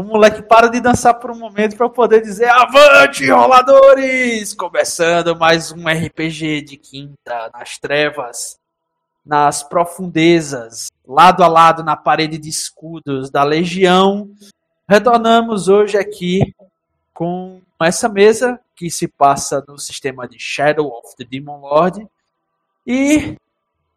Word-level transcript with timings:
O 0.00 0.02
moleque 0.02 0.40
para 0.40 0.68
de 0.68 0.80
dançar 0.80 1.12
por 1.12 1.30
um 1.30 1.38
momento 1.38 1.76
para 1.76 1.86
poder 1.86 2.22
dizer 2.22 2.48
avante, 2.48 3.30
roladores! 3.30 4.54
Começando 4.54 5.36
mais 5.36 5.72
um 5.72 5.86
RPG 5.86 6.62
de 6.62 6.78
quinta 6.78 7.50
nas 7.52 7.76
trevas, 7.76 8.58
nas 9.22 9.62
profundezas, 9.62 10.90
lado 11.06 11.44
a 11.44 11.48
lado 11.48 11.84
na 11.84 11.96
parede 11.96 12.38
de 12.38 12.48
escudos 12.48 13.28
da 13.28 13.44
Legião. 13.44 14.30
Retornamos 14.88 15.68
hoje 15.68 15.98
aqui 15.98 16.54
com 17.12 17.60
essa 17.78 18.08
mesa 18.08 18.58
que 18.74 18.90
se 18.90 19.06
passa 19.06 19.62
no 19.68 19.78
sistema 19.78 20.26
de 20.26 20.38
Shadow 20.38 20.86
of 20.86 21.14
the 21.14 21.24
Demon 21.24 21.60
Lord 21.60 22.08
e 22.86 23.36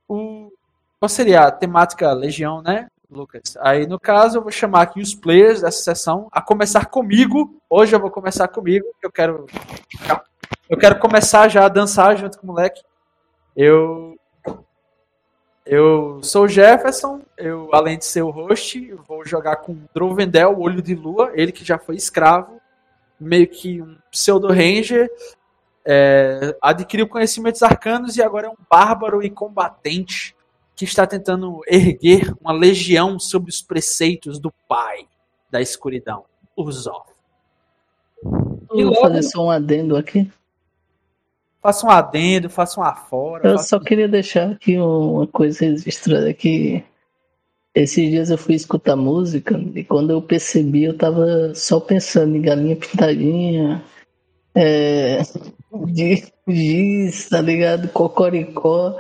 o 0.06 0.52
qual 1.00 1.08
seria 1.08 1.44
a 1.44 1.52
temática 1.52 2.12
Legião, 2.12 2.62
né? 2.62 2.90
Lucas. 3.14 3.56
Aí, 3.62 3.88
no 3.88 4.00
caso, 4.00 4.38
eu 4.38 4.42
vou 4.42 4.52
chamar 4.52 4.82
aqui 4.82 5.00
os 5.00 5.14
players 5.14 5.62
dessa 5.62 5.82
sessão 5.84 6.28
a 6.32 6.42
começar 6.42 6.86
comigo. 6.88 7.62
Hoje 7.70 7.96
eu 7.96 8.00
vou 8.00 8.12
começar 8.12 8.48
comigo, 8.48 8.86
eu 9.02 9.12
quero. 9.12 9.46
Eu 10.70 10.78
quero 10.78 11.00
começar 11.00 11.48
já 11.48 11.66
a 11.66 11.70
dançar 11.70 12.18
junto 12.18 12.38
com 12.38 12.48
o 12.48 12.52
moleque. 12.52 12.82
Eu. 13.56 14.18
Eu 15.66 16.20
sou 16.22 16.44
o 16.44 16.48
Jefferson, 16.48 17.22
eu, 17.38 17.70
além 17.72 17.98
de 17.98 18.04
ser 18.04 18.22
o 18.22 18.30
host, 18.30 18.94
vou 19.08 19.26
jogar 19.26 19.58
com 19.58 19.78
Drovendel, 19.94 20.58
o 20.58 20.62
Olho 20.62 20.82
de 20.82 20.94
Lua, 20.94 21.32
ele 21.36 21.54
que 21.54 21.64
já 21.64 21.78
foi 21.78 21.96
escravo, 21.96 22.60
meio 23.18 23.48
que 23.48 23.82
um 23.82 23.96
pseudo-ranger, 24.12 25.10
é, 25.86 26.54
adquiriu 26.62 27.08
conhecimentos 27.08 27.64
arcanos 27.64 28.18
e 28.18 28.22
agora 28.22 28.48
é 28.48 28.50
um 28.50 28.58
bárbaro 28.70 29.24
e 29.24 29.30
combatente 29.30 30.36
que 30.76 30.86
está 30.86 31.06
tentando 31.06 31.62
erguer 31.68 32.34
uma 32.42 32.52
legião 32.52 33.20
sobre 33.20 33.50
os 33.50 33.62
preceitos 33.62 34.40
do 34.40 34.52
pai 34.68 35.08
da 35.52 35.62
escuridão, 35.62 36.26
Urzov. 36.58 37.06
Eu 38.72 38.88
vou 38.92 39.02
fazer 39.02 39.24
só 39.24 39.46
um 39.46 39.52
adendo 39.52 39.96
aqui. 39.96 40.30
Faça 41.62 41.86
um 41.86 41.90
adendo, 41.90 42.50
faça 42.50 42.80
um 42.80 42.84
afora. 42.84 43.48
Eu 43.48 43.58
só 43.60 43.80
queria 43.80 44.08
deixar 44.08 44.52
aqui 44.52 44.78
uma 44.78 45.28
coisa 45.28 45.66
registrada 45.66 46.34
que 46.34 46.84
esses 47.74 48.10
dias 48.10 48.30
eu 48.30 48.38
fui 48.38 48.56
escutar 48.56 48.96
música 48.96 49.58
e 49.74 49.84
quando 49.84 50.12
eu 50.12 50.22
percebi 50.22 50.84
eu 50.84 50.98
tava 50.98 51.54
só 51.56 51.80
pensando 51.80 52.36
em 52.36 52.42
galinha 52.42 52.76
pintadinha, 52.76 53.84
é, 54.54 55.22
giz, 56.48 57.30
tá 57.30 57.42
ligado? 57.42 57.88
Cocoricó. 57.90 58.98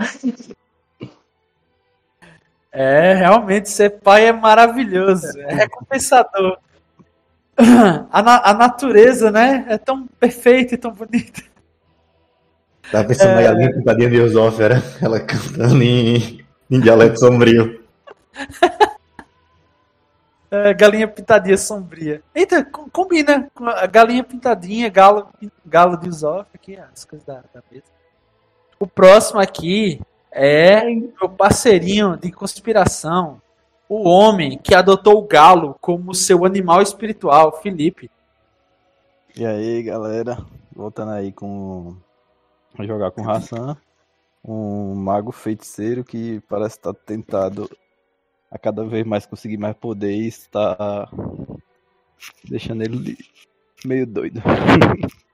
É, 2.75 3.13
realmente 3.13 3.69
ser 3.69 3.99
pai 3.99 4.25
é 4.25 4.33
maravilhoso, 4.33 5.39
é 5.41 5.53
recompensador. 5.53 6.57
A, 8.11 8.21
na, 8.23 8.41
a 8.49 8.53
natureza, 8.55 9.29
né, 9.29 9.63
é 9.69 9.77
tão 9.77 10.07
perfeita 10.19 10.73
e 10.73 10.77
tão 10.77 10.91
bonita. 10.91 11.43
Tava 12.91 13.07
pensando 13.07 13.29
é... 13.29 13.35
na 13.35 13.41
galinha 13.43 13.73
pintadinha 13.73 14.09
de 14.09 14.15
Eusófera, 14.15 14.83
ela 14.99 15.19
cantando 15.19 15.83
em, 15.83 16.43
em 16.69 16.79
dialeto 16.79 17.19
sombrio. 17.19 17.83
É, 20.49 20.73
galinha 20.73 21.07
pintadinha 21.07 21.57
sombria. 21.57 22.23
Eita, 22.33 22.63
combina 22.63 23.49
com 23.53 23.67
a 23.67 23.85
galinha 23.85 24.23
pintadinha, 24.23 24.89
galo, 24.89 25.27
galo 25.63 25.95
de 25.97 26.07
Eusófera, 26.07 26.47
aqui, 26.55 26.77
as 26.77 27.05
coisas 27.05 27.25
da, 27.25 27.43
da 27.53 27.63
mesa. 27.71 27.85
O 28.79 28.87
próximo 28.87 29.39
aqui 29.39 30.01
é 30.33 30.83
meu 30.83 31.29
parceirinho 31.29 32.17
de 32.17 32.31
conspiração, 32.31 33.39
o 33.87 34.09
homem 34.09 34.57
que 34.57 34.73
adotou 34.73 35.19
o 35.19 35.27
galo 35.27 35.77
como 35.79 36.15
seu 36.15 36.45
animal 36.45 36.81
espiritual, 36.81 37.61
Felipe. 37.61 38.09
E 39.35 39.45
aí, 39.45 39.83
galera, 39.83 40.43
voltando 40.75 41.11
aí 41.11 41.31
com 41.31 41.95
jogar 42.79 43.11
com 43.11 43.29
Hassan, 43.29 43.77
um 44.43 44.95
mago 44.95 45.31
feiticeiro 45.31 46.03
que 46.03 46.41
parece 46.49 46.77
estar 46.77 46.93
tentado 46.93 47.69
a 48.49 48.57
cada 48.57 48.83
vez 48.83 49.05
mais 49.05 49.25
conseguir 49.25 49.57
mais 49.57 49.75
poder 49.75 50.11
e 50.11 50.27
está 50.27 51.07
deixando 52.49 52.83
ele 52.83 53.17
meio 53.85 54.07
doido. 54.07 54.41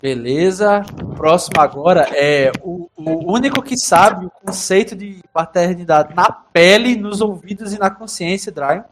Beleza. 0.00 0.82
Próximo 1.16 1.60
agora 1.60 2.08
é 2.14 2.50
o, 2.62 2.88
o 2.96 3.32
único 3.32 3.62
que 3.62 3.76
sabe 3.76 4.26
o 4.26 4.30
conceito 4.30 4.96
de 4.96 5.20
paternidade 5.32 6.14
na 6.14 6.32
pele, 6.32 6.96
nos 6.96 7.20
ouvidos 7.20 7.74
e 7.74 7.78
na 7.78 7.90
consciência, 7.90 8.50
Dryon. 8.50 8.82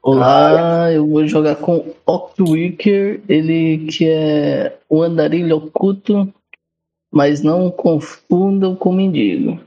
Olá, 0.00 0.92
eu 0.92 1.06
vou 1.06 1.26
jogar 1.26 1.56
com 1.56 1.92
Octwicker, 2.06 3.20
ele 3.28 3.86
que 3.86 4.08
é 4.08 4.78
o 4.88 5.02
andarilho 5.02 5.56
oculto, 5.56 6.32
mas 7.10 7.42
não 7.42 7.70
confundam 7.70 8.76
com 8.76 8.92
mendigo. 8.92 9.60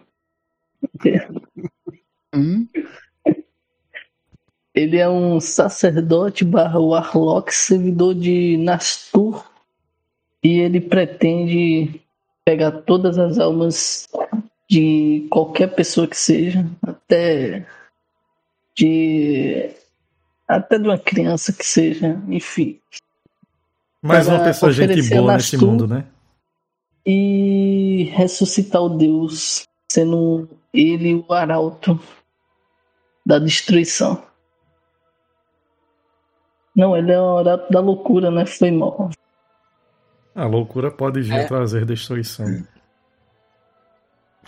Hum? 2.33 2.65
Ele 4.73 4.97
é 4.97 5.09
um 5.09 5.39
sacerdote 5.39 6.45
barra 6.45 6.79
warlock, 6.79 7.53
servidor 7.53 8.15
de 8.15 8.57
Nastur, 8.57 9.45
e 10.41 10.59
ele 10.59 10.79
pretende 10.79 12.01
pegar 12.45 12.71
todas 12.71 13.17
as 13.17 13.37
almas 13.37 14.07
de 14.69 15.27
qualquer 15.29 15.67
pessoa 15.75 16.07
que 16.07 16.17
seja, 16.17 16.65
até 16.81 17.65
de 18.75 19.69
até 20.47 20.79
de 20.79 20.87
uma 20.87 20.97
criança 20.97 21.51
que 21.51 21.65
seja, 21.65 22.21
enfim. 22.29 22.79
Mais 24.01 24.27
uma 24.27 24.43
pessoa 24.43 24.71
gente 24.71 25.09
boa 25.09 25.35
nesse 25.35 25.57
mundo, 25.57 25.87
né? 25.87 26.05
E 27.05 28.09
ressuscitar 28.13 28.81
o 28.81 28.89
Deus, 28.89 29.67
sendo 29.91 30.49
ele 30.73 31.15
o 31.15 31.33
arauto 31.33 31.99
da 33.25 33.37
destruição. 33.37 34.30
Não, 36.75 36.95
ele 36.95 37.11
é 37.11 37.19
o 37.19 37.35
oráculo 37.35 37.69
da 37.69 37.79
loucura, 37.79 38.31
né? 38.31 38.45
Foi 38.45 38.71
mal. 38.71 39.09
A 40.33 40.45
loucura 40.45 40.89
pode 40.89 41.21
vir 41.21 41.33
é. 41.33 41.43
trazer 41.45 41.85
destruição. 41.85 42.45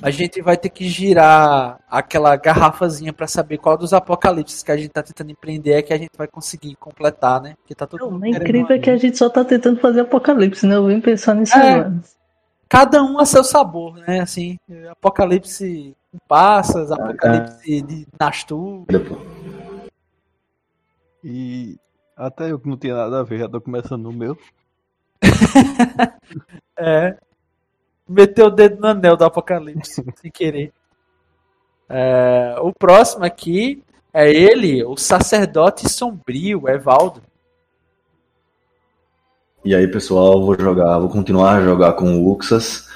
A 0.02 0.10
gente 0.10 0.42
vai 0.42 0.58
ter 0.58 0.70
que 0.70 0.88
girar 0.90 1.80
aquela 1.90 2.36
garrafazinha 2.36 3.14
para 3.14 3.28
saber 3.28 3.58
qual 3.58 3.78
dos 3.78 3.94
apocalipses 3.94 4.64
que 4.64 4.72
a 4.72 4.78
gente 4.78 4.90
tá 4.90 5.04
tentando 5.04 5.32
empreender 5.32 5.74
é 5.74 5.82
que 5.82 5.94
a 5.94 5.98
gente 5.98 6.12
vai 6.18 6.28
conseguir 6.28 6.76
completar, 6.76 7.40
né? 7.42 7.56
Que 7.66 7.76
tá 7.76 7.86
todo 7.86 8.10
Não, 8.10 8.26
é 8.26 8.30
incrível 8.30 8.76
é 8.76 8.80
que 8.80 8.90
a 8.90 8.98
gente 8.98 9.18
só 9.18 9.30
tá 9.30 9.46
tentando 9.46 9.80
fazer 9.80 10.02
apocalipse, 10.02 10.66
né? 10.66 10.76
Eu 10.76 10.88
vim 10.88 11.00
pensar 11.00 11.36
nisso 11.36 11.56
é, 11.56 11.74
agora. 11.74 11.94
Cada 12.68 13.04
um 13.04 13.20
a 13.20 13.26
seu 13.26 13.44
sabor, 13.44 13.96
né? 13.98 14.20
Assim, 14.22 14.58
apocalipse 14.90 15.96
com 16.12 16.18
passas, 16.28 16.92
apocalipse 16.92 17.82
de 17.84 18.08
Nastur. 18.20 18.86
E 21.24 21.78
até 22.16 22.52
eu 22.52 22.60
que 22.60 22.68
não 22.68 22.78
tinha 22.78 22.96
nada 22.96 23.20
a 23.20 23.24
ver, 23.24 23.40
já 23.40 23.50
tô 23.50 23.60
começando 23.60 24.04
no 24.04 24.14
meu. 24.14 24.38
é. 26.78 27.18
Meteu 28.08 28.48
o 28.48 28.52
dedo 28.52 28.82
no 28.82 28.88
anel 28.88 29.16
do 29.16 29.24
apocalipse, 29.24 30.04
sem 30.22 30.32
querer. 30.32 30.74
É, 31.90 32.56
o 32.60 32.74
próximo 32.74 33.26
aqui 33.26 33.84
é 34.14 34.30
ele, 34.32 34.84
o 34.84 34.96
sacerdote 34.98 35.90
sombrio, 35.90 36.68
Evaldo. 36.68 37.22
E 39.66 39.74
aí, 39.74 39.88
pessoal, 39.88 40.44
vou 40.44 40.60
jogar, 40.60 41.00
vou 41.00 41.10
continuar 41.10 41.56
a 41.56 41.64
jogar 41.64 41.94
com 41.94 42.18
o 42.18 42.32
Uxas, 42.34 42.90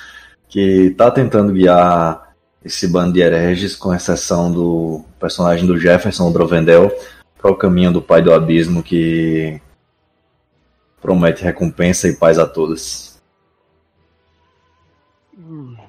que 0.50 0.92
tá 0.98 1.10
tentando 1.10 1.54
guiar 1.54 2.36
esse 2.64 2.88
bando 2.88 3.14
de 3.14 3.22
hereges, 3.22 3.76
com 3.76 3.94
exceção 3.94 4.52
do 4.52 5.06
personagem 5.20 5.66
do 5.66 5.80
Jefferson, 5.80 6.30
o 6.30 6.34
Drovendel, 6.34 6.92
para 7.38 7.52
o 7.52 7.56
caminho 7.56 7.92
do 7.92 8.02
Pai 8.02 8.22
do 8.22 8.34
Abismo 8.34 8.82
que 8.82 9.62
promete 11.02 11.44
recompensa 11.44 12.08
e 12.08 12.16
paz 12.16 12.40
a 12.40 12.46
todos. 12.46 13.18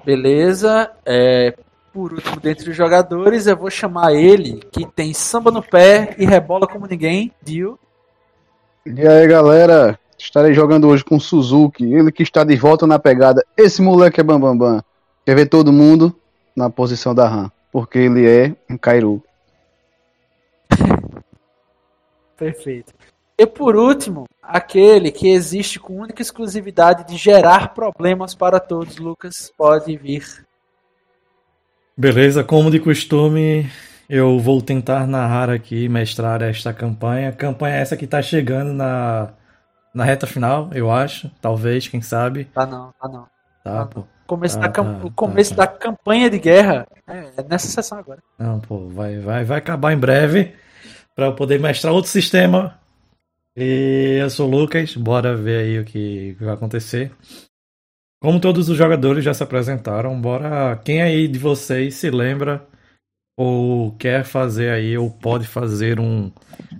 Beleza. 0.05 0.91
É, 1.05 1.55
por 1.93 2.13
último, 2.13 2.39
dentre 2.39 2.69
os 2.69 2.75
jogadores, 2.75 3.47
eu 3.47 3.57
vou 3.57 3.69
chamar 3.69 4.13
ele, 4.13 4.61
que 4.71 4.85
tem 4.85 5.13
samba 5.13 5.51
no 5.51 5.61
pé 5.61 6.15
e 6.17 6.25
rebola 6.25 6.67
como 6.67 6.87
ninguém, 6.87 7.31
Dio. 7.41 7.77
E 8.85 9.05
aí, 9.07 9.27
galera? 9.27 9.99
Estarei 10.17 10.53
jogando 10.53 10.87
hoje 10.87 11.03
com 11.03 11.19
Suzuki, 11.19 11.93
ele 11.93 12.11
que 12.11 12.23
está 12.23 12.43
de 12.43 12.55
volta 12.55 12.85
na 12.85 12.99
pegada. 12.99 13.43
Esse 13.55 13.81
moleque 13.81 14.19
é 14.19 14.23
bambambam. 14.23 14.57
Bam, 14.57 14.75
bam. 14.75 14.83
Quer 15.25 15.35
ver 15.35 15.45
todo 15.47 15.71
mundo 15.71 16.15
na 16.55 16.69
posição 16.69 17.13
da 17.13 17.27
RAM, 17.27 17.51
porque 17.71 17.99
ele 17.99 18.27
é 18.27 18.53
um 18.69 18.77
Kairu. 18.77 19.23
Perfeito. 22.39 22.93
E 23.37 23.45
por 23.45 23.75
último, 23.75 24.25
aquele 24.41 25.11
que 25.11 25.29
existe 25.29 25.79
com 25.79 25.93
única 25.97 26.21
exclusividade 26.21 27.05
de 27.07 27.17
gerar 27.17 27.73
problemas 27.73 28.33
para 28.33 28.59
todos, 28.59 28.97
Lucas, 28.97 29.51
pode 29.57 29.95
vir. 29.97 30.23
Beleza, 31.95 32.43
como 32.43 32.71
de 32.71 32.79
costume, 32.79 33.69
Eu 34.09 34.39
vou 34.39 34.59
tentar 34.59 35.05
narrar 35.05 35.51
aqui, 35.51 35.87
mestrar 35.87 36.41
esta 36.41 36.73
campanha. 36.73 37.31
Campanha 37.31 37.75
essa 37.75 37.95
que 37.95 38.07
tá 38.07 38.21
chegando 38.23 38.73
na, 38.73 39.29
na 39.93 40.03
reta 40.03 40.25
final, 40.25 40.69
eu 40.73 40.89
acho. 40.91 41.29
Talvez, 41.39 41.87
quem 41.87 42.01
sabe. 42.01 42.45
Tá 42.45 42.65
não, 42.65 42.91
tá 42.99 43.07
não. 43.07 43.27
Tá, 43.63 43.81
Ah, 43.81 43.85
pô. 43.85 44.03
Começo 44.25 44.59
Tá, 44.59 44.67
da 44.67 44.73
tá, 44.73 44.81
o 45.03 45.11
começo 45.11 45.55
tá, 45.55 45.65
da 45.65 45.67
campanha 45.67 46.27
de 46.29 46.39
guerra 46.39 46.87
é, 47.07 47.17
é 47.37 47.43
nessa 47.47 47.67
sessão 47.67 47.99
agora. 47.99 48.19
Não, 48.37 48.59
pô, 48.59 48.87
vai, 48.87 49.19
vai, 49.19 49.43
vai 49.43 49.57
acabar 49.59 49.93
em 49.93 49.97
breve 49.97 50.55
para 51.19 51.27
eu 51.27 51.35
poder 51.35 51.59
mestrar 51.59 51.93
outro 51.93 52.09
sistema. 52.09 52.79
E 53.53 54.19
eu 54.21 54.29
sou 54.29 54.47
o 54.47 54.57
Lucas, 54.57 54.95
bora 54.95 55.35
ver 55.35 55.59
aí 55.59 55.79
o 55.79 55.83
que 55.83 56.37
vai 56.39 56.53
acontecer. 56.53 57.11
Como 58.21 58.39
todos 58.39 58.69
os 58.69 58.77
jogadores 58.77 59.21
já 59.21 59.33
se 59.33 59.43
apresentaram, 59.43 60.19
bora. 60.19 60.77
Quem 60.77 61.01
aí 61.01 61.27
de 61.27 61.37
vocês 61.37 61.95
se 61.95 62.09
lembra 62.09 62.65
ou 63.37 63.91
quer 63.97 64.23
fazer 64.23 64.69
aí 64.69 64.97
ou 64.97 65.11
pode 65.11 65.45
fazer 65.45 65.99
um 65.99 66.31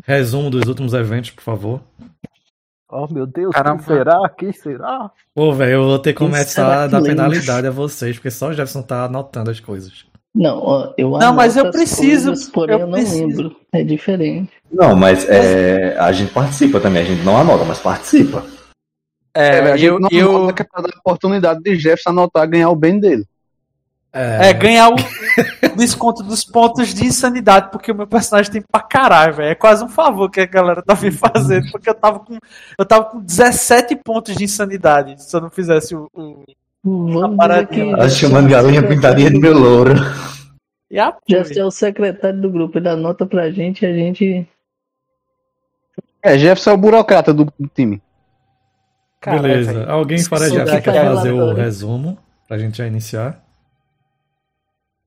resumo 0.05 0.49
dos 0.49 0.65
últimos 0.65 0.93
eventos, 0.93 1.31
por 1.31 1.43
favor? 1.43 1.81
Oh 2.89 3.07
meu 3.11 3.27
Deus, 3.27 3.53
Caramba. 3.53 3.83
quem 3.83 3.97
será? 3.97 4.29
Quem 4.29 4.53
será? 4.53 5.11
Pô, 5.35 5.53
velho, 5.53 5.73
eu 5.73 5.83
vou 5.83 5.99
ter 5.99 6.13
que 6.13 6.19
começar 6.19 6.83
a 6.83 6.87
dar 6.87 7.01
penalidade 7.01 7.67
a 7.67 7.71
vocês, 7.71 8.15
porque 8.15 8.31
só 8.31 8.47
o 8.47 8.53
Jefferson 8.53 8.83
tá 8.83 9.03
anotando 9.03 9.51
as 9.51 9.59
coisas. 9.59 10.08
Não, 10.33 10.93
eu 10.97 11.09
Não, 11.11 11.33
mas 11.33 11.57
eu 11.57 11.71
preciso- 11.71 12.27
coisas, 12.29 12.49
porém 12.49 12.75
eu 12.75 12.81
eu, 12.81 12.87
não 12.87 12.93
preciso. 12.93 13.25
lembro. 13.25 13.55
É 13.73 13.83
diferente. 13.83 14.51
Não, 14.71 14.95
mas 14.95 15.27
é, 15.27 15.97
a 15.97 16.11
gente 16.11 16.31
participa 16.31 16.79
também, 16.79 17.01
a 17.01 17.05
gente 17.05 17.23
não 17.23 17.35
anota, 17.37 17.65
mas 17.65 17.79
participa. 17.79 18.45
É, 19.33 19.61
velho, 19.61 19.73
a 19.73 19.77
gente 19.77 19.85
eu, 19.87 19.99
não 19.99 20.09
eu 20.11 20.31
nota 20.33 20.53
que 20.53 20.61
é 20.61 20.65
pra 20.65 20.81
dar 20.81 20.89
a 20.93 20.99
oportunidade 20.99 21.61
de 21.61 21.75
Jefferson 21.75 22.09
anotar 22.09 22.47
ganhar 22.47 22.69
o 22.69 22.75
bem 22.75 22.99
dele. 22.99 23.25
é, 24.13 24.51
ganhar 24.53 24.89
o 24.89 24.95
desconto 25.77 26.23
dos 26.23 26.43
pontos 26.43 26.93
de 26.93 27.05
insanidade, 27.05 27.69
porque 27.71 27.91
o 27.91 27.95
meu 27.95 28.07
personagem 28.07 28.51
tem 28.51 28.61
pra 28.61 28.81
caralho, 28.81 29.33
velho. 29.35 29.49
É 29.49 29.55
quase 29.55 29.83
um 29.83 29.89
favor 29.89 30.29
que 30.29 30.39
a 30.41 30.45
galera 30.45 30.81
tá 30.83 30.95
me 30.95 31.09
fazendo, 31.11 31.71
porque 31.71 31.89
eu 31.89 31.95
tava 31.95 32.19
com 32.19 32.37
eu 32.77 32.85
tava 32.85 33.05
com 33.05 33.19
17 33.19 33.95
pontos 34.03 34.35
de 34.35 34.43
insanidade 34.43 35.21
se 35.23 35.35
eu 35.35 35.41
não 35.41 35.49
fizesse 35.49 35.95
o, 35.95 36.07
o... 36.13 36.43
Tá 37.97 38.09
chamando 38.09 38.49
galinha 38.49 38.85
pintadinha 38.87 39.29
de 39.29 39.37
meu 39.37 39.57
louro. 39.57 39.93
E 40.89 40.97
a 40.97 41.13
Já 41.27 41.43
é 41.57 41.65
o 41.65 41.71
secretário 41.71 42.41
do 42.41 42.49
grupo, 42.49 42.77
ele 42.77 42.89
anota 42.89 43.25
pra 43.25 43.51
gente 43.51 43.83
e 43.83 43.85
a 43.85 43.93
gente. 43.93 44.47
É, 46.23 46.37
Jefferson 46.37 46.71
é 46.71 46.73
o 46.73 46.77
burocrata 46.77 47.33
do, 47.33 47.45
do 47.45 47.67
time. 47.67 48.01
Caralho, 49.19 49.43
Beleza. 49.43 49.85
Alguém 49.89 50.19
fora 50.23 50.49
da 50.49 50.81
quer 50.81 51.05
fazer 51.05 51.31
o 51.31 51.53
resumo 51.53 52.17
pra 52.47 52.57
gente 52.57 52.77
já 52.77 52.87
iniciar? 52.87 53.43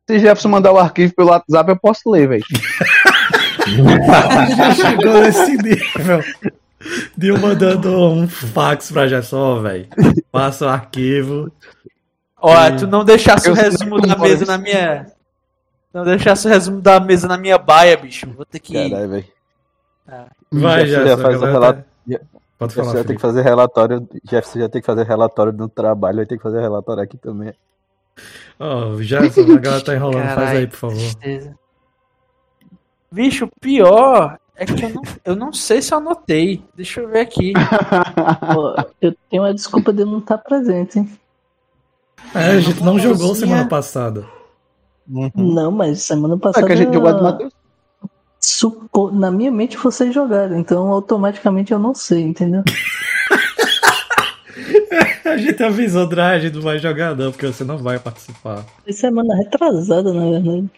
Se 0.08 0.18
Jefferson 0.18 0.48
mandar 0.48 0.72
o 0.72 0.78
arquivo 0.78 1.14
pelo 1.14 1.30
WhatsApp, 1.30 1.70
eu 1.70 1.76
posso 1.76 2.10
ler, 2.10 2.28
velho. 2.28 2.44
Já 4.56 4.74
chegou 4.74 5.20
nesse 5.22 5.56
nível 5.56 6.20
de 7.16 7.28
eu 7.28 7.38
mandando 7.38 7.90
um 8.10 8.28
fax 8.28 8.90
pra 8.90 9.06
Jefferson, 9.06 9.62
velho. 9.62 9.88
Passa 10.30 10.66
o 10.66 10.68
arquivo. 10.68 11.50
Ó, 12.40 12.54
tu 12.76 12.86
não 12.86 13.04
deixasse 13.04 13.48
o 13.48 13.52
Eu 13.52 13.54
resumo 13.54 14.00
da 14.00 14.16
mesa 14.16 14.42
isso. 14.42 14.50
na 14.50 14.58
minha. 14.58 15.06
Não 15.94 16.04
deixasse 16.04 16.46
o 16.46 16.50
resumo 16.50 16.80
da 16.80 16.98
mesa 16.98 17.28
na 17.28 17.36
minha 17.38 17.58
baia, 17.58 17.96
bicho. 17.96 18.28
Vou 18.30 18.44
ter 18.44 18.58
que. 18.58 18.72
Caralho, 18.90 19.08
velho. 19.10 19.24
Vai, 20.50 20.86
Jefferson 20.86 20.86
já 20.86 21.16
Jefferson. 21.16 21.22
faz 21.22 21.42
o 21.42 21.44
relato- 21.46 21.78
tá- 21.80 21.86
Pode 22.58 22.74
Jefferson 22.74 22.90
falar, 22.92 22.98
já 23.02 23.04
tem 23.04 23.16
que 23.16 23.22
fazer 23.22 23.42
relatório. 23.42 24.08
Jefferson 24.24 24.58
já 24.60 24.68
tem 24.68 24.80
que 24.80 24.86
fazer 24.86 25.04
relatório 25.04 25.52
do 25.52 25.68
trabalho, 25.68 26.16
vai 26.16 26.26
ter 26.26 26.36
que 26.36 26.42
fazer 26.42 26.60
relatório 26.60 27.02
aqui 27.02 27.16
também. 27.16 27.52
Ó, 28.58 28.96
Jefferson, 29.00 29.52
a 29.52 29.58
galera 29.58 29.84
tá 29.84 29.94
enrolando. 29.94 30.22
Faz 30.24 30.34
Caralho, 30.34 30.58
aí, 30.58 30.66
por 30.66 30.76
favor. 30.76 30.96
tristeza. 30.96 31.54
Bicho, 33.10 33.44
o 33.44 33.50
pior 33.60 34.38
é 34.62 34.66
que 34.66 34.84
eu 34.84 34.90
não, 34.90 35.02
eu 35.24 35.36
não 35.36 35.52
sei 35.52 35.82
se 35.82 35.92
eu 35.92 35.98
anotei. 35.98 36.62
Deixa 36.74 37.00
eu 37.00 37.08
ver 37.08 37.20
aqui. 37.20 37.52
Ó, 38.56 38.84
eu 39.00 39.14
tenho 39.30 39.42
uma 39.42 39.52
desculpa 39.54 39.92
de 39.92 40.04
não 40.04 40.18
estar 40.18 40.38
presente, 40.38 40.98
hein? 40.98 41.10
É, 42.34 42.50
a 42.52 42.60
gente 42.60 42.82
não 42.82 42.98
jogou 42.98 43.34
semana 43.34 43.66
passada. 43.68 44.24
Não, 45.34 45.70
mas 45.70 46.02
semana 46.02 46.34
É 46.34 46.38
passada. 46.38 46.66
que 46.66 46.72
a 46.72 46.76
gente 46.76 46.94
jogou 46.94 47.08
a 47.08 47.12
do 47.12 47.22
Matheus. 47.24 47.52
supo- 48.40 49.10
Na 49.10 49.30
minha 49.30 49.50
mente 49.50 49.76
vocês 49.76 50.14
jogaram, 50.14 50.56
então 50.58 50.88
automaticamente 50.88 51.72
eu 51.72 51.78
não 51.78 51.94
sei, 51.94 52.22
entendeu? 52.22 52.62
A 55.24 55.36
gente 55.36 55.62
avisou, 55.62 56.06
Dra, 56.06 56.30
a 56.32 56.38
gente 56.38 56.54
não 56.54 56.62
vai 56.62 56.78
jogar 56.78 57.16
não, 57.16 57.30
porque 57.30 57.46
você 57.46 57.64
não 57.64 57.78
vai 57.78 57.98
participar. 57.98 58.64
Foi 58.84 58.92
semana 58.92 59.34
retrasada, 59.36 60.12
na 60.12 60.20
verdade. 60.30 60.68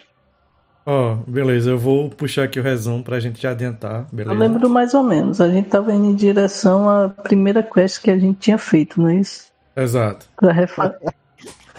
Ó, 0.87 1.15
beleza, 1.27 1.71
eu 1.71 1.79
vou 1.79 2.11
puxar 2.11 2.45
aqui 2.45 2.61
o 2.61 2.63
resumo 2.63 3.03
pra 3.03 3.19
gente 3.19 3.41
já 3.41 3.53
adiantar, 3.53 4.01
Eu 4.13 4.17
beleza? 4.17 4.39
lembro 4.39 4.69
mais 4.69 4.93
ou 4.93 5.03
menos. 5.03 5.41
A 5.41 5.49
gente 5.49 5.71
tava 5.71 5.93
indo 5.95 6.07
em 6.11 6.15
direção 6.15 6.89
à 6.89 7.09
primeira 7.09 7.63
quest 7.63 8.03
que 8.03 8.11
a 8.11 8.19
gente 8.19 8.39
tinha 8.39 8.59
feito, 8.59 9.01
não 9.01 9.09
é 9.09 9.17
isso? 9.17 9.47
Exato. 9.77 10.27
Pra 10.37 10.53
refa... 10.53 10.97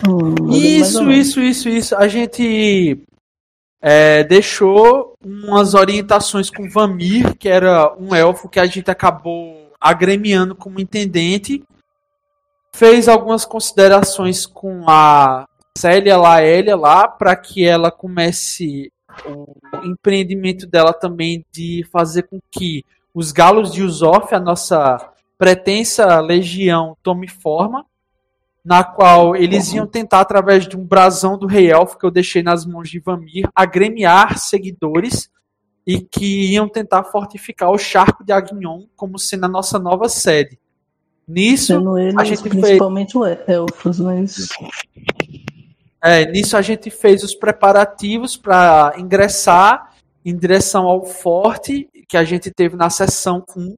Hum, 0.06 0.36
eu 0.52 0.52
Isso, 0.52 1.10
isso, 1.10 1.40
isso, 1.40 1.69
isso. 1.69 1.96
A 1.96 2.06
gente 2.10 3.02
é, 3.81 4.25
deixou 4.25 5.13
umas 5.24 5.74
orientações 5.74 6.50
com 6.50 6.69
Vamir, 6.69 7.38
que 7.38 7.48
era 7.48 7.96
um 7.98 8.13
elfo 8.13 8.50
que 8.50 8.60
a 8.60 8.66
gente 8.66 8.92
acabou 8.92 9.72
agremiando 9.80 10.54
como 10.54 10.81
intendente. 10.81 11.63
Fez 12.74 13.07
algumas 13.07 13.46
considerações 13.46 14.46
com 14.46 14.84
a 14.90 15.48
Célia 15.78 16.18
Laélia 16.18 16.75
lá, 16.75 17.07
para 17.07 17.34
que 17.34 17.66
ela 17.66 17.90
comece 17.90 18.92
o 19.26 19.56
empreendimento 19.84 20.68
dela 20.68 20.94
também 20.94 21.46
de 21.52 21.86
fazer 21.92 22.24
com 22.24 22.40
que 22.52 22.84
os 23.14 23.32
galos 23.32 23.72
de 23.72 23.82
Usof, 23.82 24.34
a 24.34 24.40
nossa 24.40 24.98
pretensa 25.38 26.20
legião, 26.20 26.98
tome 27.02 27.28
forma 27.28 27.86
na 28.66 28.84
qual 28.84 29.36
eles 29.36 29.72
iam 29.74 29.86
tentar, 29.86 30.22
através 30.22 30.68
de 30.68 30.76
um 30.76 30.84
brasão 30.84 31.38
do 31.38 31.46
Rei 31.46 31.72
Elfo 31.72 32.00
que 32.00 32.06
eu 32.06 32.10
deixei 32.10 32.42
nas 32.42 32.66
mãos 32.66 32.90
de 32.90 33.00
Vamir, 33.00 33.48
agremiar 33.54 34.40
seguidores 34.40 35.30
e 35.86 36.02
que 36.02 36.52
iam 36.52 36.68
tentar 36.68 37.04
fortificar 37.04 37.70
o 37.70 37.78
Charco 37.78 38.24
de 38.24 38.34
Agnon 38.34 38.88
como 38.96 39.20
sendo 39.20 39.46
a 39.46 39.50
nossa 39.50 39.78
nova 39.78 40.10
sede. 40.10 40.58
Nisso, 41.28 41.74
eles 41.98 42.18
a 42.18 42.24
gente 42.24 42.50
principalmente 42.50 43.16
o 43.16 43.24
elfos, 43.26 44.00
não 44.00 44.26
é 46.06 46.21
isso? 46.21 46.31
nisso 46.31 46.57
a 46.57 46.62
gente 46.62 46.90
fez 46.90 47.24
os 47.24 47.35
preparativos 47.35 48.38
para 48.38 48.94
ingressar 48.97 49.94
em 50.24 50.35
direção 50.35 50.88
ao 50.88 51.06
forte 51.06 51.90
que 52.07 52.18
a 52.18 52.24
gente 52.24 52.52
teve 52.52 52.76
na 52.76 52.90
sessão 52.90 53.44
1, 53.56 53.76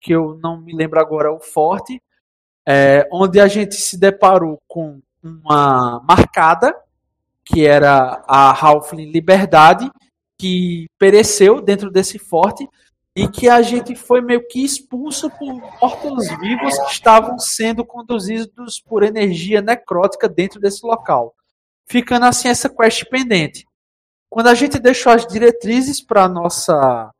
que 0.00 0.12
eu 0.12 0.38
não 0.42 0.60
me 0.60 0.74
lembro 0.74 1.00
agora 1.00 1.32
o 1.32 1.40
forte, 1.40 2.00
é, 2.66 3.08
onde 3.12 3.40
a 3.40 3.48
gente 3.48 3.76
se 3.76 3.96
deparou 3.96 4.60
com 4.66 5.00
uma 5.22 6.02
marcada, 6.06 6.74
que 7.44 7.66
era 7.66 8.22
a 8.28 8.50
Halfling 8.50 9.10
Liberdade, 9.10 9.90
que 10.38 10.86
pereceu 10.98 11.60
dentro 11.60 11.90
desse 11.90 12.18
forte 12.18 12.68
e 13.16 13.26
que 13.26 13.48
a 13.48 13.62
gente 13.62 13.96
foi 13.96 14.20
meio 14.20 14.46
que 14.46 14.64
expulso 14.64 15.28
por 15.30 15.54
mortos-vivos 15.80 16.78
que 16.78 16.92
estavam 16.92 17.38
sendo 17.38 17.84
conduzidos 17.84 18.80
por 18.80 19.02
energia 19.02 19.60
necrótica 19.60 20.28
dentro 20.28 20.60
desse 20.60 20.86
local. 20.86 21.34
Ficando 21.88 22.26
assim 22.26 22.48
essa 22.48 22.68
quest 22.68 23.04
pendente. 23.08 23.66
Quando 24.28 24.48
a 24.48 24.54
gente 24.54 24.78
deixou 24.78 25.12
as 25.12 25.26
diretrizes 25.26 26.02
para 26.02 26.28
nossa 26.28 27.10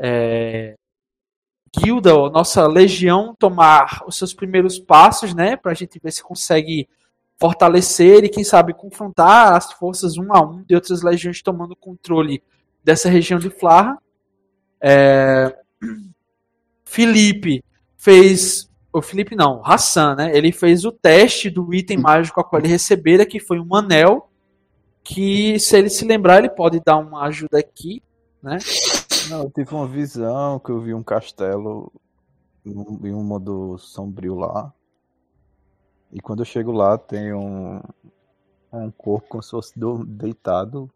é, 0.00 0.74
guilda, 1.76 2.14
ou 2.14 2.30
nossa 2.30 2.66
legião 2.66 3.34
tomar 3.38 4.02
os 4.06 4.16
seus 4.16 4.34
primeiros 4.34 4.78
passos, 4.78 5.34
né, 5.34 5.56
para 5.56 5.72
a 5.72 5.74
gente 5.74 6.00
ver 6.02 6.10
se 6.10 6.22
consegue 6.22 6.88
fortalecer 7.38 8.24
e 8.24 8.28
quem 8.28 8.44
sabe 8.44 8.74
confrontar 8.74 9.54
as 9.54 9.72
forças 9.72 10.18
um 10.18 10.34
a 10.34 10.42
um 10.42 10.62
de 10.62 10.74
outras 10.74 11.02
legiões 11.02 11.40
tomando 11.40 11.74
controle 11.74 12.42
dessa 12.84 13.08
região 13.08 13.38
de 13.38 13.48
Flarra. 13.48 13.96
É, 14.80 15.56
Felipe 16.84 17.64
fez. 17.96 18.68
O 18.92 19.00
Felipe 19.00 19.36
não, 19.36 19.64
Hassan, 19.64 20.16
né? 20.16 20.36
Ele 20.36 20.50
fez 20.50 20.84
o 20.84 20.90
teste 20.90 21.48
do 21.48 21.72
item 21.72 21.98
mágico 21.98 22.40
a 22.40 22.44
qual 22.44 22.60
ele 22.60 22.68
recebera, 22.68 23.24
que 23.24 23.38
foi 23.38 23.60
um 23.60 23.74
anel. 23.74 24.28
Que 25.02 25.58
se 25.58 25.76
ele 25.78 25.88
se 25.88 26.04
lembrar, 26.04 26.38
ele 26.38 26.50
pode 26.50 26.80
dar 26.80 26.98
uma 26.98 27.22
ajuda 27.22 27.58
aqui, 27.58 28.02
né? 28.42 28.58
Não, 29.28 29.44
eu 29.44 29.50
tive 29.50 29.74
uma 29.74 29.86
visão 29.86 30.58
que 30.58 30.70
eu 30.70 30.80
vi 30.80 30.92
um 30.92 31.02
castelo 31.02 31.92
em 32.66 33.14
um 33.14 33.22
modo 33.22 33.78
sombrio 33.78 34.34
lá. 34.34 34.72
E 36.12 36.20
quando 36.20 36.40
eu 36.40 36.44
chego 36.44 36.72
lá 36.72 36.98
tem 36.98 37.32
um, 37.32 37.80
um 38.72 38.90
corpo 38.90 39.28
como 39.28 39.42
se 39.42 39.50
fosse 39.50 39.78
do- 39.78 40.04
deitado. 40.04 40.90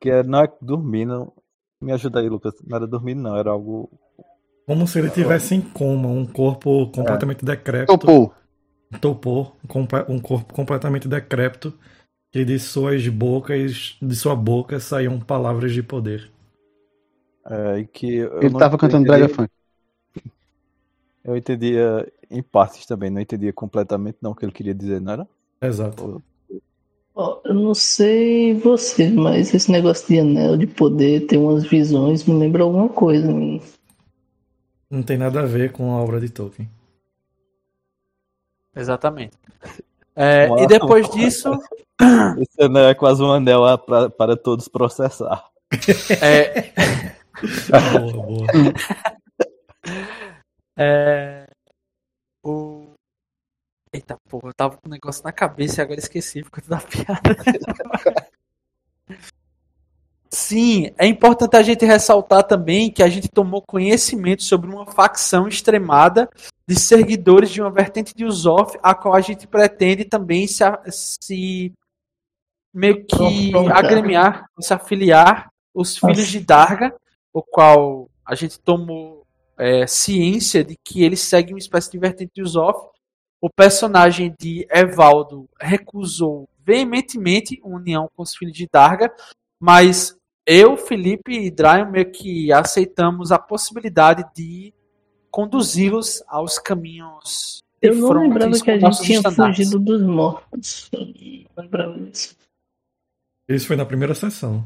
Que 0.00 0.10
é, 0.10 0.22
não 0.22 0.40
é 0.40 0.52
dormindo. 0.60 1.32
Me 1.80 1.92
ajuda 1.92 2.20
aí, 2.20 2.28
Lucas. 2.28 2.54
Não 2.66 2.76
era 2.76 2.86
dormindo, 2.86 3.22
não, 3.22 3.36
era 3.36 3.50
algo. 3.50 3.88
Como 4.66 4.86
se 4.86 4.98
ele 4.98 5.10
tivesse 5.10 5.54
em 5.54 5.60
coma, 5.60 6.08
um 6.08 6.26
corpo 6.26 6.90
completamente 6.90 7.44
decrépito. 7.44 7.98
Topou. 7.98 8.34
Topor, 9.00 9.52
um 10.08 10.18
corpo 10.18 10.52
completamente 10.52 11.06
decrépito, 11.06 11.72
que 12.32 12.44
de 12.44 12.58
suas 12.58 13.06
bocas, 13.06 13.96
de 14.02 14.16
sua 14.16 14.34
boca 14.34 14.80
saíam 14.80 15.20
palavras 15.20 15.72
de 15.72 15.82
poder. 15.82 16.30
É, 17.48 17.78
e 17.78 17.86
que 17.86 18.16
eu 18.16 18.38
Ele 18.38 18.50
não 18.50 18.58
tava 18.58 18.76
cantando 18.76 19.06
Brega 19.06 19.28
Funk. 19.28 19.50
Eu 21.24 21.36
entendia 21.36 22.12
em 22.30 22.40
partes 22.40 22.86
também, 22.86 23.10
não 23.10 23.20
entendia 23.20 23.52
completamente 23.52 24.18
não 24.22 24.30
o 24.30 24.34
que 24.34 24.44
ele 24.44 24.52
queria 24.52 24.74
dizer, 24.74 25.00
não 25.00 25.12
era? 25.12 25.28
Exato. 25.60 26.22
Eu 27.44 27.54
não 27.54 27.74
sei 27.74 28.54
você, 28.54 29.10
mas 29.10 29.52
esse 29.52 29.72
negócio 29.72 30.06
de 30.06 30.20
anel 30.20 30.56
de 30.56 30.66
poder, 30.68 31.26
ter 31.26 31.36
umas 31.36 31.64
visões, 31.64 32.24
me 32.24 32.38
lembra 32.38 32.62
alguma 32.62 32.88
coisa. 32.88 33.26
né? 33.32 33.60
Não 34.90 35.02
tem 35.02 35.16
nada 35.18 35.40
a 35.40 35.46
ver 35.46 35.72
com 35.72 35.92
a 35.92 36.00
obra 36.02 36.20
de 36.20 36.28
Tolkien. 36.28 36.70
Exatamente. 38.74 39.36
É, 40.14 40.48
e 40.62 40.66
depois 40.66 41.08
disso, 41.10 41.50
Esse 42.38 42.62
anel 42.62 42.88
é 42.88 42.94
quase 42.94 43.22
um 43.22 43.32
anel 43.32 43.78
pra- 43.78 44.10
para 44.10 44.36
todos 44.36 44.68
processar. 44.68 45.48
é, 46.22 46.72
Boa, 47.98 48.12
boa. 48.12 48.46
é, 50.76 51.46
o... 52.44 52.92
Eita 53.92 54.16
porra, 54.28 54.48
eu 54.48 54.54
tava 54.54 54.76
com 54.76 54.88
um 54.88 54.92
negócio 54.92 55.24
na 55.24 55.32
cabeça 55.32 55.80
e 55.80 55.82
agora 55.82 55.98
esqueci 55.98 56.42
por 56.42 56.50
conta 56.50 56.68
da 56.68 56.80
piada. 56.80 58.25
Sim, 60.36 60.92
é 60.98 61.06
importante 61.06 61.56
a 61.56 61.62
gente 61.62 61.86
ressaltar 61.86 62.44
também 62.46 62.92
que 62.92 63.02
a 63.02 63.08
gente 63.08 63.26
tomou 63.26 63.62
conhecimento 63.62 64.42
sobre 64.42 64.68
uma 64.68 64.84
facção 64.84 65.48
extremada 65.48 66.28
de 66.68 66.78
seguidores 66.78 67.48
de 67.50 67.62
uma 67.62 67.70
vertente 67.70 68.14
de 68.14 68.26
Usoff, 68.26 68.78
a 68.82 68.94
qual 68.94 69.14
a 69.14 69.22
gente 69.22 69.46
pretende 69.46 70.04
também 70.04 70.46
se, 70.46 70.62
a- 70.62 70.78
se 70.90 71.72
meio 72.72 73.02
que 73.06 73.50
agremiar, 73.72 74.44
se 74.60 74.74
afiliar 74.74 75.48
os 75.74 75.96
filhos 75.96 76.18
Nossa. 76.18 76.30
de 76.30 76.40
Darga, 76.40 76.94
o 77.32 77.42
qual 77.42 78.06
a 78.22 78.34
gente 78.34 78.60
tomou 78.60 79.24
é, 79.56 79.86
ciência 79.86 80.62
de 80.62 80.76
que 80.84 81.02
eles 81.02 81.20
seguem 81.20 81.54
uma 81.54 81.58
espécie 81.58 81.90
de 81.90 81.98
vertente 81.98 82.32
de 82.34 82.42
Usoff. 82.42 82.90
O 83.40 83.48
personagem 83.48 84.34
de 84.38 84.66
Evaldo 84.70 85.48
recusou 85.58 86.46
veementemente 86.62 87.58
uma 87.64 87.78
união 87.78 88.10
com 88.14 88.22
os 88.22 88.36
filhos 88.36 88.54
de 88.54 88.68
Darga, 88.70 89.10
mas 89.58 90.15
eu, 90.46 90.76
Felipe 90.76 91.32
e 91.32 91.50
Dryon 91.50 91.90
meio 91.90 92.10
que 92.10 92.52
aceitamos 92.52 93.32
a 93.32 93.38
possibilidade 93.38 94.24
de 94.34 94.72
conduzi-los 95.30 96.22
aos 96.28 96.58
caminhos 96.58 97.62
Eu 97.82 97.96
não 97.96 98.12
lembrava 98.12 98.58
que 98.58 98.70
a 98.70 98.78
gente 98.78 99.02
tinha 99.02 99.18
estandartes. 99.18 99.68
fugido 99.68 99.78
dos 99.78 100.02
mortos. 100.02 100.88
Eu 100.92 101.00
não 101.00 101.64
lembrava 101.64 101.98
disso. 101.98 102.36
Isso 103.48 103.66
foi 103.66 103.76
na 103.76 103.84
primeira 103.84 104.14
sessão. 104.14 104.64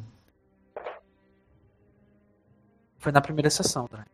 Foi 2.99 3.11
na 3.11 3.21
primeira 3.21 3.49
sessão, 3.49 3.87
Dryon, 3.91 4.05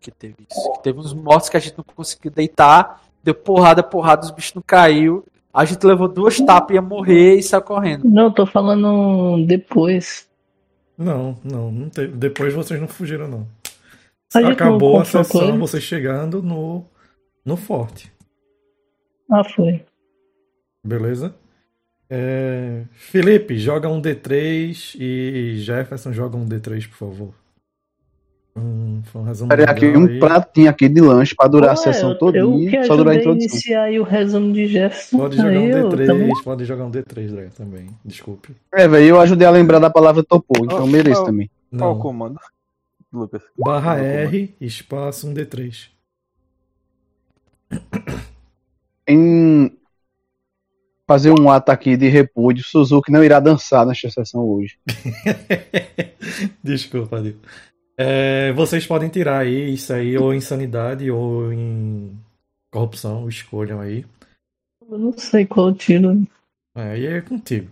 que 0.00 0.10
teve 0.10 0.46
isso. 0.50 0.72
Que 0.72 0.82
teve 0.82 0.98
uns 0.98 1.12
mortos 1.12 1.50
que 1.50 1.56
a 1.56 1.60
gente 1.60 1.76
não 1.76 1.84
conseguiu 1.84 2.30
deitar, 2.30 3.02
deu 3.22 3.34
porrada, 3.34 3.82
porrada, 3.82 4.24
os 4.24 4.30
bichos 4.30 4.54
não 4.54 4.62
caiu. 4.62 5.24
A 5.52 5.66
gente 5.66 5.84
levou 5.86 6.08
duas 6.08 6.40
tapas 6.40 6.70
e 6.70 6.74
ia 6.74 6.82
morrer 6.82 7.36
e 7.36 7.42
saiu 7.42 7.62
correndo. 7.62 8.08
Não, 8.08 8.32
tô 8.32 8.46
falando 8.46 9.44
depois. 9.46 10.26
Não, 10.96 11.38
não, 11.42 11.70
não 11.70 11.88
teve. 11.88 12.16
Depois 12.16 12.52
vocês 12.52 12.80
não 12.80 12.88
fugiram, 12.88 13.28
não. 13.28 13.48
Acabou 14.34 14.98
a 14.98 15.04
sessão, 15.04 15.58
vocês 15.58 15.82
chegando 15.82 16.42
no, 16.42 16.84
no 17.44 17.56
forte. 17.56 18.10
Ah, 19.30 19.44
foi. 19.44 19.84
Beleza? 20.84 21.34
É, 22.08 22.84
Felipe, 22.92 23.58
joga 23.58 23.88
um 23.88 24.00
D3 24.00 24.96
e 24.98 25.56
Jefferson 25.58 26.12
joga 26.12 26.36
um 26.36 26.46
D3, 26.46 26.88
por 26.88 26.96
favor. 26.96 27.41
Um, 28.54 29.02
foi 29.04 29.22
um 29.22 29.48
Peraí, 29.48 29.64
aqui 29.66 29.86
um 29.86 30.04
aí. 30.06 30.18
pratinho 30.18 30.68
aqui 30.68 30.86
de 30.86 31.00
lanche 31.00 31.34
pra 31.34 31.48
durar 31.48 31.70
a 31.70 31.72
Ué, 31.72 31.76
sessão 31.76 32.14
toda 32.18 32.36
Eu 32.36 32.52
que 32.58 32.84
só 32.84 32.94
durar 32.96 33.14
a 33.14 33.16
a 33.16 33.20
introdução. 33.20 33.48
iniciar 33.50 33.82
aí 33.84 33.98
o 33.98 34.02
resumo 34.02 34.52
de 34.52 34.66
Jefferson. 34.66 35.16
Pode 35.18 35.36
jogar 35.38 35.48
um 35.50 35.56
Aí 35.58 35.70
eu 35.70 35.88
D3, 35.88 36.06
também- 36.06 36.42
pode 36.44 36.64
jogar 36.66 36.84
um 36.84 36.90
D3, 36.90 37.30
Dré, 37.32 37.48
também. 37.56 37.86
Desculpe. 38.04 38.54
É, 38.74 38.86
velho, 38.86 39.06
eu 39.06 39.20
ajudei 39.20 39.46
a 39.46 39.50
lembrar 39.50 39.78
da 39.78 39.88
palavra 39.88 40.22
topou, 40.22 40.66
então 40.66 40.84
Oh, 40.84 40.86
mereço 40.86 41.22
oh. 41.22 41.24
também. 41.24 41.50
Qual 41.78 41.92
o 41.92 41.94
Não. 41.94 42.00
comando? 42.02 42.38
Lucas. 43.10 43.42
Barra? 43.58 43.98
R, 43.98 44.54
espaço 44.60 45.26
um 45.28 45.32
D3. 45.32 45.88
Em 49.08 49.72
fazer 51.06 51.30
um 51.30 51.50
ato 51.50 51.70
aqui 51.70 51.96
de 51.96 52.08
repúdio, 52.08 52.64
Suzuki 52.64 53.10
não 53.10 53.24
irá 53.24 53.40
dançar 53.40 53.84
nesta 53.86 54.10
sessão 54.10 54.42
hoje. 54.42 54.76
Desculpa, 56.62 57.20
Diego. 57.20 57.38
É, 57.96 58.52
vocês 58.52 58.86
podem 58.86 59.08
tirar 59.08 59.38
aí 59.40 59.74
isso 59.74 59.92
aí, 59.92 60.16
ou 60.16 60.34
insanidade, 60.34 61.10
ou 61.10 61.52
em 61.52 62.18
corrupção, 62.70 63.28
escolham 63.28 63.80
aí. 63.80 64.04
Eu 64.88 64.98
não 64.98 65.12
sei 65.16 65.46
qual 65.46 65.72
tiro. 65.74 66.26
É, 66.74 66.92
Aí 66.92 67.06
é 67.06 67.20
contigo. 67.20 67.70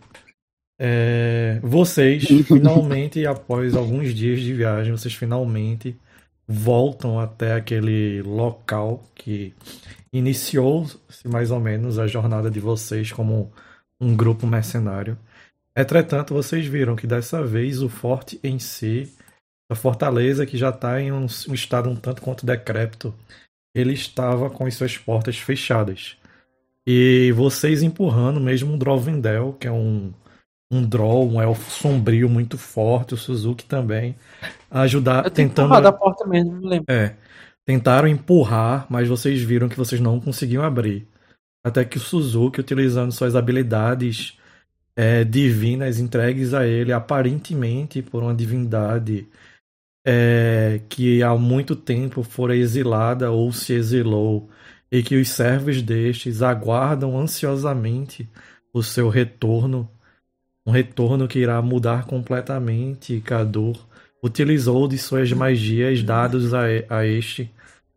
É, 0.78 1.60
vocês 1.62 2.24
finalmente, 2.46 3.26
após 3.26 3.74
alguns 3.74 4.14
dias 4.14 4.40
de 4.40 4.54
viagem, 4.54 4.92
vocês 4.92 5.14
finalmente 5.14 5.96
voltam 6.48 7.20
até 7.20 7.52
aquele 7.54 8.22
local 8.22 9.04
que 9.14 9.54
iniciou-se 10.12 10.98
mais 11.28 11.50
ou 11.50 11.60
menos 11.60 11.98
a 11.98 12.06
jornada 12.06 12.50
de 12.50 12.58
vocês 12.58 13.12
como 13.12 13.52
um 14.00 14.16
grupo 14.16 14.46
mercenário. 14.46 15.16
Entretanto, 15.76 16.34
vocês 16.34 16.66
viram 16.66 16.96
que 16.96 17.06
dessa 17.06 17.44
vez 17.44 17.82
o 17.82 17.88
forte 17.88 18.40
em 18.42 18.58
si, 18.58 19.12
a 19.70 19.74
fortaleza 19.76 20.44
que 20.44 20.58
já 20.58 20.70
está 20.70 21.00
em 21.00 21.12
um, 21.12 21.26
um 21.48 21.54
estado 21.54 21.88
um 21.88 21.94
tanto 21.94 22.20
quanto 22.20 22.44
decrépito, 22.44 23.14
ele 23.72 23.92
estava 23.92 24.50
com 24.50 24.66
as 24.66 24.74
suas 24.74 24.98
portas 24.98 25.38
fechadas. 25.38 26.16
E 26.84 27.32
vocês 27.36 27.82
empurrando 27.82 28.40
mesmo 28.40 28.74
o 28.74 28.76
Drovendel, 28.76 29.56
que 29.60 29.68
é 29.68 29.72
um, 29.72 30.12
um 30.72 30.82
Droll, 30.82 31.30
um 31.30 31.40
elfo 31.40 31.70
sombrio 31.70 32.28
muito 32.28 32.58
forte, 32.58 33.14
o 33.14 33.16
Suzuki 33.16 33.64
também, 33.64 34.16
ajudar, 34.68 35.24
Eu 35.24 35.30
tentando. 35.30 35.66
empurrado 35.66 35.88
a 35.88 35.92
porta 35.92 36.26
mesmo, 36.26 36.56
me 36.56 36.66
lembro. 36.66 36.92
É. 36.92 37.14
Tentaram 37.64 38.08
empurrar, 38.08 38.86
mas 38.90 39.06
vocês 39.06 39.40
viram 39.40 39.68
que 39.68 39.76
vocês 39.76 40.00
não 40.00 40.18
conseguiam 40.18 40.64
abrir. 40.64 41.06
Até 41.62 41.84
que 41.84 41.98
o 41.98 42.00
Suzuki, 42.00 42.58
utilizando 42.58 43.12
suas 43.12 43.36
habilidades 43.36 44.36
é, 44.96 45.22
divinas 45.22 46.00
entregues 46.00 46.54
a 46.54 46.66
ele, 46.66 46.92
aparentemente 46.92 48.02
por 48.02 48.24
uma 48.24 48.34
divindade 48.34 49.28
é, 50.12 50.80
que 50.88 51.22
há 51.22 51.36
muito 51.36 51.76
tempo 51.76 52.24
fora 52.24 52.56
exilada 52.56 53.30
ou 53.30 53.52
se 53.52 53.74
exilou, 53.74 54.50
e 54.90 55.04
que 55.04 55.14
os 55.14 55.28
servos 55.28 55.80
destes 55.82 56.42
aguardam 56.42 57.16
ansiosamente 57.16 58.28
o 58.72 58.82
seu 58.82 59.08
retorno, 59.08 59.88
um 60.66 60.72
retorno 60.72 61.28
que 61.28 61.38
irá 61.38 61.62
mudar 61.62 62.06
completamente 62.06 63.20
Cador 63.20 63.78
utilizou 64.20 64.88
de 64.88 64.98
suas 64.98 65.32
magias 65.32 66.02
dados 66.02 66.52
a, 66.52 66.64
a 66.88 67.06
este 67.06 67.48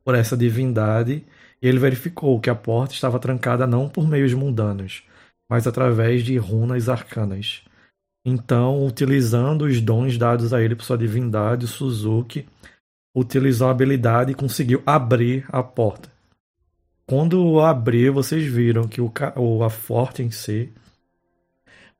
por 0.06 0.14
essa 0.14 0.38
divindade 0.38 1.24
e 1.62 1.68
ele 1.68 1.80
verificou 1.80 2.40
que 2.40 2.50
a 2.50 2.56
porta 2.56 2.94
estava 2.94 3.18
trancada 3.18 3.66
não 3.66 3.90
por 3.90 4.08
meios 4.08 4.34
mundanos, 4.36 5.04
mas 5.50 5.66
através 5.66 6.24
de 6.24 6.38
runas 6.38 6.90
arcanas. 6.90 7.64
Então, 8.26 8.86
utilizando 8.86 9.66
os 9.66 9.82
dons 9.82 10.18
dados 10.18 10.54
a 10.54 10.62
ele 10.62 10.76
por 10.76 10.84
sua 10.84 10.98
divindade, 10.98 11.68
Suzuki 11.68 12.46
utilizou 13.16 13.68
a 13.68 13.72
habilidade 13.72 14.32
e 14.32 14.36
conseguiu 14.36 14.82
abrir 14.86 15.46
a 15.50 15.62
porta. 15.62 16.12
Quando 17.06 17.60
abriu, 17.60 18.14
vocês 18.14 18.46
viram 18.46 18.88
que 18.88 19.02
o 19.02 19.12
a 19.64 19.70
forte 19.70 20.24
em 20.24 20.32
si 20.32 20.72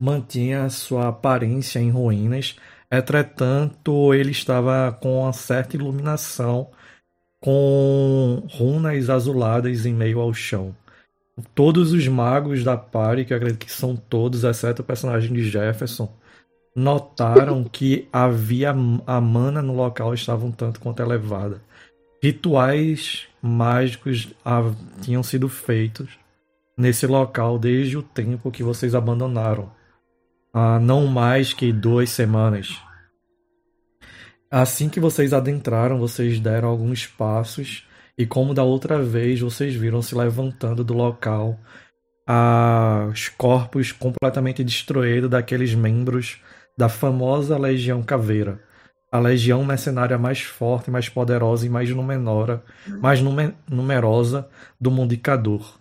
mantinha 0.00 0.68
sua 0.70 1.08
aparência 1.08 1.78
em 1.78 1.90
ruínas, 1.90 2.56
Entretanto, 2.96 4.14
ele 4.14 4.30
estava 4.30 4.92
com 4.92 5.22
uma 5.22 5.32
certa 5.32 5.76
iluminação, 5.76 6.70
com 7.40 8.46
runas 8.52 9.10
azuladas 9.10 9.84
em 9.84 9.92
meio 9.92 10.20
ao 10.20 10.32
chão. 10.32 10.74
Todos 11.54 11.92
os 11.92 12.06
magos 12.06 12.62
da 12.62 12.76
party, 12.76 13.24
que 13.24 13.32
eu 13.32 13.36
acredito 13.36 13.66
que 13.66 13.72
são 13.72 13.96
todos, 13.96 14.44
exceto 14.44 14.82
o 14.82 14.84
personagem 14.84 15.32
de 15.32 15.48
Jefferson, 15.48 16.12
notaram 16.74 17.64
que 17.70 18.08
havia 18.12 18.74
a 19.06 19.20
mana 19.20 19.60
no 19.60 19.74
local 19.74 20.14
estava 20.14 20.44
um 20.46 20.52
tanto 20.52 20.80
quanto 20.80 21.02
elevada. 21.02 21.60
Rituais 22.22 23.26
mágicos 23.42 24.28
ah, 24.44 24.72
tinham 25.02 25.22
sido 25.22 25.48
feitos 25.48 26.08
nesse 26.76 27.06
local 27.06 27.58
desde 27.58 27.98
o 27.98 28.02
tempo 28.02 28.50
que 28.50 28.62
vocês 28.62 28.94
abandonaram 28.94 29.70
há 30.54 30.78
não 30.78 31.06
mais 31.08 31.52
que 31.52 31.72
duas 31.72 32.10
semanas. 32.10 32.80
Assim 34.48 34.88
que 34.88 35.00
vocês 35.00 35.32
adentraram, 35.32 35.98
vocês 35.98 36.38
deram 36.38 36.68
alguns 36.68 37.06
passos 37.06 37.84
e, 38.18 38.24
como 38.26 38.54
da 38.54 38.62
outra 38.62 39.02
vez, 39.02 39.40
vocês 39.40 39.74
viram 39.74 40.00
se 40.02 40.14
levantando 40.14 40.84
do 40.84 40.94
local 40.94 41.58
aos 42.26 43.28
corpos 43.28 43.92
completamente 43.92 44.64
destruídos 44.64 45.28
daqueles 45.30 45.74
membros 45.74 46.40
da 46.76 46.88
famosa 46.88 47.58
Legião 47.58 48.02
Caveira. 48.02 48.60
A 49.12 49.18
legião 49.20 49.64
mercenária 49.64 50.18
mais 50.18 50.40
forte, 50.42 50.90
mais 50.90 51.08
poderosa 51.08 51.64
e 51.66 51.68
mais 51.68 51.88
numenora, 51.90 52.64
mais 53.00 53.20
nume- 53.20 53.54
numerosa 53.70 54.48
do 54.80 54.90
mundo 54.90 55.12
Icador. 55.14 55.78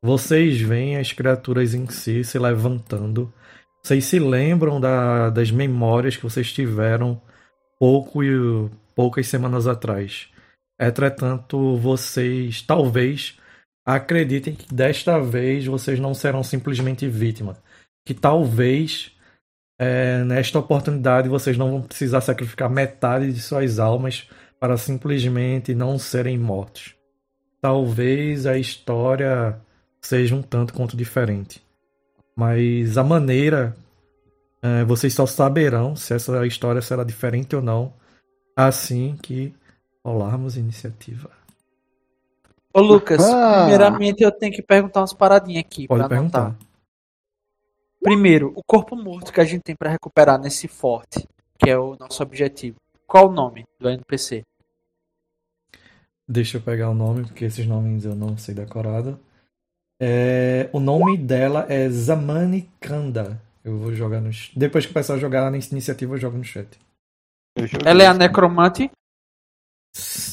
Vocês 0.00 0.60
veem 0.60 0.96
as 0.96 1.12
criaturas 1.12 1.74
em 1.74 1.88
si 1.88 2.22
se 2.22 2.38
levantando. 2.38 3.32
Vocês 3.82 4.04
se 4.04 4.20
lembram 4.20 4.80
da- 4.80 5.28
das 5.30 5.50
memórias 5.50 6.16
que 6.16 6.22
vocês 6.22 6.52
tiveram 6.52 7.20
pouco 7.80 8.22
e 8.22 8.70
poucas 8.94 9.26
semanas 9.26 9.66
atrás. 9.66 10.28
Entretanto, 10.78 11.76
vocês 11.76 12.62
talvez 12.62 13.36
acreditem 13.84 14.54
que 14.54 14.72
desta 14.72 15.18
vez 15.18 15.66
vocês 15.66 15.98
não 15.98 16.14
serão 16.14 16.42
simplesmente 16.42 17.08
vítima. 17.08 17.56
Que 18.04 18.14
talvez 18.14 19.12
é, 19.78 20.22
nesta 20.24 20.58
oportunidade 20.58 21.28
vocês 21.28 21.56
não 21.56 21.70
vão 21.70 21.82
precisar 21.82 22.20
sacrificar 22.20 22.70
metade 22.70 23.32
de 23.32 23.40
suas 23.40 23.78
almas 23.78 24.28
para 24.60 24.76
simplesmente 24.76 25.74
não 25.74 25.98
serem 25.98 26.36
mortos. 26.36 26.94
Talvez 27.60 28.46
a 28.46 28.58
história 28.58 29.58
seja 30.00 30.34
um 30.34 30.42
tanto 30.42 30.74
quanto 30.74 30.96
diferente. 30.96 31.62
Mas 32.36 32.96
a 32.96 33.02
maneira 33.02 33.76
é, 34.62 34.84
vocês 34.84 35.14
só 35.14 35.26
saberão 35.26 35.96
se 35.96 36.14
essa 36.14 36.46
história 36.46 36.82
será 36.82 37.04
diferente 37.04 37.54
ou 37.56 37.62
não 37.62 37.92
assim 38.56 39.16
que 39.22 39.54
rolarmos 40.08 40.56
iniciativa. 40.56 41.30
Ô, 42.72 42.80
Lucas, 42.80 43.20
Ah. 43.24 43.62
primeiramente 43.62 44.22
eu 44.22 44.30
tenho 44.30 44.52
que 44.52 44.62
perguntar 44.62 45.00
umas 45.00 45.12
paradinhas 45.12 45.60
aqui 45.64 45.86
Pode 45.88 46.06
pra 46.06 46.18
anotar. 46.18 46.42
perguntar. 46.52 46.68
Primeiro, 48.02 48.52
o 48.54 48.62
corpo 48.62 48.94
morto 48.94 49.32
que 49.32 49.40
a 49.40 49.44
gente 49.44 49.62
tem 49.62 49.74
pra 49.74 49.90
recuperar 49.90 50.38
nesse 50.40 50.68
forte, 50.68 51.26
que 51.58 51.68
é 51.68 51.76
o 51.78 51.96
nosso 51.98 52.22
objetivo. 52.22 52.76
Qual 53.06 53.28
o 53.28 53.32
nome 53.32 53.64
do 53.80 53.88
NPC? 53.88 54.44
Deixa 56.28 56.58
eu 56.58 56.60
pegar 56.60 56.90
o 56.90 56.94
nome, 56.94 57.24
porque 57.24 57.44
esses 57.44 57.66
nomes 57.66 58.04
eu 58.04 58.14
não 58.14 58.36
sei 58.36 58.54
decorado. 58.54 59.18
É, 60.00 60.68
o 60.72 60.78
nome 60.78 61.16
dela 61.16 61.66
é 61.68 61.88
Zamani 61.88 62.70
Kanda. 62.78 63.40
Eu 63.64 63.78
vou 63.78 63.92
jogar 63.94 64.20
no. 64.20 64.30
Depois 64.54 64.86
que 64.86 64.92
começar 64.92 65.14
a 65.14 65.18
jogar 65.18 65.50
na 65.50 65.56
iniciativa, 65.56 66.14
eu 66.14 66.18
jogo 66.18 66.36
no 66.38 66.44
chat. 66.44 66.68
Eu 67.56 67.66
Ela 67.84 68.02
é 68.04 68.06
a 68.06 68.10
isso. 68.10 68.18
necromante? 68.18 68.90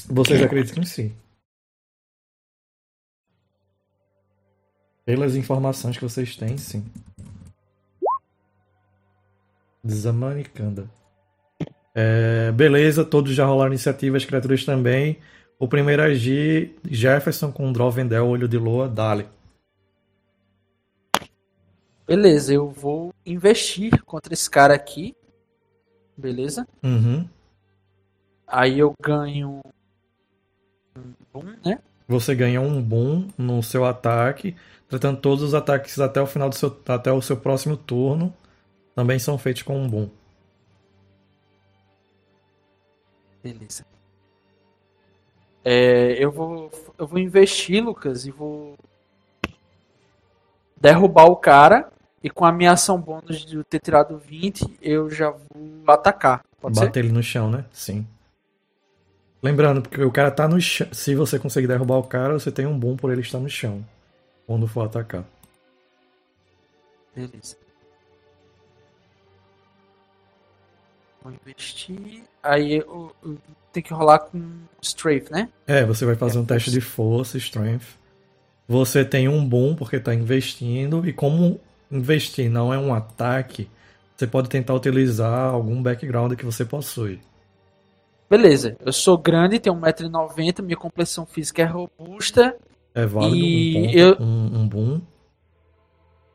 Vocês 0.10 0.42
acreditam 0.42 0.84
em 0.84 0.86
si? 0.86 1.16
Pelas 5.06 5.36
informações 5.36 5.98
que 5.98 6.04
vocês 6.04 6.36
têm, 6.36 6.58
sim. 6.58 6.84
Zamani 9.88 10.44
Kanda. 10.44 10.90
É, 11.94 12.52
beleza, 12.52 13.06
todos 13.06 13.34
já 13.34 13.46
rolaram 13.46 13.72
iniciativa, 13.72 14.18
as 14.18 14.26
criaturas 14.26 14.66
também. 14.66 15.20
O 15.58 15.68
primeiro 15.68 16.02
a 16.02 16.06
agir, 16.06 16.76
Jefferson 16.84 17.52
com 17.52 17.72
Drovendel, 17.72 18.28
Olho 18.28 18.48
de 18.48 18.58
Lua, 18.58 18.90
Dali. 18.90 19.28
Beleza, 22.06 22.54
eu 22.54 22.70
vou 22.70 23.14
investir 23.26 24.04
contra 24.04 24.34
esse 24.34 24.50
cara 24.50 24.74
aqui. 24.74 25.16
Beleza? 26.18 26.68
Uhum. 26.84 27.28
Aí 28.48 28.80
eu 28.80 28.94
ganho 29.02 29.62
um 30.96 31.14
boom, 31.34 31.56
né? 31.66 31.80
Você 32.08 32.36
ganha 32.36 32.62
um 32.62 32.82
boom 32.82 33.28
no 33.38 33.62
seu 33.64 33.86
ataque. 33.86 34.56
Tratando 34.88 35.20
todos 35.20 35.44
os 35.44 35.54
ataques 35.54 36.00
até 36.00 36.22
o 36.22 36.28
final 36.28 36.50
do 36.50 36.56
seu, 36.56 36.76
até 36.88 37.12
o 37.12 37.22
seu 37.22 37.38
próximo 37.38 37.76
turno 37.76 38.34
também 38.96 39.20
são 39.20 39.38
feitos 39.38 39.62
com 39.62 39.78
um 39.78 39.90
boom. 39.90 40.10
Beleza. 43.44 43.86
É, 45.64 46.24
eu 46.24 46.32
vou 46.32 46.72
eu 46.98 47.06
vou 47.06 47.20
investir, 47.20 47.84
Lucas, 47.84 48.26
e 48.26 48.32
vou 48.32 48.78
derrubar 50.80 51.26
o 51.26 51.36
cara 51.36 51.92
e 52.24 52.30
com 52.30 52.46
a 52.46 52.52
minha 52.52 52.72
ação 52.72 53.00
bônus 53.00 53.46
de 53.46 53.64
ter 53.66 53.80
tirado 53.80 54.18
20, 54.18 54.78
eu 54.82 55.10
já 55.10 55.30
vou 55.30 55.84
atacar. 55.88 56.44
Pode 56.60 56.78
ser? 56.78 56.86
Bater 56.86 57.04
ele 57.04 57.14
no 57.14 57.22
chão, 57.22 57.52
né? 57.52 57.66
Sim. 57.72 58.08
Lembrando, 59.46 59.84
porque 59.84 60.02
o 60.02 60.12
cara 60.12 60.32
tá 60.32 60.48
no 60.48 60.60
chão. 60.60 60.88
Se 60.92 61.14
você 61.14 61.38
conseguir 61.38 61.68
derrubar 61.68 61.98
o 61.98 62.04
cara, 62.04 62.34
você 62.34 62.52
tem 62.52 62.66
um 62.66 62.80
boom 62.80 62.98
por 62.98 63.12
ele 63.12 63.22
estar 63.22 63.38
no 63.38 63.48
chão. 63.48 63.86
Quando 64.48 64.68
for 64.68 64.88
atacar. 64.88 65.24
Beleza. 67.16 67.56
Vou 71.22 71.32
investir. 71.32 72.24
Aí 72.42 72.78
eu, 72.78 73.16
eu 73.24 73.38
tenho 73.72 73.86
que 73.86 73.94
rolar 73.94 74.18
com 74.18 74.42
Strafe, 74.82 75.32
né? 75.32 75.48
É, 75.68 75.86
você 75.86 76.08
vai 76.08 76.16
fazer 76.16 76.40
É 76.40 76.42
um 76.42 76.46
teste 76.46 76.72
de 76.72 76.82
força, 76.82 77.38
strength. 77.38 78.00
Você 78.68 79.06
tem 79.06 79.30
um 79.30 79.48
boom 79.48 79.76
porque 79.76 80.00
tá 80.00 80.16
investindo. 80.16 81.08
E 81.08 81.14
como 81.14 81.62
investir 81.92 82.50
não 82.50 82.74
é 82.74 82.80
um 82.80 82.92
ataque, 82.92 83.70
você 84.18 84.26
pode 84.26 84.50
tentar 84.50 84.74
utilizar 84.74 85.54
algum 85.54 85.84
background 85.84 86.34
que 86.34 86.46
você 86.46 86.66
possui. 86.66 87.20
Beleza. 88.30 88.76
Eu 88.84 88.92
sou 88.92 89.18
grande, 89.18 89.60
tenho 89.60 89.76
1,90m, 89.76 90.62
minha 90.64 90.78
complexão 90.78 91.26
física 91.26 91.62
é 91.62 91.66
robusta. 91.66 92.58
É 92.94 93.06
válido 93.06 93.36
E 93.36 93.78
um 93.78 93.84
ponto, 93.84 93.98
eu- 93.98 94.18
um, 94.26 94.60
um 94.62 94.68
boom. 94.68 95.02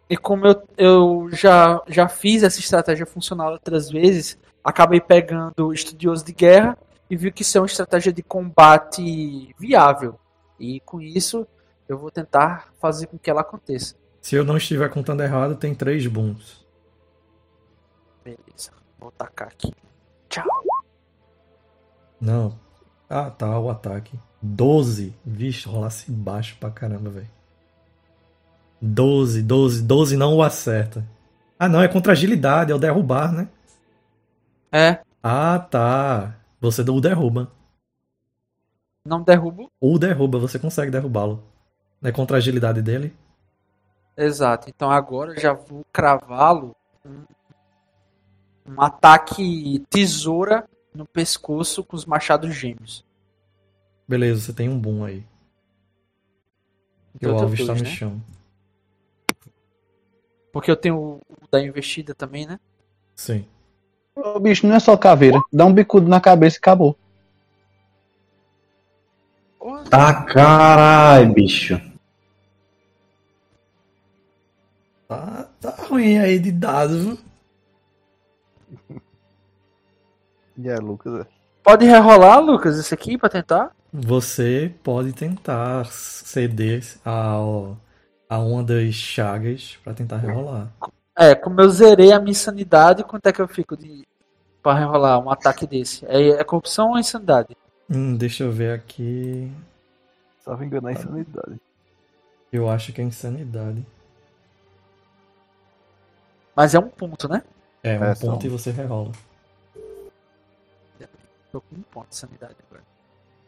E 0.09 0.17
como 0.17 0.47
eu, 0.47 0.63
eu 0.77 1.29
já, 1.33 1.81
já 1.89 2.09
fiz 2.09 2.43
essa 2.43 2.59
estratégia 2.59 3.07
funcionar 3.07 3.51
outras 3.51 3.91
vezes, 3.91 4.39
acabei 4.63 5.01
pegando 5.01 5.73
estudioso 5.73 6.25
de 6.25 6.33
guerra 6.33 6.77
e 7.09 7.17
vi 7.17 7.31
que 7.33 7.43
isso 7.43 7.57
é 7.57 7.61
uma 7.61 7.67
estratégia 7.67 8.13
de 8.13 8.23
combate 8.23 9.55
viável. 9.59 10.19
E 10.59 10.81
com 10.81 11.01
isso, 11.01 11.47
eu 11.89 11.97
vou 11.97 12.11
tentar 12.11 12.73
fazer 12.81 13.07
com 13.07 13.19
que 13.19 13.31
ela 13.31 13.41
aconteça. 13.41 13.95
Se 14.21 14.35
eu 14.37 14.45
não 14.45 14.57
estiver 14.57 14.91
contando 14.91 15.23
errado, 15.23 15.55
tem 15.57 15.75
três 15.75 16.07
booms. 16.07 16.65
Beleza. 18.25 18.73
Vou 18.99 19.09
atacar 19.09 19.49
aqui. 19.49 19.73
Tchau. 20.29 20.45
Não. 22.21 22.59
Ah, 23.09 23.31
tá, 23.31 23.59
o 23.59 23.71
ataque. 23.71 24.19
12. 24.43 25.15
Vixe, 25.25 25.69
rolasse 25.69 26.11
baixo 26.11 26.57
pra 26.59 26.71
caramba, 26.71 27.11
velho. 27.11 27.29
12, 28.81 29.43
12, 29.43 29.83
12 29.83 30.17
não 30.17 30.37
o 30.37 30.43
acerta. 30.43 31.05
Ah, 31.59 31.69
não, 31.69 31.83
é 31.83 31.89
contra 31.89 32.13
agilidade, 32.13 32.73
é 32.73 32.75
o 32.75 32.79
derrubar, 32.79 33.33
né? 33.33 33.49
É, 34.73 35.01
Ah, 35.23 35.59
tá. 35.59 36.35
Você 36.61 36.83
o 36.83 37.01
derruba. 37.01 37.51
não 39.05 39.23
derrubo. 39.23 39.71
Ou 39.81 39.99
derruba, 39.99 40.39
você 40.39 40.59
consegue 40.59 40.91
derrubá-lo. 40.91 41.43
É 42.03 42.11
contra 42.11 42.37
a 42.37 42.39
agilidade 42.39 42.81
dele? 42.81 43.15
Exato. 44.17 44.69
Então 44.71 44.91
agora 44.91 45.33
eu 45.33 45.41
já 45.41 45.53
vou 45.53 45.85
cravá-lo 45.93 46.75
um, 47.05 47.25
um 48.67 48.81
ataque 48.81 49.85
tesoura 49.91 50.67
no 50.95 51.07
pescoço 51.07 51.85
com 51.85 51.97
os 51.97 52.05
machados 52.05 52.55
gêmeos. 52.55 53.05
Beleza, 54.07 54.41
você 54.41 54.53
tem 54.53 54.69
um 54.69 54.79
boom 54.79 55.05
aí. 55.05 55.19
E 55.19 55.25
Então 57.17 57.37
o 57.37 57.39
alvo 57.39 57.55
está 57.55 57.75
no 57.75 57.83
né? 57.83 57.87
chão. 57.87 58.21
Porque 60.53 60.71
eu 60.71 60.77
tenho 60.77 60.97
o 60.97 61.21
da 61.51 61.63
investida 61.63 62.15
também, 62.15 62.47
né? 62.47 62.59
Sim. 63.15 63.47
Ô, 64.15 64.39
bicho, 64.41 64.67
não 64.67 64.75
é 64.75 64.81
só 64.81 64.97
caveira. 64.97 65.41
Dá 65.53 65.65
um 65.65 65.73
bicudo 65.73 66.09
na 66.09 66.21
cabeça 66.21 66.57
e 66.57 66.59
acabou. 66.59 66.97
Tá 69.89 70.25
caralho, 70.25 71.33
bicho. 71.33 71.81
Tá, 75.07 75.49
tá 75.61 75.71
ruim 75.89 76.19
aí 76.19 76.39
de 76.39 76.53
dados, 76.53 77.05
viu? 77.05 77.19
E 80.63 80.69
é, 80.69 80.77
Lucas, 80.77 81.27
é. 81.27 81.27
Pode 81.63 81.87
rerolar, 81.87 82.41
Lucas, 82.41 82.77
isso 82.77 82.93
aqui 82.93 83.17
pra 83.17 83.29
tentar? 83.29 83.71
Você 83.93 84.73
pode 84.85 85.13
tentar 85.13 85.87
ceder 85.87 86.85
ao, 87.05 87.77
a 88.29 88.39
uma 88.39 88.63
das 88.63 88.95
chagas 88.95 89.79
pra 89.83 89.95
tentar 89.95 90.19
rerolar. 90.19 90.69
É, 91.17 91.35
como 91.35 91.61
eu 91.61 91.69
zerei 91.71 92.13
a 92.13 92.21
minha 92.21 92.31
insanidade, 92.31 93.05
quanto 93.05 93.27
é 93.27 93.33
que 93.33 93.41
eu 93.41 93.49
fico 93.49 93.77
de 93.77 94.07
pra 94.63 94.75
rerolar 94.75 95.19
um 95.19 95.31
ataque 95.31 95.67
desse? 95.67 96.05
É, 96.07 96.29
é 96.29 96.45
corrupção 96.45 96.91
ou 96.91 96.99
insanidade? 96.99 97.57
Hum, 97.89 98.17
deixa 98.17 98.45
eu 98.45 98.53
ver 98.53 98.75
aqui. 98.75 99.51
Só 100.45 100.57
me 100.57 100.67
enganar 100.67 100.91
a 100.91 100.93
insanidade. 100.93 101.61
Eu 102.53 102.69
acho 102.69 102.93
que 102.93 103.01
é 103.01 103.05
insanidade. 103.05 103.85
Mas 106.55 106.75
é 106.75 106.79
um 106.79 106.89
ponto, 106.89 107.29
né? 107.29 107.43
É, 107.83 107.99
um 107.99 108.05
É, 108.05 108.15
ponto 108.15 108.47
e 108.47 108.49
você 108.49 108.71
rerola. 108.71 109.13
Tô 111.53 111.61
com 111.61 111.77
um 111.77 111.83
ponto 111.83 112.09
de 112.09 112.17
sanidade 112.17 112.55
agora. 112.69 112.83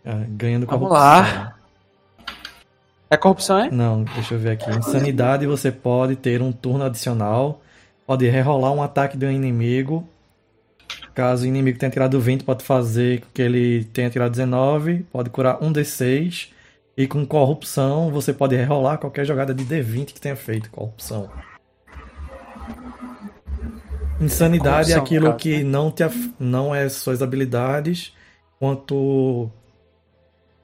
É, 0.04 0.26
ganhando 0.28 0.66
Vamos 0.66 0.88
corrupção. 0.88 1.10
lá. 1.10 1.56
É 3.08 3.16
corrupção, 3.16 3.58
é? 3.58 3.70
Não, 3.70 4.04
deixa 4.04 4.34
eu 4.34 4.38
ver 4.38 4.52
aqui. 4.52 4.70
Insanidade 4.70 5.46
você 5.46 5.70
pode 5.70 6.16
ter 6.16 6.40
um 6.40 6.50
turno 6.50 6.84
adicional. 6.84 7.60
Pode 8.06 8.28
rerolar 8.28 8.72
um 8.72 8.82
ataque 8.82 9.16
do 9.16 9.30
inimigo. 9.30 10.08
Caso 11.14 11.44
o 11.44 11.46
inimigo 11.46 11.78
tenha 11.78 11.90
tirado 11.90 12.18
20, 12.18 12.42
pode 12.42 12.64
fazer 12.64 13.20
com 13.20 13.26
que 13.34 13.42
ele 13.42 13.84
tenha 13.84 14.08
tirado 14.08 14.30
19. 14.30 15.06
Pode 15.12 15.30
curar 15.30 15.62
um 15.62 15.72
D6. 15.72 16.50
E 16.96 17.06
com 17.06 17.24
corrupção, 17.26 18.10
você 18.10 18.32
pode 18.32 18.56
rerolar 18.56 18.98
qualquer 18.98 19.24
jogada 19.24 19.54
de 19.54 19.64
D20 19.64 20.06
que 20.06 20.20
tenha 20.20 20.36
feito 20.36 20.70
corrupção. 20.70 21.30
Insanidade 24.22 24.92
é 24.92 24.94
Corrupção, 24.94 24.96
aquilo 24.96 25.34
caso, 25.34 25.34
que 25.34 25.62
né? 25.62 25.64
não, 25.64 25.90
te, 25.90 26.02
af- 26.04 26.34
não 26.38 26.74
é 26.74 26.88
suas 26.88 27.22
habilidades, 27.22 28.14
enquanto 28.56 29.50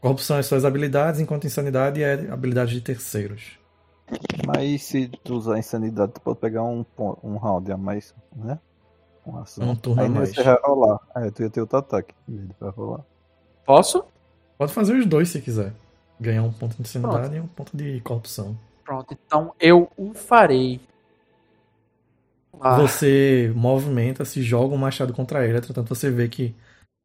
corrupção 0.01 0.39
é 0.39 0.43
suas 0.43 0.65
habilidades, 0.65 1.21
enquanto 1.21 1.47
insanidade 1.47 2.03
é 2.03 2.31
habilidade 2.33 2.73
de 2.75 2.81
terceiros. 2.81 3.59
Mas 4.47 4.83
se 4.85 5.09
tu 5.25 5.35
usar 5.37 5.59
insanidade, 5.59 6.13
tu 6.15 6.21
pode 6.21 6.39
pegar 6.39 6.63
um, 6.65 6.85
um 7.23 7.37
round 7.37 7.71
a 7.71 7.77
mais, 7.77 8.15
né? 8.35 8.59
Uma 9.27 9.43
ação. 9.43 9.65
Um 9.65 9.77
turno 9.77 10.03
a 10.03 10.05
Aí 10.05 10.09
mais. 10.09 10.31
você 10.35 10.43
vai 10.43 10.57
rolar. 10.65 11.01
É, 11.17 11.31
tu 11.31 11.43
ia 11.43 11.51
ter 11.51 11.61
outro 11.61 11.79
ataque. 11.79 12.15
vai 12.61 12.71
rolar. 12.71 13.05
Posso? 13.65 14.05
Pode 14.57 14.73
fazer 14.73 14.95
os 14.95 15.07
dois 15.07 15.29
se 15.29 15.41
quiser. 15.41 15.73
Ganhar 16.21 16.43
um 16.43 16.53
ponto 16.53 16.75
de 16.77 16.83
insanidade 16.83 17.37
e 17.37 17.41
um 17.41 17.47
ponto 17.47 17.77
de 17.77 18.01
corrupção. 18.01 18.57
Pronto, 18.85 19.13
então 19.15 19.55
eu 19.61 19.91
o 19.97 20.13
farei. 20.15 20.81
Ah, 22.61 22.77
Você 22.77 23.53
movimenta, 23.57 24.25
se 24.25 24.43
joga 24.43 24.75
um 24.75 24.79
machado 24.79 25.13
contra 25.15 25.47
ele, 25.47 25.59
entretanto 25.59 25.89
você 25.89 26.11
vê 26.11 26.29
que 26.29 26.55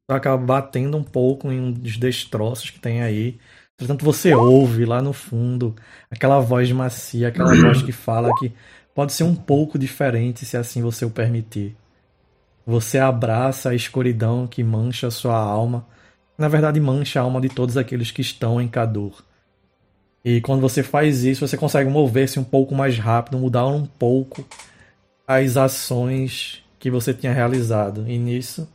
vai 0.10 0.18
acabar 0.18 0.38
batendo 0.46 0.98
um 0.98 1.04
pouco 1.04 1.52
em 1.52 1.60
um 1.62 1.72
dos 1.72 1.98
destroços 1.98 2.70
que 2.70 2.80
tem 2.80 3.02
aí. 3.04 3.40
Entretanto 3.76 4.06
você 4.06 4.34
ouve 4.36 4.86
lá 4.86 5.02
no 5.02 5.14
fundo 5.14 5.76
aquela 6.12 6.40
voz 6.40 6.72
macia, 6.72 7.30
aquela 7.30 7.56
voz 7.56 7.82
que 7.82 7.92
fala 7.94 8.34
que 8.36 8.54
pode 8.96 9.14
ser 9.14 9.24
um 9.26 9.36
pouco 9.36 9.80
diferente 9.80 10.46
se 10.46 10.58
assim 10.58 10.82
você 10.82 11.06
o 11.06 11.12
permitir. 11.12 11.76
Você 12.66 12.98
abraça 13.00 13.70
a 13.70 13.76
escuridão 13.76 14.48
que 14.48 14.64
mancha 14.64 15.08
a 15.08 15.12
sua 15.12 15.38
alma. 15.38 15.86
Na 16.38 16.48
verdade, 16.48 16.80
mancha 16.80 17.20
a 17.20 17.24
alma 17.24 17.42
de 17.42 17.50
todos 17.50 17.78
aqueles 17.78 18.12
que 18.12 18.22
estão 18.22 18.62
em 18.62 18.68
Cador. 18.68 19.24
E 20.24 20.40
quando 20.42 20.62
você 20.62 20.82
faz 20.82 21.24
isso, 21.24 21.46
você 21.46 21.58
consegue 21.58 21.90
mover-se 21.90 22.40
um 22.40 22.44
pouco 22.44 22.74
mais 22.74 22.98
rápido, 22.98 23.38
mudar 23.38 23.68
um 23.68 23.86
pouco 23.86 24.46
as 25.28 25.58
ações 25.58 26.64
que 26.80 26.92
você 26.92 27.14
tinha 27.14 27.34
realizado. 27.34 28.08
E 28.08 28.18
nisso, 28.18 28.68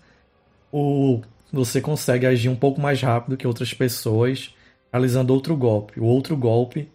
o, 0.72 1.20
você 1.52 1.80
consegue 1.80 2.26
agir 2.26 2.48
um 2.48 2.56
pouco 2.56 2.80
mais 2.80 3.00
rápido 3.00 3.36
que 3.36 3.46
outras 3.46 3.72
pessoas, 3.74 4.54
realizando 4.92 5.32
outro 5.32 5.56
golpe. 5.56 6.00
O 6.00 6.04
outro 6.04 6.36
golpe 6.36 6.88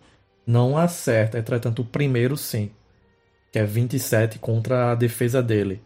não 0.45 0.77
acerta, 0.77 1.37
entretanto, 1.37 1.81
o 1.81 1.85
primeiro 1.85 2.35
sim, 2.35 2.71
que 3.51 3.59
é 3.59 3.63
27 3.63 4.39
contra 4.39 4.91
a 4.91 4.95
defesa 4.95 5.41
dele. 5.41 5.81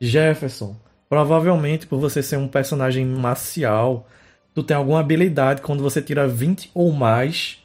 Jefferson, 0.00 0.76
provavelmente 1.08 1.86
por 1.86 1.98
você 1.98 2.22
ser 2.22 2.36
um 2.36 2.48
personagem 2.48 3.04
marcial, 3.04 4.08
tu 4.54 4.62
tem 4.62 4.76
alguma 4.76 5.00
habilidade 5.00 5.60
quando 5.62 5.82
você 5.82 6.00
tira 6.00 6.26
20 6.26 6.70
ou 6.72 6.92
mais, 6.92 7.62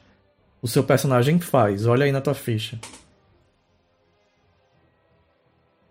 o 0.62 0.68
seu 0.68 0.84
personagem 0.84 1.40
faz. 1.40 1.86
Olha 1.86 2.06
aí 2.06 2.12
na 2.12 2.22
tua 2.22 2.34
ficha. 2.34 2.80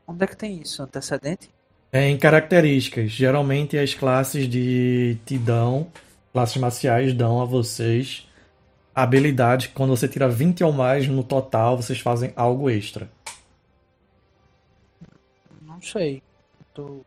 Onde 0.06 0.24
é 0.24 0.26
que 0.26 0.36
tem 0.36 0.60
isso? 0.60 0.82
Antecedente? 0.82 1.50
É, 1.92 2.08
Em 2.08 2.18
características, 2.18 3.10
geralmente 3.10 3.78
as 3.78 3.94
classes 3.94 4.48
de 4.48 5.16
te 5.24 5.38
dão, 5.38 5.90
classes 6.32 6.56
marciais 6.56 7.14
dão 7.14 7.40
a 7.40 7.44
vocês 7.44 8.26
habilidades 8.94 9.68
que 9.68 9.74
quando 9.74 9.90
você 9.96 10.08
tira 10.08 10.28
20 10.28 10.64
ou 10.64 10.72
mais 10.72 11.08
no 11.08 11.24
total, 11.24 11.76
vocês 11.76 12.00
fazem 12.00 12.32
algo 12.36 12.70
extra. 12.70 13.10
Não 15.62 15.80
sei. 15.80 16.22
Tô... 16.74 17.04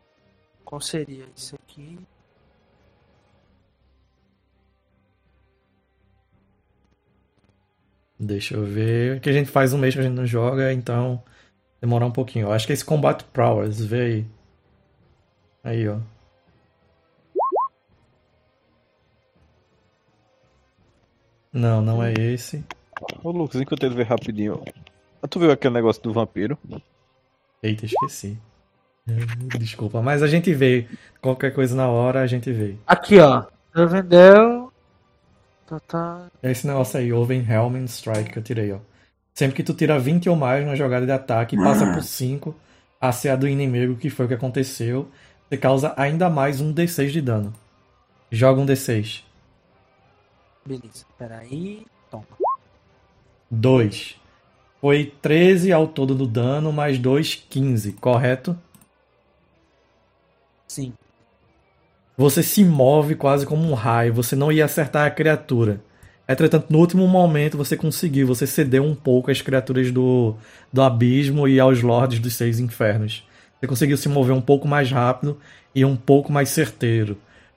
Qual 0.64 0.80
seria 0.80 1.26
isso 1.36 1.56
aqui? 1.56 1.98
Deixa 8.18 8.54
eu 8.54 8.64
ver. 8.64 9.20
Que 9.20 9.30
a 9.30 9.32
gente 9.32 9.50
faz 9.50 9.72
um 9.72 9.78
mês 9.78 9.94
que 9.94 10.00
a 10.00 10.02
gente 10.02 10.14
não 10.14 10.26
joga, 10.26 10.72
então 10.72 11.22
demora 11.80 12.06
um 12.06 12.10
pouquinho. 12.10 12.46
Eu 12.46 12.52
acho 12.52 12.66
que 12.66 12.72
é 12.72 12.74
esse 12.74 12.84
Combat 12.84 13.24
Prowess, 13.32 13.84
vê 13.84 14.00
aí. 14.00 14.26
Aí, 15.64 15.88
ó. 15.88 15.98
Não, 21.52 21.80
não 21.80 22.02
é 22.02 22.12
esse. 22.12 22.64
Ô 23.22 23.30
Lucas, 23.30 23.60
enquanto 23.60 23.84
ele 23.84 23.94
vê 23.94 24.02
rapidinho. 24.02 24.62
Ah, 25.22 25.26
Tu 25.26 25.40
viu 25.40 25.50
aquele 25.50 25.74
negócio 25.74 26.02
do 26.02 26.12
vampiro? 26.12 26.58
Eita, 27.62 27.86
esqueci. 27.86 28.38
Desculpa, 29.58 30.02
mas 30.02 30.22
a 30.22 30.28
gente 30.28 30.52
vê. 30.52 30.86
Qualquer 31.20 31.52
coisa 31.52 31.74
na 31.74 31.88
hora 31.88 32.22
a 32.22 32.26
gente 32.26 32.52
vê. 32.52 32.76
Aqui, 32.86 33.18
ó. 33.18 33.44
Vendeu. 33.74 34.72
Tá, 35.66 35.80
tá. 35.80 36.30
É 36.42 36.50
esse 36.50 36.66
negócio 36.66 36.98
aí, 36.98 37.12
Oven 37.12 37.44
Helmet 37.48 37.86
Strike 37.90 38.30
que 38.30 38.38
eu 38.38 38.42
tirei, 38.42 38.72
ó. 38.72 38.78
Sempre 39.38 39.54
que 39.54 39.62
tu 39.62 39.72
tira 39.72 40.00
20 40.00 40.28
ou 40.28 40.34
mais 40.34 40.66
na 40.66 40.74
jogada 40.74 41.06
de 41.06 41.12
ataque, 41.12 41.56
passa 41.56 41.92
por 41.92 42.02
5 42.02 42.52
a 43.00 43.12
ser 43.12 43.28
a 43.28 43.36
do 43.36 43.46
inimigo, 43.46 43.94
que 43.94 44.10
foi 44.10 44.24
o 44.24 44.28
que 44.28 44.34
aconteceu. 44.34 45.08
Você 45.48 45.56
causa 45.56 45.94
ainda 45.96 46.28
mais 46.28 46.60
um 46.60 46.74
D6 46.74 47.10
de 47.10 47.22
dano. 47.22 47.54
Joga 48.32 48.60
um 48.60 48.66
D6. 48.66 49.22
Beleza. 50.66 51.06
Peraí. 51.16 51.86
Toma. 52.10 52.24
2. 53.48 54.20
Foi 54.80 55.14
13 55.22 55.72
ao 55.72 55.86
todo 55.86 56.16
do 56.16 56.26
dano, 56.26 56.72
mais 56.72 56.98
2, 56.98 57.36
15, 57.48 57.92
correto? 57.92 58.58
Sim. 60.66 60.92
Você 62.16 62.42
se 62.42 62.64
move 62.64 63.14
quase 63.14 63.46
como 63.46 63.62
um 63.70 63.74
raio, 63.74 64.12
você 64.12 64.34
não 64.34 64.50
ia 64.50 64.64
acertar 64.64 65.06
a 65.06 65.10
criatura. 65.12 65.80
Entretanto, 66.28 66.66
no 66.68 66.78
último 66.78 67.08
momento 67.08 67.56
você 67.56 67.74
conseguiu, 67.74 68.26
você 68.26 68.46
cedeu 68.46 68.84
um 68.84 68.94
pouco 68.94 69.30
às 69.30 69.40
criaturas 69.40 69.90
do, 69.90 70.34
do 70.70 70.82
abismo 70.82 71.48
e 71.48 71.58
aos 71.58 71.80
lordes 71.80 72.18
dos 72.18 72.34
seis 72.34 72.60
infernos. 72.60 73.26
Você 73.58 73.66
conseguiu 73.66 73.96
se 73.96 74.10
mover 74.10 74.34
um 74.34 74.40
pouco 74.40 74.68
mais 74.68 74.90
rápido 74.90 75.38
e 75.74 75.84
um 75.86 75.96
pouco 75.96 76.30
mais 76.30 76.50
certeiro. 76.50 77.16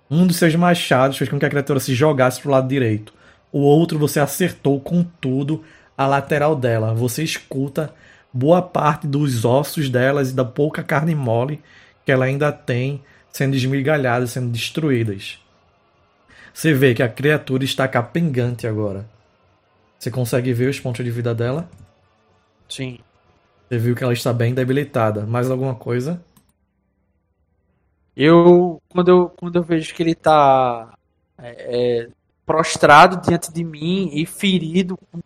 Um 0.10 0.26
dos 0.26 0.38
seus 0.38 0.56
machados 0.56 1.18
fez 1.18 1.30
com 1.30 1.38
que 1.38 1.46
a 1.46 1.50
criatura 1.50 1.82
se 1.82 1.94
jogasse 1.94 2.40
para 2.40 2.48
o 2.48 2.52
lado 2.52 2.68
direito. 2.70 3.14
O 3.52 3.60
outro 3.60 4.00
você 4.00 4.22
acertou 4.22 4.80
com 4.80 5.04
tudo 5.04 5.64
a 5.98 6.08
lateral 6.08 6.56
dela. 6.56 6.94
Você 6.94 7.24
escuta 7.24 7.94
boa 8.34 8.62
parte 8.62 9.06
dos 9.06 9.44
ossos 9.44 9.90
delas 9.90 10.30
e 10.30 10.34
da 10.34 10.46
pouca 10.46 10.82
carne 10.82 11.14
mole 11.14 11.62
que 12.06 12.12
ela 12.12 12.24
ainda 12.24 12.54
tem 12.54 13.02
sendo 13.30 13.56
esmigalhadas, 13.56 14.32
sendo 14.32 14.50
destruídas. 14.50 15.41
Você 16.54 16.74
vê 16.74 16.94
que 16.94 17.04
a 17.04 17.10
criatura 17.10 17.64
está 17.64 17.88
capengante 17.88 18.68
agora. 18.68 19.06
Você 19.98 20.10
consegue 20.12 20.54
ver 20.54 20.70
os 20.70 20.80
pontos 20.80 21.04
de 21.04 21.12
vida 21.12 21.34
dela? 21.34 21.70
Sim. 22.68 23.00
Você 23.68 23.78
viu 23.78 23.96
que 23.96 24.04
ela 24.04 24.14
está 24.14 24.34
bem 24.34 24.54
debilitada. 24.54 25.26
Mais 25.26 25.50
alguma 25.50 25.76
coisa? 25.76 26.22
Eu 28.16 28.82
quando, 28.90 29.08
eu. 29.08 29.30
quando 29.30 29.56
eu 29.56 29.64
vejo 29.64 29.94
que 29.94 30.04
ele 30.04 30.16
tá 30.16 30.94
é, 31.38 32.02
é, 32.02 32.10
prostrado 32.46 33.22
diante 33.22 33.52
de 33.52 33.64
mim 33.64 34.10
e 34.14 34.26
ferido 34.26 34.98
com 34.98 35.20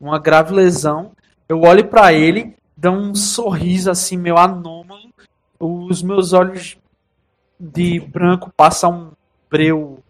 uma 0.00 0.18
grave 0.18 0.52
lesão, 0.52 1.12
eu 1.48 1.60
olho 1.62 1.86
pra 1.86 2.12
ele, 2.12 2.56
dou 2.76 2.92
um 2.92 3.14
sorriso 3.14 3.90
assim 3.90 4.16
meio 4.16 4.36
anômalo, 4.36 5.10
os 5.58 6.02
meus 6.02 6.32
olhos 6.32 6.76
de 7.58 8.00
branco 8.00 8.52
passam 8.56 8.92
um 8.92 9.10
breu 9.48 10.02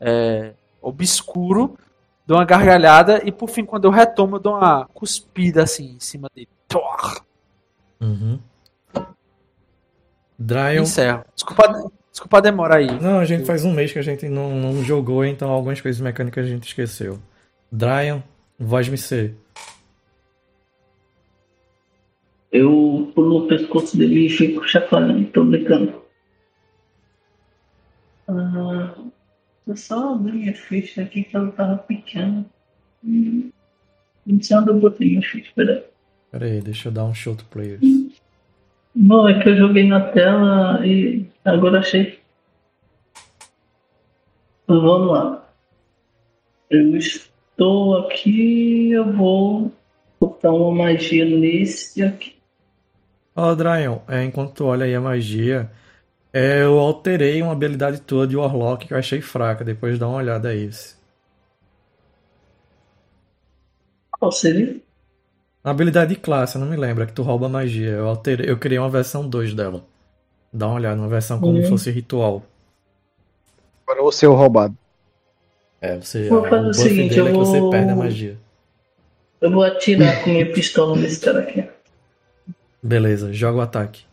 é, 0.00 0.52
obscuro, 0.80 1.78
dou 2.26 2.38
uma 2.38 2.44
gargalhada 2.44 3.22
e 3.24 3.32
por 3.32 3.48
fim 3.48 3.64
quando 3.64 3.84
eu 3.84 3.90
retomo 3.90 4.36
eu 4.36 4.40
dou 4.40 4.54
uma 4.54 4.86
cuspida 4.86 5.62
assim 5.62 5.96
em 5.96 6.00
cima 6.00 6.28
dele. 6.34 6.48
Uhum. 8.00 8.38
Dryon. 10.38 10.82
Encerro. 10.82 11.24
Desculpa, 11.34 11.90
desculpa 12.10 12.38
a 12.38 12.40
demora 12.40 12.76
aí. 12.76 13.00
Não, 13.00 13.18
a 13.18 13.24
gente 13.24 13.44
faz 13.44 13.64
um 13.64 13.72
mês 13.72 13.92
que 13.92 13.98
a 13.98 14.02
gente 14.02 14.28
não, 14.28 14.54
não 14.54 14.82
jogou, 14.82 15.24
então 15.24 15.50
algumas 15.50 15.80
coisas 15.80 16.00
mecânicas 16.00 16.44
a 16.44 16.48
gente 16.48 16.66
esqueceu. 16.66 17.18
Dryon, 17.72 18.20
voz-me 18.58 18.98
ser. 18.98 19.34
Eu 22.52 23.10
pulo 23.14 23.44
o 23.44 23.48
pescoço 23.48 23.96
dele 23.96 24.26
e 24.26 24.30
fico 24.30 24.66
chacoalhando, 24.66 25.26
tô 25.26 25.44
brincando. 25.44 26.02
Ah, 28.28 28.94
eu 29.66 29.76
só 29.76 30.14
abri 30.14 30.48
a 30.48 30.54
ficha 30.54 31.02
aqui 31.02 31.24
que 31.24 31.36
ela 31.36 31.50
tava 31.52 31.76
pequena. 31.78 32.44
Hum, 33.04 33.50
onde 34.28 34.52
eu 34.52 34.80
botei 34.80 35.18
a 35.18 35.22
ficha, 35.22 35.50
peraí. 35.54 35.82
Pera 36.30 36.46
aí, 36.46 36.60
deixa 36.60 36.88
eu 36.88 36.92
dar 36.92 37.04
um 37.04 37.14
show 37.14 37.34
to 37.34 37.44
players. 37.46 37.80
Não, 38.94 39.28
é 39.28 39.42
que 39.42 39.48
eu 39.48 39.56
joguei 39.56 39.86
na 39.86 40.00
tela 40.10 40.86
e 40.86 41.26
agora 41.44 41.80
achei. 41.80 42.18
Vamos 44.66 45.12
lá. 45.12 45.48
Eu, 46.70 46.96
es- 46.96 47.30
tô 47.56 47.96
aqui, 48.06 48.90
eu 48.90 49.12
vou 49.12 49.72
botar 50.20 50.50
uma 50.52 50.72
magia 50.84 51.24
nesse 51.24 52.02
aqui. 52.02 52.36
Ó, 53.34 53.54
Dryon, 53.54 53.98
é, 54.08 54.24
enquanto 54.24 54.54
tu 54.54 54.64
olha 54.64 54.86
aí 54.86 54.94
a 54.94 55.00
magia, 55.00 55.70
é, 56.38 56.62
eu 56.62 56.78
alterei 56.78 57.40
uma 57.42 57.52
habilidade 57.52 58.00
tua 58.00 58.26
de 58.26 58.36
Warlock 58.36 58.86
que 58.86 58.92
eu 58.94 58.98
achei 58.98 59.20
fraca. 59.20 59.64
Depois 59.64 59.98
dá 59.98 60.06
uma 60.08 60.18
olhada 60.18 60.48
aí. 60.48 60.70
Qual 64.18 64.32
seria? 64.32 64.76
A 65.64 65.70
habilidade 65.70 66.14
de 66.14 66.20
classe, 66.20 66.58
não 66.58 66.66
me 66.66 66.76
lembro, 66.76 67.02
é 67.02 67.06
que 67.06 67.12
tu 67.12 67.22
rouba 67.22 67.48
magia. 67.48 67.90
Eu 67.90 68.08
alterei, 68.08 68.48
eu 68.48 68.56
criei 68.58 68.78
uma 68.78 68.88
versão 68.88 69.28
2 69.28 69.52
dela. 69.52 69.84
Dá 70.52 70.66
uma 70.68 70.76
olhada, 70.76 71.00
uma 71.00 71.08
versão 71.08 71.40
como 71.40 71.58
Uhum. 71.58 71.64
fosse 71.64 71.90
ritual. 71.90 72.42
Agora 73.86 74.02
você 74.02 74.26
é 74.26 74.28
o 74.28 74.34
roubado. 74.34 74.76
É, 75.80 75.96
você, 75.98 76.28
Vou 76.28 76.40
o 76.40 76.48
fazer 76.48 76.68
o 76.68 76.74
seguinte, 76.74 77.08
dele 77.10 77.28
é 77.28 77.30
eu 77.30 77.32
que 77.32 77.38
você 77.38 77.60
vou- 77.60 77.70
perde 77.70 77.90
a 77.90 77.96
magia. 77.96 78.38
Eu 79.40 79.50
vou 79.50 79.62
atirar 79.62 80.22
com 80.22 80.30
minha 80.30 80.50
pistola 80.50 80.96
nesse 80.96 81.20
cara 81.20 81.40
aqui. 81.40 81.64
Beleza, 82.82 83.32
joga 83.32 83.58
o 83.58 83.60
ataque. 83.60 84.04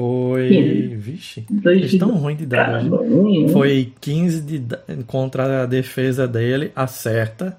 Foi. 0.00 0.96
Vixe, 0.96 1.44
eles 1.62 1.98
tão 1.98 2.16
ruim 2.16 2.34
de 2.34 2.46
um. 2.46 3.48
Foi 3.50 3.92
15 4.00 4.40
de, 4.40 4.76
contra 5.06 5.64
a 5.64 5.66
defesa 5.66 6.26
dele, 6.26 6.72
acerta. 6.74 7.58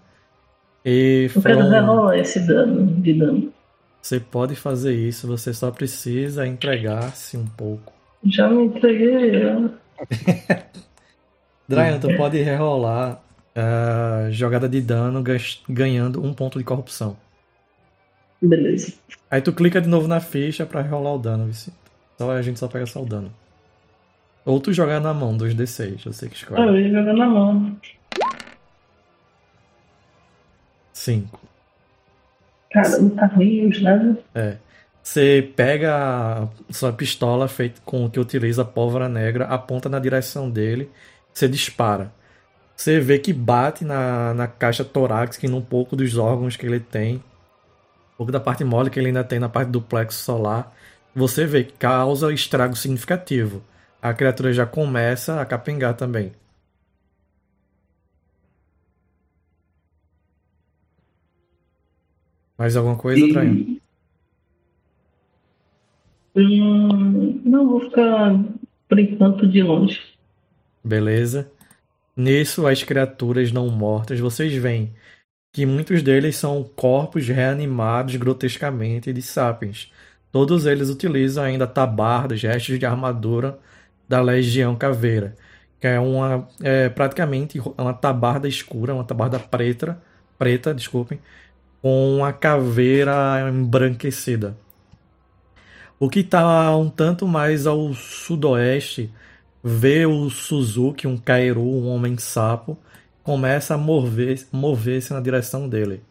E 0.83 1.29
Eu 1.35 1.41
quero 1.43 1.59
foram. 1.59 1.69
rerolar 1.69 2.17
esse 2.17 2.39
dano 2.47 2.87
de 2.99 3.13
dano. 3.13 3.53
Você 4.01 4.19
pode 4.19 4.55
fazer 4.55 4.95
isso, 4.95 5.27
você 5.27 5.53
só 5.53 5.69
precisa 5.69 6.47
entregar-se 6.47 7.37
um 7.37 7.45
pouco. 7.45 7.93
Já 8.25 8.49
me 8.49 8.65
entreguei. 8.65 9.33
Dryan, 11.69 11.99
tu 11.99 12.17
pode 12.17 12.41
rerolar 12.41 13.21
a 13.55 14.29
jogada 14.31 14.67
de 14.67 14.81
dano 14.81 15.23
ganhando 15.69 16.25
um 16.25 16.33
ponto 16.33 16.57
de 16.57 16.65
corrupção. 16.65 17.15
Beleza. 18.41 18.93
Aí 19.29 19.41
tu 19.41 19.53
clica 19.53 19.79
de 19.79 19.87
novo 19.87 20.07
na 20.07 20.19
ficha 20.19 20.65
pra 20.65 20.81
rerolar 20.81 21.13
o 21.13 21.19
dano, 21.19 21.45
vice. 21.45 21.71
Só 22.21 22.29
a 22.29 22.41
gente 22.43 22.59
só 22.59 22.67
pega 22.67 22.85
só 22.85 23.01
o 23.01 23.05
dano. 23.05 23.33
Ou 24.45 24.59
tu 24.59 24.71
jogar 24.71 24.99
na 24.99 25.11
mão, 25.11 25.35
2d6, 25.35 26.05
eu 26.05 26.13
sei 26.13 26.29
que 26.29 26.35
Ah, 26.53 26.59
eu 26.59 26.75
escolhe. 26.77 26.81
ia 26.83 26.89
jogar 26.91 27.13
na 27.13 27.25
mão. 27.25 27.77
5. 30.93 31.39
Cara, 32.71 32.99
não 32.99 33.09
tá 33.09 33.25
ruim 33.25 33.67
os 33.69 33.81
dados. 33.81 34.17
É. 34.35 34.57
Você 35.01 35.51
pega 35.55 35.95
a 36.69 36.73
sua 36.73 36.93
pistola 36.93 37.47
feita 37.47 37.81
com 37.83 38.07
que 38.07 38.19
utiliza 38.19 38.63
pólvora 38.63 39.09
negra, 39.09 39.45
aponta 39.45 39.89
na 39.89 39.97
direção 39.97 40.47
dele, 40.47 40.91
você 41.33 41.47
dispara. 41.47 42.11
Você 42.75 42.99
vê 42.99 43.17
que 43.17 43.33
bate 43.33 43.83
na, 43.83 44.31
na 44.35 44.47
caixa 44.47 44.85
torácica 44.85 45.47
e 45.47 45.49
num 45.49 45.61
pouco 45.61 45.95
dos 45.95 46.17
órgãos 46.17 46.55
que 46.55 46.67
ele 46.67 46.79
tem, 46.79 47.15
um 47.15 48.17
pouco 48.17 48.31
da 48.31 48.39
parte 48.39 48.63
mole 48.63 48.91
que 48.91 48.99
ele 48.99 49.07
ainda 49.07 49.23
tem 49.23 49.39
na 49.39 49.49
parte 49.49 49.69
do 49.69 49.81
plexo 49.81 50.19
solar. 50.19 50.71
Você 51.13 51.45
vê 51.45 51.63
que 51.63 51.73
causa 51.73 52.33
estrago 52.33 52.75
significativo. 52.75 53.63
A 54.01 54.13
criatura 54.13 54.53
já 54.53 54.65
começa 54.65 55.41
a 55.41 55.45
capengar 55.45 55.95
também. 55.95 56.31
Mais 62.57 62.75
alguma 62.75 62.95
coisa? 62.95 63.19
E... 63.43 63.81
Hum, 66.35 67.41
não, 67.43 67.67
vou 67.67 67.81
ficar 67.81 68.33
por 68.87 68.99
enquanto 68.99 69.47
de 69.47 69.61
longe. 69.61 69.99
Beleza. 70.83 71.51
Nisso, 72.15 72.67
as 72.67 72.83
criaturas 72.83 73.51
não 73.51 73.69
mortas, 73.69 74.19
vocês 74.19 74.53
veem 74.53 74.93
que 75.53 75.65
muitos 75.65 76.01
deles 76.01 76.35
são 76.37 76.63
corpos 76.63 77.27
reanimados 77.27 78.15
grotescamente 78.15 79.11
de 79.11 79.21
sapiens. 79.21 79.91
Todos 80.31 80.65
eles 80.65 80.89
utilizam 80.89 81.43
ainda 81.43 81.67
tabardas, 81.67 82.41
restos 82.41 82.79
de 82.79 82.85
armadura 82.85 83.59
da 84.07 84.21
Legião 84.21 84.75
Caveira, 84.75 85.35
que 85.79 85.87
é 85.87 85.99
uma 85.99 86.47
é 86.61 86.89
praticamente 86.89 87.59
uma 87.77 87.93
tabarda 87.93 88.47
escura, 88.47 88.93
uma 88.93 89.03
tabarda 89.03 89.39
preta, 89.39 90.01
preta, 90.37 90.73
desculpem, 90.73 91.19
com 91.81 92.17
uma 92.17 92.33
caveira 92.33 93.49
embranquecida. 93.49 94.57
O 95.99 96.09
que 96.09 96.19
está 96.19 96.75
um 96.75 96.89
tanto 96.89 97.27
mais 97.27 97.67
ao 97.67 97.93
sudoeste 97.93 99.13
vê 99.63 100.05
o 100.05 100.29
Suzuki, 100.29 101.07
um 101.07 101.17
Kairu, 101.17 101.61
um 101.61 101.87
homem 101.89 102.17
sapo, 102.17 102.77
começa 103.23 103.75
a 103.75 103.77
mover- 103.77 104.47
mover-se 104.51 105.13
na 105.13 105.19
direção 105.21 105.69
dele. 105.69 106.03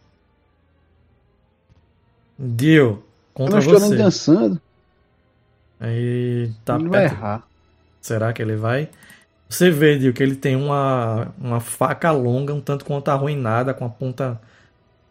Dio, 2.38 3.02
Eu 3.38 3.46
contra 3.46 3.56
não 3.56 3.60
estou 3.60 3.78
nem 3.80 3.92
você. 3.92 3.96
dançando. 3.96 4.60
Aí 5.78 6.52
tá 6.64 6.78
ele 6.78 6.88
vai 6.88 7.02
perto. 7.02 7.12
errar. 7.12 7.48
Será 8.00 8.32
que 8.32 8.42
ele 8.42 8.56
vai? 8.56 8.90
Você 9.48 9.70
vê, 9.70 9.98
Dio, 9.98 10.14
que 10.14 10.22
ele 10.22 10.36
tem 10.36 10.56
uma, 10.56 11.34
uma 11.38 11.60
faca 11.60 12.10
longa, 12.12 12.54
um 12.54 12.60
tanto 12.60 12.84
quanto 12.84 13.10
arruinada, 13.10 13.74
com 13.74 13.84
a 13.86 13.90
ponta. 13.90 14.40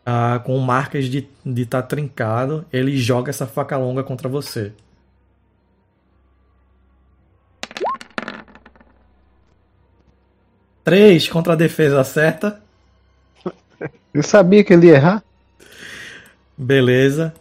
ah, 0.05 0.39
com 0.45 0.57
marcas 0.59 1.05
de 1.07 1.19
estar 1.19 1.29
de 1.45 1.65
tá 1.67 1.81
trincado. 1.83 2.65
Ele 2.73 2.97
joga 2.97 3.31
essa 3.31 3.47
faca 3.47 3.77
longa 3.77 4.03
contra 4.03 4.29
você. 4.29 4.73
Três 10.83 11.27
contra 11.29 11.53
a 11.53 11.55
defesa, 11.55 12.01
acerta. 12.01 12.61
Eu 14.13 14.23
sabia 14.23 14.63
que 14.63 14.73
ele 14.73 14.87
ia 14.87 14.95
errar. 14.95 15.23
Beleza. 16.57 17.33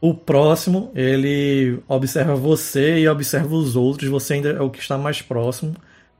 O 0.00 0.14
próximo, 0.14 0.92
ele 0.94 1.82
observa 1.88 2.36
você 2.36 3.00
e 3.00 3.08
observa 3.08 3.54
os 3.54 3.74
outros. 3.74 4.08
Você 4.08 4.34
ainda 4.34 4.50
é 4.50 4.60
o 4.60 4.70
que 4.70 4.78
está 4.78 4.96
mais 4.96 5.20
próximo. 5.20 5.74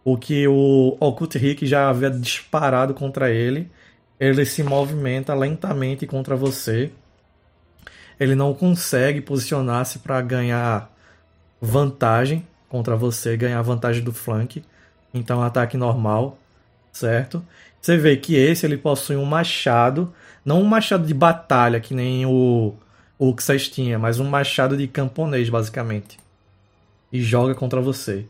O 0.05 0.17
que 0.17 0.49
o 0.49 0.97
Occult 0.99 1.37
Rick 1.38 1.67
já 1.67 1.88
havia 1.88 2.11
disparado 2.11 2.93
contra 2.93 3.31
ele. 3.31 3.71
Ele 4.19 4.45
se 4.45 4.64
movimenta 4.64 5.33
lentamente 5.33 6.07
contra 6.07 6.35
você. 6.35 6.91
Ele 8.19 8.35
não 8.35 8.53
consegue 8.53 9.21
posicionar-se 9.21 10.01
para 10.01 10.21
ganhar 10.23 10.93
vantagem 11.61 12.45
contra 12.69 12.97
você, 12.97 13.37
ganhar 13.37 13.62
vantagem 13.62 14.03
do 14.03 14.12
flank. 14.12 14.64
Então, 15.14 15.41
ataque 15.41 15.77
normal, 15.77 16.37
certo? 16.93 17.45
Você 17.81 17.97
vê 17.97 18.17
que 18.17 18.35
esse 18.35 18.67
ele 18.67 18.77
possui 18.77 19.17
um 19.17 19.25
machado, 19.25 20.12
não 20.45 20.62
um 20.62 20.67
machado 20.67 21.07
de 21.07 21.14
batalha 21.14 21.79
que 21.79 21.95
nem 21.95 22.27
o 22.27 22.75
o 23.18 23.35
Xas 23.40 23.68
tinha, 23.68 23.98
mas 23.98 24.20
um 24.20 24.28
machado 24.28 24.76
de 24.76 24.87
camponês 24.87 25.48
basicamente. 25.48 26.18
E 27.12 27.20
joga 27.22 27.54
contra 27.54 27.81
você. 27.81 28.26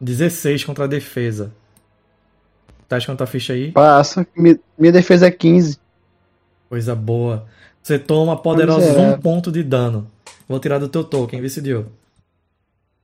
16 0.00 0.64
contra 0.64 0.84
a 0.84 0.88
defesa. 0.88 1.52
Tá 2.88 2.96
achando 2.96 3.20
a 3.22 3.26
ficha 3.26 3.52
aí? 3.52 3.72
Passa. 3.72 4.26
Mi- 4.36 4.60
Minha 4.78 4.92
defesa 4.92 5.26
é 5.26 5.30
15. 5.30 5.78
Coisa 6.68 6.94
boa. 6.94 7.46
Você 7.82 7.98
toma 7.98 8.36
poderosos 8.36 8.84
Pois 8.84 8.96
é. 8.98 9.00
um 9.00 9.18
ponto 9.18 9.50
de 9.50 9.62
dano. 9.62 10.10
Vou 10.48 10.60
tirar 10.60 10.78
do 10.78 10.88
teu 10.88 11.02
token, 11.02 11.40
vê 11.40 11.48
se 11.48 11.60
deu. 11.60 11.86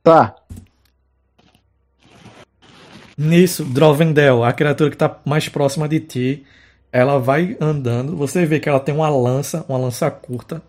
Tá. 0.03 0.35
Nisso, 3.17 3.63
Drovendel, 3.65 4.43
a 4.43 4.51
criatura 4.53 4.89
que 4.89 4.95
está 4.95 5.19
mais 5.25 5.47
próxima 5.49 5.87
de 5.87 5.99
ti, 5.99 6.45
ela 6.93 7.17
vai 7.19 7.57
andando. 7.59 8.15
Você 8.15 8.45
vê 8.45 8.59
que 8.59 8.69
ela 8.69 8.79
tem 8.79 8.93
uma 8.93 9.09
lança, 9.09 9.65
uma 9.67 9.79
lança 9.79 10.09
curta. 10.11 10.61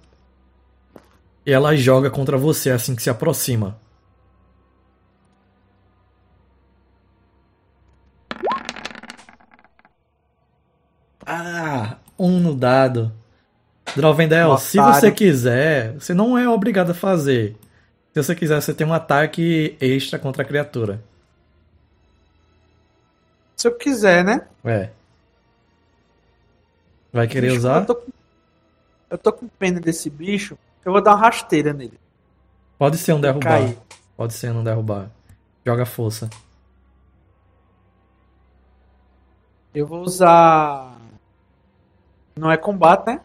E 1.45 1.53
ela 1.53 1.77
joga 1.77 2.11
contra 2.11 2.39
você 2.39 2.71
assim 2.71 2.97
que 2.97 3.03
se 3.03 3.11
aproxima. 3.11 3.77
Ah, 11.27 11.97
um 12.19 12.39
no 12.41 12.55
dado. 12.55 13.13
Drovendel, 13.95 14.53
Um 14.53 14.57
se 14.59 14.79
otário. 14.79 15.01
você 15.01 15.13
quiser, 15.13 15.93
você 15.95 16.15
não 16.15 16.37
é 16.37 16.49
obrigado 16.49 16.91
a 16.91 16.95
fazer. 16.95 17.57
Se 18.13 18.23
você 18.23 18.35
quiser, 18.35 18.61
você 18.61 18.73
tem 18.75 18.87
um 18.87 18.93
ataque 18.93 19.77
extra 19.81 20.19
contra 20.19 20.43
a 20.43 20.47
criatura. 20.47 21.03
Se 23.57 23.69
eu 23.69 23.77
quiser, 23.77 24.25
né? 24.25 24.47
É. 24.65 24.91
Vai 27.15 27.29
querer 27.29 27.47
Bicho, 27.47 27.59
usar? 27.59 27.83
Eu 27.83 27.87
tô, 27.87 27.95
com, 27.95 28.13
eu 29.09 29.19
tô 29.19 29.33
com 29.33 29.47
pena 29.47 29.79
desse 29.81 30.11
bicho. 30.11 30.59
Eu 30.85 30.91
vou 30.91 31.01
dar 31.01 31.13
uma 31.13 31.21
rasteira 31.21 31.73
nele. 31.73 31.97
Pode 32.77 32.99
ser 32.99 33.13
um 33.13 33.21
derrubar. 33.21 33.49
Cair. 33.49 33.79
Pode 34.17 34.35
ser 34.35 34.51
um 34.51 34.65
derrubar. 34.65 35.09
Joga 35.65 35.87
força. 35.87 36.29
Eu 39.73 39.87
vou 39.87 40.03
usar. 40.03 40.99
Não 42.35 42.51
é 42.51 42.57
combate, 42.57 43.07
né? 43.07 43.21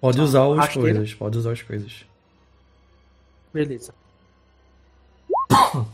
Pode 0.00 0.18
usar 0.18 0.46
as 0.46 0.56
Rasteira. 0.56 0.94
coisas, 0.94 1.14
pode 1.14 1.36
usar 1.36 1.52
as 1.52 1.60
coisas. 1.60 2.06
Beleza. 3.52 3.92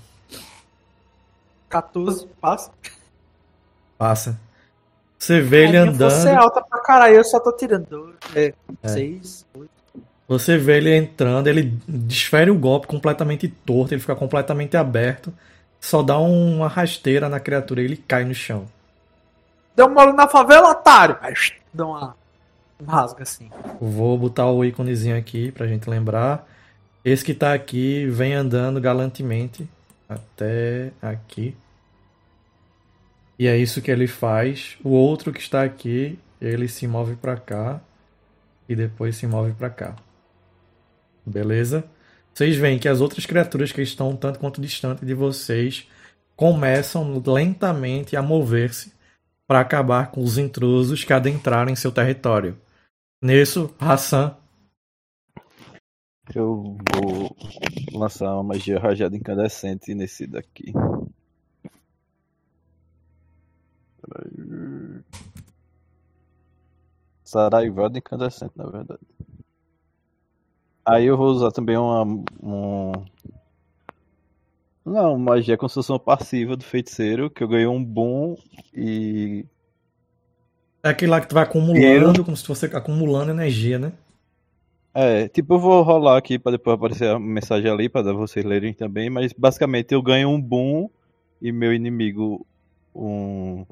14, 1.69 2.29
passa. 2.41 2.71
Passa. 3.99 4.46
Você 5.19 5.41
vê 5.41 5.65
ele 5.65 5.77
A 5.79 5.83
minha 5.87 5.95
força 5.95 6.29
é 6.29 6.33
andando. 6.33 6.43
alta 6.43 6.61
pra 6.63 6.81
caralho, 6.81 7.15
eu 7.17 7.25
só 7.25 7.41
tô 7.41 7.53
tirando. 7.53 8.15
É, 8.35 8.53
É. 8.83 8.89
6, 8.89 9.47
8. 9.55 9.71
Você 10.29 10.59
vê 10.59 10.79
ele 10.79 10.95
entrando, 10.95 11.47
ele 11.47 11.79
desfere 11.87 12.51
o 12.51 12.59
golpe 12.59 12.87
completamente 12.87 13.47
torto, 13.49 13.95
ele 13.95 14.01
fica 14.01 14.17
completamente 14.17 14.77
aberto. 14.77 15.33
Só 15.81 16.03
dá 16.03 16.19
um, 16.19 16.57
uma 16.57 16.69
rasteira 16.69 17.29
na 17.29 17.39
criatura 17.39 17.81
e 17.81 17.85
ele 17.85 17.97
cai 17.97 18.25
no 18.25 18.35
chão. 18.35 18.67
Deu 19.77 19.87
um 19.87 19.95
mole 19.95 20.13
na 20.13 20.27
favela, 20.27 20.71
otário! 20.71 21.17
Aí, 21.21 21.35
dá 21.73 21.87
uma. 21.87 22.17
Um 22.83 22.87
rasga 22.87 23.23
assim. 23.23 23.51
Vou 23.81 24.19
botar 24.19 24.47
o 24.51 24.65
íconezinho 24.65 25.17
aqui 25.17 25.51
pra 25.53 25.67
gente 25.67 25.89
lembrar. 25.89 26.47
Esse 27.05 27.25
que 27.25 27.33
tá 27.33 27.55
aqui 27.55 28.07
vem 28.07 28.35
andando 28.35 28.81
galantemente 28.81 29.67
até 30.09 30.91
aqui. 31.01 31.57
E 33.39 33.47
é 33.47 33.57
isso 33.57 33.83
que 33.83 33.91
ele 33.91 34.07
faz. 34.07 34.79
O 34.83 34.91
outro 34.91 35.33
que 35.33 35.41
está 35.41 35.63
aqui, 35.63 36.19
ele 36.41 36.69
se 36.69 36.87
move 36.87 37.17
pra 37.17 37.37
cá 37.37 37.81
e 38.69 38.75
depois 38.75 39.17
se 39.17 39.27
move 39.27 39.53
pra 39.53 39.71
cá. 39.71 39.97
Beleza? 41.25 41.85
Vocês 42.33 42.57
veem 42.57 42.79
que 42.79 42.89
as 42.89 43.01
outras 43.01 43.27
criaturas 43.27 43.73
que 43.73 43.83
estão 43.83 44.11
um 44.11 44.17
tanto 44.17 44.39
quanto 44.39 44.61
distante 44.61 45.05
de 45.05 45.15
vocês 45.15 45.89
começam 46.35 47.23
lentamente 47.27 48.17
a 48.17 48.23
mover-se 48.23 48.93
para 49.47 49.61
acabar 49.61 50.11
com 50.11 50.23
os 50.23 50.37
intrusos 50.37 51.05
que 51.05 51.13
adentraram 51.13 51.71
em 51.71 51.77
seu 51.77 51.91
território. 51.91 52.59
Nisso, 53.23 53.75
Hassan, 53.79 54.37
Eu 56.35 56.77
vou 56.93 57.37
lançar 57.93 58.35
uma 58.35 58.43
magia 58.43 58.79
rajada 58.79 59.17
incandescente 59.17 59.95
nesse 59.95 60.27
daqui. 60.27 60.73
Saraivada 67.25 67.99
incandescente, 67.99 68.53
na 68.57 68.67
verdade. 68.67 69.01
Aí 70.85 71.07
eu 71.07 71.17
vou 71.17 71.29
usar 71.29 71.51
também 71.51 71.77
uma. 71.77 72.05
Um... 72.41 72.93
Não, 74.85 75.19
magia 75.19 75.59
uma 75.89 75.99
passiva 75.99 76.57
do 76.57 76.63
feiticeiro, 76.63 77.29
que 77.29 77.43
eu 77.43 77.49
ganhei 77.49 77.67
um 77.67 77.83
boom 77.83 78.37
e. 78.73 79.45
é 80.85 80.91
aquele 80.91 81.11
lá 81.11 81.21
que 81.21 81.27
tu 81.27 81.35
vai 81.35 81.43
acumulando, 81.43 82.25
como 82.25 82.37
se 82.37 82.47
fosse 82.47 82.67
acumulando 82.67 83.33
energia, 83.33 83.81
né? 83.81 83.93
É, 84.95 85.29
tipo, 85.29 85.55
eu 85.55 85.59
vou 85.59 85.83
rolar 85.83 86.17
aqui 86.17 86.39
pra 86.39 86.53
depois 86.53 86.75
aparecer 86.75 87.09
a 87.09 87.19
mensagem 87.19 87.71
ali 87.71 87.89
pra 87.89 88.01
vocês 88.15 88.45
lerem 88.45 88.73
também, 88.73 89.11
mas 89.11 89.33
basicamente 89.33 89.93
eu 89.93 90.01
ganho 90.01 90.31
um 90.31 90.41
boom 90.41 90.89
e 91.43 91.51
meu 91.51 91.75
inimigo 91.75 92.47
um. 92.95 93.67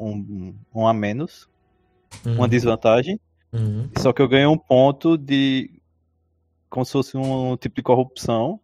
Um, 0.00 0.54
um 0.74 0.86
a 0.86 0.92
menos, 0.94 1.48
uma 2.24 2.42
Uhum, 2.42 2.48
desvantagem. 2.48 3.20
uhum. 3.52 3.88
Só 3.98 4.12
que 4.12 4.20
eu 4.22 4.28
ganho 4.28 4.50
um 4.50 4.58
ponto 4.58 5.16
de. 5.16 5.70
como 6.68 6.84
se 6.84 6.92
fosse 6.92 7.16
um 7.16 7.56
tipo 7.56 7.76
de 7.76 7.82
corrupção 7.82 8.58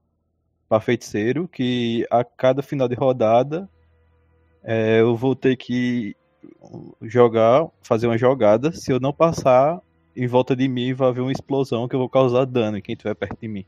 para 0.69 0.81
feiticeiro, 0.81 1.47
que 1.49 2.07
a 2.11 2.25
cada 2.25 2.63
final 2.63 2.89
de 2.89 2.95
rodada 2.95 3.69
é, 4.65 5.01
eu 5.01 5.15
vou 5.15 5.35
ter 5.37 5.57
que 5.57 6.17
jogar, 7.03 7.67
fazer 7.83 8.07
uma 8.09 8.19
jogada. 8.19 8.73
Se 8.73 8.91
eu 8.93 8.99
não 8.99 9.13
passar, 9.13 9.81
em 10.17 10.27
volta 10.27 10.57
de 10.57 10.67
mim 10.67 10.93
vai 10.93 11.09
haver 11.09 11.21
uma 11.21 11.33
explosão 11.33 11.87
que 11.87 11.95
eu 11.95 12.01
vou 12.01 12.09
causar 12.09 12.45
dano 12.47 12.79
em 12.79 12.83
quem 12.83 12.95
estiver 12.95 13.15
perto 13.15 13.37
de 13.41 13.47
mim. 13.49 13.65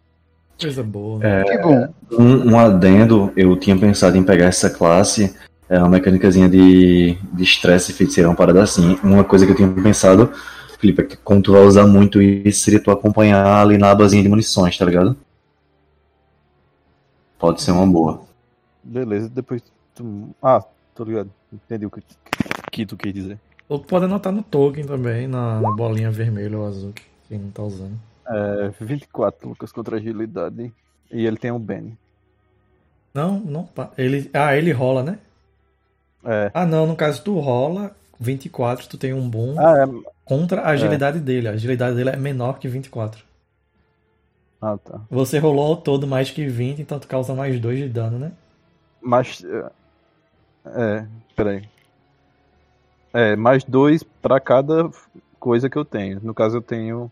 Coisa 0.60 0.82
boa. 0.82 1.24
É, 1.24 1.44
Que 1.44 1.58
bom. 1.58 1.94
Um, 2.12 2.52
um 2.52 2.58
adendo, 2.58 3.32
eu 3.36 3.56
tinha 3.56 3.78
pensado 3.78 4.16
em 4.16 4.24
pegar 4.24 4.46
essa 4.46 4.68
classe, 4.68 5.36
é 5.68 5.78
uma 5.78 5.88
mecânicazinha 5.88 6.48
de 6.48 7.18
de 7.32 7.42
estresse 7.42 7.92
feiticeiro, 7.92 8.30
uma 8.30 8.36
parada 8.36 8.62
assim. 8.62 8.98
Uma 9.02 9.24
coisa 9.24 9.44
que 9.46 9.52
eu 9.52 9.56
tinha 9.56 9.68
pensado, 9.68 10.32
Felipe, 10.78 11.02
é 11.02 11.04
que 11.04 11.16
como 11.16 11.42
tu 11.42 11.52
vai 11.52 11.62
usar 11.62 11.86
muito 11.86 12.22
isso, 12.22 12.60
seria 12.60 12.82
tu 12.82 12.90
acompanhar 12.90 13.44
ali 13.62 13.76
na 13.76 13.90
abazinha 13.90 14.22
de 14.22 14.28
munições, 14.28 14.78
tá 14.78 14.84
ligado? 14.84 15.16
Pode 17.38 17.62
ser 17.62 17.72
uma 17.72 17.86
boa. 17.86 18.22
Beleza, 18.82 19.28
depois 19.28 19.62
tu... 19.94 20.30
Ah, 20.42 20.62
tô 20.94 21.04
ligado. 21.04 21.30
Entendi 21.52 21.86
o 21.86 21.90
que, 21.90 22.02
que 22.70 22.86
tu 22.86 22.96
quis 22.96 23.12
dizer. 23.12 23.38
Ou 23.68 23.78
tu 23.78 23.86
pode 23.86 24.06
anotar 24.06 24.32
no 24.32 24.42
token 24.42 24.84
também, 24.84 25.28
na, 25.28 25.60
na 25.60 25.70
bolinha 25.70 26.10
vermelha 26.10 26.58
ou 26.58 26.66
azul, 26.66 26.92
que 26.92 27.02
quem 27.28 27.38
não 27.38 27.50
tá 27.50 27.62
usando. 27.62 27.98
É, 28.26 28.70
24, 28.80 29.48
Lucas, 29.48 29.72
contra 29.72 29.96
agilidade. 29.96 30.72
E 31.10 31.26
ele 31.26 31.36
tem 31.36 31.50
um 31.50 31.58
Ben. 31.58 31.96
Não, 33.12 33.38
não. 33.40 33.68
Ele, 33.96 34.30
ah, 34.32 34.56
ele 34.56 34.72
rola, 34.72 35.02
né? 35.02 35.18
É. 36.24 36.50
Ah, 36.52 36.66
não, 36.66 36.86
no 36.86 36.96
caso 36.96 37.22
tu 37.22 37.38
rola 37.38 37.94
24, 38.18 38.88
tu 38.88 38.98
tem 38.98 39.12
um 39.12 39.28
bom 39.28 39.54
Ah, 39.58 39.84
é. 39.84 40.12
contra 40.24 40.62
a 40.62 40.70
agilidade 40.70 41.20
dele. 41.20 41.48
A 41.48 41.52
agilidade 41.52 41.96
dele 41.96 42.10
é 42.10 42.16
menor 42.16 42.58
que 42.58 42.68
24. 42.68 43.22
Ah, 44.60 44.76
tá. 44.76 45.00
Você 45.08 45.38
rolou 45.38 45.64
ao 45.66 45.76
todo 45.76 46.06
mais 46.06 46.30
que 46.30 46.46
20, 46.46 46.82
então 46.82 46.98
tu 46.98 47.06
causa 47.06 47.32
mais 47.34 47.60
2 47.60 47.78
de 47.78 47.88
dano, 47.88 48.18
né? 48.18 48.32
Mas. 49.00 49.44
é, 49.44 49.70
É, 50.66 51.06
peraí. 51.36 51.62
É, 53.14 53.36
mais 53.36 53.64
dois 53.64 54.02
pra 54.02 54.38
cada 54.40 54.90
coisa 55.40 55.70
que 55.70 55.78
eu 55.78 55.84
tenho. 55.84 56.20
No 56.22 56.34
caso, 56.34 56.56
eu 56.58 56.62
tenho. 56.62 57.10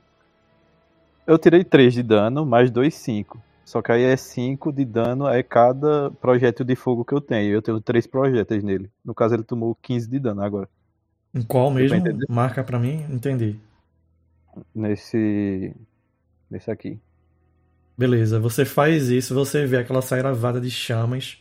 Eu 1.26 1.38
tirei 1.38 1.64
3 1.64 1.94
de 1.94 2.02
dano, 2.02 2.44
mais 2.44 2.70
2, 2.70 2.94
5. 2.94 3.40
Só 3.66 3.82
que 3.82 3.90
aí 3.90 4.04
é 4.04 4.16
5 4.16 4.72
de 4.72 4.84
dano 4.84 5.26
é 5.26 5.42
cada 5.42 6.08
projétil 6.12 6.64
de 6.64 6.76
fogo 6.76 7.04
que 7.04 7.12
eu 7.12 7.20
tenho. 7.20 7.52
Eu 7.52 7.60
tenho 7.60 7.80
3 7.80 8.06
projéteis 8.06 8.62
nele. 8.62 8.88
No 9.04 9.12
caso, 9.12 9.34
ele 9.34 9.42
tomou 9.42 9.74
15 9.82 10.08
de 10.08 10.20
dano 10.20 10.40
agora. 10.40 10.68
Em 11.34 11.42
qual 11.42 11.72
pra 11.72 11.80
mesmo? 11.80 11.96
entender. 11.96 12.26
Marca 12.28 12.62
pra 12.62 12.78
mim? 12.78 13.04
Entendi. 13.10 13.58
Nesse. 14.72 15.74
Nesse 16.48 16.70
aqui. 16.70 16.98
Beleza, 17.98 18.38
você 18.38 18.64
faz 18.64 19.08
isso, 19.08 19.34
você 19.34 19.66
vê 19.66 19.78
aquela 19.78 20.00
sairavada 20.00 20.60
de 20.60 20.70
chamas 20.70 21.38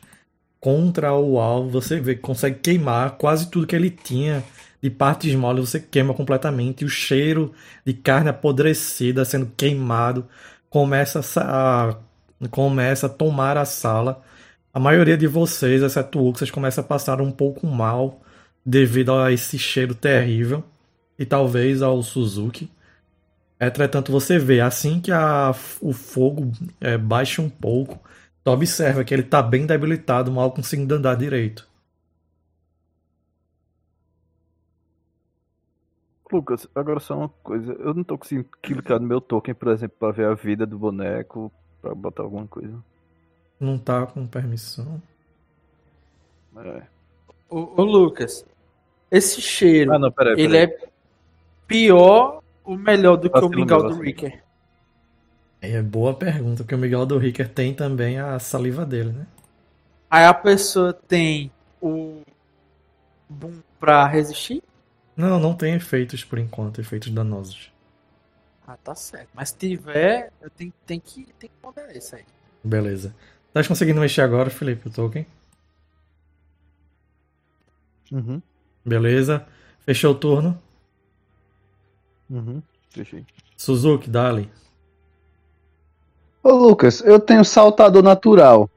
contra 0.59 1.13
o 1.13 1.38
alvo, 1.39 1.69
você 1.69 1.99
vê 1.99 2.15
que 2.15 2.21
consegue 2.21 2.59
queimar 2.59 3.17
quase 3.17 3.51
tudo 3.51 3.67
que 3.67 3.75
ele 3.75 3.91
tinha 3.91 4.43
de 4.81 4.89
partes 4.89 5.35
moles, 5.35 5.69
você 5.69 5.79
queima 5.79 6.13
completamente, 6.13 6.81
e 6.81 6.85
o 6.85 6.89
cheiro 6.89 7.53
de 7.85 7.93
carne 7.93 8.29
apodrecida 8.29 9.23
sendo 9.25 9.47
queimado 9.57 10.25
começa 10.69 11.19
a- 11.41 11.97
começa 12.51 13.07
a 13.07 13.09
tomar 13.09 13.57
a 13.57 13.65
sala. 13.65 14.21
A 14.73 14.79
maioria 14.79 15.17
de 15.17 15.27
vocês, 15.27 15.81
exceto 15.83 16.19
o 16.19 16.29
Uxas, 16.29 16.51
começa 16.51 16.81
a 16.81 16.83
passar 16.83 17.21
um 17.21 17.31
pouco 17.31 17.65
mal 17.67 18.21
devido 18.65 19.13
a 19.13 19.31
esse 19.31 19.57
cheiro 19.59 19.95
terrível 19.95 20.63
e 21.17 21.25
talvez 21.25 21.81
ao 21.81 22.01
Suzuki. 22.03 22.69
Entretanto, 23.59 24.11
você 24.11 24.37
vê, 24.39 24.61
assim 24.61 24.99
que 25.01 25.11
a- 25.11 25.53
o 25.81 25.93
fogo 25.93 26.51
é, 26.81 26.97
baixa 26.97 27.41
um 27.41 27.49
pouco, 27.49 27.99
tu 28.43 28.51
observa 28.51 29.03
que 29.03 29.13
ele 29.13 29.23
tá 29.23 29.41
bem 29.41 29.65
debilitado, 29.65 30.31
mal 30.31 30.51
conseguindo 30.51 30.95
andar 30.95 31.15
direito. 31.15 31.67
Lucas, 36.31 36.67
agora 36.75 36.99
só 36.99 37.15
uma 37.17 37.29
coisa. 37.29 37.73
Eu 37.73 37.93
não 37.93 38.03
tô 38.03 38.17
conseguindo 38.17 38.49
clicar 38.61 38.99
no 38.99 39.07
meu 39.07 39.21
token, 39.21 39.53
por 39.55 39.69
exemplo, 39.69 39.97
pra 39.97 40.11
ver 40.11 40.25
a 40.27 40.33
vida 40.33 40.65
do 40.65 40.77
boneco, 40.77 41.51
pra 41.85 41.93
botar 41.93 42.23
alguma 42.23 42.47
coisa. 42.47 42.73
Não 43.59 43.77
tá 43.77 44.07
com 44.07 44.25
permissão. 44.25 44.99
É. 46.57 46.83
Ô, 47.49 47.81
ô, 47.81 47.83
Lucas, 47.83 48.43
esse 49.11 49.39
cheiro, 49.39 49.93
Ah, 49.93 49.99
não, 49.99 50.11
peraí. 50.11 50.39
ele 50.41 50.57
é 50.57 50.77
pior 51.67 52.41
ou 52.63 52.75
melhor 52.75 53.17
do 53.17 53.29
que 53.29 53.38
o 53.38 53.41
Vacilo 53.41 53.59
mingau 53.61 53.83
meu, 53.83 53.89
do. 53.91 54.01
Ricker? 54.01 54.43
É 55.61 55.81
boa 55.81 56.13
pergunta, 56.13 56.63
porque 56.63 56.75
o 56.75 56.77
Miguel 56.77 57.05
do 57.05 57.17
Ricker 57.17 57.49
tem 57.49 57.73
também 57.73 58.19
a 58.19 58.38
saliva 58.39 58.86
dele, 58.86 59.11
né? 59.11 59.27
Aí 60.09 60.25
a 60.25 60.33
pessoa 60.33 60.93
tem 60.93 61.51
o 61.81 62.21
boom 63.29 63.61
pra 63.79 64.05
resistir? 64.07 64.61
Não, 65.15 65.39
não 65.39 65.53
tem 65.55 65.73
efeitos 65.75 66.23
por 66.23 66.38
enquanto, 66.39 66.81
efeitos 66.81 67.09
danosos. 67.09 67.71
Ah, 68.68 68.78
tá 68.78 68.95
certo. 68.95 69.30
Mas 69.34 69.49
se 69.49 69.57
tiver, 69.57 70.32
eu 70.41 70.49
tenho, 70.49 70.74
tenho 70.86 71.01
que, 71.01 71.26
tenho 71.39 71.51
que 71.51 71.59
ponderar 71.61 71.95
isso 71.95 72.16
aí. 72.16 72.26
Beleza. 72.63 73.16
Tá 73.53 73.63
conseguindo 73.66 74.01
mexer 74.01 74.22
agora, 74.22 74.49
Felipe, 74.49 74.88
o 74.88 74.91
token? 74.91 75.26
Uhum, 78.11 78.41
Beleza. 78.86 79.45
Fechou 79.86 80.11
o 80.11 80.16
turno. 80.16 80.59
uhum. 82.30 82.61
Fechei. 82.89 83.26
Suzuki, 83.57 84.09
dali. 84.09 84.49
Ô 86.43 86.51
Lucas, 86.51 87.01
eu 87.01 87.20
tenho 87.20 87.43
saltador 87.43 88.03
natural. 88.03 88.70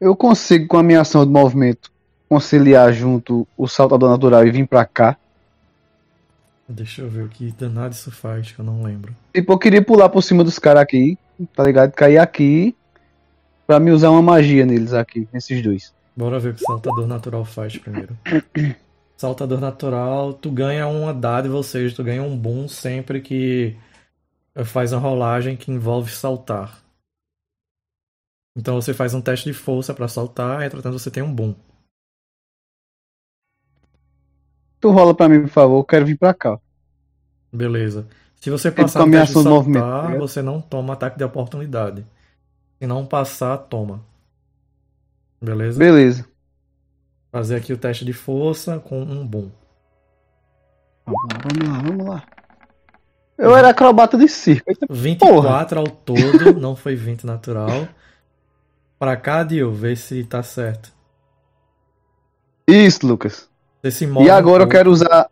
Eu 0.00 0.16
consigo 0.16 0.66
com 0.66 0.78
a 0.78 0.82
minha 0.82 1.00
ação 1.02 1.24
de 1.26 1.32
movimento 1.32 1.90
conciliar 2.28 2.92
junto 2.92 3.46
o 3.56 3.66
saltador 3.66 4.08
natural 4.10 4.46
e 4.46 4.50
vir 4.50 4.66
pra 4.66 4.84
cá. 4.84 5.16
Deixa 6.70 7.02
eu 7.02 7.08
ver 7.08 7.24
o 7.24 7.28
que 7.28 7.50
danado 7.50 7.94
isso 7.94 8.12
faz, 8.12 8.52
que 8.52 8.60
eu 8.60 8.64
não 8.64 8.82
lembro. 8.82 9.14
Tipo, 9.34 9.52
eu 9.52 9.58
queria 9.58 9.82
pular 9.82 10.08
por 10.08 10.22
cima 10.22 10.44
dos 10.44 10.56
caras 10.56 10.82
aqui, 10.82 11.18
tá 11.54 11.64
ligado? 11.64 11.90
Cair 11.92 12.18
aqui 12.18 12.76
pra 13.66 13.80
me 13.80 13.90
usar 13.90 14.10
uma 14.10 14.22
magia 14.22 14.64
neles 14.64 14.92
aqui, 14.92 15.28
nesses 15.32 15.60
dois. 15.62 15.92
Bora 16.16 16.38
ver 16.38 16.50
o 16.50 16.54
que 16.54 16.62
o 16.62 16.66
saltador 16.66 17.08
natural 17.08 17.44
faz 17.44 17.76
primeiro. 17.76 18.16
Saltador 19.16 19.60
natural, 19.60 20.32
tu 20.32 20.50
ganha 20.50 20.86
uma 20.86 21.12
dádiva, 21.12 21.54
ou 21.54 21.62
seja, 21.62 21.94
tu 21.94 22.02
ganha 22.02 22.22
um 22.22 22.34
boom 22.34 22.66
sempre 22.66 23.20
que 23.20 23.76
faz 24.64 24.92
uma 24.92 25.00
rolagem 25.00 25.56
que 25.56 25.70
envolve 25.70 26.10
saltar. 26.10 26.80
Então 28.56 28.80
você 28.80 28.94
faz 28.94 29.12
um 29.12 29.20
teste 29.20 29.44
de 29.44 29.52
força 29.52 29.92
pra 29.92 30.08
saltar, 30.08 30.62
entretanto 30.62 30.98
você 30.98 31.10
tem 31.10 31.22
um 31.22 31.34
boom. 31.34 31.54
Tu 34.80 34.90
rola 34.90 35.14
pra 35.14 35.28
mim, 35.28 35.42
por 35.42 35.48
favor, 35.50 35.78
eu 35.78 35.84
quero 35.84 36.06
vir 36.06 36.16
pra 36.16 36.32
cá. 36.32 36.58
Beleza. 37.52 38.06
Se 38.40 38.48
você 38.48 38.70
passar 38.70 39.04
no 39.04 39.12
teste 39.12 39.38
de 39.38 39.44
movimento, 39.44 39.82
tá 39.82 39.90
saltar, 39.90 40.06
ligado? 40.06 40.20
você 40.20 40.40
não 40.42 40.60
toma 40.60 40.94
ataque 40.94 41.18
de 41.18 41.24
oportunidade. 41.24 42.06
Se 42.78 42.86
não 42.86 43.04
passar, 43.04 43.58
toma. 43.58 44.00
Beleza? 45.42 45.78
Beleza. 45.78 46.26
Fazer 47.30 47.56
aqui 47.56 47.72
o 47.72 47.78
teste 47.78 48.04
de 48.04 48.14
força 48.14 48.78
com 48.78 49.02
um 49.02 49.26
boom. 49.26 49.50
Vamos 51.06 51.68
lá, 51.68 51.78
vamos 51.82 52.06
lá. 52.06 52.24
Eu 53.36 53.54
era 53.56 53.70
acrobata 53.70 54.16
de 54.16 54.28
circo. 54.28 54.70
Eita, 54.70 54.86
24 54.88 55.80
ao 55.80 55.86
todo, 55.86 56.54
não 56.58 56.74
foi 56.74 56.94
20 56.94 57.24
natural. 57.24 57.88
Pra 58.98 59.16
cá, 59.16 59.42
Dio, 59.42 59.72
vê 59.72 59.96
se 59.96 60.24
tá 60.24 60.42
certo. 60.42 60.92
Isso, 62.66 63.06
Lucas. 63.06 63.49
Você 63.82 63.90
se 63.90 64.06
move 64.06 64.26
E 64.26 64.30
um 64.30 64.34
agora 64.34 64.64
eu 64.64 64.68
quero 64.68 64.90
usar. 64.90 65.30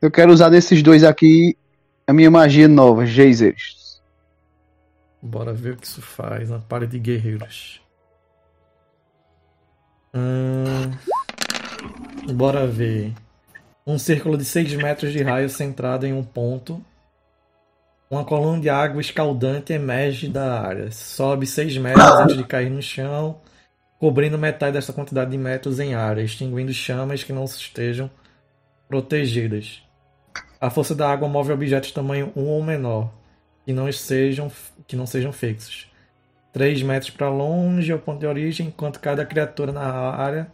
Eu 0.00 0.10
quero 0.10 0.32
usar 0.32 0.48
desses 0.48 0.82
dois 0.82 1.04
aqui 1.04 1.56
a 2.06 2.12
minha 2.12 2.30
magia 2.30 2.68
nova, 2.68 3.06
geysers. 3.06 4.00
Bora 5.20 5.52
ver 5.52 5.74
o 5.74 5.76
que 5.76 5.86
isso 5.86 6.02
faz 6.02 6.50
na 6.50 6.58
parede 6.58 6.92
de 6.92 6.98
guerreiros. 6.98 7.80
Hum, 10.14 10.92
bora 12.34 12.66
ver. 12.66 13.14
Um 13.86 13.98
círculo 13.98 14.36
de 14.36 14.44
6 14.44 14.74
metros 14.74 15.12
de 15.12 15.22
raio 15.22 15.48
centrado 15.48 16.06
em 16.06 16.12
um 16.12 16.22
ponto. 16.22 16.84
Uma 18.10 18.24
coluna 18.24 18.60
de 18.60 18.68
água 18.68 19.00
escaldante 19.00 19.72
emerge 19.72 20.28
da 20.28 20.60
área. 20.60 20.90
Sobe 20.90 21.46
6 21.46 21.78
metros 21.78 22.04
antes 22.04 22.36
de 22.36 22.44
cair 22.44 22.70
no 22.70 22.82
chão, 22.82 23.40
cobrindo 24.02 24.36
metade 24.36 24.72
dessa 24.72 24.92
quantidade 24.92 25.30
de 25.30 25.38
metros 25.38 25.78
em 25.78 25.94
área, 25.94 26.22
extinguindo 26.22 26.74
chamas 26.74 27.22
que 27.22 27.32
não 27.32 27.44
estejam 27.44 28.10
protegidas. 28.88 29.80
A 30.60 30.68
força 30.70 30.92
da 30.92 31.08
água 31.08 31.28
move 31.28 31.52
objetos 31.52 31.92
tamanho 31.92 32.32
1 32.34 32.44
ou 32.44 32.60
menor, 32.64 33.14
que 33.64 33.72
não 33.72 33.92
sejam, 33.92 34.50
que 34.88 34.96
não 34.96 35.06
sejam 35.06 35.30
fixos. 35.30 35.88
3 36.52 36.82
metros 36.82 37.12
para 37.12 37.28
longe 37.28 37.92
é 37.92 37.94
o 37.94 37.98
ponto 38.00 38.18
de 38.18 38.26
origem, 38.26 38.66
enquanto 38.66 38.98
cada 38.98 39.24
criatura 39.24 39.70
na 39.70 39.84
área 39.84 40.50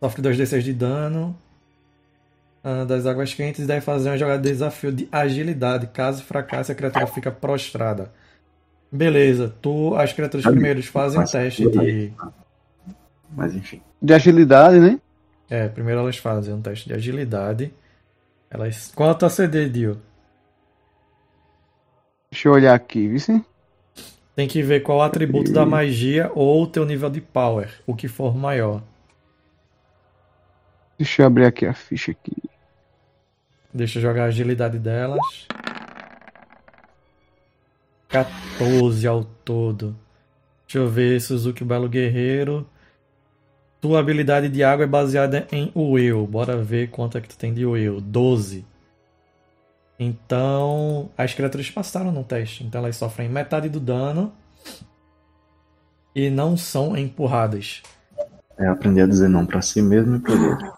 sofre 0.00 0.22
2d6 0.22 0.62
de 0.62 0.72
dano 0.72 1.38
ah, 2.62 2.86
das 2.86 3.04
águas 3.04 3.34
quentes 3.34 3.64
e 3.64 3.66
deve 3.66 3.82
fazer 3.82 4.08
uma 4.08 4.16
jogada 4.16 4.40
de 4.40 4.48
desafio 4.48 4.90
de 4.90 5.06
agilidade. 5.12 5.88
Caso 5.88 6.22
fracasse, 6.22 6.72
a 6.72 6.74
criatura 6.74 7.06
fica 7.06 7.30
prostrada. 7.30 8.10
Beleza, 8.94 9.52
tu, 9.60 9.92
as 9.96 10.12
criaturas 10.12 10.46
primeiros 10.46 10.86
fazem 10.86 11.20
um 11.20 11.24
teste 11.24 11.68
de. 11.68 12.12
Mas 13.28 13.52
enfim. 13.52 13.82
De 14.00 14.14
agilidade, 14.14 14.78
né? 14.78 15.00
É, 15.50 15.66
primeiro 15.66 15.98
elas 15.98 16.16
fazem 16.16 16.54
um 16.54 16.62
teste 16.62 16.86
de 16.86 16.94
agilidade. 16.94 17.74
Elas. 18.48 18.92
Qual 18.94 19.08
é 19.08 19.12
a 19.12 19.16
tua 19.16 19.28
CD, 19.28 19.68
Dio? 19.68 20.00
Deixa 22.30 22.46
eu 22.46 22.52
olhar 22.52 22.72
aqui, 22.72 23.08
viu? 23.08 23.44
Tem 24.36 24.46
que 24.46 24.62
ver 24.62 24.84
qual 24.84 24.98
o 24.98 25.02
atributo 25.02 25.52
da 25.52 25.66
magia 25.66 26.30
ou 26.32 26.62
o 26.62 26.66
teu 26.68 26.84
nível 26.84 27.10
de 27.10 27.20
power, 27.20 27.68
o 27.84 27.96
que 27.96 28.06
for 28.06 28.36
maior. 28.36 28.80
Deixa 30.96 31.22
eu 31.22 31.26
abrir 31.26 31.46
aqui 31.46 31.66
a 31.66 31.74
ficha 31.74 32.12
aqui. 32.12 32.36
Deixa 33.72 33.98
eu 33.98 34.02
jogar 34.02 34.22
a 34.22 34.26
agilidade 34.26 34.78
delas. 34.78 35.48
14 38.14 39.08
ao 39.08 39.24
todo. 39.24 39.96
Deixa 40.64 40.78
eu 40.78 40.88
ver, 40.88 41.20
Suzuki 41.20 41.64
Belo 41.64 41.88
Guerreiro. 41.88 42.64
Tua 43.80 43.98
habilidade 43.98 44.48
de 44.48 44.62
água 44.62 44.84
é 44.84 44.86
baseada 44.86 45.48
em 45.50 45.72
Will. 45.74 46.24
Bora 46.24 46.56
ver 46.56 46.90
quanto 46.90 47.18
é 47.18 47.20
que 47.20 47.28
tu 47.28 47.36
tem 47.36 47.52
de 47.52 47.66
Will. 47.66 48.00
12. 48.00 48.64
Então, 49.98 51.10
as 51.18 51.34
criaturas 51.34 51.68
passaram 51.70 52.12
no 52.12 52.22
teste. 52.22 52.62
Então 52.62 52.80
elas 52.80 52.96
sofrem 52.96 53.28
metade 53.28 53.68
do 53.68 53.80
dano. 53.80 54.32
E 56.14 56.30
não 56.30 56.56
são 56.56 56.96
empurradas. 56.96 57.82
É 58.56 58.68
aprender 58.68 59.02
a 59.02 59.06
dizer 59.08 59.28
não 59.28 59.44
pra 59.44 59.60
si 59.60 59.82
mesmo 59.82 60.16
e 60.16 60.20
pro 60.20 60.50
outro. 60.50 60.72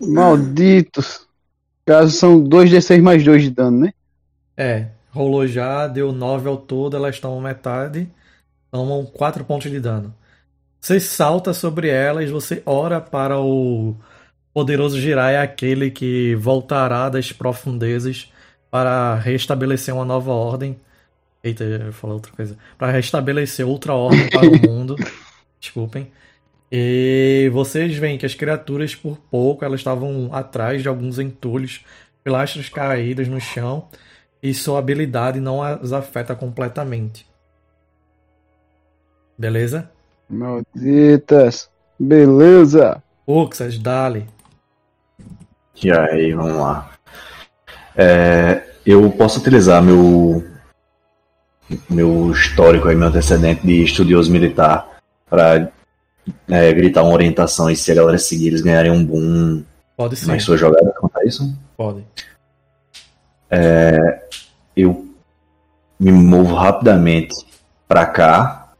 Malditos. 0.00 1.28
Caso 1.84 2.12
são 2.12 2.42
2d6 2.42 3.02
mais 3.02 3.22
2 3.22 3.42
de 3.42 3.50
dano, 3.50 3.80
né? 3.80 3.92
É, 4.56 4.88
rolou 5.12 5.46
já, 5.46 5.86
deu 5.86 6.10
9 6.10 6.48
ao 6.48 6.56
todo, 6.56 6.96
elas 6.96 7.20
tomam 7.20 7.40
metade, 7.40 8.08
tomam 8.70 9.04
4 9.04 9.44
pontos 9.44 9.70
de 9.70 9.78
dano. 9.78 10.14
Você 10.80 10.98
salta 10.98 11.54
sobre 11.54 11.88
elas, 11.88 12.28
você 12.30 12.62
ora 12.66 13.00
para 13.00 13.38
o 13.38 13.94
poderoso 14.52 14.98
Jirai, 15.00 15.36
aquele 15.36 15.90
que 15.90 16.34
voltará 16.34 17.08
das 17.08 17.30
profundezas 17.30 18.32
para 18.70 19.14
restabelecer 19.16 19.94
uma 19.94 20.04
nova 20.04 20.32
ordem. 20.32 20.76
Eita, 21.44 21.62
eu 21.64 21.92
falar 21.92 22.14
outra 22.14 22.32
coisa. 22.32 22.56
Para 22.78 22.90
restabelecer 22.90 23.66
outra 23.66 23.94
ordem 23.94 24.28
para 24.30 24.48
o 24.48 24.70
mundo. 24.70 24.96
Desculpem. 25.60 26.10
E 26.70 27.50
vocês 27.52 27.94
veem 27.96 28.16
que 28.16 28.24
as 28.24 28.34
criaturas, 28.34 28.94
por 28.94 29.18
pouco, 29.30 29.64
elas 29.64 29.80
estavam 29.80 30.30
atrás 30.32 30.80
de 30.82 30.88
alguns 30.88 31.18
entulhos, 31.18 31.84
pilastras 32.24 32.68
caídas 32.70 33.28
no 33.28 33.40
chão, 33.40 33.88
e 34.42 34.52
sua 34.52 34.78
habilidade 34.78 35.40
não 35.40 35.62
as 35.62 35.92
afeta 35.92 36.34
completamente. 36.34 37.26
Beleza? 39.38 39.90
Malditas. 40.28 41.70
Beleza. 41.98 43.02
Uxas, 43.26 43.78
dale. 43.78 44.26
E 45.82 45.90
aí, 45.90 46.32
vamos 46.32 46.56
lá. 46.56 46.90
É, 47.96 48.62
eu 48.84 49.10
posso 49.12 49.40
utilizar 49.40 49.82
meu 49.82 50.44
meu 51.88 52.30
histórico 52.30 52.88
aí, 52.88 52.94
meu 52.94 53.08
antecedente 53.08 53.66
de 53.66 53.82
estudioso 53.82 54.30
militar 54.30 54.98
para 55.28 55.72
gritar 56.74 57.02
uma 57.02 57.14
orientação 57.14 57.70
e 57.70 57.76
se 57.76 57.90
a 57.90 57.94
galera 57.94 58.18
seguir 58.18 58.48
eles 58.48 58.60
ganharem 58.60 58.90
um 58.90 59.04
boom 59.04 59.64
Pode 59.96 60.16
sim, 60.16 60.26
nas 60.26 60.42
suas 60.42 60.60
jogadas 60.60 60.94
contra 60.98 61.24
isso. 61.26 61.56
pode. 61.76 62.04
Eu 64.74 65.06
me 66.00 66.10
movo 66.10 66.54
rapidamente 66.54 67.34
pra 67.86 68.06
cá, 68.06 68.72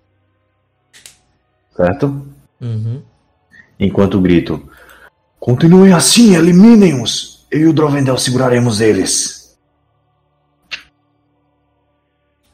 certo? 1.76 2.26
Uhum. 2.60 3.02
Enquanto 3.78 4.20
grito: 4.20 4.68
Continuem 5.38 5.92
assim, 5.92 6.34
eliminem-os! 6.34 7.46
Eu 7.50 7.60
e 7.60 7.66
o 7.66 7.72
Drovendel 7.72 8.16
seguraremos 8.16 8.80
eles. 8.80 9.58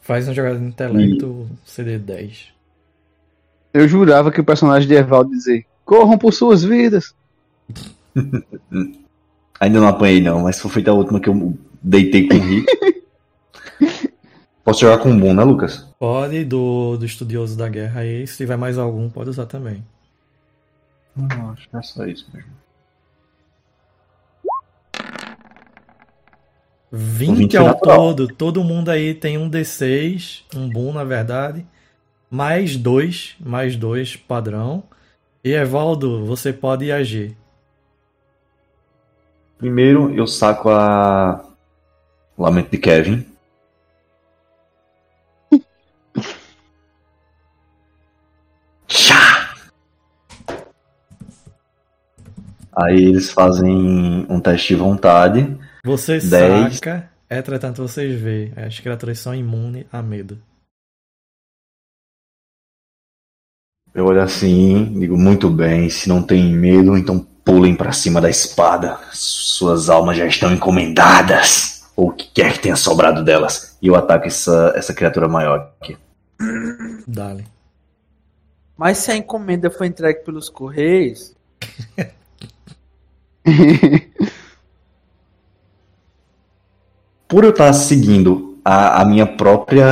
Faz 0.01 0.27
uma 0.27 0.35
jogada 0.35 0.59
de 0.59 0.65
intelecto 0.65 1.49
CD10. 1.67 2.47
Eu 3.73 3.87
jurava 3.87 4.33
que 4.33 4.41
o 4.41 4.45
personagem 4.45 4.89
de 4.89 4.95
Evaldo 4.95 5.31
dizer: 5.31 5.67
corram 5.85 6.19
por 6.19 6.33
suas 6.33 6.65
vidas. 6.65 7.15
Ainda 9.61 9.81
não 9.81 9.89
apanhei, 9.89 10.21
não, 10.21 10.41
mas 10.43 10.59
foi 10.59 10.71
feita 10.71 10.91
a 10.91 10.95
última 10.95 11.21
que 11.21 11.29
eu 11.29 11.57
deitei 11.83 12.29
com 12.29 12.35
o 12.37 12.41
Rick. 12.41 12.67
Posso 14.65 14.81
jogar 14.81 14.99
com 14.99 15.11
um 15.11 15.19
bom, 15.19 15.33
né, 15.33 15.43
Lucas? 15.43 15.87
Pode, 15.99 16.45
do, 16.45 16.97
do 16.99 17.07
estudioso 17.07 17.57
da 17.57 17.69
guerra 17.69 18.01
aí. 18.01 18.27
Se 18.27 18.37
tiver 18.37 18.57
mais 18.57 18.77
algum, 18.77 19.09
pode 19.09 19.31
usar 19.31 19.47
também. 19.47 19.83
Não, 21.17 21.51
acho 21.51 21.69
que 21.69 21.77
é 21.77 21.83
só 21.83 22.07
isso 22.07 22.31
mesmo. 22.33 22.51
20 26.91 27.37
20 27.37 27.57
ao 27.57 27.67
natural. 27.67 27.97
todo. 27.97 28.29
Todo 28.29 28.65
mundo 28.65 28.91
aí 28.91 29.15
tem 29.15 29.37
um 29.37 29.51
D6, 29.51 30.43
um 30.55 30.69
boom 30.69 30.93
na 30.93 31.05
verdade. 31.05 31.67
Mais 32.31 32.77
dois, 32.77 33.37
mais 33.41 33.77
dois 33.77 34.17
padrão. 34.17 34.83
E 35.43 35.53
Evaldo, 35.53 36.25
você 36.25 36.53
pode 36.53 36.91
agir. 36.93 37.37
Primeiro 39.57 40.15
eu 40.15 40.27
saco 40.27 40.69
a. 40.69 41.45
Lamento 42.39 42.71
de 42.71 42.79
Kevin. 42.79 43.27
Tchá! 48.87 49.55
Aí 52.73 53.07
eles 53.07 53.33
fazem 53.33 54.25
um 54.31 54.41
teste 54.41 54.69
de 54.69 54.77
vontade. 54.77 55.59
Você 55.85 56.21
Dez. 56.21 56.77
saca, 56.77 57.11
entretanto 57.29 57.83
vocês 57.83 58.21
veem, 58.21 58.53
as 58.57 58.79
criaturas 58.79 59.19
são 59.19 59.35
imunes 59.35 59.87
a 59.93 60.01
medo. 60.01 60.41
Eu 63.93 64.07
olho 64.07 64.23
assim, 64.23 64.97
digo, 65.01 65.17
muito 65.19 65.51
bem, 65.51 65.91
se 65.91 66.09
não 66.09 66.23
tem 66.23 66.53
medo, 66.55 66.97
então 66.97 67.19
pulem 67.45 67.75
pra 67.75 67.91
cima 67.91 68.21
da 68.21 68.31
espada. 68.31 69.01
Suas 69.13 69.91
almas 69.91 70.17
já 70.17 70.27
estão 70.27 70.53
encomendadas. 70.53 71.78
Ou 71.99 72.11
o 72.11 72.13
que 72.13 72.31
quer 72.33 72.53
que 72.53 72.61
tenha 72.61 72.77
sobrado 72.77 73.25
delas. 73.25 73.77
E 73.83 73.89
eu 73.89 73.97
ataco 73.97 74.29
essa, 74.29 74.73
essa 74.77 74.95
criatura 74.95 75.27
maior 75.27 75.73
aqui. 75.81 75.99
Dale. 77.09 77.45
Mas 78.77 78.99
se 78.99 79.11
a 79.11 79.17
encomenda 79.17 79.69
foi 79.69 79.89
entregue 79.89 80.21
pelos 80.21 80.49
Correios, 80.49 81.35
Por 87.27 87.45
eu 87.45 87.51
estar 87.51 87.73
seguindo 87.73 88.59
a, 88.65 89.03
a 89.03 89.05
minha 89.05 89.27
própria 89.27 89.85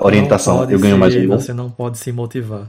orientação, 0.00 0.68
eu 0.70 0.78
ganho 0.78 0.98
mais 0.98 1.12
se- 1.12 1.26
um. 1.26 1.30
Você 1.30 1.52
não 1.52 1.70
pode 1.70 1.98
se 1.98 2.10
motivar. 2.12 2.68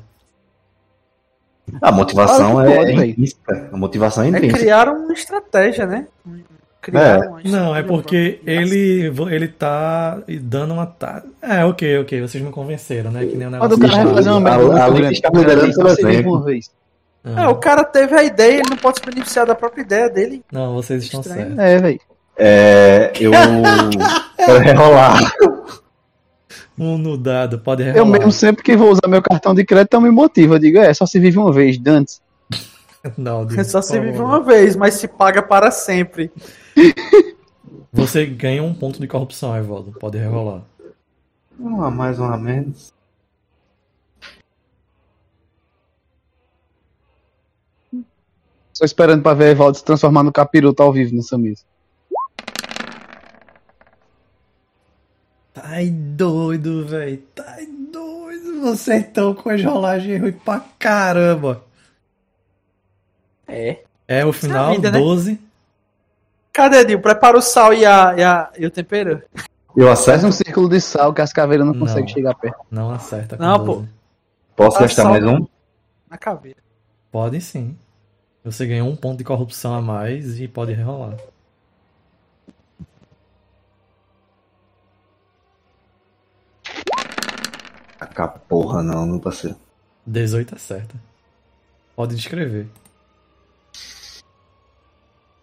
A 1.81 1.91
motivação 1.91 2.61
é 2.61 2.75
pode, 2.75 2.91
intrínseca. 2.91 3.69
A 3.71 3.77
motivação 3.77 4.23
é 4.23 4.27
é 4.27 4.29
intrínseca. 4.29 4.59
criaram 4.59 5.05
uma 5.05 5.13
estratégia, 5.13 5.85
né? 5.85 6.07
Criaram 6.81 7.31
uma 7.33 7.41
Não, 7.43 7.75
é 7.75 7.83
porque 7.83 8.39
ele, 8.45 9.11
ele 9.29 9.47
tá 9.47 10.19
dando 10.41 10.73
uma. 10.73 10.85
ta- 10.87 11.21
É, 11.41 11.63
ok, 11.63 11.99
ok, 11.99 12.21
vocês 12.21 12.43
me 12.43 12.49
convenceram, 12.51 13.11
né? 13.11 13.23
Que 13.25 13.35
nem 13.37 13.47
o 13.47 13.51
Quando 13.51 13.77
negócio. 13.77 13.77
o 13.77 13.89
cara 13.91 14.03
vai 14.05 14.13
fazer 14.15 14.29
uma 14.31 14.37
A- 14.37 14.57
merda 14.57 14.83
a- 14.85 14.87
liderando 14.89 15.75
pelo 15.75 15.89
exemplo. 15.89 16.43
vez. 16.43 16.71
Ah, 17.23 17.43
É, 17.43 17.47
o 17.47 17.55
cara 17.55 17.83
teve 17.83 18.15
a 18.15 18.23
ideia, 18.23 18.53
ele 18.61 18.69
não 18.71 18.77
pode 18.77 18.99
se 18.99 19.05
beneficiar 19.05 19.45
da 19.45 19.53
própria 19.53 19.81
ideia 19.83 20.09
dele. 20.09 20.43
Não, 20.51 20.73
vocês 20.73 21.03
estão 21.03 21.21
certos. 21.21 21.57
É, 21.59 21.77
velho. 21.77 21.99
É, 22.35 23.11
eu 23.19 23.31
quero 24.37 24.57
rerolar. 24.59 25.31
Um 26.79 26.97
no 26.97 27.15
dado, 27.17 27.59
pode 27.59 27.83
Eu 27.83 27.93
rerolar. 27.93 28.11
mesmo 28.13 28.31
sempre 28.31 28.63
que 28.63 28.75
vou 28.75 28.89
usar 28.91 29.07
meu 29.07 29.21
cartão 29.21 29.53
de 29.53 29.63
crédito, 29.63 29.93
eu 29.93 30.01
me 30.01 30.09
motivo. 30.09 30.55
Eu 30.55 30.59
digo, 30.59 30.79
é, 30.79 30.91
só 30.93 31.05
se 31.05 31.19
vive 31.19 31.37
uma 31.37 31.51
vez, 31.51 31.77
Dantes. 31.77 32.21
Não, 33.17 33.45
É 33.55 33.63
só 33.63 33.81
se 33.83 33.99
vive 33.99 34.17
uma 34.19 34.41
vez, 34.41 34.75
mas 34.75 34.95
se 34.95 35.07
paga 35.07 35.43
para 35.43 35.69
sempre. 35.69 36.31
Você 37.91 38.25
ganha 38.25 38.63
um 38.63 38.73
ponto 38.73 38.99
de 38.99 39.07
corrupção, 39.07 39.55
Evaldo. 39.55 39.91
Pode 39.93 40.17
rerolar. 40.17 40.63
Uma 41.59 41.91
mais, 41.91 42.19
uma 42.19 42.37
menos. 42.37 42.93
Só 48.73 48.85
esperando 48.85 49.21
pra 49.21 49.33
ver 49.33 49.45
a 49.45 49.49
Evaldo 49.51 49.77
se 49.77 49.83
transformar 49.83 50.23
no 50.23 50.31
capiroto 50.31 50.81
ao 50.81 50.91
vivo 50.91 51.13
nessa 51.15 51.37
mesa. 51.37 51.63
Tá 55.53 55.77
doido, 56.15 56.87
velho. 56.87 57.17
Tá 57.35 57.57
doido. 57.91 58.61
Vocês 58.61 59.05
estão 59.05 59.35
com 59.35 59.49
as 59.49 59.63
rolagens 59.63 60.19
ruins 60.19 60.35
pra 60.43 60.61
caramba. 60.79 61.63
É. 63.47 63.83
É 64.07 64.25
o 64.25 64.33
final, 64.33 64.73
vida, 64.73 64.91
né? 64.91 64.99
12. 66.51 66.69
Cadê, 66.69 66.85
Dil? 66.85 66.99
Prepara 67.01 67.37
o 67.37 67.41
sal 67.41 67.73
e, 67.73 67.85
a, 67.85 68.15
e, 68.17 68.23
a, 68.23 68.51
e 68.57 68.65
o 68.65 68.71
tempero. 68.71 69.21
Eu 69.75 69.89
acerto? 69.89 70.27
um 70.27 70.31
círculo 70.31 70.67
de 70.67 70.81
sal 70.81 71.13
que 71.13 71.21
as 71.21 71.31
caveiras 71.31 71.65
não 71.65 71.73
Não. 71.73 71.79
conseguem 71.79 72.07
chegar 72.07 72.35
perto. 72.35 72.59
Não 72.69 72.91
acerta 72.91 73.37
com 73.37 73.43
Não, 73.43 73.63
12. 73.63 73.89
Posso 74.55 74.79
gastar 74.79 75.05
mais 75.05 75.23
um? 75.25 75.47
Na 76.09 76.17
caveira. 76.17 76.59
Pode 77.11 77.39
sim. 77.39 77.77
Você 78.43 78.65
ganhou 78.65 78.87
um 78.87 78.95
ponto 78.95 79.17
de 79.19 79.23
corrupção 79.23 79.73
a 79.73 79.81
mais 79.81 80.39
e 80.39 80.47
pode 80.47 80.73
rerolar. 80.73 81.15
Taca 87.99 88.27
porra 88.27 88.81
não, 88.83 89.05
meu 89.05 89.19
parceiro. 89.19 89.55
18 90.05 90.55
acerta. 90.55 90.95
Pode 91.95 92.15
descrever. 92.15 92.67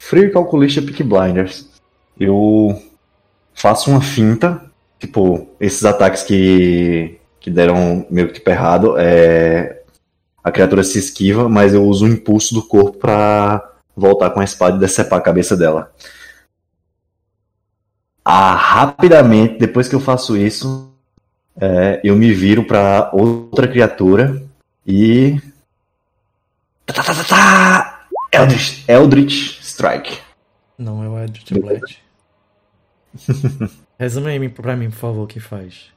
Frio 0.09 0.33
calculista 0.33 0.81
Peak 0.81 1.03
Blinders. 1.03 1.69
Eu 2.19 2.83
faço 3.53 3.91
uma 3.91 4.01
finta, 4.01 4.65
tipo, 4.99 5.47
esses 5.61 5.85
ataques 5.85 6.23
que, 6.23 7.19
que 7.39 7.51
deram 7.51 8.07
meio 8.09 8.29
que 8.29 8.35
tipo 8.35 8.49
errado, 8.49 8.95
é, 8.97 9.83
a 10.43 10.51
criatura 10.51 10.83
se 10.83 10.99
esquiva, 10.99 11.47
mas 11.47 11.75
eu 11.75 11.85
uso 11.85 12.07
o 12.07 12.09
impulso 12.09 12.55
do 12.55 12.63
corpo 12.63 12.97
pra 12.97 13.71
voltar 13.95 14.31
com 14.31 14.41
a 14.41 14.45
espada 14.45 14.79
e 14.79 14.81
decepar 14.81 15.19
a 15.19 15.23
cabeça 15.23 15.55
dela. 15.55 15.93
Ah, 18.25 18.55
rapidamente, 18.55 19.59
depois 19.59 19.91
que 19.91 19.95
eu 19.95 20.01
faço 20.01 20.39
isso, 20.39 20.91
é, 21.61 22.01
eu 22.03 22.17
me 22.17 22.33
viro 22.33 22.65
pra 22.65 23.11
outra 23.13 23.69
criatura 23.69 24.43
e. 24.87 25.39
Tá, 26.87 26.95
tá, 26.95 27.03
tá, 27.03 27.15
tá, 27.15 27.25
tá! 27.25 28.09
Eldritch, 28.33 28.89
Eldritch 28.89 29.58
Strike. 29.83 30.19
Não 30.77 31.05
é 31.05 31.09
o 31.09 31.17
Edit 31.23 31.55
Blade. 31.61 32.03
Resume 33.97 34.27
aí 34.31 34.49
pra 34.49 34.75
mim, 34.77 34.91
por 34.91 34.97
favor, 34.97 35.23
o 35.23 35.27
que 35.29 35.39
faz. 35.39 35.93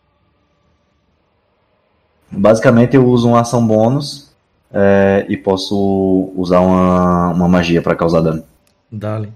Basicamente 2.29 2.95
eu 2.95 3.03
uso 3.07 3.27
uma 3.27 3.41
ação 3.41 3.65
bônus 3.65 4.31
é, 4.71 5.25
e 5.27 5.35
posso 5.35 6.31
usar 6.35 6.59
uma, 6.59 7.29
uma 7.29 7.47
magia 7.47 7.81
pra 7.81 7.95
causar 7.95 8.21
dano. 8.21 8.43
Dale. 8.91 9.33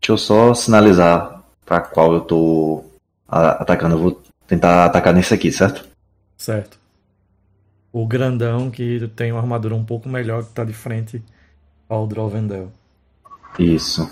Deixa 0.00 0.12
eu 0.12 0.18
só 0.18 0.54
sinalizar 0.54 1.42
pra 1.64 1.80
qual 1.80 2.14
eu 2.14 2.20
tô 2.22 2.84
a- 3.28 3.62
atacando. 3.62 3.94
Eu 3.96 3.98
vou 4.00 4.22
tentar 4.46 4.84
atacar 4.86 5.12
nesse 5.12 5.34
aqui, 5.34 5.52
certo? 5.52 5.86
Certo. 6.38 6.78
O 7.92 8.06
grandão 8.06 8.70
que 8.70 9.08
tem 9.08 9.32
uma 9.32 9.40
armadura 9.40 9.74
um 9.74 9.84
pouco 9.84 10.08
melhor 10.08 10.44
que 10.44 10.52
tá 10.52 10.64
de 10.64 10.72
frente 10.72 11.22
ao 11.88 12.06
Drovendel. 12.06 12.70
Isso. 13.58 14.08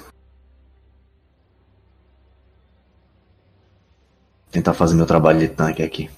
Tentar 4.51 4.75
fazer 4.75 4.97
meu 4.97 5.07
trabalho 5.07 5.39
de 5.39 5.49
tanque 5.49 5.83
aqui. 5.83 6.11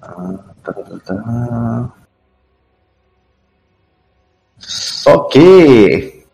Ah, 0.00 0.54
tá, 0.62 0.72
tá, 0.72 0.98
tá. 1.00 1.92
Só 4.58 5.24
que 5.24 6.24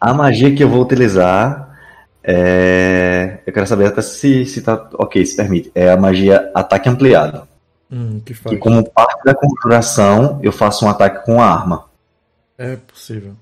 a 0.00 0.12
magia 0.12 0.54
que 0.54 0.64
eu 0.64 0.68
vou 0.68 0.82
utilizar 0.82 1.67
é. 2.30 3.38
Eu 3.46 3.52
quero 3.52 3.66
saber 3.66 3.86
até 3.86 4.02
se, 4.02 4.44
se 4.44 4.60
tá 4.60 4.88
ok, 4.94 5.24
se 5.24 5.34
permite. 5.34 5.72
É 5.74 5.90
a 5.90 5.96
magia 5.96 6.50
ataque 6.54 6.88
ampliado. 6.88 7.48
Hum, 7.90 8.20
que 8.20 8.34
Que 8.34 8.58
como 8.58 8.88
parte 8.90 9.24
da 9.24 9.34
configuração 9.34 10.38
eu 10.42 10.52
faço 10.52 10.84
um 10.84 10.90
ataque 10.90 11.24
com 11.24 11.40
a 11.40 11.46
arma. 11.46 11.88
É 12.58 12.76
possível. 12.76 13.32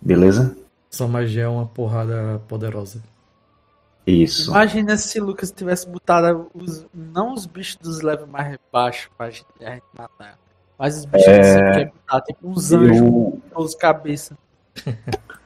Beleza? 0.00 0.56
Sua 0.90 1.06
magia 1.06 1.42
é 1.42 1.48
uma 1.48 1.66
porrada 1.66 2.40
poderosa. 2.48 3.02
Isso. 4.06 4.50
Imagina 4.50 4.96
se 4.96 5.20
o 5.20 5.24
Lucas 5.24 5.50
tivesse 5.52 5.86
botado 5.88 6.50
os, 6.54 6.86
não 6.92 7.34
os 7.34 7.46
bichos 7.46 7.76
dos 7.76 8.00
levels 8.00 8.28
mais 8.28 8.58
baixos 8.72 9.10
pra 9.16 9.30
gente, 9.30 9.46
matar. 9.96 10.38
Mas 10.78 10.98
os 10.98 11.04
bichos 11.04 11.26
cima 11.26 11.72
que 11.72 11.80
é 11.80 11.84
botar, 11.84 12.20
tipo 12.22 12.48
uns 12.48 12.72
anjos 12.72 12.96
Eu- 12.96 13.40
com 13.52 13.62
os 13.62 13.74
cabeças. 13.74 14.36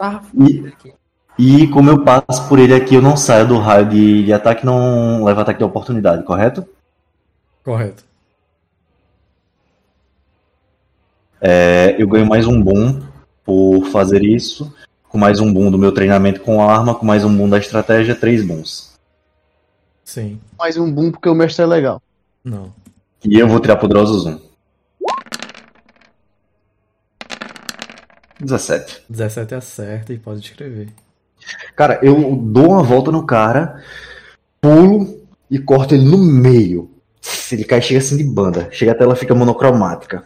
Tava 0.00 0.22
E, 0.32 0.66
aqui. 0.66 0.94
e 1.38 1.66
como 1.68 1.90
eu 1.90 2.02
passo 2.02 2.48
por 2.48 2.58
ele 2.58 2.72
aqui, 2.72 2.94
eu 2.94 3.02
não 3.02 3.18
saio 3.18 3.46
do 3.46 3.58
raio 3.58 3.86
de, 3.86 4.24
de 4.24 4.32
ataque, 4.32 4.64
não 4.64 5.22
levo 5.24 5.40
ataque 5.42 5.58
de 5.58 5.64
oportunidade, 5.64 6.24
correto? 6.24 6.64
Correto. 7.62 8.02
É, 11.38 11.96
eu 11.98 12.08
ganho 12.08 12.24
mais 12.26 12.46
um 12.46 12.62
boom 12.62 13.02
por 13.44 13.84
fazer 13.92 14.24
isso. 14.24 14.74
Com 15.06 15.18
mais 15.18 15.38
um 15.38 15.52
boom 15.52 15.70
do 15.70 15.76
meu 15.78 15.92
treinamento 15.92 16.40
com 16.40 16.62
a 16.62 16.72
arma, 16.72 16.94
com 16.94 17.04
mais 17.04 17.22
um 17.22 17.36
boom 17.36 17.48
da 17.50 17.58
estratégia, 17.58 18.14
três 18.14 18.42
booms. 18.42 18.94
Sim. 20.02 20.40
Mais 20.58 20.78
um 20.78 20.90
boom 20.90 21.10
porque 21.10 21.28
o 21.28 21.34
mestre 21.34 21.62
é 21.62 21.66
legal. 21.66 22.00
Não. 22.42 22.72
E 23.22 23.38
eu 23.38 23.46
vou 23.46 23.60
tirar 23.60 23.76
poderoso 23.76 24.18
zoom. 24.20 24.38
17. 28.40 29.04
17 29.08 29.54
acerta 29.54 30.12
e 30.12 30.18
pode 30.18 30.40
descrever. 30.40 30.88
Cara, 31.74 31.98
eu 32.02 32.36
dou 32.36 32.70
uma 32.70 32.82
volta 32.82 33.10
no 33.10 33.26
cara, 33.26 33.82
pulo 34.60 35.20
e 35.50 35.58
corto 35.58 35.94
ele 35.94 36.04
no 36.04 36.18
meio. 36.18 36.90
Se 37.20 37.54
ele 37.54 37.64
cai, 37.64 37.82
chega 37.82 37.98
assim 37.98 38.16
de 38.16 38.24
banda. 38.24 38.68
Chega 38.70 38.92
até 38.92 39.04
ela 39.04 39.16
fica 39.16 39.34
monocromática. 39.34 40.24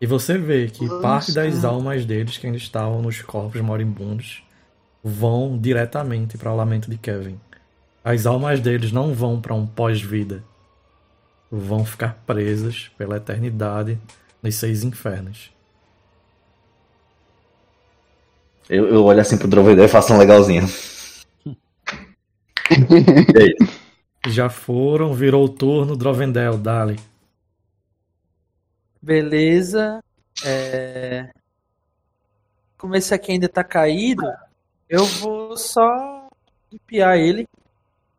E 0.00 0.06
você 0.06 0.36
vê 0.36 0.68
que 0.68 0.84
Nossa. 0.84 1.00
parte 1.00 1.32
das 1.32 1.64
almas 1.64 2.04
deles, 2.04 2.36
que 2.36 2.46
ainda 2.46 2.58
estavam 2.58 3.00
nos 3.00 3.22
corpos 3.22 3.60
moribundos, 3.60 4.44
vão 5.02 5.58
diretamente 5.58 6.36
para 6.36 6.52
o 6.52 6.56
lamento 6.56 6.90
de 6.90 6.98
Kevin. 6.98 7.38
As 8.04 8.26
almas 8.26 8.60
deles 8.60 8.92
não 8.92 9.14
vão 9.14 9.40
para 9.40 9.54
um 9.54 9.66
pós-vida. 9.66 10.44
Vão 11.50 11.84
ficar 11.84 12.18
presas 12.26 12.90
pela 12.96 13.16
eternidade 13.16 13.98
nos 14.42 14.54
seis 14.56 14.82
infernos. 14.82 15.52
Eu, 18.68 18.88
eu 18.88 19.04
olho 19.04 19.20
assim 19.20 19.36
pro 19.36 19.48
Drovedel 19.48 19.84
e 19.84 19.88
faço 19.88 20.12
um 20.12 20.18
legalzinho. 20.18 20.64
e 22.70 23.38
aí? 23.38 23.54
Já 24.26 24.48
foram, 24.48 25.12
virou 25.12 25.44
o 25.44 25.48
turno, 25.48 25.96
Drovendel, 25.96 26.56
dale. 26.56 26.98
Beleza. 29.00 30.02
É... 30.44 31.30
Como 32.78 32.96
esse 32.96 33.12
aqui 33.12 33.32
ainda 33.32 33.48
tá 33.48 33.62
caído, 33.62 34.24
eu 34.88 35.04
vou 35.04 35.56
só 35.56 36.28
empiar 36.72 37.18
ele, 37.18 37.46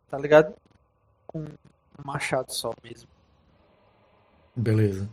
tá 0.09 0.17
ligado? 0.17 0.53
Com 1.25 1.39
um 1.39 1.47
machado 2.03 2.53
só 2.53 2.71
mesmo. 2.83 3.14
Beleza. 4.55 5.09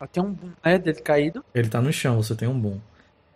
Ó, 0.00 0.06
Tem 0.06 0.22
um 0.22 0.32
boom, 0.32 0.52
né, 0.64 0.78
dele 0.78 1.00
caído. 1.00 1.44
Ele 1.54 1.68
tá 1.68 1.80
no 1.80 1.92
chão, 1.92 2.22
você 2.22 2.34
tem 2.34 2.48
um 2.48 2.58
boom. 2.58 2.80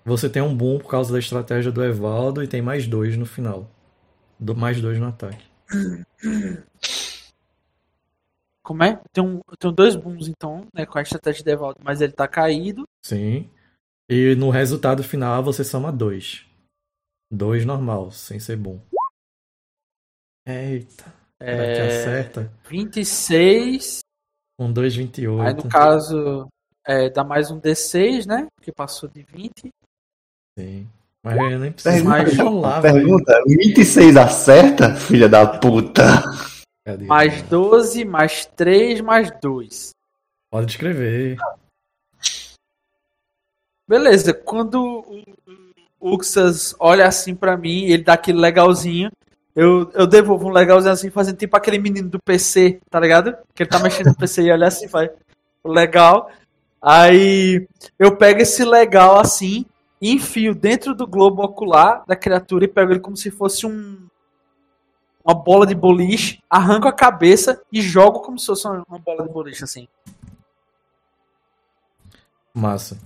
Você 0.05 0.29
tem 0.29 0.43
um 0.43 0.55
boom 0.55 0.79
por 0.79 0.91
causa 0.91 1.13
da 1.13 1.19
estratégia 1.19 1.71
do 1.71 1.85
Evaldo 1.85 2.43
e 2.43 2.49
tem 2.49 2.63
mais 2.63 2.87
dois 2.87 3.17
no 3.17 3.27
final. 3.27 3.71
Do, 4.39 4.57
mais 4.57 4.81
dois 4.81 4.99
no 4.99 5.07
ataque. 5.07 5.45
Como 8.63 8.83
é? 8.83 9.01
Tem, 9.13 9.25
um, 9.25 9.41
tem 9.59 9.73
dois 9.73 9.97
booms 9.97 10.29
então, 10.29 10.67
né, 10.75 10.87
com 10.87 10.99
a 10.99 11.03
estratégia 11.03 11.43
de 11.43 11.51
Evaldo, 11.51 11.81
mas 11.83 12.01
ele 12.01 12.13
tá 12.13 12.29
caído. 12.29 12.85
Sim. 13.03 13.51
E 14.09 14.35
no 14.35 14.51
resultado 14.51 15.03
final 15.03 15.43
você 15.43 15.65
soma 15.65 15.93
dois. 15.93 16.47
Dois 17.31 17.65
normal, 17.65 18.11
sem 18.11 18.41
ser 18.41 18.57
boom. 18.57 18.81
Eita. 20.47 21.05
Será 21.41 21.57
que 21.75 21.81
É... 21.81 21.87
acerta? 22.01 22.53
26. 22.69 24.01
Um 24.59 24.73
2, 24.73 24.95
28. 24.97 25.41
Aí 25.41 25.55
no 25.55 25.69
caso, 25.71 26.49
é, 26.87 27.09
dá 27.09 27.23
mais 27.25 27.51
um 27.51 27.61
D6, 27.61 28.27
né? 28.27 28.47
Que 28.61 28.73
passou 28.73 29.09
de 29.09 29.23
20. 29.23 29.71
Sim. 30.59 30.89
Mas 31.23 31.37
eu 31.53 31.59
nem 31.59 31.71
preciso 31.73 31.95
Pergunta, 31.95 32.11
mais 32.11 32.39
rolar, 32.39 32.81
velho. 32.81 32.95
pergunta, 32.95 33.43
26 33.47 34.17
acerta, 34.17 34.95
filha 34.97 35.29
da 35.29 35.59
puta? 35.59 36.03
Cadê? 36.85 37.05
Mais 37.05 37.43
12, 37.43 38.05
mais 38.07 38.47
3, 38.47 39.01
mais 39.03 39.31
2. 39.41 39.91
Pode 40.51 40.73
escrever. 40.73 41.37
Beleza, 43.87 44.33
quando 44.33 44.83
o 44.83 45.25
Uxas 46.01 46.75
olha 46.79 47.07
assim 47.07 47.35
pra 47.35 47.57
mim, 47.57 47.85
ele 47.85 48.03
dá 48.03 48.15
aquele 48.15 48.39
legalzinho. 48.39 49.11
Eu, 49.55 49.91
eu 49.95 50.07
devolvo 50.07 50.49
um 50.49 50.53
legalzinho 50.53 50.93
assim, 50.93 51.11
fazendo 51.11 51.37
tipo 51.37 51.57
aquele 51.57 51.79
menino 51.79 52.09
do 52.09 52.19
PC, 52.19 52.81
tá 52.89 52.99
ligado? 52.99 53.37
Que 53.55 53.65
ele 53.65 53.71
tá 53.71 53.79
mexendo 53.79 54.07
no 54.07 54.17
PC 54.17 54.43
e 54.43 54.53
olha 54.53 54.69
assim, 54.69 54.89
faz 54.89 55.11
legal. 55.65 56.31
Aí 56.81 57.67
eu 57.99 58.17
pego 58.17 58.41
esse 58.41 58.65
legal 58.65 59.19
assim, 59.19 59.67
enfio 60.01 60.55
dentro 60.55 60.95
do 60.95 61.07
globo 61.07 61.43
ocular 61.43 62.03
da 62.07 62.17
criatura 62.17 62.65
e 62.65 62.69
pego 62.69 62.93
ele 62.93 63.01
como 63.01 63.17
se 63.17 63.31
fosse 63.31 63.67
um 63.67 64.09
uma 65.23 65.35
bola 65.35 65.67
de 65.67 65.75
boliche, 65.75 66.43
arranco 66.49 66.89
a 66.89 66.93
cabeça 66.93 67.61
e 67.71 67.83
jogo 67.83 68.21
como 68.21 68.39
se 68.39 68.47
fosse 68.47 68.67
uma 68.67 68.99
bola 68.99 69.23
de 69.23 69.33
boliche 69.33 69.63
assim. 69.63 69.87
Massa. 72.55 72.99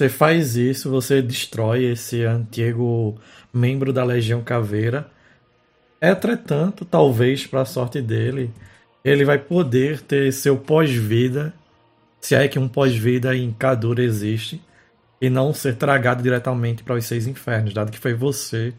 Você 0.00 0.08
faz 0.08 0.56
isso, 0.56 0.88
você 0.88 1.20
destrói 1.20 1.84
esse 1.84 2.24
antigo 2.24 3.20
membro 3.52 3.92
da 3.92 4.02
Legião 4.02 4.42
Caveira. 4.42 5.10
Entretanto, 6.00 6.86
talvez, 6.86 7.46
para 7.46 7.60
a 7.60 7.66
sorte 7.66 8.00
dele, 8.00 8.50
ele 9.04 9.26
vai 9.26 9.36
poder 9.38 10.00
ter 10.00 10.32
seu 10.32 10.56
pós-vida, 10.56 11.52
se 12.18 12.34
é 12.34 12.48
que 12.48 12.58
um 12.58 12.66
pós-vida 12.66 13.36
em 13.36 13.52
Kadura 13.52 14.02
existe, 14.02 14.58
e 15.20 15.28
não 15.28 15.52
ser 15.52 15.76
tragado 15.76 16.22
diretamente 16.22 16.82
para 16.82 16.94
os 16.94 17.04
seis 17.04 17.26
infernos, 17.26 17.74
dado 17.74 17.92
que 17.92 17.98
foi 17.98 18.14
você 18.14 18.72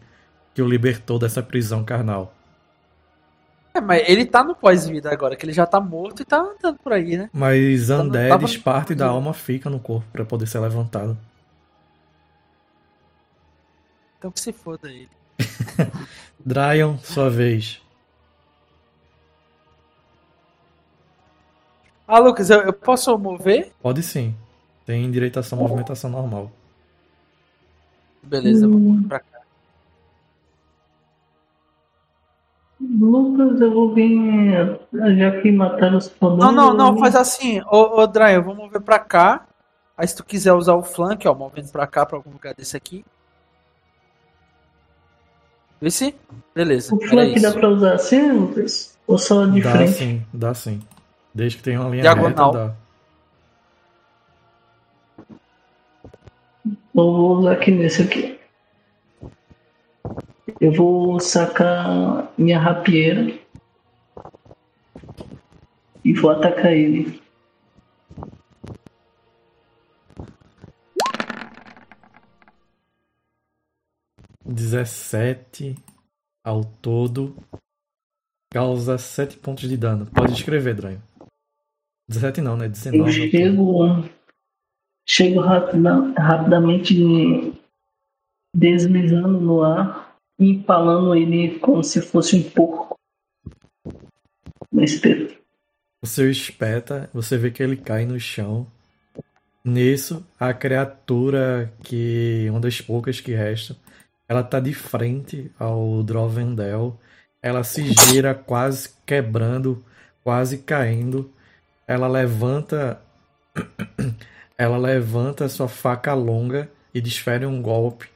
que 0.52 0.60
o 0.60 0.68
libertou 0.68 1.20
dessa 1.20 1.40
prisão 1.40 1.84
carnal. 1.84 2.34
É, 3.74 3.80
mas 3.80 4.02
ele 4.06 4.26
tá 4.26 4.44
no 4.44 4.54
pós-vida 4.54 5.10
agora, 5.10 5.34
que 5.34 5.46
ele 5.46 5.52
já 5.52 5.64
tá 5.66 5.80
morto 5.80 6.20
e 6.22 6.24
tá 6.26 6.38
andando 6.38 6.78
por 6.78 6.92
aí, 6.92 7.16
né? 7.16 7.30
Mas 7.32 7.88
Tava- 7.88 8.02
Undeads, 8.02 8.52
tava- 8.54 8.62
parte 8.62 8.94
da 8.94 9.06
alma 9.06 9.32
fica 9.32 9.70
no 9.70 9.80
corpo 9.80 10.06
para 10.12 10.24
poder 10.24 10.46
ser 10.46 10.58
levantado. 10.60 11.16
Então 14.18 14.30
que 14.30 14.40
se 14.40 14.52
foda 14.52 14.88
ele. 14.90 15.08
Dryon, 16.44 16.98
sua 16.98 17.30
vez. 17.30 17.80
Ah, 22.06 22.18
Lucas, 22.18 22.50
eu, 22.50 22.60
eu 22.60 22.72
posso 22.72 23.16
mover? 23.18 23.72
Pode 23.80 24.02
sim. 24.02 24.34
Tem 24.84 25.10
direito 25.10 25.38
a 25.38 25.42
sua 25.42 25.56
movimentação 25.56 26.10
normal. 26.10 26.50
Beleza, 28.22 28.68
vou 28.68 28.80
pra 29.08 29.20
cá. 29.20 29.31
Lucas, 32.82 33.60
eu 33.60 33.72
vou 33.72 33.94
vir. 33.94 34.78
Já 35.16 35.40
que 35.40 35.52
mataram 35.52 35.98
os 35.98 36.08
fodões. 36.08 36.40
Não, 36.40 36.52
não, 36.52 36.74
não, 36.74 36.98
faz 36.98 37.14
assim. 37.14 37.60
Ô, 37.70 38.00
ô 38.00 38.06
Dryan, 38.06 38.32
eu 38.32 38.42
vou 38.42 38.54
mover 38.54 38.80
pra 38.80 38.98
cá. 38.98 39.46
Aí 39.96 40.08
se 40.08 40.16
tu 40.16 40.24
quiser 40.24 40.52
usar 40.52 40.74
o 40.74 40.82
flank, 40.82 41.26
ó, 41.28 41.34
movendo 41.34 41.70
pra 41.70 41.86
cá, 41.86 42.04
pra 42.04 42.16
algum 42.16 42.32
lugar 42.32 42.54
desse 42.54 42.76
aqui. 42.76 43.04
Esse? 45.80 46.14
Beleza. 46.54 46.94
O 46.94 47.00
flank 47.00 47.40
dá 47.40 47.52
pra 47.52 47.68
usar 47.68 47.94
assim, 47.94 48.32
Lucas? 48.32 48.98
Ou 49.06 49.18
só 49.18 49.44
de 49.46 49.60
dá 49.60 49.72
frente? 49.72 49.92
sim, 49.92 50.26
dá 50.32 50.54
sim. 50.54 50.80
Desde 51.34 51.58
que 51.58 51.62
tenha 51.62 51.80
uma 51.80 51.90
linha 51.90 52.02
Diagonal. 52.02 52.52
reta, 52.52 52.66
dá. 52.68 52.74
Eu 56.66 56.72
vou 57.12 57.38
usar 57.38 57.52
aqui 57.52 57.70
nesse 57.70 58.02
aqui. 58.02 58.38
Eu 60.60 60.72
vou 60.72 61.18
sacar 61.20 62.32
minha 62.38 62.58
rapieira 62.58 63.32
e 66.04 66.12
vou 66.14 66.30
atacar 66.30 66.72
ele. 66.72 67.20
Dezessete 74.44 75.76
ao 76.44 76.64
todo. 76.64 77.36
Causa 78.52 78.98
7 78.98 79.38
pontos 79.38 79.68
de 79.68 79.76
dano. 79.76 80.06
Pode 80.06 80.32
escrever, 80.32 80.74
Dryon. 80.74 80.98
17 82.08 82.40
não, 82.42 82.56
né? 82.56 82.66
Eu 82.66 82.70
19 82.70 82.98
ao 83.00 83.06
todo. 83.06 83.30
chego, 83.30 84.08
chego 85.08 85.40
rapida- 85.40 86.12
rapidamente 86.18 87.52
deslizando 88.54 89.40
no 89.40 89.62
ar 89.62 90.11
e 90.42 90.50
empalando 90.50 91.14
ele 91.14 91.58
como 91.60 91.82
se 91.84 92.00
fosse 92.02 92.36
um 92.36 92.42
porco. 92.42 92.96
No 94.70 94.82
espeto. 94.82 95.40
Seu 96.04 96.28
espeta, 96.30 97.08
você 97.14 97.38
vê 97.38 97.50
que 97.50 97.62
ele 97.62 97.76
cai 97.76 98.04
no 98.04 98.18
chão. 98.18 98.66
Nisso, 99.64 100.26
a 100.38 100.52
criatura 100.52 101.72
que. 101.84 102.48
Uma 102.50 102.58
das 102.58 102.80
poucas 102.80 103.20
que 103.20 103.32
restam, 103.32 103.76
ela 104.28 104.42
tá 104.42 104.58
de 104.58 104.74
frente 104.74 105.50
ao 105.58 106.02
Drovendel. 106.02 106.98
Ela 107.40 107.62
se 107.62 107.92
gira, 107.92 108.34
quase 108.34 108.90
quebrando, 109.06 109.84
quase 110.24 110.58
caindo. 110.58 111.30
Ela 111.86 112.08
levanta. 112.08 113.00
Ela 114.58 114.78
levanta 114.78 115.48
sua 115.48 115.66
faca 115.66 116.14
longa 116.14 116.70
e 116.94 117.00
desfere 117.00 117.46
um 117.46 117.60
golpe, 117.60 118.08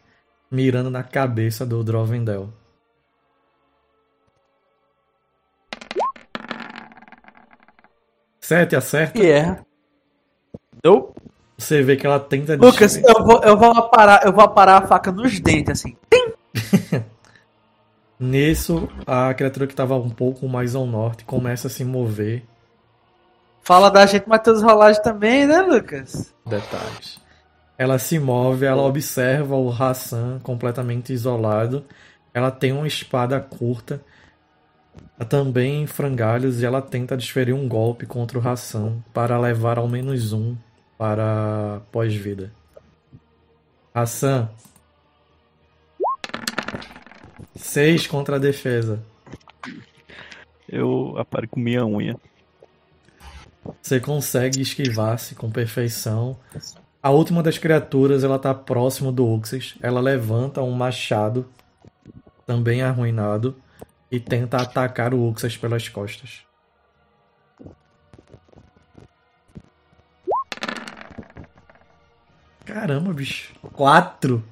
mirando 0.51 0.90
na 0.90 1.03
cabeça 1.03 1.66
do 1.66 1.82
Drovendel. 1.82 2.53
Sete 8.40 8.76
acerta. 8.76 9.18
Que 9.18 9.30
é. 9.30 9.59
Deu? 10.82 11.12
Você 11.59 11.82
vê 11.82 11.97
que 11.97 12.07
ela 12.07 12.20
tenta 12.20 12.55
Lucas, 12.55 12.97
eu 12.97 13.24
vou, 13.24 13.42
eu 13.42 13.57
vou 13.57 13.70
aparar, 13.70 14.24
eu 14.24 14.32
vou 14.32 14.44
aparar 14.44 14.82
a 14.82 14.86
faca 14.86 15.11
nos 15.11 15.40
dentes, 15.40 15.80
assim. 15.80 15.97
Nisso, 18.20 18.88
a 19.07 19.34
criatura 19.34 19.66
que 19.66 19.72
estava 19.72 19.97
um 19.97 20.11
pouco 20.11 20.49
mais 20.49 20.74
ao 20.74 20.86
norte 20.86 21.24
começa 21.24 21.66
a 21.66 21.70
se 21.70 21.84
mover. 21.84 22.44
Fala 23.62 23.90
da 23.90 24.07
gente, 24.07 24.28
Matheus 24.28 24.62
Rolagem 24.62 25.03
também, 25.03 25.44
né, 25.44 25.61
Lucas? 25.62 26.32
Detalhes. 26.47 27.18
Ela 27.79 27.99
se 27.99 28.18
move, 28.18 28.64
ela 28.64 28.83
observa 28.83 29.55
o 29.55 29.70
Hassan 29.70 30.39
completamente 30.43 31.12
isolado. 31.12 31.85
Ela 32.33 32.51
tem 32.51 32.72
uma 32.72 32.87
espada 32.87 33.41
curta. 33.41 34.01
também 35.29 35.83
em 35.83 35.87
frangalhos 35.87 36.62
e 36.62 36.66
ela 36.66 36.81
tenta 36.81 37.16
desferir 37.16 37.53
um 37.53 37.68
golpe 37.68 38.07
contra 38.07 38.39
o 38.39 38.41
Ração 38.41 39.03
para 39.12 39.39
levar 39.39 39.79
ao 39.79 39.89
menos 39.89 40.33
um 40.33 40.57
para 40.97 41.81
pós-vida. 41.93 42.53
Ração. 43.95 44.49
Seis 47.55 48.07
contra 48.07 48.37
a 48.37 48.39
defesa. 48.39 49.03
Eu 50.68 51.16
aparo 51.18 51.49
com 51.49 51.61
minha 51.61 51.87
unha. 51.87 52.16
Você 53.83 54.01
consegue 54.01 54.61
esquivar-se 54.61 55.35
com 55.35 55.51
perfeição. 55.51 56.39
A 57.07 57.11
última 57.11 57.40
das 57.40 57.57
criaturas, 57.57 58.24
ela 58.24 58.36
tá 58.36 58.52
próximo 58.52 59.12
do 59.12 59.24
Uxas. 59.24 59.76
Ela 59.80 60.00
levanta 60.00 60.61
um 60.61 60.72
machado, 60.72 61.46
também 62.44 62.82
arruinado, 62.82 63.54
e 64.11 64.18
tenta 64.18 64.57
atacar 64.57 65.14
o 65.14 65.28
Uxas 65.28 65.57
pelas 65.57 65.88
costas. 65.88 66.40
Caramba, 72.64 73.12
bicho. 73.12 73.54
Quatro. 73.72 74.42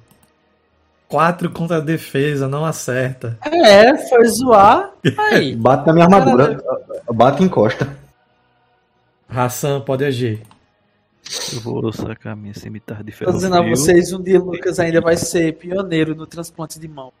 Quatro 1.09 1.49
contra 1.49 1.75
a 1.75 1.81
defesa, 1.81 2.47
não 2.47 2.63
acerta. 2.63 3.37
É, 3.41 3.97
foi 3.97 4.25
zoar. 4.27 4.93
Aí. 5.17 5.53
Bate 5.59 5.87
na 5.87 5.93
minha 5.93 6.05
armadura. 6.05 6.57
Bate 7.13 7.43
e 7.43 7.47
encosta. 7.47 7.89
Ração 9.27 9.81
pode 9.81 10.05
agir. 10.05 10.54
Eu 11.53 11.61
vou 11.61 11.91
sacar 11.91 12.35
minha 12.35 12.53
cimitarra 12.53 13.03
de 13.03 13.11
Tô 13.11 13.17
ferro 13.17 13.33
dizendo 13.33 13.55
a 13.55 13.61
vocês, 13.61 14.13
um 14.13 14.21
dia 14.21 14.39
o 14.39 14.45
Lucas 14.45 14.79
ainda 14.79 15.01
vai 15.01 15.17
ser 15.17 15.57
pioneiro 15.57 16.15
no 16.15 16.27
transplante 16.27 16.79
de 16.79 16.87
mão. 16.87 17.11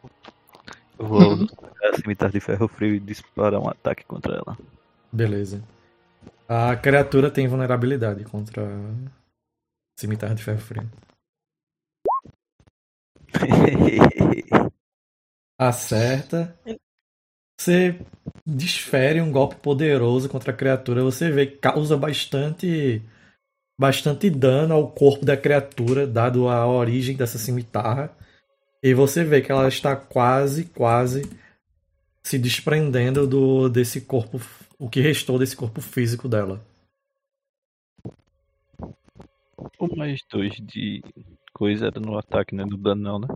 Eu 0.97 1.05
vou 1.05 1.47
sacar 1.47 1.93
a 1.93 1.95
cimitarra 1.95 2.31
de 2.31 2.39
ferro 2.39 2.67
frio 2.67 2.95
e 2.95 2.99
disparar 2.99 3.59
um 3.59 3.67
ataque 3.67 4.05
contra 4.05 4.35
ela. 4.35 4.57
Beleza. 5.11 5.63
A 6.47 6.75
criatura 6.75 7.31
tem 7.31 7.47
vulnerabilidade 7.47 8.23
contra 8.25 8.63
cimitarra 9.99 10.35
de 10.35 10.43
ferro 10.43 10.59
frio. 10.59 10.87
Acerta. 15.57 16.57
Você 17.59 17.99
desfere 18.45 19.21
um 19.21 19.31
golpe 19.31 19.55
poderoso 19.55 20.29
contra 20.29 20.51
a 20.51 20.55
criatura. 20.55 21.03
Você 21.03 21.31
vê 21.31 21.47
que 21.47 21.57
causa 21.57 21.97
bastante 21.97 23.01
bastante 23.77 24.29
dano 24.29 24.73
ao 24.73 24.89
corpo 24.89 25.25
da 25.25 25.35
criatura, 25.35 26.07
dado 26.07 26.47
a 26.47 26.65
origem 26.65 27.15
dessa 27.15 27.37
cimitarra. 27.37 28.15
E 28.81 28.93
você 28.93 29.23
vê 29.23 29.41
que 29.41 29.51
ela 29.51 29.67
está 29.67 29.95
quase, 29.95 30.65
quase 30.65 31.23
se 32.23 32.37
desprendendo 32.37 33.27
do 33.27 33.69
desse 33.69 34.01
corpo, 34.01 34.39
o 34.79 34.89
que 34.89 35.01
restou 35.01 35.37
desse 35.37 35.55
corpo 35.55 35.81
físico 35.81 36.27
dela. 36.27 36.65
O 39.79 39.95
mais 39.95 40.21
dois 40.31 40.53
de 40.55 41.03
coisa 41.53 41.87
era 41.87 41.99
no 41.99 42.17
ataque, 42.17 42.55
né? 42.55 42.65
Do 42.65 42.77
dano 42.77 43.01
não, 43.01 43.19
né? 43.19 43.27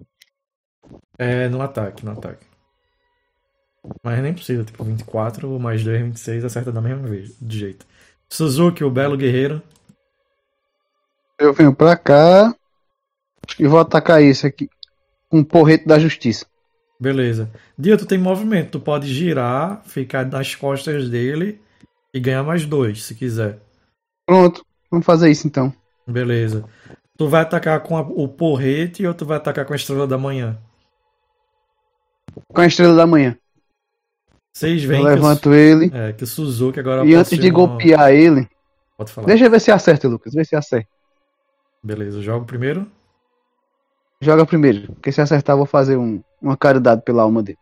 É, 1.18 1.50
no 1.50 1.62
ataque, 1.62 2.06
no 2.06 2.12
ataque. 2.12 2.46
Mas 4.04 4.22
nem 4.22 4.34
precisa, 4.34 4.64
tipo, 4.64 4.84
24 4.84 5.60
mais 5.60 5.84
2, 5.84 6.02
26, 6.02 6.46
acerta 6.46 6.72
da 6.72 6.82
mesma 6.82 7.08
vez, 7.08 7.38
de 7.40 7.60
jeito. 7.60 7.86
Suzuki, 8.30 8.84
o 8.84 8.92
belo 8.92 9.18
guerreiro. 9.18 9.62
Eu 11.40 11.54
venho 11.54 11.74
pra 11.74 11.96
cá 11.96 12.54
e 13.58 13.66
vou 13.68 13.80
atacar 13.80 14.22
esse 14.22 14.46
aqui 14.46 14.70
com 15.30 15.40
um 15.40 15.44
porrete 15.44 15.86
da 15.88 15.98
justiça. 15.98 16.46
Beleza. 17.00 17.50
Dia, 17.78 17.98
tu 17.98 18.06
tem 18.06 18.18
movimento, 18.18 18.72
tu 18.72 18.80
pode 18.80 19.08
girar, 19.14 19.82
ficar 19.86 20.26
nas 20.26 20.54
costas 20.56 21.10
dele 21.10 21.62
e 22.14 22.20
ganhar 22.20 22.44
mais 22.44 22.66
dois, 22.66 23.04
se 23.04 23.16
quiser. 23.16 23.60
Pronto, 24.26 24.66
vamos 24.92 25.06
fazer 25.06 25.32
isso 25.32 25.48
então. 25.48 25.74
Beleza. 26.06 26.66
Tu 27.18 27.28
vai 27.30 27.42
atacar 27.42 27.80
com 27.82 27.96
a- 27.98 28.02
o 28.02 28.28
porrete 28.28 29.06
ou 29.06 29.14
tu 29.14 29.26
vai 29.26 29.38
atacar 29.38 29.66
com 29.66 29.74
a 29.74 29.76
estrela 29.76 30.06
da 30.08 30.18
manhã? 30.18 30.58
Com 32.54 32.62
a 32.62 32.66
estrela 32.68 32.96
da 32.96 33.08
manhã. 33.08 33.38
Vocês 34.54 34.84
Eu 34.84 34.90
veem 34.90 35.02
o, 35.02 35.06
levanto 35.06 35.54
ele. 35.54 35.90
é, 35.94 36.12
que 36.12 36.24
o 36.24 36.28
Suzuki 36.28 36.80
agora 36.80 37.06
E 37.06 37.16
antes 37.16 37.32
de 37.32 37.38
possui 37.38 37.52
uma- 37.52 37.68
golpear 37.68 38.12
ele. 38.12 38.50
Pode 38.98 39.12
falar. 39.12 39.28
Deixa 39.28 39.46
eu 39.46 39.52
ver 39.52 39.62
se 39.62 39.72
acerta, 39.72 40.08
Lucas. 40.08 40.34
Vê 40.34 40.44
se 40.44 40.56
acerta. 40.56 40.90
Beleza, 41.84 42.22
jogo 42.22 42.46
primeiro. 42.46 42.90
Joga 44.22 44.46
primeiro. 44.46 44.94
Porque 44.94 45.12
se 45.12 45.22
acertar, 45.22 45.54
eu 45.54 45.58
vou 45.60 45.66
fazer 45.66 45.96
um, 45.98 46.22
uma 46.42 46.58
caridade 46.58 47.02
pela 47.04 47.24
alma 47.24 47.42
dele. 47.42 47.58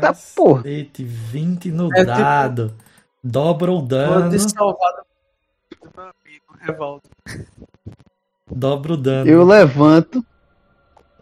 Tá, 0.00 0.12
porra. 0.36 0.62
Cacete, 0.62 1.02
20 1.04 1.70
no 1.70 1.86
É, 1.94 1.98
tipo- 2.00 2.06
dado. 2.06 2.74
Dobra 3.22 3.72
o 3.72 3.80
dano. 3.80 4.22
Pode 4.24 4.38
salvar 4.50 4.92
do 5.80 5.90
meu 5.96 6.04
amigo, 6.04 6.44
Revolta. 6.60 7.08
Dobra 8.50 8.92
o 8.92 8.96
dano. 8.96 9.30
Eu 9.30 9.44
levanto 9.44 10.24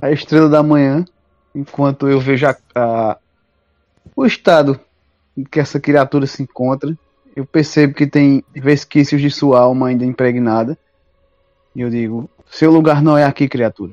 a 0.00 0.10
estrela 0.10 0.48
da 0.48 0.62
manhã. 0.62 1.04
Enquanto 1.54 2.08
eu 2.08 2.20
vejo 2.20 2.46
a- 2.46 2.56
a- 2.74 3.18
o 4.14 4.26
estado 4.26 4.78
em 5.36 5.44
que 5.44 5.58
essa 5.60 5.78
criatura 5.80 6.26
se 6.26 6.42
encontra. 6.42 6.96
Eu 7.36 7.44
percebo 7.44 7.94
que 7.94 8.06
tem 8.06 8.42
resquícios 8.54 9.20
de 9.20 9.30
sua 9.30 9.60
alma 9.60 9.88
ainda 9.88 10.04
impregnada. 10.04 10.76
E 11.74 11.82
eu 11.82 11.90
digo: 11.90 12.30
Seu 12.50 12.70
lugar 12.70 13.02
não 13.02 13.16
é 13.16 13.24
aqui, 13.24 13.46
criatura. 13.46 13.92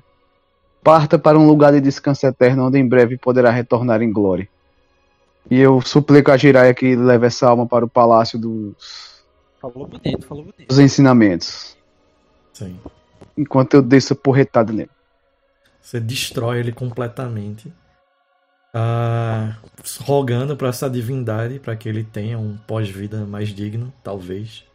Parta 0.81 1.19
para 1.19 1.37
um 1.37 1.45
lugar 1.45 1.73
de 1.73 1.81
descanso 1.81 2.25
eterno, 2.25 2.67
onde 2.67 2.79
em 2.79 2.87
breve 2.87 3.17
poderá 3.17 3.51
retornar 3.51 4.01
em 4.01 4.11
glória. 4.11 4.47
E 5.51 5.59
eu 5.59 5.81
suplico 5.81 6.31
a 6.31 6.37
Jiraiya 6.37 6.73
que 6.73 6.95
leve 6.95 7.27
essa 7.27 7.47
alma 7.49 7.67
para 7.67 7.83
o 7.83 7.89
palácio 7.89 8.39
dos, 8.39 9.13
Falou 9.63 9.87
bonito, 9.87 10.25
falou 10.25 10.43
bonito. 10.43 10.67
dos 10.67 10.79
ensinamentos. 10.79 11.77
Sim. 12.51 12.77
Enquanto 13.37 13.75
eu 13.75 13.81
desço 13.81 14.11
a 14.11 14.15
porretada 14.15 14.73
nele. 14.73 14.89
Você 15.81 16.01
destrói 16.01 16.59
ele 16.59 16.73
completamente. 16.73 17.71
Tá 18.73 19.55
rogando 19.99 20.57
para 20.57 20.69
essa 20.69 20.89
divindade 20.89 21.59
para 21.59 21.75
que 21.75 21.87
ele 21.87 22.03
tenha 22.03 22.39
um 22.39 22.57
pós-vida 22.57 23.23
mais 23.23 23.49
digno, 23.49 23.93
talvez. 24.03 24.65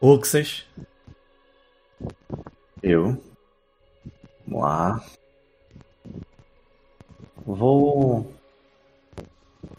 Uxas, 0.00 0.64
Eu. 2.80 3.20
Vamos 4.46 4.62
lá. 4.62 5.04
Vou 7.44 8.32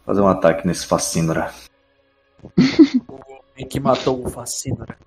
fazer 0.05 0.21
um 0.21 0.27
ataque 0.27 0.67
nesse 0.67 0.85
Facínora. 0.85 1.53
O 3.07 3.13
homem 3.13 3.67
que 3.69 3.79
matou 3.79 4.25
o 4.25 4.29
Facínora. 4.29 4.97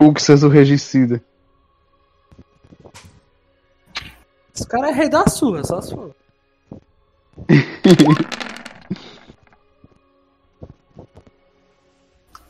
Uxas 0.00 0.42
o 0.42 0.48
regicida. 0.48 1.22
Esse 4.54 4.66
cara 4.66 4.88
é 4.88 4.92
rei 4.92 5.08
da 5.08 5.26
sua, 5.26 5.64
só 5.64 5.82
for. 5.82 6.14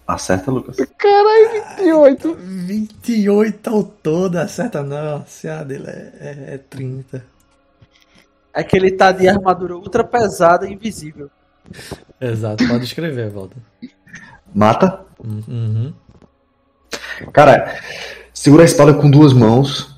Acerta, 0.07 0.51
Lucas. 0.51 0.77
Caralho, 0.99 1.65
28. 1.79 2.35
28 2.35 3.71
ao 3.71 3.83
todo, 3.83 4.37
acerta 4.37 4.83
não. 4.83 5.25
Se 5.27 5.49
a 5.49 5.65
dele 5.65 5.87
é, 5.89 6.13
é, 6.21 6.55
é 6.55 6.59
30. 6.59 7.25
É 8.53 8.63
que 8.63 8.77
ele 8.77 8.93
tá 8.93 9.11
de 9.11 9.27
armadura 9.27 9.75
ultra 9.75 10.05
pesada 10.05 10.69
e 10.69 10.75
invisível. 10.75 11.31
Exato, 12.21 12.69
pode 12.69 12.85
escrever, 12.85 13.31
Walter. 13.31 13.57
Mata. 14.55 15.01
Uhum. 15.19 15.93
Cara, 17.33 17.75
segura 18.33 18.63
a 18.63 18.67
espada 18.67 18.93
com 18.93 19.11
duas 19.11 19.33
mãos. 19.33 19.94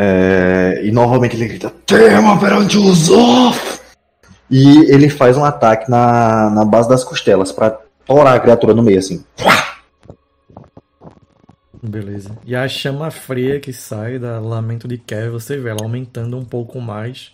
É, 0.00 0.80
e 0.84 0.92
novamente 0.92 1.34
ele 1.34 1.48
grita: 1.48 1.70
Tema 1.84 2.38
perante 2.38 2.78
os 2.78 3.10
off! 3.10 3.80
E 4.48 4.90
ele 4.90 5.10
faz 5.10 5.36
um 5.36 5.44
ataque 5.44 5.90
na, 5.90 6.48
na 6.50 6.64
base 6.64 6.88
das 6.88 7.02
costelas 7.02 7.50
pra 7.50 7.70
torar 8.06 8.36
a 8.36 8.40
criatura 8.40 8.72
no 8.72 8.82
meio, 8.82 9.00
assim. 9.00 9.24
Beleza. 11.82 12.38
E 12.44 12.54
a 12.56 12.66
chama 12.68 13.10
fria 13.10 13.60
que 13.60 13.72
sai 13.72 14.18
da 14.18 14.38
lamento 14.38 14.86
de 14.88 14.98
Kev, 14.98 15.30
você 15.32 15.58
vê 15.58 15.70
ela 15.70 15.82
aumentando 15.82 16.36
um 16.38 16.44
pouco 16.44 16.80
mais 16.80 17.32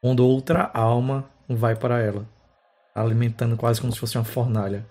quando 0.00 0.26
outra 0.26 0.70
alma 0.74 1.24
vai 1.48 1.74
para 1.76 2.00
ela, 2.00 2.26
alimentando 2.94 3.56
quase 3.56 3.80
como 3.80 3.92
se 3.92 3.98
fosse 3.98 4.18
uma 4.18 4.24
fornalha. 4.24 4.84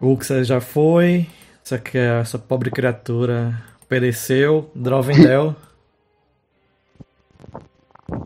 Uxa 0.00 0.42
já 0.44 0.60
foi. 0.60 1.26
Essa, 1.64 1.78
que- 1.78 1.98
essa 1.98 2.38
pobre 2.38 2.70
criatura 2.70 3.54
pereceu. 3.88 4.70
Drovendel 4.74 5.56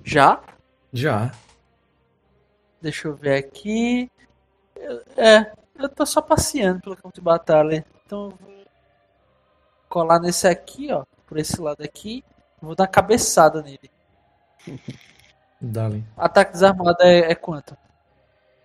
Já? 0.05 0.43
já. 0.93 1.33
Deixa 2.81 3.09
eu 3.09 3.15
ver 3.15 3.37
aqui. 3.37 4.11
É, 5.17 5.53
eu 5.79 5.89
tô 5.89 6.05
só 6.05 6.21
passeando 6.21 6.81
pelo 6.81 6.97
campo 6.97 7.15
de 7.15 7.21
batalha. 7.21 7.85
Então 8.05 8.25
eu 8.25 8.31
vou 8.31 8.65
colar 9.89 10.19
nesse 10.19 10.47
aqui, 10.47 10.93
ó. 10.93 11.05
por 11.27 11.39
esse 11.39 11.61
lado 11.61 11.83
aqui. 11.83 12.25
Vou 12.61 12.75
dar 12.75 12.85
uma 12.85 12.91
cabeçada 12.91 13.63
nele. 13.63 13.91
Dali. 15.61 16.05
Ataque 16.17 16.53
desarmado 16.53 16.99
é, 17.01 17.31
é 17.31 17.35
quanto? 17.35 17.77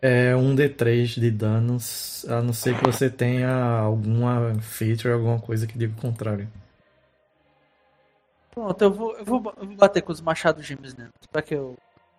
É 0.02 0.36
um 0.36 0.56
D3 0.56 1.20
de 1.20 1.32
danos, 1.32 2.26
a 2.30 2.42
não 2.42 2.54
ser 2.54 2.78
que 2.78 2.86
você 2.86 3.10
tenha 3.10 3.50
alguma 3.50 4.56
feature, 4.62 5.12
alguma 5.12 5.40
coisa 5.40 5.66
que 5.66 5.78
diga 5.78 5.94
o 5.98 6.02
contrário. 6.02 6.48
Pronto, 8.58 8.82
eu 8.82 8.92
vou, 8.92 9.16
eu 9.16 9.24
vou, 9.24 9.54
eu 9.56 9.68
vou 9.68 9.76
bater 9.76 10.02
com 10.02 10.12
os 10.12 10.20
machados 10.20 10.66
gêmeos 10.66 10.96
nele. 10.96 11.12
Pra 11.32 11.44
que 11.44 11.54
eu 11.54 11.78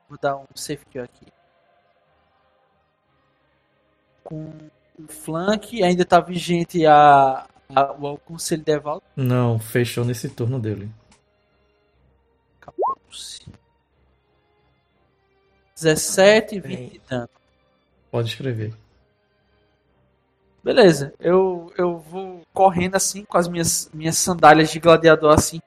vou 0.09 0.17
dar 0.23 0.37
um 0.37 0.47
safe 0.55 0.85
kill 0.87 1.03
aqui. 1.03 1.27
Com 4.23 4.53
o 4.97 5.09
flank, 5.09 5.83
ainda 5.83 6.05
tá 6.05 6.21
vigente 6.21 6.87
a, 6.87 7.45
a- 7.75 7.93
o 7.93 8.19
conselho 8.19 8.63
de 8.63 8.71
Evaldo. 8.71 9.03
Não, 9.17 9.59
fechou 9.59 10.05
nesse 10.05 10.29
turno 10.29 10.61
dele. 10.61 10.89
Acabou-se. 12.61 13.45
17 15.75 16.55
e 16.55 16.61
20 16.61 16.93
de 16.93 16.99
dano. 17.01 17.29
Pode 18.13 18.29
escrever. 18.29 18.73
Beleza, 20.69 21.15
eu, 21.19 21.73
eu 21.79 21.97
vou 21.97 22.43
correndo 22.53 22.95
assim 22.95 23.25
com 23.25 23.39
as 23.39 23.49
minhas, 23.49 23.89
minhas 23.95 24.19
sandálias 24.19 24.71
de 24.71 24.79
gladiador 24.79 25.33
assim. 25.33 25.61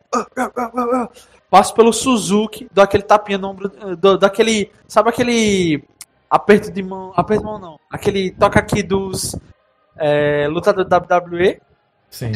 Passo 1.49 1.74
pelo 1.74 1.91
Suzuki, 1.91 2.68
dou 2.72 2.84
aquele 2.84 3.02
tapinha 3.02 3.39
no 3.39 3.49
ombro, 3.49 3.72
eh, 3.82 3.95
dou, 3.95 4.16
dou 4.16 4.28
aquele. 4.28 4.72
Sabe 4.88 5.10
aquele 5.10 5.84
aperto 6.30 6.72
de 6.72 6.84
mão. 6.84 7.14
Aperto 7.16 7.41
de 7.41 7.49
mão 7.49 7.58
não. 7.58 7.80
Aquele 7.89 8.30
toca 8.30 8.60
aqui 8.60 8.84
dos 8.84 9.36
eh, 9.97 10.47
lutadores 10.47 10.88
da 10.88 10.97
WWE. 10.99 11.60
Sim. 12.08 12.34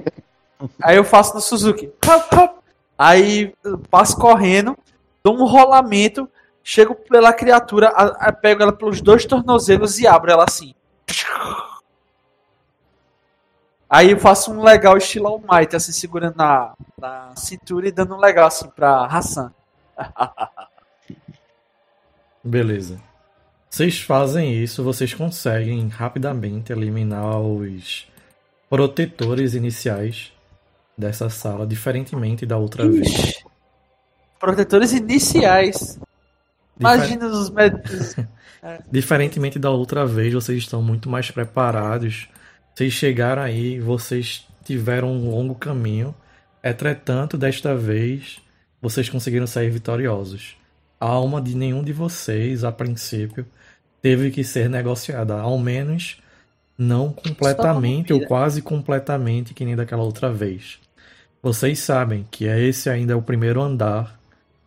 Aí 0.82 0.96
eu 0.96 1.04
faço 1.04 1.34
no 1.34 1.42
Suzuki. 1.42 1.92
Aí 2.98 3.52
passo 3.90 4.16
correndo, 4.16 4.74
dou 5.22 5.36
um 5.36 5.44
rolamento, 5.44 6.26
chego 6.64 6.94
pela 6.94 7.30
criatura, 7.34 7.88
a- 7.90 8.28
a- 8.28 8.32
pego 8.32 8.62
ela 8.62 8.72
pelos 8.72 9.02
dois 9.02 9.26
tornozelos 9.26 9.98
e 9.98 10.06
abro 10.06 10.30
ela 10.32 10.44
assim. 10.44 10.74
Aí 13.90 14.12
eu 14.12 14.18
faço 14.20 14.52
um 14.52 14.62
legal 14.62 14.96
estilo 14.96 15.26
All 15.26 15.40
Might, 15.50 15.74
assim, 15.74 15.90
segurando 15.90 16.36
na, 16.36 16.74
na 16.96 17.34
cintura 17.34 17.88
e 17.88 17.92
dando 17.92 18.14
um 18.14 18.18
legal 18.18 18.46
assim 18.46 18.68
pra 18.70 19.04
Hassan. 19.06 19.52
Beleza. 22.42 23.00
Vocês 23.68 24.00
fazem 24.00 24.54
isso, 24.62 24.82
vocês 24.82 25.14
conseguem 25.14 25.88
rapidamente 25.88 26.72
eliminar 26.72 27.38
os 27.40 28.08
protetores 28.68 29.54
iniciais 29.54 30.32
dessa 30.96 31.28
sala, 31.30 31.66
diferentemente 31.66 32.44
da 32.44 32.56
outra 32.56 32.88
vez. 32.88 33.06
Ixi. 33.06 33.44
Protetores 34.38 34.92
iniciais. 34.92 35.98
Difer- 36.76 36.94
Imagina 36.96 37.26
os 37.26 37.50
médicos. 37.50 38.16
Diferentemente 38.92 39.58
da 39.58 39.70
outra 39.70 40.04
vez, 40.04 40.34
vocês 40.34 40.58
estão 40.58 40.82
muito 40.82 41.08
mais 41.08 41.30
preparados. 41.30 42.28
Vocês 42.74 42.92
chegaram 42.92 43.42
aí, 43.42 43.78
vocês 43.78 44.46
tiveram 44.64 45.12
um 45.12 45.30
longo 45.30 45.54
caminho. 45.54 46.14
Entretanto, 46.62 47.36
desta 47.36 47.74
vez, 47.74 48.40
vocês 48.80 49.08
conseguiram 49.08 49.46
sair 49.46 49.70
vitoriosos. 49.70 50.56
A 50.98 51.06
alma 51.06 51.40
de 51.40 51.54
nenhum 51.54 51.82
de 51.82 51.92
vocês, 51.92 52.64
a 52.64 52.70
princípio, 52.70 53.46
teve 54.00 54.30
que 54.30 54.44
ser 54.44 54.68
negociada. 54.68 55.40
Ao 55.40 55.58
menos, 55.58 56.22
não 56.76 57.12
completamente 57.12 58.12
ou 58.12 58.24
quase 58.26 58.62
completamente, 58.62 59.54
que 59.54 59.64
nem 59.64 59.76
daquela 59.76 60.02
outra 60.02 60.32
vez. 60.32 60.78
Vocês 61.42 61.78
sabem 61.78 62.26
que 62.30 62.44
esse 62.44 62.88
ainda 62.88 63.12
é 63.12 63.16
o 63.16 63.22
primeiro 63.22 63.60
andar 63.60 64.18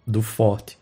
do 0.05 0.21
forte. 0.21 0.77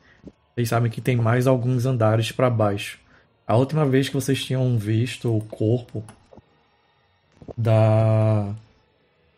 Vocês 0.55 0.69
sabem 0.69 0.91
que 0.91 1.01
tem 1.01 1.15
mais 1.15 1.47
alguns 1.47 1.85
andares 1.85 2.31
para 2.31 2.49
baixo. 2.49 2.99
A 3.47 3.55
última 3.55 3.85
vez 3.85 4.07
que 4.07 4.15
vocês 4.15 4.43
tinham 4.43 4.77
visto 4.77 5.35
o 5.35 5.41
corpo 5.41 6.03
da 7.57 8.55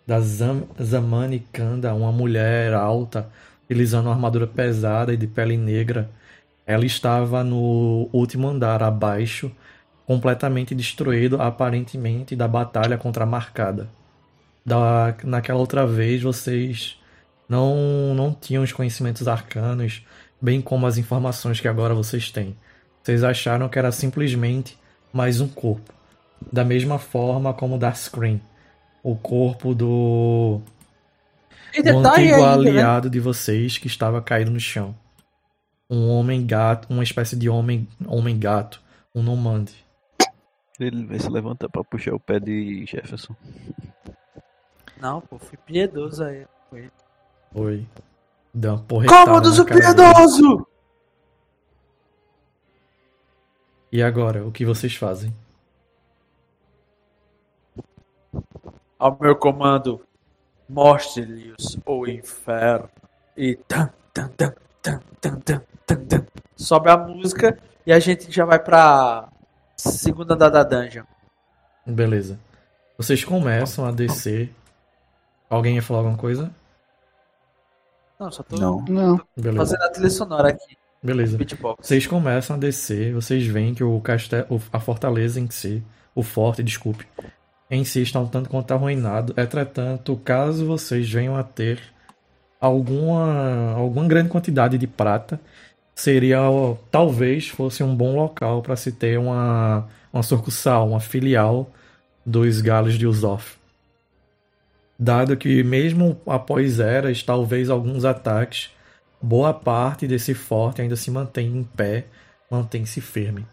da 0.05 0.19
Zam, 0.19 0.63
Zamani 0.81 1.39
Kanda, 1.51 1.93
uma 1.93 2.11
mulher 2.11 2.73
alta, 2.73 3.29
utilizando 3.65 4.07
uma 4.07 4.13
armadura 4.13 4.45
pesada 4.45 5.13
e 5.13 5.17
de 5.17 5.27
pele 5.27 5.57
negra, 5.57 6.09
ela 6.65 6.85
estava 6.85 7.43
no 7.43 8.09
último 8.11 8.47
andar 8.47 8.83
abaixo, 8.83 9.51
completamente 10.05 10.75
destruído, 10.75 11.41
aparentemente, 11.41 12.35
da 12.35 12.47
batalha 12.47 12.97
contra 12.97 13.23
a 13.23 13.27
Marcada. 13.27 13.89
Da, 14.65 15.15
naquela 15.23 15.59
outra 15.59 15.85
vez, 15.85 16.21
vocês 16.21 16.99
não, 17.47 18.13
não 18.13 18.33
tinham 18.33 18.63
os 18.63 18.71
conhecimentos 18.71 19.27
arcanos, 19.27 20.05
bem 20.41 20.61
como 20.61 20.85
as 20.85 20.97
informações 20.97 21.59
que 21.59 21.67
agora 21.67 21.93
vocês 21.93 22.31
têm. 22.31 22.55
Vocês 23.01 23.23
acharam 23.23 23.69
que 23.69 23.79
era 23.79 23.91
simplesmente 23.91 24.77
mais 25.11 25.41
um 25.41 25.47
corpo. 25.47 25.93
Da 26.51 26.63
mesma 26.63 26.97
forma 26.99 27.53
como 27.53 27.77
da 27.77 27.93
Scream. 27.93 28.39
O 29.03 29.15
corpo 29.15 29.73
do, 29.75 30.61
E 31.73 31.81
do 31.83 31.97
antigo 31.99 32.35
ainda, 32.35 32.57
né? 32.57 32.69
aliado 32.69 33.09
de 33.09 33.19
vocês 33.19 33.77
que 33.77 33.87
estava 33.87 34.21
caído 34.21 34.51
no 34.51 34.59
chão. 34.59 34.95
Um 35.89 36.09
homem 36.09 36.45
gato, 36.45 36.87
uma 36.89 37.03
espécie 37.03 37.35
de 37.35 37.49
homem 37.49 37.87
homem 38.07 38.39
gato, 38.39 38.81
um 39.13 39.21
nomade. 39.21 39.73
Ele 40.79 41.05
vai 41.05 41.19
se 41.19 41.29
levantar 41.29 41.69
pra 41.69 41.83
puxar 41.83 42.15
o 42.15 42.19
pé 42.19 42.39
de 42.39 42.85
Jefferson. 42.85 43.35
Não, 44.99 45.21
pô, 45.21 45.37
fui 45.37 45.57
piedoso 45.65 46.23
aí. 46.23 46.45
Foi. 47.51 47.85
Deu 48.53 48.71
uma 48.73 48.79
porretada 48.83 49.25
Cômodos 49.25 49.59
o 49.59 49.65
cara 49.65 49.93
dele. 49.93 49.95
piedoso! 49.95 50.67
E 53.91 54.01
agora, 54.01 54.45
o 54.45 54.51
que 54.51 54.65
vocês 54.65 54.95
fazem? 54.95 55.33
Ao 59.03 59.17
meu 59.19 59.35
comando, 59.35 59.99
mostre-lhes 60.69 61.77
o 61.85 62.07
inferno. 62.07 62.87
E 63.35 63.57
tan, 63.67 63.89
tan, 64.13 64.29
tan, 64.29 64.53
tan, 64.81 64.99
tan, 65.19 65.39
tan, 65.41 65.61
tan, 65.85 66.05
tan. 66.05 66.25
sobe 66.55 66.89
a 66.89 66.95
música 66.95 67.59
e 67.85 67.91
a 67.91 67.99
gente 67.99 68.31
já 68.31 68.45
vai 68.45 68.59
pra 68.59 69.27
segunda 69.75 70.35
andar 70.35 70.47
da 70.47 70.63
dungeon. 70.63 71.03
Beleza. 71.85 72.39
Vocês 72.97 73.25
começam 73.25 73.85
a 73.85 73.91
descer. 73.91 74.55
Alguém 75.49 75.75
ia 75.75 75.81
falar 75.81 75.99
alguma 75.99 76.17
coisa? 76.17 76.49
Não, 78.17 78.31
só 78.31 78.41
tô 78.41 78.55
Não. 78.55 78.85
Não. 78.87 79.19
Beleza. 79.35 79.57
fazendo 79.57 79.83
a 79.83 79.89
trilha 79.89 80.09
sonora 80.09 80.47
aqui, 80.47 80.77
Beleza. 81.03 81.37
beatbox. 81.37 81.85
Vocês 81.85 82.07
começam 82.07 82.55
a 82.55 82.59
descer, 82.59 83.13
vocês 83.13 83.45
veem 83.45 83.75
que 83.75 83.83
o 83.83 83.99
castelo, 83.99 84.61
a 84.71 84.79
fortaleza 84.79 85.41
em 85.41 85.49
si, 85.49 85.83
o 86.15 86.23
forte, 86.23 86.63
desculpe, 86.63 87.05
em 87.73 87.83
si 87.83 88.01
está 88.01 88.19
um 88.19 88.27
tanto 88.27 88.49
quanto 88.49 88.71
arruinado. 88.71 89.33
Entretanto, 89.37 90.15
caso 90.17 90.65
vocês 90.65 91.09
venham 91.09 91.35
a 91.35 91.43
ter 91.43 91.79
alguma, 92.59 93.73
alguma 93.73 94.07
grande 94.07 94.29
quantidade 94.29 94.77
de 94.77 94.87
prata, 94.87 95.39
seria 95.95 96.39
talvez 96.91 97.49
fosse 97.49 97.83
um 97.83 97.95
bom 97.95 98.15
local 98.15 98.61
para 98.61 98.75
se 98.75 98.91
ter 98.91 99.17
uma, 99.19 99.87
uma 100.11 100.23
sucursal, 100.23 100.89
uma 100.89 100.99
filial 100.99 101.69
dos 102.25 102.61
galos 102.61 102.97
de 102.97 103.05
Usoff. 103.07 103.57
Dado 104.97 105.35
que 105.35 105.63
mesmo 105.63 106.21
após 106.25 106.79
eras, 106.79 107.23
talvez 107.23 107.69
alguns 107.69 108.05
ataques 108.05 108.71
boa 109.21 109.53
parte 109.53 110.05
desse 110.05 110.33
forte 110.33 110.81
ainda 110.81 110.95
se 110.95 111.09
mantém 111.09 111.47
em 111.47 111.63
pé, 111.63 112.05
mantém-se 112.51 113.01
firme. 113.01 113.45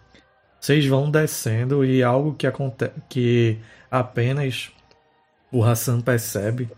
Vocês 0.60 0.84
vão 0.86 1.10
descendo 1.10 1.84
e 1.84 2.02
algo 2.02 2.34
que, 2.34 2.46
aconte 2.46 2.90
que 3.08 3.58
apenas 3.90 4.70
o 5.52 5.64
Hassan 5.64 6.00
percebe 6.00 6.70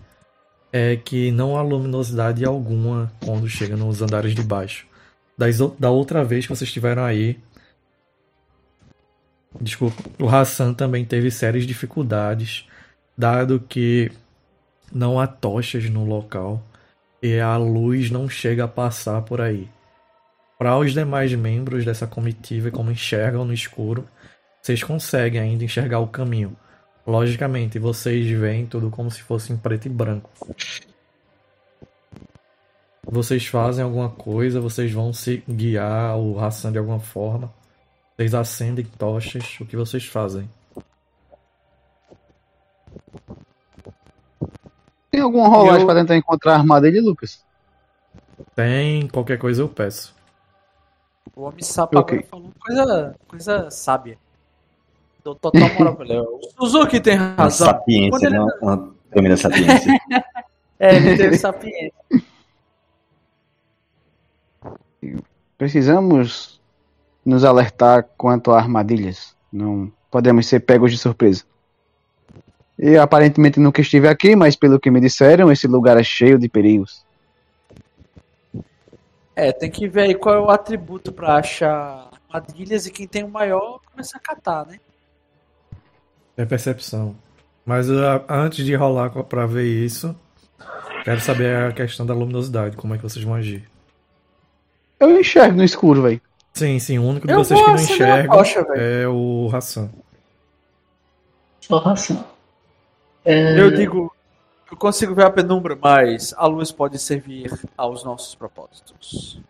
é 0.72 0.96
que 0.96 1.30
não 1.30 1.56
há 1.56 1.62
luminosidade 1.62 2.44
alguma 2.44 3.12
quando 3.24 3.48
chega 3.48 3.76
nos 3.76 4.00
andares 4.00 4.34
de 4.34 4.42
baixo. 4.42 4.86
Das 5.36 5.58
da 5.78 5.90
outra 5.90 6.24
vez 6.24 6.46
que 6.46 6.54
vocês 6.54 6.68
estiveram 6.68 7.04
aí, 7.04 7.38
desculpa, 9.60 10.02
o 10.18 10.28
Hassan 10.28 10.72
também 10.72 11.04
teve 11.04 11.30
sérias 11.30 11.66
dificuldades, 11.66 12.66
dado 13.16 13.60
que 13.60 14.10
não 14.90 15.20
há 15.20 15.26
tochas 15.26 15.88
no 15.90 16.04
local 16.04 16.62
e 17.22 17.38
a 17.38 17.56
luz 17.56 18.10
não 18.10 18.28
chega 18.28 18.64
a 18.64 18.68
passar 18.68 19.22
por 19.22 19.40
aí. 19.40 19.68
Para 20.58 20.78
os 20.78 20.92
demais 20.92 21.32
membros 21.34 21.84
dessa 21.84 22.06
comitiva, 22.06 22.70
como 22.70 22.90
enxergam 22.90 23.44
no 23.44 23.52
escuro, 23.52 24.06
vocês 24.60 24.82
conseguem 24.82 25.40
ainda 25.40 25.64
enxergar 25.64 25.98
o 25.98 26.08
caminho. 26.08 26.56
Logicamente, 27.06 27.78
vocês 27.78 28.26
veem 28.38 28.66
tudo 28.66 28.88
como 28.90 29.10
se 29.10 29.22
fosse 29.22 29.52
em 29.52 29.56
preto 29.56 29.86
e 29.86 29.88
branco. 29.88 30.30
Vocês 33.04 33.44
fazem 33.46 33.84
alguma 33.84 34.08
coisa, 34.08 34.60
vocês 34.60 34.92
vão 34.92 35.12
se 35.12 35.42
guiar 35.48 36.16
o 36.16 36.38
Hassan 36.38 36.70
de 36.72 36.78
alguma 36.78 37.00
forma. 37.00 37.52
Vocês 38.16 38.34
acendem 38.34 38.84
tochas, 38.84 39.58
o 39.60 39.66
que 39.66 39.76
vocês 39.76 40.06
fazem? 40.06 40.48
Tem 45.10 45.20
alguma 45.20 45.48
rolagem 45.48 45.80
Eu- 45.80 45.86
pra 45.86 45.94
tentar 45.96 46.16
encontrar 46.16 46.52
a 46.52 46.58
armadilha, 46.58 47.02
Lucas? 47.02 47.44
Tem, 48.54 49.08
qualquer 49.08 49.38
coisa 49.38 49.60
eu 49.62 49.68
peço. 49.68 50.14
O 51.34 51.42
homem 51.42 51.62
sapo 51.62 51.98
Ok. 51.98 52.18
agora 52.18 52.28
falou 52.30 52.52
coisa, 52.60 53.16
coisa 53.26 53.70
sábia. 53.70 54.18
Dou 55.24 55.34
total 55.36 55.68
moral 55.74 55.96
pra 55.96 56.04
ele. 56.06 56.18
O 56.18 56.40
Suzuki 56.58 57.00
tem 57.00 57.16
Uma 57.16 57.34
razão. 57.34 57.66
sapiência, 57.68 58.10
Quando 58.10 58.24
ele- 58.24 58.38
né? 58.38 58.52
Uma 58.60 58.94
tremenda 59.10 59.36
sapiência. 59.36 59.92
É, 60.84 60.96
ele 60.96 61.16
teve 61.16 61.38
sapiência. 61.38 61.92
Precisamos 65.56 66.60
nos 67.24 67.44
alertar 67.44 68.04
quanto 68.16 68.50
a 68.50 68.58
armadilhas. 68.58 69.36
Não 69.52 69.92
podemos 70.10 70.46
ser 70.46 70.60
pegos 70.60 70.90
de 70.90 70.98
surpresa. 70.98 71.44
E 72.78 72.96
aparentemente 72.96 73.60
nunca 73.60 73.80
estive 73.80 74.08
aqui, 74.08 74.34
mas 74.34 74.56
pelo 74.56 74.80
que 74.80 74.90
me 74.90 75.00
disseram, 75.00 75.52
esse 75.52 75.68
lugar 75.68 75.96
é 76.00 76.02
cheio 76.02 76.38
de 76.38 76.48
perigos. 76.48 77.04
É, 79.36 79.52
tem 79.52 79.70
que 79.70 79.86
ver 79.86 80.02
aí 80.02 80.14
qual 80.14 80.34
é 80.34 80.40
o 80.40 80.50
atributo 80.50 81.12
pra 81.12 81.36
achar 81.36 82.10
armadilhas 82.28 82.86
e 82.86 82.90
quem 82.90 83.06
tem 83.06 83.22
o 83.22 83.28
maior 83.28 83.78
começa 83.90 84.16
a 84.16 84.20
catar, 84.20 84.66
né? 84.66 84.80
É 86.42 86.44
percepção. 86.44 87.14
Mas 87.64 87.88
ah, 87.88 88.24
antes 88.28 88.66
de 88.66 88.74
rolar 88.74 89.10
pra 89.10 89.46
ver 89.46 89.64
isso, 89.64 90.12
quero 91.04 91.20
saber 91.20 91.54
a 91.56 91.72
questão 91.72 92.04
da 92.04 92.12
luminosidade, 92.12 92.76
como 92.76 92.94
é 92.94 92.96
que 92.96 93.02
vocês 93.04 93.24
vão 93.24 93.34
agir. 93.34 93.70
Eu 94.98 95.20
enxergo 95.20 95.56
no 95.56 95.62
escuro, 95.62 96.02
velho. 96.02 96.20
Sim, 96.52 96.80
sim, 96.80 96.98
o 96.98 97.04
único 97.04 97.28
de 97.28 97.32
Eu 97.32 97.38
vocês 97.38 97.60
que 97.60 97.66
não 97.66 97.74
enxerga 97.76 98.36
é 98.74 99.06
o 99.06 99.48
Hassan. 99.52 99.88
Só 101.60 101.78
ração. 101.78 102.24
É, 103.24 103.60
Eu 103.60 103.70
digo, 103.70 104.12
eu 104.68 104.76
consigo 104.76 105.14
ver 105.14 105.26
a 105.26 105.30
penumbra, 105.30 105.78
mas 105.80 106.34
a 106.36 106.46
luz 106.46 106.72
pode 106.72 106.98
servir 106.98 107.52
aos 107.76 108.02
nossos 108.02 108.34
propósitos. 108.34 109.40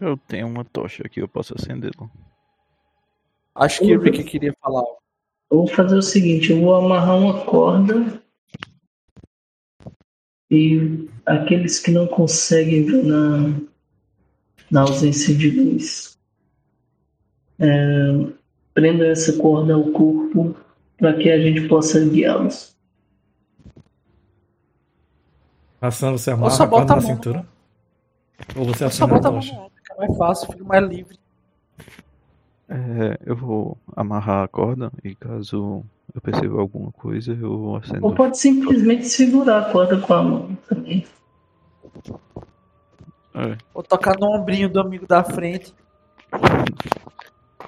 Eu 0.00 0.16
tenho 0.16 0.46
uma 0.46 0.64
tocha 0.64 1.02
aqui, 1.04 1.20
eu 1.20 1.28
posso 1.28 1.54
acendê-la. 1.54 2.08
Acho 3.54 3.80
que 3.80 3.94
o 3.94 4.00
Rick 4.00 4.24
queria 4.24 4.56
falar. 4.62 5.01
Eu 5.52 5.58
vou 5.58 5.68
fazer 5.68 5.96
o 5.96 6.02
seguinte, 6.02 6.50
eu 6.50 6.62
vou 6.62 6.74
amarrar 6.74 7.14
uma 7.14 7.44
corda 7.44 8.22
e 10.50 11.06
aqueles 11.26 11.78
que 11.78 11.90
não 11.90 12.06
conseguem 12.06 12.86
ver 12.86 13.04
na, 13.04 13.60
na 14.70 14.80
ausência 14.80 15.34
de 15.34 15.50
luz 15.50 16.18
é, 17.58 17.66
prendam 18.72 19.06
essa 19.06 19.36
corda 19.36 19.74
ao 19.74 19.92
corpo 19.92 20.56
para 20.96 21.18
que 21.18 21.30
a 21.30 21.38
gente 21.38 21.68
possa 21.68 22.02
guiá-los. 22.02 22.74
Hassan, 25.82 26.12
você 26.12 26.30
Ou 26.30 26.36
amarra 26.36 26.50
só 26.50 26.62
a 26.62 26.68
corda 26.68 26.94
bota 26.94 26.96
na 26.96 27.02
mão. 27.02 27.14
cintura? 27.14 27.46
Ou 28.56 28.64
você 28.64 28.88
Só 28.90 29.04
acende 29.04 29.04
a 29.04 29.06
bota 29.06 29.28
a 29.28 29.32
mão 29.32 29.42
fica 29.42 29.94
mais 29.98 30.16
fácil, 30.16 30.50
fica 30.50 30.64
mais 30.64 30.88
livre. 30.88 31.21
É, 32.72 33.18
eu 33.26 33.36
vou 33.36 33.76
amarrar 33.94 34.44
a 34.44 34.48
corda 34.48 34.90
e 35.04 35.14
caso 35.14 35.84
eu 36.14 36.20
perceba 36.22 36.58
alguma 36.58 36.90
coisa, 36.90 37.36
eu 37.38 37.76
acendo. 37.76 38.06
Ou 38.06 38.14
pode 38.14 38.38
simplesmente 38.38 39.04
segurar 39.04 39.58
a 39.58 39.70
corda 39.70 39.98
com 39.98 40.14
a 40.14 40.22
mão 40.22 40.58
também. 40.66 41.04
É, 43.34 43.58
Ou 43.74 43.82
tocar 43.82 44.18
no 44.18 44.34
ombrinho 44.34 44.70
do 44.70 44.80
amigo 44.80 45.06
da 45.06 45.22
frente. 45.22 45.74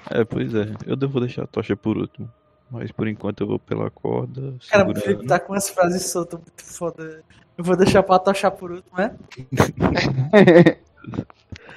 é, 0.09 0.23
pois 0.23 0.55
é. 0.55 0.73
Eu 0.87 0.95
devo 0.95 1.19
deixar 1.19 1.43
a 1.43 1.47
tocha 1.47 1.75
por 1.75 1.97
último. 1.97 2.27
Mas 2.71 2.91
por 2.91 3.07
enquanto 3.07 3.41
eu 3.41 3.47
vou 3.47 3.59
pela 3.59 3.91
corda. 3.91 4.55
Cara, 4.71 4.89
o. 4.89 4.95
Felipe 4.95 5.27
tá 5.27 5.39
com 5.39 5.53
umas 5.53 5.69
frases 5.69 6.09
soltas 6.09 6.39
muito 6.39 6.63
foda. 6.63 7.21
Eu 7.55 7.63
vou 7.63 7.77
deixar 7.77 8.01
pra 8.01 8.17
tochar 8.17 8.49
por 8.49 8.71
último, 8.71 8.97
né? 8.97 9.15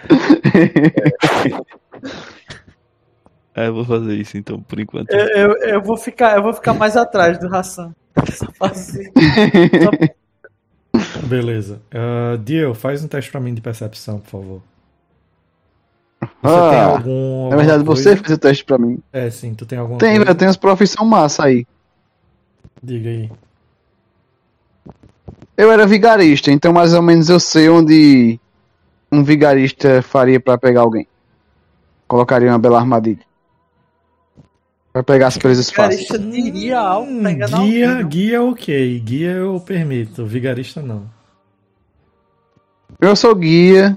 É, 3.59 3.67
eu 3.69 3.75
vou 3.75 3.85
fazer 3.85 4.15
isso 4.15 4.39
então, 4.39 4.61
por 4.63 4.79
enquanto. 4.79 5.11
Eu, 5.11 5.27
eu, 5.51 5.57
eu 5.63 5.83
vou 5.83 5.97
ficar, 5.97 6.37
eu 6.37 6.43
vou 6.45 6.53
ficar 6.53 6.75
mais 6.75 6.97
atrás 6.97 7.39
do 7.39 7.53
Hassan. 7.53 7.93
Só 8.33 8.47
fazer. 8.53 9.11
Beleza. 11.27 11.81
Uh, 11.93 12.39
Dio, 12.39 12.75
faz 12.75 13.03
um 13.03 13.09
teste 13.09 13.31
pra 13.31 13.41
mim 13.41 13.55
de 13.55 13.61
percepção, 13.61 14.19
por 14.21 14.31
favor. 14.31 14.63
Você 16.43 16.45
Ah, 16.59 16.71
tem 16.71 16.81
algum. 16.81 17.49
Na 17.49 17.57
verdade, 17.57 17.79
alguma 17.81 17.97
você 17.97 18.09
coisa? 18.11 18.23
fez 18.25 18.37
o 18.37 18.41
teste 18.41 18.65
pra 18.65 18.79
mim. 18.79 18.99
É, 19.13 19.31
sim, 19.31 19.55
tu 19.55 19.65
tem 19.67 19.79
alguma 19.79 19.99
Tem, 19.99 20.11
coisa? 20.11 20.25
velho, 20.25 20.39
tem 20.39 20.49
umas 20.49 20.57
profissão 20.57 21.05
massa 21.05 21.45
aí. 21.45 21.67
Diga 22.83 23.09
aí. 23.09 23.31
Eu 25.57 25.73
era 25.73 25.87
vigarista, 25.87 26.51
então 26.53 26.73
mais 26.73 26.95
ou 26.95 27.03
menos 27.03 27.29
eu 27.29 27.41
sei 27.41 27.69
onde 27.69 28.39
um 29.11 29.23
vigarista 29.25 30.01
faria 30.03 30.39
pra 30.41 30.57
pegar 30.59 30.83
alguém. 30.83 31.07
Colocaria 32.07 32.49
uma 32.51 32.59
bela 32.59 32.79
armadilha. 32.79 33.27
Pra 34.99 35.03
pegar 35.05 35.29
as 35.29 35.39
presas 35.39 35.71
fáceis. 35.71 36.09
Vigarista 36.09 36.19
diria 36.19 36.81
algo 36.81 37.09
Hum, 37.09 37.23
guia, 37.23 37.95
não? 37.95 38.09
guia 38.09 38.43
ok. 38.43 38.99
Guia 38.99 39.31
eu 39.31 39.61
permito, 39.61 40.27
vigarista 40.27 40.83
não. 40.83 41.05
Eu 43.01 43.15
sou 43.15 43.33
guia, 43.33 43.97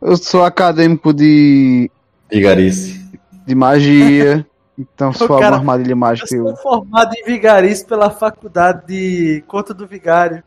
eu 0.00 0.16
sou 0.16 0.44
acadêmico 0.44 1.12
de, 1.12 1.90
Vigarice. 2.30 3.00
de 3.46 3.54
magia. 3.54 4.46
Então, 4.78 5.10
alguma 5.18 5.40
cara- 5.40 5.56
armadilha 5.56 5.92
Eu 5.92 5.96
mágica, 5.96 6.26
sou 6.28 6.50
eu. 6.50 6.56
formado 6.58 7.10
em 7.16 7.24
vigarista 7.24 7.88
pela 7.88 8.10
faculdade 8.10 8.86
de 8.86 9.42
Conta 9.48 9.72
do 9.72 9.86
Vigário. 9.86 10.42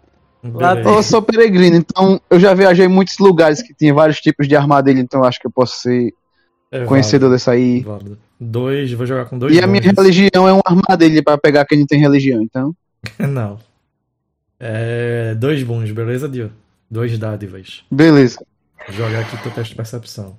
Eu 0.86 1.02
sou 1.02 1.20
peregrino, 1.20 1.76
então 1.76 2.22
eu 2.30 2.40
já 2.40 2.54
viajei 2.54 2.86
em 2.86 2.90
muitos 2.90 3.18
lugares 3.18 3.60
que 3.64 3.74
tinha 3.74 3.92
vários 3.92 4.20
tipos 4.22 4.48
de 4.48 4.56
armadilha, 4.56 5.00
então 5.00 5.22
eu 5.22 5.26
acho 5.26 5.40
que 5.40 5.48
eu 5.48 5.52
posso 5.52 5.80
ser 5.82 6.14
É 6.72 6.86
conhecedor 6.86 7.32
dessa 7.32 7.54
aí. 7.54 7.82
válido, 7.82 7.90
válido. 7.90 8.29
Dois, 8.40 8.92
vou 8.94 9.06
jogar 9.06 9.26
com 9.26 9.38
dois 9.38 9.54
E 9.54 9.60
a 9.60 9.68
minha 9.68 9.82
religião 9.82 10.48
é 10.48 10.54
uma 10.54 10.64
armadilha 10.66 11.22
pra 11.22 11.38
pegar 11.38 11.66
quem 11.66 11.80
não 11.80 11.86
tem 11.86 12.00
religião, 12.00 12.42
então. 12.42 12.74
Não. 13.20 13.60
É, 14.60 15.36
dois 15.36 15.64
bons, 15.64 15.92
beleza, 15.92 16.28
Dio? 16.28 16.52
Dois 16.90 17.18
dádivas. 17.18 17.84
Beleza. 17.92 18.44
Vou 18.88 18.96
jogar 18.96 19.22
aqui 19.22 19.42
teu 19.42 19.52
teste 19.52 19.72
de 19.72 19.78
percepção. 19.78 20.36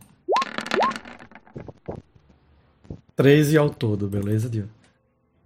13 3.17 3.59
ao 3.59 3.71
todo, 3.71 4.09
beleza, 4.09 4.49
Dio? 4.49 4.69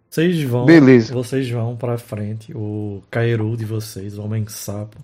Vocês 0.09 0.41
vão. 0.43 0.65
Beleza. 0.65 1.13
Vocês 1.13 1.51
vão 1.51 1.77
pra 1.77 1.99
frente. 1.99 2.53
O 2.57 3.03
Kairu 3.11 3.57
de 3.57 3.65
vocês, 3.65 4.17
o 4.17 4.23
Homem 4.23 4.47
Sapo. 4.47 4.97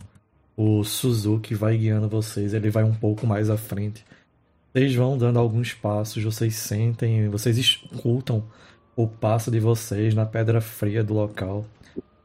O 0.56 0.84
Suzuki 0.84 1.52
vai 1.54 1.76
guiando 1.76 2.08
vocês. 2.08 2.54
Ele 2.54 2.70
vai 2.70 2.84
um 2.84 2.94
pouco 2.94 3.26
mais 3.26 3.50
à 3.50 3.56
frente. 3.56 4.04
Vocês 4.72 4.94
vão 4.94 5.18
dando 5.18 5.38
alguns 5.38 5.72
passos. 5.72 6.22
Vocês 6.22 6.54
sentem. 6.56 7.28
Vocês 7.28 7.58
escutam 7.58 8.44
o 8.94 9.06
passo 9.06 9.50
de 9.50 9.58
vocês 9.58 10.14
na 10.14 10.26
pedra 10.26 10.60
fria 10.60 11.02
do 11.02 11.14
local. 11.14 11.64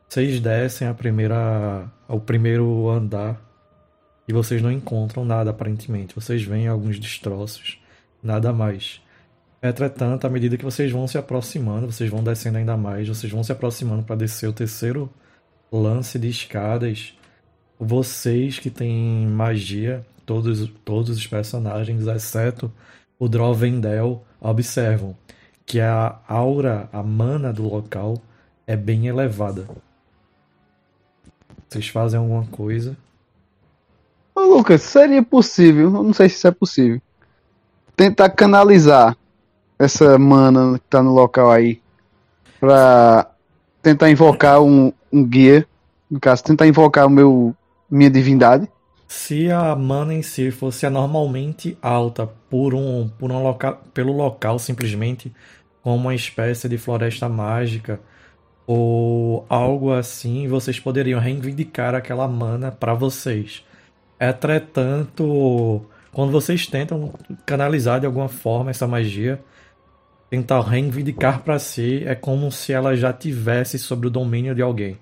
Vocês 0.08 0.40
descem 0.40 0.88
a 0.88 0.94
primeira, 0.94 1.92
o 2.08 2.20
primeiro 2.20 2.90
andar 2.90 3.42
e 4.28 4.34
vocês 4.34 4.62
não 4.62 4.72
encontram 4.72 5.24
nada 5.24 5.52
aparentemente. 5.52 6.16
Vocês 6.16 6.44
veem 6.44 6.68
alguns 6.68 7.00
destroços, 7.00 7.80
nada 8.22 8.52
mais. 8.52 9.02
Entretanto, 9.62 10.26
à 10.26 10.30
medida 10.30 10.58
que 10.58 10.66
vocês 10.66 10.92
vão 10.92 11.08
se 11.08 11.18
aproximando, 11.18 11.92
vocês 11.92 12.10
vão 12.10 12.24
descendo 12.24 12.58
ainda 12.58 12.78
mais, 12.78 13.08
vocês 13.08 13.32
vão 13.32 13.44
se 13.44 13.52
aproximando 13.52 14.04
para 14.04 14.16
descer 14.16 14.48
o 14.48 14.54
terceiro 14.54 15.10
lance 15.72 16.20
de 16.20 16.30
escadas. 16.30 17.18
Vocês 17.80 18.60
que 18.60 18.70
têm 18.70 19.28
magia, 19.28 20.06
todos, 20.26 20.70
todos 20.84 21.18
os 21.18 21.28
personagens, 21.28 22.08
exceto 22.08 22.72
o 23.20 23.28
Drovendel, 23.30 24.24
observam 24.42 25.16
que 25.66 25.80
a 25.80 26.20
aura, 26.28 26.90
a 26.92 27.02
mana 27.02 27.52
do 27.52 27.68
local 27.68 28.22
é 28.68 28.76
bem 28.76 29.08
elevada. 29.08 29.68
Vocês 31.68 31.88
fazem 31.88 32.20
alguma 32.20 32.46
coisa? 32.46 32.96
Ô, 34.34 34.42
Lucas, 34.42 34.82
seria 34.82 35.24
possível, 35.24 35.90
não 35.90 36.14
sei 36.14 36.30
se 36.30 36.36
isso 36.36 36.48
é 36.48 36.52
possível, 36.52 37.02
tentar 37.96 38.30
canalizar 38.30 39.18
essa 39.80 40.18
mana 40.18 40.78
que 40.78 40.86
tá 40.90 41.02
no 41.02 41.14
local 41.14 41.52
aí 41.52 41.82
pra 42.60 43.30
tentar 43.82 44.10
invocar 44.10 44.62
um, 44.62 44.92
um 45.12 45.24
guia, 45.24 45.68
no 46.10 46.20
caso, 46.20 46.44
tentar 46.44 46.68
invocar 46.68 47.08
o 47.08 47.10
meu 47.10 47.56
minha 47.90 48.10
divindade. 48.10 48.70
Se 49.08 49.52
a 49.52 49.76
mana 49.76 50.14
em 50.14 50.22
si 50.22 50.52
fosse 50.52 50.86
anormalmente 50.86 51.78
alta 51.82 52.28
por 52.50 52.74
um, 52.74 53.08
por 53.08 53.32
um 53.32 53.42
loca, 53.42 53.74
pelo 53.94 54.12
local 54.14 54.58
simplesmente, 54.58 55.32
como 55.82 55.96
uma 55.96 56.16
espécie 56.16 56.68
de 56.68 56.78
floresta 56.78 57.30
mágica 57.30 58.00
ou 58.68 59.46
algo 59.48 59.94
assim, 59.94 60.48
vocês 60.48 60.80
poderiam 60.80 61.20
reivindicar 61.20 61.94
aquela 61.94 62.28
mana 62.28 62.72
para 62.72 62.94
vocês. 62.94 63.64
Entretanto, 64.20 65.86
quando 66.12 66.32
vocês 66.32 66.66
tentam 66.66 67.14
canalizar 67.46 68.00
de 68.00 68.06
alguma 68.06 68.28
forma 68.28 68.72
essa 68.72 68.88
magia, 68.88 69.40
tentar 70.30 70.62
reivindicar 70.62 71.44
para 71.44 71.60
si, 71.60 72.04
é 72.06 72.16
como 72.16 72.52
se 72.52 72.74
ela 72.74 72.96
já 72.96 73.14
tivesse 73.14 73.78
sobre 73.78 74.08
o 74.08 74.12
domínio 74.12 74.56
de 74.56 74.62
alguém. 74.62 74.98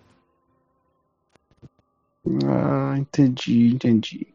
Ah, 2.45 2.95
entendi, 2.97 3.73
entendi. 3.73 4.27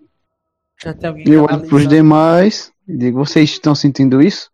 Já 0.83 0.93
tem 0.95 1.09
alguém 1.09 1.25
Eu 1.29 1.41
olho 1.43 1.49
pros 1.49 1.69
canalizando. 1.69 1.89
demais 1.97 2.73
e 2.87 2.97
digo, 2.97 3.19
vocês 3.25 3.51
estão 3.51 3.75
sentindo 3.75 4.21
isso? 4.23 4.51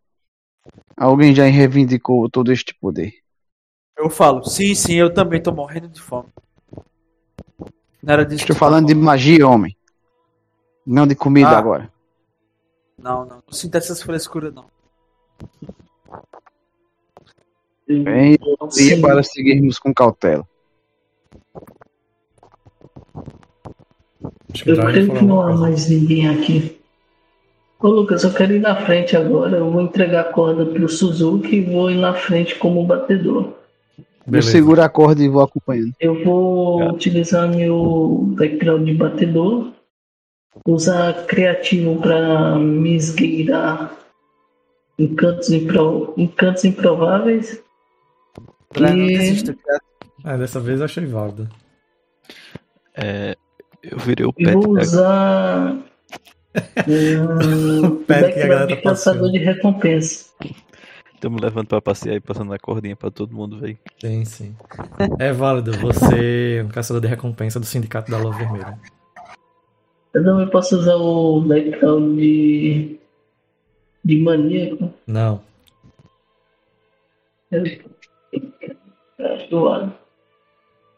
Alguém 0.97 1.35
já 1.35 1.45
reivindicou 1.45 2.31
todo 2.31 2.53
este 2.53 2.75
poder. 2.75 3.13
Eu 3.97 4.09
falo, 4.09 4.45
sim, 4.45 4.75
sim, 4.75 4.95
eu 4.95 5.13
também 5.13 5.43
tô 5.43 5.53
morrendo 5.53 5.89
de 5.89 6.01
fome. 6.01 6.29
Não 8.03 8.13
era 8.13 8.25
disso 8.25 8.43
Estou 8.43 8.57
falando 8.57 8.87
de 8.87 8.95
tá 8.95 9.01
magia, 9.01 9.47
homem. 9.47 9.77
Não 10.87 11.07
de 11.07 11.15
comida 11.15 11.49
Ah. 11.51 11.59
agora. 11.59 11.93
Não, 12.99 13.25
não. 13.25 13.37
Não 13.47 13.53
sinto 13.53 13.75
essas 13.77 14.03
frescuras, 14.03 14.53
não. 14.55 14.67
Bem, 17.87 18.39
sei. 18.71 19.01
para 19.01 19.23
seguirmos 19.23 19.79
com 19.79 19.93
cautela. 19.93 20.47
Acho 24.53 24.65
que 24.65 24.71
Eu 24.71 24.77
creio 24.87 25.13
que 25.15 25.25
não 25.25 25.41
há 25.43 25.55
mais 25.57 25.89
ninguém 25.89 26.29
aqui. 26.29 26.79
Ô 27.81 27.89
Lucas, 27.89 28.25
eu 28.25 28.33
quero 28.33 28.55
ir 28.55 28.61
na 28.61 28.77
frente 28.77 29.17
agora. 29.17 29.59
Eu 29.59 29.71
vou 29.71 29.83
entregar 29.83 30.21
a 30.23 30.33
corda 30.33 30.65
pro 30.65 30.89
Suzuki 30.89 31.57
e 31.57 31.61
vou 31.61 31.91
ir 31.91 31.97
na 31.99 32.15
frente 32.15 32.55
como 32.57 32.85
batedor. 32.87 33.53
Eu 33.99 34.05
Beleza. 34.27 34.51
seguro 34.53 34.81
a 34.83 34.89
corda 34.89 35.23
e 35.23 35.29
vou 35.29 35.43
acompanhando. 35.43 35.93
Eu 36.01 36.25
vou 36.25 36.81
É. 36.83 36.91
utilizar 36.93 37.47
meu 37.49 38.21
background 38.39 38.87
de 38.87 38.95
batedor, 38.95 39.73
usar 40.67 41.27
criativo 41.27 42.01
para 42.01 42.57
me 42.59 42.95
esgueirar 42.95 43.95
em 44.99 45.15
cantos, 45.15 45.51
impro... 45.51 46.15
em 46.17 46.27
cantos 46.27 46.65
improváveis. 46.65 47.61
Não 48.81 48.97
E- 48.97 49.43
cara. 49.57 49.81
É, 50.25 50.39
dessa 50.39 50.59
vez 50.59 50.79
eu 50.79 50.87
achei 50.87 51.05
válido. 51.05 51.47
É, 52.97 53.37
eu 53.83 53.99
virei 53.99 54.27
o 54.27 54.33
E 54.39 54.45
pet. 54.45 54.55
vou 54.55 54.79
usar 54.79 55.77
um, 56.89 57.97
Pera 58.05 58.33
que 58.33 58.41
a 58.41 58.47
galera 58.47 58.67
background 58.67 58.69
tá 58.71 58.75
de 58.77 58.83
caçador 58.83 59.31
recompensa. 59.33 60.31
Tamo 61.21 61.41
levando 61.41 61.67
pra 61.67 61.81
passear 61.81 62.15
e 62.17 62.21
passando 62.21 62.53
a 62.53 62.59
cordinha 62.59 62.95
pra 62.95 63.11
todo 63.11 63.35
mundo, 63.35 63.59
velho. 63.59 63.79
Sim, 64.01 64.25
sim. 64.25 64.57
É 65.19 65.33
válido. 65.33 65.73
Você 65.79 66.59
é 66.61 66.65
um 66.65 66.69
caçador 66.69 67.01
de 67.01 67.09
recompensa 67.09 67.59
do 67.59 67.67
Sindicato 67.67 68.11
da 68.11 68.19
Lua 68.19 68.37
Vermelha. 68.37 68.79
Eu 70.13 70.23
também 70.23 70.49
posso 70.49 70.79
usar 70.79 70.97
o 70.97 71.41
background 71.41 72.17
de, 72.19 73.01
de 74.05 74.19
maníaco. 74.19 74.93
Não. 75.07 75.41
É, 77.51 77.59
do 79.51 79.61
lado. 79.61 79.95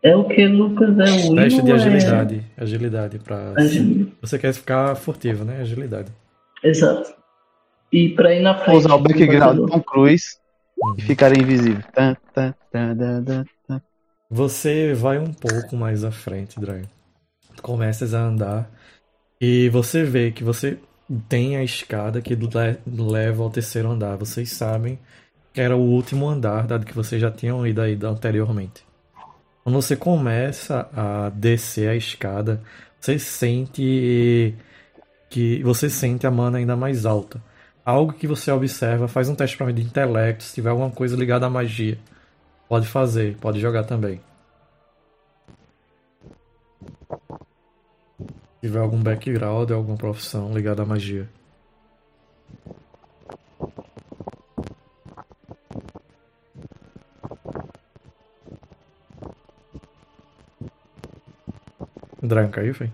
É 0.06 0.14
o 0.16 0.24
que, 0.24 0.46
Lucas? 0.46 0.90
É 0.98 1.28
o 1.28 1.34
Teste 1.34 1.62
de 1.62 1.70
ou 1.72 1.76
é- 1.76 1.80
agilidade. 1.80 2.42
Agilidade 2.56 3.18
pra. 3.18 3.52
Agilidade. 3.56 4.12
Você 4.20 4.38
quer 4.38 4.52
ficar 4.54 4.94
furtivo, 4.94 5.44
né? 5.44 5.60
Agilidade. 5.60 6.12
Exato. 6.62 7.12
E 7.92 8.10
pra 8.10 8.32
ir 8.34 8.40
na 8.42 8.52
Vou 8.54 8.64
frente. 8.64 8.76
usar 8.78 8.94
o 8.94 8.98
do 8.98 9.04
background 9.04 9.58
de 9.60 9.66
Tom 9.66 9.80
Cruise 9.82 10.24
Uhum. 10.80 10.94
e 10.98 11.02
ficar 11.02 11.36
invisível. 11.36 11.82
Tá, 11.94 12.16
tá, 12.34 12.54
tá, 12.70 12.94
tá, 12.94 13.22
tá, 13.24 13.44
tá. 13.66 13.82
Você 14.30 14.92
vai 14.94 15.18
um 15.18 15.32
pouco 15.32 15.76
mais 15.76 16.04
à 16.04 16.10
frente, 16.10 16.58
Dragon. 16.60 16.86
Começas 17.62 18.12
a 18.14 18.20
andar 18.20 18.70
e 19.40 19.68
você 19.70 20.04
vê 20.04 20.30
que 20.30 20.44
você 20.44 20.78
tem 21.28 21.56
a 21.56 21.64
escada 21.64 22.20
que 22.20 22.34
le- 22.34 22.78
leva 22.86 23.42
ao 23.42 23.50
terceiro 23.50 23.90
andar. 23.90 24.16
Vocês 24.16 24.50
sabem 24.52 24.98
que 25.52 25.60
era 25.60 25.76
o 25.76 25.80
último 25.80 26.28
andar, 26.28 26.66
dado 26.66 26.84
que 26.86 26.94
vocês 26.94 27.20
já 27.20 27.30
tinham 27.30 27.66
ido 27.66 27.80
aí 27.80 27.98
anteriormente. 28.04 28.85
Quando 29.66 29.82
você 29.82 29.96
começa 29.96 30.88
a 30.94 31.28
descer 31.30 31.88
a 31.88 31.96
escada, 31.96 32.62
você 33.00 33.18
sente 33.18 34.54
que 35.28 35.60
você 35.64 35.90
sente 35.90 36.24
a 36.24 36.30
mana 36.30 36.58
ainda 36.58 36.76
mais 36.76 37.04
alta. 37.04 37.42
Algo 37.84 38.12
que 38.12 38.28
você 38.28 38.52
observa, 38.52 39.08
faz 39.08 39.28
um 39.28 39.34
teste 39.34 39.56
para 39.56 39.66
mim 39.66 39.74
de 39.74 39.82
intelecto, 39.82 40.44
se 40.44 40.54
tiver 40.54 40.70
alguma 40.70 40.92
coisa 40.92 41.16
ligada 41.16 41.46
à 41.46 41.50
magia. 41.50 41.98
Pode 42.68 42.86
fazer, 42.86 43.36
pode 43.38 43.58
jogar 43.58 43.82
também. 43.82 44.20
Se 48.54 48.60
tiver 48.60 48.78
algum 48.78 49.02
background, 49.02 49.72
alguma 49.72 49.96
profissão 49.96 50.54
ligada 50.54 50.84
à 50.84 50.86
magia. 50.86 51.28
Dragon 62.26 62.50
caiu, 62.50 62.74
foi? 62.74 62.90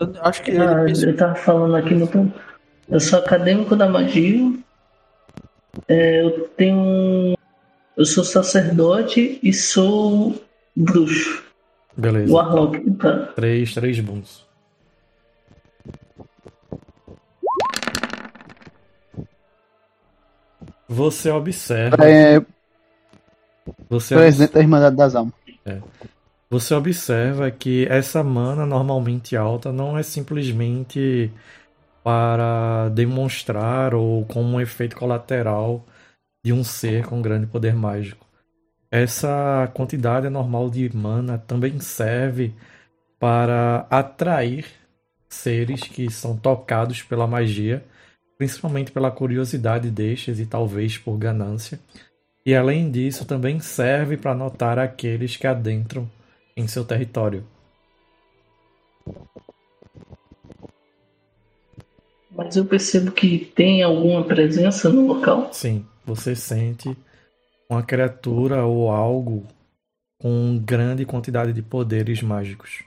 Eu 0.00 0.14
acho 0.22 0.42
que 0.42 0.50
ele 0.50 0.62
Ah, 0.62 0.84
pensou. 0.86 1.08
eu 1.08 1.16
tava 1.16 1.34
falando 1.34 1.76
aqui 1.76 1.94
no 1.94 2.06
tom. 2.06 2.30
Eu 2.88 2.98
sou 3.00 3.18
acadêmico 3.18 3.76
da 3.76 3.88
magia. 3.88 4.52
É, 5.88 6.22
eu 6.22 6.48
tenho. 6.56 6.76
um- 6.76 7.34
Eu 7.96 8.04
sou 8.06 8.24
sacerdote 8.24 9.38
e 9.42 9.52
sou 9.52 10.34
bruxo. 10.74 11.44
Beleza. 11.96 12.32
Warlock, 12.32 12.90
tá? 12.92 13.26
Três, 13.34 13.74
três 13.74 14.00
bons. 14.00 14.48
Você 20.88 21.30
observa. 21.30 21.96
É 22.04 22.40
Você 23.88 24.14
presidente 24.14 24.52
da 24.54 24.60
Irmandade 24.60 24.96
das 24.96 25.14
Almas. 25.14 25.34
Você 26.52 26.74
observa 26.74 27.48
que 27.48 27.86
essa 27.88 28.24
mana 28.24 28.66
normalmente 28.66 29.36
alta 29.36 29.72
não 29.72 29.96
é 29.96 30.02
simplesmente 30.02 31.30
para 32.02 32.88
demonstrar 32.88 33.94
ou 33.94 34.24
como 34.24 34.56
um 34.56 34.60
efeito 34.60 34.96
colateral 34.96 35.86
de 36.44 36.52
um 36.52 36.64
ser 36.64 37.06
com 37.06 37.22
grande 37.22 37.46
poder 37.46 37.72
mágico. 37.72 38.26
Essa 38.90 39.70
quantidade 39.74 40.28
normal 40.28 40.68
de 40.68 40.90
mana 40.92 41.38
também 41.38 41.78
serve 41.78 42.52
para 43.20 43.86
atrair 43.88 44.66
seres 45.28 45.82
que 45.82 46.10
são 46.10 46.36
tocados 46.36 47.00
pela 47.00 47.28
magia, 47.28 47.84
principalmente 48.36 48.90
pela 48.90 49.12
curiosidade 49.12 49.88
destes 49.88 50.40
e 50.40 50.46
talvez 50.46 50.98
por 50.98 51.16
ganância. 51.16 51.78
E 52.44 52.56
além 52.56 52.90
disso, 52.90 53.24
também 53.24 53.60
serve 53.60 54.16
para 54.16 54.34
notar 54.34 54.80
aqueles 54.80 55.36
que 55.36 55.46
adentram 55.46 56.10
em 56.56 56.66
seu 56.66 56.84
território. 56.84 57.44
Mas 62.30 62.56
eu 62.56 62.64
percebo 62.64 63.12
que 63.12 63.38
tem 63.54 63.82
alguma 63.82 64.24
presença 64.24 64.88
no 64.88 65.06
local. 65.06 65.52
Sim, 65.52 65.84
você 66.04 66.34
sente 66.34 66.96
uma 67.68 67.82
criatura 67.82 68.64
ou 68.64 68.90
algo 68.90 69.46
com 70.20 70.58
grande 70.58 71.04
quantidade 71.04 71.52
de 71.52 71.62
poderes 71.62 72.22
mágicos. 72.22 72.82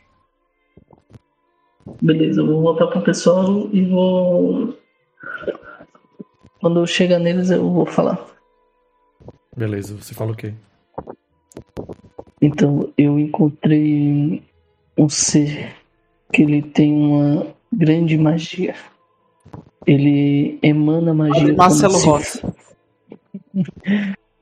Beleza, 2.02 2.41
eu 2.41 2.48
vou 2.48 2.61
voltar 2.61 2.88
pro 2.88 3.02
pessoal 3.02 3.69
e 3.72 3.85
vou. 3.85 4.77
Quando 6.60 6.80
eu 6.80 6.88
chegar 6.88 7.19
neles, 7.19 7.49
eu 7.49 7.69
vou 7.69 7.85
falar. 7.85 8.26
Beleza, 9.56 9.95
você 9.95 10.14
fala 10.14 10.31
o 10.31 10.35
quê? 10.35 10.53
Então, 12.44 12.91
eu 12.98 13.18
encontrei 13.18 14.44
um 14.98 15.07
ser 15.07 15.74
que 16.30 16.41
ele 16.41 16.61
tem 16.61 16.91
uma 16.91 17.48
grande 17.72 18.18
magia. 18.18 18.76
Ele 19.88 20.60
emana 20.61 21.14
magia 21.14 21.53
Marcelo 21.53 22.02
como 22.02 22.20
se, 22.22 22.41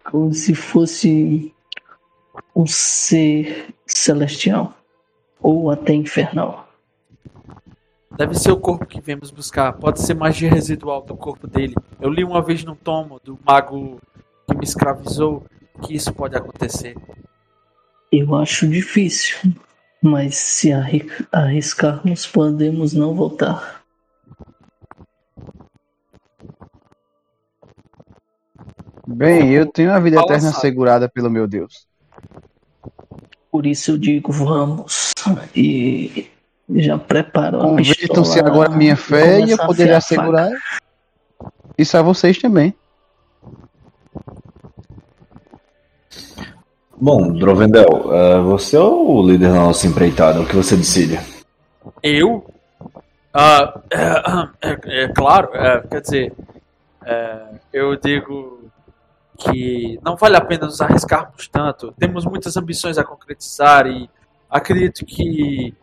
como 0.04 0.34
se 0.34 0.56
fosse 0.56 1.54
um 2.56 2.66
ser 2.66 3.68
celestial 3.86 4.74
ou 5.40 5.70
até 5.70 5.94
infernal. 5.94 6.68
Deve 8.18 8.34
ser 8.34 8.52
o 8.52 8.58
corpo 8.58 8.88
que 8.88 9.00
viemos 9.00 9.30
buscar. 9.30 9.74
Pode 9.74 10.02
ser 10.02 10.16
magia 10.16 10.50
residual 10.50 11.04
do 11.04 11.16
corpo 11.16 11.46
dele. 11.46 11.76
Eu 12.00 12.10
li 12.10 12.24
uma 12.24 12.42
vez 12.42 12.64
num 12.64 12.74
tomo 12.74 13.20
do 13.24 13.38
mago 13.46 14.02
que 14.48 14.58
me 14.58 14.64
escravizou 14.64 15.44
que 15.84 15.94
isso 15.94 16.12
pode 16.12 16.36
acontecer. 16.36 16.96
Eu 18.12 18.36
acho 18.36 18.68
difícil, 18.68 19.38
mas 20.02 20.36
se 20.36 20.72
arri- 20.74 21.10
arriscarmos, 21.32 22.26
podemos 22.28 22.94
não 22.94 23.16
voltar. 23.16 23.82
Bem, 29.08 29.52
eu 29.52 29.66
tenho 29.66 29.92
a 29.92 30.00
vida 30.00 30.18
Fala, 30.18 30.28
eterna 30.28 30.50
sabe? 30.52 30.58
assegurada 30.58 31.10
pelo 31.10 31.30
meu 31.30 31.48
Deus. 31.48 31.88
Por 33.52 33.66
isso 33.66 33.92
eu 33.92 33.98
digo, 33.98 34.32
vamos. 34.32 35.12
E 35.56 36.30
já 36.70 36.98
preparo 36.98 37.58
a 37.58 37.62
Convertam-se 37.62 38.40
agora 38.40 38.72
a 38.72 38.78
minha 38.78 38.96
fé 38.96 39.40
e 39.40 39.52
eu 39.52 39.58
começar 39.58 39.64
a 39.64 39.68
poderei 39.68 39.94
afiar 39.94 40.20
a 40.20 40.24
assegurar. 40.24 40.52
Isso 41.78 41.98
a 41.98 42.02
vocês 42.02 42.38
também. 42.38 42.74
Bom, 47.04 47.34
Drovendel, 47.34 48.14
eh, 48.14 48.42
você 48.42 48.78
é 48.78 48.80
o 48.80 49.24
líder 49.24 49.48
da 49.50 49.56
nossa 49.56 49.88
empreitada, 49.88 50.40
o 50.40 50.46
que 50.46 50.56
você 50.56 50.78
decide? 50.78 51.20
Eu? 52.04 52.46
Ah, 53.34 53.82
é, 53.90 54.70
é- 54.70 55.04
é 55.06 55.08
claro, 55.08 55.50
é, 55.56 55.82
quer 55.88 56.02
dizer, 56.02 56.34
é, 57.04 57.40
eu 57.74 57.96
digo 57.96 58.70
que 59.40 60.00
não 60.04 60.16
vale 60.16 60.38
a 60.38 60.42
pena 60.42 60.68
nos 60.68 60.80
arriscarmos 60.80 61.48
tanto. 61.48 61.92
Temos 61.98 62.24
muitas 62.24 62.56
ambições 62.56 63.00
a 63.00 63.04
concretizar 63.04 63.88
e 63.88 64.08
acredito 64.48 65.04
que 65.04 65.74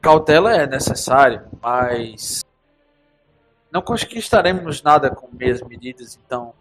cautela 0.00 0.56
é 0.56 0.66
necessária, 0.66 1.44
mas 1.60 2.42
não 3.70 3.82
conquistaremos 3.82 4.82
nada 4.82 5.10
com 5.10 5.28
meias 5.30 5.60
medidas, 5.60 6.18
então. 6.24 6.54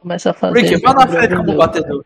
Começa 0.00 0.30
a 0.30 0.32
fazer. 0.32 0.60
Rick, 0.60 0.80
vá 0.80 0.94
na 0.94 1.06
frente 1.06 1.36
como 1.36 1.56
batedor. 1.58 2.02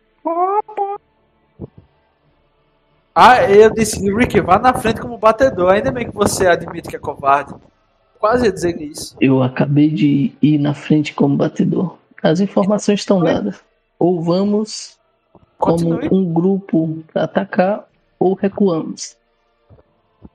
Ah, 3.14 3.50
eu 3.50 3.72
disse, 3.72 3.98
Rick, 4.12 4.38
vá 4.40 4.58
na 4.58 4.74
frente 4.74 5.00
como 5.00 5.16
batedor. 5.16 5.72
Ainda 5.72 5.90
bem 5.90 6.06
que 6.06 6.14
você 6.14 6.46
admite 6.46 6.88
que 6.88 6.96
é 6.96 6.98
covarde. 6.98 7.54
Quase 8.18 8.44
ia 8.44 8.52
dizer 8.52 8.80
isso. 8.80 9.16
Eu 9.20 9.42
acabei 9.42 9.88
de 9.90 10.32
ir 10.42 10.58
na 10.58 10.74
frente 10.74 11.14
como 11.14 11.36
batedor. 11.36 11.96
As 12.22 12.40
informações 12.40 13.00
estão 13.00 13.22
dadas. 13.22 13.56
Ou 13.98 14.22
vamos 14.22 14.98
como 15.58 15.78
Continue. 15.78 16.08
um 16.12 16.32
grupo 16.32 17.02
para 17.12 17.24
atacar, 17.24 17.88
ou 18.18 18.34
recuamos. 18.34 19.16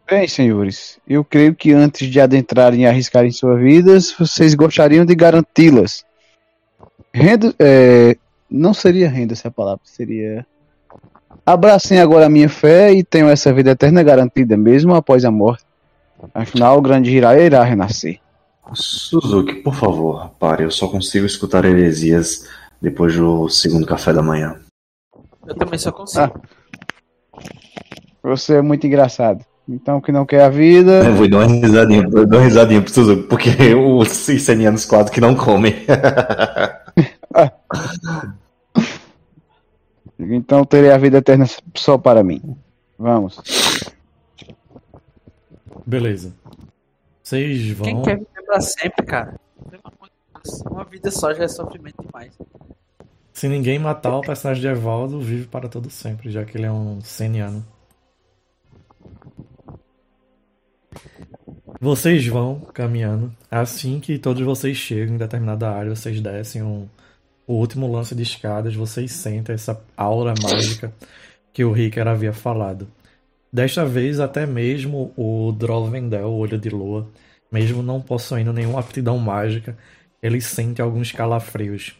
Bem, 0.09 0.27
senhores, 0.27 0.99
eu 1.07 1.23
creio 1.23 1.53
que 1.53 1.71
antes 1.71 2.07
de 2.07 2.19
adentrarem 2.19 2.81
e 2.81 2.85
arriscarem 2.87 3.31
suas 3.31 3.59
vidas, 3.61 4.11
vocês 4.17 4.55
gostariam 4.55 5.05
de 5.05 5.15
garanti-las. 5.15 6.03
Renda, 7.13 7.53
é, 7.59 8.17
não 8.51 8.73
seria 8.73 9.09
renda 9.09 9.33
essa 9.33 9.49
palavra, 9.49 9.81
seria. 9.85 10.45
Abracem 11.45 11.99
agora 11.99 12.25
a 12.25 12.29
minha 12.29 12.49
fé 12.49 12.91
e 12.91 13.03
tenham 13.03 13.29
essa 13.29 13.53
vida 13.53 13.71
eterna 13.71 14.03
garantida, 14.03 14.57
mesmo 14.57 14.93
após 14.93 15.23
a 15.23 15.31
morte. 15.31 15.63
Afinal, 16.33 16.77
o 16.77 16.81
grande 16.81 17.09
Jiraiya 17.09 17.45
irá 17.45 17.63
renascer. 17.63 18.19
Suzuki, 18.73 19.55
por 19.55 19.73
favor, 19.73 20.29
pare. 20.37 20.63
Eu 20.63 20.71
só 20.71 20.87
consigo 20.87 21.25
escutar 21.25 21.65
heresias 21.65 22.47
depois 22.81 23.15
do 23.15 23.49
segundo 23.49 23.87
café 23.87 24.13
da 24.13 24.21
manhã. 24.21 24.59
Eu 25.47 25.55
também 25.55 25.79
só 25.79 25.91
consigo. 25.91 26.41
Você 28.21 28.55
é 28.55 28.61
muito 28.61 28.85
engraçado. 28.85 29.43
Então, 29.67 29.97
o 29.97 30.01
que 30.01 30.11
não 30.11 30.25
quer 30.25 30.43
a 30.43 30.49
vida. 30.49 31.03
Eu 31.03 31.15
vou 31.15 31.29
dar 31.29 31.39
uma 31.39 31.47
risadinha, 31.47 32.03
eu 32.03 32.25
dou 32.27 32.39
uma 32.39 32.45
risadinha 32.45 32.81
pro 32.81 32.93
Suzuki, 32.93 33.23
porque 33.23 33.73
os 33.73 34.09
sicenianos 34.09 34.85
quatro 34.85 35.11
que 35.11 35.21
não 35.21 35.33
comem. 35.35 35.75
Então, 40.23 40.63
terei 40.63 40.91
a 40.91 40.97
vida 40.99 41.17
eterna 41.17 41.45
só 41.75 41.97
para 41.97 42.23
mim. 42.23 42.55
Vamos. 42.97 43.39
Beleza. 45.85 46.31
Vocês 47.23 47.71
vão. 47.71 47.85
Quem 47.85 48.01
quer 48.03 48.17
viver 48.17 48.45
pra 48.45 48.61
sempre, 48.61 49.05
cara? 49.05 49.39
Uma 50.69 50.83
vida 50.83 51.09
só 51.09 51.33
já 51.33 51.45
é 51.45 51.47
sofrimento 51.47 52.03
demais. 52.03 52.37
Se 53.33 53.47
ninguém 53.47 53.79
matar 53.79 54.15
o 54.17 54.21
personagem 54.21 54.61
de 54.61 54.67
Evaldo, 54.67 55.19
vive 55.19 55.47
para 55.47 55.67
todo 55.67 55.89
sempre, 55.89 56.29
já 56.29 56.45
que 56.45 56.57
ele 56.57 56.65
é 56.65 56.71
um 56.71 57.01
seniano. 57.01 57.65
Vocês 61.79 62.27
vão 62.27 62.59
caminhando. 62.59 63.35
Assim 63.49 63.99
que 63.99 64.19
todos 64.19 64.43
vocês 64.43 64.77
chegam 64.77 65.15
em 65.15 65.17
determinada 65.17 65.71
área, 65.71 65.95
vocês 65.95 66.21
descem 66.21 66.61
um, 66.61 66.87
o 67.51 67.55
último 67.55 67.91
lance 67.91 68.15
de 68.15 68.23
escadas, 68.23 68.75
vocês 68.75 69.11
sentem 69.11 69.53
essa 69.55 69.81
aura 69.97 70.33
mágica 70.41 70.93
que 71.51 71.63
o 71.63 71.71
Ricker 71.71 72.07
havia 72.07 72.31
falado. 72.31 72.87
Desta 73.51 73.85
vez, 73.85 74.19
até 74.19 74.45
mesmo 74.45 75.11
o 75.17 75.51
Drovendel, 75.51 76.29
o 76.29 76.37
Olho 76.37 76.57
de 76.57 76.69
Lua, 76.69 77.09
mesmo 77.51 77.83
não 77.83 77.99
possuindo 77.99 78.53
nenhuma 78.53 78.79
aptidão 78.79 79.17
mágica, 79.17 79.77
ele 80.23 80.39
sente 80.39 80.81
alguns 80.81 81.11
calafrios 81.11 81.95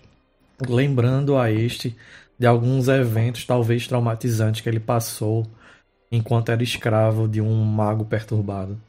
lembrando 0.70 1.38
a 1.38 1.52
este 1.52 1.96
de 2.38 2.48
alguns 2.48 2.88
eventos 2.88 3.46
talvez 3.46 3.88
traumatizantes 3.88 4.62
que 4.62 4.70
ele 4.70 4.80
passou 4.80 5.46
enquanto 6.12 6.50
era 6.50 6.64
escravo 6.64 7.28
de 7.28 7.42
um 7.42 7.64
mago 7.64 8.06
perturbado. 8.06 8.80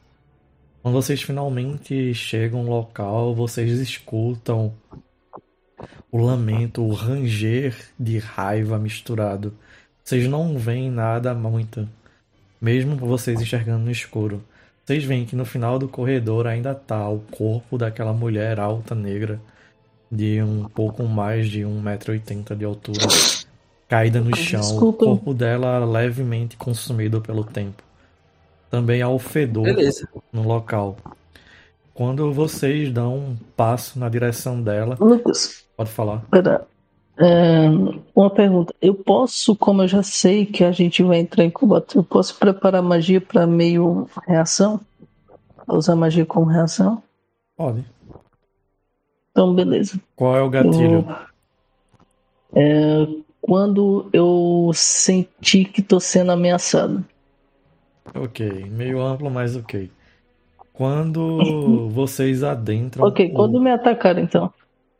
Quando 0.81 0.95
vocês 0.95 1.21
finalmente 1.21 2.13
chegam 2.13 2.61
ao 2.61 2.67
local, 2.67 3.33
vocês 3.33 3.79
escutam 3.79 4.73
o 6.11 6.17
lamento, 6.17 6.83
o 6.83 6.93
ranger 6.93 7.75
de 7.99 8.17
raiva 8.19 8.77
misturado. 8.77 9.53
Vocês 10.03 10.27
não 10.27 10.57
veem 10.57 10.91
nada 10.91 11.33
muito, 11.33 11.87
mesmo 12.61 12.95
vocês 12.95 13.41
enxergando 13.41 13.85
no 13.85 13.91
escuro. 13.91 14.43
Vocês 14.85 15.03
veem 15.03 15.25
que 15.25 15.35
no 15.35 15.45
final 15.45 15.79
do 15.79 15.87
corredor 15.87 16.45
ainda 16.45 16.75
tá 16.75 17.07
o 17.07 17.19
corpo 17.19 17.77
daquela 17.77 18.11
mulher 18.11 18.59
alta 18.59 18.93
negra 18.93 19.39
de 20.11 20.41
um 20.43 20.65
pouco 20.65 21.03
mais 21.03 21.49
de 21.49 21.61
1,80m 21.61 22.55
de 22.55 22.65
altura, 22.65 23.07
caída 23.87 24.19
no 24.19 24.35
chão, 24.35 24.61
Desculpa. 24.61 25.05
o 25.05 25.07
corpo 25.07 25.33
dela 25.33 25.83
levemente 25.85 26.55
consumido 26.57 27.21
pelo 27.21 27.43
tempo. 27.43 27.81
Também 28.69 29.01
há 29.01 29.09
o 29.09 29.17
fedor 29.17 29.63
Beleza. 29.63 30.07
no 30.31 30.43
local. 30.43 30.97
Quando 31.93 32.31
vocês 32.33 32.91
dão 32.91 33.15
um 33.17 33.35
passo 33.55 33.99
na 33.99 34.09
direção 34.09 34.61
dela, 34.61 34.97
Lucas, 34.99 35.63
pode 35.77 35.91
falar. 35.91 36.23
pera. 36.31 36.67
É, 37.15 37.67
uma 38.15 38.29
pergunta. 38.31 38.73
Eu 38.81 38.95
posso, 38.95 39.55
como 39.55 39.83
eu 39.83 39.87
já 39.87 40.01
sei 40.01 40.47
que 40.47 40.63
a 40.63 40.71
gente 40.71 41.03
vai 41.03 41.19
entrar 41.19 41.43
em 41.43 41.51
combate, 41.51 41.95
eu 41.95 42.03
posso 42.03 42.35
preparar 42.39 42.81
magia 42.81 43.21
para 43.21 43.45
meio 43.45 44.09
reação? 44.27 44.79
Usar 45.67 45.95
magia 45.95 46.25
como 46.25 46.47
reação? 46.47 47.03
Pode. 47.55 47.85
Então, 49.31 49.53
beleza. 49.53 49.99
Qual 50.15 50.35
é 50.35 50.41
o 50.41 50.49
gatilho? 50.49 51.05
Eu- 52.55 52.61
é, 52.61 53.07
quando 53.41 54.09
eu 54.11 54.71
senti 54.73 55.65
que 55.65 55.81
tô 55.83 55.99
sendo 55.99 56.31
ameaçado. 56.31 57.05
Ok, 58.15 58.65
meio 58.69 58.99
amplo, 59.01 59.29
mas 59.29 59.55
ok. 59.55 59.89
Quando 60.73 61.89
vocês 61.93 62.43
adentram. 62.43 63.05
Ok, 63.07 63.27
o- 63.27 63.33
quando 63.33 63.59
me 63.61 63.71
atacar 63.71 64.17
então. 64.17 64.51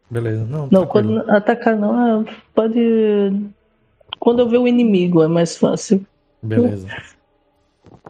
Beleza, 0.09 0.45
não, 0.45 0.67
Não, 0.71 0.85
tranquilo. 0.85 1.21
quando 1.23 1.31
atacar 1.31 1.75
não, 1.75 2.21
é, 2.21 2.25
pode. 2.53 3.49
Quando 4.19 4.39
eu 4.39 4.47
ver 4.47 4.57
o 4.59 4.67
inimigo 4.67 5.23
é 5.23 5.27
mais 5.27 5.57
fácil. 5.57 6.05
Beleza. 6.41 6.87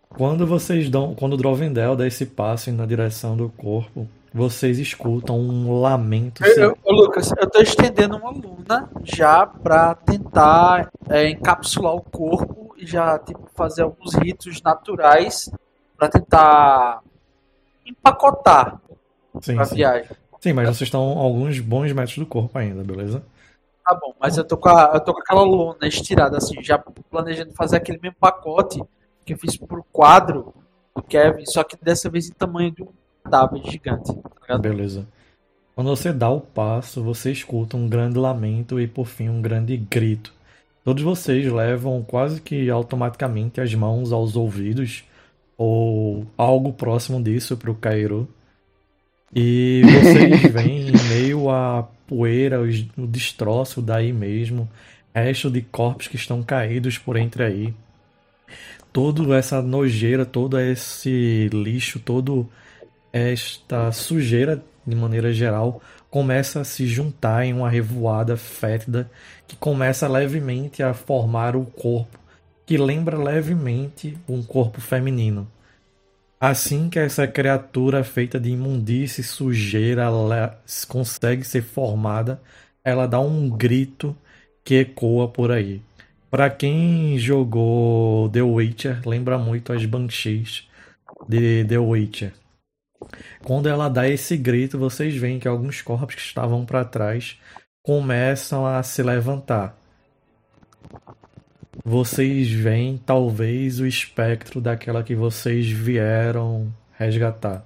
Quando 0.09 0.45
vocês 0.45 0.89
dão. 0.89 1.15
Quando 1.15 1.33
o 1.33 1.37
Drovendel 1.37 1.95
dá 1.95 2.05
esse 2.05 2.25
passo 2.25 2.71
na 2.71 2.85
direção 2.85 3.35
do 3.35 3.49
corpo, 3.49 4.07
vocês 4.33 4.77
escutam 4.79 5.39
um 5.39 5.79
lamento. 5.79 6.43
Eu, 6.45 6.55
eu- 6.69 6.77
ô, 6.83 6.91
Lucas, 6.91 7.31
eu 7.39 7.49
tô 7.49 7.59
estendendo 7.61 8.17
uma 8.17 8.29
luna 8.31 8.89
já 9.03 9.45
pra 9.45 9.95
tentar 9.95 10.89
é, 11.09 11.29
encapsular 11.29 11.95
o 11.95 12.01
corpo 12.01 12.75
e 12.77 12.85
já 12.85 13.17
tipo, 13.19 13.47
fazer 13.55 13.83
alguns 13.83 14.13
ritos 14.15 14.61
naturais 14.61 15.49
pra 15.97 16.09
tentar 16.09 16.99
empacotar 17.85 18.81
Sim, 19.41 19.55
pra 19.55 19.65
sim. 19.65 19.75
viagem. 19.75 20.09
Sim, 20.39 20.53
mas 20.53 20.67
vocês 20.67 20.87
estão 20.87 21.17
a 21.17 21.21
alguns 21.21 21.59
bons 21.59 21.91
metros 21.93 22.17
do 22.17 22.25
corpo 22.25 22.57
ainda, 22.57 22.83
beleza? 22.83 23.23
Tá 23.85 23.95
bom, 23.95 24.13
mas 24.19 24.37
eu 24.37 24.43
tô 24.43 24.57
com, 24.57 24.69
a, 24.69 24.91
eu 24.93 24.99
tô 24.99 25.13
com 25.13 25.19
aquela 25.19 25.43
lona 25.43 25.87
estirada 25.87 26.37
assim, 26.37 26.61
já 26.63 26.77
planejando 26.77 27.53
fazer 27.53 27.77
aquele 27.77 27.99
mesmo 28.01 28.17
pacote 28.19 28.81
que 29.25 29.33
eu 29.33 29.37
fiz 29.37 29.57
pro 29.57 29.83
quadro 29.91 30.53
do 30.95 31.01
Kevin, 31.01 31.45
só 31.45 31.63
que 31.63 31.77
dessa 31.81 32.09
vez 32.09 32.29
em 32.29 32.33
tamanho 32.33 32.71
de 32.71 32.83
um 32.83 32.87
cadáver 33.23 33.61
gigante. 33.65 34.13
Tá? 34.47 34.57
Beleza. 34.57 35.07
Quando 35.75 35.89
você 35.89 36.13
dá 36.13 36.29
o 36.29 36.39
passo, 36.39 37.03
você 37.03 37.31
escuta 37.31 37.75
um 37.75 37.89
grande 37.89 38.17
lamento 38.17 38.79
e 38.79 38.87
por 38.87 39.05
fim 39.05 39.27
um 39.27 39.41
grande 39.41 39.75
grito. 39.75 40.33
Todos 40.83 41.01
vocês 41.01 41.51
levam 41.51 42.03
quase 42.03 42.41
que 42.41 42.69
automaticamente 42.69 43.59
as 43.59 43.73
mãos 43.73 44.11
aos 44.11 44.35
ouvidos 44.35 45.03
ou 45.57 46.25
algo 46.37 46.73
próximo 46.73 47.21
disso 47.21 47.57
para 47.57 47.71
o 47.71 47.75
Cairo. 47.75 48.27
E 49.35 49.81
vocês 49.83 50.41
veem 50.51 50.89
em 50.89 51.09
meio 51.09 51.49
à 51.49 51.87
poeira, 52.07 52.61
o 52.61 53.07
destroço 53.07 53.81
daí 53.81 54.13
mesmo, 54.13 54.69
resto 55.13 55.49
de 55.49 55.61
corpos 55.61 56.07
que 56.07 56.15
estão 56.15 56.43
caídos 56.43 56.97
por 56.97 57.17
entre 57.17 57.43
aí. 57.43 57.73
Toda 58.91 59.35
essa 59.35 59.61
nojeira, 59.61 60.25
todo 60.25 60.59
esse 60.59 61.49
lixo, 61.51 61.99
todo 61.99 62.47
esta 63.11 63.91
sujeira, 63.91 64.63
de 64.85 64.95
maneira 64.95 65.33
geral, 65.33 65.81
começa 66.09 66.61
a 66.61 66.63
se 66.63 66.85
juntar 66.85 67.43
em 67.43 67.53
uma 67.53 67.69
revoada 67.69 68.37
fétida 68.37 69.09
que 69.47 69.55
começa 69.55 70.07
levemente 70.07 70.83
a 70.83 70.93
formar 70.93 71.55
o 71.55 71.65
corpo, 71.65 72.19
que 72.65 72.77
lembra 72.77 73.17
levemente 73.17 74.17
um 74.27 74.41
corpo 74.41 74.79
feminino. 74.79 75.47
Assim 76.39 76.89
que 76.89 76.99
essa 76.99 77.25
criatura 77.25 78.03
feita 78.03 78.39
de 78.39 78.49
imundície 78.49 79.21
e 79.21 79.23
sujeira 79.23 80.09
consegue 80.87 81.43
ser 81.43 81.61
formada, 81.61 82.41
ela 82.83 83.07
dá 83.07 83.19
um 83.19 83.49
grito 83.49 84.15
que 84.63 84.75
ecoa 84.75 85.27
por 85.27 85.51
aí. 85.51 85.81
Pra 86.29 86.49
quem 86.49 87.17
jogou 87.17 88.27
The 88.29 88.41
Witcher, 88.41 89.07
lembra 89.07 89.37
muito 89.37 89.71
as 89.71 89.85
Banshees 89.85 90.67
de 91.29 91.63
The 91.65 91.77
Witcher. 91.77 92.33
Quando 93.43 93.69
ela 93.69 93.87
dá 93.89 94.07
esse 94.07 94.35
grito, 94.35 94.77
vocês 94.77 95.15
veem 95.15 95.39
que 95.39 95.47
alguns 95.47 95.81
corpos 95.81 96.15
que 96.15 96.21
estavam 96.21 96.65
para 96.65 96.83
trás 96.83 97.37
começam 97.83 98.65
a 98.65 98.81
se 98.81 99.03
levantar. 99.03 99.77
Vocês 101.81 102.51
veem 102.51 102.97
talvez 102.97 103.79
o 103.79 103.87
espectro 103.87 104.61
daquela 104.61 105.01
que 105.01 105.15
vocês 105.15 105.67
vieram 105.67 106.71
resgatar. 106.97 107.65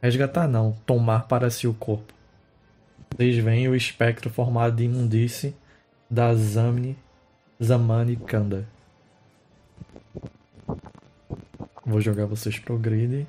Resgatar 0.00 0.48
não, 0.48 0.72
tomar 0.86 1.26
para 1.26 1.50
si 1.50 1.66
o 1.66 1.74
corpo. 1.74 2.14
Vocês 3.14 3.36
veem 3.36 3.68
o 3.68 3.74
espectro 3.74 4.30
formado 4.30 4.76
de 4.76 4.84
imundície 4.84 5.54
da 6.08 6.34
Zamni, 6.34 6.96
Zamani 7.62 8.16
Kanda. 8.16 8.66
Vou 11.84 12.00
jogar 12.00 12.26
vocês 12.26 12.58
pro 12.58 12.78
grid. 12.78 13.26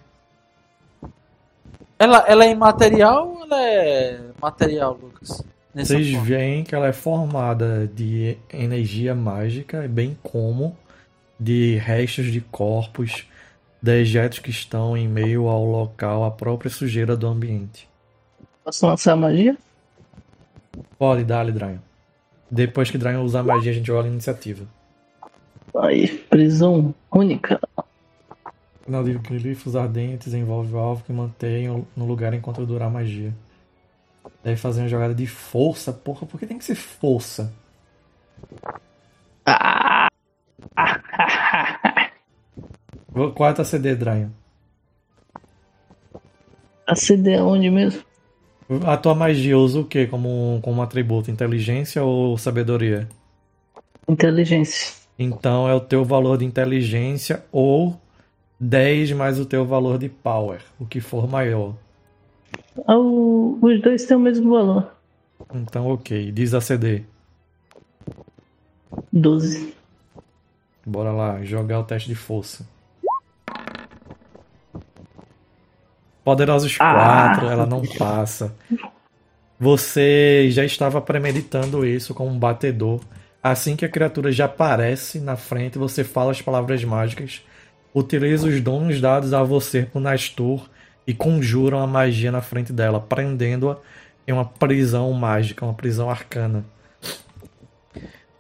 Ela, 2.00 2.24
ela 2.28 2.46
é 2.46 2.52
imaterial 2.52 3.28
ou 3.28 3.44
ela 3.44 3.62
é 3.62 4.20
material, 4.42 4.98
Lucas? 5.02 5.44
Nessa 5.78 5.94
Vocês 5.94 6.10
forma? 6.10 6.26
veem 6.26 6.64
que 6.64 6.74
ela 6.74 6.88
é 6.88 6.92
formada 6.92 7.88
de 7.94 8.36
energia 8.52 9.14
mágica, 9.14 9.88
bem 9.88 10.18
como 10.24 10.76
de 11.40 11.76
restos 11.76 12.32
de 12.32 12.42
corpos, 12.42 13.28
dejetos 13.80 14.40
que 14.40 14.50
estão 14.50 14.98
em 14.98 15.08
meio 15.08 15.48
ao 15.48 15.64
local, 15.64 16.24
a 16.24 16.32
própria 16.32 16.72
sujeira 16.72 17.16
do 17.16 17.28
ambiente. 17.28 17.88
Posso 18.64 18.88
lançar 18.88 19.16
magia? 19.16 19.56
Pode 20.98 21.24
dar, 21.24 21.46
Dryan. 21.52 21.80
Depois 22.50 22.90
que 22.90 22.98
Dryan 22.98 23.22
usar 23.22 23.44
magia, 23.44 23.70
a 23.70 23.76
gente 23.76 23.86
joga 23.86 24.08
a 24.10 24.12
iniciativa. 24.12 24.66
Aí, 25.76 26.08
prisão 26.28 26.92
única. 27.14 27.60
Não 28.88 29.04
digo 29.04 29.22
que 29.22 29.38
glifos 29.38 29.76
ardentes 29.76 30.34
envolve 30.34 30.74
o 30.74 30.80
alvo 30.80 31.04
que 31.04 31.14
mantenham 31.14 31.86
no 31.96 32.08
lugar 32.08 32.34
enquanto 32.34 32.66
durar 32.66 32.88
a 32.88 32.92
magia. 32.92 33.32
Deve 34.48 34.62
fazer 34.62 34.80
uma 34.80 34.88
jogada 34.88 35.14
de 35.14 35.28
força, 35.28 35.92
porra, 35.92 36.26
por 36.26 36.40
que 36.40 36.48
tem 36.48 36.58
que 36.58 36.64
ser 36.64 36.76
força? 36.76 37.54
Ah! 39.46 40.08
Qual 43.36 43.50
é 43.50 43.52
a 43.52 43.54
tua 43.54 43.66
CD, 43.66 43.94
Dryan? 43.94 44.32
A 46.88 46.96
CD 46.96 47.34
é 47.34 47.44
onde 47.44 47.70
mesmo? 47.70 48.02
A 48.86 48.96
tua 48.96 49.14
magia 49.14 49.58
usa 49.58 49.82
o 49.82 49.86
que 49.86 50.08
como, 50.08 50.62
como 50.64 50.82
atributo? 50.82 51.30
Inteligência 51.30 52.02
ou 52.02 52.38
sabedoria? 52.38 53.10
Inteligência. 54.08 54.96
Então 55.20 55.68
é 55.68 55.74
o 55.74 55.82
teu 55.82 56.06
valor 56.06 56.38
de 56.38 56.46
inteligência 56.46 57.44
ou 57.52 58.00
10 58.58 59.12
mais 59.12 59.42
o 59.42 59.46
teu 59.46 59.66
valor 59.66 59.98
de 59.98 60.08
power, 60.08 60.62
o 60.80 60.86
que 60.86 61.02
for 61.02 61.28
maior. 61.28 61.76
Ah, 62.86 62.98
o- 62.98 63.58
os 63.62 63.82
dois 63.82 64.06
têm 64.06 64.18
o 64.18 64.20
mesmo 64.20 64.52
valor. 64.52 64.92
Então, 65.54 65.88
ok. 65.88 66.32
Diz 66.32 66.54
a 66.54 66.62
CD. 66.62 67.04
12. 69.12 69.74
Bora 70.86 71.12
lá, 71.12 71.44
jogar 71.44 71.80
o 71.80 71.84
teste 71.84 72.08
de 72.10 72.16
força. 72.16 72.66
Poderosos 76.24 76.76
Ah. 76.80 77.34
4, 77.36 77.48
ela 77.50 77.66
não 77.66 77.82
passa. 77.98 78.54
Você 79.60 80.50
já 80.52 80.64
estava 80.64 81.02
premeditando 81.02 81.86
isso 81.86 82.14
com 82.14 82.28
um 82.28 82.38
batedor. 82.38 83.00
Assim 83.42 83.76
que 83.76 83.86
a 83.86 83.90
criatura 83.90 84.32
já 84.32 84.46
aparece 84.46 85.20
na 85.20 85.36
frente, 85.36 85.78
você 85.78 86.04
fala 86.04 86.32
as 86.32 86.42
palavras 86.42 86.84
mágicas, 86.84 87.42
utiliza 87.94 88.48
os 88.48 88.60
dons 88.62 89.00
dados 89.00 89.34
a 89.34 89.42
você 89.44 89.84
por 89.84 90.02
Nastur 90.02 90.68
e 91.08 91.14
conjura 91.14 91.78
uma 91.78 91.88
magia 91.88 92.32
na 92.32 92.42
frente 92.42 92.74
dela, 92.74 93.00
prendendo-a 93.00 93.78
em 94.28 94.34
uma 94.34 94.44
prisão 94.44 95.12
mágica, 95.14 95.66
uma 95.66 95.74
prisão 95.74 96.10
arcana. 96.10 96.66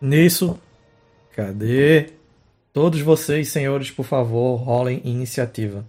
Nisso, 0.02 0.60
cadê? 1.34 2.11
Todos 2.73 2.99
vocês, 2.99 3.48
senhores, 3.48 3.89
por 3.89 4.03
favor, 4.03 4.57
rolem 4.57 5.02
iniciativa. 5.06 5.85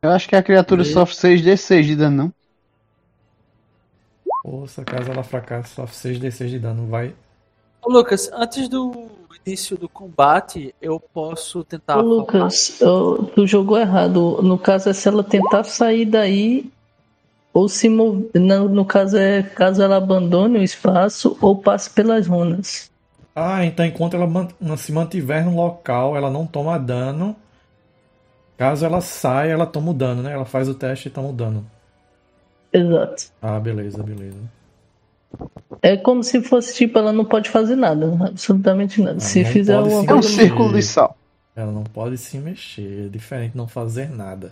Eu 0.00 0.10
acho 0.10 0.28
que 0.28 0.36
a 0.36 0.42
criatura 0.42 0.84
sofre 0.84 1.16
6d6 1.16 1.82
de 1.82 1.96
dano, 1.96 2.16
não? 2.16 2.34
Força, 4.42 4.84
caso 4.84 5.10
ela 5.10 5.24
fracasse, 5.24 5.74
sofre 5.74 6.14
6d6 6.14 6.48
de 6.48 6.58
dano. 6.60 6.86
Vai. 6.86 7.12
Ô, 7.82 7.90
Lucas, 7.90 8.30
antes 8.32 8.68
do 8.68 9.10
início 9.46 9.78
do 9.78 9.88
combate, 9.88 10.74
eu 10.82 10.98
posso 10.98 11.62
tentar. 11.62 11.98
Ô, 11.98 12.02
Lucas, 12.02 12.78
tu 13.34 13.46
jogou 13.46 13.78
errado. 13.78 14.42
No 14.42 14.58
caso 14.58 14.88
é 14.88 14.92
se 14.92 15.08
ela 15.08 15.22
tentar 15.22 15.62
sair 15.64 16.04
daí 16.04 16.68
ou 17.54 17.68
se 17.68 17.88
mover. 17.88 18.28
No, 18.34 18.68
no 18.68 18.84
caso 18.84 19.16
é 19.16 19.42
caso 19.42 19.82
ela 19.82 19.96
abandone 19.96 20.58
o 20.58 20.62
espaço 20.62 21.38
ou 21.40 21.56
passe 21.56 21.88
pelas 21.90 22.26
runas. 22.26 22.90
Ah, 23.34 23.64
então 23.64 23.86
enquanto 23.86 24.14
ela 24.14 24.26
man- 24.26 24.48
se 24.76 24.90
mantiver 24.92 25.44
no 25.44 25.54
local, 25.54 26.16
ela 26.16 26.30
não 26.30 26.46
toma 26.46 26.78
dano. 26.78 27.36
Caso 28.58 28.84
ela 28.84 29.00
saia, 29.00 29.52
ela 29.52 29.66
toma 29.66 29.90
o 29.90 29.94
dano, 29.94 30.22
né? 30.22 30.32
Ela 30.32 30.46
faz 30.46 30.68
o 30.68 30.74
teste 30.74 31.08
e 31.08 31.10
toma 31.10 31.28
o 31.28 31.32
dano. 31.32 31.64
Exato. 32.72 33.30
Ah, 33.40 33.60
beleza, 33.60 34.02
beleza. 34.02 34.38
É 35.82 35.96
como 35.96 36.22
se 36.22 36.40
fosse 36.42 36.74
tipo, 36.74 36.98
ela 36.98 37.12
não 37.12 37.24
pode 37.24 37.50
fazer 37.50 37.76
nada, 37.76 38.06
absolutamente 38.26 39.00
nada. 39.00 39.18
Ah, 39.18 39.20
se 39.20 39.44
fizer 39.44 39.74
alguma 39.74 40.00
se 40.02 40.08
É 40.08 40.12
um 40.12 40.20
coisa. 40.20 40.28
círculo 40.28 40.72
de 40.72 40.82
sal. 40.82 41.16
Ela 41.54 41.72
não 41.72 41.84
pode 41.84 42.18
se 42.18 42.38
mexer. 42.38 43.06
É 43.06 43.08
diferente 43.08 43.52
de 43.52 43.56
não 43.56 43.68
fazer 43.68 44.10
nada. 44.10 44.50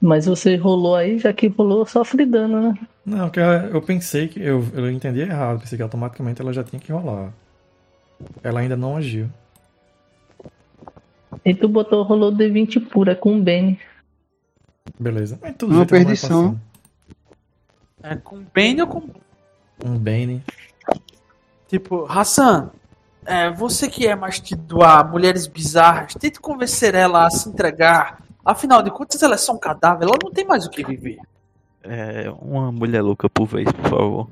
Mas 0.00 0.26
você 0.26 0.56
rolou 0.56 0.96
aí, 0.96 1.18
já 1.18 1.32
que 1.32 1.48
rolou, 1.48 1.86
sofre 1.86 2.26
dano, 2.26 2.60
né? 2.60 2.78
Não, 3.04 3.30
que 3.30 3.40
eu, 3.40 3.80
pensei 3.82 4.28
que. 4.28 4.40
Eu, 4.40 4.64
eu 4.74 4.90
entendi 4.90 5.20
errado. 5.20 5.60
Pensei 5.60 5.76
que 5.76 5.82
automaticamente 5.82 6.40
ela 6.40 6.52
já 6.52 6.62
tinha 6.62 6.80
que 6.80 6.92
rolar. 6.92 7.32
Ela 8.42 8.60
ainda 8.60 8.76
não 8.76 8.96
agiu. 8.96 9.28
E 11.44 11.54
tu 11.54 11.68
botou, 11.68 12.02
rolou 12.02 12.32
D20 12.32 12.86
pura 12.88 13.14
com 13.14 13.36
o 13.36 13.42
Benny. 13.42 13.78
Beleza. 14.98 15.38
Mas 15.40 15.56
tudo 15.56 15.72
Uma 15.72 15.80
ela 15.80 15.86
perdição. 15.86 16.58
É 18.04 18.16
com 18.16 18.44
Bane 18.54 18.82
ou 18.82 18.86
com. 18.86 19.02
Um 19.82 19.98
Bane. 19.98 20.44
Tipo, 21.66 22.04
Hassan, 22.04 22.70
é, 23.24 23.50
você 23.50 23.88
que 23.88 24.06
é 24.06 24.14
mais 24.14 24.38
tido 24.38 24.82
a 24.82 25.02
mulheres 25.02 25.46
bizarras, 25.46 26.12
tente 26.12 26.38
convencer 26.38 26.94
ela 26.94 27.26
a 27.26 27.30
se 27.30 27.48
entregar. 27.48 28.22
Afinal 28.44 28.82
de 28.82 28.90
contas, 28.90 29.22
ela 29.22 29.36
é 29.36 29.38
só 29.38 29.54
um 29.54 29.58
cadáver, 29.58 30.06
ela 30.06 30.18
não 30.22 30.30
tem 30.30 30.44
mais 30.44 30.66
o 30.66 30.70
que 30.70 30.84
viver. 30.84 31.18
É 31.82 32.30
uma 32.42 32.70
mulher 32.70 33.00
louca 33.00 33.28
por 33.30 33.46
vez, 33.46 33.72
por 33.72 33.88
favor. 33.88 34.28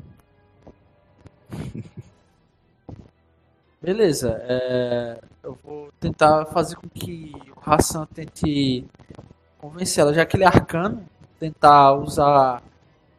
Beleza, 3.81 4.39
é, 4.47 5.19
eu 5.43 5.59
vou 5.65 5.89
tentar 5.99 6.45
fazer 6.47 6.77
com 6.77 6.89
que 6.89 7.33
o 7.57 7.71
Hassan 7.71 8.07
tente 8.15 8.87
convencer 9.59 10.03
ela, 10.03 10.13
já 10.13 10.27
que 10.27 10.37
ele 10.37 10.45
é 10.45 10.47
arcano, 10.47 11.03
tentar 11.41 11.95
usar. 11.95 12.63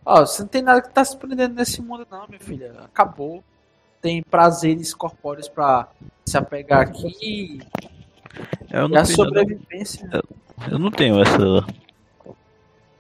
Ó, 0.05 0.25
você 0.25 0.41
não 0.41 0.49
tem 0.49 0.61
nada 0.61 0.81
que 0.81 0.89
tá 0.89 1.03
se 1.03 1.15
prendendo 1.17 1.55
nesse 1.55 1.81
mundo, 1.81 2.05
não, 2.09 2.27
minha 2.27 2.39
filha. 2.39 2.73
Acabou. 2.83 3.43
Tem 4.01 4.21
prazeres 4.21 4.93
corpóreos 4.93 5.47
pra 5.47 5.87
se 6.25 6.37
apegar 6.37 6.81
aqui 6.81 7.61
Eu 8.69 8.85
e 8.85 8.91
não, 8.91 8.99
a 8.99 9.03
tenho, 9.03 9.15
sobrevivência. 9.15 10.09
eu 10.69 10.77
não 10.77 10.91
tenho 10.91 11.21
essa 11.21 11.65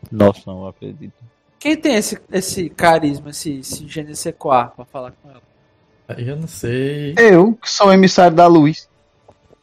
noção, 0.09 0.61
eu 0.61 0.67
acredito. 0.67 1.13
Quem 1.59 1.75
tem 1.77 1.95
esse, 1.95 2.21
esse 2.31 2.69
carisma, 2.69 3.31
esse, 3.31 3.59
esse 3.59 3.87
gênio 3.87 4.15
sequar 4.15 4.71
pra 4.71 4.85
falar 4.85 5.11
com 5.11 5.29
ela? 5.29 5.41
Eu 6.17 6.35
não 6.37 6.47
sei. 6.47 7.15
Eu, 7.17 7.53
que 7.53 7.69
sou 7.69 7.87
o 7.87 7.93
emissário 7.93 8.35
da 8.35 8.47
luz. 8.47 8.89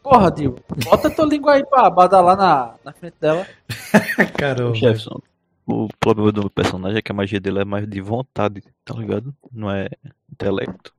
Porra, 0.02 0.30
Dio, 0.30 0.56
bota 0.84 1.10
tua 1.10 1.26
língua 1.26 1.52
aí 1.54 1.64
pra 1.64 1.88
badalar 1.90 2.36
na, 2.36 2.74
na 2.82 2.92
frente 2.92 3.16
dela. 3.20 3.46
Caramba. 4.36 4.74
Jefferson, 4.74 5.20
o 5.66 5.88
problema 5.98 6.32
do 6.32 6.40
meu 6.42 6.50
personagem 6.50 6.98
é 6.98 7.02
que 7.02 7.12
a 7.12 7.14
magia 7.14 7.40
dele 7.40 7.60
é 7.60 7.64
mais 7.64 7.88
de 7.88 8.00
vontade, 8.00 8.62
tá 8.84 8.94
ligado? 8.94 9.34
Não 9.52 9.70
é 9.70 9.88
intelecto. 10.30 10.94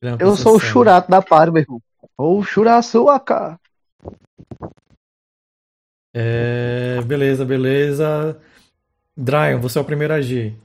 Ele 0.00 0.12
é 0.12 0.16
Eu 0.18 0.36
sou 0.36 0.56
o 0.56 0.60
churato 0.60 1.10
da 1.10 1.22
par, 1.22 1.50
meu 1.50 1.62
irmão. 1.62 1.82
Ou 2.16 2.42
churaçuaca. 2.42 3.58
É, 6.12 7.00
beleza, 7.02 7.44
beleza. 7.44 8.40
Dryon, 9.16 9.60
você 9.60 9.78
é 9.78 9.80
o 9.80 9.84
primeiro 9.84 10.14
a 10.14 10.16
agir. 10.16 10.56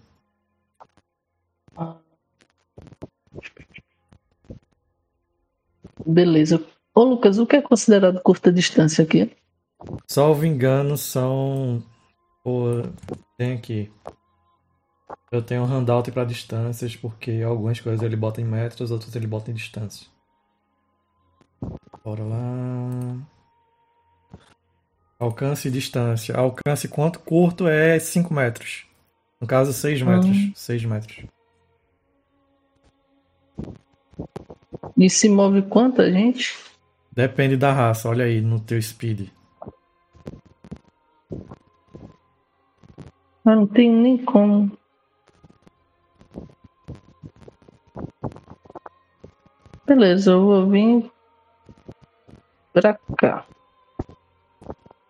Beleza. 6.05 6.63
Ô 6.93 7.03
Lucas, 7.03 7.37
o 7.39 7.47
que 7.47 7.55
é 7.55 7.61
considerado 7.61 8.21
curta 8.21 8.51
distância 8.51 9.03
aqui? 9.03 9.31
Salvo 10.07 10.45
engano, 10.45 10.97
são. 10.97 11.83
Pô, 12.43 12.83
tem 13.37 13.53
aqui. 13.53 13.91
Eu 15.31 15.41
tenho 15.41 15.63
um 15.63 15.65
handout 15.65 16.11
para 16.11 16.25
distâncias, 16.25 16.95
porque 16.95 17.41
algumas 17.45 17.79
coisas 17.79 18.01
ele 18.03 18.15
bota 18.15 18.39
em 18.39 18.45
metros, 18.45 18.91
outras 18.91 19.15
ele 19.15 19.25
bota 19.25 19.49
em 19.49 19.53
distância. 19.53 20.07
Bora 22.03 22.23
lá. 22.23 23.17
Alcance 25.19 25.67
e 25.67 25.71
distância. 25.71 26.35
Alcance 26.35 26.87
quanto 26.87 27.19
curto 27.19 27.67
é 27.67 27.97
5 27.97 28.33
metros. 28.33 28.85
No 29.39 29.47
caso, 29.47 29.73
6 29.73 30.01
metros. 30.01 30.51
6 30.55 30.85
metros. 30.85 31.25
E 34.97 35.09
se 35.09 35.29
move 35.29 35.63
quanta 35.63 36.11
gente? 36.11 36.55
Depende 37.11 37.57
da 37.57 37.71
raça, 37.71 38.09
olha 38.09 38.25
aí 38.25 38.41
no 38.41 38.59
teu 38.59 38.81
speed. 38.81 39.29
Ah, 43.45 43.55
não 43.55 43.67
tem 43.67 43.91
nem 43.91 44.17
como. 44.23 44.71
Beleza, 49.85 50.31
eu 50.31 50.45
vou 50.45 50.69
vir 50.69 51.11
pra 52.71 52.97
cá. 53.17 53.45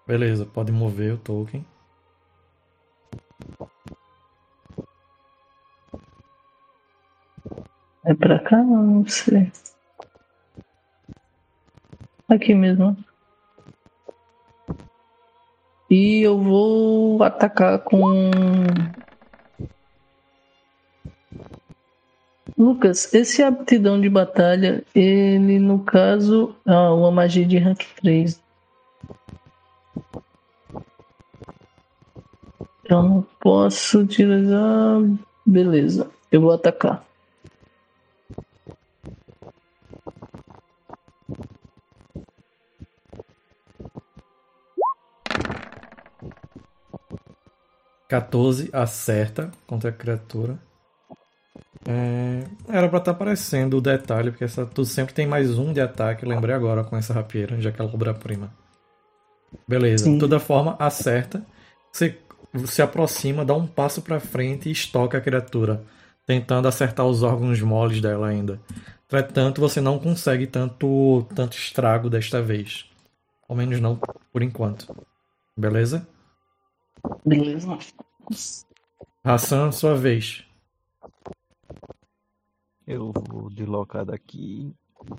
Beleza, 0.07 0.45
pode 0.45 0.71
mover 0.71 1.13
o 1.13 1.17
token. 1.17 1.65
É 8.05 8.13
pra 8.13 8.39
cá? 8.39 8.57
Não 8.57 9.07
sei. 9.07 9.51
Aqui 12.27 12.53
mesmo. 12.53 12.97
E 15.93 16.23
eu 16.23 16.39
vou 16.39 17.21
atacar 17.21 17.77
com. 17.77 18.31
Lucas, 22.57 23.13
esse 23.13 23.43
aptidão 23.43 24.01
de 24.01 24.09
batalha, 24.09 24.83
ele 24.95 25.59
no 25.59 25.83
caso. 25.83 26.55
Ah, 26.65 26.91
uma 26.91 27.11
magia 27.11 27.45
de 27.45 27.59
rank 27.59 27.83
3. 27.97 28.41
Eu 32.85 33.03
não 33.03 33.21
posso 33.39 33.99
utilizar. 33.99 34.99
Beleza, 35.45 36.09
eu 36.31 36.41
vou 36.41 36.53
atacar. 36.53 37.05
Quatorze 48.13 48.69
acerta 48.71 49.49
contra 49.65 49.89
a 49.89 49.91
criatura. 49.91 50.59
É, 51.83 52.43
era 52.69 52.87
pra 52.87 52.99
estar 52.99 53.09
aparecendo 53.09 53.77
o 53.77 53.81
detalhe, 53.81 54.29
porque 54.29 54.43
essa, 54.43 54.67
tu 54.67 54.85
sempre 54.85 55.15
tem 55.15 55.25
mais 55.25 55.57
um 55.57 55.73
de 55.73 55.81
ataque. 55.81 56.23
Lembrei 56.23 56.53
agora 56.53 56.83
com 56.83 56.95
essa 56.95 57.11
rapieira, 57.11 57.59
já 57.59 57.71
que 57.71 57.81
é 57.81 57.83
obra-prima. 57.83 58.53
Beleza, 59.67 60.03
Sim. 60.03 60.13
de 60.13 60.19
toda 60.19 60.39
forma, 60.39 60.75
acerta. 60.77 61.43
Você 61.91 62.19
se 62.65 62.83
aproxima, 62.83 63.43
dá 63.43 63.55
um 63.55 63.65
passo 63.65 63.99
pra 63.99 64.19
frente 64.19 64.69
e 64.69 64.71
estoca 64.71 65.17
a 65.17 65.21
criatura, 65.21 65.83
tentando 66.23 66.67
acertar 66.67 67.07
os 67.07 67.23
órgãos 67.23 67.59
moles 67.61 67.99
dela 67.99 68.27
ainda. 68.27 68.61
Entretanto, 69.07 69.59
você 69.59 69.81
não 69.81 69.97
consegue 69.97 70.45
tanto, 70.45 71.25
tanto 71.33 71.57
estrago 71.57 72.11
desta 72.11 72.43
vez. 72.43 72.85
Ao 73.49 73.55
menos 73.55 73.81
não 73.81 73.99
por 74.31 74.43
enquanto. 74.43 74.95
Beleza? 75.57 76.07
Beleza. 77.25 77.77
Hassan, 79.23 79.71
sua 79.71 79.95
vez. 79.95 80.45
Eu 82.85 83.11
vou 83.29 83.49
deslocar 83.49 84.05
daqui, 84.05 84.73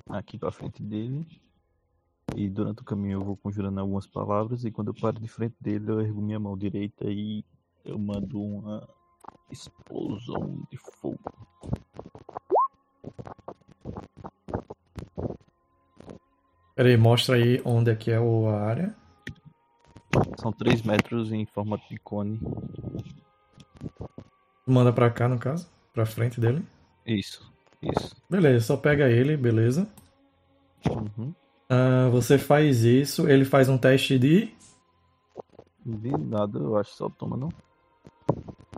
aqui 0.09 0.39
pra 0.39 0.53
frente 0.53 0.83
dele. 0.83 1.27
E 2.37 2.49
durante 2.49 2.83
o 2.83 2.85
caminho 2.85 3.21
eu 3.21 3.25
vou 3.25 3.37
conjurando 3.37 3.81
algumas 3.81 4.07
palavras. 4.07 4.65
E 4.65 4.71
quando 4.71 4.89
eu 4.89 4.95
paro 4.95 5.21
de 5.21 5.29
frente 5.29 5.57
dele, 5.61 5.91
eu 5.91 6.01
ergo 6.01 6.21
minha 6.21 6.39
mão 6.41 6.57
direita 6.57 7.05
e 7.07 7.45
eu 7.85 7.99
mando 7.99 8.41
uma 8.41 8.89
explosão 9.51 10.63
de 10.71 10.77
fogo. 10.77 11.19
Peraí, 16.75 16.97
mostra 16.97 17.37
aí 17.37 17.63
onde 17.65 17.91
é 17.93 17.97
que 17.97 18.11
é 18.11 18.19
o- 18.19 18.49
a 18.49 18.61
área. 18.61 18.97
São 20.39 20.53
3 20.53 20.83
metros 20.83 21.33
em 21.33 21.47
formato 21.47 21.85
de 21.89 21.99
cone. 21.99 22.41
Manda 24.67 24.93
pra 24.93 25.11
cá, 25.11 25.29
no 25.29 25.39
caso. 25.39 25.69
Pra 25.93 26.07
frente 26.07 26.41
dele. 26.41 26.67
Isso, 27.07 27.53
isso. 27.81 28.17
Beleza, 28.29 28.65
só 28.65 28.77
pega 28.77 29.09
ele, 29.09 29.37
beleza. 29.37 29.89
Uhum. 30.89 31.35
Ah, 31.69 32.09
você 32.11 32.39
faz 32.39 32.83
isso, 32.83 33.29
ele 33.29 33.45
faz 33.45 33.69
um 33.69 33.79
teste 33.79 34.19
de. 34.19 34.53
De 35.85 36.11
nada, 36.11 36.59
eu 36.59 36.77
acho 36.77 36.91
que 36.91 36.97
só 36.97 37.09
toma, 37.09 37.37
não? 37.37 37.49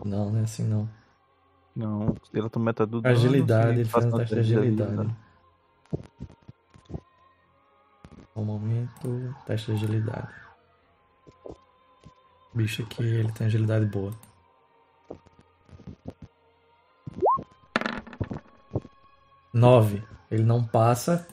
Não, 0.05 0.31
não 0.31 0.41
é 0.41 0.43
assim 0.43 0.65
não. 0.65 0.89
Não, 1.75 2.15
ele 2.33 2.49
toma 2.49 2.67
metade 2.67 2.91
do 2.91 3.01
dano. 3.01 3.15
Agilidade, 3.15 3.75
se 3.75 3.81
ele 3.81 3.85
faz 3.89 4.05
um 4.07 4.17
teste 4.17 4.35
de 4.35 4.41
agilidade. 4.41 5.17
Um 8.35 8.45
momento, 8.45 9.35
teste 9.47 9.71
de 9.71 9.77
agilidade. 9.77 10.46
Bicho 12.57 12.85
aqui, 12.85 13.03
ele 13.03 13.31
tem 13.33 13.47
agilidade 13.47 13.85
boa. 13.85 14.13
Nove. 19.53 20.03
Ele 20.31 20.43
não 20.43 20.65
passa. 20.65 21.29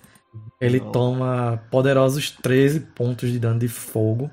Ele 0.60 0.82
Não. 0.82 0.92
toma 0.92 1.64
poderosos 1.72 2.30
13 2.30 2.82
pontos 2.82 3.32
de 3.32 3.40
dano 3.40 3.58
de 3.58 3.70
fogo. 3.70 4.30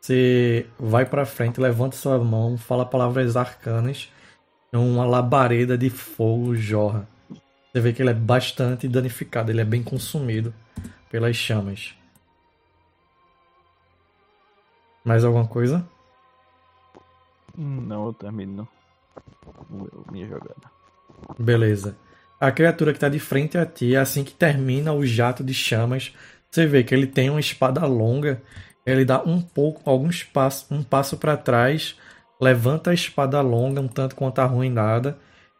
Você 0.00 0.66
vai 0.78 1.06
pra 1.06 1.24
frente, 1.24 1.58
levanta 1.60 1.96
sua 1.96 2.18
mão, 2.22 2.58
fala 2.58 2.84
palavras 2.84 3.34
arcanas. 3.34 4.12
Uma 4.70 5.06
labareda 5.06 5.78
de 5.78 5.88
fogo 5.88 6.54
jorra. 6.54 7.08
Você 7.72 7.80
vê 7.80 7.92
que 7.94 8.02
ele 8.02 8.10
é 8.10 8.14
bastante 8.14 8.86
danificado, 8.86 9.50
ele 9.50 9.62
é 9.62 9.64
bem 9.64 9.82
consumido 9.82 10.52
pelas 11.10 11.36
chamas. 11.36 11.94
Mais 15.02 15.24
alguma 15.24 15.46
coisa? 15.46 15.88
Não, 17.60 18.06
eu 18.06 18.12
termino 18.12 18.68
minha 20.12 20.28
jogada. 20.28 20.70
Beleza. 21.36 21.96
A 22.40 22.52
criatura 22.52 22.92
que 22.92 23.00
tá 23.00 23.08
de 23.08 23.18
frente 23.18 23.58
a 23.58 23.66
ti, 23.66 23.96
assim 23.96 24.22
que 24.22 24.32
termina 24.32 24.92
o 24.92 25.04
jato 25.04 25.42
de 25.42 25.52
chamas, 25.52 26.14
você 26.48 26.66
vê 26.66 26.84
que 26.84 26.94
ele 26.94 27.08
tem 27.08 27.28
uma 27.28 27.40
espada 27.40 27.84
longa. 27.84 28.40
Ele 28.86 29.04
dá 29.04 29.20
um 29.24 29.42
pouco, 29.42 29.82
alguns 29.90 30.22
passos, 30.22 30.70
um 30.70 30.84
passo 30.84 31.16
para 31.16 31.36
trás, 31.36 31.96
levanta 32.40 32.90
a 32.90 32.94
espada 32.94 33.40
longa, 33.40 33.80
um 33.80 33.88
tanto 33.88 34.14
quanto 34.14 34.38
arruinada, 34.38 35.18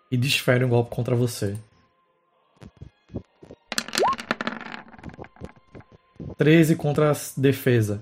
e 0.08 0.16
desfere 0.16 0.64
um 0.64 0.68
golpe 0.68 0.94
contra 0.94 1.16
você. 1.16 1.58
13 6.36 6.76
contra 6.76 7.10
a 7.10 7.14
defesa. 7.36 8.00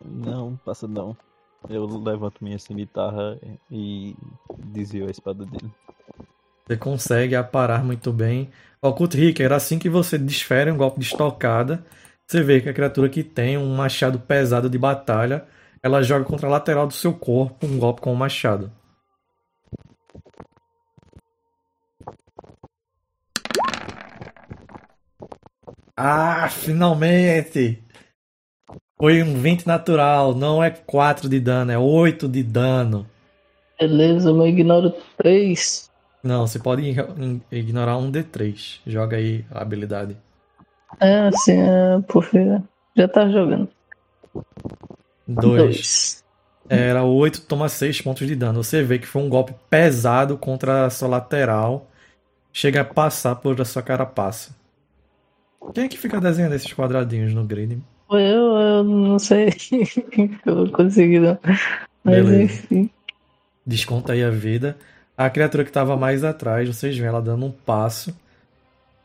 Não, 0.00 0.56
passa 0.64 0.86
não. 0.86 1.16
Eu 1.68 1.86
levanto 1.86 2.42
minha 2.42 2.58
cimitarra 2.58 3.38
e 3.70 4.14
desvio 4.58 5.06
a 5.06 5.10
espada 5.10 5.44
dele. 5.44 5.70
Você 6.66 6.76
consegue 6.76 7.34
aparar 7.34 7.84
muito 7.84 8.12
bem. 8.12 8.50
Occult 8.80 9.14
Ricker, 9.16 9.52
assim 9.52 9.78
que 9.78 9.88
você 9.88 10.18
desfere 10.18 10.70
um 10.70 10.76
golpe 10.76 11.00
de 11.00 11.06
estocada, 11.06 11.84
você 12.26 12.42
vê 12.42 12.60
que 12.60 12.68
a 12.68 12.74
criatura 12.74 13.08
que 13.08 13.22
tem 13.22 13.56
um 13.58 13.74
machado 13.74 14.18
pesado 14.18 14.68
de 14.68 14.78
batalha, 14.78 15.46
ela 15.82 16.02
joga 16.02 16.24
contra 16.24 16.46
a 16.48 16.50
lateral 16.50 16.86
do 16.86 16.94
seu 16.94 17.12
corpo 17.12 17.66
um 17.66 17.78
golpe 17.78 18.00
com 18.00 18.12
o 18.12 18.16
machado. 18.16 18.72
Ah, 25.96 26.48
finalmente! 26.50 27.83
Foi 29.04 29.22
um 29.22 29.34
20 29.34 29.66
natural, 29.66 30.34
não 30.34 30.64
é 30.64 30.70
4 30.70 31.28
de 31.28 31.38
dano, 31.38 31.70
é 31.70 31.76
8 31.76 32.26
de 32.26 32.42
dano. 32.42 33.06
Beleza, 33.78 34.30
eu 34.30 34.46
ignoro 34.46 34.94
3. 35.18 35.90
Não, 36.22 36.46
você 36.46 36.58
pode 36.58 36.80
ig- 36.80 37.42
ignorar 37.52 37.98
um 37.98 38.10
D3. 38.10 38.80
Joga 38.86 39.18
aí 39.18 39.44
a 39.50 39.60
habilidade. 39.60 40.16
É, 40.98 41.28
assim, 41.28 41.52
é, 41.52 42.00
porque 42.08 42.38
já 42.96 43.06
tá 43.06 43.28
jogando. 43.28 43.68
2. 45.28 46.24
Era 46.66 47.04
8, 47.04 47.42
toma 47.42 47.68
6 47.68 48.00
pontos 48.00 48.26
de 48.26 48.34
dano. 48.34 48.64
Você 48.64 48.82
vê 48.82 48.98
que 48.98 49.06
foi 49.06 49.20
um 49.20 49.28
golpe 49.28 49.54
pesado 49.68 50.38
contra 50.38 50.86
a 50.86 50.90
sua 50.90 51.08
lateral. 51.08 51.90
Chega 52.54 52.80
a 52.80 52.84
passar 52.86 53.36
por 53.36 53.60
a 53.60 53.66
sua 53.66 53.82
carapaça. 53.82 54.56
Quem 55.74 55.84
é 55.84 55.88
que 55.88 55.98
fica 55.98 56.18
desenhando 56.18 56.54
esses 56.54 56.72
quadradinhos 56.72 57.34
no 57.34 57.44
grid? 57.44 57.82
Eu, 58.10 58.56
eu 58.56 58.84
não 58.84 59.18
sei. 59.18 59.48
eu 60.44 60.70
consegui 60.70 61.18
não. 61.18 61.38
Mas 62.02 62.16
Beleza. 62.16 62.42
enfim. 62.42 62.90
Desconta 63.66 64.12
aí 64.12 64.22
a 64.22 64.30
vida. 64.30 64.76
A 65.16 65.30
criatura 65.30 65.64
que 65.64 65.70
estava 65.70 65.96
mais 65.96 66.24
atrás, 66.24 66.68
vocês 66.68 66.96
veem 66.96 67.08
ela 67.08 67.22
dando 67.22 67.46
um 67.46 67.50
passo. 67.50 68.14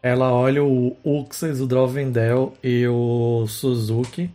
Ela 0.01 0.33
olha 0.33 0.63
o 0.63 0.95
Uxas, 1.03 1.61
o 1.61 1.67
Drovendel 1.67 2.53
e 2.63 2.87
o 2.87 3.45
Suzuki. 3.47 4.29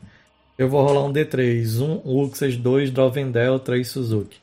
Eu 0.56 0.68
vou 0.68 0.84
rolar 0.84 1.04
um 1.04 1.12
D3. 1.12 1.80
Um 1.80 2.22
Uxas, 2.22 2.56
dois 2.56 2.90
Drovendel, 2.90 3.58
três 3.58 3.88
Suzuki. 3.88 4.38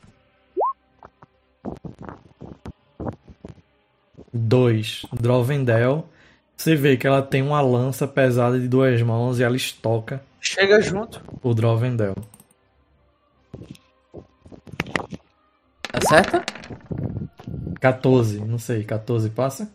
Dois 4.34 5.06
Drovendel. 5.14 6.08
Você 6.62 6.76
vê 6.76 6.96
que 6.96 7.08
ela 7.08 7.24
tem 7.24 7.42
uma 7.42 7.60
lança 7.60 8.08
pesada 8.08 8.60
de 8.60 8.68
duas 8.68 9.02
mãos 9.02 9.40
e 9.40 9.44
ela 9.44 9.56
estoca 9.56 10.22
Chega 10.40 10.80
junto. 10.80 11.20
o 11.42 11.56
Drovendel. 11.56 12.14
Acerta? 15.92 16.46
14, 17.80 18.46
não 18.46 18.60
sei, 18.60 18.84
14 18.84 19.32
passa? 19.32 19.72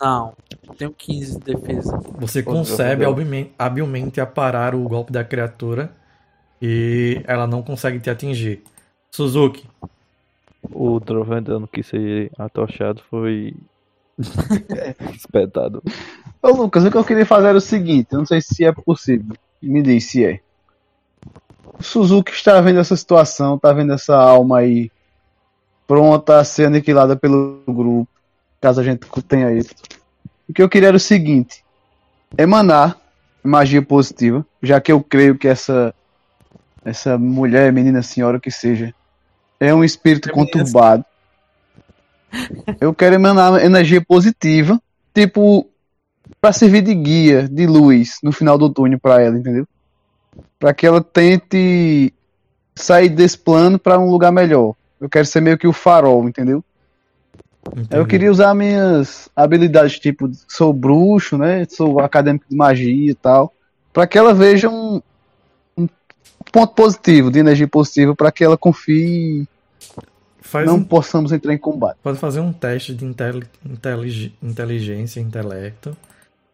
Não. 0.00 0.36
Tenho 0.78 0.92
15 0.92 1.40
de 1.40 1.52
defesa. 1.52 1.98
Você 2.20 2.44
Pô, 2.44 2.52
consegue 2.52 3.04
Drovendel. 3.04 3.50
habilmente, 3.58 4.20
aparar 4.20 4.76
o 4.76 4.88
golpe 4.88 5.12
da 5.12 5.24
criatura 5.24 5.90
e 6.62 7.20
ela 7.26 7.48
não 7.48 7.60
consegue 7.60 7.98
te 7.98 8.08
atingir. 8.08 8.62
Suzuki, 9.10 9.68
O 10.70 11.00
Drovendel 11.00 11.58
não 11.58 11.66
quis 11.66 11.88
ser 11.88 12.30
atochado, 12.38 13.02
foi 13.10 13.52
espetado. 15.14 15.82
Ô 16.42 16.48
Lucas, 16.50 16.84
o 16.84 16.90
que 16.90 16.96
eu 16.96 17.04
queria 17.04 17.26
fazer 17.26 17.48
era 17.48 17.58
o 17.58 17.60
seguinte, 17.60 18.08
eu 18.12 18.18
não 18.18 18.26
sei 18.26 18.40
se 18.40 18.64
é 18.64 18.72
possível. 18.72 19.36
Me 19.62 19.82
diz 19.82 20.04
se 20.04 20.24
é. 20.24 20.40
O 21.78 21.82
Suzuki 21.82 22.32
está 22.32 22.60
vendo 22.60 22.80
essa 22.80 22.96
situação, 22.96 23.58
tá 23.58 23.72
vendo 23.72 23.92
essa 23.92 24.16
alma 24.16 24.58
aí 24.58 24.90
pronta 25.86 26.38
a 26.38 26.44
ser 26.44 26.66
aniquilada 26.66 27.16
pelo 27.16 27.62
grupo, 27.66 28.08
caso 28.60 28.80
a 28.80 28.84
gente 28.84 29.06
tenha 29.26 29.52
êxito. 29.52 29.98
O 30.48 30.52
que 30.52 30.62
eu 30.62 30.68
queria 30.68 30.88
era 30.88 30.96
o 30.96 31.00
seguinte: 31.00 31.64
emanar 32.36 32.98
magia 33.42 33.82
positiva, 33.82 34.46
já 34.62 34.80
que 34.80 34.92
eu 34.92 35.02
creio 35.02 35.36
que 35.36 35.48
essa 35.48 35.94
essa 36.84 37.16
mulher, 37.16 37.72
menina, 37.72 38.02
senhora, 38.02 38.38
que 38.38 38.50
seja, 38.50 38.94
é 39.58 39.74
um 39.74 39.82
espírito 39.82 40.28
Feminina. 40.28 40.52
conturbado. 40.52 41.04
Eu 42.80 42.94
quero 42.94 43.14
emanar 43.14 43.64
energia 43.64 44.00
positiva, 44.00 44.80
tipo 45.14 45.68
para 46.40 46.52
servir 46.52 46.82
de 46.82 46.94
guia, 46.94 47.48
de 47.48 47.66
luz 47.66 48.18
no 48.22 48.32
final 48.32 48.56
do 48.56 48.70
túnel 48.70 48.98
para 48.98 49.22
ela, 49.22 49.38
entendeu? 49.38 49.66
Para 50.58 50.74
que 50.74 50.86
ela 50.86 51.02
tente 51.02 52.12
sair 52.74 53.08
desse 53.08 53.38
plano 53.38 53.78
para 53.78 53.98
um 53.98 54.10
lugar 54.10 54.32
melhor. 54.32 54.74
Eu 55.00 55.08
quero 55.08 55.26
ser 55.26 55.40
meio 55.40 55.58
que 55.58 55.66
o 55.66 55.72
farol, 55.72 56.28
entendeu? 56.28 56.64
Eu 57.72 57.82
entendi. 57.82 58.06
queria 58.06 58.30
usar 58.30 58.54
minhas 58.54 59.28
habilidades, 59.34 59.98
tipo, 59.98 60.30
sou 60.48 60.72
bruxo, 60.72 61.38
né? 61.38 61.66
Sou 61.68 61.98
acadêmico 62.00 62.44
de 62.48 62.56
magia 62.56 63.10
e 63.10 63.14
tal, 63.14 63.52
para 63.92 64.06
que 64.06 64.18
ela 64.18 64.34
veja 64.34 64.68
um, 64.68 65.00
um 65.76 65.88
ponto 66.52 66.74
positivo, 66.74 67.30
de 67.30 67.38
energia 67.38 67.68
positiva, 67.68 68.14
para 68.14 68.30
que 68.30 68.44
ela 68.44 68.58
confie 68.58 69.46
Faz 70.46 70.66
não 70.66 70.76
um- 70.76 70.84
possamos 70.84 71.32
entrar 71.32 71.54
em 71.54 71.58
combate. 71.58 71.96
pode 72.02 72.18
fazer 72.18 72.38
um 72.40 72.52
teste 72.52 72.94
de 72.94 73.04
intel- 73.04 73.42
intelig- 73.64 74.32
inteligência 74.42 75.18
e 75.18 75.22
intelecto 75.22 75.96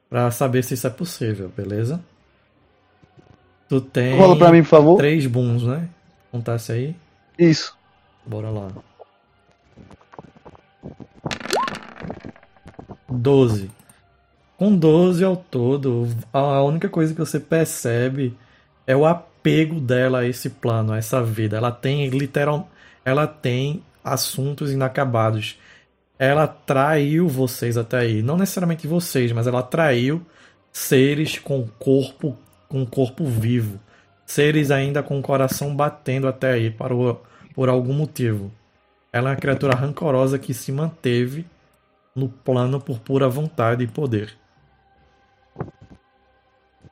pra 0.08 0.30
saber 0.30 0.62
se 0.62 0.74
isso 0.74 0.86
é 0.86 0.90
possível, 0.90 1.50
beleza? 1.54 2.00
Tu 3.68 3.80
tem 3.80 4.16
Rola 4.16 4.36
pra 4.36 4.50
mim, 4.52 4.62
por 4.62 4.68
favor. 4.68 4.96
três 4.96 5.26
booms, 5.26 5.64
né? 5.64 5.88
Contasse 6.30 6.72
aí. 6.72 6.96
Isso. 7.38 7.76
Bora 8.24 8.48
lá. 8.50 8.68
12. 13.08 13.70
Com 14.56 14.76
12 14.76 15.24
ao 15.24 15.36
todo, 15.36 16.06
a 16.32 16.62
única 16.62 16.88
coisa 16.88 17.12
que 17.14 17.18
você 17.20 17.40
percebe 17.40 18.36
é 18.86 18.94
o 18.94 19.06
apego 19.06 19.80
dela 19.80 20.20
a 20.20 20.26
esse 20.26 20.50
plano, 20.50 20.92
a 20.92 20.98
essa 20.98 21.22
vida. 21.22 21.56
Ela 21.56 21.72
tem 21.72 22.08
literal, 22.08 22.68
ela 23.10 23.26
tem 23.26 23.82
assuntos 24.02 24.72
inacabados. 24.72 25.58
Ela 26.18 26.46
traiu 26.46 27.28
vocês 27.28 27.76
até 27.76 27.98
aí, 27.98 28.22
não 28.22 28.36
necessariamente 28.36 28.86
vocês, 28.86 29.32
mas 29.32 29.46
ela 29.46 29.62
traiu 29.62 30.24
seres 30.72 31.38
com 31.38 31.66
corpo, 31.78 32.36
com 32.68 32.86
corpo 32.86 33.24
vivo, 33.24 33.80
seres 34.24 34.70
ainda 34.70 35.02
com 35.02 35.18
o 35.18 35.22
coração 35.22 35.74
batendo 35.74 36.28
até 36.28 36.52
aí 36.52 36.70
para 36.70 36.94
o, 36.94 37.18
por 37.54 37.68
algum 37.68 37.92
motivo. 37.92 38.50
Ela 39.12 39.30
é 39.30 39.32
uma 39.32 39.40
criatura 39.40 39.74
rancorosa 39.74 40.38
que 40.38 40.54
se 40.54 40.70
manteve 40.70 41.46
no 42.14 42.28
plano 42.28 42.80
por 42.80 43.00
pura 43.00 43.28
vontade 43.28 43.84
e 43.84 43.88
poder. 43.88 44.36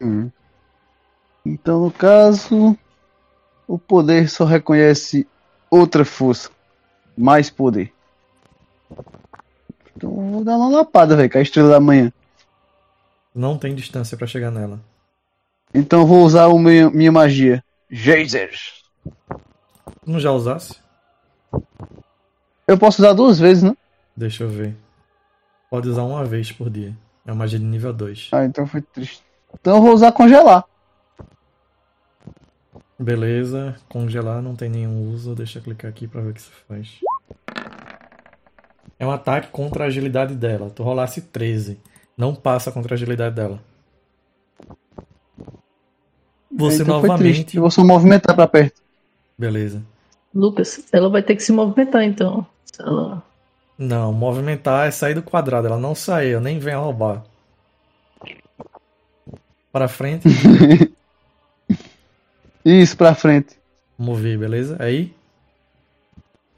Hum. 0.00 0.30
Então, 1.44 1.84
no 1.84 1.90
caso, 1.90 2.76
o 3.66 3.78
poder 3.78 4.28
só 4.28 4.44
reconhece 4.44 5.26
outra 5.70 6.04
força, 6.04 6.50
mais 7.16 7.50
poder. 7.50 7.92
Então, 9.96 10.10
eu 10.10 10.30
vou 10.30 10.44
dar 10.44 10.56
uma 10.56 10.68
lapada, 10.68 11.16
velho, 11.16 11.30
com 11.30 11.38
a 11.38 11.42
estrela 11.42 11.70
da 11.70 11.80
manhã. 11.80 12.12
Não 13.34 13.58
tem 13.58 13.74
distância 13.74 14.16
para 14.16 14.26
chegar 14.26 14.50
nela. 14.50 14.80
Então, 15.74 16.00
eu 16.00 16.06
vou 16.06 16.22
usar 16.22 16.46
o 16.46 16.58
meu, 16.58 16.90
minha 16.90 17.12
magia. 17.12 17.62
Geysers. 17.90 18.82
Não 20.06 20.20
já 20.20 20.30
usasse? 20.32 20.76
Eu 22.66 22.78
posso 22.78 23.02
usar 23.02 23.12
duas 23.12 23.38
vezes, 23.38 23.62
né? 23.62 23.76
Deixa 24.16 24.44
eu 24.44 24.48
ver. 24.48 24.76
Pode 25.70 25.88
usar 25.88 26.02
uma 26.02 26.24
vez 26.24 26.52
por 26.52 26.70
dia. 26.70 26.96
É 27.26 27.30
uma 27.30 27.40
magia 27.40 27.58
de 27.58 27.64
nível 27.64 27.92
2. 27.92 28.30
Ah, 28.32 28.44
então 28.44 28.66
foi 28.66 28.80
triste. 28.80 29.22
Então, 29.60 29.76
eu 29.76 29.82
vou 29.82 29.92
usar 29.92 30.12
congelar. 30.12 30.64
Beleza, 32.98 33.76
congelar 33.88 34.42
não 34.42 34.56
tem 34.56 34.68
nenhum 34.68 35.12
uso. 35.12 35.34
Deixa 35.34 35.58
eu 35.58 35.62
clicar 35.62 35.88
aqui 35.88 36.08
pra 36.08 36.20
ver 36.20 36.30
o 36.30 36.34
que 36.34 36.40
isso 36.40 36.50
faz. 36.66 36.98
É 38.98 39.06
um 39.06 39.10
ataque 39.10 39.48
contra 39.48 39.84
a 39.84 39.86
agilidade 39.86 40.34
dela. 40.34 40.70
Tu 40.70 40.82
rolasse 40.82 41.22
13. 41.22 41.78
Não 42.16 42.34
passa 42.34 42.72
contra 42.72 42.94
a 42.94 42.96
agilidade 42.96 43.36
dela. 43.36 43.60
Você 46.50 46.82
então 46.82 47.00
novamente. 47.00 47.56
Eu 47.56 47.62
vou 47.62 47.70
só 47.70 47.84
movimentar 47.84 48.34
pra 48.34 48.48
perto. 48.48 48.82
Beleza. 49.38 49.80
Lucas, 50.34 50.84
ela 50.92 51.08
vai 51.08 51.22
ter 51.22 51.36
que 51.36 51.42
se 51.42 51.52
movimentar 51.52 52.02
então. 52.02 52.44
Ela... 52.78 53.22
Não, 53.78 54.12
movimentar 54.12 54.88
é 54.88 54.90
sair 54.90 55.14
do 55.14 55.22
quadrado. 55.22 55.68
Ela 55.68 55.78
não 55.78 55.94
saiu, 55.94 56.40
nem 56.40 56.58
vem 56.58 56.74
a 56.74 56.78
roubar. 56.78 57.22
Para 59.70 59.86
frente, 59.86 60.26
Isso, 62.64 62.97
pra 62.97 63.14
frente. 63.14 63.56
mover, 63.97 64.39
beleza? 64.39 64.76
Aí, 64.80 65.14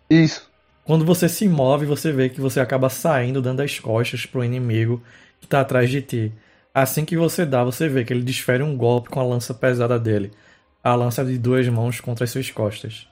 Isso. 0.08 0.50
quando 0.84 1.04
você 1.04 1.28
se 1.28 1.48
move, 1.48 1.86
você 1.86 2.12
vê 2.12 2.28
que 2.28 2.40
você 2.40 2.60
acaba 2.60 2.88
saindo, 2.88 3.40
dando 3.42 3.60
as 3.62 3.78
costas 3.78 4.26
pro 4.26 4.44
inimigo 4.44 5.02
que 5.40 5.46
tá 5.46 5.60
atrás 5.60 5.88
de 5.90 6.02
ti. 6.02 6.32
Assim 6.74 7.04
que 7.04 7.16
você 7.16 7.44
dá, 7.46 7.64
você 7.64 7.88
vê 7.88 8.04
que 8.04 8.12
ele 8.12 8.22
desfere 8.22 8.62
um 8.62 8.76
golpe 8.76 9.08
com 9.08 9.20
a 9.20 9.24
lança 9.24 9.52
pesada 9.54 9.98
dele. 9.98 10.32
A 10.82 10.94
lança 10.94 11.24
de 11.24 11.36
duas 11.38 11.68
mãos 11.68 12.00
contra 12.00 12.24
as 12.24 12.30
suas 12.30 12.50
costas. 12.50 13.06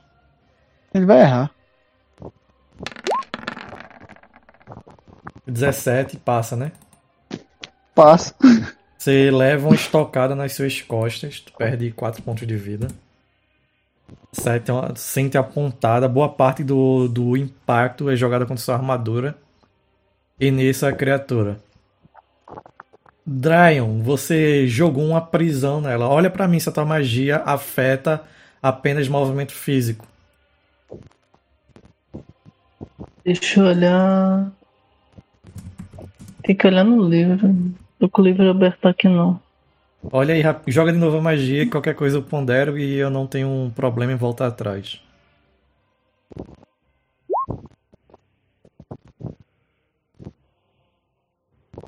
Ele 0.95 1.07
vai 1.07 1.21
errar. 1.23 1.51
17 5.47 6.19
passa, 6.19 6.57
né? 6.57 6.73
Passa. 7.95 8.35
Você 9.09 9.31
leva 9.31 9.69
uma 9.69 9.75
estocada 9.75 10.35
nas 10.35 10.53
suas 10.53 10.83
costas, 10.83 11.41
tu 11.41 11.51
perde 11.55 11.91
4 11.93 12.23
pontos 12.23 12.47
de 12.47 12.57
vida. 12.57 12.89
Sete, 14.31 14.71
sente 14.97 15.39
a 15.39 15.43
pontada, 15.43 16.07
boa 16.07 16.29
parte 16.29 16.63
do, 16.63 17.09
do 17.09 17.35
impacto 17.35 18.11
é 18.11 18.17
jogada 18.17 18.45
contra 18.45 18.63
sua 18.63 18.75
armadura. 18.75 19.35
E 20.39 20.51
nisso 20.51 20.85
a 20.85 20.93
criatura. 20.93 21.59
Dryon, 23.25 24.03
você 24.03 24.67
jogou 24.67 25.07
uma 25.07 25.23
prisão 25.23 25.81
nela. 25.81 26.07
Olha 26.07 26.29
pra 26.29 26.47
mim 26.47 26.61
se 26.61 26.69
a 26.69 26.73
tua 26.73 26.85
magia 26.85 27.39
afeta 27.47 28.23
apenas 28.63 29.09
movimento 29.09 29.53
físico. 29.53 30.07
Deixa 33.25 33.59
eu 33.59 33.65
olhar. 33.69 34.53
Tem 36.43 36.55
que 36.55 36.67
olhar 36.67 36.85
no 36.85 37.03
livro. 37.09 37.88
Tô 37.99 38.09
com 38.09 38.23
o 38.23 38.25
livro 38.25 38.49
aberto 38.51 38.87
aqui 38.87 39.09
não. 39.09 39.41
Olha 40.13 40.35
aí, 40.35 40.43
joga 40.71 40.93
de 40.93 40.99
novo 40.99 41.17
a 41.17 41.21
magia, 41.23 41.69
qualquer 41.71 41.95
coisa 41.95 42.19
eu 42.19 42.23
pondero 42.23 42.79
e 42.79 42.97
eu 42.97 43.09
não 43.11 43.27
tenho 43.27 43.49
um 43.49 43.71
problema 43.71 44.13
em 44.13 44.17
voltar 44.17 44.47
atrás. 44.49 45.01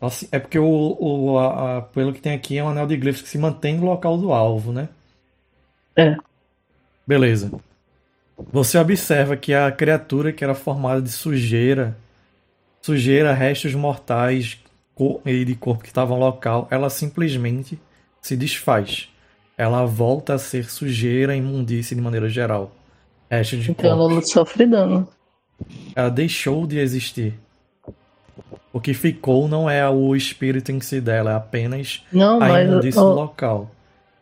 Assim, 0.00 0.28
é 0.32 0.38
porque 0.38 0.58
o, 0.58 0.66
o 1.00 1.38
a- 1.38 1.78
a- 1.78 1.82
pelo 1.82 2.12
que 2.12 2.20
tem 2.20 2.32
aqui 2.34 2.56
é 2.58 2.64
um 2.64 2.68
anel 2.68 2.86
de 2.86 2.96
glifos 2.96 3.22
que 3.22 3.28
se 3.28 3.38
mantém 3.38 3.76
no 3.76 3.86
local 3.86 4.18
do 4.18 4.32
alvo, 4.32 4.72
né? 4.72 4.88
É. 5.96 6.16
Beleza. 7.06 7.50
Você 8.52 8.78
observa 8.78 9.36
que 9.36 9.54
a 9.54 9.70
criatura 9.72 10.32
que 10.32 10.44
era 10.44 10.54
formada 10.54 11.02
de 11.02 11.10
sujeira, 11.10 11.96
sujeira, 12.82 13.34
restos 13.34 13.74
mortais 13.74 14.60
co- 15.00 15.20
e 15.24 15.44
de 15.46 15.54
corpo 15.54 15.82
que 15.82 15.88
estavam 15.88 16.18
no 16.18 16.24
local, 16.26 16.68
ela 16.70 16.90
simplesmente 16.90 17.80
se 18.20 18.36
desfaz. 18.36 19.08
Ela 19.56 19.86
volta 19.86 20.34
a 20.34 20.38
ser 20.38 20.70
sujeira 20.70 21.34
e 21.34 21.38
imundície 21.38 21.94
de 21.96 22.02
maneira 22.02 22.28
geral. 22.28 22.70
Restos 23.30 23.64
de 23.64 23.70
Então 23.70 23.96
corpos. 23.98 24.12
ela 24.12 24.22
sofre 24.22 24.66
dano. 24.66 25.08
Ela 25.94 26.10
deixou 26.10 26.66
de 26.66 26.78
existir. 26.78 27.34
O 28.72 28.80
que 28.80 28.94
ficou 28.94 29.48
não 29.48 29.68
é 29.68 29.88
o 29.88 30.14
espírito 30.14 30.70
em 30.70 30.80
si 30.80 31.00
dela, 31.00 31.32
é 31.32 31.34
apenas 31.34 32.04
Não, 32.12 32.36
a 32.42 32.48
mas. 32.48 32.68
imundície 32.68 32.98
ó, 33.00 33.04
do 33.04 33.14
local. 33.14 33.70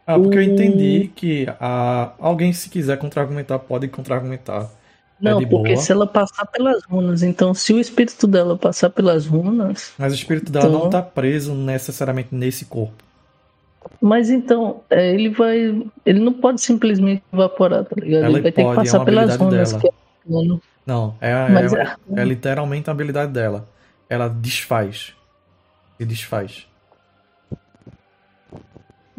Ah, 0.07 0.19
porque 0.19 0.39
eu 0.39 0.43
entendi 0.43 1.11
que 1.15 1.47
a, 1.61 2.13
alguém, 2.19 2.53
se 2.53 2.71
quiser 2.71 2.97
contra-argumentar, 2.99 3.59
pode 3.59 3.89
contra-argumentar. 3.89 4.71
Não, 5.21 5.39
de 5.41 5.47
porque 5.47 5.73
boa. 5.73 5.83
se 5.85 5.91
ela 5.93 6.07
passar 6.07 6.47
pelas 6.47 6.83
runas, 6.85 7.23
então 7.23 7.53
se 7.53 7.73
o 7.73 7.79
espírito 7.81 8.27
dela 8.27 8.57
passar 8.57 8.89
pelas 8.91 9.27
runas, 9.27 9.93
Mas 9.99 10.13
o 10.13 10.17
espírito 10.17 10.53
dela 10.53 10.69
Então- 10.69 10.81
não 10.85 10.91
tá 10.91 11.03
preso 11.03 11.55
necessariamente 11.55 12.29
nesse 12.33 12.65
corpo. 12.67 12.95
mas 14.01 14.31
então 14.31 14.81
é, 14.91 15.13
ele 15.15 15.31
vai, 15.31 15.83
ele 16.07 16.21
não 16.21 16.33
pode 16.33 16.61
simplesmente 16.61 17.23
evaporar, 17.33 17.85
tá 17.85 17.97
ligado? 17.99 18.25
Ela 18.25 18.33
ele 18.35 18.43
vai 18.43 18.53
ter 18.53 18.63
pode, 18.63 18.75
que 18.75 18.81
é 18.81 18.85
passar 18.85 18.99
uma 18.99 19.05
pelas 19.05 19.37
runas. 19.37 19.73
dela. 19.73 19.83
É. 19.87 20.59
Não, 20.87 21.15
é, 21.21 21.31
é, 21.31 21.35
é- 22.17 22.21
é 22.23 22.25
literalmente 22.25 22.89
a 22.89 22.93
habilidade 22.93 23.33
dela. 23.33 23.69
Ela 24.09 24.29
desfaz. 24.29 25.15
Se 25.99 26.05
desfaz. 26.05 26.67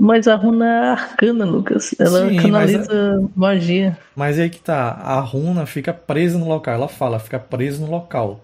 Mas 0.01 0.29
a 0.29 0.35
runa 0.35 0.65
é 0.65 0.89
arcana, 0.91 1.43
Lucas. 1.43 1.93
Ela 1.99 2.29
Sim, 2.29 2.35
mas 2.35 2.41
canaliza 2.41 3.29
magia. 3.35 3.97
Mas 4.15 4.39
aí 4.39 4.49
que 4.49 4.61
tá, 4.61 4.91
a 4.91 5.19
runa 5.19 5.65
fica 5.65 5.91
presa 5.91 6.37
no 6.37 6.47
local. 6.47 6.73
Ela 6.73 6.87
fala, 6.87 7.19
fica 7.19 7.37
presa 7.37 7.85
no 7.85 7.91
local. 7.91 8.39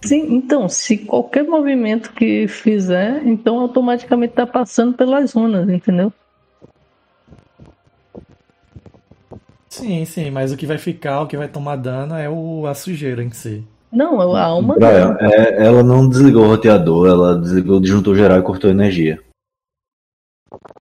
Sim, 0.00 0.34
então, 0.34 0.66
se 0.66 0.96
qualquer 0.96 1.44
movimento 1.44 2.12
que 2.14 2.48
fizer, 2.48 3.20
então 3.26 3.58
automaticamente 3.58 4.32
tá 4.32 4.46
passando 4.46 4.94
pelas 4.94 5.34
runas, 5.34 5.68
entendeu? 5.68 6.10
Sim, 9.68 10.02
sim, 10.06 10.30
mas 10.30 10.50
o 10.50 10.56
que 10.56 10.64
vai 10.64 10.78
ficar, 10.78 11.20
o 11.20 11.26
que 11.26 11.36
vai 11.36 11.48
tomar 11.48 11.76
dano 11.76 12.14
é 12.14 12.28
o, 12.28 12.66
a 12.66 12.74
sujeira 12.74 13.22
em 13.22 13.30
si. 13.30 13.62
Não, 13.92 14.20
é 14.22 14.40
a 14.40 14.44
alma 14.44 14.78
dela. 14.78 15.18
é, 15.20 15.66
ela 15.66 15.82
não 15.82 16.08
desligou 16.08 16.44
o 16.44 16.48
roteador, 16.48 17.08
ela 17.08 17.38
desligou 17.38 17.76
o 17.76 17.80
disjuntor 17.80 18.16
geral 18.16 18.38
e 18.38 18.42
cortou 18.42 18.70
energia. 18.70 19.20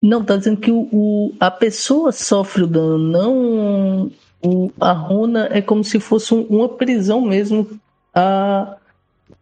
Não, 0.00 0.24
tá 0.24 0.36
dizendo 0.36 0.60
que 0.60 0.70
o, 0.70 0.88
o- 0.92 1.32
a 1.40 1.50
pessoa 1.50 2.12
sofre 2.12 2.62
o 2.62 2.66
dano, 2.66 2.98
não 2.98 4.10
o, 4.42 4.70
a 4.80 4.92
runa 4.92 5.48
é 5.50 5.60
como 5.60 5.82
se 5.82 5.98
fosse 5.98 6.32
um- 6.34 6.42
uma 6.48 6.68
prisão 6.68 7.20
mesmo 7.20 7.66
a, 8.14 8.76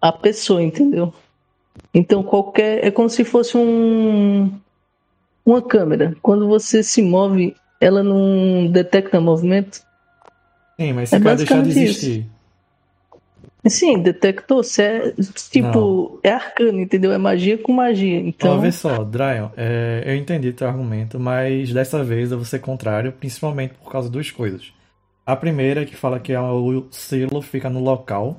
a 0.01 0.13
pessoa, 0.13 0.63
entendeu? 0.63 1.13
Então 1.93 2.23
qualquer 2.23 2.85
é 2.85 2.91
como 2.91 3.09
se 3.09 3.25
fosse 3.25 3.57
um 3.57 4.51
uma 5.45 5.63
câmera. 5.63 6.17
Quando 6.23 6.49
você 6.49 6.83
se 6.83 7.01
move, 7.03 7.55
ela 7.81 8.03
não 8.03 8.67
detecta 8.67 9.21
movimento. 9.21 9.81
Sim, 10.81 10.93
mas 10.93 11.09
se 11.11 11.15
É 11.17 11.19
o 11.19 11.23
cara 11.23 11.37
deixar 11.37 11.63
de 11.63 11.71
existir. 11.71 12.27
Sim, 13.69 14.01
detectou. 14.01 14.63
É, 14.79 15.13
tipo, 15.51 16.21
é 16.23 16.31
arcano, 16.31 16.81
entendeu? 16.81 17.13
É 17.13 17.19
magia 17.19 17.59
com 17.59 17.73
magia. 17.73 18.19
Então, 18.19 18.53
Então, 18.53 18.61
vê 18.61 18.73
só, 18.73 19.05
Dryon, 19.05 19.49
é, 19.57 20.05
eu 20.07 20.17
entendi 20.17 20.53
teu 20.53 20.69
argumento, 20.69 21.19
mas 21.19 21.73
dessa 21.73 22.03
vez 22.05 22.31
eu 22.31 22.39
vou 22.39 22.45
ser 22.45 22.61
contrário, 22.61 23.13
principalmente 23.13 23.75
por 23.75 23.91
causa 23.91 24.09
de 24.09 24.13
duas 24.13 24.31
coisas. 24.31 24.73
A 25.25 25.35
primeira 25.35 25.83
é 25.83 25.85
que 25.85 25.97
fala 25.97 26.21
que 26.21 26.37
o 26.37 26.87
selo 26.91 27.43
fica 27.43 27.69
no 27.69 27.81
local, 27.81 28.39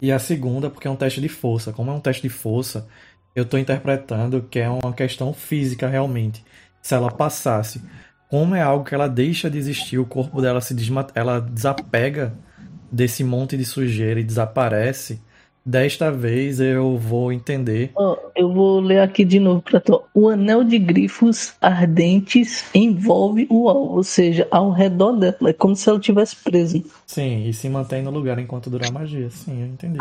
e 0.00 0.10
a 0.10 0.18
segunda 0.18 0.70
porque 0.70 0.88
é 0.88 0.90
um 0.90 0.96
teste 0.96 1.20
de 1.20 1.28
força. 1.28 1.72
Como 1.72 1.90
é 1.90 1.94
um 1.94 2.00
teste 2.00 2.22
de 2.22 2.28
força, 2.28 2.88
eu 3.34 3.44
estou 3.44 3.58
interpretando 3.58 4.46
que 4.50 4.58
é 4.58 4.68
uma 4.68 4.92
questão 4.92 5.32
física 5.32 5.88
realmente. 5.88 6.44
Se 6.80 6.94
ela 6.94 7.10
passasse, 7.10 7.80
como 8.28 8.54
é 8.54 8.62
algo 8.62 8.84
que 8.84 8.94
ela 8.94 9.08
deixa 9.08 9.48
de 9.48 9.58
existir, 9.58 9.98
o 9.98 10.06
corpo 10.06 10.40
dela 10.40 10.60
se 10.60 10.74
desma 10.74 11.06
ela 11.14 11.40
desapega 11.40 12.32
desse 12.92 13.24
monte 13.24 13.56
de 13.56 13.64
sujeira 13.64 14.20
e 14.20 14.24
desaparece. 14.24 15.20
Desta 15.64 16.10
vez 16.10 16.58
eu 16.58 16.98
vou 16.98 17.32
entender 17.32 17.92
ó, 17.94 18.16
eu 18.34 18.52
vou 18.52 18.80
ler 18.80 18.98
aqui 18.98 19.24
de 19.24 19.38
novo 19.38 19.62
pra 19.62 19.78
tu. 19.80 20.02
O 20.12 20.28
anel 20.28 20.64
de 20.64 20.76
grifos 20.76 21.54
ardentes 21.60 22.64
envolve 22.74 23.46
o 23.48 23.68
alvo, 23.68 23.94
ou 23.94 24.02
seja, 24.02 24.46
ao 24.50 24.72
redor 24.72 25.12
dela. 25.12 25.50
É 25.50 25.52
como 25.52 25.76
se 25.76 25.88
ela 25.88 26.00
tivesse 26.00 26.34
presa. 26.34 26.82
Sim, 27.06 27.46
e 27.46 27.52
se 27.52 27.68
mantém 27.68 28.02
no 28.02 28.10
lugar 28.10 28.40
enquanto 28.40 28.68
durar 28.68 28.88
a 28.90 28.92
magia. 28.92 29.30
Sim, 29.30 29.60
eu 29.60 29.66
entendi. 29.68 29.98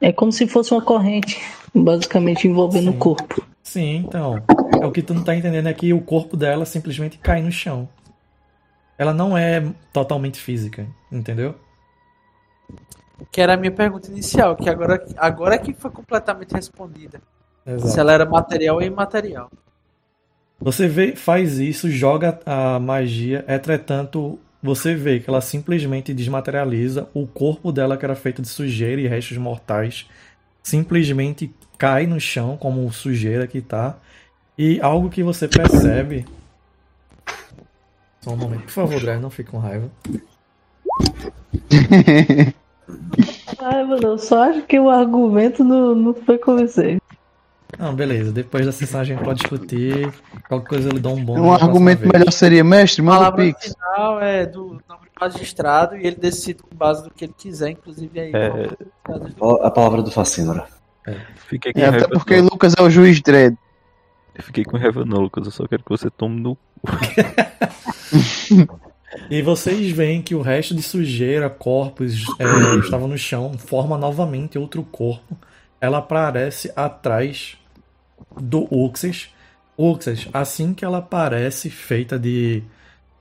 É 0.00 0.12
como 0.12 0.30
se 0.30 0.46
fosse 0.46 0.72
uma 0.72 0.80
corrente, 0.80 1.40
basicamente 1.74 2.46
envolvendo 2.46 2.90
Sim. 2.92 2.96
o 2.96 2.98
corpo. 2.98 3.44
Sim, 3.62 3.96
então. 3.96 4.42
É 4.80 4.86
o 4.86 4.92
que 4.92 5.02
tu 5.02 5.12
não 5.12 5.22
tá 5.22 5.36
entendendo 5.36 5.66
é 5.66 5.74
que 5.74 5.92
o 5.92 6.00
corpo 6.00 6.36
dela 6.36 6.64
simplesmente 6.64 7.18
cai 7.18 7.42
no 7.42 7.52
chão. 7.52 7.88
Ela 9.00 9.14
não 9.14 9.34
é 9.34 9.64
totalmente 9.94 10.38
física, 10.38 10.86
entendeu? 11.10 11.54
Que 13.32 13.40
era 13.40 13.54
a 13.54 13.56
minha 13.56 13.72
pergunta 13.72 14.10
inicial, 14.10 14.54
que 14.54 14.68
agora, 14.68 15.02
agora 15.16 15.54
é 15.54 15.58
que 15.58 15.72
foi 15.72 15.90
completamente 15.90 16.52
respondida. 16.52 17.18
Se 17.64 17.72
Exato. 17.72 17.98
ela 18.00 18.12
era 18.12 18.26
material 18.26 18.76
ou 18.76 18.82
imaterial. 18.82 19.50
Você 20.60 20.86
vê, 20.86 21.16
faz 21.16 21.58
isso, 21.58 21.90
joga 21.90 22.40
a 22.44 22.78
magia, 22.78 23.42
entretanto, 23.48 24.38
você 24.62 24.94
vê 24.94 25.18
que 25.18 25.30
ela 25.30 25.40
simplesmente 25.40 26.12
desmaterializa 26.12 27.08
o 27.14 27.26
corpo 27.26 27.72
dela, 27.72 27.96
que 27.96 28.04
era 28.04 28.14
feito 28.14 28.42
de 28.42 28.48
sujeira 28.48 29.00
e 29.00 29.06
restos 29.06 29.38
mortais, 29.38 30.06
simplesmente 30.62 31.50
cai 31.78 32.06
no 32.06 32.20
chão, 32.20 32.58
como 32.58 32.92
sujeira 32.92 33.46
que 33.46 33.62
tá. 33.62 33.96
E 34.58 34.78
algo 34.82 35.08
que 35.08 35.22
você 35.22 35.48
percebe. 35.48 36.26
Só 38.20 38.32
um 38.32 38.36
momento, 38.36 38.64
por 38.64 38.70
favor, 38.70 39.00
Drive, 39.00 39.20
não 39.20 39.30
fique 39.30 39.50
com 39.50 39.58
raiva. 39.58 39.90
Ai, 43.58 43.84
mano, 43.84 44.08
eu 44.08 44.18
só 44.18 44.42
acho 44.44 44.62
que 44.62 44.78
o 44.78 44.90
argumento 44.90 45.62
não, 45.64 45.94
não 45.94 46.14
foi 46.14 46.38
convincente. 46.38 47.00
Não, 47.78 47.94
beleza, 47.94 48.32
depois 48.32 48.66
da 48.66 48.72
sessão 48.72 49.00
a 49.00 49.04
gente 49.04 49.22
pode 49.22 49.40
discutir. 49.40 50.12
Qualquer 50.48 50.68
coisa 50.68 50.88
eu 50.88 50.92
lhe 50.92 51.00
dou 51.00 51.16
um 51.16 51.24
bom. 51.24 51.38
Um 51.38 51.52
argumento 51.52 52.06
melhor 52.06 52.30
seria, 52.32 52.64
mestre, 52.64 53.00
manda 53.00 53.28
o 53.28 53.34
Pix. 53.34 53.74
final 53.74 54.20
é 54.20 54.44
do 54.44 54.80
nome 54.88 55.06
do 55.06 55.20
magistrado 55.20 55.96
e 55.96 56.06
ele 56.06 56.16
decide 56.16 56.62
com 56.62 56.74
base 56.74 57.04
no 57.04 57.10
que 57.10 57.24
ele 57.24 57.34
quiser, 57.36 57.70
inclusive 57.70 58.18
aí. 58.20 58.32
É. 58.34 58.68
A 59.62 59.70
palavra 59.70 60.02
do 60.02 60.10
Facínora. 60.10 60.66
Fiquei 61.36 61.72
com 61.72 61.80
É, 61.80 61.86
até 61.86 62.08
porque 62.08 62.36
não. 62.36 62.48
Lucas 62.50 62.74
é 62.76 62.82
o 62.82 62.90
juiz 62.90 63.20
dread. 63.20 63.56
Eu 64.34 64.42
fiquei 64.42 64.64
com 64.64 64.76
raiva 64.76 65.04
não, 65.04 65.20
Lucas. 65.20 65.46
Eu 65.46 65.52
só 65.52 65.66
quero 65.66 65.82
que 65.82 65.90
você 65.90 66.10
tome 66.10 66.40
no. 66.40 66.58
E 69.28 69.42
vocês 69.42 69.90
veem 69.90 70.22
que 70.22 70.34
o 70.34 70.42
resto 70.42 70.74
de 70.74 70.82
sujeira, 70.82 71.50
corpos, 71.50 72.24
é, 72.38 72.76
estavam 72.78 73.08
no 73.08 73.18
chão, 73.18 73.56
forma 73.58 73.98
novamente 73.98 74.58
outro 74.58 74.84
corpo. 74.84 75.36
Ela 75.80 75.98
aparece 75.98 76.72
atrás 76.76 77.56
do 78.40 78.68
Uxas. 78.72 79.30
Uxas, 79.76 80.28
assim 80.32 80.74
que 80.74 80.84
ela 80.84 80.98
aparece, 80.98 81.70
feita 81.70 82.18
de. 82.18 82.62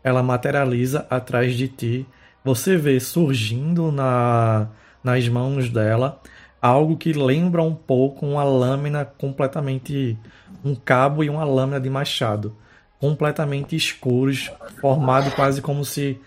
Ela 0.04 0.22
materializa 0.22 1.08
atrás 1.10 1.56
de 1.56 1.68
ti. 1.68 2.08
Você 2.44 2.78
vê 2.78 3.00
surgindo 3.00 3.92
na, 3.92 4.68
nas 5.04 5.28
mãos 5.28 5.70
dela 5.70 6.22
algo 6.62 6.98
que 6.98 7.14
lembra 7.14 7.64
um 7.64 7.74
pouco 7.74 8.26
uma 8.26 8.44
lâmina 8.44 9.06
completamente. 9.06 10.18
um 10.64 10.76
cabo 10.76 11.24
e 11.24 11.30
uma 11.30 11.44
lâmina 11.44 11.80
de 11.80 11.90
machado 11.90 12.56
completamente 13.00 13.76
escuros, 13.76 14.52
formado 14.82 15.32
quase 15.32 15.62
como 15.62 15.86
se 15.86 16.20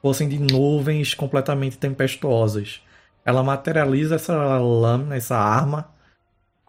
fossem 0.00 0.28
de 0.28 0.38
nuvens 0.38 1.14
completamente 1.14 1.78
tempestuosas. 1.78 2.80
Ela 3.24 3.42
materializa 3.42 4.16
essa 4.16 4.34
lâmina, 4.58 5.16
essa 5.16 5.36
arma, 5.36 5.88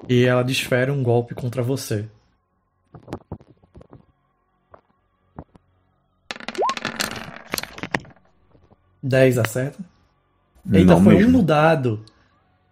e 0.07 0.23
ela 0.26 0.44
desfere 0.44 0.91
um 0.91 1.03
golpe 1.03 1.34
contra 1.34 1.61
você. 1.61 2.07
Dez 9.02 9.38
acerta? 9.38 9.84
Eita, 10.72 10.94
Não 10.95 11.03
foi 11.03 11.15
um 11.15 11.18
mesmo. 11.19 11.32
no 11.34 11.44
dado. 11.44 12.03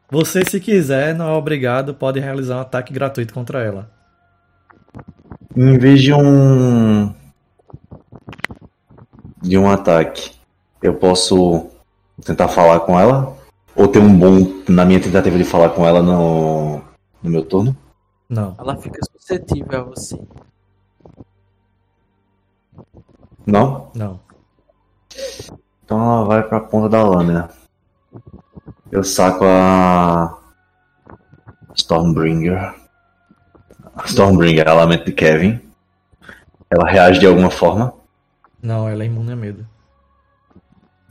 Você, 0.10 0.44
se 0.46 0.60
quiser, 0.60 1.14
não 1.16 1.28
é 1.28 1.32
obrigado, 1.34 1.94
pode 1.94 2.20
realizar 2.20 2.58
um 2.58 2.62
ataque 2.62 2.94
gratuito 2.94 3.34
contra 3.34 3.64
ela. 3.64 3.92
Em 5.56 5.78
vez 5.78 6.02
de 6.02 6.14
um. 6.14 7.14
de 9.42 9.58
um 9.58 9.70
ataque, 9.70 10.32
eu 10.82 10.96
posso 10.96 11.68
tentar 12.26 12.48
falar 12.48 12.80
com 12.82 13.00
ela? 13.00 13.38
Ou 13.76 13.88
ter 13.88 14.00
um 14.00 14.18
bom 14.18 14.64
na 14.68 14.86
minha 14.86 15.00
tentativa 15.00 15.38
de 15.38 15.44
falar 15.44 15.70
com 15.70 15.86
ela 15.86 16.02
no, 16.02 16.82
no 17.22 17.30
meu 17.30 17.46
turno? 17.46 17.76
Não. 18.30 18.56
Ela 18.58 18.78
fica 18.78 19.00
suscetível 19.12 19.80
a 19.80 19.84
você. 19.84 20.20
Não? 23.46 23.92
Não. 23.94 24.20
Então 25.84 26.00
ela 26.00 26.26
vai 26.26 26.44
pra 26.44 26.62
ponta 26.62 26.90
da 26.90 27.04
lâmina. 27.04 27.50
Eu 28.92 29.04
saco 29.04 29.44
a. 29.46 30.38
Stormbringer. 31.76 32.83
A 33.96 34.06
Stormbringer, 34.06 34.68
a 34.68 34.74
lamento 34.74 35.06
de 35.06 35.12
Kevin. 35.12 35.60
Ela 36.70 36.90
reage 36.90 37.20
de 37.20 37.28
alguma 37.28 37.52
forma. 37.52 37.94
Não, 38.62 38.88
ela 38.88 39.04
é 39.04 39.06
imune 39.06 39.32
a 39.32 39.36
medo. 39.36 39.66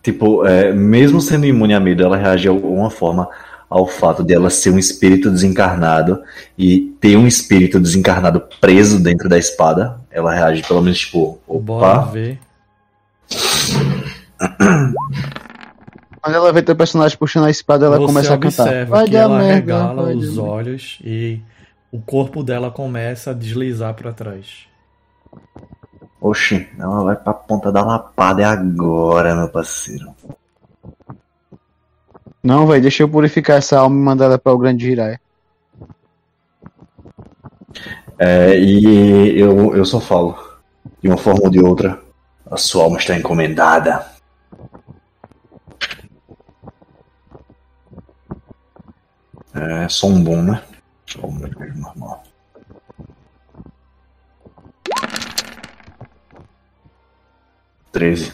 Tipo, 0.02 0.44
é, 0.44 0.72
mesmo 0.72 1.20
sendo 1.20 1.46
imune 1.46 1.74
a 1.74 1.80
medo, 1.80 2.02
ela 2.02 2.16
reage 2.16 2.42
de 2.42 2.48
alguma 2.48 2.90
forma 2.90 3.28
ao 3.70 3.86
fato 3.86 4.24
de 4.24 4.34
ela 4.34 4.50
ser 4.50 4.70
um 4.70 4.78
espírito 4.78 5.30
desencarnado 5.30 6.20
e 6.58 6.92
ter 7.00 7.16
um 7.16 7.26
espírito 7.26 7.78
desencarnado 7.80 8.42
preso 8.60 9.00
dentro 9.00 9.28
da 9.28 9.38
espada. 9.38 10.00
Ela 10.10 10.34
reage 10.34 10.62
pelo 10.62 10.82
menos 10.82 10.98
tipo, 10.98 11.38
Bora 11.46 12.00
opa, 12.00 12.10
ver. 12.10 12.38
Quando 16.20 16.34
ela 16.36 16.52
vê 16.52 16.62
teu 16.62 16.76
personagem 16.76 17.16
puxando 17.16 17.46
a 17.46 17.50
espada, 17.50 17.86
ela 17.86 17.98
Você 17.98 18.06
começa 18.06 18.34
a 18.34 18.38
cantar. 18.38 18.62
observa 18.64 18.96
Vai 18.96 19.08
que 19.08 19.16
ela 19.16 19.38
merda, 19.38 19.54
regala 19.54 20.14
os 20.14 20.38
olhos 20.38 20.98
e 21.02 21.40
o 21.92 22.00
corpo 22.00 22.42
dela 22.42 22.70
começa 22.70 23.32
a 23.32 23.34
deslizar 23.34 23.92
pra 23.94 24.14
trás. 24.14 24.66
oxi, 26.18 26.66
ela 26.78 27.04
vai 27.04 27.16
pra 27.16 27.34
ponta 27.34 27.70
da 27.70 27.84
lapada, 27.84 28.40
é 28.40 28.46
agora, 28.46 29.36
meu 29.36 29.48
parceiro. 29.50 30.14
Não, 32.42 32.66
velho, 32.66 32.80
deixa 32.80 33.02
eu 33.02 33.08
purificar 33.08 33.58
essa 33.58 33.78
alma 33.78 33.94
e 33.94 34.02
mandar 34.02 34.24
ela 34.24 34.38
para 34.38 34.52
o 34.52 34.58
grande 34.58 34.86
Jiraiya. 34.86 35.20
É, 38.18 38.58
e 38.58 39.38
eu, 39.38 39.76
eu 39.76 39.84
só 39.84 40.00
falo, 40.00 40.36
de 41.02 41.08
uma 41.08 41.18
forma 41.18 41.40
ou 41.44 41.50
de 41.50 41.60
outra, 41.60 42.00
a 42.50 42.56
sua 42.56 42.84
alma 42.84 42.96
está 42.96 43.14
encomendada. 43.14 44.06
É 49.54 49.88
só 49.88 50.06
um 50.06 50.22
bom, 50.22 50.40
né? 50.42 50.62
Só 51.12 51.26
um 51.26 51.32
mesmo 51.32 51.60
normal. 51.76 52.22
Treze. 57.90 58.32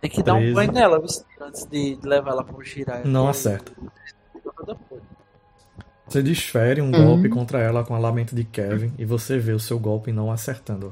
Tem 0.00 0.10
que 0.10 0.22
dar 0.22 0.34
um 0.34 0.52
banho 0.52 0.70
nela 0.72 1.02
antes 1.40 1.64
de 1.64 1.98
levar 2.02 2.32
ela 2.32 2.44
pro 2.44 2.62
Jiraiya. 2.62 3.04
Não 3.06 3.26
acerta. 3.26 3.72
Você 6.06 6.22
desfere 6.22 6.82
um 6.82 6.92
Uhum. 6.94 7.06
golpe 7.06 7.28
contra 7.30 7.58
ela 7.58 7.82
com 7.82 7.94
a 7.94 7.98
lamento 7.98 8.36
de 8.36 8.44
Kevin 8.44 8.92
e 8.98 9.04
você 9.06 9.38
vê 9.38 9.52
o 9.52 9.58
seu 9.58 9.78
golpe 9.78 10.12
não 10.12 10.30
acertando. 10.30 10.90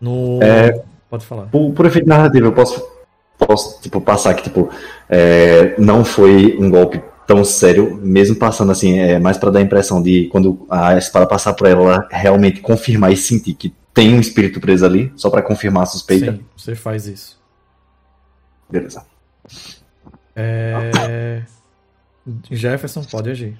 No. 0.00 0.40
É. 0.40 0.84
Pode 1.10 1.26
falar. 1.26 1.46
Por, 1.46 1.72
por 1.72 1.86
efeito 1.86 2.08
narrativo, 2.08 2.46
eu 2.46 2.52
posso, 2.52 2.88
posso 3.36 3.82
tipo, 3.82 4.00
passar 4.00 4.34
que 4.34 4.44
tipo, 4.44 4.70
é, 5.08 5.74
não 5.80 6.04
foi 6.04 6.56
um 6.56 6.70
golpe 6.70 7.02
tão 7.30 7.44
sério, 7.44 7.94
mesmo 8.02 8.34
passando 8.34 8.72
assim, 8.72 8.98
é 8.98 9.16
mais 9.20 9.38
pra 9.38 9.52
dar 9.52 9.60
a 9.60 9.62
impressão 9.62 10.02
de 10.02 10.26
quando 10.32 10.66
a 10.68 10.98
espada 10.98 11.24
passar 11.24 11.54
por 11.54 11.68
ela, 11.68 11.80
ela 11.80 12.08
realmente 12.10 12.60
confirmar 12.60 13.12
e 13.12 13.16
sentir 13.16 13.54
que 13.54 13.72
tem 13.94 14.12
um 14.12 14.20
espírito 14.20 14.60
preso 14.60 14.84
ali, 14.84 15.12
só 15.14 15.30
pra 15.30 15.40
confirmar 15.40 15.84
a 15.84 15.86
suspeita. 15.86 16.32
Sim, 16.32 16.44
você 16.56 16.74
faz 16.74 17.06
isso. 17.06 17.40
Beleza. 18.68 19.06
É... 20.34 21.42
Jefferson 22.50 23.04
pode 23.04 23.30
agir. 23.30 23.56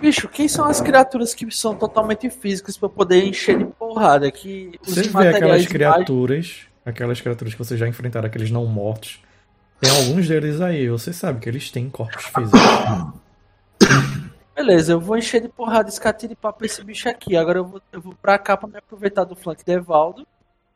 Bicho, 0.00 0.28
quem 0.28 0.46
são 0.46 0.64
as 0.64 0.80
criaturas 0.80 1.34
que 1.34 1.50
são 1.50 1.74
totalmente 1.74 2.30
físicas 2.30 2.78
pra 2.78 2.86
eu 2.86 2.90
poder 2.90 3.24
encher 3.24 3.58
de 3.58 3.64
porrada? 3.64 4.30
Que 4.30 4.78
os 4.86 4.94
Você 4.94 5.08
vê 5.08 5.26
aquelas 5.26 5.66
criaturas, 5.66 6.68
aquelas 6.86 7.20
criaturas 7.20 7.52
que 7.52 7.58
você 7.58 7.76
já 7.76 7.88
enfrentaram, 7.88 8.28
aqueles 8.28 8.48
não 8.48 8.64
mortos. 8.64 9.18
Tem 9.80 9.90
alguns 9.90 10.26
deles 10.28 10.60
aí, 10.60 10.88
você 10.88 11.12
sabe 11.12 11.40
que 11.40 11.48
eles 11.48 11.70
têm 11.70 11.88
corpos 11.88 12.24
físicos. 12.24 12.60
Beleza, 14.54 14.92
eu 14.92 15.00
vou 15.00 15.16
encher 15.16 15.40
de 15.40 15.48
porrada 15.48 15.88
esse 15.88 16.00
catira 16.00 16.32
e 16.32 16.36
papo 16.36 16.64
esse 16.64 16.82
bicho 16.82 17.08
aqui. 17.08 17.36
Agora 17.36 17.60
eu 17.60 17.64
vou, 17.64 17.80
eu 17.92 18.00
vou 18.00 18.14
pra 18.20 18.36
cá 18.38 18.56
pra 18.56 18.68
me 18.68 18.76
aproveitar 18.76 19.22
do 19.22 19.36
flank 19.36 19.64
de 19.64 19.72
Evaldo, 19.72 20.26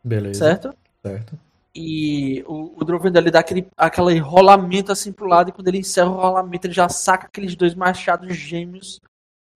Beleza. 0.04 0.38
certo? 0.38 0.72
Certo. 1.04 1.36
E 1.74 2.44
o, 2.46 2.80
o 2.80 2.84
Drovendo 2.84 3.18
ele 3.18 3.30
dá 3.30 3.40
aquele, 3.40 3.66
aquele 3.76 4.18
rolamento 4.18 4.92
assim 4.92 5.10
pro 5.10 5.26
lado, 5.26 5.48
e 5.48 5.52
quando 5.52 5.66
ele 5.66 5.78
encerra 5.78 6.10
o 6.10 6.20
rolamento, 6.20 6.68
ele 6.68 6.74
já 6.74 6.88
saca 6.88 7.26
aqueles 7.26 7.56
dois 7.56 7.74
machados 7.74 8.36
gêmeos, 8.36 9.00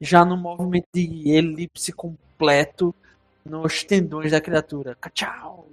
já 0.00 0.24
no 0.24 0.36
movimento 0.36 0.88
de 0.92 1.30
elipse 1.30 1.92
completo, 1.92 2.92
nos 3.44 3.84
tendões 3.84 4.32
da 4.32 4.40
criatura. 4.40 4.96
Tchau! 5.12 5.68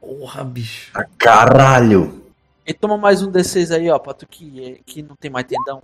Porra, 0.00 0.44
bicho. 0.44 0.90
Ah, 0.94 1.04
caralho! 1.16 2.22
E 2.66 2.72
toma 2.74 2.96
mais 2.98 3.22
um 3.22 3.30
D6 3.30 3.74
aí, 3.74 3.90
ó, 3.90 3.98
pra 3.98 4.14
tu 4.14 4.26
que, 4.26 4.80
que 4.84 5.02
não 5.02 5.16
tem 5.16 5.30
mais 5.30 5.46
tendão. 5.46 5.82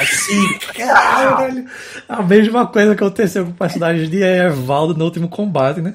Assim, 0.00 0.58
Caralho. 0.76 1.68
A 2.08 2.22
mesma 2.22 2.66
coisa 2.66 2.94
que 2.94 3.02
aconteceu 3.02 3.44
com 3.44 3.50
o 3.50 3.54
personagem 3.54 4.08
de 4.08 4.22
Evaldo 4.22 4.94
no 4.94 5.04
último 5.04 5.28
combate, 5.28 5.80
né? 5.80 5.94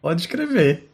Pode 0.00 0.20
escrever. 0.20 0.88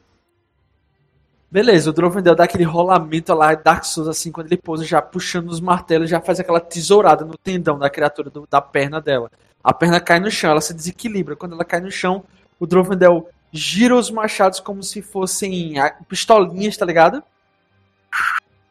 Beleza, 1.50 1.90
o 1.90 1.92
Drovendel 1.92 2.34
dá 2.34 2.44
aquele 2.44 2.64
rolamento 2.64 3.32
lá, 3.32 3.54
Dark 3.54 3.84
Souls, 3.84 4.08
assim, 4.08 4.32
quando 4.32 4.46
ele 4.46 4.56
pousa, 4.60 4.84
já 4.84 5.00
puxando 5.00 5.48
os 5.48 5.60
martelos, 5.60 6.10
já 6.10 6.20
faz 6.20 6.40
aquela 6.40 6.60
tesourada 6.60 7.24
no 7.24 7.36
tendão 7.38 7.78
da 7.78 7.88
criatura, 7.88 8.28
do- 8.30 8.48
da 8.50 8.60
perna 8.60 9.00
dela. 9.00 9.30
A 9.62 9.72
perna 9.72 10.00
cai 10.00 10.18
no 10.18 10.30
chão, 10.30 10.50
ela 10.50 10.60
se 10.60 10.74
desequilibra. 10.74 11.36
Quando 11.36 11.52
ela 11.54 11.64
cai 11.64 11.80
no 11.80 11.90
chão, 11.90 12.24
o 12.58 12.66
Drovendel 12.66 13.28
gira 13.56 13.96
os 13.96 14.10
machados 14.10 14.60
como 14.60 14.82
se 14.82 15.02
fossem 15.02 15.78
ah, 15.78 15.90
pistolinhas, 16.08 16.76
tá 16.76 16.86
ligado? 16.86 17.22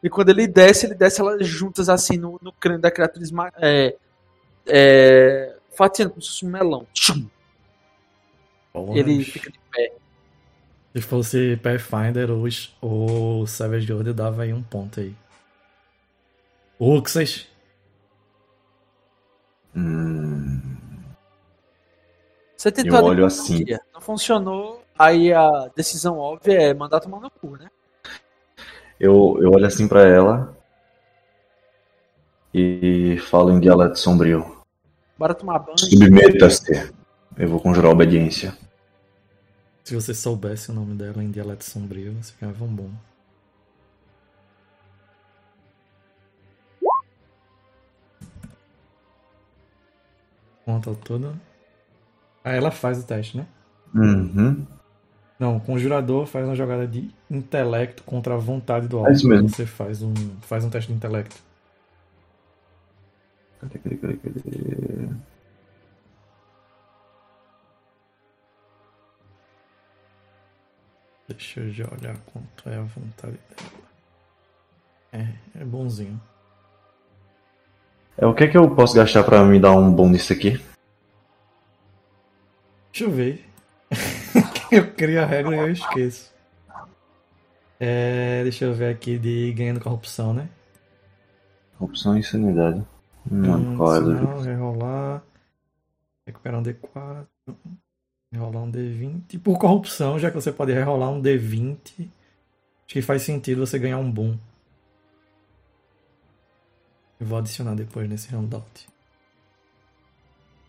E 0.02 0.08
quando 0.10 0.28
ele 0.28 0.46
desce, 0.46 0.86
ele 0.86 0.94
desce 0.94 1.20
elas 1.20 1.46
juntas 1.46 1.88
assim 1.88 2.16
no, 2.16 2.38
no 2.42 2.52
crânio 2.52 2.80
da 2.80 2.90
criatura, 2.90 3.24
esma- 3.24 3.52
é, 3.56 3.96
é, 4.66 5.56
fatiando 5.74 6.10
como 6.12 6.22
se 6.22 6.28
fosse 6.28 6.46
um 6.46 6.50
melão. 6.50 6.86
Tchum! 6.92 7.26
Porra, 8.72 8.98
Ele 8.98 9.24
fica 9.24 9.50
de 9.50 9.58
pé. 9.72 9.92
Se 10.94 11.02
fosse 11.02 11.56
Pathfinder, 11.62 12.30
o, 12.30 12.44
o 13.42 13.46
Savage 13.46 13.92
Order 13.92 14.14
dava 14.14 14.42
aí 14.42 14.52
um 14.52 14.62
ponto 14.62 15.00
aí. 15.00 15.14
Uxas. 16.78 17.46
Hum, 19.74 20.60
Você 22.66 22.72
tentou 22.72 22.98
Eu 22.98 23.04
olho 23.04 23.24
assim. 23.24 23.64
não 23.94 24.00
funcionou. 24.00 24.82
Aí 24.98 25.32
a 25.32 25.70
decisão 25.76 26.18
óbvia 26.18 26.60
é 26.60 26.74
mandar 26.74 26.98
tomar 26.98 27.20
no 27.20 27.30
cu, 27.30 27.56
né? 27.56 27.68
eu, 28.98 29.38
eu 29.40 29.52
olho 29.52 29.66
assim 29.66 29.86
pra 29.86 30.02
ela 30.02 30.56
e 32.52 33.18
falo 33.28 33.52
em 33.52 33.60
dialeto 33.60 34.00
sombrio. 34.00 34.64
Bora 35.16 35.32
tomar 35.32 35.60
banho. 35.60 35.78
Submeta-se. 35.78 36.92
Eu 37.38 37.48
vou 37.48 37.60
conjurar 37.60 37.92
obediência. 37.92 38.56
Se 39.84 39.94
você 39.94 40.12
soubesse 40.12 40.72
o 40.72 40.74
nome 40.74 40.96
dela 40.96 41.22
em 41.22 41.30
dialeto 41.30 41.62
sombrio, 41.62 42.14
você 42.20 42.32
ficava 42.32 42.64
um 42.64 42.74
bom. 42.74 42.90
Conta 50.64 50.92
tudo. 51.04 51.40
Aí 52.46 52.56
ela 52.56 52.70
faz 52.70 53.02
o 53.02 53.04
teste, 53.04 53.36
né? 53.36 53.44
Uhum. 53.92 54.64
Não, 55.36 55.56
o 55.56 55.60
conjurador 55.60 56.26
faz 56.26 56.46
uma 56.46 56.54
jogada 56.54 56.86
de 56.86 57.10
intelecto 57.28 58.04
contra 58.04 58.34
a 58.34 58.38
vontade 58.38 58.86
do 58.86 58.98
É 58.98 59.00
alvo. 59.00 59.12
isso 59.12 59.28
mesmo. 59.28 59.48
Você 59.48 59.66
faz 59.66 60.00
um, 60.00 60.14
faz 60.42 60.64
um 60.64 60.70
teste 60.70 60.92
de 60.92 60.96
intelecto. 60.96 61.34
Cadê, 63.60 63.80
cadê, 63.80 63.96
cadê, 63.96 64.16
cadê? 64.18 65.08
Deixa 71.28 71.60
eu 71.60 71.70
já 71.72 71.84
olhar 72.00 72.16
quanto 72.32 72.68
é 72.68 72.76
a 72.76 72.82
vontade 72.82 73.36
dela. 73.50 73.72
É, 75.12 75.60
é 75.60 75.64
bonzinho. 75.64 76.20
É, 78.16 78.24
o 78.24 78.32
que 78.32 78.44
é 78.44 78.48
que 78.48 78.56
eu 78.56 78.70
posso 78.72 78.94
gastar 78.94 79.24
pra 79.24 79.44
me 79.44 79.58
dar 79.58 79.72
um 79.72 79.92
bom 79.92 80.08
nisso 80.08 80.32
aqui? 80.32 80.60
Deixa 82.96 83.04
eu 83.04 83.14
ver. 83.14 83.44
eu 84.72 84.90
crio 84.94 85.22
a 85.22 85.26
regra 85.26 85.54
e 85.54 85.58
eu 85.58 85.70
esqueço. 85.70 86.34
É, 87.78 88.42
deixa 88.42 88.64
eu 88.64 88.72
ver 88.72 88.90
aqui 88.90 89.18
de 89.18 89.52
ganhando 89.52 89.80
corrupção, 89.80 90.32
né? 90.32 90.48
Opção 91.78 92.16
e 92.16 92.22
sanidade. 92.22 92.82
Não, 93.30 93.60
Hum, 93.60 93.76
qual 93.76 93.96
é 93.96 94.44
rerolar. 94.44 95.22
Recuperar 96.26 96.58
um 96.58 96.62
D4. 96.62 97.26
Rerolar 98.32 98.62
um 98.62 98.72
D20. 98.72 99.40
Por 99.40 99.58
corrupção, 99.58 100.18
já 100.18 100.30
que 100.30 100.36
você 100.36 100.50
pode 100.50 100.72
rerolar 100.72 101.10
um 101.10 101.20
D20, 101.20 101.76
acho 101.98 102.08
que 102.86 103.02
faz 103.02 103.20
sentido 103.20 103.66
você 103.66 103.78
ganhar 103.78 103.98
um 103.98 104.10
boom. 104.10 104.38
Eu 107.20 107.26
vou 107.26 107.36
adicionar 107.36 107.74
depois 107.74 108.08
nesse 108.08 108.34
handout. 108.34 108.95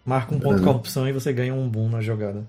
Marca 0.07 0.33
um 0.33 0.39
ponto 0.39 0.63
com 0.63 0.69
a 0.69 0.73
opção 0.73 1.05
e 1.05 1.11
você 1.11 1.33
ganha 1.33 1.53
um 1.53 1.67
boom 1.67 1.89
na 1.89 1.99
jogada. 1.99 2.47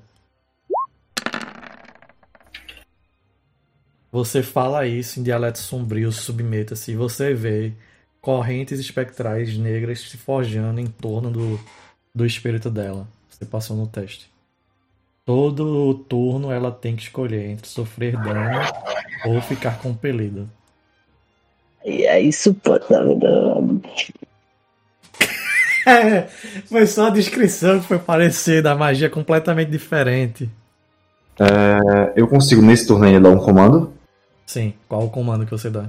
Você 4.12 4.44
fala 4.44 4.86
isso 4.86 5.18
em 5.18 5.24
dialeto 5.24 5.58
sombrio, 5.58 6.12
submeta-se, 6.12 6.92
e 6.92 6.94
você 6.94 7.34
vê 7.34 7.72
correntes 8.20 8.78
espectrais 8.78 9.58
negras 9.58 9.98
se 9.98 10.16
forjando 10.16 10.78
em 10.78 10.86
torno 10.86 11.32
do, 11.32 11.58
do 12.14 12.24
espírito 12.24 12.70
dela. 12.70 13.08
Você 13.28 13.44
passou 13.44 13.76
no 13.76 13.88
teste. 13.88 14.30
Todo 15.24 15.94
turno 15.94 16.52
ela 16.52 16.70
tem 16.70 16.94
que 16.94 17.02
escolher 17.02 17.50
entre 17.50 17.68
sofrer 17.68 18.12
dano 18.12 18.60
ou 19.26 19.42
ficar 19.42 19.80
compelida. 19.80 20.46
E 21.84 22.06
é 22.06 22.22
insuportável. 22.22 23.18
É, 23.20 24.27
foi 26.66 26.86
só 26.86 27.06
a 27.06 27.10
descrição 27.10 27.80
que 27.80 27.86
foi 27.86 27.98
parecer 27.98 28.62
da 28.62 28.74
magia 28.74 29.10
completamente 29.10 29.70
diferente. 29.70 30.50
É, 31.40 32.12
eu 32.16 32.26
consigo 32.26 32.60
nesse 32.60 32.86
turno 32.86 33.04
ainda 33.04 33.20
dar 33.20 33.30
um 33.30 33.38
comando? 33.38 33.92
Sim, 34.44 34.74
qual 34.88 35.04
o 35.04 35.10
comando 35.10 35.44
que 35.44 35.52
você 35.52 35.70
dá? 35.70 35.88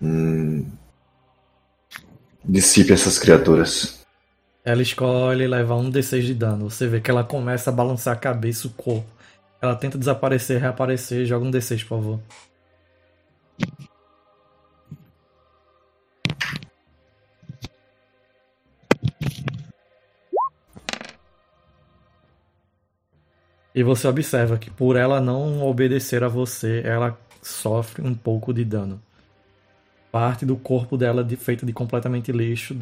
Hum, 0.00 0.66
dissipe 2.44 2.92
essas 2.92 3.18
criaturas. 3.18 4.02
Ela 4.64 4.82
escolhe 4.82 5.46
levar 5.46 5.76
um 5.76 5.90
D6 5.90 6.22
de 6.22 6.34
dano. 6.34 6.70
Você 6.70 6.86
vê 6.86 7.00
que 7.00 7.10
ela 7.10 7.24
começa 7.24 7.70
a 7.70 7.72
balançar 7.72 8.14
a 8.14 8.18
cabeça 8.18 8.68
o 8.68 8.70
corpo. 8.70 9.08
Ela 9.60 9.74
tenta 9.74 9.98
desaparecer, 9.98 10.60
reaparecer. 10.60 11.24
Joga 11.24 11.46
um 11.46 11.50
D6, 11.50 11.82
por 11.82 11.88
favor. 11.88 12.20
E 23.74 23.82
você 23.82 24.06
observa 24.06 24.58
que 24.58 24.70
por 24.70 24.96
ela 24.96 25.20
não 25.20 25.62
obedecer 25.62 26.22
a 26.22 26.28
você, 26.28 26.82
ela 26.84 27.16
sofre 27.40 28.06
um 28.06 28.14
pouco 28.14 28.52
de 28.52 28.64
dano. 28.64 29.00
Parte 30.10 30.44
do 30.44 30.56
corpo 30.56 30.96
dela, 30.96 31.24
de, 31.24 31.36
feita 31.36 31.64
de 31.64 31.72
completamente 31.72 32.30
lixo, 32.32 32.76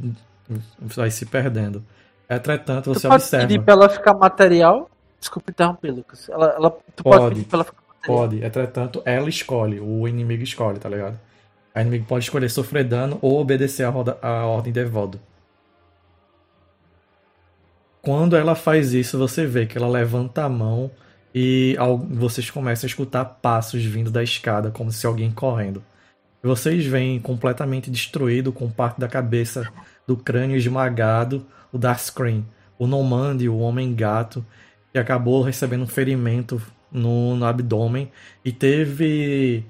vai 0.81 1.11
se 1.11 1.25
perdendo. 1.27 1.85
Entretanto, 2.29 2.93
Tu 2.93 2.95
você 2.95 3.07
pode 3.09 3.23
observa. 3.23 3.47
pedir 3.47 3.62
pra 3.62 3.75
ela 3.75 3.89
ficar 3.89 4.15
material? 4.15 4.91
Desculpa 5.21 5.51
interromper, 5.51 5.91
Lucas. 5.93 6.29
Ela, 6.29 6.47
ela, 6.57 6.71
tu 6.97 7.05
pode, 7.05 7.19
Pode. 7.19 7.35
pedir 7.37 7.47
pra 7.49 7.57
ela 7.59 7.65
ficar 7.65 7.83
material. 7.89 8.19
Pode, 8.19 8.45
entretanto, 8.45 9.03
ela 9.05 9.29
escolhe, 9.29 9.79
o 9.79 10.09
inimigo 10.09 10.43
escolhe, 10.43 10.79
tá 10.79 10.89
ligado? 10.89 11.19
A 11.73 11.83
inimigo 11.83 12.07
pode 12.07 12.25
escolher 12.25 12.49
sofrer 12.51 12.83
dano 12.85 13.19
ou 13.23 13.41
obedecer 13.41 13.85
a, 13.85 13.91
roda- 13.91 14.19
a 14.21 14.45
ordem 14.47 14.73
de 14.73 14.81
Evaldo. 14.81 15.21
Quando 18.03 18.35
ela 18.37 18.55
faz 18.55 18.95
isso, 18.95 19.19
você 19.19 19.47
vê 19.47 19.67
que 19.67 19.77
ela 19.77 19.89
levanta 19.89 20.45
a 20.45 20.49
mão 20.49 20.91
e 21.35 21.77
vocês 22.11 22.51
começam 22.51 22.87
a 22.87 22.91
escutar 22.91 23.25
passos 23.25 23.85
vindo 23.85 24.11
da 24.11 24.23
escada, 24.23 24.71
como 24.71 24.91
se 24.91 25.07
alguém 25.07 25.31
correndo. 25.31 25.83
Vocês 26.43 26.87
veem 26.87 27.21
completamente 27.21 27.91
destruído, 27.91 28.53
com 28.53 28.71
parte 28.71 28.99
da 28.99 29.07
cabeça 29.07 29.71
do 30.07 30.17
crânio 30.17 30.57
esmagado, 30.57 31.47
o 31.71 31.77
Darkscreen, 31.77 32.47
o 32.79 32.87
Nomande, 32.87 33.49
o 33.49 33.59
Homem-Gato, 33.59 34.45
que 34.91 34.99
acabou 34.99 35.43
recebendo 35.43 35.83
um 35.83 35.87
ferimento 35.87 36.61
no, 36.91 37.37
no 37.37 37.45
abdômen 37.45 38.11
e 38.43 38.51
teve 38.51 39.65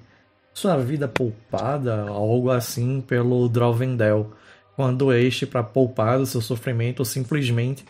sua 0.54 0.76
vida 0.76 1.08
poupada, 1.08 2.08
algo 2.08 2.50
assim, 2.50 3.00
pelo 3.00 3.48
Drovendel, 3.48 4.30
quando 4.76 5.12
este, 5.12 5.46
para 5.46 5.62
poupar 5.62 6.18
do 6.18 6.26
seu 6.26 6.40
sofrimento, 6.40 7.04
simplesmente 7.04 7.84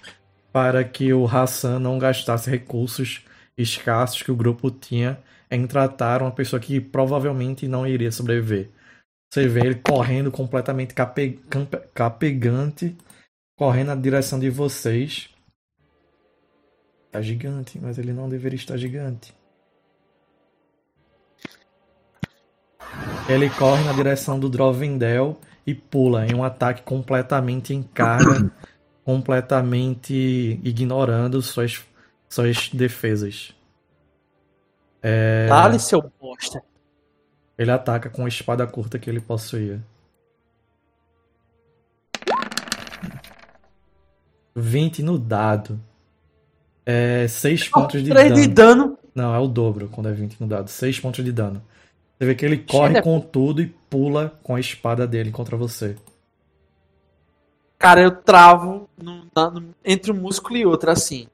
para 0.53 0.83
que 0.85 1.13
o 1.13 1.27
Hassan 1.27 1.79
não 1.79 1.99
gastasse 1.99 2.51
recursos 2.51 3.25
escassos 3.57 4.23
que 4.23 4.33
o 4.33 4.37
grupo 4.37 4.71
tinha 4.71 5.19
em 5.51 5.67
tratar 5.67 6.23
uma 6.23 6.31
pessoa 6.31 6.61
que 6.61 6.81
provavelmente 6.81 7.69
não 7.69 7.87
iria 7.87 8.13
sobreviver. 8.13 8.71
Você 9.33 9.47
vê 9.47 9.61
ele 9.61 9.75
correndo 9.77 10.31
completamente 10.31 10.95
cape, 10.95 11.41
capegante, 11.95 12.97
correndo 13.57 13.89
na 13.89 13.95
direção 13.95 14.39
de 14.39 14.51
vocês. 14.51 15.29
Tá 17.13 17.21
gigante, 17.21 17.79
mas 17.81 17.99
ele 17.99 18.13
não 18.13 18.29
deveria 18.29 18.57
estar 18.57 18.77
gigante. 18.77 19.35
Ele 23.29 23.49
corre 23.51 23.85
na 23.85 23.93
direção 23.93 24.39
do 24.41 24.49
Drovendel 24.49 25.39
e 25.65 25.75
pula 25.75 26.27
em 26.27 26.35
um 26.35 26.43
ataque 26.43 26.83
completamente 26.83 27.73
em 27.73 27.83
carga, 27.83 28.51
completamente 29.11 30.61
ignorando 30.63 31.43
suas, 31.43 31.85
suas 32.29 32.69
defesas. 32.69 33.53
É, 35.03 35.49
Dale, 35.49 35.81
seu 35.81 36.01
bosta. 36.21 36.63
ele 37.59 37.73
ataca 37.73 38.09
com 38.09 38.25
a 38.25 38.29
espada 38.29 38.65
curta 38.69 39.01
que 39.01 39.11
ele 39.11 39.21
possuía. 39.21 39.83
20 44.55 45.03
no 45.03 45.19
dado. 45.19 45.81
É 46.87 47.27
6 47.27 47.69
pontos 47.69 48.05
de 48.05 48.11
3 48.11 48.29
dano. 48.29 48.41
de 48.41 48.47
dano. 48.47 48.99
Não, 49.13 49.35
é 49.35 49.39
o 49.41 49.49
dobro 49.49 49.89
quando 49.89 50.09
é 50.09 50.13
20 50.13 50.41
no 50.41 50.47
dado. 50.47 50.69
6 50.71 51.01
pontos 51.01 51.25
de 51.25 51.33
dano. 51.33 51.61
Você 52.17 52.27
vê 52.27 52.35
que 52.37 52.45
ele 52.45 52.59
corre 52.59 53.03
com 53.03 53.19
tudo 53.19 53.61
e 53.61 53.67
pula 53.67 54.39
com 54.45 54.55
a 54.55 54.61
espada 54.61 55.05
dele 55.05 55.33
contra 55.33 55.57
você. 55.57 55.97
Cara, 57.81 58.03
eu 58.03 58.15
travo 58.15 58.91
no- 59.03 59.27
na- 59.35 59.51
no- 59.51 59.75
entre 59.83 60.13
um 60.13 60.15
músculo 60.15 60.55
e 60.59 60.67
outro, 60.67 60.91
assim. 60.91 61.27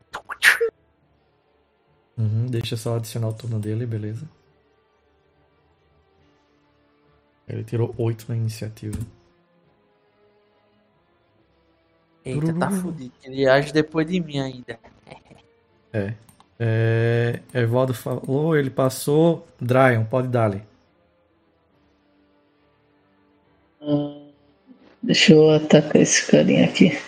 Uhum, 2.17 2.47
deixa 2.47 2.75
eu 2.75 2.79
só 2.79 2.95
adicionar 2.95 3.29
o 3.29 3.35
turno 3.35 3.59
dele, 3.59 3.85
beleza. 3.85 4.25
Ele 7.49 7.65
tirou 7.65 7.93
8 7.99 8.27
na 8.29 8.37
iniciativa. 8.37 8.97
Eita, 12.25 12.55
tá 12.55 12.71
fudido. 12.71 13.13
Ele 13.25 13.49
age 13.49 13.73
depois 13.73 14.07
de 14.07 14.21
mim 14.21 14.39
ainda. 14.39 14.79
É. 15.93 16.15
é 16.61 17.41
Evaldo 17.55 17.93
falou, 17.93 18.57
ele 18.57 18.71
passou. 18.71 19.45
Dryon, 19.61 20.05
pode 20.05 20.29
dar-lhe. 20.29 20.63
Hum, 23.81 24.26
Deixa 25.07 25.33
eu 25.35 25.51
atacar 25.51 26.03
esse 26.03 26.27
carinha 26.27 26.65
aqui. 26.65 26.99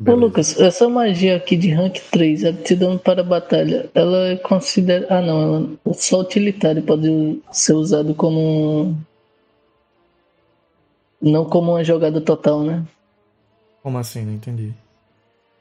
Ô 0.00 0.02
Beleza. 0.02 0.20
Lucas, 0.24 0.58
essa 0.58 0.88
magia 0.88 1.36
aqui 1.36 1.56
de 1.58 1.70
rank 1.72 1.98
3, 2.10 2.46
aptidão 2.46 2.96
para 2.96 3.22
batalha, 3.22 3.90
ela 3.94 4.28
é 4.28 4.36
considerada. 4.36 5.06
Ah 5.14 5.20
não, 5.20 5.42
ela 5.42 5.68
é 5.86 5.92
só 5.92 6.20
utilitário 6.20 6.82
pode 6.82 7.38
ser 7.52 7.74
usado 7.74 8.14
como. 8.14 8.96
Não 11.20 11.44
como 11.44 11.72
uma 11.72 11.84
jogada 11.84 12.18
total, 12.18 12.62
né? 12.64 12.82
Como 13.82 13.98
assim? 13.98 14.24
Não 14.24 14.32
entendi. 14.32 14.72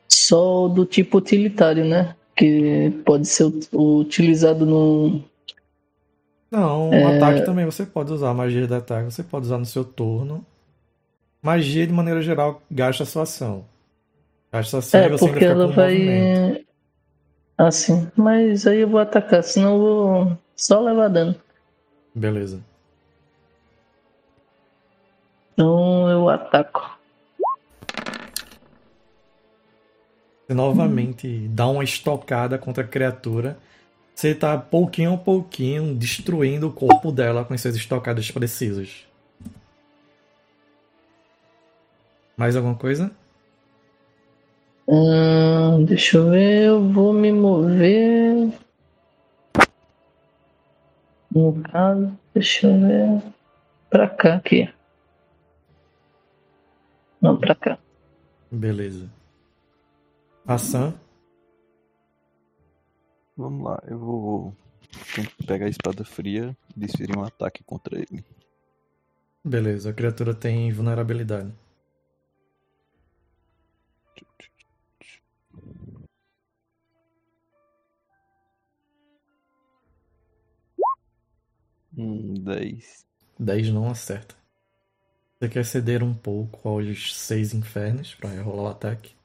Só 0.07 0.69
do 0.69 0.85
tipo 0.85 1.17
utilitário, 1.17 1.83
né? 1.83 2.15
Que 2.33 2.91
pode 3.05 3.27
ser 3.27 3.43
ut- 3.43 3.67
utilizado 3.73 4.65
no. 4.65 5.21
Não, 6.51 6.91
É. 6.93 7.15
ataque 7.17 7.41
também 7.45 7.65
você 7.65 7.85
pode 7.85 8.11
usar. 8.11 8.33
Magia 8.33 8.65
de 8.65 8.73
ataque 8.73 9.11
você 9.11 9.23
pode 9.23 9.45
usar 9.45 9.57
no 9.57 9.65
seu 9.65 9.83
turno. 9.83 10.45
Magia, 11.41 11.85
de 11.85 11.93
maneira 11.93 12.21
geral, 12.21 12.61
gasta 12.69 13.05
sua 13.05 13.23
ação. 13.23 13.65
Gasta 14.51 14.69
sua 14.71 14.79
ação 14.79 14.99
e 15.01 15.03
É, 15.03 15.09
você 15.09 15.25
ainda 15.25 15.33
porque 15.33 15.45
ela 15.45 15.67
vai. 15.67 15.93
movimento. 15.97 16.65
Assim, 17.57 18.11
mas 18.15 18.65
aí 18.65 18.79
eu 18.79 18.89
vou 18.89 18.99
atacar, 18.99 19.43
senão 19.43 19.73
eu 19.73 19.79
vou 19.79 20.37
só 20.55 20.79
levar 20.81 21.09
dano. 21.09 21.35
Beleza. 22.15 22.61
Então 25.53 26.09
eu 26.09 26.29
ataco. 26.29 26.97
Você 30.47 30.53
novamente 30.55 31.47
dá 31.49 31.67
uma 31.67 31.83
estocada 31.83 32.57
contra 32.57 32.83
a 32.83 32.87
criatura. 32.87 33.57
Você 34.19 34.35
tá 34.35 34.57
pouquinho 34.57 35.13
a 35.13 35.17
pouquinho 35.17 35.95
destruindo 35.95 36.67
o 36.67 36.73
corpo 36.73 37.09
dela 37.09 37.45
com 37.45 37.53
essas 37.53 37.73
estocadas 37.73 38.29
precisas. 38.29 39.07
Mais 42.35 42.53
alguma 42.57 42.75
coisa? 42.75 43.11
Hum, 44.85 45.85
deixa 45.85 46.17
eu 46.17 46.31
ver, 46.31 46.65
eu 46.65 46.89
vou 46.91 47.13
me 47.13 47.31
mover. 47.31 48.51
No 51.33 51.63
caso, 51.63 52.11
deixa 52.33 52.67
eu 52.67 52.77
ver. 52.77 53.23
Pra 53.89 54.09
cá 54.09 54.35
aqui. 54.35 54.69
Não, 57.21 57.37
pra 57.37 57.55
cá. 57.55 57.79
Beleza. 58.51 59.09
Hassan, 60.45 60.93
Vamos 63.39 63.63
lá, 63.63 63.81
eu 63.87 63.97
vou 63.97 64.53
pegar 65.47 65.65
a 65.65 65.69
espada 65.69 66.03
fria 66.03 66.53
e 66.75 66.79
desferir 66.81 67.17
um 67.17 67.23
ataque 67.23 67.63
contra 67.63 67.97
ele. 67.97 68.21
Beleza, 69.41 69.91
a 69.91 69.93
criatura 69.93 70.35
tem 70.35 70.69
vulnerabilidade. 70.73 71.49
Hum, 81.97 82.33
10. 82.43 83.05
10 83.39 83.69
não 83.69 83.89
acerta. 83.89 84.35
Você 85.39 85.47
quer 85.47 85.63
ceder 85.63 86.03
um 86.03 86.13
pouco 86.13 86.67
aos 86.67 87.15
seis 87.15 87.53
infernos 87.53 88.13
pra 88.15 88.41
rolar 88.41 88.63
o 88.63 88.67
ataque? 88.67 89.18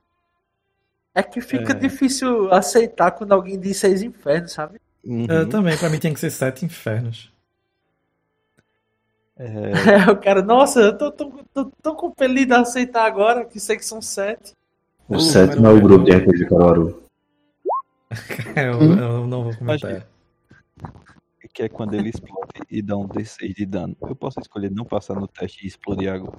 É 1.14 1.22
que 1.22 1.40
fica 1.40 1.72
É. 1.72 1.76
difícil 1.76 2.52
aceitar 2.52 3.12
quando 3.12 3.32
alguém 3.32 3.58
diz 3.58 3.76
seis 3.78 4.02
infernos, 4.02 4.52
sabe? 4.52 4.80
Uhum. 5.04 5.26
Eu 5.28 5.48
também, 5.48 5.76
pra 5.76 5.88
mim 5.90 5.98
tem 5.98 6.12
que 6.14 6.20
ser 6.20 6.30
sete 6.30 6.64
infernos. 6.64 7.32
É, 9.36 9.72
É, 10.08 10.10
o 10.10 10.16
cara, 10.16 10.42
nossa, 10.42 10.80
eu 10.80 10.96
tô 10.98 11.10
tão, 11.12 11.30
tô 11.52 11.64
tão 11.82 11.94
compelido 11.94 12.54
a 12.54 12.60
aceitar 12.60 13.04
agora 13.04 13.44
que 13.44 13.58
sei 13.60 13.76
que 13.76 13.84
são 13.84 14.00
sete. 14.02 14.52
O 15.08 15.16
Uh, 15.16 15.20
sétimo 15.20 15.66
é 15.66 15.70
o 15.70 15.80
grupo 15.80 16.04
de 16.04 16.12
RPG 16.12 16.46
Caruaru. 16.48 17.02
Eu, 18.56 18.78
Hum? 18.78 18.98
eu 18.98 19.26
não 19.26 19.42
vou 19.44 19.56
comentar. 19.56 20.06
que 21.52 21.62
é 21.62 21.68
quando 21.68 21.94
ele 21.94 22.08
explode 22.08 22.48
e 22.70 22.80
dá 22.82 22.96
um 22.96 23.06
D6 23.08 23.54
de 23.54 23.66
dano. 23.66 23.96
Eu 24.02 24.16
posso 24.16 24.40
escolher 24.40 24.70
não 24.70 24.84
passar 24.84 25.14
no 25.14 25.28
teste 25.28 25.64
e 25.64 25.68
explodir 25.68 26.12
agora. 26.12 26.38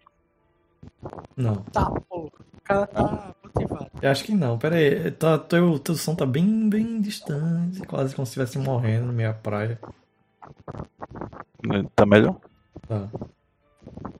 Não. 1.37 1.55
Tá, 1.71 1.89
pô. 2.09 2.25
O 2.27 2.31
cara 2.63 2.87
tá 2.87 3.33
motivado. 3.55 3.89
Eu 4.01 4.11
acho 4.11 4.23
que 4.23 4.33
não, 4.33 4.57
pera 4.57 4.75
aí. 4.75 5.11
Tá, 5.11 5.37
teu, 5.37 5.79
teu 5.79 5.95
som 5.95 6.15
tá 6.15 6.25
bem, 6.25 6.69
bem 6.69 7.01
distante, 7.01 7.81
quase 7.81 8.15
como 8.15 8.25
se 8.25 8.31
estivesse 8.31 8.57
morrendo 8.59 9.07
na 9.07 9.13
minha 9.13 9.33
praia. 9.33 9.79
Né, 11.65 11.85
Tá 11.95 12.05
melhor? 12.05 12.37
Tá. 12.87 13.07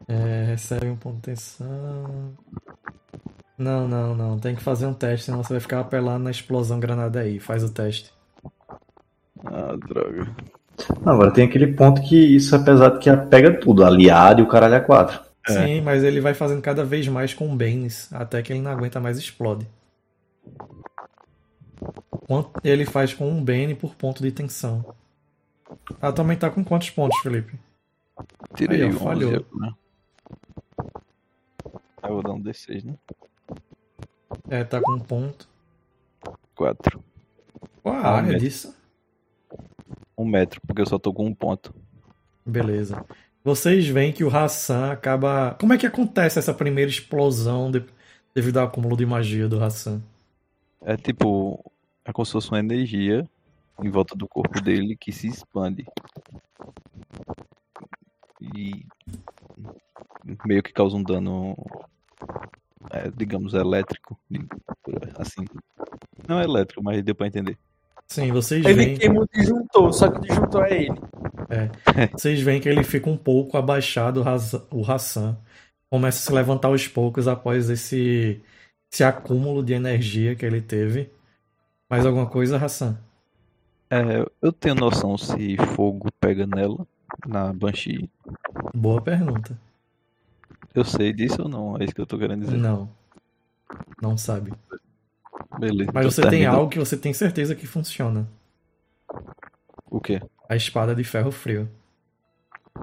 É, 0.07 0.45
recebe 0.47 0.87
um 0.87 0.95
ponto 0.95 1.15
de 1.15 1.31
atenção. 1.31 2.33
Não, 3.57 3.87
não, 3.87 4.15
não. 4.15 4.39
Tem 4.39 4.55
que 4.55 4.61
fazer 4.61 4.85
um 4.85 4.93
teste, 4.93 5.25
senão 5.25 5.43
você 5.43 5.53
vai 5.53 5.59
ficar 5.59 5.79
apelando 5.79 6.25
na 6.25 6.31
explosão 6.31 6.79
granada 6.79 7.19
aí. 7.19 7.39
Faz 7.39 7.63
o 7.63 7.71
teste. 7.71 8.13
Ah, 9.45 9.75
droga. 9.87 10.27
Não, 11.01 11.13
agora 11.13 11.31
tem 11.31 11.45
aquele 11.45 11.67
ponto 11.67 12.01
que 12.01 12.15
isso 12.15 12.53
é 12.55 12.63
pesado 12.63 12.99
que 12.99 13.09
pega 13.29 13.59
tudo, 13.59 13.83
aliado 13.83 14.41
e 14.41 14.43
o 14.43 14.47
caralho 14.47 14.75
é 14.75 14.79
quatro. 14.79 15.24
É. 15.47 15.53
Sim, 15.53 15.81
mas 15.81 16.03
ele 16.03 16.19
vai 16.22 16.34
fazendo 16.34 16.61
cada 16.61 16.84
vez 16.84 17.07
mais 17.07 17.34
com 17.34 17.55
Banes, 17.55 18.11
até 18.13 18.41
que 18.41 18.51
ele 18.53 18.61
não 18.61 18.72
aguenta 18.72 18.99
mais 18.99 19.17
e 19.17 19.22
explode. 19.22 19.67
Quanto 22.27 22.51
ele 22.63 22.85
faz 22.85 23.13
com 23.13 23.30
um 23.30 23.43
Bane 23.43 23.76
por 23.76 23.95
ponto 23.95 24.22
de 24.22 24.31
tensão. 24.31 24.93
Atualmente 26.01 26.39
tá 26.39 26.49
com 26.49 26.63
quantos 26.63 26.89
pontos, 26.89 27.19
Felipe? 27.19 27.59
Tirei 28.55 28.84
Aí, 28.84 28.89
ó, 28.89 28.89
11 28.89 28.99
falhou. 28.99 29.30
agora. 29.31 29.76
Aí 32.01 32.09
eu 32.09 32.13
vou 32.15 32.23
dar 32.23 32.34
um 32.34 32.41
D6, 32.41 32.84
né? 32.84 32.97
É, 34.49 34.63
tá 34.63 34.81
com 34.81 34.93
um 34.93 34.99
ponto. 34.99 35.47
4. 36.55 37.03
Qual 37.84 37.95
a 37.95 37.99
Ah, 38.01 38.17
área 38.17 38.35
disso? 38.35 38.76
Um 40.17 40.26
metro, 40.26 40.59
porque 40.65 40.81
eu 40.81 40.85
só 40.85 40.97
tô 40.99 41.13
com 41.13 41.26
um 41.26 41.34
ponto. 41.34 41.73
Beleza. 42.45 43.05
Vocês 43.45 43.88
veem 43.88 44.11
que 44.11 44.23
o 44.23 44.35
Hassan 44.35 44.91
acaba. 44.91 45.55
Como 45.59 45.72
é 45.72 45.77
que 45.77 45.85
acontece 45.85 46.39
essa 46.39 46.51
primeira 46.51 46.89
explosão 46.89 47.69
de- 47.69 47.85
devido 48.34 48.57
ao 48.57 48.65
acúmulo 48.65 48.97
de 48.97 49.05
magia 49.05 49.47
do 49.47 49.63
Hassan? 49.63 50.01
É 50.81 50.97
tipo, 50.97 51.63
é 52.03 52.11
como 52.11 52.26
se 52.26 52.31
fosse 52.31 52.49
uma 52.49 52.57
energia 52.57 53.30
em 53.84 53.89
volta 53.91 54.15
do 54.15 54.27
corpo 54.27 54.59
dele 54.61 54.97
que 54.99 55.11
se 55.11 55.27
expande. 55.27 55.85
E 58.41 58.84
meio 60.43 60.63
que 60.63 60.73
causa 60.73 60.95
um 60.97 61.03
dano, 61.03 61.55
é, 62.89 63.11
digamos, 63.15 63.53
elétrico. 63.53 64.19
Assim. 65.19 65.45
Não 66.27 66.39
é 66.39 66.45
elétrico, 66.45 66.81
mas 66.84 67.03
deu 67.03 67.13
pra 67.13 67.27
entender. 67.27 67.59
Sim, 68.07 68.32
vocês 68.32 68.64
Ele 68.65 68.73
veem. 68.73 68.98
queima 68.98 69.22
o 69.22 69.27
disjuntor, 69.27 69.94
só 69.94 70.10
que 70.10 70.18
o 70.19 70.22
disjuntor 70.22 70.64
é 70.65 70.84
ele. 70.84 71.02
Vocês 72.14 72.40
veem 72.41 72.61
que 72.61 72.69
ele 72.69 72.84
fica 72.84 73.10
um 73.10 73.18
pouco 73.18 73.57
abaixado, 73.57 74.22
o 74.22 74.27
Hassan- 74.27 74.64
o 74.72 74.84
Hassan. 74.90 75.38
Começa 75.90 76.19
a 76.19 76.22
se 76.22 76.32
levantar 76.34 76.68
aos 76.69 76.88
poucos 76.88 77.27
após 77.27 77.69
esse, 77.69 78.41
esse 78.91 79.03
acúmulo 79.03 79.64
de 79.64 79.73
energia 79.73 80.36
que 80.36 80.45
ele 80.45 80.61
teve. 80.61 81.10
Mais 81.90 82.06
alguma 82.06 82.26
coisa, 82.27 82.57
Hassan? 82.57 82.98
É, 83.90 84.26
eu 84.41 84.52
tenho 84.52 84.76
noção 84.76 85.18
se 85.18 85.56
fogo 85.76 86.10
pega 86.19 86.45
nela, 86.48 86.86
na 87.26 87.53
Banshee. 87.53 88.10
Boa 88.73 88.99
pergunta. 89.02 89.57
Eu 90.73 90.84
sei 90.84 91.14
disso 91.14 91.44
ou 91.44 91.48
não? 91.49 91.77
É 91.80 91.86
isso 91.86 91.95
que 91.95 92.02
eu 92.02 92.06
tô 92.06 92.18
querendo 92.18 92.41
dizer. 92.45 92.57
Não. 92.57 92.90
Não 94.02 94.18
sabe. 94.18 94.52
Beleza. 95.60 95.91
Mas 95.94 96.06
então 96.06 96.11
você 96.11 96.30
tem 96.30 96.45
algo 96.45 96.69
que 96.69 96.80
você 96.80 96.98
tem 96.98 97.14
certeza 97.14 97.56
que 97.56 97.68
funciona. 97.68 98.27
O 99.90 99.99
quê? 99.99 100.22
A 100.49 100.56
espada 100.56 100.94
de 100.95 101.03
ferro 101.03 101.32
frio. 101.32 101.69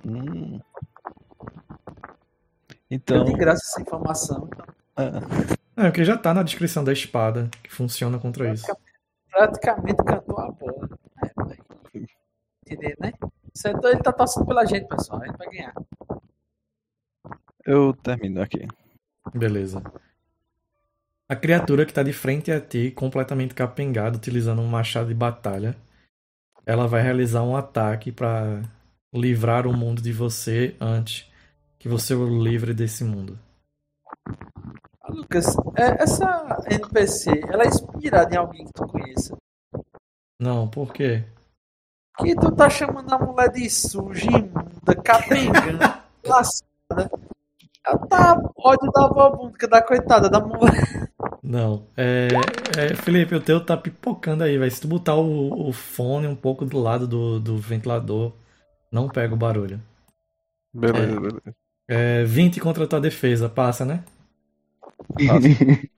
Hum. 0.05 0.61
Eu 2.91 2.97
Então. 2.97 3.25
de 3.25 3.33
graça 3.33 3.63
essa 3.65 3.81
informação. 3.81 4.49
Então, 4.53 4.67
é, 5.77 5.87
É, 5.87 5.91
porque 5.91 6.05
já 6.05 6.17
tá 6.17 6.35
na 6.35 6.43
descrição 6.43 6.85
da 6.85 6.93
espada 6.93 7.49
que 7.63 7.73
funciona 7.73 8.19
contra 8.19 8.53
isso. 8.53 8.67
praticamente 9.31 9.97
cantou 10.05 10.39
a 10.39 10.51
bola. 10.51 10.89
É, 11.25 11.31
vai. 11.35 11.59
Entender, 12.67 12.97
né? 13.01 13.13
Certo? 13.55 13.87
Ele 13.87 14.03
tá 14.03 14.13
torcendo 14.13 14.47
pela 14.47 14.65
gente, 14.67 14.87
pessoal. 14.87 15.23
Ele 15.25 15.37
vai 15.37 15.49
ganhar. 15.49 15.75
eu 17.65 17.95
termino 17.95 18.43
aqui. 18.43 18.67
Beleza. 19.35 19.83
A 21.33 21.35
criatura 21.35 21.87
que 21.87 21.95
tá 21.95 22.03
de 22.03 22.13
frente 22.13 22.53
a 22.53 22.61
ti, 22.61 22.91
completamente 22.91 23.55
capengada, 23.55 24.19
utilizando 24.19 24.61
um 24.61 24.67
machado 24.67 25.09
de 25.09 25.15
batalha, 25.15 25.75
ela 26.67 26.87
vai 26.87 27.01
realizar 27.01 27.43
um 27.43 27.57
ataque 27.57 28.13
pra 28.13 28.61
livrar 29.15 29.67
o 29.67 29.75
mundo 29.75 30.03
de 30.03 30.13
você 30.13 30.77
antes 30.79 31.27
que 31.79 31.89
você 31.89 32.15
o 32.15 32.27
livre 32.27 32.75
desse 32.75 33.03
mundo. 33.03 33.39
Lucas, 35.09 35.57
é, 35.75 36.03
essa 36.03 36.63
NPC, 36.71 37.31
ela 37.49 37.63
é 37.63 37.69
inspirada 37.69 38.35
em 38.35 38.37
alguém 38.37 38.67
que 38.67 38.73
tu 38.75 38.87
conheça. 38.87 39.35
Não, 40.39 40.69
por 40.69 40.93
quê? 40.93 41.25
Que 42.19 42.35
tu 42.35 42.55
tá 42.55 42.69
chamando 42.69 43.11
a 43.11 43.19
mulher 43.19 43.51
de 43.51 43.71
suja, 43.71 44.31
imunda, 44.31 44.95
capengã, 45.03 45.99
lascada. 46.27 47.11
Ela 47.87 48.07
tá 48.07 48.39
ódio 48.55 48.93
da 48.93 49.09
vovunda, 49.09 49.67
da 49.67 49.83
coitada 49.83 50.29
da 50.29 50.39
mulher. 50.39 51.11
Não. 51.43 51.87
É, 51.97 52.29
é, 52.79 52.95
Felipe, 52.95 53.35
o 53.35 53.41
teu 53.41 53.65
tá 53.65 53.77
pipocando 53.77 54.45
aí, 54.45 54.59
vai. 54.59 54.71
Se 54.71 54.81
tu 54.81 54.89
botar 54.89 55.17
o, 55.17 55.69
o 55.69 55.73
fone 55.73 56.27
um 56.27 56.37
pouco 56.37 56.65
do 56.65 56.79
lado 56.79 57.07
do, 57.07 57.41
do 57.41 57.57
ventilador, 57.59 58.33
não 58.93 59.09
pega 59.09 59.35
o 59.35 59.39
barulho. 59.39 59.81
Beleza, 60.75 61.15
É. 61.17 61.21
beleza. 61.21 61.55
É 61.89 62.25
20 62.25 62.61
contra 62.61 62.85
a 62.85 62.87
tua 62.89 63.01
defesa, 63.01 63.49
passa, 63.49 63.85
né? 63.85 64.05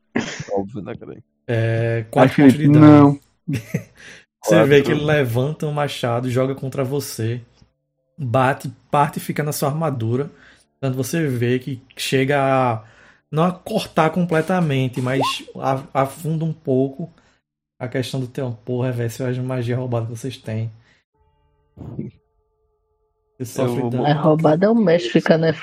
Óbvio, 0.46 0.82
né, 0.82 0.96
cara? 0.96 1.22
É 1.46 2.04
Ai, 2.16 2.28
4 2.28 2.38
pontos 2.38 2.58
de 2.58 2.68
dano. 2.68 2.96
não. 2.96 3.20
Você 4.42 4.62
Quatro. 4.62 4.64
vê 4.64 4.82
que 4.82 4.90
ele 4.92 5.04
levanta 5.04 5.66
um 5.66 5.72
machado, 5.72 6.30
joga 6.30 6.54
contra 6.54 6.84
você, 6.84 7.40
bate, 8.18 8.70
parte 8.90 9.18
e 9.18 9.20
fica 9.20 9.42
na 9.42 9.52
sua 9.52 9.70
armadura. 9.70 10.30
Portanto, 10.80 10.96
você 10.96 11.26
vê 11.28 11.58
que 11.58 11.82
chega 11.96 12.40
a 12.42 12.84
não 13.34 13.44
a 13.44 13.52
cortar 13.52 14.10
completamente, 14.10 15.02
mas 15.02 15.20
afunda 15.92 16.44
um 16.44 16.52
pouco 16.52 17.12
a 17.78 17.88
questão 17.88 18.20
do 18.20 18.28
teu 18.28 18.52
porra, 18.64 18.92
velho, 18.92 19.10
se 19.10 19.24
as 19.24 19.36
magia 19.38 19.76
roubada 19.76 20.06
que 20.06 20.12
vocês 20.12 20.36
têm. 20.36 20.70
Você 23.36 23.44
sofre 23.44 23.82
vou-. 23.82 24.06
A 24.06 24.12
roubada 24.12 24.66
é 24.66 24.68
o 24.68 24.74
mestre 24.74 25.10
ficar 25.10 25.36
né? 25.36 25.50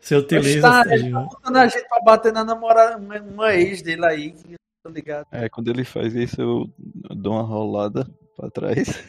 Você 0.00 0.16
utiliza. 0.16 0.60
Tá, 0.60 0.82
ele 0.94 1.10
tá 1.10 1.20
botando 1.20 1.56
a 1.56 1.66
gente 1.66 1.88
pra 1.88 2.00
bater 2.02 2.32
na 2.32 2.44
namorada, 2.44 2.98
uma, 2.98 3.18
uma 3.20 3.54
ex 3.54 3.80
dele 3.80 4.04
aí, 4.04 4.32
que 4.32 4.52
eu 4.52 4.58
tô 4.84 4.90
ligado. 4.90 5.26
É, 5.32 5.48
quando 5.48 5.68
ele 5.68 5.82
faz 5.82 6.14
isso, 6.14 6.40
eu 6.40 6.70
dou 7.16 7.32
uma 7.32 7.42
rolada 7.42 8.06
pra 8.36 8.50
trás. 8.50 9.02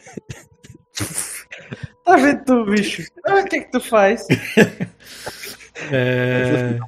Tá 2.04 2.16
vendo 2.16 2.44
tu, 2.44 2.64
bicho? 2.66 3.02
Ah, 3.26 3.40
O 3.40 3.44
que 3.44 3.60
que 3.62 3.70
tu 3.70 3.80
faz? 3.80 4.26
é, 5.92 6.78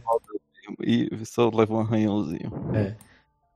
E 0.81 1.09
só 1.25 1.51
levo 1.53 1.77
um 1.77 1.81
arranhãozinho. 1.81 2.53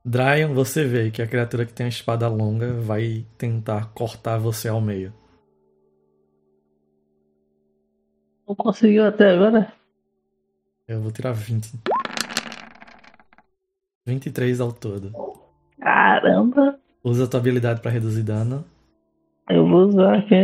Dryan, 0.05 0.53
você 0.53 0.83
vê 0.85 1.09
que 1.11 1.21
a 1.21 1.27
criatura 1.27 1.65
que 1.65 1.73
tem 1.73 1.85
a 1.85 1.89
espada 1.89 2.27
longa 2.27 2.73
vai 2.73 3.25
tentar 3.37 3.93
cortar 3.93 4.37
você 4.37 4.67
ao 4.67 4.81
meio. 4.81 5.13
Não 8.47 8.55
conseguiu 8.55 9.05
até 9.05 9.31
agora? 9.31 9.71
Eu 10.87 11.01
vou 11.01 11.11
tirar 11.11 11.31
20. 11.31 11.71
23 14.05 14.59
ao 14.59 14.73
todo. 14.73 15.13
Caramba! 15.79 16.77
Usa 17.01 17.23
a 17.23 17.27
tua 17.27 17.39
habilidade 17.39 17.79
pra 17.81 17.89
reduzir 17.91 18.23
dano. 18.23 18.65
Eu 19.49 19.67
vou 19.67 19.87
usar 19.87 20.25
que 20.27 20.35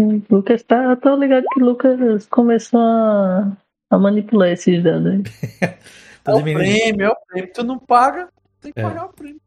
o 0.00 0.22
Lucas 0.30 0.62
tá. 0.62 0.96
Tô 0.96 1.16
ligado 1.16 1.48
que 1.50 1.60
o 1.62 1.64
Lucas 1.64 2.26
começou 2.26 2.80
a, 2.80 3.56
a 3.90 3.98
manipular 3.98 4.50
esses 4.50 4.82
dados 4.82 5.06
aí. 5.12 5.22
Tu 6.24 6.30
É 6.30 6.34
o 6.34 6.42
diminui, 6.42 6.52
prêmio, 6.52 7.06
é 7.06 7.10
o 7.10 7.16
prêmio. 7.26 7.52
Tu 7.52 7.64
não 7.64 7.78
paga, 7.78 8.28
tem 8.60 8.72
que 8.72 8.80
É. 8.80 8.82
pagar 8.82 9.06
o 9.06 9.12
prêmio. 9.12 9.40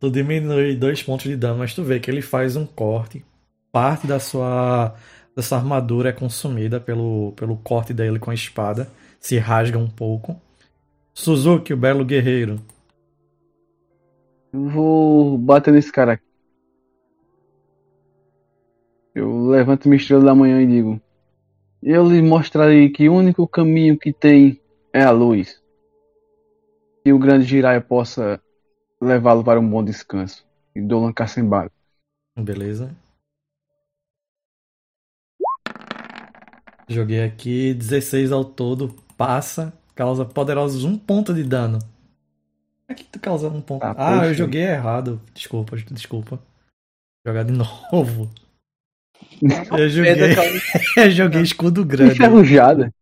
tu 0.00 0.10
diminui 0.10 0.76
dois 0.76 1.02
pontos 1.02 1.26
de 1.26 1.36
dano, 1.36 1.58
mas 1.58 1.74
tu 1.74 1.82
vê 1.82 2.00
que 2.00 2.10
ele 2.10 2.22
faz 2.22 2.56
um 2.56 2.66
corte. 2.66 3.24
Parte 3.72 4.06
da 4.06 4.18
sua, 4.20 4.94
da 5.36 5.42
sua 5.42 5.58
armadura 5.58 6.10
é 6.10 6.12
consumida 6.12 6.80
pelo, 6.80 7.32
pelo 7.36 7.56
corte 7.58 7.94
dele 7.94 8.18
com 8.18 8.30
a 8.30 8.34
espada. 8.34 8.90
Se 9.20 9.38
rasga 9.38 9.78
um 9.78 9.88
pouco. 9.88 10.40
Suzuki, 11.14 11.74
o 11.74 11.76
belo 11.76 12.04
guerreiro. 12.04 12.60
Eu 14.52 14.68
vou 14.68 15.38
bater 15.38 15.72
nesse 15.72 15.90
cara 15.92 16.12
aqui. 16.14 16.24
Eu 19.20 19.48
levanto 19.48 19.86
minha 19.86 20.00
estrela 20.00 20.24
da 20.24 20.34
manhã 20.34 20.62
e 20.62 20.66
digo: 20.66 20.98
Eu 21.82 22.08
lhe 22.08 22.22
mostrarei 22.22 22.88
que 22.88 23.06
o 23.06 23.14
único 23.14 23.46
caminho 23.46 23.98
que 23.98 24.14
tem 24.14 24.58
é 24.94 25.02
a 25.02 25.10
luz. 25.10 25.62
Que 27.04 27.12
o 27.12 27.18
grande 27.18 27.44
Jiraiya 27.44 27.82
possa 27.82 28.40
levá-lo 28.98 29.44
para 29.44 29.60
um 29.60 29.68
bom 29.68 29.84
descanso. 29.84 30.46
E 30.74 30.80
Dolan 30.80 31.12
Cassembaro. 31.12 31.70
Beleza. 32.34 32.96
Joguei 36.88 37.22
aqui 37.22 37.74
16 37.74 38.32
ao 38.32 38.42
todo. 38.42 38.88
Passa. 39.18 39.70
Causa 39.94 40.24
poderosos 40.24 40.84
um 40.84 40.96
ponto 40.96 41.34
de 41.34 41.44
dano. 41.44 41.78
Aqui 42.88 43.04
tu 43.04 43.20
causa 43.20 43.50
um 43.50 43.60
ponto. 43.60 43.84
Ah, 43.84 43.94
Ah, 43.98 44.26
eu 44.26 44.32
joguei 44.32 44.62
errado. 44.62 45.20
Desculpa, 45.34 45.76
desculpa. 45.76 46.40
Jogar 47.26 47.44
de 47.44 47.52
novo. 47.92 48.30
Eu 49.72 49.88
joguei, 49.88 50.14
eu 50.96 51.10
joguei 51.10 51.42
escudo 51.42 51.84
grande. 51.84 52.14
Enferrujada. 52.14 52.92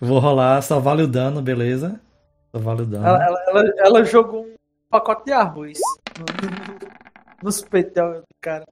Vou 0.00 0.18
rolar, 0.18 0.60
só 0.62 0.80
vale 0.80 1.02
o 1.02 1.06
dano, 1.08 1.40
beleza? 1.40 2.00
Só 2.50 2.58
vale 2.58 2.82
o 2.82 2.86
dano. 2.86 3.06
ela, 3.06 3.22
ela, 3.24 3.40
ela, 3.48 3.74
ela 3.78 4.04
jogou 4.04 4.44
um 4.46 4.54
pacote 4.90 5.26
de 5.26 5.32
árvores 5.32 5.78
no- 6.18 6.24
no- 6.24 6.88
nos 7.42 7.60
peitos 7.62 7.94
do 7.94 8.22
cara. 8.40 8.64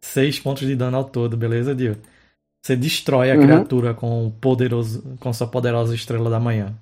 6 0.00 0.38
pontos 0.38 0.66
de 0.66 0.76
dano 0.76 0.96
ao 0.96 1.04
todo, 1.04 1.36
beleza, 1.36 1.74
Dio? 1.74 1.96
Você 2.62 2.76
destrói 2.76 3.30
a 3.30 3.34
Uhum. 3.34 3.42
criatura 3.42 3.94
com, 3.94 4.30
poderoso, 4.40 5.16
com 5.20 5.32
sua 5.32 5.46
poderosa 5.46 5.94
estrela 5.94 6.28
da 6.30 6.40
manhã. 6.40 6.74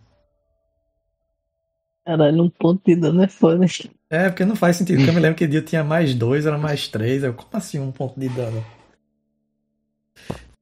Caralho, 2.06 2.42
um 2.44 2.50
ponto 2.50 2.82
de 2.84 2.96
dano 2.96 3.22
é 3.22 3.28
foda. 3.28 3.64
É, 4.10 4.28
porque 4.28 4.44
não 4.44 4.56
faz 4.56 4.76
sentido. 4.76 4.98
Porque 4.98 5.10
eu 5.10 5.14
me 5.14 5.20
lembro 5.20 5.36
que 5.36 5.46
Dio 5.46 5.62
tinha 5.62 5.82
mais 5.82 6.14
dois, 6.14 6.46
era 6.46 6.58
mais 6.58 6.86
três. 6.88 7.22
Eu, 7.22 7.32
como 7.34 7.48
assim 7.52 7.80
um 7.80 7.90
ponto 7.90 8.18
de 8.18 8.28
dano? 8.28 8.62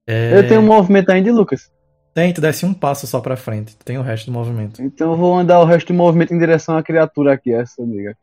É, 0.07 0.39
Eu 0.39 0.49
tenho 0.49 0.61
um 0.61 0.67
movimento 0.67 1.11
ainda, 1.11 1.33
Lucas. 1.33 1.71
Tem, 2.15 2.33
tu 2.33 2.41
desce 2.41 2.67
um 2.67 2.75
passo 2.75 3.07
só 3.07 3.21
pra 3.21 3.37
frente. 3.37 3.77
Tu 3.77 3.85
tem 3.85 3.99
o 3.99 4.03
resto 4.03 4.27
do 4.27 4.33
movimento. 4.33 4.83
Então 4.83 5.13
eu 5.13 5.17
vou 5.17 5.35
andar 5.35 5.61
o 5.61 5.65
resto 5.65 5.93
do 5.93 5.97
movimento 5.97 6.35
em 6.35 6.39
direção 6.39 6.77
à 6.77 6.83
criatura 6.83 7.33
aqui, 7.33 7.53
essa 7.53 7.83
liga. 7.83 8.17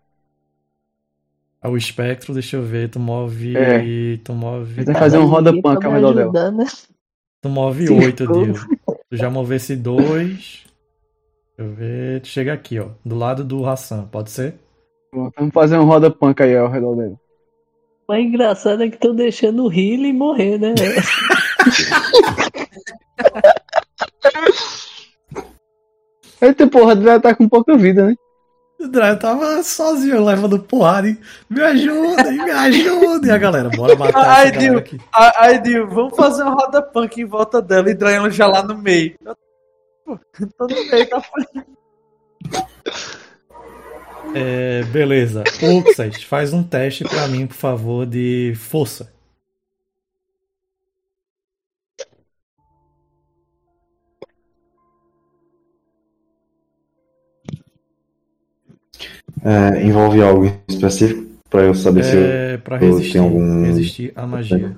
Ah, 1.61 1.69
O 1.69 1.75
espectro, 1.75 2.33
deixa 2.33 2.55
eu 2.55 2.63
ver, 2.63 2.89
tu 2.89 2.99
move. 2.99 3.57
É. 3.57 4.17
Tu 4.23 4.33
move. 4.33 4.85
Tem 4.85 4.93
que 4.93 4.99
fazer 4.99 5.17
um 5.17 5.25
roda 5.25 5.51
Ninguém 5.51 5.61
punk 5.63 5.85
ao 5.85 5.91
redor 5.91 6.31
dela. 6.31 6.65
Tu 7.41 7.49
move 7.49 7.87
Sim, 7.87 7.99
oito? 7.99 8.27
Dio. 8.27 8.53
Tu 9.09 9.17
já 9.17 9.29
movesse 9.29 9.75
dois. 9.75 10.65
Deixa 11.57 11.71
eu 11.71 11.73
ver. 11.73 12.21
Tu 12.21 12.27
chega 12.27 12.53
aqui, 12.53 12.79
ó. 12.79 12.89
Do 13.03 13.15
lado 13.15 13.43
do 13.43 13.65
Hassan, 13.65 14.05
pode 14.05 14.29
ser? 14.29 14.55
Vamos 15.11 15.53
fazer 15.53 15.77
um 15.77 15.85
roda 15.85 16.11
punk 16.11 16.43
aí 16.43 16.55
ao 16.55 16.69
redor 16.69 16.95
dela. 16.95 17.19
O 18.09 18.11
mais 18.11 18.25
engraçado 18.25 18.81
é 18.81 18.89
que 18.89 18.97
tô 18.97 19.13
deixando 19.13 19.65
o 19.65 19.71
Healy 19.71 20.11
morrer, 20.11 20.57
né? 20.57 20.73
Eita 26.41 26.65
porra, 26.65 26.99
já 26.99 27.19
tá 27.19 27.35
com 27.35 27.47
pouca 27.47 27.77
vida, 27.77 28.07
né? 28.07 28.15
O 28.79 28.87
Drive 28.87 29.19
tava 29.19 29.61
sozinho, 29.61 30.25
levando 30.25 30.57
porrada. 30.57 31.07
E, 31.07 31.19
me 31.47 31.61
ajudem, 31.61 32.43
me 32.43 32.49
ajudem. 32.49 33.29
E 33.29 33.31
a 33.31 33.37
galera, 33.37 33.69
bora 33.69 33.95
matar 33.95 34.27
Ai, 34.27 34.47
essa 34.47 34.77
aqui. 34.77 34.99
Aí, 35.13 35.31
aí 35.37 35.61
Dio, 35.61 35.87
vamos 35.87 36.15
fazer 36.15 36.41
uma 36.41 36.55
roda 36.55 36.81
punk 36.81 37.21
em 37.21 37.25
volta 37.25 37.61
dela 37.61 37.91
e 37.91 37.93
Drayano 37.93 38.31
já 38.31 38.47
lá 38.47 38.63
no 38.63 38.75
meio. 38.75 39.13
Eu- 39.23 39.37
Tô 40.57 40.65
no 40.65 40.89
meio 40.89 41.07
da 41.07 41.21
É, 44.35 44.83
beleza. 44.83 45.43
Uxas, 45.61 46.23
faz 46.23 46.53
um 46.53 46.63
teste 46.63 47.03
pra 47.03 47.27
mim, 47.27 47.47
por 47.47 47.55
favor, 47.55 48.05
de 48.05 48.53
força. 48.55 49.11
É, 59.43 59.83
envolve 59.83 60.21
algo 60.21 60.51
específico 60.67 61.25
pra 61.49 61.61
eu 61.63 61.73
saber 61.73 62.03
se 62.03 62.15
eu... 62.15 62.21
É, 62.23 62.57
pra 62.57 62.77
tem 62.79 62.89
resistir, 62.89 63.17
algum- 63.19 63.63
resistir 63.63 64.11
à 64.15 64.27
magia. 64.27 64.75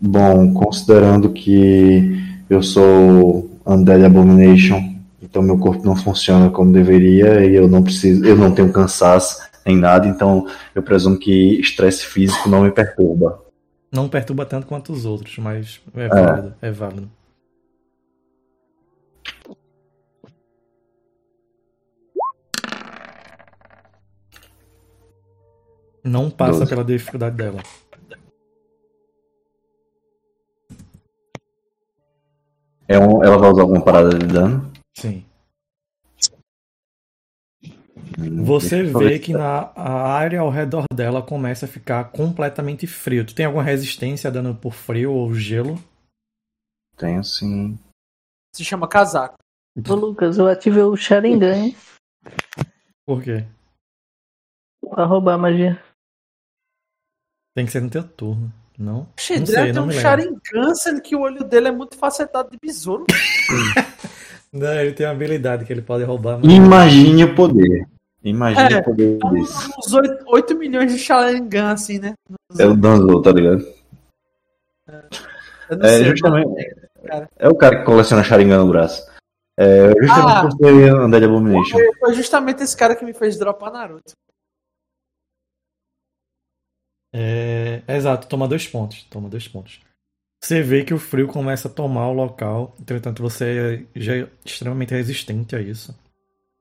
Bom, 0.00 0.54
considerando 0.54 1.32
que 1.32 2.16
eu 2.48 2.62
sou 2.62 3.50
Undead 3.66 4.04
Abomination, 4.04 4.80
então 5.22 5.42
meu 5.42 5.58
corpo 5.58 5.84
não 5.84 5.94
funciona 5.94 6.50
como 6.50 6.72
deveria 6.72 7.44
e 7.44 7.54
eu 7.54 7.68
não 7.68 7.82
preciso, 7.82 8.24
eu 8.24 8.36
não 8.36 8.52
tenho 8.52 8.72
cansaço 8.72 9.42
em 9.66 9.76
nada, 9.76 10.06
então 10.08 10.46
eu 10.74 10.82
presumo 10.82 11.18
que 11.18 11.60
estresse 11.60 12.06
físico 12.06 12.48
não 12.48 12.62
me 12.62 12.70
perturba. 12.70 13.44
Não 13.92 14.08
perturba 14.08 14.46
tanto 14.46 14.66
quanto 14.66 14.92
os 14.92 15.04
outros, 15.04 15.36
mas 15.38 15.80
é 15.94 16.08
válido, 16.08 16.54
é 16.62 16.70
válido. 16.70 17.10
Não 26.02 26.30
passa 26.30 26.60
Doze. 26.60 26.70
pela 26.70 26.84
dificuldade 26.84 27.36
dela. 27.36 27.62
É 32.88 32.98
um, 32.98 33.22
ela 33.22 33.38
vai 33.38 33.50
usar 33.50 33.62
alguma 33.62 33.80
parada 33.82 34.18
de 34.18 34.26
dano? 34.26 34.69
Sim. 35.00 35.24
Hum, 38.18 38.44
Você 38.44 38.82
vê 38.82 39.18
que 39.18 39.26
se- 39.26 39.32
na 39.32 39.72
a 39.74 40.12
área 40.12 40.40
ao 40.40 40.50
redor 40.50 40.84
dela 40.92 41.22
começa 41.22 41.64
a 41.66 41.68
ficar 41.68 42.04
completamente 42.10 42.86
frio. 42.86 43.24
Tu 43.24 43.34
tem 43.34 43.46
alguma 43.46 43.62
resistência 43.64 44.28
a 44.28 44.30
dano 44.32 44.54
por 44.54 44.72
frio 44.74 45.12
ou 45.12 45.32
gelo? 45.34 45.82
Tenho 46.96 47.24
sim. 47.24 47.78
Se 48.54 48.64
chama 48.64 48.86
casaco. 48.88 49.36
Ô 49.88 49.94
Lucas, 49.94 50.36
eu 50.36 50.46
ativei 50.48 50.82
o 50.82 50.96
Sharingan 50.96 51.54
hein, 51.56 51.76
Por 53.06 53.22
quê? 53.22 53.46
pra 54.90 55.04
roubar 55.04 55.34
a 55.34 55.38
magia. 55.38 55.82
Tem 57.54 57.64
que 57.64 57.72
ser 57.72 57.80
no 57.80 57.88
teu 57.90 58.02
turno, 58.06 58.52
não? 58.78 59.04
Não 59.04 59.12
Xedré 59.18 59.46
sei, 59.46 59.64
tem 59.66 59.72
não 59.72 59.86
um. 59.86 59.90
Sharingan, 59.92 60.74
sendo 60.74 61.00
que 61.00 61.14
o 61.16 61.20
olho 61.20 61.44
dele 61.44 61.68
é 61.68 61.72
muito 61.72 61.96
facetado 61.96 62.50
de 62.50 62.58
besouro. 62.60 63.06
Não, 64.52 64.72
ele 64.74 64.92
tem 64.92 65.06
uma 65.06 65.12
habilidade 65.12 65.64
que 65.64 65.72
ele 65.72 65.82
pode 65.82 66.02
roubar. 66.04 66.38
mas- 66.38 66.52
Imagine 66.52 67.24
o 67.24 67.34
poder. 67.34 67.86
Imagine 68.22 68.74
É. 68.74 68.78
o 68.78 68.84
poder 68.84 69.18
disso. 69.18 69.70
Uns 69.78 69.92
8, 69.92 70.24
8 70.26 70.56
milhões 70.58 70.92
de 70.92 70.98
Sharingan, 70.98 71.72
assim, 71.72 71.98
né? 71.98 72.14
É 72.58 72.66
o 72.66 72.76
Danzo, 72.76 73.22
tá 73.22 73.32
ligado? 73.32 73.64
Não 75.70 75.86
É 75.86 75.88
sei, 75.98 76.04
justamente. 76.06 76.74
cara. 77.06 77.28
É 77.38 77.48
o 77.48 77.54
cara 77.54 77.78
que 77.78 77.84
coleciona 77.84 78.24
Sharingan 78.24 78.58
no 78.64 78.68
braço. 78.68 79.08
É 79.56 79.88
justamente 80.00 80.36
Ah. 80.36 80.40
por 80.42 80.52
ser 80.52 80.94
Undead 80.94 81.24
Abomination. 81.24 81.70
Foi, 81.78 81.94
foi 81.98 82.14
justamente 82.14 82.62
esse 82.62 82.76
cara 82.76 82.96
que 82.96 83.04
me 83.04 83.12
fez 83.14 83.38
dropar 83.38 83.72
Naruto. 83.72 84.12
É, 87.12 87.82
é 87.86 87.96
exato, 87.96 88.26
toma 88.28 88.46
dois 88.48 88.66
pontos. 88.66 89.02
Toma 89.04 89.28
dois 89.28 89.46
pontos. 89.48 89.80
Você 90.40 90.62
vê 90.62 90.82
que 90.82 90.94
o 90.94 90.98
frio 90.98 91.28
começa 91.28 91.68
a 91.68 91.70
tomar 91.70 92.08
o 92.08 92.14
local. 92.14 92.74
Entretanto, 92.80 93.22
você 93.22 93.86
já 93.94 94.16
é 94.16 94.28
extremamente 94.44 94.94
resistente 94.94 95.54
a 95.54 95.60
isso. 95.60 95.94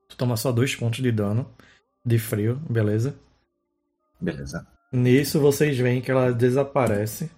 Tu 0.10 0.18
toma 0.18 0.36
só 0.36 0.52
dois 0.52 0.76
pontos 0.76 1.02
de 1.02 1.12
dano 1.12 1.50
de 2.06 2.20
frio, 2.20 2.60
beleza? 2.70 3.18
Beleza. 4.20 4.68
Nisso 4.92 5.40
vocês 5.40 5.78
veem 5.78 6.02
que 6.02 6.12
ela 6.12 6.34
desaparece. 6.34 7.32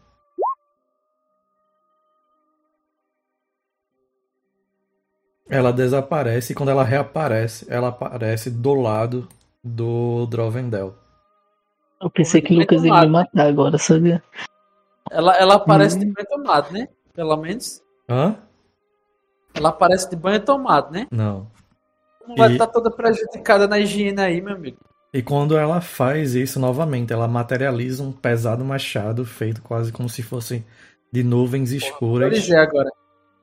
Ela 5.47 5.71
desaparece 5.71 6.53
e 6.53 6.55
quando 6.55 6.69
ela 6.69 6.83
reaparece, 6.83 7.65
ela 7.69 7.89
aparece 7.89 8.49
do 8.49 8.73
lado 8.73 9.27
do 9.63 10.25
Drovendel. 10.25 10.95
Eu 12.01 12.09
pensei 12.09 12.41
que 12.41 12.53
o 12.53 12.57
Lucas 12.57 12.83
ia 12.83 13.01
me 13.01 13.07
matar 13.07 13.47
agora, 13.47 13.77
sabia? 13.77 14.23
Ela, 15.11 15.35
ela 15.37 15.55
aparece 15.55 15.97
Hum. 15.97 15.99
de 15.99 16.05
banho 16.05 16.27
tomado, 16.27 16.71
né? 16.71 16.87
Pelo 17.13 17.35
menos. 17.37 17.81
Hã? 18.09 18.35
Ela 19.53 19.69
aparece 19.69 20.09
de 20.09 20.15
banho 20.15 20.39
tomado, 20.39 20.91
né? 20.91 21.07
Não. 21.11 21.51
Não 22.27 22.35
vai 22.35 22.49
E- 22.49 22.53
estar 22.53 22.67
toda 22.67 22.89
prejudicada 22.89 23.67
na 23.67 23.77
higiene 23.79 24.21
aí, 24.21 24.41
meu 24.41 24.55
amigo. 24.55 24.77
E 25.13 25.21
quando 25.21 25.57
ela 25.57 25.81
faz 25.81 26.33
isso 26.35 26.57
novamente, 26.59 27.11
ela 27.11 27.27
materializa 27.27 28.01
um 28.01 28.13
pesado 28.13 28.63
machado 28.63 29.25
feito 29.25 29.61
quase 29.61 29.91
como 29.91 30.07
se 30.07 30.23
fosse 30.23 30.65
de 31.11 31.21
nuvens 31.23 31.71
escuras 31.73 32.29
Visualizei 32.29 32.57
agora. 32.57 32.89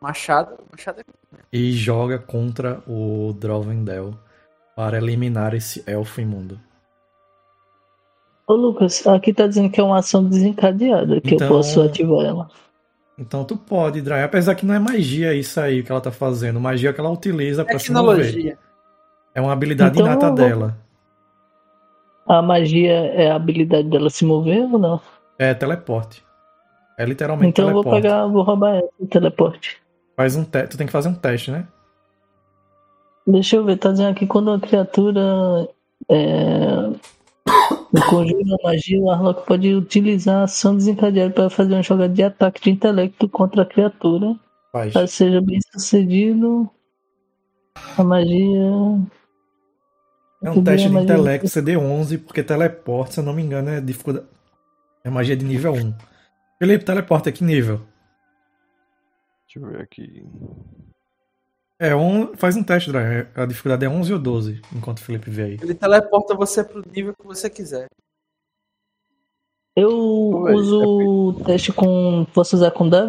Machado. 0.01 0.57
Machado 0.71 1.01
é. 1.01 1.05
e 1.53 1.73
joga 1.73 2.19
contra 2.19 2.83
o 2.87 3.35
Drovendel 3.39 4.15
para 4.75 4.97
eliminar 4.97 5.53
esse 5.55 5.83
elfo 5.87 6.21
imundo. 6.23 6.59
Ô 8.49 8.55
Lucas, 8.55 9.07
aqui 9.07 9.33
tá 9.35 9.47
dizendo 9.47 9.71
que 9.71 9.79
é 9.79 9.85
uma 9.85 9.99
ação 9.99 10.25
desencadeada, 10.25 11.21
que 11.21 11.35
Então- 11.35 11.47
eu 11.47 11.53
posso 11.53 11.83
ativar 11.83 12.25
ela. 12.25 12.49
Então 13.19 13.45
tu 13.45 13.57
pode, 13.57 14.01
Dry, 14.01 14.23
apesar 14.23 14.55
que 14.55 14.65
não 14.65 14.73
é 14.75 14.79
magia 14.79 15.35
isso 15.35 15.61
aí 15.61 15.83
que 15.83 15.91
ela 15.93 16.01
tá 16.01 16.11
fazendo, 16.11 16.59
magia 16.61 16.93
que 16.93 17.01
ela 17.01 17.11
utiliza 17.11 17.65
para 17.65 17.79
se 17.79 17.93
mover. 17.93 18.17
Tecnologia. 18.25 18.59
É 19.35 19.41
uma 19.41 19.53
habilidade 19.53 19.97
Então 19.97 20.07
inata 20.07 20.27
vou- 20.29 20.35
dela. 20.37 20.79
A 22.27 22.41
magia 22.41 22.93
é 22.93 23.31
a 23.31 23.37
habilidade 23.37 23.89
dela 23.89 24.09
se 24.09 24.25
mover 24.25 24.63
ou 24.73 24.79
não? 24.79 25.01
É 25.39 25.53
teleporte. 25.53 26.25
É 26.97 27.05
literalmente 27.05 27.51
Então 27.51 27.69
eu 27.69 27.75
vou 27.75 27.83
teleporte. 27.83 28.03
pegar, 28.03 28.27
vou 28.27 28.43
roubar 28.43 28.77
essa, 28.77 28.89
o 29.01 29.07
teleporte. 29.07 29.77
Faz 30.17 30.37
um 30.37 30.45
te... 30.45 30.63
Tu 30.67 30.77
tem 30.79 30.87
que 30.87 30.93
fazer 30.93 31.09
um 31.09 31.15
teste, 31.15 31.51
né? 31.51 31.67
Deixa 33.27 33.57
eu 33.57 33.65
ver, 33.65 33.77
tá 33.77 33.91
dizendo 33.93 34.11
aqui 34.11 34.27
quando 34.27 34.49
uma 34.49 34.59
criatura 34.61 35.69
é, 36.09 36.91
conjura 38.09 38.43
uma 38.43 38.59
magia, 38.63 39.01
o 39.01 39.05
Warlock 39.05 39.47
pode 39.47 39.75
utilizar 39.75 40.41
a 40.41 40.45
ação 40.45 40.77
desencadeada 40.77 41.33
para 41.33 41.51
fazer 41.51 41.75
uma 41.75 41.83
jogada 41.83 42.13
de 42.13 42.23
ataque 42.23 42.63
de 42.63 42.71
intelecto 42.71 43.29
contra 43.29 43.63
a 43.63 43.67
criatura. 43.67 44.37
Faz. 44.73 44.93
Caso 44.93 45.09
seja 45.09 45.41
bem 45.41 45.59
sucedido, 45.73 46.71
a 47.97 48.05
magia. 48.05 48.71
É 50.43 50.51
um 50.51 50.63
teste 50.63 50.87
de 50.87 50.93
magia. 50.93 51.15
intelecto 51.15 51.47
CD11, 51.47 52.23
porque 52.25 52.43
teleporte, 52.43 53.15
se 53.15 53.21
eu 53.21 53.25
não 53.25 53.33
me 53.33 53.43
engano, 53.43 53.71
é 53.71 53.81
dificuldade. 53.81 54.27
É 55.03 55.11
magia 55.11 55.37
de 55.37 55.45
nível 55.45 55.73
1. 55.73 55.95
Felipe, 56.59 56.85
teleporte 56.85 57.29
é 57.29 57.33
que 57.33 57.43
nível? 57.43 57.81
Deixa 59.47 59.59
eu 59.61 59.73
ver 59.73 59.81
aqui. 59.81 60.27
É, 61.79 61.95
um... 61.95 62.37
faz 62.37 62.57
um 62.57 62.63
teste, 62.63 62.91
Dry. 62.91 63.29
A 63.35 63.47
dificuldade 63.47 63.85
é 63.85 63.89
11 63.89 64.13
ou 64.13 64.19
12, 64.19 64.61
enquanto 64.75 64.99
o 64.99 65.03
Felipe 65.03 65.31
vê 65.31 65.43
aí. 65.43 65.59
Ele 65.63 65.75
teleporta 65.75 66.35
você 66.35 66.65
pro 66.65 66.83
nível 66.91 67.15
que 67.15 67.25
você 67.27 67.49
quiser. 67.49 67.87
Eu 69.77 69.91
uso 69.91 70.83
o 70.83 71.45
teste 71.45 71.73
com. 71.73 72.27
Posso 72.35 72.57
usar 72.57 72.73
com, 72.73 72.89
dá, 72.89 73.07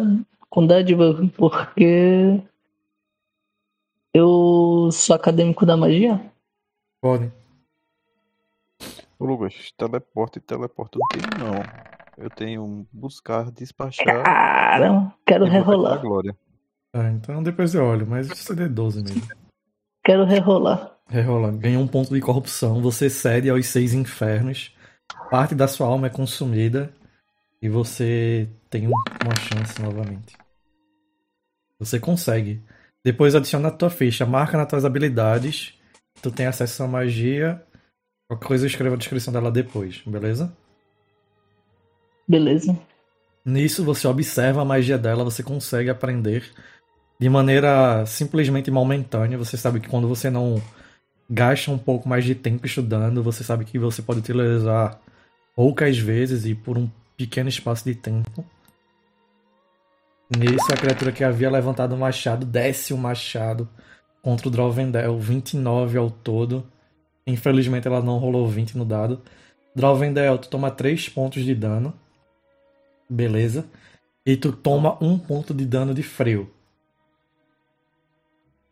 com 0.48 0.64
dádiva, 0.64 1.14
porque. 1.36 2.40
Eu 4.14 4.88
sou 4.92 5.16
acadêmico 5.16 5.66
da 5.66 5.76
magia? 5.76 6.20
Pode. 7.00 7.32
Ô 9.18 9.24
Lucas, 9.24 9.72
teleporte 9.76 10.38
e 10.38 10.40
teleporte 10.40 10.96
eu 10.96 11.00
não 11.00 11.08
tenho 11.08 11.44
não. 11.44 11.62
Eu 12.16 12.30
tenho 12.30 12.86
buscar, 12.92 13.50
despachar 13.50 14.22
Caramba, 14.24 15.14
quero 15.26 15.44
rerolar. 15.46 16.00
glória. 16.00 16.36
Ah, 16.92 17.08
então 17.10 17.42
depois 17.42 17.74
eu 17.74 17.84
olho, 17.84 18.06
mas 18.06 18.26
CD 18.28 18.68
12 18.68 19.02
mesmo. 19.02 19.22
Quero 20.04 20.24
rerolar. 20.24 20.96
Rerola, 21.08 21.50
ganha 21.52 21.78
um 21.78 21.86
ponto 21.86 22.12
de 22.14 22.20
corrupção, 22.20 22.80
você 22.80 23.10
cede 23.10 23.50
aos 23.50 23.66
seis 23.66 23.92
infernos, 23.92 24.74
parte 25.30 25.54
da 25.54 25.66
sua 25.68 25.86
alma 25.86 26.06
é 26.06 26.10
consumida 26.10 26.92
e 27.60 27.68
você 27.68 28.48
tem 28.68 28.86
um- 28.86 28.92
uma 29.24 29.36
chance 29.36 29.80
novamente. 29.82 30.36
Você 31.78 31.98
consegue. 31.98 32.62
Depois 33.04 33.34
adiciona 33.34 33.68
a 33.68 33.72
tua 33.72 33.90
ficha, 33.90 34.26
marca 34.26 34.56
nas 34.56 34.68
tuas 34.68 34.84
habilidades, 34.84 35.74
tu 36.22 36.30
tem 36.30 36.46
acesso 36.46 36.82
à 36.82 36.88
magia. 36.88 37.64
Qualquer 38.28 38.46
coisa 38.46 38.64
eu 38.64 38.68
escrevo 38.68 38.94
a 38.94 38.98
descrição 38.98 39.32
dela 39.32 39.50
depois, 39.50 40.02
beleza? 40.06 40.52
Beleza. 42.28 42.78
Nisso 43.44 43.82
você 43.84 44.06
observa 44.06 44.62
a 44.62 44.64
magia 44.64 44.98
dela, 44.98 45.24
você 45.24 45.42
consegue 45.42 45.90
aprender 45.90 46.44
de 47.20 47.28
maneira 47.28 48.06
simplesmente 48.06 48.70
momentânea. 48.70 49.36
Você 49.36 49.56
sabe 49.58 49.78
que 49.78 49.88
quando 49.88 50.08
você 50.08 50.30
não 50.30 50.60
gasta 51.28 51.70
um 51.70 51.76
pouco 51.76 52.08
mais 52.08 52.24
de 52.24 52.34
tempo 52.34 52.66
estudando, 52.66 53.22
você 53.22 53.44
sabe 53.44 53.66
que 53.66 53.78
você 53.78 54.00
pode 54.00 54.20
utilizar 54.20 54.98
poucas 55.54 55.98
vezes 55.98 56.46
e 56.46 56.54
por 56.54 56.78
um 56.78 56.88
pequeno 57.18 57.50
espaço 57.50 57.84
de 57.84 57.94
tempo. 57.94 58.42
Nisso, 60.34 60.72
a 60.72 60.76
criatura 60.76 61.12
que 61.12 61.22
havia 61.22 61.50
levantado 61.50 61.94
o 61.94 61.98
machado 61.98 62.46
desce 62.46 62.94
o 62.94 62.96
machado 62.96 63.68
contra 64.22 64.48
o 64.48 64.50
Drovendel, 64.50 65.18
29 65.18 65.98
ao 65.98 66.10
todo. 66.10 66.66
Infelizmente 67.26 67.86
ela 67.86 68.00
não 68.00 68.16
rolou 68.16 68.48
20 68.48 68.78
no 68.78 68.84
dado. 68.84 69.20
Drovendel, 69.76 70.38
tu 70.38 70.48
toma 70.48 70.70
3 70.70 71.10
pontos 71.10 71.44
de 71.44 71.54
dano. 71.54 71.92
Beleza. 73.08 73.66
E 74.24 74.36
tu 74.36 74.52
toma 74.52 74.96
um 75.04 75.18
ponto 75.18 75.52
de 75.52 75.66
dano 75.66 75.92
de 75.92 76.02
freio. 76.02 76.50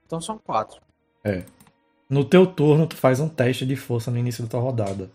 Então 0.08 0.22
são 0.22 0.38
quatro. 0.38 0.80
No 2.08 2.24
teu 2.24 2.46
turno, 2.46 2.86
tu 2.86 2.96
faz 2.96 3.20
um 3.20 3.28
teste 3.28 3.66
de 3.66 3.76
força 3.76 4.10
no 4.10 4.16
início 4.16 4.42
da 4.42 4.48
tua 4.48 4.60
rodada. 4.60 5.10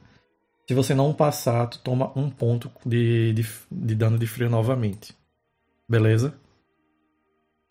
Se 0.67 0.75
você 0.75 0.93
não 0.93 1.11
passar, 1.11 1.65
tu 1.67 1.79
toma 1.79 2.11
um 2.15 2.29
ponto 2.29 2.71
de, 2.85 3.33
de, 3.33 3.43
de 3.71 3.95
dano 3.95 4.19
de 4.19 4.27
frio 4.27 4.51
novamente. 4.51 5.17
Beleza? 5.89 6.35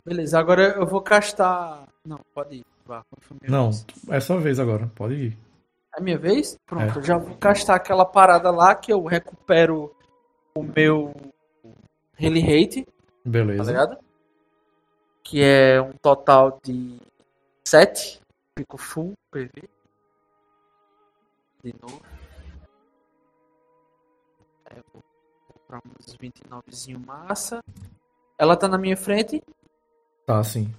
Beleza, 0.04 0.36
agora 0.40 0.74
eu 0.76 0.84
vou 0.84 1.00
castar. 1.00 1.86
Não, 2.04 2.18
pode 2.34 2.56
ir. 2.56 2.64
Vá, 2.84 3.04
Não, 3.48 3.70
vez. 3.70 3.86
é 4.10 4.18
sua 4.18 4.40
vez 4.40 4.58
agora. 4.58 4.90
Pode 4.96 5.14
ir. 5.14 5.38
É 5.96 6.00
minha 6.00 6.18
vez? 6.18 6.58
Pronto, 6.66 6.94
É. 6.94 6.98
eu 6.98 7.02
já 7.04 7.16
vou 7.16 7.36
castar 7.36 7.76
aquela 7.76 8.04
parada 8.04 8.50
lá 8.50 8.74
que 8.74 8.92
eu 8.92 9.04
recupero 9.04 9.94
o 10.56 10.62
meu 10.64 11.14
Healy 12.18 12.40
Hate, 12.42 12.84
tá 12.84 12.90
Beleza. 13.24 13.70
ligado? 13.70 13.98
Que 15.22 15.40
é 15.42 15.80
um 15.80 15.92
total 15.92 16.58
de 16.64 16.98
7. 17.66 18.20
Fico 18.58 18.76
full 18.76 19.14
PV. 19.30 19.68
De 21.62 21.74
novo. 21.80 22.02
Eu 24.70 24.84
vou 24.92 25.02
comprar 25.48 25.80
uns 25.86 26.16
29zinho 26.16 27.04
massa. 27.04 27.62
Ela 28.38 28.56
tá 28.56 28.68
na 28.68 28.78
minha 28.78 28.96
frente. 28.96 29.42
Tá, 30.26 30.42
sim. 30.42 30.72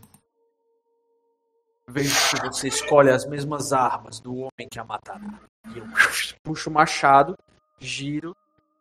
Vejo 1.88 2.16
que 2.32 2.48
você 2.48 2.68
escolhe 2.68 3.10
as 3.10 3.26
mesmas 3.26 3.74
armas 3.74 4.20
do 4.20 4.36
homem 4.36 4.68
que 4.70 4.80
a 4.80 4.84
matará. 4.84 5.40
E 5.74 5.78
eu 5.78 5.86
puxo 6.44 6.70
o 6.70 6.74
machado, 6.74 7.38
giro 7.80 8.36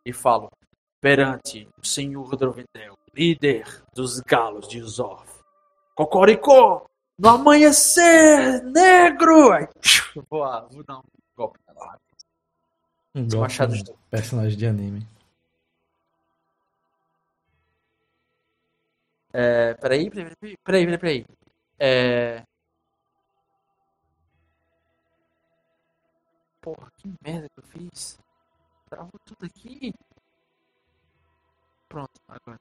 e 0.05 0.13
falo: 0.13 0.49
Perante 1.01 1.67
o 1.81 1.85
senhor 1.85 2.35
Drovendel, 2.35 2.97
líder 3.13 3.83
dos 3.93 4.19
galos 4.19 4.67
de 4.67 4.81
Uzorf. 4.81 5.41
Cocoricó! 5.95 6.85
No 7.17 7.29
amanhecer 7.29 8.63
negro! 8.63 9.51
Aí, 9.51 9.67
vou, 10.29 10.69
vou 10.69 10.83
dar 10.83 10.97
um 10.97 11.03
golpe 11.35 11.59
nela. 11.67 11.99
Um 13.13 13.21
golpe 13.21 13.37
machados 13.37 13.83
de 13.83 13.93
personagem 14.09 14.57
de 14.57 14.65
anime. 14.65 15.07
É, 19.31 19.73
peraí, 19.75 20.09
peraí, 20.09 20.57
peraí, 20.63 20.97
peraí. 20.97 21.25
É... 21.79 22.43
Porra, 26.61 26.91
que 26.97 27.13
merda 27.21 27.49
que 27.49 27.59
eu 27.59 27.63
fiz. 27.63 28.17
Travou 28.89 29.19
tudo 29.25 29.45
aqui. 29.45 29.93
Pronto, 31.89 32.21
agora. 32.27 32.59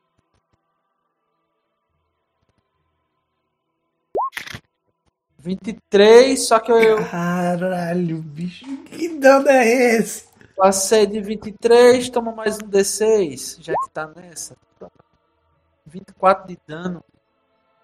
Vinte 5.45 5.71
e 5.71 5.79
três, 5.91 6.47
só 6.47 6.61
que 6.61 6.71
eu 6.71 7.05
Caralho, 7.05 8.23
bicho. 8.23 8.65
Que 8.87 9.19
dano 9.19 9.49
é 9.49 9.97
esse? 9.97 10.31
passei 10.57 11.07
de 11.07 11.21
23, 11.21 12.09
toma 12.09 12.31
mais 12.31 12.57
um 12.59 12.69
D6, 12.69 13.59
já 13.61 13.73
que 13.73 13.91
tá 13.91 14.07
nessa. 14.15 14.57
24 15.85 16.47
de 16.47 16.59
dano. 16.65 17.03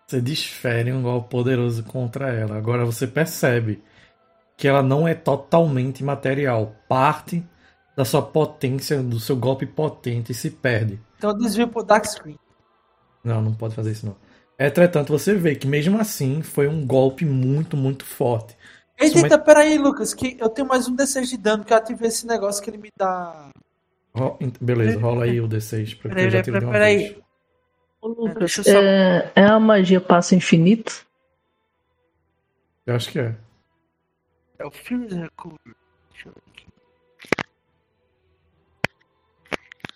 Você 0.07 0.21
desfere 0.21 0.93
um 0.93 1.03
golpe 1.03 1.29
poderoso 1.29 1.83
contra 1.83 2.33
ela. 2.33 2.57
Agora 2.57 2.85
você 2.85 3.05
percebe 3.05 3.83
que 4.57 4.69
ela 4.69 4.81
não 4.81 5.09
é 5.09 5.15
totalmente 5.15 6.05
material. 6.05 6.77
Parte 6.89 7.45
da 7.97 8.05
sua 8.05 8.23
potência, 8.23 9.03
do 9.03 9.19
seu 9.19 9.37
golpe 9.37 9.67
potente 9.67 10.33
se 10.33 10.49
perde. 10.49 11.01
Então 11.17 11.31
eu 11.31 11.37
desvio 11.37 11.67
pro 11.67 11.83
Dark 11.83 12.05
Screen. 12.05 12.39
Não, 13.25 13.43
não 13.43 13.55
pode 13.55 13.75
fazer 13.75 13.91
isso 13.91 14.07
não. 14.07 14.17
Entretanto, 14.59 15.13
você 15.17 15.35
vê 15.35 15.55
que 15.55 15.69
mesmo 15.69 16.01
assim 16.01 16.43
foi 16.43 16.67
um 16.67 16.85
golpe 16.85 17.25
muito, 17.25 17.77
muito 17.77 18.05
forte. 18.05 18.57
Eita, 18.99 19.21
Somente... 19.21 19.45
peraí, 19.45 19.79
Lucas, 19.79 20.13
que 20.13 20.37
eu 20.41 20.49
tenho 20.49 20.67
mais 20.67 20.89
um 20.89 20.97
D6 20.97 21.27
de 21.27 21.37
dano, 21.37 21.65
que 21.65 21.73
eu 21.73 21.77
ativei 21.77 22.09
esse 22.09 22.27
negócio 22.27 22.61
que 22.61 22.69
ele 22.69 22.79
me 22.79 22.91
dá. 22.97 23.51
Ro... 24.13 24.37
Beleza, 24.61 24.99
rola 24.99 25.27
aí 25.27 25.41
o 25.41 25.49
D6, 25.49 25.97
porque 25.97 26.17
que 26.17 26.21
eu 26.23 26.31
já 26.31 26.43
tirei 26.43 26.61
Pera 26.61 26.73
peraí. 26.73 26.97
uma 26.97 27.09
vez. 27.09 27.19
Ô, 28.01 28.09
Lucas, 28.09 28.59
é, 28.59 28.61
é, 28.61 28.65
só... 28.65 28.79
é, 28.81 29.33
é 29.37 29.45
a 29.45 29.61
magia 29.61 30.01
passa 30.01 30.35
infinito? 30.35 31.07
Eu 32.85 32.97
acho 32.97 33.11
que 33.13 33.21
é. 33.21 33.37
É 34.59 34.67
o 34.67 34.71
filme 34.73 35.07
da 35.07 35.17
eu. 35.17 36.33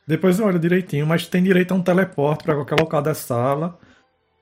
Depois 0.06 0.39
eu 0.39 0.47
olho 0.47 0.59
direitinho, 0.59 1.06
mas 1.06 1.26
tem 1.26 1.43
direito 1.43 1.72
a 1.72 1.76
um 1.76 1.82
teleporte 1.82 2.44
para 2.44 2.55
qualquer 2.55 2.78
local 2.78 3.02
da 3.02 3.14
sala 3.14 3.78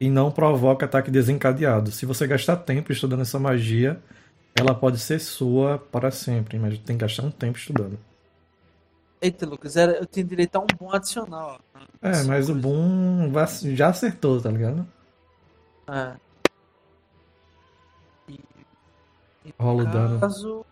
e 0.01 0.09
não 0.11 0.31
provoca 0.33 0.87
ataque 0.87 1.11
desencadeado. 1.11 1.93
Se 1.93 2.07
você 2.07 2.27
gastar 2.27 2.57
tempo 2.57 2.91
estudando 2.93 3.23
essa 3.23 3.39
magia, 3.39 4.03
ela 4.55 4.75
pode 4.75 4.99
ser 4.99 5.21
sua 5.21 5.79
para 5.79 6.11
sempre, 6.11 6.59
mas 6.59 6.79
tem 6.79 6.97
que 6.97 7.03
gastar 7.03 7.25
um 7.25 7.31
tempo 7.31 7.59
estudando. 7.59 7.99
Eita, 9.21 9.47
Lucas, 9.47 9.77
eu 9.77 10.07
tenho 10.07 10.27
direito 10.27 10.57
a 10.57 10.61
um 10.61 10.67
bom 10.79 10.93
adicional. 10.93 11.61
É, 12.03 12.23
mas 12.25 12.49
o 12.49 12.55
Boom 12.55 13.31
já 13.77 13.89
acertou, 13.89 14.41
tá 14.41 14.51
ligado? 14.51 14.87
É. 15.89 16.17
E, 18.29 18.41
e 19.45 19.55
Rola 19.59 19.85
o 19.85 19.87
no 19.87 19.91
dano. 19.91 20.21
caso, 20.21 20.65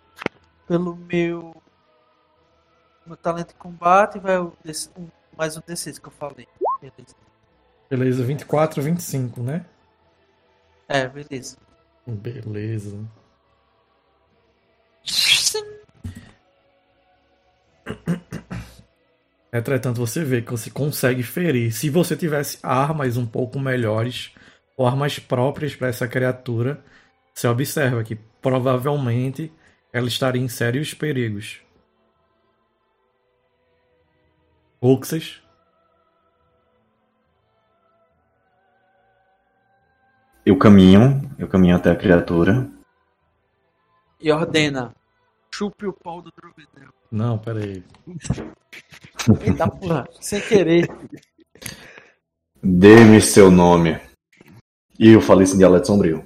pelo 0.66 0.96
meu 0.96 1.62
meu 3.06 3.16
talento 3.16 3.48
de 3.48 3.54
combate, 3.54 4.18
vai 4.18 4.36
mais 5.36 5.56
um 5.56 5.60
D6 5.62 6.00
que 6.00 6.08
eu 6.08 6.12
falei. 6.12 6.48
Beleza. 6.80 7.16
Beleza, 7.90 8.22
24, 8.22 8.82
25, 8.82 9.42
né? 9.42 9.64
É, 10.88 11.08
beleza. 11.08 11.56
Beleza. 12.06 12.98
Entretanto, 19.52 19.98
você 19.98 20.22
vê 20.22 20.42
que 20.42 20.50
você 20.50 20.70
consegue 20.70 21.22
ferir. 21.22 21.72
Se 21.72 21.88
você 21.88 22.14
tivesse 22.14 22.58
armas 22.62 23.16
um 23.16 23.26
pouco 23.26 23.58
melhores, 23.58 24.34
ou 24.76 24.86
armas 24.86 25.18
próprias 25.18 25.74
para 25.74 25.88
essa 25.88 26.06
criatura, 26.06 26.82
você 27.34 27.48
observa 27.48 28.04
que 28.04 28.14
provavelmente 28.14 29.52
ela 29.92 30.06
estaria 30.06 30.40
em 30.40 30.48
sérios 30.48 30.94
perigos. 30.94 31.60
Uxas, 34.80 35.42
Eu 40.48 40.56
caminho, 40.56 41.30
eu 41.38 41.46
caminho 41.46 41.76
até 41.76 41.90
a 41.90 41.94
criatura. 41.94 42.66
E 44.18 44.32
ordena. 44.32 44.94
Chupe 45.50 45.84
o 45.84 45.92
pau 45.92 46.22
do 46.22 46.32
Drovedel. 46.34 46.88
não, 47.12 47.36
peraí. 47.36 47.84
Eita 49.42 49.68
porra, 49.68 50.08
sem 50.18 50.40
querer. 50.40 50.88
Dê-me 52.62 53.20
seu 53.20 53.50
nome. 53.50 54.00
E 54.98 55.10
eu 55.10 55.20
falei 55.20 55.44
isso 55.44 55.54
em 55.54 55.58
dialeto 55.58 55.88
sombrio. 55.88 56.24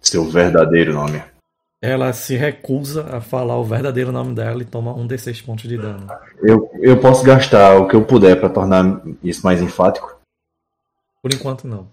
Seu 0.00 0.24
verdadeiro 0.30 0.94
nome. 0.94 1.20
Ela 1.82 2.12
se 2.12 2.36
recusa 2.36 3.16
a 3.16 3.20
falar 3.20 3.58
o 3.58 3.64
verdadeiro 3.64 4.12
nome 4.12 4.36
dela 4.36 4.62
e 4.62 4.64
toma 4.64 4.94
um 4.94 5.08
D6 5.08 5.44
pontos 5.44 5.68
de 5.68 5.76
dano. 5.76 6.06
Eu, 6.40 6.70
eu 6.74 7.00
posso 7.00 7.24
gastar 7.24 7.76
o 7.76 7.88
que 7.88 7.96
eu 7.96 8.04
puder 8.04 8.38
pra 8.38 8.48
tornar 8.48 9.02
isso 9.20 9.44
mais 9.44 9.60
enfático. 9.60 10.16
Por 11.20 11.34
enquanto, 11.34 11.66
não. 11.66 11.88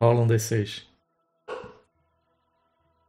Rola 0.00 0.20
um 0.20 0.26
D6. 0.26 0.84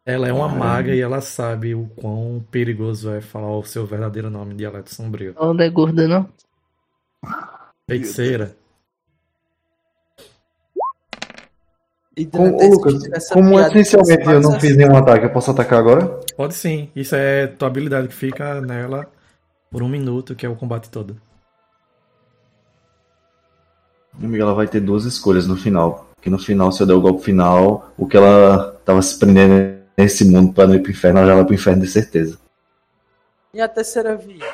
Ela 0.05 0.27
é 0.27 0.33
uma 0.33 0.49
maga 0.49 0.93
e 0.93 0.99
ela 0.99 1.21
sabe 1.21 1.73
o 1.73 1.87
quão 1.95 2.45
perigoso 2.51 3.11
é 3.11 3.21
falar 3.21 3.55
o 3.55 3.63
seu 3.63 3.85
verdadeiro 3.85 4.29
nome 4.29 4.53
em 4.53 4.57
dialeto 4.57 4.93
sombrio. 4.93 5.33
Ela 5.37 5.53
não 5.53 5.63
é 5.63 5.69
gorda, 5.69 6.07
não? 6.07 6.27
Feiticeira. 7.87 8.57
E 12.17 12.25
Com, 12.25 12.51
ô, 12.55 12.67
Lucas, 12.67 13.05
essa 13.13 13.33
como 13.33 13.51
piada, 13.51 13.69
essencialmente 13.69 14.27
eu 14.27 14.41
não 14.41 14.59
fiz 14.59 14.75
nenhum 14.75 14.97
ataque, 14.97 15.25
eu 15.25 15.31
posso 15.31 15.49
atacar 15.51 15.79
agora? 15.79 16.19
Pode 16.35 16.55
sim. 16.55 16.91
Isso 16.93 17.15
é 17.15 17.47
tua 17.47 17.69
habilidade 17.69 18.09
que 18.09 18.13
fica 18.13 18.59
nela 18.59 19.09
por 19.69 19.81
um 19.81 19.87
minuto, 19.87 20.35
que 20.35 20.45
é 20.45 20.49
o 20.49 20.55
combate 20.55 20.89
todo. 20.89 21.15
Amiga, 24.13 24.43
ela 24.43 24.53
vai 24.53 24.67
ter 24.67 24.81
duas 24.81 25.05
escolhas 25.05 25.47
no 25.47 25.55
final. 25.55 26.10
Porque 26.21 26.29
no 26.29 26.37
final, 26.37 26.71
se 26.71 26.83
eu 26.83 26.85
der 26.85 26.93
o 26.93 27.01
golpe 27.01 27.23
final, 27.23 27.91
o 27.97 28.05
que 28.05 28.15
ela 28.15 28.79
tava 28.85 29.01
se 29.01 29.17
prendendo 29.17 29.81
nesse 29.97 30.23
mundo 30.23 30.53
pra 30.53 30.67
não 30.67 30.75
ir 30.75 30.83
pro 30.83 30.91
inferno, 30.91 31.17
ela 31.17 31.29
já 31.29 31.33
vai 31.33 31.45
pro 31.45 31.55
inferno 31.55 31.81
de 31.81 31.87
certeza. 31.87 32.37
E 33.51 33.59
a 33.59 33.67
terceira 33.67 34.15
via? 34.15 34.45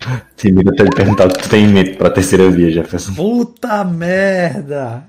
Tem 0.34 0.50
medo 0.50 0.70
até 0.70 0.84
de 0.84 0.96
perguntar 0.96 1.26
o 1.26 1.28
que 1.28 1.42
tu 1.42 1.50
tem 1.50 1.66
em 1.66 1.68
mente 1.68 1.98
pra 1.98 2.08
terceira 2.08 2.50
via, 2.50 2.70
Jefferson. 2.70 3.12
Puta 3.12 3.84
merda! 3.84 5.06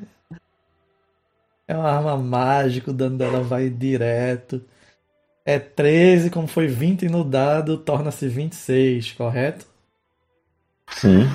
É 1.65 1.73
uma 1.73 1.89
arma 1.89 2.17
mágica, 2.17 2.91
o 2.91 2.93
dano 2.93 3.17
dela 3.17 3.41
vai 3.41 3.69
direto. 3.69 4.61
É 5.45 5.57
13, 5.57 6.29
como 6.29 6.45
foi 6.45 6.67
20 6.67 7.07
no 7.07 7.23
dado, 7.23 7.77
torna-se 7.77 8.27
26, 8.27 9.13
correto? 9.13 9.65
Sim. 10.89 11.25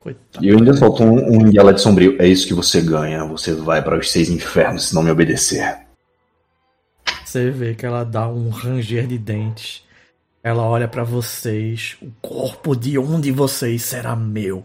Coitado. 0.00 0.44
E 0.44 0.48
eu 0.48 0.58
ainda 0.58 0.74
solto 0.74 1.02
um, 1.02 1.36
um 1.36 1.50
dialeto 1.50 1.80
sombrio. 1.80 2.16
É 2.20 2.26
isso 2.26 2.46
que 2.46 2.54
você 2.54 2.80
ganha. 2.80 3.24
Você 3.24 3.52
vai 3.52 3.82
para 3.82 3.98
os 3.98 4.10
seis 4.10 4.28
infernos 4.28 4.88
se 4.88 4.94
não 4.94 5.02
me 5.02 5.10
obedecer. 5.10 5.78
Você 7.24 7.50
vê 7.50 7.74
que 7.74 7.84
ela 7.84 8.04
dá 8.04 8.28
um 8.28 8.48
ranger 8.48 9.06
de 9.06 9.18
dentes. 9.18 9.84
Ela 10.42 10.62
olha 10.62 10.88
pra 10.88 11.04
vocês. 11.04 11.96
O 12.00 12.10
corpo 12.22 12.74
de 12.74 12.98
um 12.98 13.20
de 13.20 13.30
vocês 13.30 13.82
será 13.82 14.14
meu. 14.16 14.64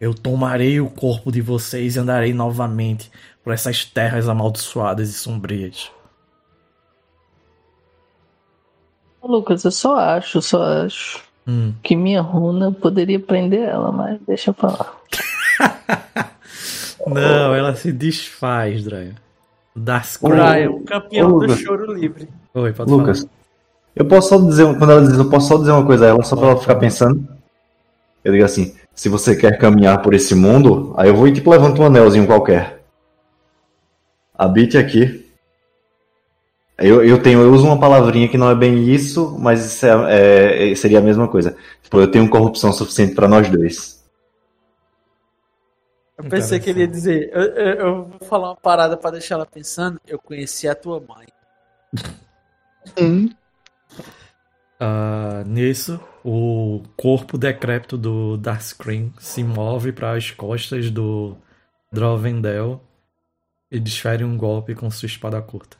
Eu 0.00 0.12
tomarei 0.12 0.80
o 0.80 0.90
corpo 0.90 1.30
de 1.30 1.40
vocês 1.40 1.94
e 1.94 1.98
andarei 1.98 2.34
novamente 2.34 3.10
por 3.42 3.52
essas 3.52 3.84
terras 3.84 4.28
amaldiçoadas 4.28 5.08
e 5.10 5.12
sombrias. 5.12 5.90
Lucas, 9.22 9.64
eu 9.64 9.70
só 9.70 9.94
acho, 9.94 10.42
só 10.42 10.62
acho 10.84 11.31
Hum. 11.46 11.72
que 11.82 11.96
minha 11.96 12.20
runa 12.20 12.70
poderia 12.70 13.18
prender 13.18 13.68
ela, 13.68 13.90
mas 13.90 14.20
deixa 14.26 14.50
eu 14.50 14.54
falar. 14.54 14.94
Não, 17.06 17.54
ela 17.54 17.74
se 17.74 17.90
desfaz, 17.90 18.84
Draya. 18.84 19.14
Das 19.74 20.18
o 20.20 20.84
campeão 20.84 21.38
do 21.38 21.56
choro 21.56 21.92
livre. 21.92 22.28
Oi, 22.54 22.72
pode 22.72 22.90
Lucas, 22.90 23.20
falar. 23.20 23.32
eu 23.96 24.04
posso 24.04 24.28
só 24.28 24.38
dizer, 24.38 24.78
quando 24.78 24.92
ela 24.92 25.00
diz, 25.00 25.18
eu 25.18 25.30
posso 25.30 25.48
só 25.48 25.56
dizer 25.56 25.72
uma 25.72 25.86
coisa 25.86 26.04
a 26.04 26.08
ela, 26.08 26.22
só 26.22 26.36
pra 26.36 26.48
ela 26.48 26.60
ficar 26.60 26.76
pensando. 26.76 27.26
Eu 28.22 28.32
digo 28.32 28.44
assim, 28.44 28.74
se 28.94 29.08
você 29.08 29.34
quer 29.34 29.58
caminhar 29.58 30.02
por 30.02 30.14
esse 30.14 30.34
mundo, 30.34 30.94
aí 30.96 31.08
eu 31.08 31.16
vou 31.16 31.26
e 31.26 31.32
tipo 31.32 31.50
levanto 31.50 31.80
um 31.82 31.86
anelzinho 31.86 32.26
qualquer. 32.26 32.84
Habite 34.34 34.76
aqui. 34.76 35.21
Eu, 36.78 37.04
eu 37.04 37.22
tenho, 37.22 37.40
eu 37.40 37.52
uso 37.52 37.64
uma 37.66 37.78
palavrinha 37.78 38.28
que 38.28 38.38
não 38.38 38.50
é 38.50 38.54
bem 38.54 38.88
isso, 38.88 39.36
mas 39.38 39.64
isso 39.64 39.86
é- 39.86 40.72
é- 40.72 40.74
seria 40.74 40.98
a 40.98 41.02
mesma 41.02 41.28
coisa. 41.28 41.56
Tipo, 41.82 42.00
eu 42.00 42.10
tenho 42.10 42.28
corrupção 42.28 42.72
suficiente 42.72 43.14
pra 43.14 43.28
nós 43.28 43.48
dois. 43.48 44.02
Eu 46.18 46.24
pensei 46.24 46.58
que 46.60 46.70
ele 46.70 46.80
ia 46.80 46.88
dizer, 46.88 47.30
eu, 47.32 47.42
eu- 47.42 47.74
eu 47.74 48.04
vou 48.04 48.28
falar 48.28 48.48
uma 48.50 48.56
parada 48.56 48.96
pra 48.96 49.10
deixar 49.10 49.36
ela 49.36 49.46
pensando. 49.46 50.00
Eu 50.06 50.18
conheci 50.18 50.68
a 50.68 50.74
tua 50.74 51.00
mãe. 51.00 51.26
Ah, 54.80 55.44
nisso, 55.46 56.00
o 56.24 56.82
corpo 56.96 57.38
decrépito 57.38 57.96
do 57.96 58.36
Darkscream 58.36 59.12
se 59.18 59.44
move 59.44 59.92
para 59.92 60.12
as 60.16 60.30
costas 60.32 60.90
do 60.90 61.36
Drovendel 61.92 62.80
e 63.70 63.78
desfere 63.78 64.24
um 64.24 64.36
golpe 64.36 64.74
com 64.74 64.90
sua 64.90 65.06
espada 65.06 65.40
curta. 65.40 65.76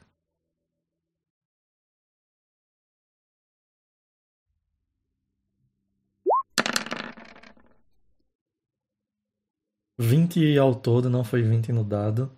Vinte 10.02 10.58
ao 10.58 10.74
todo, 10.74 11.08
não 11.08 11.22
foi 11.22 11.42
20 11.42 11.70
no 11.70 11.84
dado. 11.84 12.28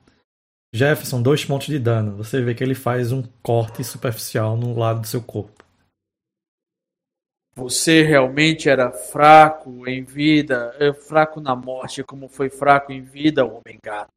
Jefferson, 0.75 1.23
dois 1.23 1.45
pontos 1.45 1.69
de 1.69 1.79
dano. 1.79 2.15
Você 2.17 2.43
vê 2.43 2.55
que 2.55 2.63
ele 2.63 2.75
faz 2.75 3.11
um 3.11 3.23
corte 3.43 3.83
superficial 3.83 4.55
no 4.55 4.79
lado 4.79 5.01
do 5.01 5.07
seu 5.07 5.23
corpo. 5.23 5.65
Você 7.57 8.03
realmente 8.03 8.69
era 8.69 8.91
fraco 8.91 9.89
em 9.89 10.03
vida, 10.03 10.75
é, 10.79 10.93
fraco 10.93 11.41
na 11.41 11.57
morte, 11.57 12.05
como 12.05 12.29
foi 12.29 12.51
fraco 12.51 12.93
em 12.93 13.01
vida, 13.01 13.47
homem 13.47 13.79
gato. 13.83 14.11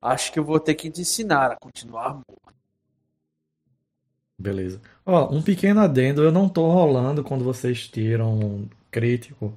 Acho 0.00 0.32
que 0.32 0.38
eu 0.38 0.44
vou 0.44 0.58
ter 0.58 0.74
que 0.74 0.90
te 0.90 1.02
ensinar 1.02 1.50
a 1.50 1.56
continuar 1.56 2.14
morto. 2.14 2.54
Beleza. 4.38 4.80
Ó, 5.04 5.30
um 5.30 5.42
pequeno 5.42 5.80
adendo, 5.80 6.22
eu 6.22 6.32
não 6.32 6.48
tô 6.48 6.70
rolando 6.70 7.22
quando 7.22 7.44
vocês 7.44 7.86
tiram 7.86 8.38
um 8.38 8.68
crítico 8.90 9.52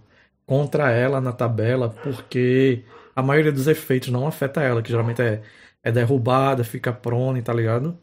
contra 0.45 0.91
ela 0.91 1.21
na 1.21 1.31
tabela, 1.31 1.89
porque 1.89 2.83
a 3.17 3.23
maioria 3.23 3.51
dos 3.51 3.65
efeitos 3.65 4.09
não 4.09 4.27
afeta 4.27 4.61
ela, 4.61 4.79
que 4.83 4.91
geralmente 4.91 5.23
é, 5.23 5.41
é 5.81 5.91
derrubada, 5.91 6.63
fica 6.63 6.93
prone, 6.93 7.41
tá 7.41 7.51
ligado? 7.51 7.97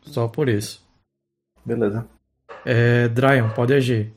Só 0.00 0.26
por 0.26 0.48
isso. 0.48 0.82
Beleza. 1.62 2.08
É, 2.64 3.08
Dryon, 3.08 3.50
pode 3.50 3.74
agir. 3.74 4.14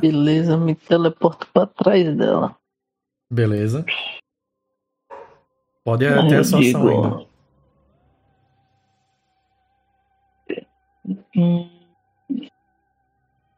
Beleza, 0.00 0.56
me 0.56 0.74
teleporto 0.74 1.46
pra 1.52 1.66
trás 1.66 2.16
dela. 2.16 2.56
Beleza. 3.30 3.84
Pode 5.84 6.06
Aí 6.06 6.28
ter 6.28 6.36
eu 6.36 6.40
essa 6.40 6.58
ação 6.58 6.88
ainda. 6.88 7.26
Hum. 11.36 11.75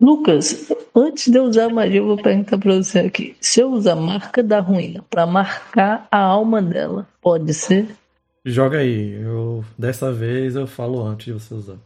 Lucas, 0.00 0.72
antes 0.94 1.28
de 1.28 1.36
eu 1.38 1.44
usar 1.44 1.68
magia, 1.70 1.98
eu 1.98 2.06
vou 2.06 2.16
perguntar 2.16 2.56
pra 2.56 2.74
você 2.76 3.00
aqui. 3.00 3.36
Se 3.40 3.60
eu 3.60 3.70
usar 3.72 3.96
marca 3.96 4.42
da 4.44 4.60
ruína 4.60 5.04
pra 5.10 5.26
marcar 5.26 6.06
a 6.10 6.18
alma 6.20 6.62
dela, 6.62 7.06
pode 7.20 7.52
ser? 7.52 7.96
Joga 8.44 8.78
aí. 8.78 9.14
Eu, 9.14 9.64
dessa 9.76 10.12
vez 10.12 10.54
eu 10.54 10.66
falo 10.68 11.04
antes 11.04 11.26
de 11.26 11.32
você 11.32 11.52
usar. 11.52 11.78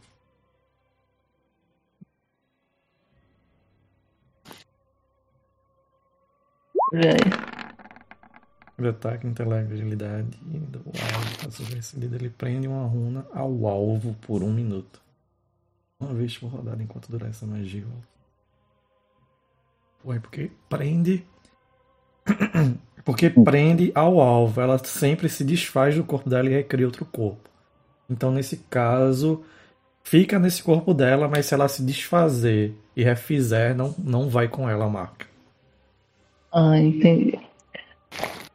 De 8.77 8.87
ataque, 8.87 9.25
intelecto, 9.25 9.73
agilidade 9.73 10.37
do 10.43 10.79
alvo. 10.79 11.37
Caso 11.41 11.63
vencido, 11.63 12.15
ele 12.15 12.29
prende 12.29 12.67
uma 12.67 12.85
runa 12.85 13.25
ao 13.33 13.67
alvo 13.67 14.15
por 14.21 14.43
um 14.43 14.53
minuto. 14.53 15.02
Uma 16.03 16.13
vez 16.13 16.37
por 16.37 16.47
rodada 16.47 16.83
enquanto 16.83 17.09
durar 17.09 17.29
essa 17.29 17.45
magia. 17.45 17.85
Ué, 20.05 20.19
porque 20.19 20.51
prende. 20.67 21.25
Porque 23.05 23.29
prende 23.29 23.91
ao 23.93 24.21
alvo. 24.21 24.61
Ela 24.61 24.77
sempre 24.77 25.27
se 25.27 25.43
desfaz 25.43 25.93
do 25.93 26.05
corpo 26.05 26.29
dela 26.29 26.47
e 26.49 26.53
recria 26.53 26.85
outro 26.85 27.03
corpo. 27.03 27.49
Então, 28.09 28.31
nesse 28.31 28.55
caso, 28.69 29.43
fica 30.03 30.39
nesse 30.39 30.63
corpo 30.63 30.93
dela, 30.93 31.27
mas 31.27 31.45
se 31.45 31.53
ela 31.53 31.67
se 31.67 31.83
desfazer 31.83 32.73
e 32.95 33.03
refizer, 33.03 33.75
não, 33.75 33.93
não 33.97 34.29
vai 34.29 34.47
com 34.47 34.69
ela 34.69 34.85
a 34.85 34.89
marca. 34.89 35.27
Ah, 36.49 36.77
entendi. 36.77 37.37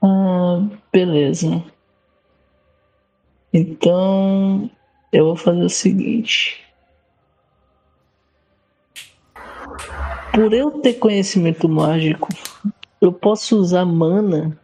Ah, 0.02 0.66
beleza. 0.90 1.62
Então, 3.52 4.70
eu 5.12 5.26
vou 5.26 5.36
fazer 5.36 5.62
o 5.62 5.68
seguinte. 5.68 6.67
Por 10.32 10.52
eu 10.52 10.70
ter 10.80 10.94
conhecimento 10.94 11.68
mágico, 11.68 12.28
eu 13.00 13.12
posso 13.12 13.56
usar 13.56 13.84
mana 13.84 14.58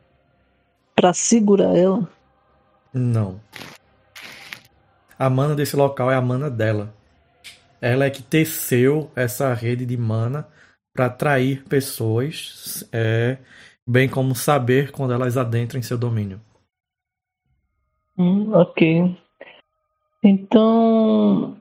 pra 0.95 1.13
segurar 1.13 1.77
ela? 1.77 2.09
Não. 2.93 3.41
A 5.19 5.29
mana 5.29 5.55
desse 5.55 5.77
local 5.77 6.11
é 6.11 6.15
a 6.15 6.21
mana 6.21 6.51
dela. 6.51 6.95
Ela 7.81 8.07
é 8.07 8.11
que 8.11 8.23
teceu 8.23 9.11
essa 9.15 9.53
rede 9.53 9.85
de 9.85 9.97
mana 9.97 10.47
para 10.95 11.07
atrair 11.07 11.65
pessoas, 11.65 12.89
é, 12.93 13.39
bem 13.87 14.09
como 14.09 14.35
saber 14.35 14.93
quando 14.93 15.13
elas 15.13 15.37
adentram 15.37 15.79
em 15.79 15.83
seu 15.83 15.99
domínio. 15.99 16.41
Hum, 18.17 18.53
ok. 18.55 19.17
Então, 20.23 21.57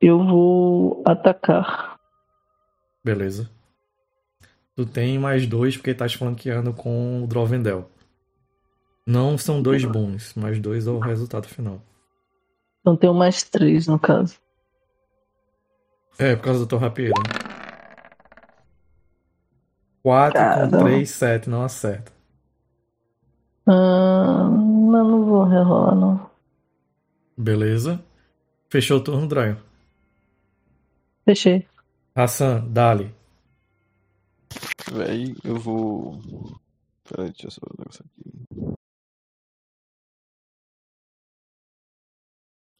eu 0.00 0.24
vou 0.24 1.02
atacar. 1.04 1.91
Beleza. 3.04 3.50
Tu 4.74 4.86
tem 4.86 5.18
mais 5.18 5.46
dois 5.46 5.76
porque 5.76 5.92
tá 5.94 6.08
flanqueando 6.08 6.72
com 6.72 7.22
o 7.22 7.26
Drovendel. 7.26 7.90
Não 9.06 9.36
são 9.36 9.60
dois 9.60 9.84
bons, 9.84 10.32
mas 10.34 10.60
dois 10.60 10.86
é 10.86 10.90
o 10.90 10.98
resultado 10.98 11.48
final. 11.48 11.82
Então 12.80 12.96
tenho 12.96 13.14
mais 13.14 13.42
três 13.42 13.86
no 13.86 13.98
caso. 13.98 14.36
É, 16.18 16.36
por 16.36 16.44
causa 16.44 16.60
do 16.60 16.66
teu 16.66 16.78
rapieiro. 16.78 17.14
Né? 17.18 17.52
4 20.02 20.40
com. 20.40 20.78
3, 20.84 21.10
7, 21.10 21.50
não 21.50 21.62
acerta. 21.62 22.12
Ah, 23.66 24.48
não, 24.50 25.04
não 25.08 25.24
vou 25.24 25.44
rerolar, 25.44 25.94
não. 25.94 26.30
Beleza. 27.36 28.02
Fechou 28.68 28.98
o 28.98 29.04
turno, 29.04 29.28
Dragon. 29.28 29.60
Fechei. 31.24 31.66
Hassan, 32.14 32.68
dali. 32.68 33.14
Véi, 34.92 35.34
eu 35.44 35.58
vou. 35.58 36.20
Peraí, 37.08 37.30
deixa 37.30 37.46
eu 37.46 37.50
só 37.50 37.60
ver 37.66 37.78
negócio 37.78 38.04
aqui. 38.04 38.76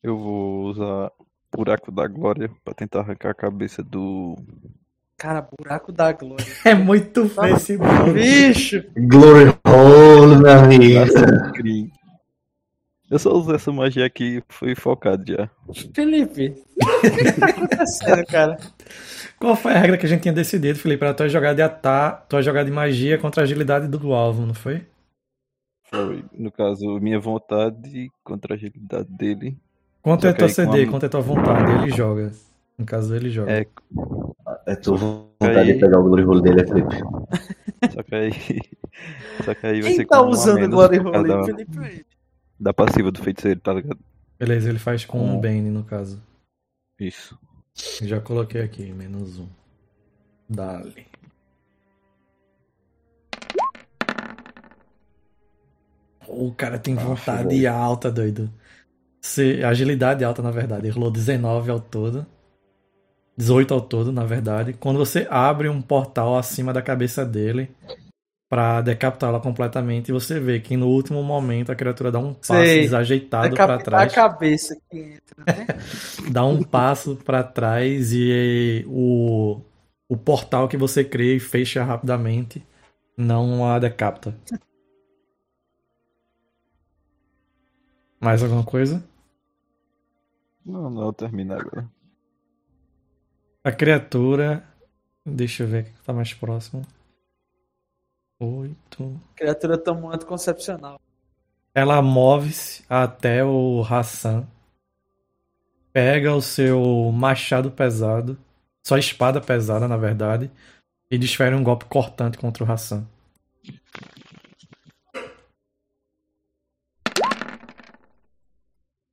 Eu 0.03 0.19
vou 0.19 0.65
usar 0.65 1.13
Buraco 1.55 1.91
da 1.91 2.07
Glória 2.07 2.51
pra 2.65 2.75
tentar 2.75 3.01
arrancar 3.01 3.31
a 3.31 3.35
cabeça 3.35 3.83
do. 3.83 4.37
Cara, 5.17 5.49
buraco 5.57 5.93
da 5.93 6.13
glória. 6.13 6.45
É 6.65 6.75
muito 6.75 7.29
feio 7.29 7.57
esse. 7.57 7.79
Bicho! 8.13 8.85
Glory 8.97 9.57
Hole, 9.65 10.43
meu 10.43 10.51
amigo. 10.51 12.02
Eu 13.13 13.19
só 13.19 13.31
usei 13.35 13.57
essa 13.57 13.71
magia 13.71 14.07
aqui 14.07 14.43
foi 14.49 14.75
focado 14.75 15.23
já. 15.31 15.51
Felipe, 15.95 16.55
o 16.81 17.01
que 17.11 17.33
tá 17.39 17.47
acontecendo, 17.47 18.27
cara? 18.27 18.57
Qual 19.39 19.55
foi 19.55 19.73
a 19.73 19.79
regra 19.79 19.99
que 19.99 20.07
a 20.07 20.09
gente 20.09 20.23
tinha 20.23 20.33
decidido, 20.33 20.79
Felipe? 20.79 21.05
Era 21.05 21.13
tua 21.13 21.29
jogada 21.29 21.57
de 21.57 21.61
ataque, 21.61 22.29
tua 22.31 22.41
jogada 22.41 22.65
de 22.65 22.71
magia 22.75 23.19
contra 23.19 23.43
a 23.43 23.45
agilidade 23.45 23.87
do 23.87 24.15
alvo, 24.15 24.47
não 24.47 24.55
foi? 24.55 24.87
Foi, 25.91 26.25
no 26.33 26.51
caso, 26.51 26.99
minha 27.01 27.21
vontade 27.21 28.11
contra 28.25 28.55
a 28.55 28.57
agilidade 28.57 29.09
dele. 29.11 29.59
Quanto 30.01 30.27
é 30.27 30.33
tua 30.33 30.47
aí 30.47 30.55
CD, 30.55 30.85
a- 30.85 30.91
quanto 30.91 31.05
é 31.05 31.09
tua 31.11 31.21
vontade? 31.21 31.83
Ele 31.83 31.95
joga. 31.95 32.33
No 32.79 32.87
caso, 32.87 33.15
ele 33.15 33.29
joga. 33.29 33.53
É, 33.53 33.67
É 34.67 34.75
tua 34.75 34.97
vontade 34.97 35.75
de 35.75 35.79
pegar 35.79 36.01
o 36.01 36.05
Glory 36.05 36.25
Hole 36.25 36.41
dele, 36.41 36.63
é 36.63 36.67
Felipe. 36.67 36.97
só 37.93 38.03
que 38.03 38.15
aí. 38.15 38.31
Só 39.45 39.55
que 39.55 39.67
aí 39.67 39.81
vai 39.81 39.91
Quem 39.91 39.97
ser 40.01 40.07
tá 40.07 40.23
usando 40.23 40.61
menos 40.61 40.75
Glory 40.75 40.99
da, 41.29 41.45
Felipe. 41.45 42.07
Da 42.63 42.73
passiva 42.73 43.11
do 43.11 43.21
feiticeiro, 43.21 43.61
tá 43.61 43.73
ligado? 43.73 43.99
Beleza, 44.39 44.69
ele 44.69 44.79
faz 44.79 45.05
com 45.05 45.19
um. 45.19 45.41
Bane, 45.41 45.69
no 45.69 45.83
caso. 45.83 46.23
Isso. 46.99 47.37
Já 48.03 48.21
coloquei 48.21 48.63
aqui, 48.63 48.93
menos 48.93 49.39
um. 49.39 49.49
Dali. 50.49 51.07
O 56.29 56.53
cara 56.53 56.79
tem 56.79 56.95
vontade 56.95 57.67
alta, 57.67 58.11
doido. 58.11 58.49
Se, 59.21 59.63
agilidade 59.65 60.25
alta, 60.25 60.41
na 60.41 60.51
verdade. 60.51 60.87
Ele 60.87 60.95
rolou 60.95 61.11
19 61.11 61.71
ao 61.71 61.81
todo. 61.81 62.25
18 63.37 63.75
ao 63.75 63.81
todo, 63.81 64.13
na 64.13 64.25
verdade. 64.25 64.73
Quando 64.75 64.99
você 64.99 65.27
abre 65.29 65.69
um 65.69 65.83
portal 65.83 66.37
acima 66.37 66.73
da 66.73 66.81
cabeça 66.81 67.25
dele 67.25 67.75
pra 68.53 68.83
decapitá-la 68.83 69.41
completamente, 69.41 70.13
você 70.13 70.39
vê 70.39 70.61
que 70.61 70.77
no 70.77 70.87
último 70.87 71.23
momento 71.23 71.73
a 71.73 71.75
criatura 71.75 72.13
dá 72.13 72.19
um 72.19 72.35
passo 72.35 72.53
Sei. 72.53 72.83
desajeitado 72.83 73.49
Decapitar 73.49 73.67
pra 73.67 73.77
a 73.77 73.83
trás 73.83 74.15
cabeça 74.15 74.77
que 74.91 74.99
entra, 74.99 75.45
né? 75.47 75.67
dá 76.31 76.45
um 76.45 76.63
passo 76.63 77.17
pra 77.17 77.43
trás 77.43 78.13
e 78.13 78.85
o, 78.87 79.59
o 80.07 80.19
portal 80.19 80.69
que 80.69 80.77
você 80.77 81.03
cria 81.03 81.35
e 81.35 81.41
fecha 81.41 81.83
rapidamente 81.83 82.63
não 83.17 83.65
a 83.65 83.79
decapita. 83.79 84.37
Mais 88.21 88.43
alguma 88.43 88.65
coisa? 88.65 89.03
Não, 90.63 90.91
não, 90.91 91.11
termina 91.11 91.59
agora. 91.59 91.91
A 93.65 93.73
criatura. 93.73 94.63
Deixa 95.25 95.63
eu 95.63 95.69
ver 95.69 95.85
o 95.85 95.87
que 95.87 96.03
tá 96.05 96.13
mais 96.13 96.35
próximo. 96.35 96.83
Oito. 98.43 99.21
Criatura 99.37 99.79
tão 99.79 100.11
anticoncepcional. 100.11 101.01
Ela 101.73 102.03
move-se 102.03 102.85
até 102.89 103.45
o 103.45 103.85
Hassan. 103.89 104.45
Pega 105.93 106.35
o 106.35 106.43
seu 106.43 107.13
machado 107.13 107.71
pesado. 107.71 108.37
Sua 108.85 108.99
espada 108.99 109.41
pesada, 109.41 109.87
na 109.87 109.97
verdade. 109.97 110.51
E 111.09 111.17
desfere 111.17 111.55
um 111.55 111.63
golpe 111.63 111.85
cortante 111.85 112.37
contra 112.37 112.65
o 112.65 112.71
Hassan. 112.71 113.07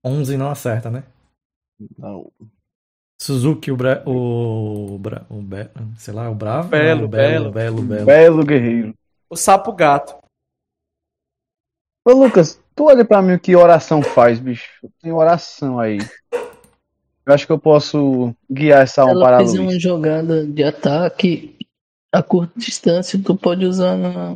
Onze 0.04 0.38
não 0.38 0.50
acerta, 0.50 0.90
né? 0.90 1.04
Não. 2.00 2.32
Suzuki, 3.22 3.72
o 3.72 3.78
Bra... 3.78 4.02
O, 4.08 4.98
Bra... 4.98 5.24
o 5.30 5.40
Be... 5.40 5.70
Sei 5.98 6.14
lá, 6.14 6.30
o 6.32 6.36
Bravo? 6.36 6.70
Belo, 6.70 7.02
Não, 7.02 7.08
belo. 7.10 7.52
belo, 7.52 7.82
belo. 7.84 8.06
Belo 8.06 8.46
guerreiro. 8.46 8.99
O 9.30 9.36
sapo 9.36 9.72
gato. 9.74 10.18
Ô 12.06 12.12
Lucas, 12.14 12.60
tu 12.76 12.86
olha 12.86 13.06
pra 13.06 13.22
mim 13.22 13.34
o 13.34 13.40
que 13.40 13.56
oração 13.56 14.02
faz, 14.02 14.40
bicho. 14.40 14.88
Tem 15.02 15.12
oração 15.12 15.80
aí. 15.80 16.00
Eu 17.26 17.34
acho 17.34 17.46
que 17.46 17.52
eu 17.52 17.60
posso 17.60 18.34
guiar 18.50 18.82
essa 18.82 19.04
alma 19.04 19.20
para 19.22 19.36
a 19.38 19.40
fez 19.40 19.54
luz. 19.54 19.62
uma 19.62 19.80
jogada 19.80 20.46
de 20.48 20.64
ataque 20.64 21.58
a 22.12 22.24
curta 22.24 22.54
distância. 22.58 23.22
Tu 23.24 23.36
pode 23.36 23.66
usar. 23.66 23.96
na- 23.96 24.36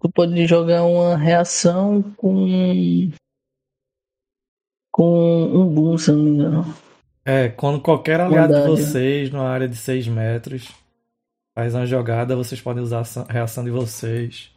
Tu 0.00 0.10
pode 0.12 0.46
jogar 0.46 0.82
uma 0.84 1.16
reação 1.16 2.02
com. 2.18 3.10
Com 4.92 5.44
um 5.46 5.66
boom, 5.74 5.96
se 5.96 6.12
não 6.12 6.22
me 6.22 6.30
engano. 6.30 6.74
É, 7.24 7.48
quando 7.48 7.80
qualquer 7.80 8.20
aliado 8.20 8.52
de 8.52 8.60
Bondade. 8.60 8.82
vocês, 8.82 9.30
numa 9.30 9.48
área 9.48 9.66
de 9.66 9.76
6 9.76 10.06
metros, 10.06 10.68
faz 11.54 11.74
uma 11.74 11.86
jogada, 11.86 12.36
vocês 12.36 12.60
podem 12.60 12.82
usar 12.82 12.98
a 12.98 13.00
ação- 13.00 13.26
reação 13.28 13.64
de 13.64 13.70
vocês. 13.70 14.50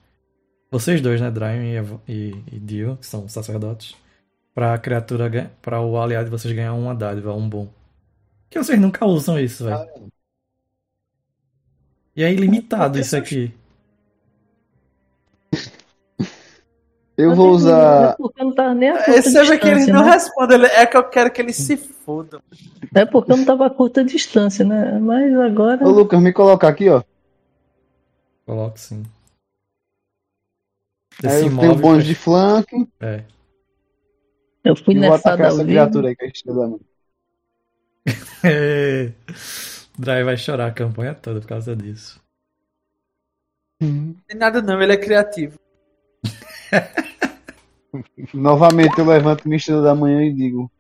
Vocês 0.71 0.99
dois, 1.01 1.21
né? 1.21 1.31
Dryon 1.31 1.61
e, 1.63 1.75
Evo- 1.75 2.01
e, 2.07 2.35
e 2.51 2.59
Dio, 2.59 2.97
que 2.97 3.05
são 3.05 3.27
sacerdotes. 3.29 3.95
Pra 4.53 4.77
criatura, 4.77 5.51
para 5.61 5.79
o 5.79 6.01
aliado 6.01 6.25
de 6.25 6.31
vocês 6.31 6.53
ganhar 6.53 6.73
uma 6.73 6.93
dádiva, 6.95 7.33
um 7.33 7.47
bom. 7.47 7.69
que 8.49 8.57
vocês 8.57 8.79
nunca 8.79 9.05
usam 9.05 9.39
isso, 9.39 9.63
velho? 9.65 9.77
E 12.15 12.23
é 12.23 12.31
ilimitado 12.33 12.97
isso 12.99 13.15
aqui. 13.15 13.53
Eu 17.17 17.33
vou 17.33 17.49
usar. 17.49 18.11
É 18.11 18.15
porque 18.15 18.41
eu 18.41 18.45
não 18.45 18.53
tava 18.53 18.75
nem 18.75 18.89
a 18.89 18.97
curta 19.03 19.11
Esse 19.11 19.31
você 19.31 19.43
vê 19.43 19.57
que 19.57 19.67
ele 19.67 19.75
distância, 19.77 19.93
não 19.93 20.05
né? 20.05 20.11
responde, 20.11 20.53
ele- 20.53 20.65
é 20.67 20.85
que 20.85 20.97
eu 20.97 21.03
quero 21.09 21.31
que 21.31 21.41
ele 21.41 21.51
se 21.51 21.75
foda. 21.75 22.39
É 22.93 23.05
porque 23.05 23.31
eu 23.31 23.37
não 23.37 23.45
tava 23.45 23.65
a 23.65 23.69
curta 23.71 24.03
distância, 24.03 24.63
né? 24.63 24.99
Mas 24.99 25.33
agora. 25.39 25.83
Ô, 25.83 25.89
Lucas, 25.89 26.21
me 26.21 26.31
colocar 26.31 26.67
aqui, 26.67 26.87
ó. 26.89 27.01
Coloco 28.45 28.79
sim. 28.79 29.03
Aí 31.25 31.41
eu 31.45 31.57
tenho 31.57 31.75
bônus 31.75 32.05
de 32.05 32.13
flanco. 32.13 32.87
É. 32.99 33.23
Eu 34.63 34.75
fui 34.75 34.93
E 34.93 34.97
atacar 35.05 35.37
nefado 35.37 35.43
essa 35.43 35.65
criatura 35.65 36.09
aí 36.09 36.15
que 36.15 36.23
a 36.23 36.27
gente 36.27 36.43
tá 36.43 36.53
dando. 36.53 36.79
Dry 39.97 40.23
vai 40.23 40.37
chorar 40.37 40.67
a 40.67 40.71
campanha 40.71 41.15
toda 41.15 41.41
por 41.41 41.47
causa 41.47 41.75
disso. 41.75 42.21
Não 43.81 44.13
tem 44.27 44.37
nada 44.37 44.61
não, 44.61 44.81
ele 44.81 44.93
é 44.93 44.97
criativo. 44.97 45.57
Novamente 48.33 48.97
eu 48.99 49.05
levanto 49.05 49.47
minha 49.47 49.57
estrela 49.57 49.81
da 49.81 49.95
manhã 49.95 50.23
e 50.23 50.33
digo. 50.33 50.71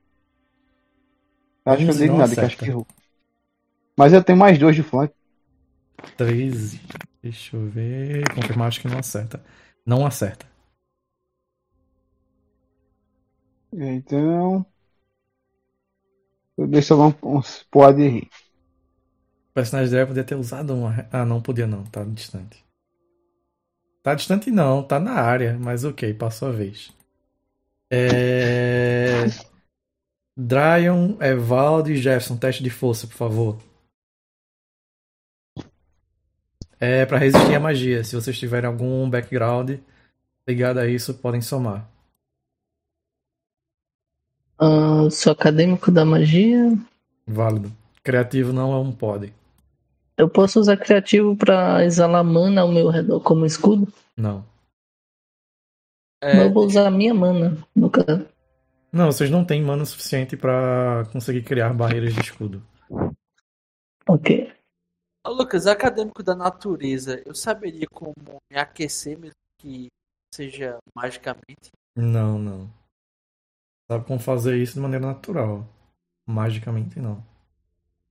Acho 1.65 1.83
que 1.83 1.91
eu 1.91 1.95
digo 1.95 2.17
nada, 2.17 2.33
que 2.33 2.39
acho 2.39 2.57
que 2.57 2.65
errou. 2.65 2.87
Mas 3.95 4.13
eu 4.13 4.23
tenho 4.23 4.37
mais 4.37 4.57
dois 4.57 4.75
de 4.75 4.83
flanco. 4.83 5.13
13. 6.15 6.79
Deixa 7.21 7.57
eu 7.57 7.67
ver. 7.67 8.23
Confirmar, 8.33 8.67
acho 8.67 8.81
que 8.81 8.87
não 8.87 8.99
acerta. 8.99 9.43
Não 9.85 10.05
acerta. 10.05 10.45
Então. 13.73 14.65
Eu 16.57 16.67
deixo 16.67 16.95
só 16.95 17.07
um, 17.07 17.37
uns 17.37 17.65
pode 17.69 18.07
rir. 18.07 18.29
O 19.51 19.53
personagem 19.53 19.91
dela 19.91 20.07
podia 20.07 20.23
ter 20.23 20.35
usado 20.35 20.75
uma. 20.75 21.07
Ah, 21.11 21.25
não 21.25 21.41
podia 21.41 21.67
não, 21.67 21.83
tá 21.83 22.03
distante. 22.03 22.66
Tá 24.07 24.15
distante 24.15 24.49
não, 24.49 24.81
tá 24.81 25.01
na 25.01 25.15
área, 25.15 25.59
mas 25.59 25.83
ok, 25.83 26.13
passou 26.13 26.47
a 26.47 26.51
vez. 26.51 26.93
É. 27.91 29.25
Dryon, 30.33 31.21
Evaldo 31.21 31.91
e 31.91 31.97
Jefferson, 31.97 32.37
teste 32.37 32.63
de 32.63 32.69
força, 32.69 33.05
por 33.05 33.17
favor. 33.17 33.61
É 36.79 37.05
pra 37.05 37.17
resistir 37.17 37.53
à 37.53 37.59
magia. 37.59 38.01
Se 38.01 38.15
vocês 38.15 38.39
tiverem 38.39 38.69
algum 38.69 39.09
background 39.09 39.71
ligado 40.47 40.77
a 40.77 40.87
isso, 40.87 41.13
podem 41.15 41.41
somar. 41.41 41.85
Ah, 44.57 45.09
sou 45.11 45.33
acadêmico 45.33 45.91
da 45.91 46.05
magia. 46.05 46.79
Válido. 47.27 47.75
Criativo 48.01 48.53
não 48.53 48.71
é 48.71 48.79
um 48.79 48.93
pod. 48.93 49.33
Eu 50.17 50.27
posso 50.27 50.59
usar 50.59 50.77
criativo 50.77 51.35
pra 51.35 51.85
exalar 51.85 52.23
mana 52.23 52.61
ao 52.61 52.71
meu 52.71 52.89
redor 52.89 53.21
como 53.21 53.45
escudo? 53.45 53.87
Não. 54.17 54.43
É, 56.21 56.33
Mas 56.35 56.45
eu 56.47 56.53
vou 56.53 56.65
usar 56.65 56.87
a 56.87 56.91
minha 56.91 57.13
mana, 57.13 57.55
no 57.75 57.89
caso. 57.89 58.27
Não, 58.91 59.11
vocês 59.11 59.29
não 59.29 59.45
têm 59.45 59.61
mana 59.61 59.85
suficiente 59.85 60.35
pra 60.35 61.05
conseguir 61.11 61.43
criar 61.43 61.71
barreiras 61.73 62.15
de 62.15 62.21
escudo. 62.21 62.65
Ok. 64.09 64.51
Ô, 65.23 65.31
Lucas, 65.31 65.67
acadêmico 65.67 66.23
da 66.23 66.33
natureza, 66.33 67.21
eu 67.25 67.35
saberia 67.35 67.85
como 67.91 68.13
me 68.51 68.57
aquecer 68.57 69.19
mesmo 69.19 69.35
que 69.59 69.87
seja 70.33 70.79
magicamente. 70.95 71.71
Não, 71.95 72.39
não. 72.39 72.69
Sabe 73.91 74.05
como 74.05 74.19
fazer 74.19 74.57
isso 74.57 74.75
de 74.75 74.79
maneira 74.79 75.05
natural. 75.05 75.67
Magicamente 76.25 76.99
não. 76.99 77.15
Eu 77.15 77.17
vou 77.17 77.23
rolar 77.27 78.01
minha 78.01 78.06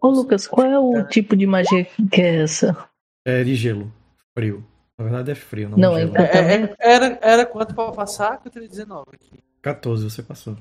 Ô. 0.00 0.08
Lucas, 0.08 0.46
qual 0.46 0.66
é 0.66 0.78
o 0.78 1.06
tipo 1.06 1.36
de 1.36 1.46
magia 1.46 1.84
que 1.84 2.20
é 2.20 2.42
essa? 2.42 2.88
É 3.24 3.44
de 3.44 3.54
gelo. 3.54 3.92
Frio. 4.34 4.64
Na 4.98 5.04
verdade 5.04 5.30
é 5.30 5.34
frio, 5.34 5.68
não, 5.70 5.78
Não, 5.78 5.96
é 5.96 6.00
gelo. 6.00 6.16
É, 6.16 6.54
é, 6.54 6.76
era, 6.78 7.18
era 7.22 7.46
quanto 7.46 7.74
pra 7.74 7.90
passar? 7.92 8.38
Que 8.38 8.48
eu 8.48 8.52
teria 8.52 8.68
19 8.68 9.04
aqui. 9.14 9.42
14 9.62 10.04
você 10.10 10.22
passou. 10.22 10.56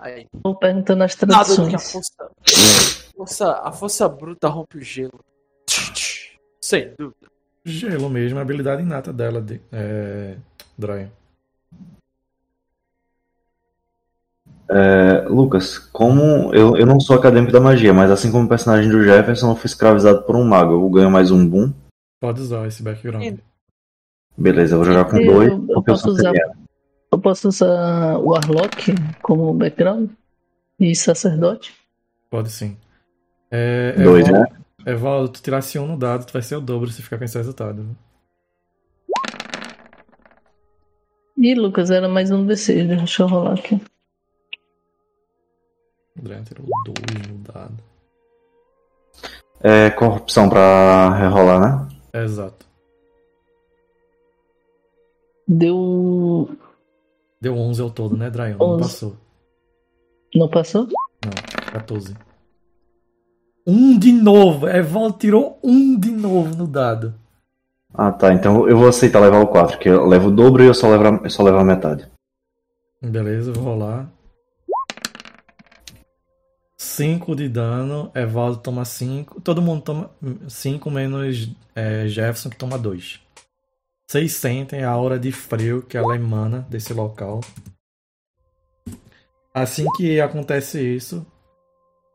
Aí. 0.00 0.26
Tô 0.42 0.54
perguntando 0.54 1.02
as 1.02 1.16
Nada 1.16 1.44
do 1.44 1.68
que 1.68 1.74
a 1.74 1.78
traduções. 1.78 1.92
força, 1.92 2.30
força. 3.16 3.52
A 3.60 3.72
força 3.72 4.08
bruta 4.08 4.48
rompe 4.48 4.78
o 4.78 4.82
gelo. 4.82 5.20
Sem 6.60 6.94
dúvida. 6.98 7.28
Gelo 7.64 8.08
mesmo, 8.10 8.38
a 8.38 8.42
habilidade 8.42 8.82
inata 8.82 9.12
dela, 9.12 9.40
de, 9.40 9.60
é... 9.72 10.36
Dryan. 10.76 11.10
É, 14.70 15.26
Lucas, 15.28 15.78
como 15.78 16.54
eu, 16.54 16.76
eu 16.76 16.86
não 16.86 16.98
sou 16.98 17.16
acadêmico 17.16 17.52
da 17.52 17.60
magia, 17.60 17.92
mas 17.92 18.10
assim 18.10 18.30
como 18.30 18.44
o 18.46 18.48
personagem 18.48 18.90
do 18.90 19.02
Jefferson, 19.04 19.50
eu 19.50 19.56
fui 19.56 19.66
escravizado 19.66 20.22
por 20.22 20.36
um 20.36 20.44
mago. 20.44 20.72
Eu 20.72 20.88
ganho 20.90 21.10
mais 21.10 21.30
um 21.30 21.46
boom. 21.46 21.72
Pode 22.20 22.40
usar 22.40 22.66
esse 22.66 22.82
background. 22.82 23.38
Beleza, 24.36 24.74
eu 24.74 24.78
vou 24.78 24.86
jogar 24.86 25.04
com 25.04 25.16
Eu- 25.18 25.32
dois. 25.32 25.48
eu 25.52 25.66
eu 25.68 25.82
posso 25.82 26.08
usar-. 26.10 26.32
Eu 27.12 27.18
posso 27.20 27.48
usar 27.48 28.16
o 28.18 28.30
Warlock 28.30 28.94
como 29.22 29.52
background? 29.54 30.10
E 30.80 30.94
sacerdote? 30.96 31.72
Pode 32.30 32.50
sim. 32.50 32.76
É, 33.50 33.92
Dois, 34.02 34.26
Evaldo, 34.26 34.50
né? 34.50 34.56
Evaldo, 34.92 35.28
tu 35.28 35.40
tirasse 35.42 35.78
um 35.78 35.86
no 35.86 35.96
dado, 35.96 36.26
tu 36.26 36.32
vai 36.32 36.42
ser 36.42 36.56
o 36.56 36.60
dobro 36.60 36.90
se 36.90 37.00
ficar 37.02 37.18
com 37.18 37.24
esse 37.24 37.38
resultado. 37.38 37.82
viu? 37.82 37.96
Ih, 41.36 41.54
Lucas, 41.54 41.90
era 41.90 42.08
mais 42.08 42.30
um 42.30 42.44
D6. 42.46 42.86
Deixa 42.88 43.22
eu 43.22 43.26
rolar 43.28 43.54
aqui. 43.54 43.80
O 46.18 46.22
Dryan 46.22 46.42
tirou 46.44 46.66
dois 46.84 47.26
no 47.28 47.38
dado. 47.38 47.74
É 49.60 49.90
corrupção 49.90 50.48
pra 50.48 51.14
rerolar, 51.16 51.60
né? 52.12 52.22
Exato. 52.22 52.66
Deu. 55.46 56.48
Deu 57.40 57.56
11 57.56 57.82
ao 57.82 57.90
todo, 57.90 58.16
né, 58.16 58.30
Dryan? 58.30 58.56
Não 58.58 58.66
11. 58.70 58.82
passou. 58.82 59.16
Não 60.34 60.48
passou? 60.48 60.86
Não, 61.24 61.72
14. 61.72 62.14
Um 63.66 63.98
de 63.98 64.12
novo! 64.12 64.68
Evaldo 64.68 65.18
tirou 65.18 65.58
um 65.62 65.98
de 65.98 66.10
novo 66.10 66.54
no 66.56 66.66
dado. 66.66 67.14
Ah, 67.92 68.10
tá. 68.12 68.32
Então 68.32 68.68
eu 68.68 68.76
vou 68.76 68.88
aceitar 68.88 69.20
levar 69.20 69.40
o 69.40 69.46
4, 69.46 69.78
que 69.78 69.88
eu 69.88 70.04
levo 70.06 70.28
o 70.28 70.34
dobro 70.34 70.62
e 70.62 70.66
eu 70.66 70.74
só 70.74 70.88
levo, 70.88 71.06
a- 71.06 71.20
eu 71.24 71.30
só 71.30 71.42
levo 71.42 71.58
a 71.58 71.64
metade. 71.64 72.10
Beleza, 73.00 73.50
eu 73.50 73.54
vou 73.54 73.64
rolar. 73.64 74.10
5 76.84 77.34
de 77.34 77.48
dano, 77.48 78.12
Evaldo 78.14 78.58
toma 78.58 78.84
5. 78.84 79.40
Todo 79.40 79.62
mundo 79.62 79.82
toma 79.82 80.10
5 80.48 80.90
menos 80.90 81.50
é, 81.74 82.06
Jefferson 82.06 82.50
que 82.50 82.56
toma 82.56 82.78
2. 82.78 83.20
Vocês 84.06 84.32
sentem 84.34 84.84
a 84.84 84.90
aura 84.90 85.18
de 85.18 85.32
frio 85.32 85.82
que 85.82 85.96
ela 85.96 86.14
emana 86.14 86.60
desse 86.68 86.92
local. 86.92 87.40
Assim 89.52 89.86
que 89.96 90.20
acontece 90.20 90.80
isso, 90.80 91.26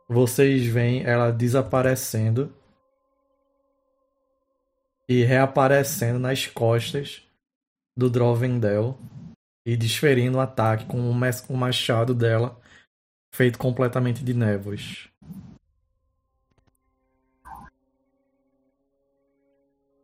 vocês 0.08 0.66
veem 0.68 1.04
ela 1.04 1.32
desaparecendo 1.32 2.54
e 5.08 5.24
reaparecendo 5.24 6.20
nas 6.20 6.46
costas 6.46 7.24
do 7.98 8.10
Drovendel 8.10 8.98
e 9.66 9.76
desferindo 9.76 10.38
um 10.38 10.42
ataque 10.42 10.86
com 10.86 11.00
o 11.00 11.12
o 11.12 11.58
machado 11.58 12.14
dela 12.14 12.59
feito 13.32 13.58
completamente 13.58 14.24
de 14.24 14.34
névoas. 14.34 15.08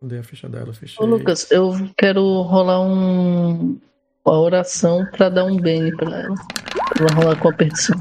Cadê 0.01 0.19
a 0.19 0.23
ficha 0.23 0.47
dela? 0.47 0.73
Fechei. 0.73 1.03
Ô, 1.03 1.07
Lucas, 1.07 1.49
eu 1.51 1.73
quero 1.97 2.41
rolar 2.41 2.81
um. 2.81 3.79
Uma 4.23 4.39
oração 4.39 5.05
pra 5.11 5.29
dar 5.29 5.45
um 5.45 5.57
bene 5.57 5.95
pra 5.95 6.21
ela. 6.21 6.35
Vou 6.97 7.07
rolar 7.15 7.39
com 7.39 7.49
a 7.49 7.53
perdição. 7.53 7.95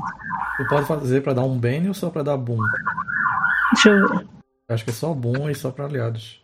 Tu 0.57 0.67
pode 0.69 0.87
fazer 0.87 1.23
pra 1.23 1.35
dar 1.35 1.45
um 1.45 1.59
bane 1.59 1.89
ou 1.89 1.95
só 1.95 2.09
pra 2.09 2.23
dar 2.23 2.37
boom? 2.37 2.59
Deixa 3.75 3.91
eu 3.91 4.09
ver. 4.09 4.27
Acho 4.69 4.85
que 4.85 4.91
é 4.91 4.95
só 4.95 5.13
boom 5.13 5.51
e 5.51 5.55
só 5.55 5.71
pra 5.71 5.85
aliados. 5.85 6.44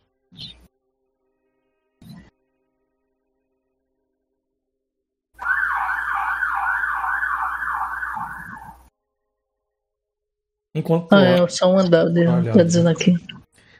Enquanto 10.81 11.13
Ah, 11.13 11.23
é 11.23 11.49
só 11.49 11.73
um 11.73 11.79
andar 11.79 12.07
tá 12.53 12.63
dizendo 12.63 12.89
aqui. 12.89 13.15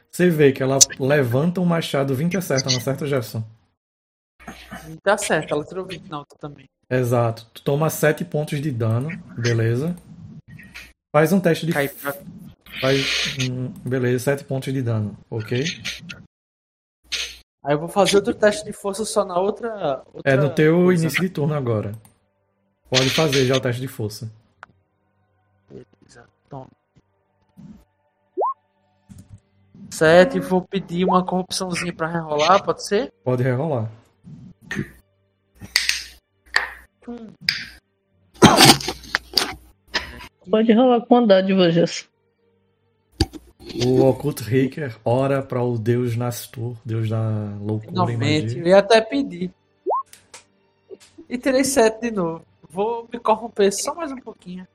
você 0.09 0.29
vê 0.29 0.51
que 0.51 0.61
ela 0.63 0.77
levanta 0.99 1.59
o 1.59 1.65
machado 1.65 2.13
20 2.15 2.37
acerta, 2.37 2.69
não 2.69 2.77
acerta, 2.77 3.05
Jefferson? 3.07 3.43
Tá 5.03 5.17
certo, 5.17 5.53
ela 5.53 5.63
tirou 5.65 5.85
20 5.85 6.07
na 6.09 6.19
outra 6.19 6.37
também. 6.37 6.67
Exato. 6.89 7.45
Tu 7.53 7.61
toma 7.63 7.89
7 7.89 8.23
pontos 8.25 8.59
de 8.61 8.71
dano, 8.71 9.09
beleza. 9.37 9.95
Faz 11.15 11.31
um 11.33 11.39
teste 11.39 11.65
de. 11.65 11.73
Cai 11.73 11.87
pra... 11.89 12.13
Faz. 12.79 13.35
hum, 13.49 13.67
beleza, 13.85 14.23
7 14.25 14.43
pontos 14.45 14.73
de 14.73 14.81
dano, 14.81 15.17
ok? 15.29 15.63
Aí 17.63 17.75
eu 17.75 17.79
vou 17.79 17.87
fazer 17.87 18.15
outro 18.17 18.33
teste 18.33 18.65
de 18.65 18.73
força 18.73 19.05
só 19.05 19.23
na 19.23 19.39
outra. 19.39 20.03
outra 20.13 20.31
É 20.31 20.35
no 20.35 20.49
teu 20.49 20.75
coisa. 20.85 21.03
início 21.03 21.21
de 21.21 21.29
turno 21.29 21.53
agora. 21.53 21.91
Pode 22.89 23.09
fazer 23.11 23.45
já 23.45 23.55
o 23.55 23.59
teste 23.61 23.79
de 23.81 23.87
força. 23.87 24.31
Toma. 26.49 26.67
Sete, 29.91 30.39
vou 30.39 30.61
pedir 30.61 31.05
uma 31.05 31.23
corrupçãozinha 31.23 31.93
pra 31.93 32.07
rerolar, 32.07 32.63
pode 32.63 32.85
ser? 32.85 33.11
Pode 33.23 33.43
rerolar. 33.43 33.89
Pode 40.49 40.73
rolar 40.73 41.01
com 41.05 41.17
a 41.17 41.25
dádiva, 41.25 41.69
Jess. 41.71 42.07
O 43.85 44.01
Occult 44.05 44.41
Riker 44.41 44.97
ora 45.05 45.41
para 45.41 45.61
o 45.63 45.77
deus 45.77 46.15
Nastur, 46.17 46.75
deus 46.83 47.09
da 47.09 47.21
loucura 47.61 47.85
e 47.85 47.89
Finalmente, 47.89 48.43
magia. 48.47 48.61
eu 48.63 48.67
ia 48.67 48.77
até 48.79 48.99
pedir. 49.01 49.51
E 51.29 51.37
terei 51.37 51.63
sete 51.63 52.01
de 52.01 52.11
novo. 52.11 52.43
Vou 52.69 53.07
me 53.11 53.19
corromper 53.19 53.71
só 53.71 53.93
mais 53.95 54.11
um 54.11 54.17
pouquinho. 54.17 54.67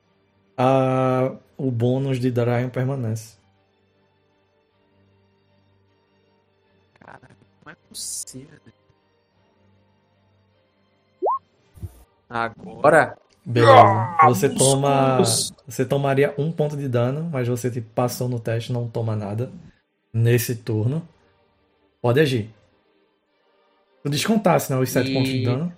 Ah, 0.57 1.33
o 1.57 1.69
bônus 1.69 2.19
de 2.19 2.31
Darion 2.31 2.69
permanece. 2.69 3.36
Possível. 7.89 8.59
Agora? 12.29 13.17
Beleza. 13.45 14.17
Você 14.25 14.49
toma. 14.49 15.17
Você 15.65 15.85
tomaria 15.85 16.33
um 16.37 16.51
ponto 16.51 16.75
de 16.75 16.87
dano, 16.89 17.29
mas 17.31 17.47
você 17.47 17.71
tipo, 17.71 17.89
passou 17.93 18.27
no 18.27 18.39
teste 18.39 18.73
não 18.73 18.87
toma 18.89 19.15
nada. 19.15 19.51
Nesse 20.13 20.55
turno. 20.55 21.07
Pode 22.01 22.19
agir. 22.19 22.53
Tu 24.03 24.09
descontasse, 24.09 24.71
né? 24.71 24.77
Os 24.79 24.89
7 24.89 25.09
E- 25.09 25.13
pontos 25.13 25.29
de 25.29 25.43
dano. 25.45 25.73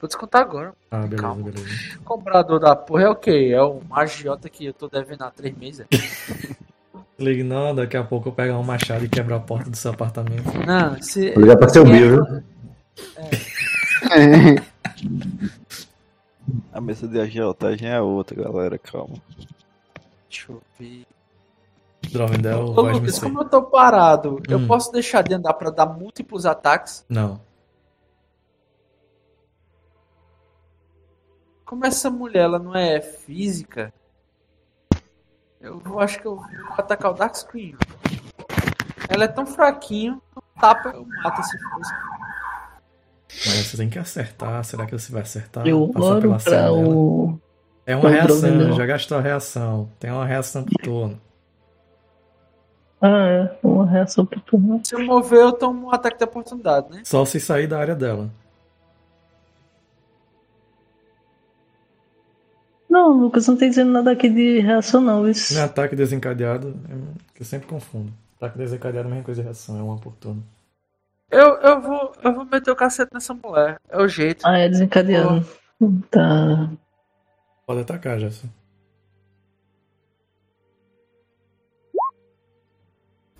Vou 0.00 0.06
descontar 0.06 0.42
agora. 0.42 0.72
Ah, 0.90 1.00
beleza, 1.02 1.22
Calma. 1.22 1.42
beleza. 1.42 1.98
Cobrador 2.04 2.60
da 2.60 2.76
porra 2.76 3.02
é 3.04 3.08
o 3.08 3.16
quê? 3.16 3.50
É 3.52 3.60
o 3.62 3.80
magiota 3.82 4.48
que 4.48 4.66
eu 4.66 4.72
tô 4.72 4.88
devendo 4.88 5.22
há 5.22 5.30
três 5.30 5.56
meses? 5.56 5.86
Ligue, 7.18 7.42
não, 7.42 7.74
daqui 7.74 7.96
a 7.96 8.04
pouco 8.04 8.28
eu 8.28 8.32
pego 8.32 8.54
um 8.54 8.62
machado 8.62 9.04
e 9.04 9.08
quebro 9.08 9.34
a 9.34 9.40
porta 9.40 9.68
do 9.68 9.76
seu 9.76 9.90
apartamento. 9.90 10.44
Não, 10.64 11.02
se. 11.02 11.32
Vou 11.32 11.42
ligar 11.42 11.56
pra 11.56 11.68
seu 11.68 11.84
Bill, 11.84 12.24
viu? 12.24 12.42
A 16.72 16.80
mesa 16.80 17.06
de 17.08 17.20
agiotagem 17.20 17.88
é 17.90 18.00
outra, 18.00 18.40
galera, 18.42 18.78
calma. 18.78 19.16
Deixa 20.30 20.52
eu 20.52 20.62
ver. 20.78 21.04
Drovendel, 22.12 22.66
Ô, 22.66 22.74
voz 22.74 22.96
Lucas, 22.98 23.18
como 23.18 23.40
eu 23.40 23.48
tô 23.48 23.62
parado, 23.64 24.40
eu 24.48 24.58
Hum. 24.58 24.66
posso 24.68 24.92
deixar 24.92 25.22
de 25.22 25.34
andar 25.34 25.52
pra 25.54 25.70
dar 25.70 25.86
múltiplos 25.86 26.46
ataques? 26.46 27.04
Não. 27.08 27.40
Como 31.64 31.84
essa 31.84 32.08
mulher 32.08 32.44
ela 32.44 32.58
não 32.58 32.74
é 32.74 33.00
física, 33.00 33.92
eu 35.60 35.78
vou- 35.78 36.00
acho 36.00 36.18
que 36.20 36.26
eu 36.26 36.36
vou 36.36 36.44
atacar 36.76 37.10
o 37.10 37.14
Dark 37.14 37.34
Screen. 37.36 37.74
Ela 39.08 39.24
é 39.24 39.28
tão 39.28 39.46
fraquinho, 39.46 40.20
tapa 40.60 40.90
eu 40.90 41.06
mato 41.22 41.42
se 41.42 41.58
fosse. 41.58 41.92
Mas 43.46 43.66
você 43.66 43.76
tem 43.76 43.88
que 43.88 43.98
acertar. 43.98 44.62
Será 44.64 44.86
que 44.86 44.92
você 44.92 45.12
vai 45.12 45.22
acertar? 45.22 45.66
Eu 45.66 45.88
Passar 45.88 46.20
pela 46.20 46.38
pra 46.38 46.72
o. 46.72 47.38
É 47.86 47.94
uma 47.94 48.02
pra 48.02 48.10
reação, 48.10 48.72
já 48.72 48.86
gastou 48.86 49.18
a 49.18 49.20
reação. 49.20 49.90
Tem 49.98 50.10
uma 50.10 50.24
reação 50.26 50.64
por 50.64 50.82
turno. 50.82 51.20
Ah, 53.00 53.26
é. 53.28 53.58
Uma 53.62 53.86
reação 53.86 54.26
pro 54.26 54.40
turno. 54.40 54.80
Se 54.84 54.94
eu 54.94 55.04
mover, 55.04 55.40
eu 55.40 55.52
tomo 55.52 55.86
um 55.86 55.90
ataque 55.94 56.18
de 56.18 56.24
oportunidade, 56.24 56.90
né? 56.90 57.02
Só 57.04 57.24
se 57.24 57.38
sair 57.38 57.66
da 57.66 57.78
área 57.78 57.94
dela. 57.94 58.28
Não, 62.98 63.12
Lucas, 63.12 63.46
não 63.46 63.56
tem 63.56 63.70
dizendo 63.70 63.92
nada 63.92 64.10
aqui 64.10 64.28
de 64.28 64.58
reação, 64.58 65.00
não. 65.00 65.28
Isso. 65.28 65.54
Não 65.54 65.60
é 65.60 65.64
ataque 65.64 65.94
desencadeado, 65.94 66.74
é- 66.90 67.18
que 67.32 67.42
eu 67.42 67.46
sempre 67.46 67.68
confundo. 67.68 68.12
Ataque 68.36 68.58
desencadeado 68.58 69.06
é 69.06 69.10
a 69.10 69.14
mesma 69.14 69.24
coisa 69.24 69.40
de 69.40 69.44
reação, 69.44 69.78
é 69.78 69.82
uma 69.82 69.96
por 69.98 70.12
turno. 70.14 70.42
Eu, 71.30 71.46
eu, 71.58 71.80
vou, 71.80 72.12
eu 72.24 72.34
vou 72.34 72.44
meter 72.44 72.72
o 72.72 72.76
cacete 72.76 73.10
nessa 73.14 73.32
mulher. 73.34 73.78
É 73.88 74.02
o 74.02 74.08
jeito. 74.08 74.44
Ah, 74.44 74.58
é 74.58 74.68
desencadeado. 74.68 75.46
Tá. 76.10 76.70
Pode 77.64 77.80
atacar, 77.82 78.18
Gerson. 78.18 78.48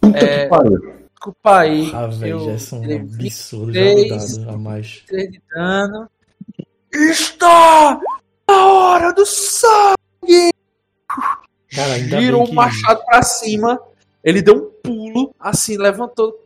Puta 0.00 0.18
É, 0.18 0.44
que 0.44 0.48
pariu. 0.50 0.94
Desculpa 1.12 1.58
aí. 1.58 1.90
Ah, 1.92 2.06
velho, 2.06 2.40
Gerson 2.44 2.84
é 2.84 2.94
um 2.94 3.00
absurdo 3.00 3.72
já 3.72 3.80
23. 3.82 4.36
dado 4.38 4.50
a 4.50 4.56
mais. 4.58 4.86
23 5.10 5.32
de 5.32 5.42
dano. 5.52 6.10
Está 6.92 8.00
na 8.58 8.66
hora 8.66 9.12
do 9.12 9.24
sangue! 9.24 10.50
Cara, 11.70 11.98
Girou 11.98 12.44
o 12.44 12.54
machado 12.54 13.04
pra 13.04 13.22
cima. 13.22 13.80
Ele 14.24 14.42
deu 14.42 14.54
um 14.56 14.70
pulo, 14.82 15.34
assim, 15.38 15.76
levantou 15.76 16.44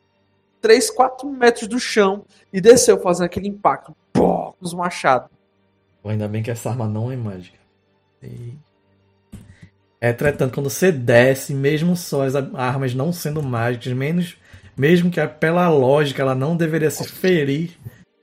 3, 0.60 0.90
4 0.90 1.28
metros 1.30 1.66
do 1.66 1.80
chão 1.80 2.24
e 2.52 2.60
desceu 2.60 3.00
fazendo 3.00 3.26
aquele 3.26 3.48
impacto. 3.48 3.96
Pô, 4.12 4.52
com 4.52 4.56
os 4.60 4.74
machados. 4.74 5.30
Ainda 6.04 6.28
bem 6.28 6.42
que 6.42 6.50
essa 6.50 6.68
arma 6.68 6.86
não 6.86 7.10
é 7.10 7.16
mágica. 7.16 7.58
E... 8.22 8.54
Entretanto, 10.00 10.54
quando 10.54 10.68
você 10.68 10.92
desce, 10.92 11.54
mesmo 11.54 11.96
só 11.96 12.24
as 12.24 12.34
armas 12.34 12.92
não 12.92 13.12
sendo 13.12 13.42
mágicas, 13.42 13.92
menos, 13.92 14.36
mesmo 14.76 15.10
que 15.10 15.24
pela 15.26 15.68
lógica 15.68 16.22
ela 16.22 16.34
não 16.34 16.56
deveria 16.56 16.90
se 16.90 17.08
ferir, 17.08 17.70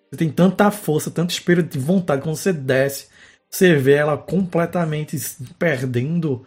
você 0.09 0.17
tem 0.17 0.29
tanta 0.29 0.69
força, 0.71 1.09
tanto 1.09 1.31
espírito 1.31 1.77
de 1.77 1.79
vontade, 1.79 2.21
quando 2.21 2.35
você 2.35 2.51
desce, 2.51 3.07
você 3.49 3.75
vê 3.75 3.93
ela 3.95 4.17
completamente 4.17 5.17
perdendo 5.57 6.45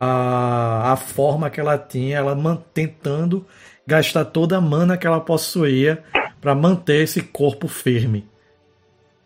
a, 0.00 0.92
a 0.92 0.96
forma 0.96 1.50
que 1.50 1.60
ela 1.60 1.78
tinha, 1.78 2.18
ela 2.18 2.34
man- 2.34 2.62
tentando 2.74 3.46
gastar 3.86 4.24
toda 4.26 4.56
a 4.58 4.60
mana 4.60 4.96
que 4.98 5.06
ela 5.06 5.20
possuía 5.20 6.02
para 6.40 6.54
manter 6.54 7.02
esse 7.02 7.22
corpo 7.22 7.68
firme. 7.68 8.28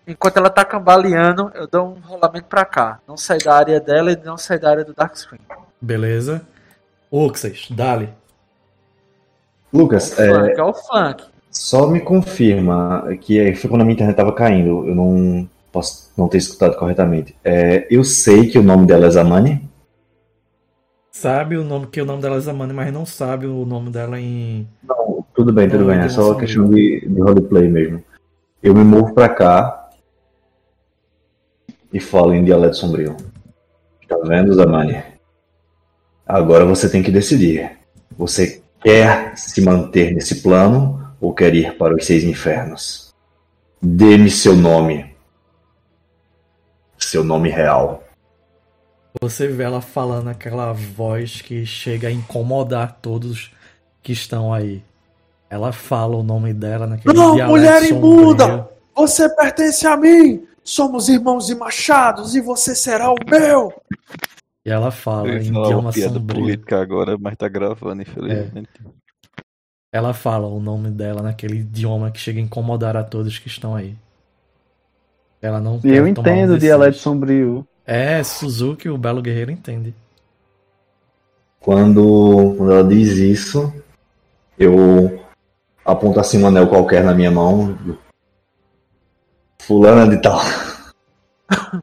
Enquanto 0.06 0.36
ela 0.38 0.50
tá 0.50 0.64
cambaleando, 0.64 1.50
eu 1.54 1.66
dou 1.66 1.94
um 1.94 2.00
rolamento 2.00 2.46
pra 2.46 2.64
cá. 2.64 3.00
Não 3.06 3.16
sai 3.16 3.40
da 3.40 3.54
área 3.54 3.80
dela 3.80 4.12
e 4.12 4.16
não 4.16 4.36
sai 4.38 4.58
da 4.58 4.70
área 4.70 4.84
do 4.84 4.94
Dark 4.94 5.14
Screen. 5.16 5.40
Beleza? 5.80 6.46
Uxas, 7.10 7.68
dale. 7.70 8.14
Lucas, 9.72 10.12
É 10.12 10.20
o 10.20 10.20
é, 10.20 10.28
flank, 10.28 10.58
é 10.58 10.62
o 10.62 10.72
flank. 10.74 11.24
só 11.50 11.86
me 11.88 12.00
confirma 12.00 13.04
que 13.20 13.54
foi 13.54 13.70
quando 13.70 13.82
a 13.82 13.84
minha 13.84 13.94
internet 13.94 14.16
tava 14.16 14.34
caindo. 14.34 14.86
Eu 14.88 14.94
não 14.94 15.48
posso 15.74 16.12
não 16.16 16.28
ter 16.28 16.38
escutado 16.38 16.76
corretamente. 16.76 17.34
É, 17.42 17.84
eu 17.90 18.04
sei 18.04 18.48
que 18.48 18.56
o 18.56 18.62
nome 18.62 18.86
dela 18.86 19.06
é 19.06 19.10
Zamani. 19.10 19.68
Sabe 21.10 21.56
o 21.56 21.64
nome 21.64 21.88
que 21.88 22.00
o 22.00 22.04
nome 22.04 22.22
dela 22.22 22.36
é 22.36 22.40
Zamani, 22.40 22.72
mas 22.72 22.92
não 22.92 23.04
sabe 23.04 23.46
o 23.46 23.64
nome 23.66 23.90
dela 23.90 24.20
em. 24.20 24.68
Não, 24.88 25.26
tudo 25.34 25.52
bem, 25.52 25.68
tudo 25.68 25.80
Não, 25.80 25.88
bem. 25.88 25.98
É 25.98 26.08
só 26.08 26.28
sabia. 26.28 26.40
questão 26.40 26.70
de, 26.70 27.08
de 27.08 27.20
roleplay 27.20 27.68
mesmo. 27.68 28.02
Eu 28.62 28.72
me 28.72 28.84
movo 28.84 29.12
pra 29.12 29.28
cá 29.28 29.90
e 31.92 31.98
falo 31.98 32.32
em 32.32 32.44
dialeto 32.44 32.76
sombrio. 32.76 33.16
Tá 34.08 34.16
vendo, 34.24 34.54
Zamani? 34.54 35.02
Agora 36.24 36.64
você 36.64 36.88
tem 36.88 37.02
que 37.02 37.10
decidir. 37.10 37.78
Você 38.16 38.62
quer 38.80 39.36
se 39.36 39.60
manter 39.60 40.14
nesse 40.14 40.40
plano 40.40 41.04
ou 41.20 41.34
quer 41.34 41.52
ir 41.54 41.76
para 41.76 41.94
os 41.94 42.06
seis 42.06 42.22
infernos? 42.22 43.12
Dê-me 43.82 44.30
seu 44.30 44.54
nome. 44.54 45.13
Seu 47.04 47.22
nome 47.22 47.50
real. 47.50 48.02
Você 49.20 49.46
vê 49.46 49.62
ela 49.64 49.80
falando 49.80 50.28
aquela 50.28 50.72
voz 50.72 51.42
que 51.42 51.64
chega 51.66 52.08
a 52.08 52.10
incomodar 52.10 52.98
todos 53.00 53.52
que 54.02 54.12
estão 54.12 54.52
aí. 54.52 54.82
Ela 55.50 55.70
fala 55.70 56.16
o 56.16 56.22
nome 56.22 56.52
dela 56.52 56.86
naquele 56.86 57.14
Não, 57.14 57.34
dialeto 57.34 57.50
mulher 57.50 57.82
sombrio. 57.82 57.98
imunda! 57.98 58.68
Você 58.96 59.28
pertence 59.36 59.86
a 59.86 59.96
mim! 59.96 60.46
Somos 60.64 61.08
irmãos 61.08 61.50
e 61.50 61.54
machados 61.54 62.34
e 62.34 62.40
você 62.40 62.74
será 62.74 63.10
o 63.10 63.16
meu! 63.28 63.72
E 64.64 64.70
ela 64.70 64.90
fala 64.90 65.28
Eu 65.28 65.38
em 65.38 65.46
idioma 65.48 65.92
piada 65.92 66.14
sombrio. 66.14 66.40
política 66.40 66.80
agora, 66.80 67.18
mas 67.20 67.36
tá 67.36 67.46
gravando, 67.48 68.00
infelizmente. 68.00 68.70
Ela 69.92 70.14
fala 70.14 70.46
o 70.48 70.58
nome 70.58 70.90
dela 70.90 71.22
naquele 71.22 71.58
idioma 71.58 72.10
que 72.10 72.18
chega 72.18 72.40
a 72.40 72.42
incomodar 72.42 72.96
a 72.96 73.04
todos 73.04 73.38
que 73.38 73.46
estão 73.46 73.76
aí. 73.76 73.94
Ela 75.44 75.60
não 75.60 75.78
E 75.84 75.94
eu 75.94 76.04
um 76.04 76.08
entendo 76.08 76.52
o 76.54 76.56
D6. 76.56 76.58
dialeto 76.60 76.96
sombrio. 76.96 77.66
É, 77.86 78.22
Suzuki, 78.24 78.88
o 78.88 78.96
belo 78.96 79.20
guerreiro, 79.20 79.50
entende. 79.50 79.94
Quando, 81.60 82.54
quando 82.56 82.72
ela 82.72 82.84
diz 82.88 83.18
isso, 83.18 83.70
eu 84.58 85.20
aponto 85.84 86.18
assim 86.18 86.42
um 86.42 86.46
anel 86.46 86.66
qualquer 86.66 87.04
na 87.04 87.12
minha 87.12 87.30
mão. 87.30 87.76
Fulana 89.60 90.08
de 90.08 90.20
tal. 90.22 90.40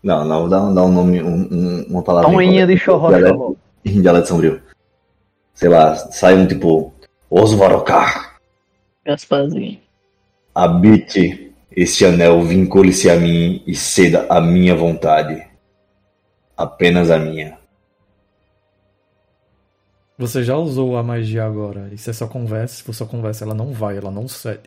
Não, 0.00 0.24
não, 0.24 0.48
dá, 0.48 0.60
dá 0.72 0.84
um 0.84 0.92
nome, 0.92 1.20
um, 1.20 1.48
um- 1.52 1.86
uma 1.90 2.02
palavra. 2.02 2.30
Toinha 2.30 2.64
de 2.66 2.76
chorró. 2.78 3.10
Em 3.84 4.00
dialeto 4.00 4.28
sombrio. 4.28 4.62
Sei 5.54 5.68
lá, 5.68 5.94
sai 5.96 6.36
um 6.36 6.46
tipo. 6.46 6.92
Osvarokar. 7.28 8.38
Gasparzinho. 9.04 9.78
Habite 10.54 11.47
este 11.80 12.04
anel, 12.04 12.42
vincule-se 12.42 13.08
a 13.08 13.14
mim 13.16 13.62
e 13.64 13.74
ceda 13.74 14.26
a 14.28 14.40
minha 14.40 14.74
vontade. 14.74 15.46
Apenas 16.56 17.08
a 17.08 17.18
minha. 17.20 17.56
Você 20.18 20.42
já 20.42 20.56
usou 20.56 20.96
a 20.96 21.02
magia 21.04 21.44
agora. 21.44 21.88
Isso 21.92 22.10
é 22.10 22.12
só 22.12 22.26
conversa. 22.26 22.74
Se 22.74 22.82
for 22.82 22.92
só 22.92 23.06
conversa, 23.06 23.44
ela 23.44 23.54
não 23.54 23.72
vai, 23.72 23.96
ela 23.96 24.10
não 24.10 24.26
cede. 24.26 24.62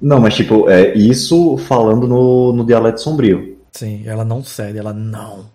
Não, 0.00 0.20
mas 0.20 0.34
tipo, 0.34 0.68
é 0.68 0.92
isso 0.94 1.56
falando 1.56 2.06
no, 2.06 2.52
no 2.52 2.66
dialeto 2.66 3.00
sombrio. 3.00 3.58
Sim, 3.72 4.02
ela 4.04 4.22
não 4.24 4.44
cede, 4.44 4.76
ela 4.76 4.92
não. 4.92 5.46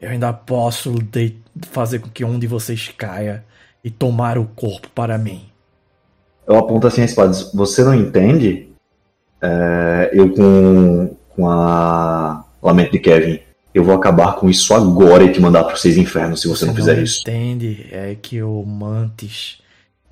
Eu 0.00 0.08
ainda 0.08 0.32
posso 0.32 0.94
de- 0.94 1.36
fazer 1.66 1.98
com 1.98 2.08
que 2.08 2.24
um 2.24 2.38
de 2.38 2.46
vocês 2.46 2.88
caia 2.96 3.44
e 3.84 3.90
tomar 3.90 4.38
o 4.38 4.46
corpo 4.46 4.88
para 4.94 5.18
mim. 5.18 5.44
Eu 6.46 6.56
aponto 6.56 6.86
assim 6.86 7.02
a 7.02 7.04
espada. 7.04 7.32
Você 7.52 7.84
não 7.84 7.94
entende? 7.94 8.70
É, 9.42 9.89
eu 10.12 10.32
com, 10.34 11.16
com 11.30 11.48
a 11.48 12.44
Lamento 12.62 12.92
de 12.92 12.98
Kevin. 12.98 13.40
Eu 13.72 13.84
vou 13.84 13.94
acabar 13.94 14.34
com 14.34 14.50
isso 14.50 14.74
agora 14.74 15.24
e 15.24 15.32
te 15.32 15.40
mandar 15.40 15.64
para 15.64 15.74
os 15.74 15.80
seis 15.80 15.96
infernos 15.96 16.40
se 16.40 16.48
você 16.48 16.66
não 16.66 16.74
fizer 16.74 16.98
isso. 16.98 17.20
entende 17.22 17.86
é 17.92 18.16
que 18.20 18.42
o 18.42 18.64
Mantis 18.64 19.60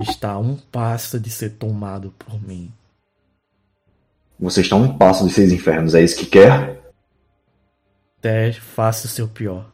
está 0.00 0.32
a 0.32 0.38
um 0.38 0.56
passo 0.70 1.18
de 1.18 1.28
ser 1.28 1.50
tomado 1.50 2.14
por 2.18 2.40
mim. 2.40 2.70
Você 4.38 4.60
está 4.60 4.76
a 4.76 4.78
um 4.78 4.96
passo 4.96 5.24
dos 5.24 5.34
seis 5.34 5.52
infernos. 5.52 5.94
É 5.94 6.02
isso 6.02 6.16
que 6.16 6.26
quer? 6.26 6.80
Até 8.18 8.52
faça 8.52 9.06
o 9.06 9.10
seu 9.10 9.26
pior. 9.26 9.66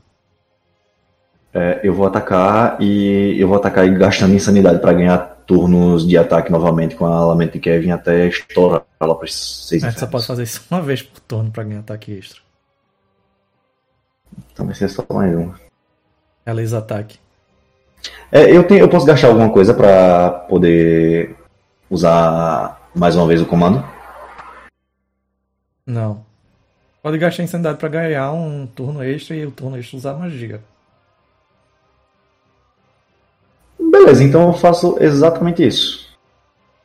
É, 1.53 1.81
eu 1.85 1.95
vou 1.95 2.07
atacar 2.07 2.81
e 2.81 3.37
eu 3.39 3.47
vou 3.47 3.57
atacar 3.57 3.87
e 3.87 3.95
gastando 3.95 4.35
insanidade 4.35 4.81
para 4.81 4.93
ganhar 4.93 5.34
turnos 5.47 6.07
de 6.07 6.17
ataque 6.17 6.51
novamente 6.51 6.97
com 6.97 7.07
a 7.07 7.25
Lamento 7.25 7.53
de 7.53 7.61
Kevin 7.61 7.91
até 7.91 8.29
estourar 8.29 8.83
ela 9.01 9.15
para 9.15 9.29
seis 9.29 9.83
infernos. 9.83 10.01
você 10.01 10.07
pode 10.07 10.27
fazer 10.27 10.43
isso 10.43 10.63
uma 10.71 10.81
vez 10.81 11.03
por 11.03 11.21
turno 11.21 11.51
para 11.51 11.65
ganhar 11.65 11.81
ataque 11.81 12.13
extra. 12.13 12.41
Então 14.53 14.67
vai 14.67 14.75
ser 14.75 14.89
só 14.89 15.05
mais 15.11 15.37
um. 15.37 15.53
Realiza 16.45 16.79
ataque. 16.79 17.19
É, 18.31 18.51
eu, 18.51 18.65
tenho, 18.67 18.81
eu 18.81 18.89
posso 18.89 19.07
gastar 19.07 19.29
alguma 19.29 19.51
coisa 19.51 19.73
para 19.73 20.31
poder 20.31 21.37
usar 21.89 22.91
mais 22.95 23.17
uma 23.17 23.27
vez 23.27 23.41
o 23.41 23.47
comando? 23.47 23.85
Não. 25.87 26.25
Pode 27.03 27.19
gastar 27.19 27.43
insanidade 27.43 27.79
para 27.79 27.89
ganhar 27.89 28.33
um 28.33 28.67
turno 28.67 29.03
extra 29.03 29.37
e 29.37 29.47
o 29.47 29.51
turno 29.51 29.79
extra 29.79 29.97
usar 29.97 30.15
magia. 30.15 30.61
Beleza, 34.05 34.23
então 34.23 34.49
eu 34.49 34.53
faço 34.53 34.99
exatamente 35.01 35.67
isso. 35.67 36.15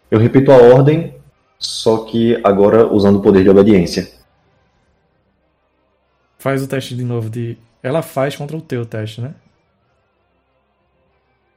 Eu 0.09 0.17
repito 0.17 0.53
a 0.53 0.56
ordem, 0.56 1.19
só 1.57 2.06
que 2.06 2.39
agora 2.45 2.88
usando 2.88 3.17
o 3.17 3.22
poder 3.22 3.43
de 3.43 3.49
obediência. 3.49 4.09
Faz 6.38 6.64
o 6.64 6.67
teste 6.67 6.95
de 6.95 7.03
novo 7.03 7.30
de. 7.30 7.57
Ela 7.83 8.01
faz 8.01 8.38
contra 8.38 8.56
o 8.56 8.61
teu 8.61 8.85
teste, 8.85 9.19
né? 9.19 9.35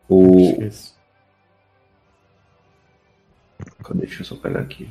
O... 0.09 0.59
Cadê? 3.85 4.01
Deixa 4.01 4.23
eu 4.23 4.27
só 4.27 4.35
pegar 4.35 4.61
aqui. 4.61 4.91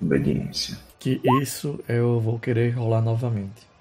Obediência. 0.00 0.78
Que 0.98 1.20
isso 1.42 1.78
eu 1.86 2.18
vou 2.18 2.38
querer 2.38 2.70
rolar 2.70 3.02
novamente. 3.02 3.73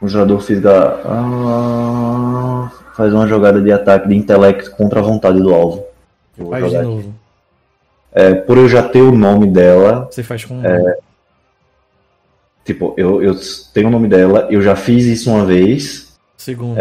O 0.00 0.08
jogador 0.08 0.42
da... 0.60 1.00
Ah, 1.04 2.70
faz 2.94 3.12
uma 3.12 3.26
jogada 3.26 3.60
de 3.60 3.72
ataque 3.72 4.08
de 4.08 4.16
intelecto 4.16 4.70
contra 4.72 5.00
a 5.00 5.02
vontade 5.02 5.40
do 5.40 5.54
alvo. 5.54 5.84
Eu 6.36 6.46
vou 6.46 6.52
Faz 6.52 6.70
de 6.70 6.82
novo. 6.82 7.14
É, 8.12 8.34
por 8.34 8.58
eu 8.58 8.68
já 8.68 8.82
ter 8.82 9.02
o 9.02 9.12
nome 9.12 9.46
dela, 9.46 10.08
Você 10.10 10.22
faz 10.22 10.44
com 10.44 10.54
um. 10.54 10.62
tipo, 12.64 12.94
eu, 12.96 13.22
eu 13.22 13.34
tenho 13.72 13.88
o 13.88 13.90
nome 13.90 14.08
dela, 14.08 14.48
eu 14.50 14.62
já 14.62 14.74
fiz 14.74 15.04
isso 15.04 15.30
uma 15.30 15.44
vez, 15.44 16.18
Segundo. 16.36 16.78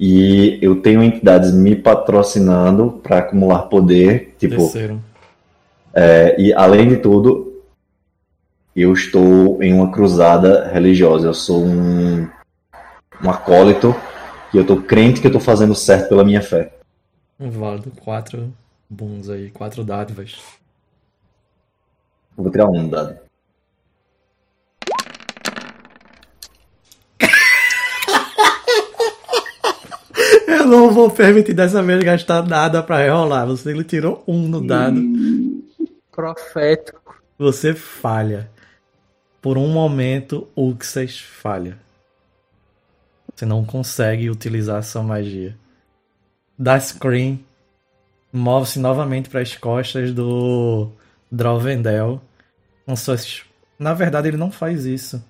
e 0.00 0.58
eu 0.62 0.76
tenho 0.76 1.02
entidades 1.02 1.52
me 1.52 1.76
patrocinando 1.76 3.00
para 3.02 3.18
acumular 3.18 3.62
poder, 3.64 4.34
tipo, 4.38 4.56
Terceiro. 4.56 5.00
é, 5.92 6.34
e 6.40 6.52
além 6.52 6.88
de 6.88 6.96
tudo, 6.96 7.53
eu 8.82 8.92
estou 8.92 9.62
em 9.62 9.72
uma 9.72 9.92
cruzada 9.92 10.68
religiosa, 10.68 11.28
eu 11.28 11.34
sou 11.34 11.64
um, 11.64 12.28
um 13.22 13.30
acólito 13.30 13.94
e 14.52 14.56
eu 14.56 14.62
estou 14.62 14.82
crente 14.82 15.20
que 15.20 15.26
eu 15.26 15.30
estou 15.30 15.40
fazendo 15.40 15.74
certo 15.74 16.08
pela 16.08 16.24
minha 16.24 16.42
fé. 16.42 16.72
Válido. 17.38 17.92
Quatro 17.92 18.52
bons 18.88 19.28
aí. 19.28 19.50
Quatro 19.50 19.84
dádivas. 19.84 20.36
Eu 22.36 22.44
vou 22.44 22.52
tirar 22.52 22.68
um 22.68 22.88
dado. 22.88 23.16
Eu 30.46 30.66
não 30.66 30.90
vou 30.90 31.10
permitir 31.10 31.54
dessa 31.54 31.82
vez 31.82 32.02
gastar 32.02 32.46
nada 32.46 32.82
pra 32.82 32.98
rerolar. 32.98 33.46
Você 33.46 33.70
ele 33.70 33.84
tirou 33.84 34.22
um 34.26 34.48
no 34.48 34.66
dado. 34.66 35.00
Profético. 36.10 37.22
Você 37.38 37.74
falha. 37.74 38.50
Por 39.44 39.58
um 39.58 39.68
momento, 39.68 40.48
Uxas 40.56 41.20
falha. 41.20 41.76
Você 43.34 43.44
não 43.44 43.62
consegue 43.62 44.30
utilizar 44.30 44.82
sua 44.82 45.02
magia. 45.02 45.54
Da 46.58 46.80
Scream 46.80 47.38
move-se 48.32 48.78
novamente 48.78 49.28
para 49.28 49.42
as 49.42 49.54
costas 49.54 50.14
do 50.14 50.90
Drovendel. 51.30 52.22
Com 52.86 52.96
suas... 52.96 53.42
Na 53.78 53.92
verdade, 53.92 54.28
ele 54.28 54.38
não 54.38 54.50
faz 54.50 54.86
isso. 54.86 55.22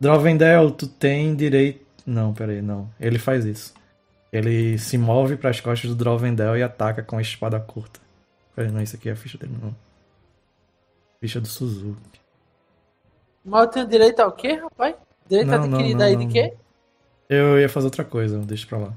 Drovendel, 0.00 0.72
tu 0.72 0.88
tem 0.88 1.36
direito. 1.36 1.86
Não, 2.04 2.34
peraí, 2.34 2.60
não. 2.60 2.90
Ele 2.98 3.20
faz 3.20 3.44
isso. 3.44 3.74
Ele 4.32 4.76
se 4.76 4.98
move 4.98 5.36
para 5.36 5.50
as 5.50 5.60
costas 5.60 5.88
do 5.88 5.94
Drovendel 5.94 6.56
e 6.56 6.64
ataca 6.64 7.00
com 7.00 7.16
a 7.16 7.22
espada 7.22 7.60
curta. 7.60 8.00
Peraí, 8.56 8.72
não, 8.72 8.82
isso 8.82 8.96
aqui 8.96 9.08
é 9.08 9.12
a 9.12 9.16
ficha 9.16 9.38
dele, 9.38 9.56
não. 9.62 9.72
Ficha 11.20 11.40
do 11.40 11.46
Suzuki. 11.46 12.15
Mas 13.46 13.62
eu 13.62 13.68
tenho 13.68 13.86
direito 13.86 14.20
ao 14.20 14.32
quê, 14.32 14.54
rapaz? 14.54 14.96
Direito 15.28 15.48
Não, 15.48 15.62
adquirido 15.62 15.98
não, 15.98 16.06
aí 16.06 16.16
de 16.16 16.26
quê? 16.26 16.52
Eu 17.28 17.60
ia 17.60 17.68
fazer 17.68 17.86
outra 17.86 18.04
coisa, 18.04 18.38
deixa 18.40 18.66
pra 18.66 18.78
lá. 18.78 18.92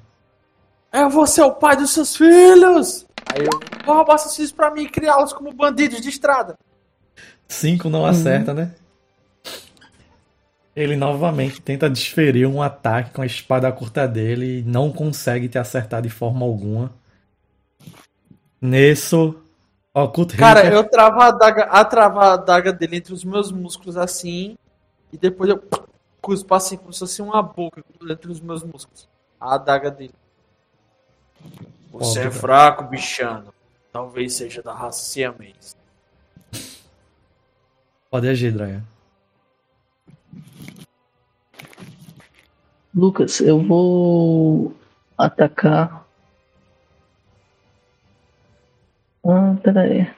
Eu 0.91 1.09
vou 1.09 1.27
ser 1.27 1.43
o 1.43 1.51
pai 1.51 1.77
dos 1.77 1.91
seus 1.91 2.15
filhos! 2.15 3.05
Aí 3.31 3.45
eu 3.45 3.85
vou 3.85 3.95
roubar 3.95 4.17
seus 4.17 4.35
filhos 4.35 4.51
pra 4.51 4.71
mim 4.71 4.83
e 4.83 4.89
criá-los 4.89 5.33
como 5.33 5.53
bandidos 5.53 6.01
de 6.01 6.09
estrada. 6.09 6.57
Cinco 7.47 7.89
não 7.89 8.05
acerta, 8.05 8.53
né? 8.53 8.73
Ele 10.75 10.95
novamente 10.95 11.61
tenta 11.61 11.89
desferir 11.89 12.47
um 12.47 12.61
ataque 12.61 13.11
com 13.11 13.21
a 13.21 13.25
espada 13.25 13.71
curta 13.71 14.07
dele 14.07 14.59
e 14.59 14.63
não 14.63 14.91
consegue 14.91 15.47
te 15.47 15.59
acertar 15.59 16.01
de 16.01 16.09
forma 16.09 16.45
alguma. 16.45 16.91
Nisso, 18.61 19.35
Occult 19.93 20.37
Cara, 20.37 20.65
eu 20.65 20.87
travo 20.87 21.19
a 21.19 21.27
adaga, 21.27 21.63
a 21.63 21.83
travar 21.83 22.25
a 22.25 22.33
adaga 22.33 22.71
dele 22.71 22.97
entre 22.97 23.13
os 23.13 23.23
meus 23.23 23.51
músculos 23.51 23.97
assim. 23.97 24.57
E 25.11 25.17
depois 25.17 25.49
eu 25.49 25.61
cuspo 26.21 26.53
assim, 26.53 26.77
como 26.77 26.93
se 26.93 26.99
fosse 26.99 27.21
uma 27.21 27.41
boca 27.41 27.83
entre 28.09 28.31
os 28.31 28.39
meus 28.39 28.63
músculos. 28.63 29.09
A 29.39 29.55
adaga 29.55 29.89
dele. 29.89 30.13
Você 31.91 32.21
é 32.21 32.31
fraco, 32.31 32.83
bichano. 32.83 33.53
Talvez 33.91 34.33
seja 34.33 34.61
da 34.61 34.73
raça 34.73 35.03
siamês. 35.03 35.75
Pode 38.11 38.27
agir, 38.27 38.51
Draya. 38.51 38.83
Lucas, 42.93 43.39
eu 43.39 43.61
vou 43.61 44.75
atacar. 45.17 46.05
Ah, 49.29 49.55
peraí. 49.61 50.09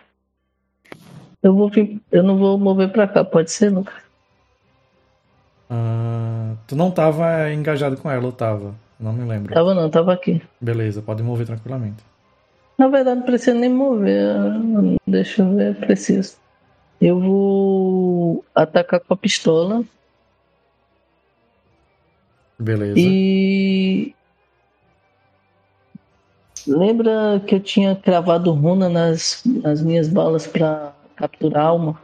Eu 1.43 1.55
vou 1.55 1.69
vir, 1.69 1.99
eu 2.11 2.23
não 2.23 2.37
vou 2.37 2.57
mover 2.57 2.91
pra 2.91 3.07
cá, 3.07 3.23
pode 3.25 3.51
ser, 3.51 3.69
Lucas? 3.69 3.93
Ah, 5.69 6.53
tu 6.67 6.75
não 6.75 6.91
tava 6.91 7.51
engajado 7.51 7.97
com 7.97 8.09
ela, 8.09 8.25
ou 8.25 8.31
tava? 8.31 8.75
Não 8.99 9.11
me 9.11 9.27
lembro. 9.27 9.53
Tava 9.53 9.73
não, 9.73 9.89
tava 9.89 10.13
aqui. 10.13 10.41
Beleza, 10.59 11.01
pode 11.01 11.23
mover 11.23 11.47
tranquilamente. 11.47 12.03
Na 12.77 12.87
verdade, 12.87 13.19
não 13.19 13.25
precisa 13.25 13.53
nem 13.53 13.69
mover. 13.69 14.35
Deixa 15.07 15.41
eu 15.41 15.55
ver, 15.55 15.75
preciso. 15.75 16.37
Eu 17.01 17.19
vou 17.19 18.45
atacar 18.53 18.99
com 18.99 19.13
a 19.13 19.17
pistola 19.17 19.83
Beleza. 22.59 22.99
e. 22.99 24.13
Lembra 26.67 27.41
que 27.45 27.55
eu 27.55 27.59
tinha 27.59 27.95
cravado 27.95 28.51
runa 28.51 28.87
nas, 28.89 29.41
nas 29.45 29.81
minhas 29.81 30.07
balas 30.07 30.45
pra 30.47 30.93
capturar 31.15 31.65
alma? 31.67 31.99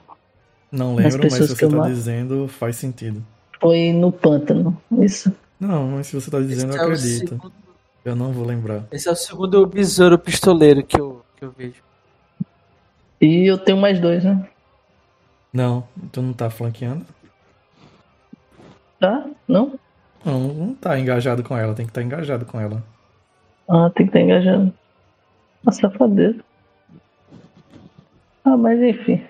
Não 0.72 0.96
lembro, 0.96 1.20
mas 1.24 1.34
se 1.34 1.48
você 1.48 1.68
tá 1.68 1.76
mato. 1.76 1.90
dizendo, 1.90 2.48
faz 2.48 2.76
sentido. 2.76 3.24
Foi 3.60 3.92
no 3.94 4.12
pântano. 4.12 4.80
Isso. 5.00 5.32
Não, 5.60 5.88
mas 5.88 6.08
se 6.08 6.16
você 6.20 6.30
tá 6.30 6.40
dizendo, 6.40 6.70
Esse 6.70 6.78
eu 6.78 6.82
é, 6.82 6.86
acredito. 6.86 7.30
segundo, 7.30 7.54
Eu 8.06 8.16
não 8.16 8.32
vou 8.32 8.46
lembrar. 8.46 8.86
esse 8.92 9.08
é 9.08 9.12
o 9.12 9.16
segundo 9.16 9.66
besouro 9.66 10.18
pistoleiro 10.20 10.84
que 10.84 11.00
eu, 11.00 11.24
que 11.36 11.46
eu 11.46 11.54
vejo. 11.58 11.82
E 13.20 13.50
eu 13.50 13.58
tenho 13.58 13.78
mais 13.78 14.00
dois, 14.00 14.24
né? 14.24 14.48
Não, 15.52 15.84
tu 16.12 16.22
não 16.22 16.34
tá 16.34 16.50
flanqueando? 16.50 17.06
Tá? 19.00 19.26
Não? 19.48 19.80
Não, 20.24 20.40
não 20.54 20.74
tá 20.76 21.00
engajado 21.00 21.44
com 21.44 21.58
ela, 21.58 21.74
tem 21.74 21.86
que 21.86 21.92
estar 21.92 22.04
engajado 22.04 22.46
com 22.46 22.60
ela. 22.60 22.84
Ah, 23.70 23.90
tem 23.90 24.06
que 24.06 24.12
estar 24.18 24.22
engajado. 24.22 24.74
A 25.66 25.72
safadeza. 25.72 26.40
Ah, 28.46 28.56
mas 28.58 28.80
enfim. 28.82 29.26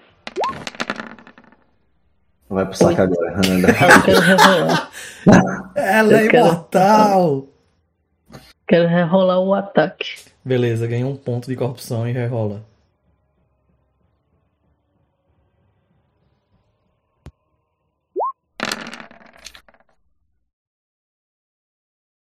Vai 2.49 2.65
pro 2.65 2.75
saco 2.75 3.01
agora, 3.01 3.41
quero 4.05 4.21
rerolar. 4.21 4.91
Ela 5.75 6.11
Eu 6.13 6.17
é 6.17 6.27
quero- 6.29 6.47
imortal! 6.47 7.47
Quero 8.67 8.87
rerolar 8.87 9.39
o 9.39 9.53
ataque. 9.53 10.15
Beleza, 10.45 10.87
ganha 10.87 11.07
um 11.07 11.15
ponto 11.15 11.47
de 11.47 11.55
corrupção 11.55 12.07
e 12.07 12.11
rerola. 12.11 12.63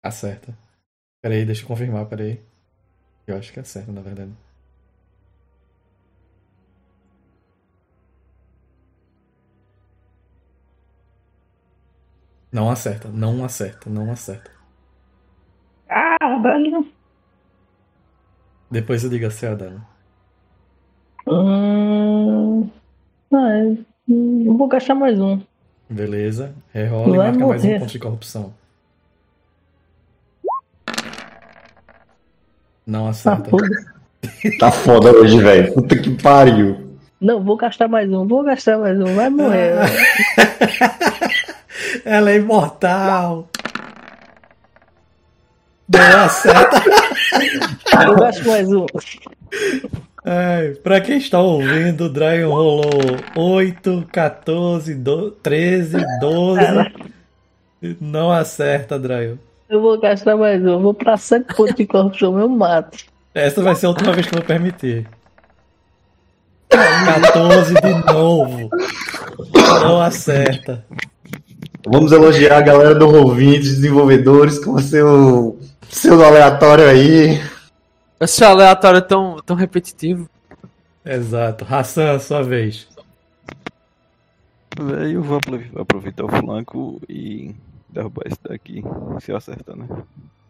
Acerta. 0.04 0.58
Peraí, 1.22 1.46
deixa 1.46 1.64
eu 1.64 1.68
confirmar, 1.68 2.06
peraí. 2.08 2.42
Eu 3.28 3.38
acho 3.38 3.52
que 3.54 3.60
acerta, 3.60 3.92
na 3.92 4.02
verdade. 4.02 4.34
Não 12.52 12.70
acerta, 12.70 13.10
não 13.10 13.44
acerta, 13.44 13.90
não 13.90 14.12
acerta. 14.12 14.52
Ah, 15.90 16.40
velho. 16.42 16.88
Depois 18.70 19.04
eu 19.04 19.10
digo 19.10 19.26
é 19.26 19.48
a 19.48 19.56
dela. 19.56 19.82
Hum... 21.28 22.70
Ah, 23.34 23.50
é. 23.52 23.78
Hum, 24.10 24.44
eu 24.46 24.58
vou 24.58 24.68
gastar 24.68 24.96
mais 24.96 25.20
um. 25.20 25.42
Beleza, 25.90 26.56
rerola 26.74 27.14
e 27.16 27.18
Vai 27.18 27.28
marca 27.32 27.46
mais 27.46 27.64
um 27.64 27.68
morrer. 27.68 27.80
ponto 27.80 27.92
de 27.92 28.00
corrupção. 28.00 28.54
Não 32.88 33.08
Ah, 33.08 33.10
acerta. 33.10 33.50
foda-se. 33.50 34.58
Tá 34.58 34.72
foda 34.72 35.12
hoje, 35.12 35.42
velho. 35.42 35.74
Puta 35.74 35.96
que 35.98 36.10
pariu. 36.22 36.98
Não, 37.20 37.44
vou 37.44 37.58
gastar 37.58 37.88
mais 37.88 38.10
um. 38.12 38.28
Vou 38.28 38.44
gastar 38.44 38.78
mais 38.78 39.00
um. 39.00 39.16
Vai 39.16 39.30
morrer. 39.30 39.74
Ela 42.06 42.32
é 42.32 42.36
imortal. 42.38 43.48
Não 45.90 46.20
acerta. 46.26 46.82
Eu 48.06 48.16
gasto 48.16 48.48
mais 48.48 48.68
um. 48.72 48.86
Ai, 50.26 50.72
pra 50.84 51.00
quem 51.00 51.18
está 51.18 51.40
ouvindo, 51.40 52.06
o 52.06 52.10
Dragon 52.10 52.50
rolou 52.54 52.92
8, 53.36 54.06
14, 54.12 54.94
do- 54.94 55.32
13, 55.32 55.98
12. 56.20 56.62
Não 58.02 58.32
acerta, 58.32 59.00
Dragon. 59.00 59.38
Eu 59.70 59.82
vou 59.82 60.00
gastar 60.00 60.36
mais 60.38 60.62
um. 60.62 60.68
Eu 60.70 60.80
vou 60.80 60.94
pra 60.94 61.18
7 61.18 61.54
pontos 61.56 61.76
de 61.76 61.86
corrupção. 61.86 62.40
Eu 62.40 62.48
mato. 62.48 62.98
Essa 63.34 63.62
vai 63.62 63.76
ser 63.76 63.86
a 63.88 63.90
última 63.90 64.14
vez 64.14 64.26
que 64.28 64.34
eu 64.36 64.40
vou 64.40 64.48
permitir. 64.48 65.08
14 66.70 67.74
de 67.76 68.14
novo. 68.14 68.70
Não 69.82 70.02
acerta. 70.02 70.86
Vamos 71.86 72.12
elogiar 72.12 72.58
a 72.58 72.62
galera 72.62 72.96
do 72.96 73.08
Roll20, 73.08 73.60
desenvolvedores, 73.60 74.60
com 74.60 74.72
o 74.74 74.80
seu, 74.82 75.60
seu 75.90 76.24
aleatório 76.24 76.86
aí. 76.88 77.42
Esse 78.20 78.44
aleatório 78.44 78.98
é 78.98 79.02
tão, 79.02 79.38
tão 79.46 79.56
repetitivo. 79.56 80.30
Exato. 81.06 81.66
Hassan, 81.70 82.20
sua 82.20 82.44
vez. 82.44 82.88
Eu 85.12 85.22
vou 85.24 85.38
apro- 85.38 85.82
aproveitar 85.82 86.26
o 86.26 86.30
flanco 86.30 87.02
e 87.08 87.56
derrubar 87.90 88.24
esse 88.28 88.38
daqui, 88.44 88.84
se 89.22 89.32
eu 89.32 89.38
acertar, 89.38 89.76
né? 89.76 89.88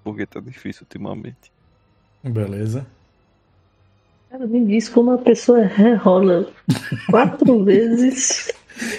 Porque 0.03 0.25
tá 0.25 0.39
difícil 0.39 0.83
ultimamente. 0.83 1.51
Beleza. 2.23 2.85
Cara, 4.29 4.45
me 4.45 4.65
diz 4.65 4.89
como 4.89 5.11
a 5.11 5.17
pessoa 5.17 5.61
rerola 5.63 6.47
quatro 7.09 7.63
vezes. 7.65 8.51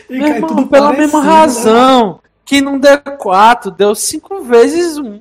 E 0.08 0.18
Meu 0.18 0.20
cai 0.28 0.36
irmão, 0.36 0.49
tudo 0.49 0.67
pela 0.68 0.86
parecido, 0.89 1.02
mesma 1.18 1.23
né? 1.23 1.28
razão 1.28 2.20
que 2.44 2.60
não 2.60 2.78
deu 2.78 2.99
4, 2.99 3.70
deu 3.70 3.94
5 3.94 4.42
vezes 4.42 4.97
1. 4.97 5.20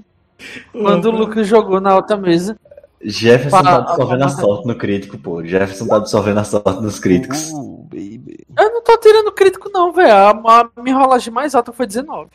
Quando 0.71 1.05
o 1.05 1.09
Opa. 1.09 1.17
Lucas 1.17 1.47
jogou 1.47 1.81
na 1.81 1.95
outra 1.95 2.15
mesa. 2.15 2.57
Jefferson 3.01 3.57
Pa- 3.57 3.63
tá 3.63 3.75
absorvendo 3.77 4.23
a 4.23 4.29
sorte 4.29 4.67
no 4.67 4.75
crítico, 4.75 5.17
pô. 5.17 5.43
Jefferson 5.43 5.87
tá 5.87 5.97
absorvendo 5.97 6.39
a 6.39 6.43
sorte 6.43 6.81
nos 6.81 6.99
críticos. 6.99 7.51
Uh, 7.51 7.83
baby. 7.89 8.45
Eu 8.57 8.71
não 8.73 8.81
tô 8.81 8.97
tirando 8.97 9.31
crítico, 9.33 9.69
não, 9.73 9.91
velho. 9.91 10.11
A, 10.13 10.29
a 10.75 10.81
minha 10.81 10.95
rolagem 10.97 11.31
mais 11.33 11.53
alta 11.53 11.71
foi 11.73 11.85
19. 11.85 12.29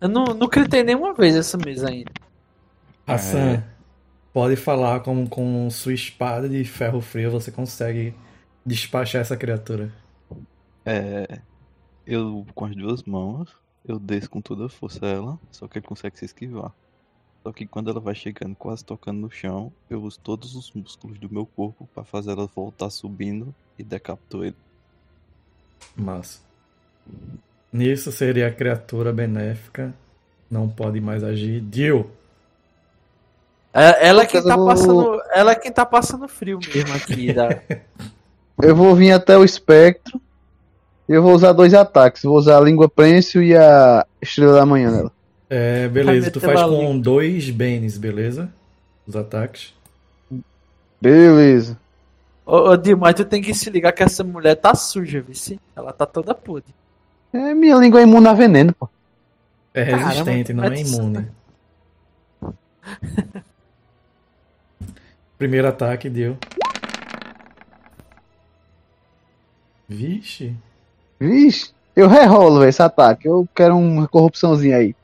Eu 0.00 0.08
não, 0.08 0.24
não 0.26 0.48
critei 0.48 0.82
nenhuma 0.82 1.14
vez 1.14 1.34
essa 1.34 1.56
mesa 1.56 1.88
ainda. 1.88 2.12
Hassan, 3.06 3.62
pode 4.32 4.56
falar 4.56 5.00
como 5.00 5.28
com 5.28 5.70
sua 5.70 5.94
espada 5.94 6.48
de 6.48 6.64
ferro 6.64 7.00
frio 7.00 7.30
você 7.30 7.50
consegue 7.50 8.14
despachar 8.64 9.20
essa 9.20 9.36
criatura. 9.36 9.92
É. 10.84 11.40
Eu, 12.06 12.46
com 12.54 12.64
as 12.66 12.76
duas 12.76 13.02
mãos, 13.02 13.50
eu 13.84 13.98
desço 13.98 14.30
com 14.30 14.40
toda 14.40 14.66
a 14.66 14.68
força 14.68 15.06
ela, 15.06 15.38
só 15.50 15.66
que 15.66 15.78
ele 15.78 15.86
consegue 15.86 16.18
se 16.18 16.24
esquivar. 16.24 16.72
Só 17.42 17.52
que 17.52 17.64
quando 17.64 17.90
ela 17.90 18.00
vai 18.00 18.14
chegando, 18.14 18.56
quase 18.56 18.84
tocando 18.84 19.20
no 19.20 19.30
chão, 19.30 19.72
eu 19.88 20.02
uso 20.02 20.18
todos 20.18 20.56
os 20.56 20.72
músculos 20.72 21.18
do 21.18 21.32
meu 21.32 21.46
corpo 21.46 21.88
pra 21.94 22.04
fazer 22.04 22.32
ela 22.32 22.46
voltar 22.46 22.90
subindo 22.90 23.54
e 23.78 23.84
decapito 23.84 24.44
ele. 24.44 24.56
Massa. 25.96 26.40
Nisso 27.72 28.10
seria 28.12 28.48
a 28.48 28.50
criatura 28.52 29.12
benéfica. 29.12 29.92
Não 30.50 30.68
pode 30.68 31.00
mais 31.00 31.22
agir. 31.24 31.60
Deal. 31.60 32.06
É- 33.74 34.08
Ela 34.08 34.22
é 34.22 34.26
quem 34.26 34.40
Eu 34.40 34.46
tá 34.46 34.56
vou- 34.56 34.66
passando. 34.66 35.22
Ela 35.34 35.52
é 35.52 35.54
quem 35.54 35.72
tá 35.72 35.84
passando 35.84 36.28
frio 36.28 36.58
mesmo 36.74 36.94
aqui. 36.94 37.32
Da... 37.34 37.60
Eu 38.62 38.74
vou 38.74 38.94
vir 38.94 39.12
até 39.12 39.36
o 39.36 39.44
espectro. 39.44 40.20
E 41.08 41.12
eu 41.12 41.22
vou 41.22 41.34
usar 41.34 41.52
dois 41.52 41.74
ataques. 41.74 42.22
Vou 42.22 42.36
usar 42.36 42.56
a 42.56 42.60
língua 42.60 42.88
prêncio 42.88 43.42
e 43.42 43.54
a 43.56 44.06
estrela 44.20 44.54
da 44.54 44.66
manhã 44.66 44.90
nela. 44.90 45.12
É, 45.48 45.86
beleza. 45.88 46.30
Tu 46.30 46.40
faz 46.40 46.60
com 46.62 46.98
dois 46.98 47.50
Benes, 47.50 47.98
beleza? 47.98 48.48
Os 49.06 49.14
ataques. 49.14 49.72
Beleza. 51.00 51.78
Ô, 52.44 52.70
ô 52.70 52.76
Dio, 52.76 52.96
mas 52.96 53.14
tu 53.14 53.24
tem 53.24 53.42
que 53.42 53.52
se 53.54 53.68
ligar 53.70 53.92
que 53.92 54.02
essa 54.02 54.24
mulher 54.24 54.54
tá 54.56 54.74
suja, 54.74 55.20
vice. 55.20 55.60
Ela 55.76 55.92
tá 55.92 56.06
toda 56.06 56.34
podre. 56.34 56.74
É, 57.32 57.54
minha 57.54 57.76
língua 57.76 58.00
é 58.00 58.04
imune 58.04 58.28
a 58.28 58.32
veneno, 58.34 58.72
pô. 58.74 58.88
É 59.74 59.84
Caramba, 59.84 60.08
resistente, 60.08 60.52
não 60.52 60.64
é 60.64 60.70
mas- 60.70 60.92
imune. 60.92 61.28
Primeiro 65.38 65.68
ataque 65.68 66.08
deu. 66.08 66.36
Vixe. 69.88 70.56
Vixe, 71.20 71.72
eu 71.94 72.08
rerolo 72.08 72.64
esse 72.64 72.82
ataque. 72.82 73.28
Eu 73.28 73.46
quero 73.54 73.76
uma 73.76 74.08
corrupçãozinha 74.08 74.76
aí. 74.78 74.94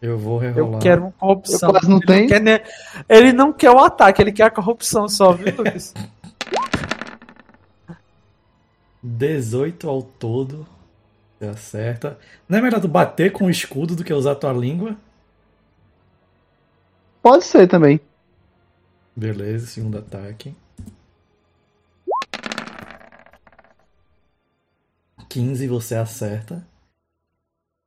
Eu 0.00 0.16
vou 0.18 0.34
Eu 0.42 0.52
rerolar. 0.54 0.80
quero 0.80 1.02
uma 1.04 1.12
corrupção. 1.12 1.68
Eu 1.70 1.72
quase 1.72 1.88
não 1.88 1.96
ele 1.96 2.06
tenho. 2.06 2.28
quer 2.28 2.40
nem- 2.40 2.60
Ele 3.08 3.32
não 3.32 3.52
quer 3.52 3.70
o 3.70 3.78
ataque, 3.80 4.22
ele 4.22 4.30
quer 4.32 4.44
a 4.44 4.50
corrupção 4.50 5.08
só, 5.08 5.32
viu, 5.32 5.56
Lucas? 5.56 5.92
18 9.02 9.88
ao 9.88 10.02
todo. 10.02 10.66
Você 11.38 11.46
acerta. 11.46 12.18
Não 12.48 12.58
é 12.58 12.62
melhor 12.62 12.80
tu 12.80 12.88
bater 12.88 13.32
com 13.32 13.44
o 13.46 13.50
escudo 13.50 13.94
do 13.94 14.02
que 14.04 14.12
usar 14.12 14.34
tua 14.34 14.52
língua? 14.52 14.96
Pode 17.22 17.44
ser 17.44 17.68
também. 17.68 18.00
Beleza, 19.14 19.66
segundo 19.66 19.98
ataque. 19.98 20.54
15 25.28 25.66
você 25.68 25.94
acerta. 25.94 26.66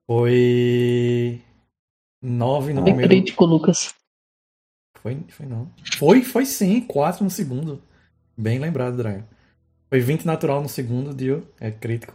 Foi 0.05 1.41
9 2.21 2.73
no 2.73 2.81
É 2.81 2.83
primeiro. 2.83 3.09
crítico, 3.09 3.45
Lucas. 3.45 3.93
Foi, 4.97 5.17
foi 5.29 5.45
não. 5.45 5.69
Foi, 5.97 6.21
foi 6.21 6.45
sim, 6.45 6.81
4 6.81 7.23
no 7.23 7.29
segundo. 7.29 7.81
Bem 8.37 8.59
lembrado, 8.59 8.97
Dragon. 8.97 9.23
Foi 9.89 9.99
20 9.99 10.25
natural 10.25 10.61
no 10.61 10.69
segundo, 10.69 11.13
Dio. 11.13 11.47
É 11.59 11.71
crítico. 11.71 12.13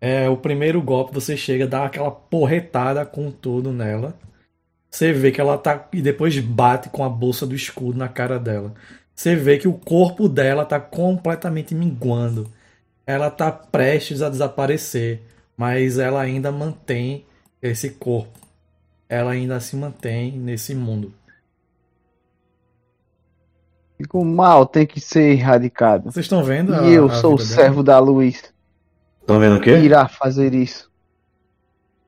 É, 0.00 0.28
o 0.28 0.36
primeiro 0.36 0.80
golpe 0.82 1.12
você 1.14 1.36
chega, 1.36 1.66
dá 1.66 1.84
aquela 1.84 2.10
porretada 2.10 3.04
com 3.04 3.30
tudo 3.30 3.72
nela. 3.72 4.14
Você 4.90 5.12
vê 5.12 5.32
que 5.32 5.40
ela 5.40 5.58
tá. 5.58 5.88
E 5.92 6.02
depois 6.02 6.38
bate 6.40 6.88
com 6.90 7.04
a 7.04 7.08
bolsa 7.08 7.46
do 7.46 7.54
escudo 7.54 7.98
na 7.98 8.08
cara 8.08 8.38
dela. 8.38 8.74
Você 9.14 9.36
vê 9.36 9.58
que 9.58 9.68
o 9.68 9.74
corpo 9.74 10.28
dela 10.28 10.64
tá 10.64 10.80
completamente 10.80 11.74
minguando. 11.74 12.50
Ela 13.06 13.30
tá 13.30 13.50
prestes 13.52 14.22
a 14.22 14.28
desaparecer. 14.30 15.22
Mas 15.56 15.98
ela 15.98 16.20
ainda 16.22 16.52
mantém 16.52 17.24
esse 17.60 17.90
corpo. 17.90 18.38
Ela 19.08 19.32
ainda 19.32 19.58
se 19.60 19.76
mantém 19.76 20.32
nesse 20.38 20.74
mundo. 20.74 21.12
Fico 23.96 24.24
mal, 24.24 24.64
tem 24.64 24.86
que 24.86 25.00
ser 25.00 25.32
erradicado. 25.32 26.04
Vocês 26.10 26.24
estão 26.26 26.42
vendo? 26.44 26.72
a- 26.74 26.82
E 26.86 26.92
eu 26.94 27.06
a 27.06 27.10
sou 27.14 27.34
o 27.34 27.36
dela? 27.36 27.48
servo 27.48 27.82
da 27.82 27.98
luz. 27.98 28.42
Estão 29.28 29.38
vendo 29.38 29.56
o 29.56 29.60
quê? 29.60 29.76
Irá 29.76 30.08
fazer 30.08 30.54
isso. 30.54 30.90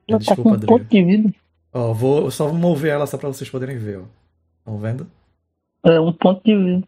Ela 0.07 0.17
tá 0.17 0.33
Desculpa, 0.33 0.49
com 0.49 0.55
um 0.55 0.59
ponto 0.65 0.85
de 0.85 1.03
vida. 1.03 1.33
Ó, 1.71 1.93
vou 1.93 2.23
eu 2.23 2.31
só 2.31 2.47
vou 2.47 2.55
mover 2.55 2.93
ela 2.93 3.05
só 3.05 3.15
pra 3.15 3.29
vocês 3.29 3.47
poderem 3.47 3.77
ver, 3.77 3.99
ó. 3.99 4.03
Estão 4.57 4.79
vendo? 4.79 5.07
É 5.83 5.99
um 5.99 6.11
ponto 6.11 6.43
de 6.43 6.57
vida. 6.57 6.87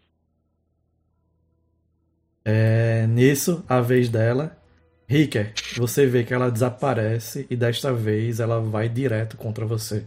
É, 2.44 3.06
nisso, 3.06 3.64
a 3.70 3.80
vez 3.80 4.10
dela. 4.10 4.58
Ricker, 5.08 5.54
você 5.78 6.08
vê 6.08 6.24
que 6.24 6.34
ela 6.34 6.50
desaparece 6.50 7.46
e 7.48 7.56
desta 7.56 7.94
vez 7.94 8.40
ela 8.40 8.60
vai 8.60 8.90
direto 8.90 9.38
contra 9.38 9.68
você. 9.68 10.04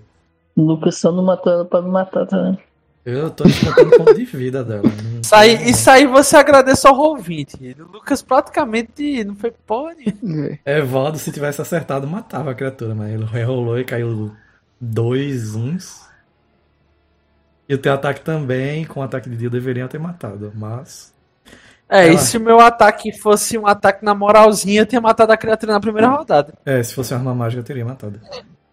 Lucas 0.57 0.99
só 0.99 1.13
não 1.13 1.23
matou 1.23 1.53
ela 1.53 1.65
pra 1.65 1.81
me 1.81 1.89
matar 1.89 2.27
também. 2.27 2.59
Eu 3.07 3.31
tô 3.31 3.44
descontando 3.44 3.91
ponto 3.97 4.15
de 4.15 4.25
vida 4.25 4.65
dela. 4.65 4.83
Não- 4.83 5.20
Isso 5.20 5.35
aí, 5.35 5.70
isso 5.70 5.89
aí 5.89 6.07
você 6.09 6.36
agradece 6.36 6.89
ao 6.89 6.97
ouvinte. 6.99 7.76
O 7.78 7.85
Lucas 7.93 8.20
praticamente 8.20 9.23
não 9.23 9.36
foi 9.36 9.52
porra 9.52 9.94
nenhuma. 9.94 10.59
É. 10.65 10.78
Evaldo, 10.81 11.17
se 11.17 11.31
tivesse 11.31 11.62
acertado, 11.62 12.05
matava 12.09 12.51
a 12.51 12.55
criatura, 12.55 12.97
mas 12.97 13.12
ele 13.12 13.44
rolou 13.44 13.78
e 13.78 13.85
caiu 13.85 14.33
dois 14.81 15.55
uns. 15.55 16.05
E 17.68 17.75
o 17.75 17.78
teu 17.78 17.93
ataque 17.93 18.23
também, 18.23 18.85
com 18.85 18.99
o 18.99 19.02
ataque 19.05 19.31
de 19.31 19.36
dia, 19.36 19.51
deveria 19.51 19.86
ter 19.86 19.99
matado, 19.99 20.52
mas. 20.57 21.15
É, 21.89 22.07
Ela- 22.09 22.15
e 22.15 22.18
se 22.18 22.36
o 22.36 22.41
meu 22.41 22.59
ataque 22.59 23.12
fosse 23.17 23.57
um 23.57 23.68
ataque 23.68 24.05
na 24.05 24.17
moralzinha, 24.17 24.81
eu 24.81 24.86
tinha 24.86 25.01
matado 25.01 25.31
a 25.33 25.36
criatura 25.36 25.73
na 25.73 25.81
primeira 25.81 26.09
rodada. 26.09 26.55
É, 26.65 26.83
se 26.83 26.93
fosse 26.93 27.12
uma 27.15 27.20
arma 27.20 27.35
mágica, 27.36 27.60
eu 27.60 27.65
teria 27.65 27.85
matado. 27.85 28.20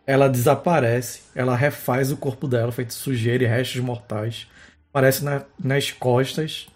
Ela 0.06 0.28
desaparece, 0.28 1.22
ela 1.34 1.56
refaz 1.56 2.12
o 2.12 2.18
corpo 2.18 2.48
dela, 2.48 2.72
feito 2.72 2.94
sujeira 2.94 3.44
e 3.44 3.48
restos 3.48 3.82
mortais. 3.82 4.48
Aparece 4.90 5.24
na- 5.24 5.44
nas 5.58 5.92
costas 5.92 6.68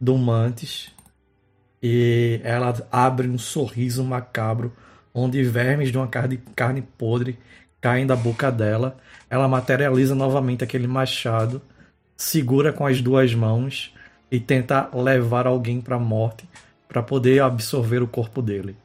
do 0.00 0.16
Mantis. 0.16 0.92
E 1.82 2.40
ela 2.44 2.74
abre 2.90 3.28
um 3.28 3.38
sorriso 3.38 4.04
macabro, 4.04 4.72
onde 5.12 5.42
vermes 5.42 5.90
de 5.90 5.98
uma 5.98 6.06
carne, 6.06 6.38
carne 6.54 6.82
podre 6.82 7.38
caem 7.80 8.06
da 8.06 8.16
boca 8.16 8.50
dela. 8.50 8.96
Ela 9.28 9.48
materializa 9.48 10.14
novamente 10.14 10.64
aquele 10.64 10.86
machado, 10.86 11.60
segura 12.16 12.72
com 12.72 12.86
as 12.86 13.00
duas 13.00 13.34
mãos 13.34 13.94
e 14.30 14.40
tenta 14.40 14.88
levar 14.94 15.46
alguém 15.46 15.80
para 15.80 15.96
a 15.96 16.00
morte 16.00 16.48
para 16.88 17.02
poder 17.02 17.42
absorver 17.42 18.02
o 18.02 18.08
corpo 18.08 18.40
dele. 18.40 18.76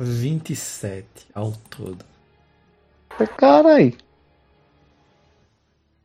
27 0.00 1.06
ao 1.34 1.52
todo. 1.70 2.04
Caralho. 3.36 3.96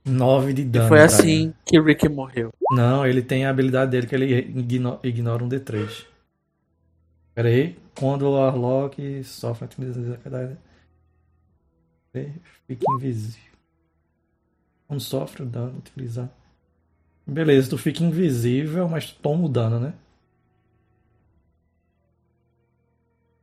9 0.05 0.53
de 0.53 0.61
E 0.61 0.65
dano. 0.65 0.87
foi 0.87 0.97
pra 0.97 1.05
assim 1.05 1.53
que 1.65 1.79
o 1.79 1.83
Rick 1.83 2.07
morreu. 2.09 2.51
Não, 2.71 3.05
ele 3.05 3.21
tem 3.21 3.45
a 3.45 3.49
habilidade 3.49 3.91
dele 3.91 4.07
que 4.07 4.15
ele 4.15 4.33
igno- 4.39 4.99
ignora 5.03 5.43
um 5.43 5.49
D3. 5.49 6.05
Pera 7.35 7.47
aí. 7.49 7.77
Quando 7.97 8.23
o 8.23 8.31
Warlock 8.33 9.23
sofre 9.23 9.65
intimidação 9.65 10.03
fica 12.67 12.85
invisível. 12.95 13.49
Quando 14.87 14.99
sofre 15.01 15.43
o 15.43 15.45
dano, 15.45 15.77
utilizar. 15.77 16.29
Beleza, 17.27 17.69
tu 17.69 17.77
fica 17.77 18.03
invisível, 18.03 18.87
mas 18.89 19.11
tu 19.11 19.19
toma 19.21 19.45
o 19.45 19.49
dano, 19.49 19.79
né? 19.79 19.93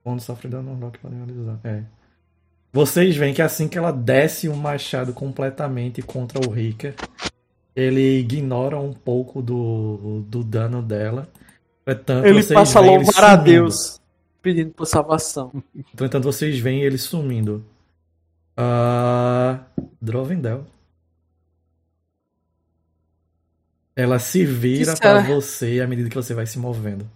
Quando 0.07 0.21
sofre 0.21 0.47
dano, 0.47 0.69
o 0.69 0.73
Warlock 0.75 1.01
pode 1.01 1.17
realizar. 1.17 1.59
É. 1.65 1.83
Vocês 2.73 3.17
veem 3.17 3.35
que 3.35 3.43
assim 3.43 3.67
que 3.67 3.77
ela 3.77 3.91
desce 3.91 4.49
o 4.49 4.55
machado 4.55 5.13
completamente 5.13 6.01
contra 6.01 6.39
o 6.47 6.53
Ricker, 6.53 6.95
ele 7.75 8.21
ignora 8.21 8.79
um 8.79 8.93
pouco 8.93 9.43
do, 9.43 10.25
do 10.29 10.45
dano 10.45 10.81
dela. 10.81 11.29
Ele 12.25 12.41
passa 12.45 12.79
a 12.79 12.83
louvar 12.83 13.25
a. 13.25 13.35
Deus, 13.35 14.01
pedindo 14.41 14.71
por 14.71 14.87
salvação. 14.87 15.51
Entretanto, 15.93 16.23
vocês 16.23 16.57
veem 16.57 16.83
ele 16.83 16.99
sumindo. 16.99 17.65
Ah, 18.57 19.65
Drovendel. 20.01 20.67
Ela 23.97 24.21
se 24.21 24.45
vira 24.45 24.95
pra 24.95 25.21
será? 25.21 25.35
você 25.35 25.81
à 25.81 25.87
medida 25.89 26.09
que 26.09 26.15
você 26.15 26.33
vai 26.33 26.47
se 26.47 26.61
movendo. 26.61 27.11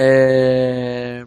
É... 0.00 1.26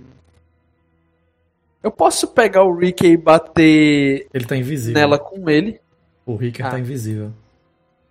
Eu 1.83 1.91
posso 1.91 2.27
pegar 2.27 2.63
o 2.63 2.73
Rick 2.75 3.05
e 3.05 3.17
bater 3.17 4.27
Ele 4.33 4.45
tá 4.45 4.55
invisível. 4.55 4.93
nela 4.93 5.19
com 5.19 5.49
ele. 5.49 5.79
O 6.25 6.35
Ricker 6.35 6.65
Ah. 6.65 6.71
tá 6.71 6.79
invisível. 6.79 7.33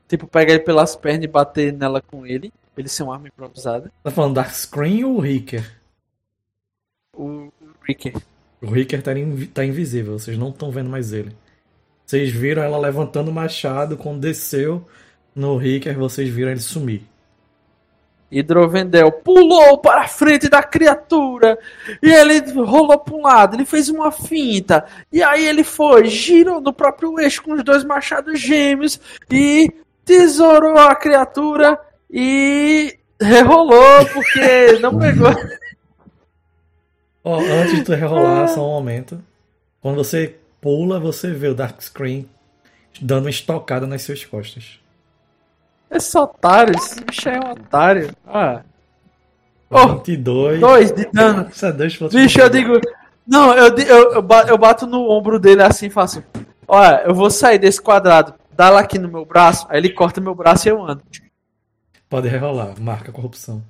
Tipo, 0.09 0.27
pegar 0.27 0.55
ele 0.55 0.63
pelas 0.65 0.95
pernas 0.97 1.25
e 1.25 1.29
bater 1.29 1.73
nela 1.73 2.03
com 2.03 2.27
ele. 2.27 2.53
Ele 2.77 2.89
ser 2.89 3.05
uma 3.05 3.15
arma 3.15 3.29
improvisada. 3.29 3.91
Tá 4.03 4.11
falando 4.11 4.35
Dark 4.35 4.53
Screen 4.53 5.05
ou 5.05 5.17
o 5.17 5.21
Ricker? 5.21 5.65
O 7.17 7.51
Rick. 7.87 8.13
O 8.61 8.67
Ricker 8.71 9.03
tá, 9.03 9.17
invi- 9.19 9.47
tá 9.47 9.65
invisível, 9.65 10.19
vocês 10.19 10.37
não 10.37 10.49
estão 10.51 10.71
vendo 10.71 10.91
mais 10.91 11.13
ele. 11.13 11.35
Vocês 12.05 12.31
viram 12.31 12.63
ela 12.63 12.77
levantando 12.79 13.31
o 13.31 13.35
machado, 13.35 13.97
quando 13.97 14.21
desceu 14.21 14.87
no 15.35 15.57
Ricker, 15.57 15.97
vocês 15.97 16.29
viram 16.29 16.51
ele 16.51 16.61
sumir. 16.61 17.03
E 18.31 18.43
Drovendel 18.43 19.11
pulou 19.11 19.79
para 19.79 20.03
a 20.03 20.09
frente 20.09 20.49
da 20.49 20.63
criatura. 20.63 21.59
E 22.03 22.11
ele 22.11 22.41
rolou 22.53 22.99
para 22.99 23.15
um 23.15 23.23
lado. 23.23 23.57
Ele 23.57 23.65
fez 23.65 23.89
uma 23.89 24.13
finta. 24.13 24.85
E 25.13 25.23
aí 25.23 25.47
ele 25.47 25.65
foi, 25.65 26.07
girou 26.07 26.61
no 26.61 26.73
próprio 26.73 27.19
eixo 27.19 27.43
com 27.43 27.55
os 27.55 27.65
dois 27.65 27.83
machados 27.83 28.39
gêmeos. 28.39 29.01
E 29.31 29.69
tesourou 30.05 30.79
a 30.79 30.95
criatura. 30.95 31.79
E 32.09 32.97
rerolou 33.21 34.07
porque 34.13 34.79
não 34.81 34.97
pegou. 34.99 35.31
Ó, 37.23 37.39
antes 37.39 37.77
de 37.77 37.85
tu 37.85 37.93
rerolar, 37.93 38.49
só 38.49 38.67
um 38.67 38.71
momento. 38.71 39.23
Quando 39.81 39.97
você 39.97 40.37
pula, 40.61 40.99
você 40.99 41.33
vê 41.33 41.49
o 41.49 41.55
Dark 41.55 41.81
Screen 41.81 42.29
dando 43.01 43.25
uma 43.25 43.31
estocada 43.31 43.87
nas 43.87 44.03
suas 44.03 44.25
costas. 44.25 44.81
Esse 45.91 46.17
otário, 46.17 46.75
esse 46.77 47.03
bicho 47.05 47.29
aí 47.29 47.37
é 47.37 47.41
um 47.41 47.51
otário. 47.53 48.15
Ah, 48.27 48.63
Oh, 49.73 49.87
22. 49.99 50.59
dois 50.61 50.91
de 50.93 51.05
dano. 51.13 51.49
Isso 51.49 51.65
é 51.65 51.73
dois 51.73 51.97
pontos 51.97 52.15
Bicho, 52.17 52.35
de 52.39 52.41
eu 52.43 52.51
digo. 52.51 52.73
Não, 53.27 53.55
eu, 53.55 53.73
eu, 53.79 54.13
eu 54.15 54.23
ba- 54.23 54.45
eu 54.49 54.59
bato 54.59 54.85
no 54.85 55.09
ombro 55.09 55.39
dele 55.39 55.63
assim 55.63 55.87
e 55.87 55.91
faço. 55.91 56.25
Olha, 56.67 57.03
eu 57.05 57.15
vou 57.15 57.31
sair 57.31 57.59
desse 57.59 57.81
quadrado, 57.81 58.35
dá 58.51 58.69
lá 58.71 58.81
aqui 58.81 58.99
no 58.99 59.09
meu 59.09 59.25
braço, 59.25 59.67
aí 59.71 59.79
ele 59.79 59.91
corta 59.91 60.21
meu 60.21 60.35
braço 60.35 60.67
e 60.67 60.71
eu 60.73 60.83
ando. 60.85 61.05
Pode 62.09 62.27
rerolar, 62.29 62.81
marca 62.81 63.13
corrupção. 63.13 63.63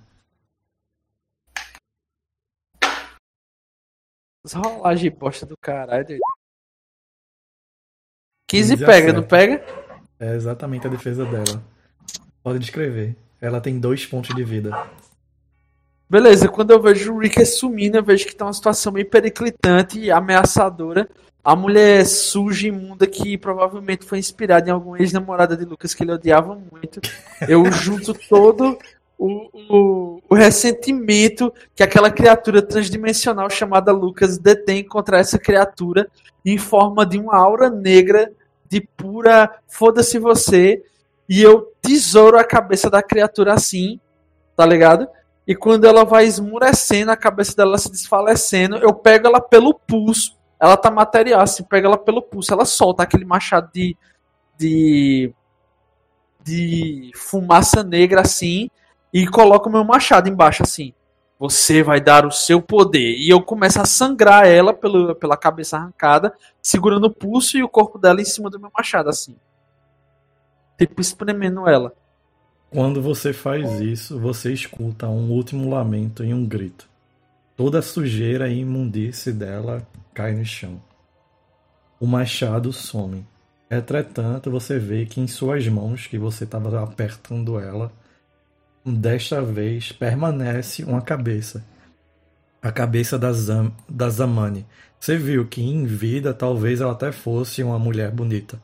Essa 4.44 4.58
rolagem 4.58 5.10
bosta 5.10 5.44
do 5.44 5.56
caralho. 5.58 6.06
doido. 6.06 6.20
15 8.48 8.70
15 8.76 8.86
pega, 8.86 8.92
acerta. 9.10 9.12
não 9.20 9.26
pega? 9.28 9.64
É 10.18 10.34
exatamente 10.34 10.86
a 10.86 10.90
defesa 10.90 11.24
dela. 11.26 11.62
Pode 12.42 12.58
descrever. 12.58 13.16
Ela 13.40 13.60
tem 13.60 13.78
dois 13.78 14.04
pontos 14.06 14.34
de 14.34 14.44
vida. 14.44 14.76
Beleza, 16.08 16.48
quando 16.48 16.72
eu 16.72 16.82
vejo 16.82 17.14
o 17.14 17.18
Rick 17.18 17.44
sumindo, 17.46 17.96
eu 17.96 18.02
vejo 18.02 18.26
que 18.26 18.34
tá 18.34 18.44
uma 18.44 18.52
situação 18.52 18.92
meio 18.92 19.06
periclitante 19.06 20.00
e 20.00 20.10
ameaçadora. 20.10 21.08
A 21.42 21.54
mulher 21.54 22.04
suja, 22.04 22.68
imunda, 22.68 23.06
que 23.06 23.38
provavelmente 23.38 24.04
foi 24.04 24.18
inspirada 24.18 24.68
em 24.68 24.72
alguma 24.72 24.98
ex-namorada 24.98 25.56
de 25.56 25.64
Lucas 25.64 25.94
que 25.94 26.02
ele 26.02 26.12
odiava 26.12 26.60
muito. 26.70 27.00
Eu 27.48 27.64
junto 27.72 28.12
todo 28.12 28.76
o, 29.16 29.48
o, 29.52 30.22
o 30.28 30.34
ressentimento 30.34 31.52
que 31.74 31.82
aquela 31.82 32.10
criatura 32.10 32.60
transdimensional 32.60 33.48
chamada 33.48 33.92
Lucas 33.92 34.36
detém 34.36 34.82
contra 34.82 35.18
essa 35.18 35.38
criatura 35.38 36.08
em 36.44 36.58
forma 36.58 37.06
de 37.06 37.18
uma 37.18 37.36
aura 37.36 37.70
negra 37.70 38.32
de 38.68 38.80
pura 38.80 39.58
foda-se 39.68 40.18
você. 40.18 40.82
E 41.30 41.40
eu 41.40 41.72
tesouro 41.80 42.36
a 42.36 42.42
cabeça 42.42 42.90
da 42.90 43.00
criatura 43.00 43.54
assim, 43.54 44.00
tá 44.56 44.66
ligado? 44.66 45.06
E 45.46 45.54
quando 45.54 45.84
ela 45.84 46.04
vai 46.04 46.24
esmurecendo, 46.26 47.12
a 47.12 47.16
cabeça 47.16 47.54
dela 47.54 47.78
se 47.78 47.88
desfalecendo, 47.88 48.78
eu 48.78 48.92
pego 48.92 49.28
ela 49.28 49.40
pelo 49.40 49.72
pulso. 49.72 50.36
Ela 50.58 50.76
tá 50.76 50.90
material, 50.90 51.40
assim, 51.40 51.62
pego 51.62 51.86
ela 51.86 51.96
pelo 51.96 52.20
pulso. 52.20 52.52
Ela 52.52 52.64
solta 52.64 53.04
aquele 53.04 53.24
machado 53.24 53.70
de. 53.72 53.96
de. 54.58 55.32
de 56.42 57.12
fumaça 57.14 57.84
negra, 57.84 58.22
assim, 58.22 58.68
e 59.12 59.24
coloca 59.28 59.68
o 59.68 59.72
meu 59.72 59.84
machado 59.84 60.28
embaixo, 60.28 60.64
assim. 60.64 60.92
Você 61.38 61.80
vai 61.80 62.00
dar 62.00 62.26
o 62.26 62.32
seu 62.32 62.60
poder. 62.60 63.16
E 63.16 63.30
eu 63.30 63.40
começo 63.40 63.80
a 63.80 63.86
sangrar 63.86 64.48
ela 64.48 64.74
pelo, 64.74 65.14
pela 65.14 65.36
cabeça 65.36 65.76
arrancada, 65.76 66.34
segurando 66.60 67.04
o 67.04 67.14
pulso 67.14 67.56
e 67.56 67.62
o 67.62 67.68
corpo 67.68 67.98
dela 68.00 68.20
em 68.20 68.24
cima 68.24 68.50
do 68.50 68.58
meu 68.58 68.70
machado, 68.76 69.08
assim. 69.08 69.36
Tipo, 70.80 71.02
espremendo 71.02 71.68
ela. 71.68 71.92
Quando 72.70 73.02
você 73.02 73.34
faz 73.34 73.82
isso, 73.82 74.18
você 74.18 74.50
escuta 74.50 75.06
um 75.08 75.30
último 75.30 75.68
lamento 75.68 76.24
e 76.24 76.32
um 76.32 76.46
grito. 76.46 76.88
Toda 77.54 77.80
a 77.80 77.82
sujeira 77.82 78.48
e 78.48 78.60
imundície 78.60 79.30
dela 79.30 79.86
cai 80.14 80.32
no 80.32 80.42
chão. 80.42 80.80
O 82.00 82.06
machado 82.06 82.72
some. 82.72 83.26
Entretanto, 83.70 84.50
você 84.50 84.78
vê 84.78 85.04
que 85.04 85.20
em 85.20 85.26
suas 85.26 85.68
mãos, 85.68 86.06
que 86.06 86.16
você 86.16 86.44
estava 86.44 86.82
apertando 86.82 87.60
ela, 87.60 87.92
desta 88.82 89.42
vez 89.42 89.92
permanece 89.92 90.82
uma 90.82 91.02
cabeça. 91.02 91.62
A 92.62 92.72
cabeça 92.72 93.18
da, 93.18 93.34
Zam, 93.34 93.70
da 93.86 94.08
Zamani. 94.08 94.64
Você 94.98 95.18
viu 95.18 95.46
que 95.46 95.60
em 95.60 95.84
vida 95.84 96.32
talvez 96.32 96.80
ela 96.80 96.92
até 96.92 97.12
fosse 97.12 97.62
uma 97.62 97.78
mulher 97.78 98.10
bonita. 98.10 98.58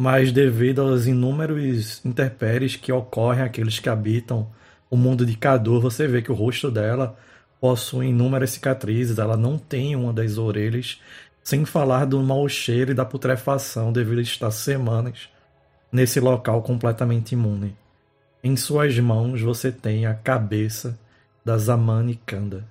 Mas 0.00 0.32
devido 0.32 0.80
aos 0.80 1.06
inúmeros 1.06 2.02
interpéries 2.06 2.74
que 2.74 2.90
ocorrem 2.90 3.44
àqueles 3.44 3.78
que 3.78 3.86
habitam 3.86 4.48
o 4.88 4.96
mundo 4.96 5.26
de 5.26 5.36
Cador, 5.36 5.78
você 5.78 6.06
vê 6.06 6.22
que 6.22 6.32
o 6.32 6.34
rosto 6.34 6.70
dela 6.70 7.18
possui 7.60 8.06
inúmeras 8.06 8.52
cicatrizes, 8.52 9.18
ela 9.18 9.36
não 9.36 9.58
tem 9.58 9.94
uma 9.94 10.10
das 10.10 10.38
orelhas, 10.38 11.02
sem 11.44 11.66
falar 11.66 12.06
do 12.06 12.18
mau 12.22 12.48
cheiro 12.48 12.92
e 12.92 12.94
da 12.94 13.04
putrefação 13.04 13.92
devido 13.92 14.20
a 14.20 14.22
estar 14.22 14.50
semanas 14.50 15.28
nesse 15.92 16.18
local 16.18 16.62
completamente 16.62 17.32
imune. 17.32 17.76
Em 18.42 18.56
suas 18.56 18.98
mãos 18.98 19.42
você 19.42 19.70
tem 19.70 20.06
a 20.06 20.14
cabeça 20.14 20.98
da 21.44 21.58
Zamani 21.58 22.18
Kanda. 22.24 22.66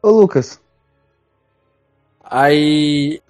Ô, 0.00 0.08
Lucas, 0.08 0.60
Aí. 2.22 3.20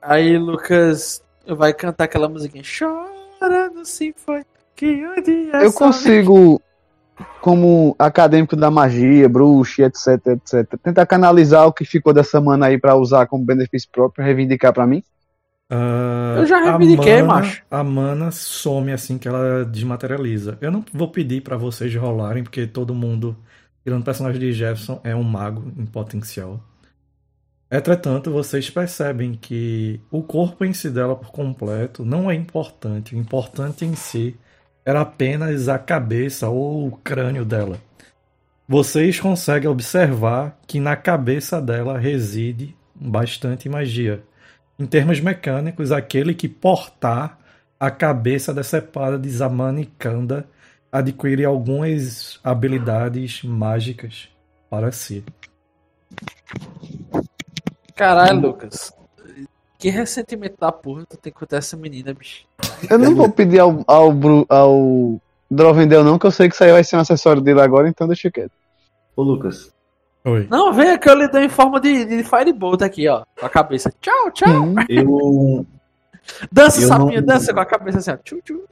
Aí 0.00 0.38
Lucas 0.38 1.20
vai 1.46 1.72
cantar 1.72 2.04
aquela 2.04 2.28
musiquinha. 2.28 2.62
Chorando 2.64 3.84
se 3.84 4.14
foi. 4.16 4.42
Que 4.76 5.06
um 5.06 5.22
dia 5.22 5.62
eu 5.62 5.72
consigo, 5.72 6.60
como 7.40 7.94
acadêmico 7.98 8.56
da 8.56 8.70
magia, 8.70 9.28
bruxa, 9.28 9.82
etc, 9.82 10.26
etc, 10.28 10.78
tentar 10.82 11.04
canalizar 11.06 11.66
o 11.66 11.72
que 11.72 11.84
ficou 11.84 12.12
dessa 12.14 12.40
mana 12.40 12.66
aí 12.66 12.78
pra 12.78 12.94
usar 12.96 13.26
como 13.26 13.44
benefício 13.44 13.88
próprio, 13.92 14.24
reivindicar 14.24 14.72
pra 14.72 14.86
mim? 14.86 15.02
Ah, 15.72 16.36
Eu 16.38 16.46
já 16.46 16.56
a 16.58 16.76
reivindiquei, 16.76 17.22
mana- 17.22 17.40
macho. 17.42 17.62
A 17.70 17.84
mana 17.84 18.30
some 18.30 18.90
assim 18.92 19.18
que 19.18 19.28
ela 19.28 19.64
desmaterializa. 19.64 20.56
Eu 20.60 20.72
não 20.72 20.84
vou 20.92 21.08
pedir 21.08 21.42
pra 21.42 21.56
vocês 21.56 21.94
rolarem, 21.94 22.42
porque 22.42 22.66
todo 22.66 22.94
mundo, 22.94 23.36
tirando 23.84 24.00
o 24.00 24.04
personagem 24.04 24.40
de 24.40 24.52
Jefferson, 24.52 25.00
é 25.04 25.14
um 25.14 25.22
mago 25.22 25.70
em 25.76 25.86
potencial. 25.86 26.58
Entretanto, 27.70 28.32
vocês 28.32 28.68
percebem 28.68 29.34
que 29.34 30.00
o 30.10 30.22
corpo 30.22 30.64
em 30.64 30.72
si 30.72 30.90
dela 30.90 31.14
por 31.14 31.30
completo 31.30 32.04
não 32.04 32.28
é 32.28 32.34
importante. 32.34 33.14
O 33.14 33.18
importante 33.18 33.84
em 33.84 33.94
si 33.94 34.36
era 34.84 35.02
apenas 35.02 35.68
a 35.68 35.78
cabeça 35.78 36.48
ou 36.48 36.88
o 36.88 36.96
crânio 36.96 37.44
dela. 37.44 37.78
Vocês 38.66 39.20
conseguem 39.20 39.70
observar 39.70 40.58
que 40.66 40.80
na 40.80 40.96
cabeça 40.96 41.60
dela 41.60 41.96
reside 41.96 42.76
bastante 42.94 43.68
magia. 43.68 44.22
Em 44.78 44.86
termos 44.86 45.20
mecânicos, 45.20 45.92
aquele 45.92 46.34
que 46.34 46.48
portar 46.48 47.38
a 47.78 47.90
cabeça 47.90 48.52
decepada 48.52 49.18
de 49.18 49.30
Zamani 49.30 49.86
Kanda 49.98 50.48
adquire 50.90 51.44
algumas 51.44 52.40
habilidades 52.42 53.44
mágicas 53.44 54.28
para 54.68 54.90
si. 54.90 55.24
Caralho, 58.00 58.40
Lucas. 58.40 58.92
Que 59.78 59.90
ressentimento 59.90 60.56
da 60.58 60.72
porra 60.72 61.04
tu 61.08 61.16
tem 61.18 61.30
contra 61.32 61.58
essa 61.58 61.76
menina, 61.76 62.14
bicho. 62.14 62.44
Eu 62.88 62.98
não 62.98 63.14
vou 63.14 63.30
pedir 63.30 63.58
ao, 63.60 63.82
ao, 63.86 64.10
Bru- 64.12 64.46
ao 64.48 65.20
Drovendel 65.50 66.02
não, 66.02 66.18
que 66.18 66.26
eu 66.26 66.30
sei 66.30 66.48
que 66.48 66.54
isso 66.54 66.64
aí 66.64 66.72
vai 66.72 66.82
ser 66.82 66.96
um 66.96 67.00
acessório 67.00 67.42
dele 67.42 67.60
agora, 67.60 67.88
então 67.88 68.06
deixa 68.06 68.30
quieto. 68.30 68.52
Ô, 69.14 69.22
Lucas, 69.22 69.70
Oi. 70.24 70.46
Não, 70.50 70.72
vem 70.72 70.98
que 70.98 71.08
eu 71.08 71.14
lhe 71.14 71.28
dou 71.28 71.40
em 71.40 71.48
forma 71.48 71.80
de, 71.80 72.04
de 72.04 72.24
Firebolt 72.24 72.82
aqui, 72.82 73.06
ó. 73.08 73.22
Com 73.38 73.46
a 73.46 73.48
cabeça. 73.50 73.92
Tchau, 74.00 74.30
tchau. 74.32 74.62
Hum, 74.64 74.74
eu, 74.88 75.66
Dança, 76.52 76.80
Eu 76.82 76.88
sapinho, 76.88 77.20
não- 77.20 77.26
dança 77.26 77.52
com 77.54 77.60
a 77.60 77.64
cabeça 77.66 77.98
assim, 77.98 78.10
ó. 78.10 78.16
Tchu, 78.16 78.38
tchu. 78.42 78.62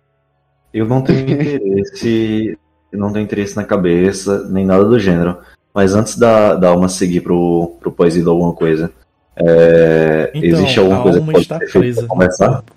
eu 0.75 0.87
não 0.87 1.03
tenho 1.03 1.21
interesse. 1.31 2.59
Eu 2.93 2.99
não 2.99 3.13
tenho 3.13 3.25
interesse 3.25 3.57
na 3.57 3.65
cabeça, 3.65 4.47
nem 4.49 4.65
nada 4.67 4.85
do 4.85 4.99
gênero. 4.99 5.39
Mas 5.75 5.95
antes 5.95 6.17
da, 6.19 6.55
da 6.55 6.69
alma 6.71 6.89
seguir 6.89 7.21
pro, 7.23 7.77
pro 7.81 7.93
poesia 7.93 8.23
ou 8.25 8.31
alguma 8.31 8.53
coisa, 8.55 8.91
é, 9.39 10.31
Então, 10.35 10.61
existe 10.61 10.79
alguma 10.79 10.99
a 10.99 11.03
coisa 11.03 11.21
que 11.21 11.39
está 11.39 11.59
presa 11.59 12.07
começar? 12.07 12.49
corpo. 12.49 12.73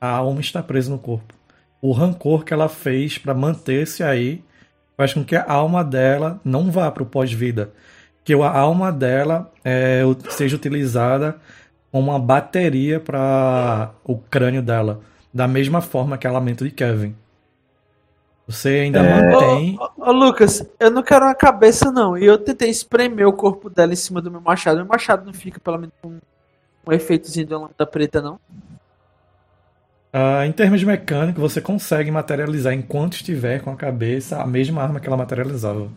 A 0.00 0.08
alma 0.08 0.40
está 0.40 0.62
presa 0.62 0.90
no 0.90 0.98
corpo. 0.98 1.34
O 1.80 1.92
rancor 1.92 2.44
que 2.44 2.52
ela 2.52 2.68
fez 2.68 3.18
para 3.18 3.34
manter-se 3.34 4.02
aí 4.02 4.42
faz 4.96 5.14
com 5.14 5.24
que 5.24 5.34
a 5.36 5.44
alma 5.50 5.84
dela 5.84 6.40
não 6.44 6.70
vá 6.70 6.90
para 6.90 7.02
o 7.02 7.06
pós-vida. 7.06 7.70
Que 8.24 8.34
a 8.34 8.48
alma 8.50 8.92
dela 8.92 9.50
é, 9.64 10.02
seja 10.30 10.56
utilizada 10.56 11.36
como 11.90 12.10
uma 12.10 12.18
bateria 12.18 13.00
para 13.00 13.90
o 14.04 14.16
crânio 14.16 14.62
dela. 14.62 15.00
Da 15.32 15.48
mesma 15.48 15.80
forma 15.80 16.18
que 16.18 16.26
a 16.26 16.32
lamento 16.32 16.64
de 16.64 16.70
Kevin. 16.70 17.14
Você 18.52 18.68
ainda 18.68 19.00
É. 19.00 19.32
mantém. 19.32 19.78
Ô, 19.96 20.08
ô, 20.10 20.12
Lucas, 20.12 20.64
eu 20.78 20.90
não 20.90 21.02
quero 21.02 21.24
uma 21.24 21.34
cabeça, 21.34 21.90
não. 21.90 22.16
E 22.18 22.24
eu 22.26 22.36
tentei 22.36 22.68
espremer 22.68 23.26
o 23.26 23.32
corpo 23.32 23.70
dela 23.70 23.92
em 23.92 23.96
cima 23.96 24.20
do 24.20 24.30
meu 24.30 24.40
machado. 24.40 24.76
Meu 24.76 24.86
machado 24.86 25.24
não 25.24 25.32
fica, 25.32 25.58
pelo 25.58 25.78
menos, 25.78 25.94
com 26.02 26.18
um 26.86 26.92
efeitozinho 26.92 27.46
de 27.46 27.54
uma 27.54 27.62
lâmpada 27.62 27.86
preta, 27.90 28.20
não. 28.20 28.38
Ah, 30.12 30.46
em 30.46 30.52
termos 30.52 30.84
mecânicos, 30.84 31.40
você 31.40 31.60
consegue 31.60 32.10
materializar 32.10 32.74
enquanto 32.74 33.14
estiver 33.14 33.62
com 33.62 33.70
a 33.70 33.76
cabeça 33.76 34.42
a 34.42 34.46
mesma 34.46 34.82
arma 34.82 35.00
que 35.00 35.06
ela 35.06 35.16
materializava. 35.16 35.88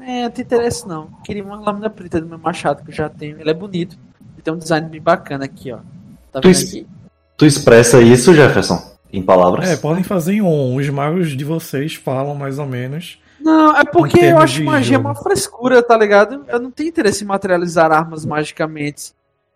É, 0.00 0.24
não 0.24 0.30
tem 0.30 0.44
interesse, 0.44 0.86
não. 0.88 1.08
Queria 1.24 1.44
uma 1.44 1.60
lâmina 1.60 1.90
preta 1.90 2.20
do 2.20 2.26
meu 2.26 2.38
machado, 2.38 2.82
que 2.82 2.90
eu 2.90 2.94
já 2.94 3.08
tenho. 3.08 3.40
Ele 3.40 3.50
é 3.50 3.54
bonito. 3.54 3.96
Ele 4.34 4.42
tem 4.42 4.52
um 4.54 4.58
design 4.58 4.88
bem 4.88 5.00
bacana 5.00 5.44
aqui, 5.44 5.70
ó. 5.72 5.78
Tá 6.32 6.40
Tu 6.40 6.48
es- 6.48 6.64
aqui? 6.68 6.86
Tu 7.36 7.46
expressa 7.46 8.00
isso, 8.00 8.34
Jefferson? 8.34 8.87
Em 9.12 9.22
palavras? 9.22 9.68
É, 9.68 9.76
podem 9.76 10.02
fazer 10.04 10.34
em 10.34 10.42
on. 10.42 10.74
Os 10.76 10.88
magos 10.90 11.30
de 11.36 11.44
vocês 11.44 11.94
falam 11.94 12.34
mais 12.34 12.58
ou 12.58 12.66
menos. 12.66 13.18
Não, 13.40 13.74
é 13.76 13.84
porque 13.84 14.18
eu 14.20 14.38
acho 14.38 14.62
magia 14.64 14.96
jogo. 14.96 15.08
uma 15.08 15.14
frescura, 15.14 15.82
tá 15.82 15.96
ligado? 15.96 16.44
Eu 16.48 16.58
não 16.60 16.70
tenho 16.70 16.88
interesse 16.88 17.24
em 17.24 17.26
materializar 17.26 17.90
armas 17.92 18.26
magicamente. 18.26 19.12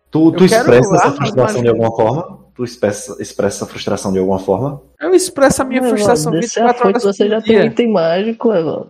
Tu, 0.09 0.31
tu 0.31 0.45
expressa 0.45 0.95
essa 0.95 1.11
frustração 1.11 1.61
de 1.61 1.67
alguma 1.69 1.91
forma? 1.95 2.39
Tu 2.55 2.63
expressa, 2.63 3.15
expressa 3.19 3.57
essa 3.57 3.65
frustração 3.65 4.11
de 4.13 4.19
alguma 4.19 4.39
forma? 4.39 4.81
Eu 5.01 5.13
expresso 5.13 5.61
a 5.61 5.65
minha 5.65 5.81
Mano, 5.81 5.93
frustração 5.95 6.31
desse 6.31 6.59
24 6.59 6.69
afoito 6.71 6.87
horas 7.05 7.17
você 7.17 7.27
já 7.27 7.39
dia. 7.39 7.59
tem 7.61 7.67
item 7.67 7.91
mágico, 7.91 8.47
mano. 8.49 8.87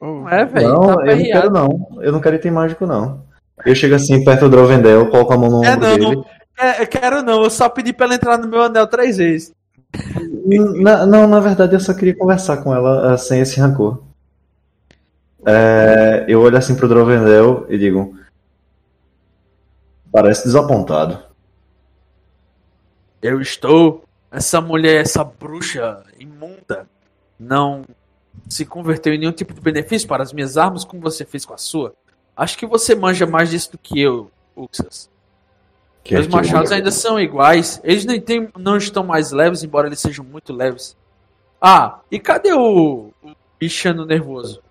Não 0.00 0.28
é, 0.28 0.44
velho? 0.44 0.68
não, 0.68 0.80
Tá 0.80 1.06
eu 1.06 1.16
não 1.16 1.24
quero 1.24 1.50
não. 1.50 1.88
Eu 2.02 2.12
não 2.12 2.20
quero 2.20 2.36
item 2.36 2.50
mágico, 2.52 2.86
não. 2.86 3.22
Eu 3.66 3.74
chego 3.74 3.94
assim 3.94 4.22
perto 4.24 4.42
do 4.42 4.50
Drovendel, 4.50 5.08
coloco 5.10 5.32
a 5.32 5.36
mão 5.36 5.50
no 5.50 5.64
É, 5.64 5.72
ombro 5.74 5.88
não. 5.88 5.96
dele. 6.10 6.22
É, 6.58 6.82
eu 6.82 6.86
quero 6.86 7.22
não, 7.22 7.42
eu 7.42 7.50
só 7.50 7.68
pedi 7.68 7.92
pra 7.92 8.04
ela 8.06 8.14
entrar 8.14 8.38
no 8.38 8.46
meu 8.48 8.62
anel 8.62 8.86
três 8.86 9.16
vezes. 9.16 9.52
Na- 10.80 11.04
não, 11.06 11.26
na 11.26 11.40
verdade 11.40 11.74
eu 11.74 11.80
só 11.80 11.92
queria 11.92 12.16
conversar 12.16 12.58
com 12.58 12.74
ela 12.74 13.12
eh, 13.12 13.16
sem 13.16 13.40
esse 13.40 13.58
rancor. 13.60 14.02
É, 15.44 16.26
eu 16.28 16.40
olho 16.42 16.56
assim 16.56 16.74
pro 16.74 16.88
Drovendel 16.88 17.66
e 17.68 17.78
digo: 17.78 18.16
Parece 20.12 20.44
desapontado. 20.44 21.22
Eu 23.22 23.40
estou. 23.40 24.04
Essa 24.30 24.60
mulher, 24.60 25.00
essa 25.00 25.24
bruxa 25.24 26.04
imunda, 26.18 26.86
não 27.38 27.84
se 28.48 28.64
converteu 28.64 29.12
em 29.12 29.18
nenhum 29.18 29.32
tipo 29.32 29.52
de 29.52 29.60
benefício 29.60 30.06
para 30.06 30.22
as 30.22 30.32
minhas 30.32 30.56
armas 30.56 30.84
como 30.84 31.02
você 31.02 31.24
fez 31.24 31.44
com 31.44 31.52
a 31.52 31.58
sua. 31.58 31.94
Acho 32.36 32.56
que 32.56 32.64
você 32.64 32.94
manja 32.94 33.26
mais 33.26 33.50
disso 33.50 33.72
do 33.72 33.78
que 33.78 34.00
eu, 34.00 34.30
Uxas. 34.54 35.09
Que 36.02 36.14
Meus 36.14 36.26
é 36.26 36.30
machados 36.30 36.72
ainda 36.72 36.90
são 36.90 37.20
iguais. 37.20 37.80
Eles 37.84 38.04
nem 38.04 38.20
tem, 38.20 38.48
não 38.58 38.76
estão 38.76 39.04
mais 39.04 39.30
leves, 39.30 39.62
embora 39.62 39.86
eles 39.86 40.00
sejam 40.00 40.24
muito 40.24 40.52
leves. 40.52 40.96
Ah, 41.60 42.00
e 42.10 42.18
cadê 42.18 42.52
o, 42.52 43.10
o 43.22 43.30
bichano 43.58 44.06
nervoso? 44.06 44.62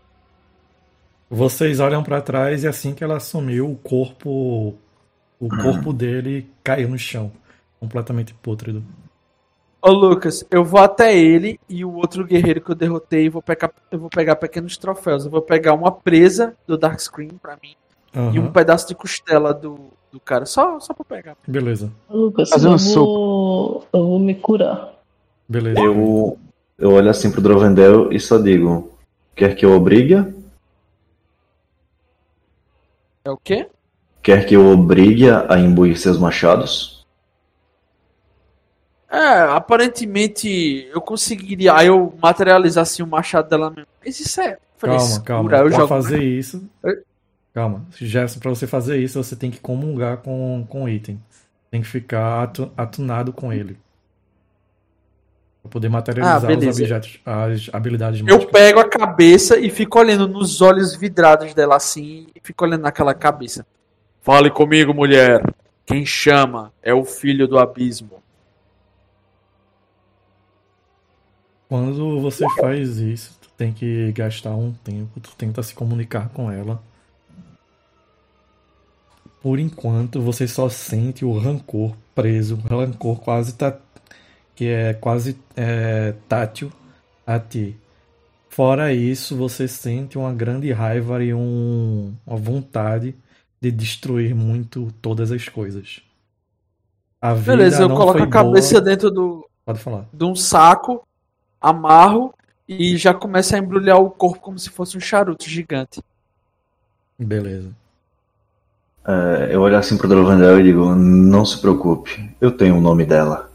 Vocês 1.30 1.80
olham 1.80 2.02
pra 2.02 2.22
trás 2.22 2.64
e 2.64 2.68
assim 2.68 2.94
que 2.94 3.04
ela 3.04 3.20
sumiu, 3.20 3.70
o 3.72 3.76
corpo. 3.76 4.76
O 5.40 5.48
corpo 5.62 5.94
dele 5.94 6.50
caiu 6.64 6.90
no 6.90 6.98
chão. 6.98 7.32
Completamente 7.80 8.34
pútrido. 8.34 8.84
Ô 9.82 9.92
Lucas, 9.92 10.44
eu 10.52 10.66
vou 10.66 10.82
até 10.82 11.18
ele 11.18 11.58
e 11.70 11.86
o 11.86 11.94
outro 11.94 12.26
guerreiro 12.26 12.60
que 12.60 12.72
eu 12.72 12.76
derrotei 12.76 13.26
e 13.26 13.30
vou 13.30 13.42
pegar, 13.42 13.72
eu 13.90 13.98
vou 13.98 14.10
pegar 14.10 14.36
pequenos 14.36 14.76
troféus. 14.76 15.24
Eu 15.24 15.32
vou 15.32 15.42
pegar 15.42 15.74
uma 15.74 15.92
presa 15.92 16.58
do 16.68 16.78
Dark 16.78 17.00
Screen 17.00 17.30
pra 17.42 17.58
mim 17.62 17.76
Aham, 18.14 18.36
e 18.36 18.40
um 18.40 18.52
pedaço 18.52 18.88
de 18.88 18.96
costela 18.96 19.54
do, 19.54 19.92
do 20.12 20.20
cara. 20.20 20.46
Só, 20.46 20.80
só 20.80 20.94
pra 20.94 21.06
pegar. 21.06 21.38
Beleza. 21.48 21.92
Lucas, 22.10 22.50
Fazer 22.50 22.68
eu 22.68 22.74
um 22.74 22.78
vou. 22.78 23.88
Eu 23.94 24.06
vou 24.08 24.20
me 24.20 24.36
curar. 24.36 24.94
Beleza. 25.48 25.80
Eu, 25.80 26.38
eu 26.78 26.92
olho 26.92 27.10
assim 27.10 27.32
pro 27.32 27.42
Drovendel 27.42 28.12
e 28.12 28.20
só 28.20 28.38
digo: 28.38 28.92
Quer 29.36 29.56
que 29.56 29.66
eu 29.66 29.74
obrigue? 29.74 30.16
É 33.24 33.32
o 33.32 33.38
quê? 33.38 33.68
Quer 34.22 34.46
que 34.46 34.56
eu 34.56 34.68
obrigue 34.68 35.30
a 35.30 35.58
imbuir 35.58 35.98
seus 35.98 36.18
machados? 36.18 37.06
É, 39.10 39.42
aparentemente 39.42 40.88
eu 40.94 41.02
conseguiria. 41.02 41.74
Aí 41.74 41.88
eu 41.88 42.14
materializar 42.22 42.84
assim 42.84 43.02
o 43.02 43.08
machado 43.08 43.50
dela 43.50 43.70
mesmo. 43.70 43.88
Mas 44.04 44.20
isso 44.20 44.40
é 44.40 44.58
Calma, 44.80 45.20
calma. 45.22 45.58
Eu 45.58 45.72
jogo. 45.72 45.88
fazer 45.88 46.24
isso. 46.24 46.64
Calma. 47.54 47.86
Jefferson, 47.92 48.40
pra 48.40 48.50
você 48.50 48.68
fazer 48.68 48.98
isso, 48.98 49.22
você 49.22 49.36
tem 49.36 49.50
que 49.52 49.60
comungar 49.60 50.18
com, 50.18 50.66
com 50.70 50.84
o 50.84 50.90
item. 50.90 51.22
tem 51.72 51.82
que 51.82 51.88
ficar 51.88 52.44
atu- 52.44 52.72
atunado 52.76 53.32
com 53.32 53.54
ele. 53.54 53.78
Pra 55.62 55.70
poder 55.72 55.90
materializar 55.90 56.50
Ah, 56.50 56.58
os 56.58 56.80
objetos, 56.80 57.20
as 57.26 57.70
habilidades 57.74 58.22
Eu 58.22 58.26
mágicas. 58.26 58.52
pego 58.52 58.80
a 58.80 58.90
cabeça 58.90 59.58
e 59.60 59.70
fico 59.70 60.00
olhando 60.00 60.28
nos 60.28 60.62
olhos 60.62 60.96
vidrados 60.96 61.54
dela 61.54 61.76
assim, 61.76 62.28
e 62.36 62.40
fico 62.42 62.64
olhando 62.66 62.82
naquela 62.82 63.14
cabeça. 63.14 63.66
Fale 64.22 64.50
comigo, 64.50 64.94
mulher. 64.94 65.44
Quem 65.86 66.06
chama 66.06 66.72
é 66.82 66.94
o 66.94 67.04
filho 67.04 67.48
do 67.48 67.60
abismo. 67.60 68.22
Quando 71.68 72.20
você 72.20 72.46
faz 72.60 72.98
isso, 72.98 73.38
tu 73.42 73.50
tem 73.56 73.72
que 73.72 74.12
gastar 74.14 74.56
um 74.56 74.72
tempo, 74.74 75.20
tu 75.20 75.36
tenta 75.38 75.62
se 75.62 75.74
comunicar 75.76 76.30
com 76.30 76.52
ela. 76.52 76.82
Por 79.42 79.60
enquanto, 79.60 80.22
você 80.22 80.48
só 80.48 80.70
sente 80.70 81.24
o 81.24 81.38
rancor 81.38 81.96
preso, 82.14 82.56
o 82.56 82.78
rancor 82.78 83.20
quase 83.20 83.54
tá, 83.54 83.78
que 84.56 84.68
é 84.68 84.94
quase 84.94 85.38
é, 85.56 86.14
tátil 86.28 86.72
a 87.26 87.40
ti. 87.40 87.78
Fora 88.50 88.92
isso, 88.94 89.38
você 89.38 89.68
sente 89.68 90.18
uma 90.18 90.34
grande 90.34 90.72
raiva 90.72 91.24
e 91.24 91.34
um, 91.34 92.14
uma 92.28 92.36
vontade 92.36 93.16
de 93.62 93.72
destruir 93.72 94.36
muito 94.36 94.92
todas 95.02 95.32
as 95.32 95.48
coisas. 95.48 96.02
A 97.22 97.34
Beleza, 97.34 97.84
eu 97.84 97.90
coloco 97.90 98.24
a 98.24 98.28
cabeça 98.28 98.76
boa. 98.76 98.82
dentro 98.82 99.12
do, 99.12 99.48
Pode 99.66 99.80
falar. 99.80 100.06
de 100.12 100.26
um 100.26 100.36
saco, 100.36 101.06
amarro 101.62 102.34
e 102.68 102.98
já 102.98 103.14
começo 103.14 103.56
a 103.56 103.60
embrulhar 103.60 103.98
o 103.98 104.10
corpo 104.10 104.40
como 104.40 104.58
se 104.60 104.70
fosse 104.70 104.98
um 104.98 105.02
charuto 105.02 105.48
gigante. 105.48 106.02
Beleza. 107.18 107.74
É, 109.10 109.56
eu 109.56 109.62
olho 109.62 109.76
assim 109.76 109.98
pro 109.98 110.08
Drovendel 110.08 110.60
e 110.60 110.64
digo: 110.64 110.94
Não 110.94 111.44
se 111.44 111.60
preocupe, 111.60 112.32
eu 112.40 112.52
tenho 112.52 112.78
o 112.78 112.82
nome 112.82 113.08
dela. 113.08 113.50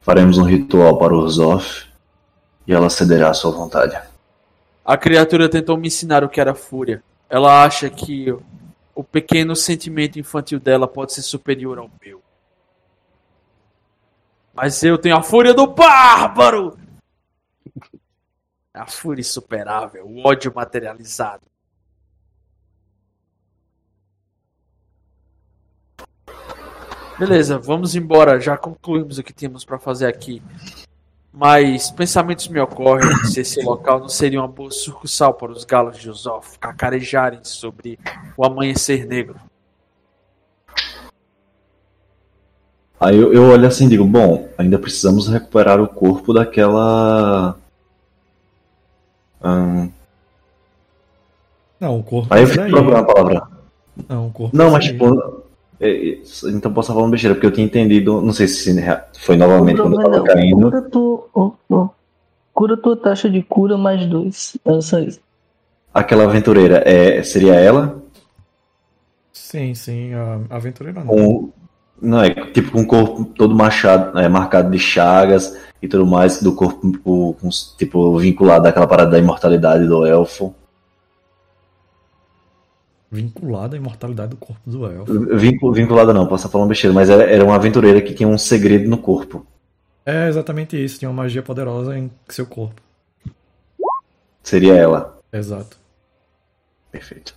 Faremos 0.00 0.38
um 0.38 0.44
ritual 0.44 0.98
para 0.98 1.12
Urzoff 1.12 1.88
e 2.64 2.72
ela 2.72 2.88
cederá 2.88 3.30
à 3.30 3.34
sua 3.34 3.50
vontade. 3.50 4.00
A 4.84 4.96
criatura 4.96 5.48
tentou 5.48 5.76
me 5.76 5.88
ensinar 5.88 6.22
o 6.22 6.28
que 6.28 6.40
era 6.40 6.54
fúria. 6.54 7.02
Ela 7.28 7.64
acha 7.64 7.90
que 7.90 8.32
o 8.94 9.02
pequeno 9.02 9.56
sentimento 9.56 10.16
infantil 10.16 10.60
dela 10.60 10.86
pode 10.86 11.12
ser 11.12 11.22
superior 11.22 11.78
ao 11.78 11.90
meu. 12.00 12.22
Mas 14.54 14.80
eu 14.84 14.96
tenho 14.96 15.16
a 15.16 15.22
fúria 15.22 15.52
do 15.52 15.66
bárbaro! 15.66 16.78
A 18.72 18.86
fúria 18.86 19.20
insuperável, 19.20 20.06
o 20.06 20.24
ódio 20.24 20.52
materializado. 20.54 21.42
Beleza, 27.20 27.58
vamos 27.58 27.94
embora. 27.94 28.40
Já 28.40 28.56
concluímos 28.56 29.18
o 29.18 29.22
que 29.22 29.30
tínhamos 29.30 29.62
para 29.62 29.78
fazer 29.78 30.06
aqui. 30.06 30.42
Mas 31.30 31.90
pensamentos 31.90 32.48
me 32.48 32.58
ocorrem 32.58 33.14
se 33.26 33.42
esse 33.42 33.62
local 33.62 34.00
não 34.00 34.08
seria 34.08 34.40
uma 34.40 34.48
boa 34.48 34.70
sucursal 34.70 35.34
para 35.34 35.52
os 35.52 35.62
galos 35.62 35.98
de 35.98 36.08
Usof 36.08 36.58
cacarejarem 36.58 37.40
sobre 37.42 37.98
o 38.38 38.42
amanhecer 38.42 39.06
negro. 39.06 39.36
Aí 42.98 43.18
eu, 43.18 43.34
eu 43.34 43.50
olho 43.50 43.66
assim 43.66 43.84
e 43.84 43.90
digo: 43.90 44.04
Bom, 44.06 44.48
ainda 44.56 44.78
precisamos 44.78 45.28
recuperar 45.28 45.78
o 45.78 45.88
corpo 45.88 46.32
daquela. 46.32 47.54
Não, 51.78 51.98
o 51.98 52.02
corpo 52.02 52.32
Aí 52.32 52.44
eu 52.44 52.48
é 52.48 52.50
fico 52.50 52.70
procurando 52.70 52.96
a 52.96 53.04
palavra. 53.04 53.48
Não, 54.08 54.28
o 54.28 54.32
corpo 54.32 54.56
Não, 54.56 54.68
é 54.68 54.70
mas 54.70 54.84
tipo. 54.86 55.39
É, 55.80 56.10
é, 56.10 56.18
Então 56.52 56.72
posso 56.72 56.86
estar 56.86 56.94
falando 56.94 57.10
besteira, 57.10 57.34
porque 57.34 57.46
eu 57.46 57.52
tinha 57.52 57.66
entendido. 57.66 58.20
Não 58.20 58.32
sei 58.32 58.46
se 58.46 58.74
foi 59.18 59.36
novamente 59.36 59.80
quando 59.80 60.00
eu 60.00 60.10
tava 60.10 60.24
caindo. 60.24 60.70
Cura, 60.70 60.82
tu, 60.82 61.28
ô, 61.34 61.52
ô, 61.68 61.88
cura 62.52 62.76
tua 62.76 62.96
taxa 62.96 63.28
de 63.30 63.42
cura 63.42 63.78
mais 63.78 64.04
dois. 64.06 64.56
É 64.64 64.80
só 64.80 64.98
isso. 64.98 65.20
Aquela 65.92 66.24
aventureira, 66.24 66.82
é, 66.86 67.22
seria 67.22 67.54
ela? 67.54 68.00
Sim, 69.32 69.74
sim, 69.74 70.12
a 70.14 70.38
aventureira 70.48 71.00
não. 71.02 71.06
Com, 71.08 71.50
não, 72.00 72.22
é 72.22 72.30
tipo 72.52 72.70
com 72.70 72.82
o 72.82 72.86
corpo 72.86 73.24
todo 73.24 73.54
machado, 73.54 74.18
é, 74.18 74.28
marcado 74.28 74.70
de 74.70 74.78
chagas 74.78 75.58
e 75.82 75.88
tudo 75.88 76.06
mais, 76.06 76.40
do 76.40 76.54
corpo 76.54 76.92
com- 77.00 77.34
tipo 77.76 78.16
vinculado 78.18 78.68
àquela 78.68 78.86
parada 78.86 79.10
da 79.10 79.18
imortalidade 79.18 79.86
do 79.86 80.06
elfo. 80.06 80.54
Vinculada 83.10 83.76
à 83.76 83.78
imortalidade 83.78 84.30
do 84.30 84.36
corpo 84.36 84.60
do 84.70 84.86
elfo. 84.86 85.36
Vincu- 85.36 85.72
vinculada 85.72 86.14
não, 86.14 86.26
posso 86.26 86.42
estar 86.46 86.48
falando 86.52 86.68
besteira, 86.68 86.94
mas 86.94 87.10
era, 87.10 87.24
era 87.24 87.44
uma 87.44 87.56
aventureira 87.56 88.00
que 88.00 88.14
tinha 88.14 88.28
um 88.28 88.38
segredo 88.38 88.88
no 88.88 88.98
corpo. 88.98 89.44
É 90.06 90.28
exatamente 90.28 90.82
isso, 90.82 90.98
tinha 90.98 91.10
uma 91.10 91.22
magia 91.24 91.42
poderosa 91.42 91.98
em 91.98 92.10
seu 92.28 92.46
corpo. 92.46 92.80
Seria 94.42 94.74
ela. 94.74 95.18
Exato. 95.32 95.76
Perfeito. 96.92 97.34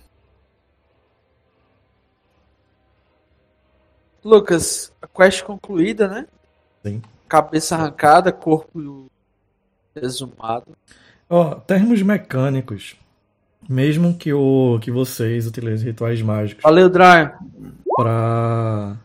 Lucas, 4.24 4.92
a 5.02 5.06
quest 5.06 5.42
concluída, 5.42 6.08
né? 6.08 6.26
Sim. 6.84 7.02
Cabeça 7.28 7.74
arrancada, 7.74 8.32
corpo 8.32 9.06
exumado. 9.94 10.76
Ó, 11.28 11.56
termos 11.56 12.00
mecânicos. 12.02 12.96
Mesmo 13.68 14.14
que, 14.14 14.32
o, 14.32 14.78
que 14.80 14.90
vocês 14.90 15.46
utilizem 15.46 15.86
rituais 15.86 16.20
mágicos 16.20 16.62
Valeu, 16.62 16.90
Brian. 16.90 17.32
pra, 17.96 18.96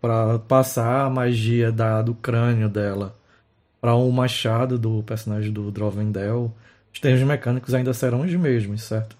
pra 0.00 0.38
passar 0.40 1.06
a 1.06 1.10
magia 1.10 1.72
da, 1.72 2.02
do 2.02 2.14
crânio 2.14 2.68
dela 2.68 3.16
pra 3.80 3.96
um 3.96 4.10
machado 4.10 4.78
do 4.78 5.02
personagem 5.04 5.52
do 5.52 5.70
Drovendel, 5.70 6.52
os 6.92 7.00
termos 7.00 7.22
mecânicos 7.22 7.74
ainda 7.74 7.94
serão 7.94 8.22
os 8.22 8.34
mesmos, 8.34 8.82
certo? 8.82 9.16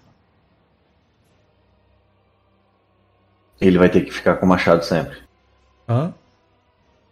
Ele 3.59 3.77
vai 3.77 3.89
ter 3.89 4.01
que 4.01 4.11
ficar 4.11 4.35
com 4.35 4.45
o 4.45 4.49
machado 4.49 4.83
sempre. 4.83 5.17
Hã? 5.87 6.13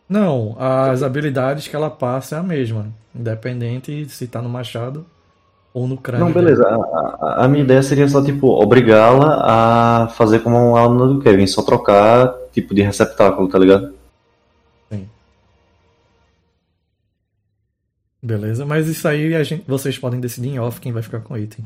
Não, 0.07 0.55
as 0.57 1.03
habilidades 1.03 1.67
que 1.67 1.75
ela 1.75 1.89
passa 1.89 2.37
é 2.37 2.39
a 2.39 2.43
mesma, 2.43 2.93
independente 3.13 4.07
se 4.09 4.27
tá 4.27 4.41
no 4.41 4.47
machado 4.47 5.05
ou 5.77 5.87
no 5.87 5.97
crânio. 5.97 6.25
Não, 6.25 6.31
dela. 6.31 6.43
beleza. 6.45 6.67
A, 6.67 6.75
a- 6.75 7.45
a 7.45 7.47
minha 7.47 7.63
ideia 7.63 7.83
seria 7.83 8.07
só, 8.07 8.23
tipo, 8.23 8.47
obrigá-la 8.49 10.03
a 10.03 10.07
fazer 10.09 10.39
como 10.39 10.75
a 10.75 10.81
aluna 10.81 11.13
do 11.13 11.19
Kevin, 11.21 11.45
só 11.47 11.61
trocar 11.61 12.33
tipo 12.51 12.73
de 12.73 12.81
receptáculo, 12.81 13.47
tá 13.47 13.59
ligado? 13.59 13.93
Beleza, 18.21 18.65
mas 18.65 18.87
isso 18.87 19.07
aí 19.07 19.35
a 19.35 19.43
gente, 19.43 19.63
vocês 19.67 19.97
podem 19.97 20.19
decidir 20.19 20.49
em 20.49 20.59
off 20.59 20.81
quem 20.81 20.91
vai 20.91 21.03
ficar 21.03 21.19
com 21.21 21.35
o 21.35 21.37
item, 21.37 21.63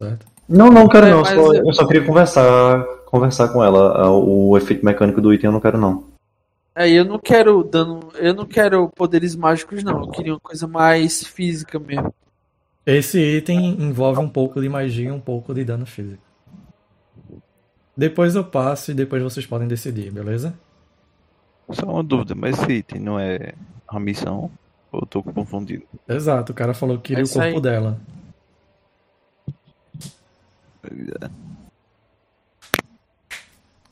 certo? 0.00 0.26
Não, 0.48 0.68
não 0.68 0.88
quero 0.88 1.06
É, 1.06 1.10
não. 1.10 1.20
mas 1.20 1.28
só- 1.28 1.54
eu- 1.54 1.66
eu 1.66 1.72
só 1.72 1.86
queria 1.86 2.04
conversar, 2.04 2.82
conversar 3.06 3.48
com 3.48 3.62
ela. 3.62 4.10
O 4.10 4.56
efeito 4.56 4.84
mecânico 4.84 5.20
do 5.20 5.32
item 5.32 5.48
eu 5.48 5.52
não 5.52 5.60
quero 5.60 5.78
não. 5.78 6.04
É, 6.74 6.88
eu 6.90 7.04
não 7.04 7.18
quero 7.18 7.62
dano, 7.62 8.00
eu 8.18 8.32
não 8.34 8.46
quero 8.46 8.88
poderes 8.96 9.36
mágicos 9.36 9.84
não. 9.84 10.00
Eu 10.00 10.08
queria 10.08 10.32
uma 10.32 10.40
coisa 10.40 10.66
mais 10.66 11.22
física 11.24 11.78
mesmo. 11.78 12.12
Esse 12.84 13.18
item 13.20 13.80
envolve 13.80 14.20
um 14.20 14.28
pouco 14.28 14.60
de 14.60 14.68
magia 14.68 15.08
e 15.08 15.12
um 15.12 15.20
pouco 15.20 15.54
de 15.54 15.64
dano 15.64 15.86
físico. 15.86 16.22
Depois 17.96 18.34
eu 18.34 18.44
passo 18.44 18.90
e 18.90 18.94
depois 18.94 19.22
vocês 19.22 19.46
podem 19.46 19.68
decidir, 19.68 20.10
beleza? 20.10 20.54
Só 21.70 21.86
uma 21.86 22.02
dúvida, 22.02 22.34
mas 22.34 22.58
esse 22.58 22.72
item 22.72 23.00
não 23.00 23.18
é 23.20 23.54
a 23.86 24.00
missão? 24.00 24.50
Ou 24.90 25.00
eu 25.00 25.06
tô 25.06 25.22
confundido? 25.22 25.84
Exato, 26.08 26.52
o 26.52 26.54
cara 26.54 26.74
falou 26.74 26.96
que 26.98 27.14
queria 27.14 27.22
É 27.22 27.24
o 27.24 27.28
corpo 27.28 27.56
aí. 27.56 27.60
dela. 27.60 28.00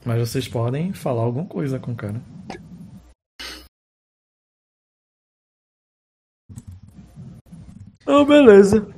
Mas 0.04 0.18
vocês 0.28 0.48
podem 0.48 0.92
falar 0.92 1.22
alguma 1.22 1.46
coisa 1.46 1.78
com 1.78 1.92
o 1.92 1.96
cara. 1.96 2.20
Ah, 8.10 8.24
beleza. 8.24 8.88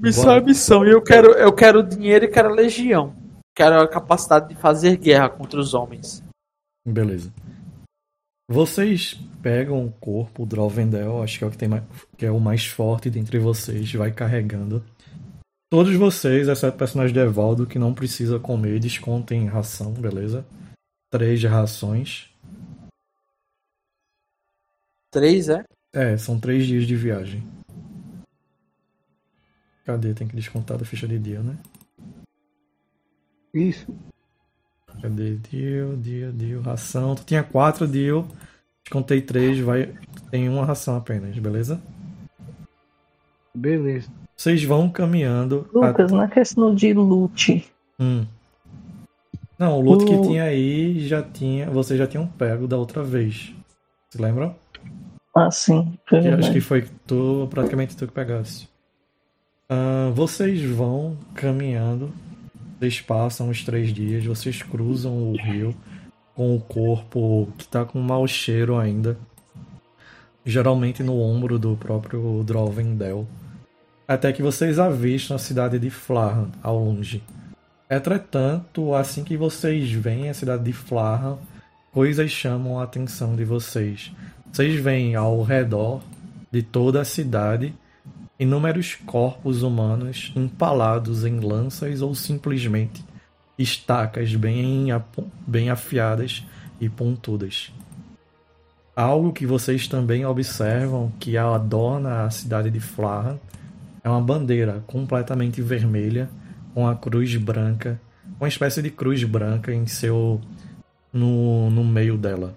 Missão 0.00 0.32
é 0.32 0.40
missão. 0.40 0.86
E 0.86 0.90
eu 0.90 1.02
quero, 1.02 1.32
eu 1.32 1.52
quero 1.52 1.82
dinheiro 1.82 2.24
e 2.24 2.28
quero 2.28 2.54
legião. 2.54 3.14
Quero 3.54 3.80
a 3.80 3.86
capacidade 3.86 4.48
de 4.48 4.54
fazer 4.54 4.96
guerra 4.96 5.28
contra 5.28 5.60
os 5.60 5.74
homens. 5.74 6.22
Beleza. 6.86 7.30
Vocês 8.48 9.14
pegam 9.42 9.84
o 9.84 9.92
corpo, 9.92 10.44
o 10.44 10.46
Drovendel, 10.46 11.22
acho 11.22 11.38
que 11.38 11.44
é 11.44 11.46
o 11.46 11.50
que, 11.50 11.58
tem 11.58 11.68
mais, 11.68 11.82
que 12.16 12.24
é 12.24 12.30
o 12.30 12.40
mais 12.40 12.64
forte 12.64 13.10
dentre 13.10 13.38
vocês, 13.38 13.92
vai 13.92 14.12
carregando. 14.12 14.84
Todos 15.68 15.94
vocês, 15.96 16.46
exceto 16.46 16.76
o 16.76 16.78
personagem 16.78 17.12
do 17.12 17.20
Evaldo, 17.20 17.66
que 17.66 17.78
não 17.78 17.92
precisa 17.92 18.38
comer, 18.38 18.78
descontem 18.78 19.46
ração, 19.46 19.92
beleza? 19.92 20.46
Três 21.10 21.42
rações. 21.42 22.30
Três, 25.10 25.48
é? 25.48 25.64
É, 25.92 26.16
são 26.16 26.38
três 26.38 26.66
dias 26.66 26.86
de 26.86 26.94
viagem. 26.94 27.55
Cadê? 29.86 30.12
Tem 30.12 30.26
que 30.26 30.34
descontar 30.36 30.76
da 30.76 30.84
ficha 30.84 31.06
de 31.08 31.18
dia, 31.18 31.40
né? 31.40 31.56
Isso. 33.54 33.86
Cadê? 35.00 35.36
Dio, 35.36 35.96
Dio, 35.96 36.32
Dio, 36.32 36.60
ração. 36.60 37.14
Tu 37.14 37.24
tinha 37.24 37.42
quatro 37.42 37.86
Dio. 37.86 38.26
Contei 38.90 39.20
três, 39.22 39.58
vai. 39.60 39.94
Tem 40.30 40.48
uma 40.48 40.64
ração 40.64 40.96
apenas, 40.96 41.38
beleza? 41.38 41.80
Beleza. 43.54 44.10
Vocês 44.36 44.62
vão 44.64 44.88
caminhando. 44.90 45.68
a- 45.74 45.78
Lucas, 45.88 46.12
na 46.12 46.28
questão 46.28 46.74
de 46.74 46.92
loot, 46.92 47.64
Hum. 47.98 48.26
Não, 49.58 49.78
o 49.78 49.80
loot 49.80 50.04
que 50.04 50.20
tinha 50.28 50.44
aí 50.44 51.00
já 51.08 51.22
tinha. 51.22 51.70
Vocês 51.70 51.98
já 51.98 52.06
tinham 52.06 52.26
pego 52.26 52.68
da 52.68 52.76
outra 52.76 53.02
vez. 53.02 53.54
Se 54.10 54.20
lembram? 54.20 54.54
foi 56.06 56.20
Que 56.20 56.28
acho 56.28 56.52
que 56.52 56.60
foi 56.60 56.82
tu, 57.06 57.46
praticamente 57.50 57.96
tu 57.96 58.06
que 58.06 58.12
pegasse. 58.12 58.68
Ah, 59.68 60.12
vocês 60.14 60.62
vão 60.62 61.18
caminhando, 61.34 62.12
vocês 62.78 63.00
passam 63.00 63.48
os 63.48 63.64
três 63.64 63.92
dias, 63.92 64.24
vocês 64.24 64.62
cruzam 64.62 65.32
o 65.32 65.36
rio 65.36 65.74
com 66.36 66.54
o 66.54 66.60
corpo 66.60 67.48
que 67.58 67.66
tá 67.66 67.84
com 67.84 67.98
mau 67.98 68.28
cheiro 68.28 68.78
ainda. 68.78 69.18
Geralmente 70.44 71.02
no 71.02 71.20
ombro 71.20 71.58
do 71.58 71.76
próprio 71.76 72.44
Drovendel. 72.44 73.26
Até 74.06 74.32
que 74.32 74.40
vocês 74.40 74.78
avistam 74.78 75.34
a 75.34 75.40
cidade 75.40 75.80
de 75.80 75.90
Flarran 75.90 76.52
ao 76.62 76.78
longe. 76.78 77.20
Entretanto, 77.90 78.94
assim 78.94 79.24
que 79.24 79.36
vocês 79.36 79.90
veem 79.90 80.28
a 80.28 80.34
cidade 80.34 80.62
de 80.62 80.72
Flarran, 80.72 81.38
coisas 81.90 82.30
chamam 82.30 82.78
a 82.78 82.84
atenção 82.84 83.34
de 83.34 83.44
vocês. 83.44 84.12
Vocês 84.52 84.80
veem 84.80 85.16
ao 85.16 85.42
redor 85.42 86.02
de 86.52 86.62
toda 86.62 87.00
a 87.00 87.04
cidade 87.04 87.74
inúmeros 88.38 88.94
corpos 88.94 89.62
humanos 89.62 90.32
empalados 90.36 91.24
em 91.24 91.40
lanças 91.40 92.02
ou 92.02 92.14
simplesmente 92.14 93.04
estacas 93.58 94.34
bem, 94.34 94.88
bem 95.46 95.70
afiadas 95.70 96.44
e 96.80 96.88
pontudas. 96.88 97.72
Algo 98.94 99.32
que 99.32 99.46
vocês 99.46 99.86
também 99.88 100.24
observam 100.24 101.12
que 101.18 101.36
adorna 101.36 102.24
a 102.24 102.30
cidade 102.30 102.70
de 102.70 102.80
Flarran 102.80 103.36
é 104.02 104.08
uma 104.08 104.20
bandeira 104.20 104.82
completamente 104.86 105.60
vermelha 105.60 106.30
com 106.72 106.86
a 106.86 106.94
cruz 106.94 107.34
branca, 107.36 108.00
uma 108.38 108.48
espécie 108.48 108.82
de 108.82 108.90
cruz 108.90 109.22
branca 109.24 109.72
em 109.72 109.86
seu 109.86 110.40
no, 111.12 111.70
no 111.70 111.84
meio 111.84 112.16
dela. 112.16 112.54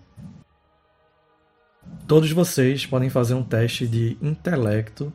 Todos 2.05 2.31
vocês 2.31 2.85
podem 2.85 3.09
fazer 3.09 3.33
um 3.33 3.43
teste 3.43 3.87
de 3.87 4.17
intelecto 4.21 5.13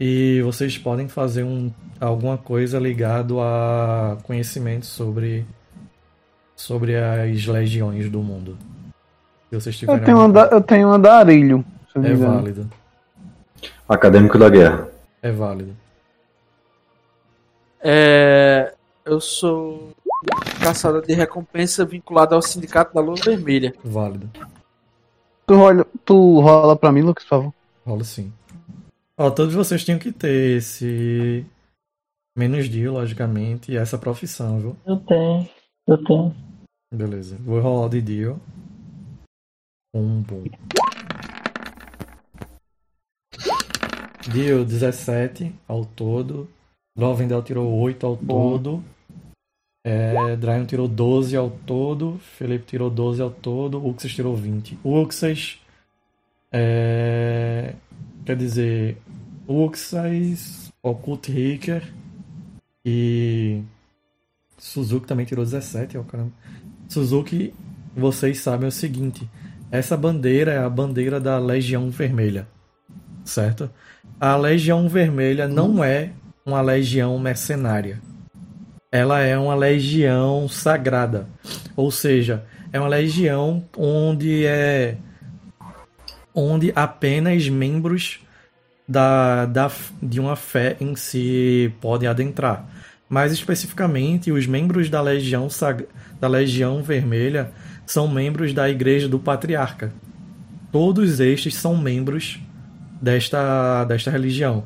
e 0.00 0.40
vocês 0.42 0.78
podem 0.78 1.06
fazer 1.08 1.42
um, 1.44 1.70
alguma 2.00 2.38
coisa 2.38 2.78
ligado 2.78 3.38
a 3.40 4.16
conhecimento 4.22 4.86
sobre 4.86 5.46
sobre 6.56 6.96
as 6.96 7.46
legiões 7.46 8.10
do 8.10 8.22
mundo. 8.22 8.56
Se 9.50 9.54
vocês 9.60 9.74
Eu 9.76 9.80
tiverem 9.80 10.04
tenho, 10.04 10.18
alguma 10.18 10.40
eu 10.46 10.60
tenho 10.62 10.88
andarilho. 10.90 11.64
se 11.92 11.98
eu 11.98 12.02
não 12.02 12.08
É 12.08 12.12
me 12.12 12.18
engano. 12.18 12.34
válido. 12.34 12.70
Acadêmico 13.88 14.38
da 14.38 14.48
guerra. 14.48 14.88
É 15.22 15.30
válido. 15.30 15.76
É, 17.82 18.74
eu 19.04 19.20
sou 19.20 19.92
caçador 20.62 21.04
de 21.04 21.14
recompensa 21.14 21.84
vinculado 21.84 22.34
ao 22.34 22.42
Sindicato 22.42 22.94
da 22.94 23.00
Lua 23.00 23.16
Vermelha. 23.16 23.74
Válido. 23.82 24.30
Tu, 25.46 25.54
rola, 25.56 25.86
tu 26.04 26.40
rola 26.40 26.76
pra 26.76 26.92
mim, 26.92 27.00
Lucas, 27.02 27.24
por 27.24 27.30
favor. 27.30 27.54
Rola 27.86 28.04
sim. 28.04 28.32
Ó, 29.22 29.30
todos 29.30 29.54
vocês 29.54 29.84
tinham 29.84 29.98
que 29.98 30.10
ter 30.10 30.56
esse 30.56 31.44
menos 32.34 32.70
dia, 32.70 32.90
logicamente, 32.90 33.70
e 33.70 33.76
essa 33.76 33.98
profissão, 33.98 34.58
viu? 34.58 34.76
Eu 34.86 34.96
tenho, 34.96 35.48
eu 35.86 36.04
tenho. 36.04 36.34
Beleza. 36.90 37.36
Vou 37.40 37.60
rolar 37.60 37.90
de 37.90 38.00
Dio. 38.00 38.40
Um 39.94 40.22
bom. 40.22 40.44
Dio 44.32 44.64
17 44.64 45.54
ao 45.68 45.84
todo. 45.84 46.48
Lovendel 46.96 47.42
tirou 47.42 47.70
8 47.78 48.06
ao 48.06 48.16
Bom. 48.16 48.58
todo. 48.58 48.84
É, 49.84 50.34
Dryon 50.34 50.64
tirou 50.64 50.88
12 50.88 51.36
ao 51.36 51.50
todo. 51.50 52.18
Felipe 52.20 52.64
tirou 52.64 52.88
12 52.88 53.20
ao 53.20 53.30
todo. 53.30 53.86
Uxas 53.86 54.14
tirou 54.14 54.34
20. 54.34 54.78
Uxas. 54.82 55.60
É, 56.50 57.74
quer 58.24 58.34
dizer. 58.34 58.96
Uxas. 59.46 60.72
Occult 60.82 61.28
Hicker. 61.30 61.82
E. 62.84 63.62
Suzuki 64.58 65.06
também 65.06 65.26
tirou 65.26 65.44
17, 65.44 65.96
ó, 65.98 66.02
caramba. 66.02 66.32
Suzuki, 66.88 67.54
vocês 67.96 68.38
sabem 68.40 68.68
o 68.68 68.72
seguinte: 68.72 69.28
essa 69.70 69.96
bandeira 69.96 70.52
é 70.52 70.58
a 70.58 70.68
bandeira 70.68 71.20
da 71.20 71.38
Legião 71.38 71.90
Vermelha, 71.90 72.46
certo? 73.24 73.70
A 74.18 74.36
Legião 74.36 74.88
Vermelha 74.88 75.48
não 75.48 75.82
é 75.82 76.10
uma 76.44 76.60
legião 76.60 77.18
mercenária. 77.18 78.00
Ela 78.92 79.20
é 79.20 79.38
uma 79.38 79.54
legião 79.54 80.48
sagrada, 80.48 81.28
ou 81.76 81.90
seja, 81.90 82.44
é 82.72 82.80
uma 82.80 82.88
legião 82.88 83.64
onde 83.76 84.44
é 84.44 84.96
onde 86.34 86.72
apenas 86.74 87.48
membros 87.48 88.20
da, 88.90 89.46
da, 89.46 89.70
de 90.02 90.18
uma 90.18 90.34
fé 90.34 90.76
em 90.80 90.96
si 90.96 91.72
podem 91.80 92.08
adentrar. 92.08 92.68
Mais 93.08 93.32
especificamente, 93.32 94.32
os 94.32 94.48
membros 94.48 94.90
da 94.90 95.00
Legião, 95.00 95.46
da 96.20 96.26
Legião 96.26 96.82
Vermelha 96.82 97.52
são 97.86 98.08
membros 98.08 98.52
da 98.52 98.68
Igreja 98.68 99.08
do 99.08 99.20
Patriarca. 99.20 99.92
Todos 100.72 101.20
estes 101.20 101.54
são 101.54 101.76
membros 101.76 102.40
desta, 103.00 103.84
desta 103.84 104.10
religião, 104.10 104.64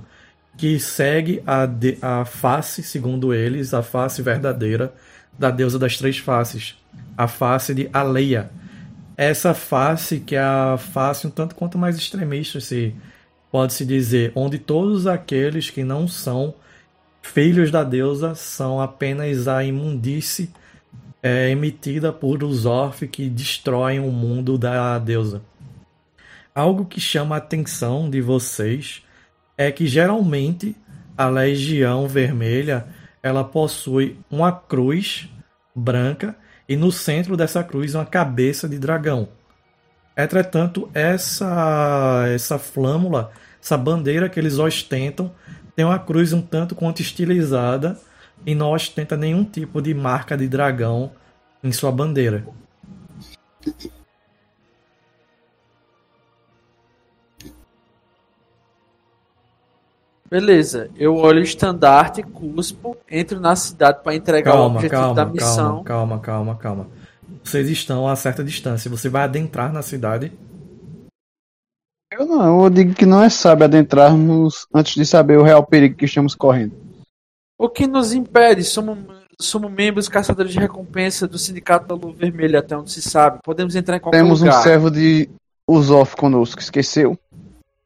que 0.56 0.80
segue 0.80 1.42
a, 1.46 1.68
a 2.00 2.24
face, 2.24 2.82
segundo 2.82 3.34
eles, 3.34 3.74
a 3.74 3.82
face 3.82 4.22
verdadeira 4.22 4.94
da 5.38 5.50
deusa 5.50 5.78
das 5.78 5.98
três 5.98 6.16
faces, 6.16 6.82
a 7.16 7.28
face 7.28 7.74
de 7.74 7.90
Aleia. 7.92 8.50
Essa 9.18 9.52
face 9.52 10.18
que 10.18 10.34
é 10.34 10.40
a 10.40 10.78
face 10.78 11.26
um 11.26 11.30
tanto 11.30 11.54
quanto 11.54 11.76
mais 11.76 11.96
extremista, 11.96 12.58
se 12.58 12.94
pode-se 13.54 13.86
dizer, 13.86 14.32
onde 14.34 14.58
todos 14.58 15.06
aqueles 15.06 15.70
que 15.70 15.84
não 15.84 16.08
são 16.08 16.54
filhos 17.22 17.70
da 17.70 17.84
deusa 17.84 18.34
são 18.34 18.80
apenas 18.80 19.46
a 19.46 19.62
imundície 19.62 20.50
é, 21.22 21.50
emitida 21.50 22.12
por 22.12 22.42
os 22.42 22.66
Orf 22.66 23.06
que 23.06 23.30
destroem 23.30 24.00
o 24.00 24.10
mundo 24.10 24.58
da 24.58 24.98
deusa. 24.98 25.40
Algo 26.52 26.84
que 26.84 27.00
chama 27.00 27.36
a 27.36 27.38
atenção 27.38 28.10
de 28.10 28.20
vocês 28.20 29.04
é 29.56 29.70
que 29.70 29.86
geralmente 29.86 30.74
a 31.16 31.28
Legião 31.28 32.08
Vermelha 32.08 32.88
ela 33.22 33.44
possui 33.44 34.18
uma 34.28 34.50
cruz 34.50 35.28
branca 35.72 36.34
e 36.68 36.74
no 36.74 36.90
centro 36.90 37.36
dessa 37.36 37.62
cruz 37.62 37.94
uma 37.94 38.04
cabeça 38.04 38.68
de 38.68 38.80
dragão. 38.80 39.28
Entretanto, 40.16 40.90
essa 40.92 42.24
essa 42.34 42.58
flâmula, 42.58 43.32
essa 43.64 43.78
bandeira 43.78 44.28
que 44.28 44.38
eles 44.38 44.58
ostentam, 44.58 45.32
tem 45.74 45.86
uma 45.86 45.98
cruz 45.98 46.34
um 46.34 46.42
tanto 46.42 46.74
quanto 46.74 47.00
estilizada 47.00 47.98
e 48.44 48.54
não 48.54 48.72
ostenta 48.72 49.16
nenhum 49.16 49.42
tipo 49.42 49.80
de 49.80 49.94
marca 49.94 50.36
de 50.36 50.46
dragão 50.46 51.12
em 51.62 51.72
sua 51.72 51.90
bandeira. 51.90 52.44
Beleza, 60.30 60.90
eu 60.96 61.16
olho 61.16 61.40
o 61.40 61.42
estandarte, 61.44 62.22
cuspo, 62.22 62.96
entro 63.10 63.40
na 63.40 63.56
cidade 63.56 64.02
para 64.02 64.14
entregar 64.14 64.52
o 64.52 64.56
Calma, 64.56 64.74
objetivo 64.76 65.00
calma, 65.00 65.14
da 65.14 65.24
missão. 65.24 65.84
calma, 65.84 66.18
calma, 66.18 66.54
calma, 66.54 66.56
calma. 66.56 66.88
Vocês 67.42 67.70
estão 67.70 68.06
a 68.06 68.14
certa 68.16 68.44
distância. 68.44 68.90
Você 68.90 69.08
vai 69.08 69.22
adentrar 69.22 69.72
na 69.72 69.80
cidade. 69.80 70.32
Eu 72.16 72.26
não, 72.26 72.62
eu 72.62 72.70
digo 72.70 72.94
que 72.94 73.04
não 73.04 73.20
é 73.20 73.28
sábio 73.28 73.64
adentrarmos 73.64 74.68
antes 74.72 74.94
de 74.94 75.04
saber 75.04 75.36
o 75.36 75.42
real 75.42 75.66
perigo 75.66 75.96
que 75.96 76.04
estamos 76.04 76.36
correndo. 76.36 76.72
O 77.58 77.68
que 77.68 77.88
nos 77.88 78.12
impede? 78.12 78.62
Somos, 78.62 78.98
somos 79.40 79.68
membros 79.68 80.08
caçadores 80.08 80.52
de 80.52 80.60
recompensa 80.60 81.26
do 81.26 81.36
Sindicato 81.36 81.88
da 81.88 81.94
Lua 81.96 82.14
Vermelha, 82.14 82.60
até 82.60 82.76
onde 82.76 82.92
se 82.92 83.02
sabe. 83.02 83.40
Podemos 83.42 83.74
entrar 83.74 83.96
em 83.96 84.00
qualquer 84.00 84.18
Temos 84.18 84.42
um 84.42 84.44
lugar. 84.44 84.62
servo 84.62 84.92
de 84.92 85.28
Usof 85.68 86.14
conosco, 86.14 86.60
esqueceu? 86.60 87.18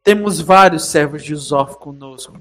Temos 0.05 0.43
vários 0.43 0.85
servos 0.85 1.25
de 1.25 1.33
Usof 1.33 1.79
conosco. 1.79 2.39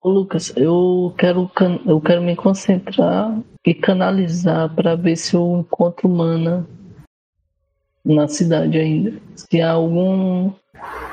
Ô, 0.00 0.08
Lucas, 0.08 0.52
eu 0.56 1.12
quero, 1.18 1.50
eu 1.84 2.00
quero 2.00 2.22
me 2.22 2.36
concentrar 2.36 3.36
e 3.66 3.74
canalizar 3.74 4.72
para 4.72 4.94
ver 4.94 5.16
se 5.16 5.34
eu 5.34 5.66
encontro 5.68 6.08
mana 6.08 6.64
na 8.04 8.28
cidade 8.28 8.78
ainda. 8.78 9.20
Se 9.34 9.60
há 9.60 9.72
algum, 9.72 10.52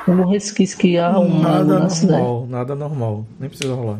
algum 0.08 0.26
resquício 0.26 0.78
que 0.78 0.98
há 0.98 1.18
um 1.20 1.42
nada 1.42 1.80
normal, 1.80 2.48
nada 2.48 2.76
normal. 2.76 3.26
Nem 3.40 3.50
precisa 3.50 3.74
rolar. 3.74 4.00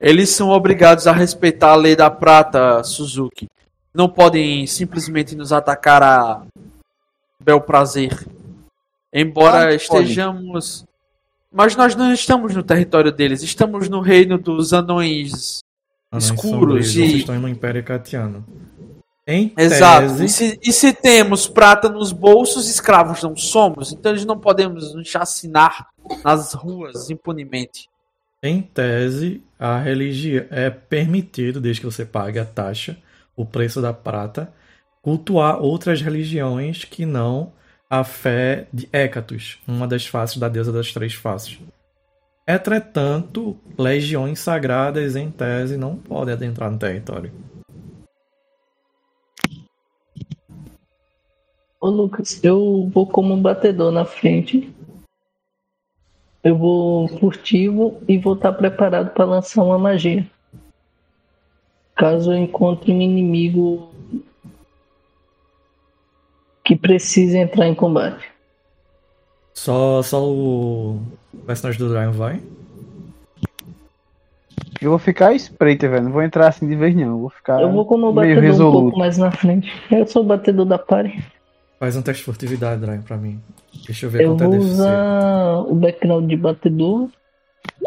Eles 0.00 0.30
são 0.30 0.48
obrigados 0.48 1.06
a 1.06 1.12
respeitar 1.12 1.70
a 1.72 1.76
lei 1.76 1.94
da 1.94 2.10
prata, 2.10 2.82
Suzuki. 2.82 3.48
não 3.94 4.08
podem 4.08 4.66
simplesmente 4.66 5.36
nos 5.36 5.52
atacar 5.52 6.02
a 6.02 6.42
bel 7.42 7.60
prazer. 7.60 8.26
Embora 9.12 9.68
que 9.68 9.74
estejamos. 9.76 10.84
Mas 11.52 11.76
nós 11.76 11.94
não 11.94 12.12
estamos 12.12 12.54
no 12.56 12.62
território 12.62 13.12
deles, 13.12 13.42
estamos 13.42 13.88
no 13.88 14.00
reino 14.00 14.38
dos 14.38 14.72
anões. 14.72 15.60
Anões 16.10 16.24
Escuros 16.24 16.50
sombrios, 16.50 16.86
e- 16.88 16.92
Vocês 16.92 17.12
estão 17.20 17.38
no 17.38 17.48
Império 17.48 17.84
Catiano. 17.84 18.44
Em 19.26 19.52
Exato. 19.56 20.08
tese, 20.08 20.24
E 20.24 20.28
se, 20.28 20.60
e 20.62 20.72
se 20.72 20.92
temos 20.92 21.46
prata 21.46 21.88
nos 21.88 22.10
bolsos, 22.10 22.68
escravos 22.68 23.22
não 23.22 23.36
somos, 23.36 23.92
então 23.92 24.10
eles 24.10 24.24
não 24.24 24.38
podemos 24.38 24.94
nos 24.94 25.08
chacinar 25.08 25.88
nas 26.24 26.52
ruas 26.52 27.08
impunemente. 27.08 27.88
Em 28.42 28.60
tese, 28.60 29.40
a 29.58 29.78
religião 29.78 30.44
é 30.50 30.68
permitido, 30.68 31.60
desde 31.60 31.80
que 31.80 31.86
você 31.86 32.04
pague 32.04 32.40
a 32.40 32.44
taxa, 32.44 32.96
o 33.36 33.46
preço 33.46 33.80
da 33.80 33.92
prata, 33.92 34.52
cultuar 35.00 35.62
outras 35.62 36.02
religiões 36.02 36.84
que 36.84 37.06
não 37.06 37.52
a 37.88 38.02
fé 38.02 38.66
de 38.72 38.88
Hécatos, 38.92 39.58
uma 39.68 39.86
das 39.86 40.06
faces 40.06 40.38
da 40.38 40.48
deusa 40.48 40.72
das 40.72 40.92
três 40.92 41.14
faces. 41.14 41.60
Entretanto, 42.48 43.56
legiões 43.78 44.40
sagradas, 44.40 45.14
em 45.14 45.30
tese, 45.30 45.76
não 45.76 45.94
podem 45.94 46.34
adentrar 46.34 46.70
no 46.70 46.78
território. 46.78 47.30
Ô 51.82 51.90
Lucas, 51.90 52.38
eu 52.44 52.88
vou 52.94 53.04
como 53.04 53.34
um 53.34 53.42
batedor 53.42 53.90
na 53.90 54.04
frente. 54.04 54.72
Eu 56.44 56.56
vou 56.56 57.08
furtivo 57.18 58.00
e 58.06 58.16
vou 58.18 58.34
estar 58.34 58.52
preparado 58.52 59.10
para 59.10 59.24
lançar 59.24 59.64
uma 59.64 59.76
magia. 59.76 60.24
Caso 61.96 62.32
eu 62.32 62.38
encontre 62.38 62.92
um 62.92 63.00
inimigo 63.02 63.90
que 66.64 66.76
precise 66.76 67.36
entrar 67.36 67.66
em 67.66 67.74
combate. 67.74 68.30
Só, 69.52 70.04
só 70.04 70.24
o 70.24 71.02
personagem 71.44 71.80
do 71.80 71.88
Dragon 71.88 72.12
vai? 72.12 72.40
Eu 74.80 74.90
vou 74.90 75.00
ficar 75.00 75.34
espreita, 75.34 75.88
velho. 75.88 76.04
Não 76.04 76.12
vou 76.12 76.22
entrar 76.22 76.46
assim 76.46 76.68
de 76.68 76.76
vez, 76.76 76.94
não. 76.94 77.02
Eu 77.02 77.18
vou 77.18 77.30
ficar 77.30 77.60
Eu 77.60 77.72
vou 77.72 77.84
como 77.84 78.12
batedor 78.12 78.38
um 78.38 78.46
resoluto. 78.46 78.80
pouco 78.82 78.98
mais 79.00 79.18
na 79.18 79.32
frente. 79.32 79.68
Eu 79.90 80.06
sou 80.06 80.22
o 80.22 80.26
batedor 80.26 80.64
da 80.64 80.78
party. 80.78 81.41
Faz 81.82 81.96
um 81.96 82.02
teste 82.02 82.20
de 82.20 82.26
furtividade, 82.26 82.80
Dragon, 82.80 83.02
pra 83.02 83.16
mim. 83.16 83.42
Deixa 83.84 84.06
eu 84.06 84.10
ver 84.10 84.22
Eu 84.22 84.36
quanto 84.36 84.44
é 84.44 84.48
deficiente. 84.50 84.74
usar 84.74 85.58
o 85.62 85.74
background 85.74 86.30
de 86.30 86.36
batedor. 86.36 87.10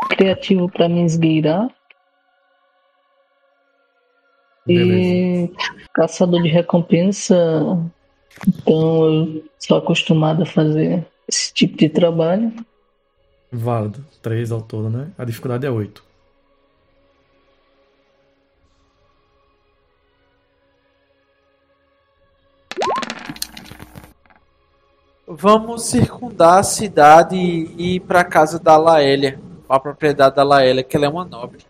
Criativo 0.10 0.70
para 0.70 0.90
me 0.90 1.06
esgueirar. 1.06 1.74
Beleza. 4.68 5.00
E 5.00 5.52
caçador 5.94 6.44
de 6.44 6.50
recompensa. 6.50 7.38
Então 8.46 9.06
eu 9.06 9.46
sou 9.58 9.78
acostumado 9.78 10.44
a 10.44 10.46
fazer 10.46 11.08
esse 11.26 11.54
tipo 11.54 11.78
de 11.78 11.88
trabalho. 11.88 12.52
Válido. 13.50 14.06
3 14.22 14.52
ao 14.52 14.62
todo, 14.62 14.90
né? 14.90 15.08
A 15.18 15.24
dificuldade 15.24 15.66
é 15.66 15.72
8. 15.72 16.05
Vamos 25.28 25.84
circundar 25.86 26.60
a 26.60 26.64
cidade 26.64 27.36
e 27.36 27.96
ir 27.96 28.00
para 28.02 28.20
a 28.20 28.24
casa 28.24 28.60
da 28.60 28.78
Laélia, 28.78 29.40
a 29.68 29.80
propriedade 29.80 30.36
da 30.36 30.44
Laélia, 30.44 30.84
que 30.84 30.96
ela 30.96 31.08
é 31.08 31.10
uma 31.10 31.26
nobre. 31.26 31.66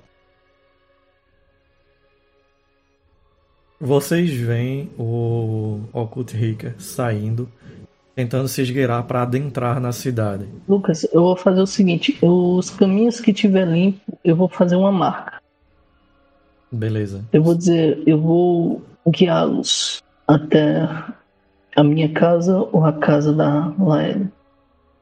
Vocês 3.80 4.32
veem 4.32 4.90
o 4.98 5.80
Occult 5.94 6.36
Ricker 6.36 6.76
saindo, 6.78 7.50
tentando 8.14 8.48
se 8.48 8.62
esgueirar 8.62 9.04
para 9.04 9.22
adentrar 9.22 9.80
na 9.80 9.92
cidade. 9.92 10.48
Lucas, 10.68 11.04
eu 11.14 11.22
vou 11.22 11.38
fazer 11.38 11.62
o 11.62 11.68
seguinte: 11.68 12.18
os 12.22 12.70
caminhos 12.70 13.22
que 13.22 13.32
tiver 13.32 13.66
limpo, 13.66 14.18
eu 14.24 14.36
vou 14.36 14.50
fazer 14.50 14.76
uma 14.76 14.92
marca. 14.92 15.42
Beleza. 16.72 17.24
Eu 17.32 17.42
vou 17.42 17.56
dizer, 17.56 18.02
eu 18.06 18.20
vou 18.20 18.82
guiá-los 19.08 20.04
até 20.28 20.88
a 21.76 21.84
minha 21.84 22.12
casa 22.14 22.58
ou 22.72 22.86
a 22.86 22.94
casa 22.94 23.34
da 23.34 23.74
Laélia. 23.78 24.32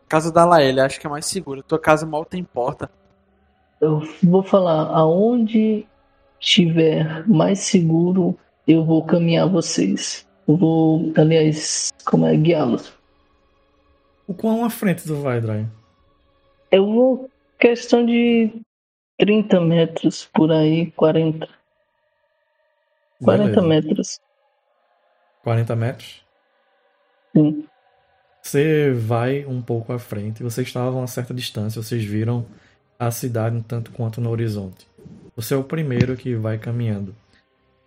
Casa 0.10 0.32
da 0.32 0.46
Laélia, 0.46 0.86
acho 0.86 1.00
que 1.00 1.08
é 1.08 1.10
mais 1.10 1.26
segura. 1.26 1.64
Tua 1.64 1.80
casa 1.80 2.06
mal 2.06 2.26
tem 2.26 2.44
porta. 2.44 2.90
Eu 3.80 4.02
vou 4.24 4.44
falar 4.44 4.88
aonde 4.96 5.86
estiver 6.40 7.28
mais 7.28 7.60
seguro, 7.60 8.38
eu 8.68 8.84
vou 8.84 9.06
caminhar 9.06 9.48
vocês. 9.48 10.28
Eu 10.48 10.58
vou, 10.58 11.14
aliás, 11.18 11.92
como 12.06 12.26
é 12.26 12.36
guiá-los. 12.36 12.94
O 14.28 14.34
quão 14.34 14.64
à 14.66 14.70
frente 14.70 15.04
tu 15.04 15.16
vai, 15.16 15.40
Dragon? 15.40 15.68
Eu 16.72 16.86
vou 16.86 17.30
questão 17.60 18.06
de 18.06 18.62
30 19.18 19.62
metros 19.62 20.30
por 20.34 20.52
aí, 20.52 20.92
40. 20.92 21.48
40 23.24 23.44
Beleza. 23.44 23.68
metros. 23.68 24.20
40 25.44 25.76
metros? 25.76 26.23
Sim. 27.36 27.66
Você 28.42 28.92
vai 28.92 29.46
um 29.46 29.62
pouco 29.62 29.94
à 29.94 30.00
frente, 30.00 30.44
vocês 30.44 30.68
estavam 30.68 31.02
a 31.02 31.08
certa 31.08 31.34
distância, 31.34 31.82
vocês 31.82 32.04
viram 32.04 32.46
a 33.00 33.10
cidade 33.10 33.56
um 33.56 33.62
tanto 33.62 33.92
quanto 33.92 34.20
no 34.20 34.30
horizonte. 34.30 34.86
Você 35.36 35.54
é 35.54 35.58
o 35.58 35.64
primeiro 35.64 36.16
que 36.16 36.36
vai 36.36 36.58
caminhando. 36.58 37.16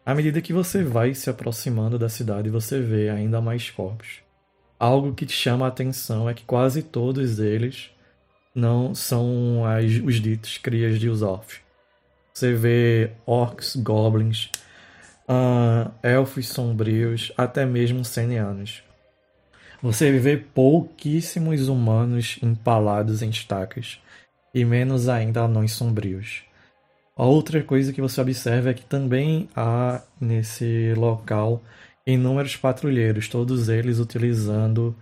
À 0.05 0.15
medida 0.15 0.41
que 0.41 0.52
você 0.52 0.83
vai 0.83 1.15
se 1.15 1.28
aproximando 1.28 1.99
da 1.99 2.08
cidade, 2.08 2.49
você 2.49 2.81
vê 2.81 3.10
ainda 3.10 3.41
mais 3.41 3.70
corpos. 3.70 4.20
Algo 4.78 5.15
que 5.15 5.26
te 5.26 5.33
chama 5.33 5.66
a 5.66 5.68
atenção 5.68 6.28
é 6.28 6.34
que 6.34 6.44
quase 6.44 6.83
todos 6.83 7.39
eles 7.39 7.91
não 8.55 8.94
são 8.94 9.65
as, 9.65 9.84
os 10.02 10.16
ditos 10.16 10.58
crias 10.58 10.99
de 10.99 11.08
Usorf. 11.08 11.60
Você 12.33 12.52
vê 12.55 13.12
orcs, 13.26 13.76
goblins, 13.76 14.50
ah, 15.28 15.91
elfos 16.02 16.49
sombrios, 16.49 17.33
até 17.36 17.66
mesmo 17.66 18.05
senianos. 18.05 18.85
Você 19.86 20.10
vê 20.18 20.36
pouquíssimos 20.36 21.68
humanos 21.68 22.40
empalados 22.42 23.23
em 23.23 23.31
estacas, 23.31 24.00
e 24.52 24.65
menos 24.65 25.08
ainda 25.08 25.42
anões 25.42 25.70
sombrios. 25.74 26.42
A 27.16 27.24
outra 27.24 27.62
coisa 27.62 27.92
que 27.92 28.00
você 28.00 28.20
observa 28.20 28.70
é 28.70 28.74
que 28.74 28.84
também 28.84 29.48
há 29.55 30.02
nesse 30.20 30.92
local 30.97 31.62
inúmeros 32.05 32.56
patrulheiros, 32.56 33.28
todos 33.28 33.68
eles 33.68 34.00
utilizando 34.00 34.92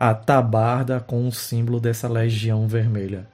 a 0.00 0.14
tabarda 0.14 0.98
com 0.98 1.28
o 1.28 1.30
símbolo 1.30 1.78
dessa 1.78 2.08
legião 2.08 2.66
vermelha. 2.66 3.28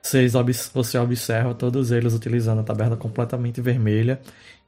Vocês 0.00 0.36
obs- 0.36 0.70
Você 0.72 0.96
observa 0.96 1.54
todos 1.54 1.90
eles 1.90 2.14
utilizando 2.14 2.60
a 2.60 2.64
tabarda 2.64 2.96
completamente 2.96 3.60
vermelha, 3.60 4.20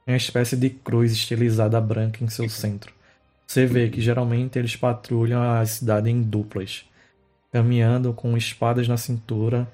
e 0.05 0.11
uma 0.11 0.17
espécie 0.17 0.57
de 0.57 0.69
cruz 0.69 1.13
estilizada 1.13 1.79
branca 1.79 2.21
em 2.21 2.27
seu 2.27 2.49
centro. 2.49 2.93
Você 3.53 3.67
vê 3.67 3.87
que 3.87 4.01
geralmente 4.01 4.57
eles 4.57 4.75
patrulham 4.75 5.39
a 5.39 5.63
cidade 5.63 6.09
em 6.09 6.23
duplas, 6.23 6.89
caminhando 7.51 8.11
com 8.11 8.35
espadas 8.35 8.87
na 8.87 8.97
cintura 8.97 9.71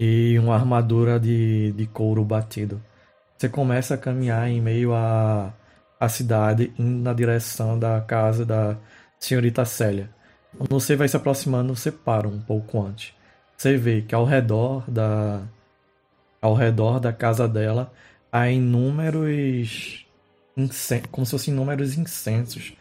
e 0.00 0.36
uma 0.40 0.56
armadura 0.56 1.20
de, 1.20 1.70
de 1.70 1.86
couro 1.86 2.24
batido. 2.24 2.82
Você 3.38 3.48
começa 3.48 3.94
a 3.94 3.96
caminhar 3.96 4.48
em 4.48 4.60
meio 4.60 4.92
à, 4.92 5.54
à 6.00 6.08
cidade, 6.08 6.72
indo 6.76 7.04
na 7.04 7.12
direção 7.12 7.78
da 7.78 8.00
casa 8.00 8.44
da 8.44 8.76
senhorita 9.20 9.64
Célia. 9.64 10.10
Quando 10.58 10.70
você 10.70 10.96
vai 10.96 11.06
se 11.06 11.16
aproximando, 11.16 11.76
você 11.76 11.92
para 11.92 12.26
um 12.26 12.40
pouco 12.40 12.82
antes. 12.82 13.14
Você 13.56 13.76
vê 13.76 14.02
que 14.02 14.16
ao 14.16 14.24
redor 14.24 14.82
da, 14.90 15.42
ao 16.40 16.54
redor 16.54 16.98
da 16.98 17.12
casa 17.12 17.46
dela 17.46 17.92
há 18.32 18.50
inúmeros 18.50 20.01
como 21.10 21.24
se 21.26 21.30
fossem 21.32 21.52
inúmeros 21.52 21.96
incensos 21.96 22.74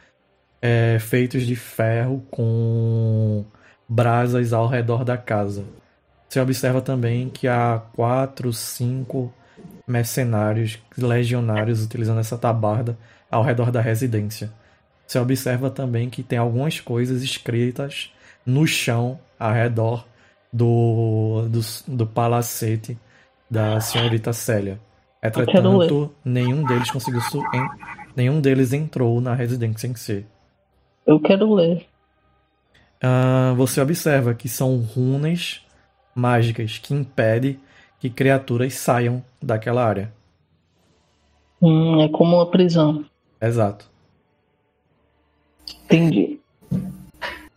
é, 0.62 1.00
feitos 1.00 1.44
de 1.44 1.56
ferro 1.56 2.24
com 2.30 3.44
brasas 3.88 4.54
ao 4.54 4.68
redor 4.68 5.04
da 5.04 5.18
casa. 5.18 5.66
Você 6.30 6.40
observa 6.40 6.82
também 6.82 7.30
que 7.30 7.48
há 7.48 7.82
quatro, 7.94 8.54
cinco 8.54 9.34
mercenários, 9.88 10.80
legionários 10.98 11.84
utilizando 11.84 12.20
essa 12.20 12.38
tabarda 12.38 12.98
ao 13.30 13.44
redor 13.44 13.72
da 13.72 13.82
residência. 13.82 14.52
Você 15.06 15.20
observa 15.20 15.70
também 15.70 16.10
que 16.10 16.24
tem 16.24 16.40
algumas 16.40 16.80
coisas 16.80 17.22
escritas 17.22 18.14
no 18.46 18.66
chão 18.66 19.20
ao 19.38 19.52
redor 19.52 20.08
do, 20.54 21.48
do, 21.50 21.60
do 21.88 22.08
palacete 22.08 22.98
da 23.50 23.82
senhorita 23.82 24.32
Célia. 24.32 24.80
Entretanto, 25.24 26.12
nenhum 26.26 26.64
deles 26.64 26.90
conseguiu 26.90 27.22
nenhum 28.16 28.42
deles 28.42 28.74
entrou 28.74 29.22
na 29.22 29.34
residência 29.36 29.88
em 29.88 29.96
si. 29.96 30.26
Eu 31.06 31.20
quero 31.20 31.54
ler. 31.54 31.86
Ah, 33.02 33.54
você 33.56 33.80
observa 33.82 34.34
que 34.34 34.50
são 34.50 34.78
runas 34.78 35.66
mágicas 36.16 36.78
que 36.78 36.94
impedem 36.94 37.60
que 38.00 38.10
criaturas 38.10 38.74
saiam 38.74 39.24
daquela 39.42 39.86
área. 39.86 40.12
Hum, 41.62 42.02
é 42.02 42.10
como 42.10 42.38
uma 42.38 42.50
prisão. 42.50 43.06
Exato. 43.40 43.90
Entendi. 45.86 46.40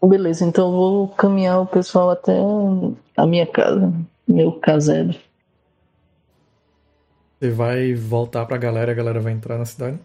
Beleza, 0.03 0.45
então 0.45 0.67
eu 0.67 0.73
vou 0.73 1.09
caminhar 1.09 1.63
o 1.63 1.67
pessoal 1.67 2.11
até 2.11 2.37
a 3.17 3.27
minha 3.27 3.47
casa, 3.47 3.91
meu 4.29 4.53
caseiro. 4.53 5.15
Você 7.45 7.51
vai 7.51 7.93
voltar 7.93 8.47
pra 8.47 8.57
galera, 8.57 8.93
a 8.93 8.95
galera 8.95 9.21
vai 9.21 9.31
entrar 9.31 9.59
na 9.59 9.67
cidade? 9.67 9.99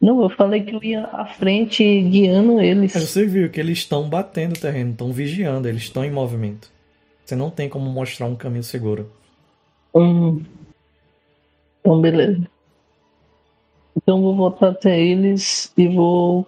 Não, 0.00 0.20
eu 0.22 0.30
falei 0.30 0.60
que 0.64 0.74
eu 0.74 0.82
ia 0.82 1.04
à 1.04 1.24
frente 1.24 1.84
guiando 2.02 2.60
eles. 2.60 2.94
Mas 2.94 3.04
você 3.04 3.24
viu 3.24 3.48
que 3.48 3.60
eles 3.60 3.78
estão 3.78 4.08
batendo 4.08 4.56
o 4.56 4.60
terreno, 4.60 4.90
estão 4.90 5.12
vigiando, 5.12 5.68
eles 5.68 5.82
estão 5.82 6.04
em 6.04 6.10
movimento. 6.10 6.68
Você 7.24 7.36
não 7.36 7.48
tem 7.48 7.68
como 7.68 7.88
mostrar 7.90 8.26
um 8.26 8.34
caminho 8.34 8.64
seguro. 8.64 9.08
Hum. 9.94 10.42
Então, 11.80 12.00
beleza. 12.00 12.44
Então, 13.96 14.20
vou 14.20 14.34
voltar 14.34 14.70
até 14.70 15.00
eles 15.00 15.72
e 15.78 15.86
vou 15.86 16.44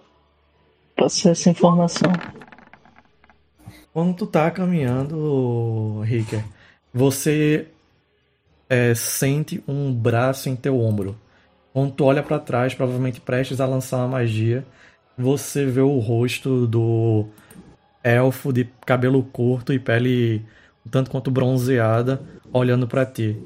passar 0.93 1.29
essa 1.29 1.49
informação. 1.49 2.11
Quando 3.93 4.13
tu 4.13 4.27
tá 4.27 4.51
caminhando, 4.51 6.01
Ricker, 6.01 6.43
você 6.93 7.67
é, 8.69 8.93
sente 8.95 9.63
um 9.67 9.93
braço 9.93 10.49
em 10.49 10.55
teu 10.55 10.79
ombro. 10.79 11.15
Quando 11.73 11.93
tu 11.93 12.03
olha 12.03 12.21
pra 12.21 12.39
trás, 12.39 12.73
provavelmente 12.73 13.21
prestes 13.21 13.61
a 13.61 13.65
lançar 13.65 13.97
uma 13.97 14.07
magia, 14.07 14.65
você 15.17 15.65
vê 15.65 15.81
o 15.81 15.99
rosto 15.99 16.67
do 16.67 17.25
elfo 18.03 18.51
de 18.51 18.67
cabelo 18.85 19.23
curto 19.23 19.71
e 19.71 19.79
pele 19.79 20.43
um 20.85 20.89
tanto 20.89 21.11
quanto 21.11 21.31
bronzeada 21.31 22.21
olhando 22.51 22.87
pra 22.87 23.05
ti. 23.05 23.37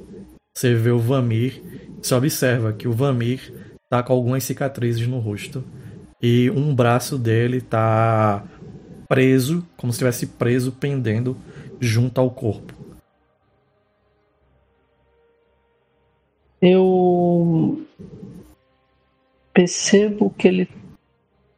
Você 0.56 0.74
vê 0.74 0.90
o 0.90 1.00
Vamir, 1.00 1.62
você 2.02 2.16
observa 2.16 2.72
que 2.72 2.88
o 2.88 2.94
Vamir 2.94 3.54
tá 3.90 4.02
com 4.02 4.14
algumas 4.14 4.44
cicatrizes 4.44 5.08
no 5.08 5.20
rosto 5.20 5.64
e 6.22 6.50
um 6.52 6.74
braço 6.74 7.18
dele 7.18 7.62
tá 7.62 8.44
preso, 9.08 9.66
como 9.76 9.92
se 9.92 9.98
estivesse 9.98 10.28
preso, 10.28 10.72
pendendo 10.72 11.36
junto 11.80 12.20
ao 12.20 12.32
corpo. 12.32 12.85
Eu 16.68 17.86
percebo 19.54 20.32
que 20.32 20.48
ele 20.48 20.70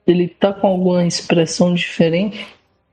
ele 0.05 0.27
tá 0.27 0.53
com 0.53 0.67
alguma 0.67 1.05
expressão 1.05 1.73
diferente. 1.73 2.45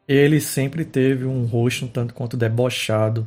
Ele 0.07 0.41
sempre 0.41 0.85
teve 0.85 1.25
um 1.25 1.45
rosto 1.45 1.85
um 1.85 1.89
tanto 1.89 2.15
quanto 2.15 2.37
debochado 2.37 3.27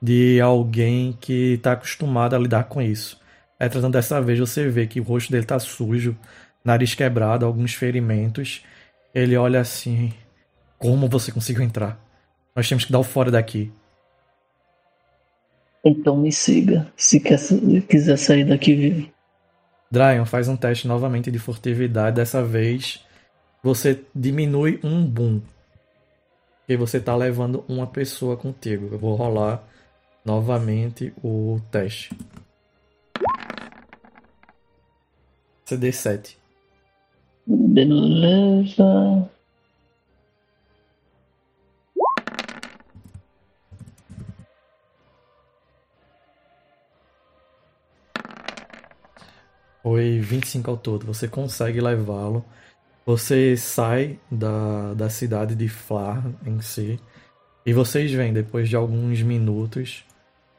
de 0.00 0.40
alguém 0.40 1.16
que 1.20 1.54
está 1.54 1.72
acostumado 1.72 2.34
a 2.34 2.38
lidar 2.38 2.64
com 2.64 2.80
isso. 2.80 3.20
É, 3.58 3.68
tratando 3.68 3.92
dessa 3.92 4.20
vez, 4.20 4.38
você 4.38 4.68
vê 4.68 4.86
que 4.86 5.00
o 5.00 5.02
rosto 5.02 5.32
dele 5.32 5.44
tá 5.44 5.58
sujo, 5.58 6.16
nariz 6.64 6.94
quebrado, 6.94 7.44
alguns 7.44 7.74
ferimentos. 7.74 8.62
Ele 9.14 9.36
olha 9.36 9.60
assim: 9.60 10.12
Como 10.78 11.08
você 11.08 11.32
conseguiu 11.32 11.62
entrar? 11.62 11.98
Nós 12.54 12.68
temos 12.68 12.84
que 12.84 12.92
dar 12.92 13.00
o 13.00 13.04
fora 13.04 13.30
daqui. 13.30 13.72
Então 15.84 16.16
me 16.16 16.32
siga, 16.32 16.92
se 16.96 17.20
quer, 17.20 17.38
quiser 17.88 18.16
sair 18.18 18.44
daqui 18.44 18.74
vivo. 18.74 19.08
Dryon 19.90 20.24
faz 20.26 20.48
um 20.48 20.56
teste 20.56 20.86
novamente 20.86 21.30
de 21.30 21.38
furtividade. 21.38 22.16
Dessa 22.16 22.44
vez, 22.44 23.04
você 23.62 24.04
diminui 24.14 24.78
um 24.82 25.04
boom. 25.04 25.40
Porque 26.60 26.76
você 26.76 27.00
tá 27.00 27.16
levando 27.16 27.64
uma 27.66 27.86
pessoa 27.86 28.36
contigo. 28.36 28.88
Eu 28.92 28.98
vou 28.98 29.14
rolar 29.14 29.64
novamente 30.24 31.14
o 31.22 31.58
teste. 31.70 32.10
CD7. 35.66 36.36
Beleza. 37.46 39.30
Foi 49.88 50.20
25 50.20 50.70
ao 50.70 50.76
todo. 50.76 51.06
Você 51.06 51.26
consegue 51.26 51.80
levá-lo. 51.80 52.44
Você 53.06 53.56
sai 53.56 54.18
da, 54.30 54.92
da 54.92 55.08
cidade 55.08 55.54
de 55.54 55.66
Flar 55.66 56.22
em 56.44 56.60
si. 56.60 57.00
E 57.64 57.72
vocês 57.72 58.12
veem, 58.12 58.34
depois 58.34 58.68
de 58.68 58.76
alguns 58.76 59.22
minutos, 59.22 60.04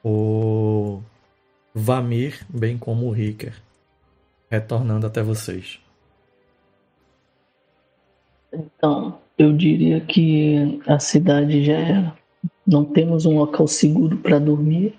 o 0.04 1.00
Vamir, 1.76 2.44
bem 2.50 2.76
como 2.76 3.06
o 3.06 3.12
Ricker, 3.12 3.54
retornando 4.50 5.06
até 5.06 5.22
vocês. 5.22 5.80
Então, 8.52 9.20
eu 9.38 9.56
diria 9.56 10.02
que 10.02 10.82
a 10.88 10.98
cidade 10.98 11.64
já 11.64 11.78
era. 11.78 12.18
Não 12.66 12.84
temos 12.84 13.28
um 13.28 13.38
local 13.38 13.68
seguro 13.68 14.18
para 14.18 14.40
dormir 14.40 14.96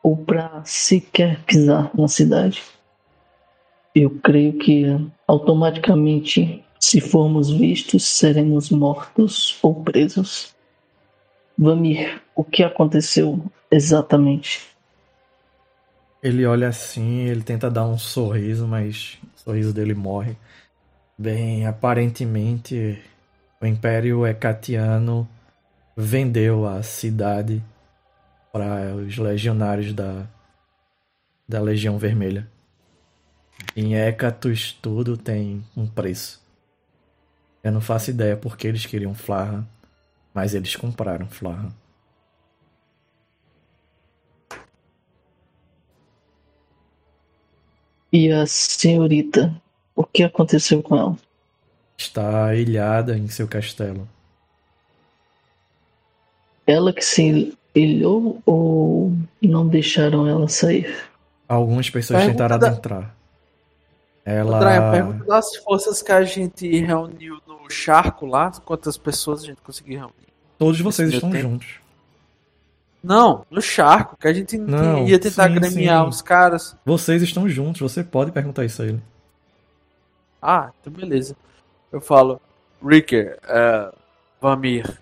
ou 0.00 0.16
para 0.16 0.62
sequer 0.64 1.40
pisar 1.40 1.90
na 1.92 2.06
cidade. 2.06 2.77
Eu 4.00 4.10
creio 4.22 4.52
que 4.52 4.84
automaticamente, 5.26 6.64
se 6.78 7.00
formos 7.00 7.50
vistos, 7.50 8.06
seremos 8.06 8.70
mortos 8.70 9.58
ou 9.60 9.82
presos. 9.82 10.54
Vamir, 11.58 12.22
o 12.32 12.44
que 12.44 12.62
aconteceu 12.62 13.44
exatamente? 13.68 14.68
Ele 16.22 16.46
olha 16.46 16.68
assim, 16.68 17.22
ele 17.22 17.42
tenta 17.42 17.68
dar 17.68 17.88
um 17.88 17.98
sorriso, 17.98 18.68
mas 18.68 19.18
o 19.34 19.40
sorriso 19.40 19.72
dele 19.72 19.94
morre. 19.94 20.36
Bem, 21.18 21.66
aparentemente 21.66 23.02
o 23.60 23.66
Império 23.66 24.24
Hecatiano 24.24 25.28
vendeu 25.96 26.68
a 26.68 26.84
cidade 26.84 27.60
para 28.52 28.94
os 28.94 29.18
legionários 29.18 29.92
da, 29.92 30.24
da 31.48 31.60
Legião 31.60 31.98
Vermelha. 31.98 32.46
Em 33.80 33.94
Hecatus 33.94 34.72
tudo 34.72 35.16
tem 35.16 35.64
um 35.76 35.86
preço. 35.86 36.42
Eu 37.62 37.70
não 37.70 37.80
faço 37.80 38.10
ideia 38.10 38.36
porque 38.36 38.66
eles 38.66 38.84
queriam 38.84 39.14
Flarra, 39.14 39.64
mas 40.34 40.52
eles 40.52 40.74
compraram 40.74 41.28
Flarra. 41.28 41.68
E 48.12 48.32
a 48.32 48.44
senhorita, 48.46 49.54
o 49.94 50.02
que 50.02 50.24
aconteceu 50.24 50.82
com 50.82 50.96
ela? 50.96 51.16
Está 51.96 52.52
ilhada 52.56 53.16
em 53.16 53.28
seu 53.28 53.46
castelo. 53.46 54.08
Ela 56.66 56.92
que 56.92 57.04
se 57.04 57.56
ilhou 57.76 58.42
ou 58.44 59.12
não 59.40 59.68
deixaram 59.68 60.26
ela 60.26 60.48
sair? 60.48 61.08
Algumas 61.48 61.88
pessoas 61.88 62.18
Pergunta 62.24 62.42
tentaram 62.42 62.58
da- 62.58 62.66
adentrar. 62.66 63.17
Ela. 64.28 64.58
André, 64.58 64.90
pergunta 64.90 65.24
das 65.24 65.56
forças 65.56 66.02
que 66.02 66.12
a 66.12 66.22
gente 66.22 66.68
reuniu 66.80 67.40
no 67.46 67.70
charco 67.70 68.26
lá, 68.26 68.52
quantas 68.62 68.98
pessoas 68.98 69.42
a 69.42 69.46
gente 69.46 69.62
conseguiu 69.62 70.00
reunir. 70.00 70.28
Todos 70.58 70.78
vocês 70.82 71.10
estão 71.10 71.30
tempo. 71.30 71.42
juntos. 71.48 71.80
Não, 73.02 73.46
no 73.50 73.62
charco, 73.62 74.18
que 74.18 74.28
a 74.28 74.32
gente 74.34 74.58
Não, 74.58 75.08
ia 75.08 75.18
tentar 75.18 75.48
sim, 75.48 75.54
gremiar 75.54 76.02
sim. 76.02 76.08
os 76.10 76.20
caras. 76.20 76.76
Vocês 76.84 77.22
estão 77.22 77.48
juntos, 77.48 77.80
você 77.80 78.04
pode 78.04 78.30
perguntar 78.30 78.66
isso 78.66 78.82
a 78.82 78.86
ele. 78.86 79.02
Ah, 80.42 80.72
então 80.78 80.92
beleza. 80.92 81.34
Eu 81.90 82.02
falo, 82.02 82.38
Ricker, 82.84 83.38
é, 83.44 83.94
Vamir, 84.42 85.00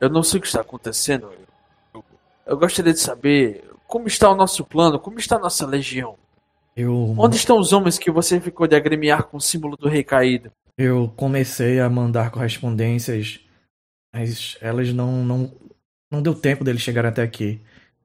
eu 0.00 0.08
não 0.08 0.22
sei 0.22 0.38
o 0.38 0.40
que 0.40 0.46
está 0.46 0.62
acontecendo. 0.62 1.30
Eu, 1.92 2.02
eu 2.46 2.56
gostaria 2.56 2.94
de 2.94 3.00
saber 3.00 3.62
como 3.86 4.06
está 4.06 4.30
o 4.30 4.34
nosso 4.34 4.64
plano, 4.64 4.98
como 4.98 5.18
está 5.18 5.36
a 5.36 5.40
nossa 5.40 5.66
legião. 5.66 6.16
Eu, 6.76 7.14
Onde 7.18 7.36
estão 7.36 7.58
os 7.58 7.72
homens 7.72 7.98
que 7.98 8.10
você 8.10 8.40
ficou 8.40 8.66
de 8.66 8.74
agremiar 8.74 9.24
com 9.24 9.36
o 9.36 9.40
símbolo 9.40 9.76
do 9.76 9.88
rei 9.88 10.02
caído? 10.02 10.50
eu 10.76 11.12
comecei 11.16 11.80
a 11.80 11.88
mandar 11.88 12.30
correspondências, 12.30 13.40
mas 14.12 14.58
elas 14.60 14.92
não, 14.92 15.24
não, 15.24 15.52
não 16.10 16.22
deu 16.22 16.34
tempo 16.34 16.64
deles 16.64 16.82
chegarem 16.82 17.10
até 17.10 17.22
aqui. 17.22 17.60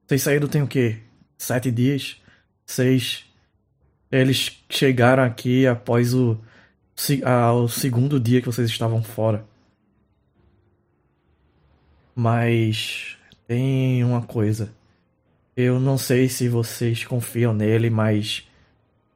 Vocês 0.06 0.22
saíram 0.22 0.48
tem 0.48 0.62
o 0.62 0.68
quê? 0.68 0.98
Sete 1.36 1.70
dias? 1.70 2.20
Seis? 2.66 3.24
Eles 4.10 4.62
chegaram 4.68 5.22
aqui 5.22 5.66
após 5.66 6.14
o, 6.14 6.38
ah, 7.24 7.52
o 7.52 7.68
segundo 7.68 8.20
dia 8.20 8.40
que 8.40 8.46
vocês 8.46 8.68
estavam 8.68 9.02
fora. 9.02 9.44
Mas 12.14 13.16
tem 13.46 14.04
uma 14.04 14.22
coisa. 14.22 14.72
Eu 15.56 15.80
não 15.80 15.98
sei 15.98 16.28
se 16.28 16.48
vocês 16.48 17.04
confiam 17.04 17.52
nele, 17.52 17.90
mas 17.90 18.48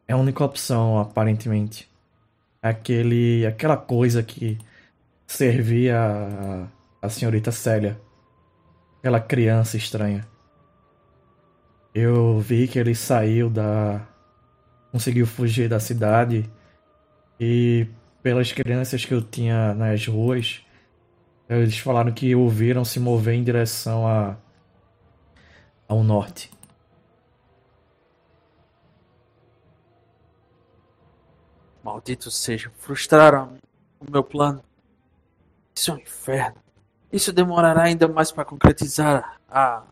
é 0.07 0.13
a 0.13 0.17
única 0.17 0.45
opção, 0.45 0.99
aparentemente. 0.99 1.89
Aquele, 2.63 3.47
aquela 3.47 3.77
coisa 3.77 4.23
que 4.23 4.59
servia 5.27 5.99
a, 6.01 7.07
a 7.07 7.09
senhorita 7.09 7.51
Célia. 7.51 8.01
Aquela 8.99 9.21
criança 9.21 9.77
estranha. 9.77 10.27
Eu 11.95 12.41
vi 12.41 12.67
que 12.67 12.79
ele 12.79 12.95
saiu 12.95 13.49
da 13.49 14.07
conseguiu 14.91 15.27
fugir 15.27 15.69
da 15.69 15.81
cidade 15.81 16.49
e 17.39 17.87
pelas 18.23 18.53
crianças 18.53 19.05
que 19.05 19.13
eu 19.13 19.21
tinha 19.21 19.75
nas 19.75 20.07
ruas, 20.07 20.63
eles 21.49 21.79
falaram 21.79 22.13
que 22.13 22.35
ouviram 22.35 22.85
se 22.85 23.01
mover 23.01 23.35
em 23.35 23.43
direção 23.43 24.07
a 24.07 24.37
ao 25.89 26.03
norte. 26.03 26.51
Maldito 31.85 32.31
seja, 32.31 32.71
frustraram 32.79 33.59
o 34.01 34.11
meu 34.11 34.25
plano. 34.25 34.63
Isso 35.75 35.91
é 35.91 35.95
um 35.95 35.99
inferno. 35.99 36.57
Isso 37.13 37.33
demorará 37.33 37.83
ainda 37.83 38.09
mais 38.09 38.33
para 38.33 38.45
concretizar 38.45 39.37
a 39.51 39.83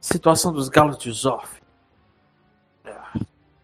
situação 0.00 0.52
dos 0.52 0.68
galos 0.68 0.98
de 0.98 1.10
Zoff. 1.10 1.58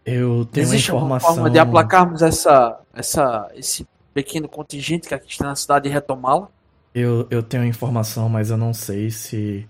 Eu 0.05 0.45
tenho 0.45 0.63
Existe 0.63 0.91
uma 0.91 0.99
uma 1.01 1.17
informação. 1.17 1.35
forma 1.35 1.49
de 1.49 1.59
aplacarmos 1.59 2.21
essa, 2.21 2.79
essa, 2.93 3.51
esse 3.53 3.85
pequeno 4.13 4.47
contingente 4.47 5.07
que 5.07 5.13
aqui 5.13 5.29
está 5.29 5.45
na 5.45 5.55
cidade 5.55 5.89
e 5.89 5.91
retomá-la? 5.91 6.47
Eu, 6.95 7.27
eu 7.29 7.43
tenho 7.43 7.65
informação, 7.65 8.29
mas 8.29 8.49
eu 8.49 8.57
não 8.57 8.73
sei 8.73 9.11
se 9.11 9.69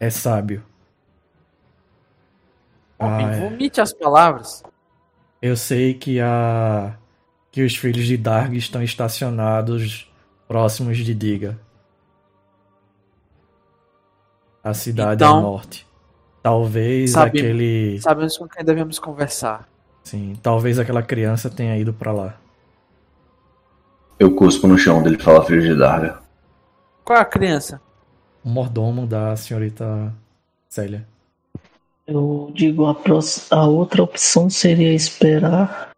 é 0.00 0.10
sábio. 0.10 0.64
Homem, 2.98 3.26
Ah, 3.26 3.30
é. 3.36 3.48
vomite 3.48 3.80
as 3.80 3.92
palavras. 3.92 4.64
Eu 5.40 5.56
sei 5.56 5.94
que 5.94 6.20
a 6.20 6.94
que 7.50 7.62
os 7.62 7.76
filhos 7.76 8.06
de 8.06 8.16
Darg 8.16 8.54
estão 8.56 8.82
estacionados 8.82 10.12
próximos 10.46 10.98
de 10.98 11.14
Diga. 11.14 11.58
A 14.62 14.74
cidade 14.74 15.22
Então, 15.24 15.36
ao 15.36 15.42
norte. 15.42 15.86
Talvez 16.42 17.10
sabe- 17.12 17.38
aquele, 17.40 18.00
Sabemos 18.00 18.36
com 18.36 18.46
quem 18.48 18.64
devemos 18.64 18.98
conversar. 18.98 19.68
sim, 20.02 20.34
talvez 20.42 20.78
aquela 20.78 21.02
criança 21.02 21.48
tenha 21.50 21.76
ido 21.76 21.92
pra 21.92 22.12
lá. 22.12 22.36
Eu 24.18 24.34
cuspo 24.34 24.66
no 24.66 24.76
chão 24.78 25.02
dele 25.02 25.18
fala 25.18 25.44
filho 25.44 25.62
de 25.62 25.74
Darga. 25.76 26.20
Qual 27.04 27.18
é 27.18 27.22
a 27.22 27.24
criança? 27.24 27.80
O 28.44 28.48
mordomo 28.48 29.06
da 29.06 29.34
senhorita 29.36 30.12
Célia. 30.68 31.06
Eu 32.08 32.50
digo 32.54 32.86
a, 32.86 32.96
a 33.50 33.66
outra 33.66 34.02
opção 34.02 34.48
seria 34.48 34.94
esperar 34.94 35.90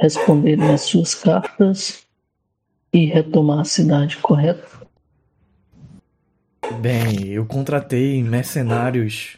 responderem 0.00 0.68
as 0.72 0.80
suas 0.82 1.14
cartas 1.14 2.02
e 2.92 3.06
retomar 3.06 3.60
a 3.60 3.64
cidade, 3.64 4.16
correto? 4.16 4.84
Bem, 6.80 7.28
eu 7.28 7.46
contratei 7.46 8.20
mercenários. 8.22 9.36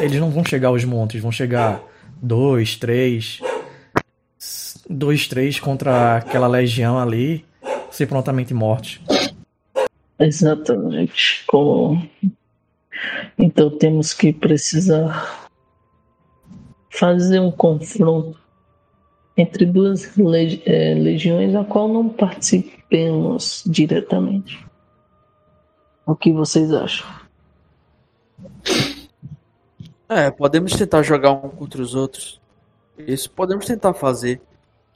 Eles 0.00 0.20
não 0.20 0.30
vão 0.30 0.44
chegar 0.44 0.68
aos 0.68 0.84
montes, 0.84 1.20
vão 1.20 1.32
chegar 1.32 1.82
dois, 2.22 2.76
três. 2.76 3.40
Dois, 4.88 5.26
três 5.26 5.58
contra 5.58 6.18
aquela 6.18 6.46
legião 6.46 6.98
ali, 6.98 7.44
ser 7.90 8.06
prontamente 8.06 8.54
morte. 8.54 9.02
Exatamente. 10.18 11.44
Com... 11.46 12.02
Então 13.38 13.70
temos 13.78 14.12
que 14.12 14.32
precisar 14.32 15.48
fazer 16.90 17.40
um 17.40 17.50
confronto 17.50 18.38
entre 19.36 19.64
duas 19.64 20.16
leg- 20.16 20.62
eh, 20.66 20.94
legiões 20.94 21.54
a 21.54 21.64
qual 21.64 21.88
não 21.88 22.08
participemos 22.08 23.62
diretamente. 23.66 24.64
O 26.04 26.14
que 26.14 26.32
vocês 26.32 26.72
acham? 26.72 27.06
É, 30.08 30.30
podemos 30.30 30.72
tentar 30.72 31.02
jogar 31.02 31.30
um 31.30 31.48
contra 31.50 31.80
os 31.80 31.94
outros. 31.94 32.40
Isso 32.98 33.30
podemos 33.30 33.64
tentar 33.64 33.94
fazer. 33.94 34.40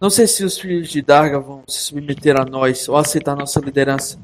Não 0.00 0.10
sei 0.10 0.26
se 0.26 0.44
os 0.44 0.58
filhos 0.58 0.88
de 0.88 1.00
Darga 1.00 1.38
vão 1.38 1.62
se 1.68 1.78
submeter 1.78 2.36
a 2.36 2.44
nós 2.44 2.88
ou 2.88 2.96
aceitar 2.96 3.36
nossa 3.36 3.60
liderança. 3.60 4.18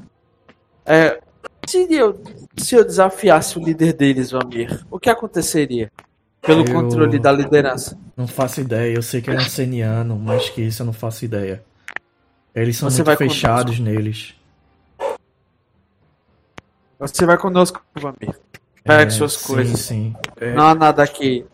É, 0.85 1.19
se 1.65 1.87
eu, 1.93 2.21
se 2.57 2.75
eu 2.75 2.83
desafiasse 2.85 3.57
o 3.57 3.63
líder 3.63 3.93
deles, 3.93 4.31
Vamir, 4.31 4.85
o 4.89 4.99
que 4.99 5.09
aconteceria? 5.09 5.91
Pelo 6.41 6.65
Eu- 6.65 6.73
controle 6.73 7.19
da 7.19 7.31
liderança. 7.31 7.97
Não 8.17 8.27
faço 8.27 8.61
ideia, 8.61 8.95
eu 8.95 9.01
sei 9.03 9.21
que 9.21 9.29
ele 9.29 9.37
é 9.37 9.41
um 9.41 9.49
seniano, 9.49 10.17
mas 10.17 10.49
que 10.49 10.61
isso 10.61 10.81
eu 10.81 10.85
não 10.85 10.93
faço 10.93 11.23
ideia. 11.25 11.63
Eles 12.53 12.75
são 12.77 12.89
Você 12.89 13.03
muito 13.03 13.17
fechados 13.17 13.79
neles. 13.79 14.35
Você 16.99 17.25
vai 17.25 17.37
conosco, 17.37 17.81
Vamir. 17.95 18.39
Pegue 18.83 19.07
É, 19.07 19.09
suas 19.09 19.33
sim, 19.33 19.47
coisas. 19.53 19.79
Sim, 19.79 20.15
É, 20.37 20.53
Não 20.53 20.67
há 20.67 20.75
nada 20.75 21.03
aqui. 21.03 21.45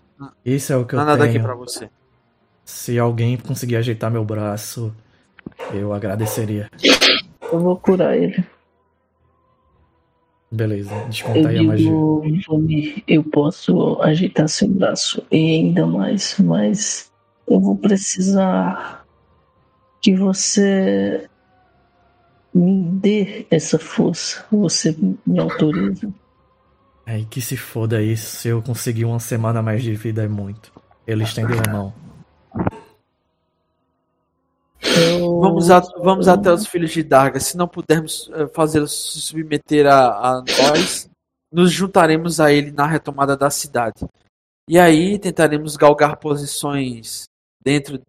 Isso 0.46 0.74
é 0.74 0.78
o 0.78 0.86
que 0.86 0.96
Não 0.96 1.04
eu 1.04 1.08
há 1.08 1.12
nada 1.12 1.24
aqui 1.26 1.34
tenho. 1.34 1.44
pra 1.44 1.54
você. 1.56 1.90
Se 2.66 2.98
alguém 2.98 3.38
conseguir 3.38 3.76
ajeitar 3.78 4.10
meu 4.12 4.26
braço, 4.26 4.94
eu 5.74 5.94
agradeceria. 5.94 6.70
Eu 7.52 7.60
vou 7.60 7.78
curar 7.78 8.18
ele. 8.18 8.44
Beleza, 10.58 10.92
Eu 10.92 11.08
desconta 11.08 11.50
aí 11.50 11.58
a 11.60 11.64
magia. 11.64 11.92
eu 13.08 13.24
posso 13.24 14.02
ajeitar 14.02 14.50
seu 14.50 14.68
braço 14.68 15.24
e 15.32 15.58
ainda 15.58 15.86
mais, 15.86 16.36
mas 16.40 17.12
eu 17.48 17.60
vou 17.60 17.78
precisar 17.78 19.06
que 20.02 20.16
você 20.16 21.30
me 22.52 22.84
dê 22.86 23.46
essa 23.52 23.78
força. 23.78 24.44
Você 24.52 24.98
me 25.28 25.40
autoriza? 25.40 26.12
Aí 27.06 27.24
que 27.26 27.40
se 27.40 27.56
foda 27.56 28.02
isso, 28.02 28.38
se 28.38 28.48
eu 28.48 28.60
conseguir 28.60 29.06
uma 29.06 29.20
semana 29.20 29.62
mais 29.62 29.84
de 29.84 29.94
vida 29.94 30.24
é 30.24 30.28
muito. 30.28 30.72
Ele 31.06 31.24
estendeu 31.24 31.58
a 31.68 31.72
mão. 31.72 31.94
Eu... 34.98 35.40
Vamos, 35.40 35.70
a- 35.70 35.80
vamos 36.02 36.28
até 36.28 36.52
os 36.52 36.66
filhos 36.68 36.92
de 36.92 37.04
Darga. 37.04 37.40
Se 37.40 37.56
não 37.58 37.68
pudermos 37.68 38.30
eh, 38.34 38.48
fazê-los 38.48 39.14
se 39.14 39.22
submeter 39.22 39.86
a, 39.88 40.38
a 40.38 40.42
nós, 40.42 41.10
nos 41.52 41.72
juntaremos 41.72 42.40
a 42.40 42.52
ele 42.52 42.72
na 42.72 42.86
retomada 42.86 43.36
da 43.38 43.50
cidade. 43.50 44.06
E 44.70 44.78
aí 44.78 45.18
tentaremos 45.18 45.76
galgar 45.78 46.18
posições 46.18 47.26
dentro 47.64 48.02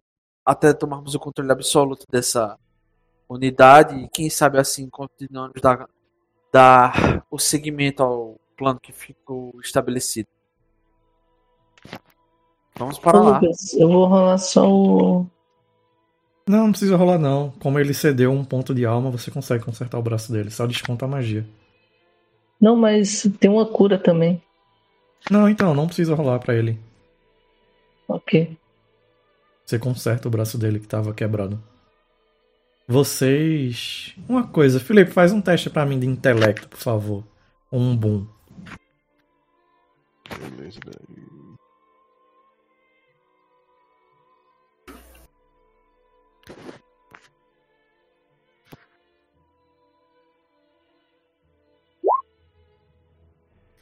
até 0.45 0.73
tomarmos 0.73 1.15
o 1.15 1.19
controle 1.19 1.51
absoluto 1.51 2.05
dessa 2.11 2.57
unidade 3.29 3.95
e 3.95 4.09
quem 4.09 4.29
sabe 4.29 4.57
assim 4.57 4.89
continuamos 4.89 5.61
dar, 5.61 5.87
dar 6.51 7.23
o 7.29 7.37
seguimento 7.37 8.01
ao 8.01 8.35
plano 8.57 8.79
que 8.79 8.91
ficou 8.91 9.53
estabelecido. 9.63 10.27
Vamos 12.77 12.97
para 12.97 13.19
lá. 13.19 13.41
Eu 13.77 13.87
vou 13.89 14.05
rolar 14.05 14.37
só 14.37 14.69
o. 14.69 15.27
Não, 16.49 16.63
não 16.63 16.71
precisa 16.71 16.97
rolar 16.97 17.19
não. 17.19 17.51
Como 17.59 17.77
ele 17.77 17.93
cedeu 17.93 18.31
um 18.31 18.43
ponto 18.43 18.73
de 18.73 18.83
alma, 18.83 19.11
você 19.11 19.29
consegue 19.29 19.63
consertar 19.63 19.99
o 19.99 20.01
braço 20.01 20.31
dele. 20.31 20.49
Só 20.49 20.65
desconta 20.65 21.05
a 21.05 21.07
magia. 21.07 21.45
Não, 22.59 22.75
mas 22.75 23.29
tem 23.39 23.51
uma 23.51 23.67
cura 23.67 23.99
também. 23.99 24.41
Não, 25.29 25.47
então, 25.47 25.75
não 25.75 25.85
precisa 25.85 26.15
rolar 26.15 26.39
pra 26.39 26.55
ele. 26.55 26.79
Ok. 28.07 28.57
Você 29.63 29.77
conserta 29.77 30.27
o 30.27 30.31
braço 30.31 30.57
dele 30.57 30.79
que 30.79 30.87
tava 30.87 31.13
quebrado. 31.13 31.61
Vocês. 32.87 34.15
Uma 34.27 34.47
coisa, 34.47 34.79
Felipe, 34.79 35.11
faz 35.11 35.31
um 35.31 35.41
teste 35.41 35.69
pra 35.69 35.85
mim 35.85 35.99
de 35.99 36.07
intelecto, 36.07 36.67
por 36.67 36.79
favor. 36.79 37.23
Um 37.71 37.95
boom. 37.95 38.25
Beleza, 40.57 40.79
daí. 40.83 41.48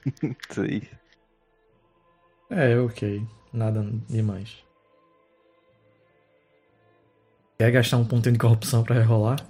Isso 0.49 0.61
aí. 0.61 0.81
É, 2.49 2.79
ok. 2.79 3.25
Nada 3.51 3.83
demais. 4.09 4.63
Quer 7.57 7.71
gastar 7.71 7.97
um 7.97 8.05
pontinho 8.05 8.33
de 8.33 8.39
corrupção 8.39 8.83
pra 8.83 8.95
rerolar? 8.95 9.45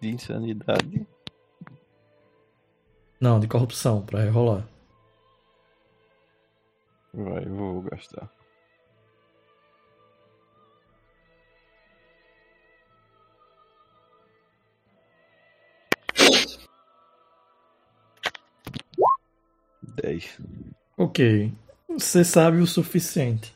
De 0.00 0.08
insanidade. 0.08 1.06
Não, 3.20 3.38
de 3.38 3.46
corrupção, 3.46 4.02
pra 4.02 4.20
rerolar. 4.20 4.66
Vai, 7.12 7.44
eu 7.44 7.54
vou 7.54 7.82
gastar. 7.82 8.33
Dez. 19.96 20.38
Ok. 20.96 21.52
Você 21.88 22.24
sabe 22.24 22.58
o 22.58 22.66
suficiente. 22.66 23.54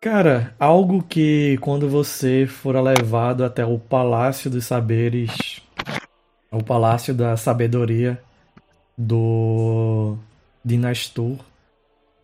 Cara, 0.00 0.54
algo 0.58 1.02
que 1.02 1.56
quando 1.58 1.88
você 1.88 2.46
for 2.46 2.74
levado 2.82 3.44
até 3.44 3.64
o 3.64 3.78
Palácio 3.78 4.50
dos 4.50 4.64
Saberes, 4.64 5.62
o 6.50 6.62
Palácio 6.62 7.14
da 7.14 7.36
Sabedoria 7.36 8.20
do 8.98 10.16
Dinastur, 10.64 11.38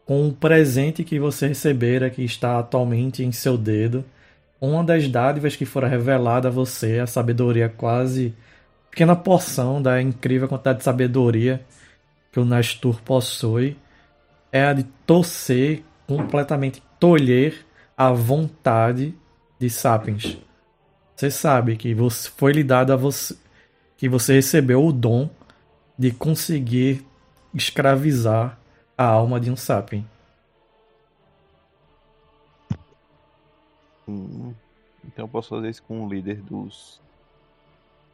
com 0.04 0.22
um 0.22 0.32
presente 0.32 1.04
que 1.04 1.20
você 1.20 1.48
recebera 1.48 2.10
que 2.10 2.24
está 2.24 2.58
atualmente 2.58 3.22
em 3.22 3.30
seu 3.30 3.58
dedo. 3.58 4.04
Uma 4.60 4.82
das 4.82 5.06
dádivas 5.06 5.54
que 5.54 5.64
fora 5.64 5.86
revelada 5.86 6.48
a 6.48 6.50
você, 6.50 6.98
a 6.98 7.06
sabedoria 7.06 7.68
quase 7.68 8.34
pequena 8.90 9.14
porção 9.14 9.80
da 9.80 10.00
incrível 10.00 10.48
quantidade 10.48 10.78
de 10.78 10.84
sabedoria 10.84 11.60
que 12.30 12.40
o 12.40 12.44
Nastur 12.44 13.00
possui, 13.02 13.76
é 14.52 14.64
a 14.64 14.72
de 14.72 14.84
torcer 15.06 15.82
completamente, 16.06 16.82
tolher 16.98 17.66
a 17.96 18.12
vontade 18.12 19.14
de 19.58 19.68
Sapiens. 19.68 20.38
Você 21.16 21.30
sabe 21.30 21.76
que 21.76 21.94
você, 21.94 22.30
foi 22.30 22.52
lhe 22.52 22.62
dado 22.62 22.92
a 22.92 22.96
você, 22.96 23.36
que 23.96 24.08
você 24.08 24.34
recebeu 24.34 24.84
o 24.84 24.92
dom 24.92 25.28
de 25.98 26.12
conseguir 26.12 27.04
escravizar 27.52 28.58
a 28.96 29.04
alma 29.04 29.40
de 29.40 29.50
um 29.50 29.56
Sapien. 29.56 30.06
Hum, 34.06 34.54
então 35.04 35.24
eu 35.24 35.28
posso 35.28 35.50
fazer 35.50 35.68
isso 35.68 35.82
com 35.82 36.06
o 36.06 36.08
líder 36.08 36.36
dos. 36.42 37.00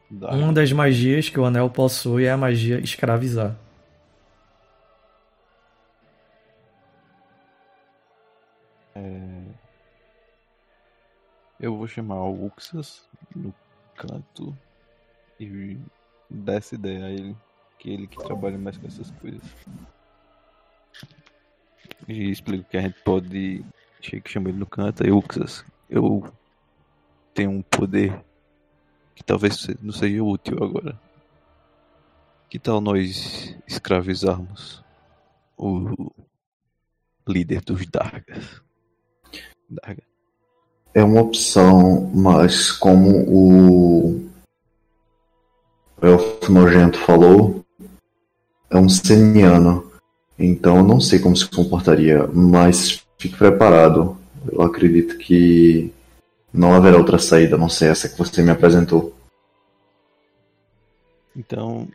Da... 0.09 0.31
Uma 0.31 0.51
das 0.51 0.71
magias 0.71 1.29
que 1.29 1.39
o 1.39 1.45
anel 1.45 1.69
possui 1.69 2.25
é 2.25 2.31
a 2.31 2.37
magia 2.37 2.79
escravizar. 2.79 3.55
É... 8.95 9.41
Eu 11.59 11.77
vou 11.77 11.87
chamar 11.87 12.21
o 12.23 12.45
Uxas 12.47 13.07
no 13.35 13.53
canto 13.95 14.57
e 15.39 15.77
dar 16.29 16.55
essa 16.55 16.75
ideia 16.75 17.05
a 17.05 17.11
ele, 17.11 17.35
que 17.79 17.89
ele 17.89 18.07
que 18.07 18.17
trabalha 18.17 18.57
mais 18.57 18.77
com 18.77 18.87
essas 18.87 19.11
coisas. 19.11 19.41
E 22.07 22.29
explico 22.29 22.69
que 22.69 22.77
a 22.77 22.81
gente 22.81 22.99
pode. 23.03 23.65
Chega 24.01 24.29
chama 24.29 24.49
ele 24.49 24.57
no 24.57 24.65
canto, 24.65 25.03
aí 25.03 25.11
Uxas, 25.11 25.65
eu 25.89 26.31
tenho 27.33 27.51
um 27.51 27.61
poder 27.61 28.23
que 29.15 29.23
talvez 29.23 29.67
não 29.81 29.93
seja 29.93 30.23
útil 30.23 30.63
agora. 30.63 30.99
Que 32.49 32.59
tal 32.59 32.79
nós 32.79 33.57
escravizarmos 33.65 34.83
o 35.57 36.11
líder 37.27 37.61
dos 37.61 37.85
Dargas? 37.87 38.64
É 40.93 41.03
uma 41.03 41.21
opção, 41.21 42.09
mas 42.13 42.71
como 42.71 43.09
o 43.27 44.29
Elfo 46.01 46.51
Nojento 46.51 46.97
falou, 46.99 47.65
é 48.69 48.77
um 48.77 48.87
seniano. 48.89 49.91
Então 50.37 50.77
eu 50.77 50.83
não 50.83 50.99
sei 50.99 51.19
como 51.19 51.35
se 51.35 51.49
comportaria, 51.49 52.27
mas 52.27 53.05
fique 53.17 53.37
preparado. 53.37 54.17
Eu 54.51 54.61
acredito 54.61 55.17
que 55.17 55.91
não 56.53 56.73
haverá 56.73 56.97
outra 56.97 57.19
saída, 57.19 57.57
não 57.57 57.69
ser 57.69 57.91
essa 57.91 58.07
que 58.07 58.17
você 58.17 58.41
me 58.41 58.51
apresentou. 58.51 59.13
Então, 61.35 61.87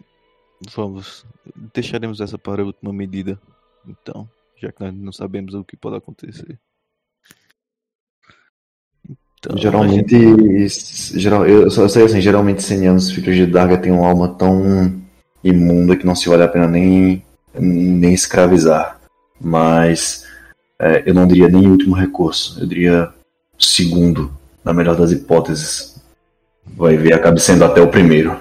vamos. 0.74 1.24
Deixaremos 1.72 2.20
essa 2.20 2.36
para 2.38 2.62
a 2.62 2.66
última 2.66 2.92
medida. 2.92 3.40
Então, 3.86 4.28
já 4.56 4.70
que 4.70 4.82
nós 4.82 4.94
não 4.94 5.12
sabemos 5.12 5.54
o 5.54 5.64
que 5.64 5.76
pode 5.76 5.96
acontecer. 5.96 6.58
Então, 9.40 9.56
geralmente, 9.56 10.14
geral, 11.18 11.46
eu 11.46 11.70
só 11.70 11.88
sei 11.88 12.04
assim, 12.04 12.20
geralmente 12.20 12.62
senianos, 12.62 13.10
filhos 13.10 13.34
de 13.34 13.46
Darga 13.46 13.78
têm 13.78 13.90
uma 13.90 14.06
alma 14.06 14.28
tão 14.28 15.00
imunda 15.42 15.96
que 15.96 16.04
não 16.04 16.14
se 16.14 16.28
vale 16.28 16.42
a 16.42 16.48
pena 16.48 16.68
nem, 16.68 17.24
nem 17.54 18.12
escravizar. 18.12 19.00
Mas 19.40 20.26
é, 20.78 21.02
eu 21.06 21.14
não 21.14 21.26
diria 21.26 21.48
nem 21.48 21.66
último 21.66 21.96
recurso, 21.96 22.60
eu 22.60 22.66
diria 22.66 23.14
segundo, 23.58 24.30
na 24.62 24.74
melhor 24.74 24.94
das 24.94 25.10
hipóteses. 25.10 25.98
Vai 26.66 26.98
ver, 26.98 27.14
acabe 27.14 27.40
sendo 27.40 27.64
até 27.64 27.80
o 27.80 27.90
primeiro. 27.90 28.38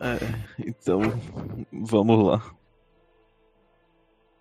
É, 0.00 0.18
então, 0.58 1.00
vamos 1.72 2.26
lá. 2.26 2.42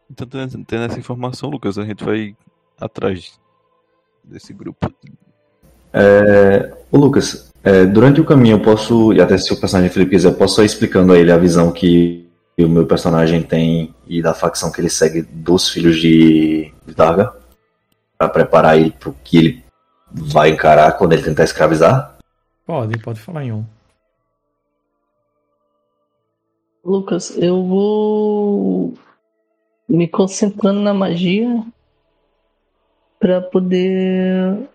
Então, 0.10 0.28
tendo 0.28 0.84
essa 0.84 1.00
informação, 1.00 1.52
Lucas, 1.52 1.78
a 1.78 1.86
gente 1.86 2.04
vai 2.04 2.36
atrás 2.80 3.40
desse 4.24 4.54
grupo. 4.54 4.92
É, 5.92 6.74
ô 6.92 6.98
Lucas, 6.98 7.52
é, 7.64 7.86
durante 7.86 8.20
o 8.20 8.26
caminho 8.26 8.58
eu 8.58 8.62
posso, 8.62 9.14
e 9.14 9.22
até 9.22 9.38
se 9.38 9.54
o 9.54 9.60
personagem 9.60 9.92
Felipe 9.92 10.12
quiser, 10.12 10.30
eu 10.30 10.36
posso 10.36 10.62
ir 10.62 10.66
explicando 10.66 11.14
a 11.14 11.18
ele 11.18 11.32
a 11.32 11.38
visão 11.38 11.72
que 11.72 12.30
o 12.58 12.68
meu 12.68 12.86
personagem 12.86 13.42
tem 13.42 13.94
e 14.08 14.22
da 14.22 14.34
facção 14.34 14.72
que 14.72 14.80
ele 14.82 14.90
segue 14.90 15.22
dos 15.22 15.70
filhos 15.70 16.00
de, 16.00 16.72
de 16.86 16.94
Darga, 16.94 17.34
para 18.18 18.30
preparar 18.30 18.78
ele 18.78 18.92
para 18.92 19.10
o 19.10 19.16
que 19.24 19.38
ele 19.38 19.64
vai 20.12 20.50
encarar 20.50 20.92
quando 20.94 21.14
ele 21.14 21.24
tentar 21.24 21.44
escravizar? 21.44 22.18
Pode, 22.66 22.98
pode 23.00 23.20
falar 23.20 23.44
em 23.44 23.52
um. 23.52 23.66
Lucas, 26.84 27.36
eu 27.38 27.66
vou 27.66 28.94
me 29.88 30.08
concentrando 30.08 30.82
na 30.82 30.94
magia 30.94 31.64
para 33.24 33.40
poder 33.40 34.68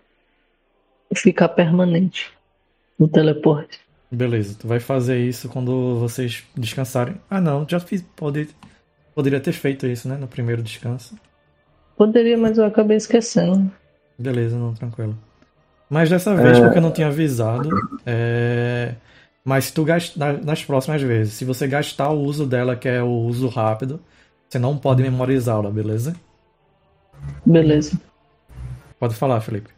ficar 1.15 1.49
permanente 1.49 2.31
no 2.97 3.07
teleporte. 3.07 3.79
Beleza, 4.09 4.57
tu 4.59 4.67
vai 4.67 4.79
fazer 4.79 5.19
isso 5.19 5.47
quando 5.47 5.99
vocês 5.99 6.43
descansarem. 6.55 7.15
Ah 7.29 7.39
não, 7.39 7.63
já 7.69 7.79
fiz. 7.79 8.01
Pode, 8.15 8.49
poderia 9.13 9.39
ter 9.39 9.51
feito 9.51 9.85
isso, 9.85 10.09
né? 10.09 10.17
No 10.17 10.27
primeiro 10.27 10.63
descanso. 10.63 11.15
Poderia, 11.95 12.39
mas 12.39 12.57
eu 12.57 12.65
acabei 12.65 12.97
esquecendo. 12.97 13.71
Beleza, 14.17 14.57
não, 14.57 14.73
tranquilo. 14.73 15.15
Mas 15.87 16.09
dessa 16.09 16.35
vez, 16.35 16.57
é... 16.57 16.61
porque 16.61 16.79
eu 16.79 16.81
não 16.81 16.91
tinha 16.91 17.07
avisado. 17.07 17.69
É... 18.03 18.95
Mas 19.45 19.65
se 19.65 19.73
tu 19.73 19.83
gastar 19.83 20.43
nas 20.43 20.65
próximas 20.65 21.03
vezes, 21.03 21.35
se 21.35 21.45
você 21.45 21.67
gastar 21.67 22.09
o 22.09 22.19
uso 22.19 22.47
dela, 22.47 22.75
que 22.75 22.89
é 22.89 23.03
o 23.03 23.11
uso 23.11 23.47
rápido, 23.47 23.99
você 24.49 24.57
não 24.57 24.75
pode 24.75 25.03
memorizá-la, 25.03 25.69
beleza? 25.69 26.15
Beleza. 27.45 28.08
Pode 28.99 29.15
falar, 29.15 29.39
Felipe. 29.41 29.69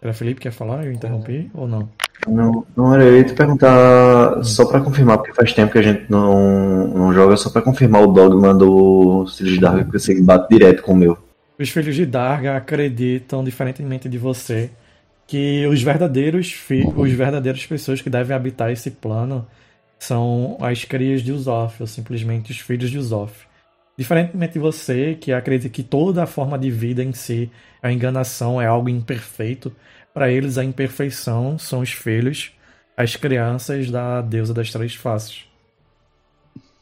Era 0.00 0.12
Felipe 0.12 0.40
que 0.40 0.48
ia 0.48 0.52
falar? 0.52 0.84
Eu 0.84 0.92
interrompi 0.92 1.48
ou 1.54 1.68
não? 1.68 1.88
Não, 2.26 2.66
não 2.76 2.94
era 2.94 3.04
eu 3.04 3.16
ia 3.16 3.24
te 3.24 3.34
perguntar 3.34 4.38
hum. 4.38 4.44
só 4.44 4.64
para 4.66 4.80
confirmar, 4.80 5.18
porque 5.18 5.32
faz 5.32 5.52
tempo 5.52 5.72
que 5.72 5.78
a 5.78 5.82
gente 5.82 6.04
não, 6.08 6.88
não 6.88 7.12
joga, 7.12 7.36
só 7.36 7.50
para 7.50 7.62
confirmar 7.62 8.02
o 8.02 8.08
dogma 8.08 8.52
do 8.52 9.26
Filhos 9.26 9.54
de 9.54 9.60
Darga 9.60 9.84
que 9.84 9.92
você 9.92 10.20
bate 10.20 10.48
direto 10.48 10.82
com 10.82 10.92
o 10.92 10.96
meu. 10.96 11.18
Os 11.58 11.68
Filhos 11.70 11.94
de 11.94 12.04
Darga 12.04 12.56
acreditam, 12.56 13.44
diferentemente 13.44 14.08
de 14.08 14.18
você, 14.18 14.70
que 15.26 15.66
os 15.66 15.82
verdadeiros 15.82 16.52
fi 16.52 16.84
os 16.96 17.12
verdadeiros 17.12 17.64
pessoas 17.66 18.00
que 18.00 18.10
devem 18.10 18.36
habitar 18.36 18.70
esse 18.70 18.90
plano 18.90 19.46
são 19.98 20.56
as 20.60 20.84
crias 20.84 21.22
de 21.22 21.32
Usof, 21.32 21.80
ou 21.80 21.86
simplesmente 21.86 22.50
os 22.50 22.58
filhos 22.58 22.90
de 22.90 22.98
Usof. 22.98 23.46
Diferentemente 23.96 24.54
de 24.54 24.58
você, 24.58 25.14
que 25.14 25.32
acredita 25.32 25.68
que 25.68 25.82
toda 25.82 26.22
a 26.22 26.26
forma 26.26 26.58
de 26.58 26.70
vida 26.70 27.02
em 27.02 27.12
si, 27.12 27.50
a 27.82 27.92
enganação 27.92 28.60
é 28.60 28.66
algo 28.66 28.88
imperfeito, 28.88 29.74
para 30.14 30.30
eles 30.30 30.58
a 30.58 30.64
imperfeição 30.64 31.58
são 31.58 31.80
os 31.80 31.92
filhos, 31.92 32.52
as 32.96 33.16
crianças 33.16 33.90
da 33.90 34.20
deusa 34.22 34.54
das 34.54 34.70
três 34.70 34.94
faces. 34.94 35.46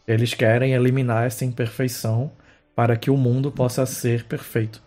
Eles 0.07 0.35
querem 0.35 0.73
eliminar 0.73 1.27
essa 1.27 1.45
imperfeição 1.45 2.33
para 2.75 2.97
que 2.97 3.11
o 3.11 3.17
mundo 3.17 3.51
possa 3.51 3.85
ser 3.87 4.25
perfeito. 4.25 4.83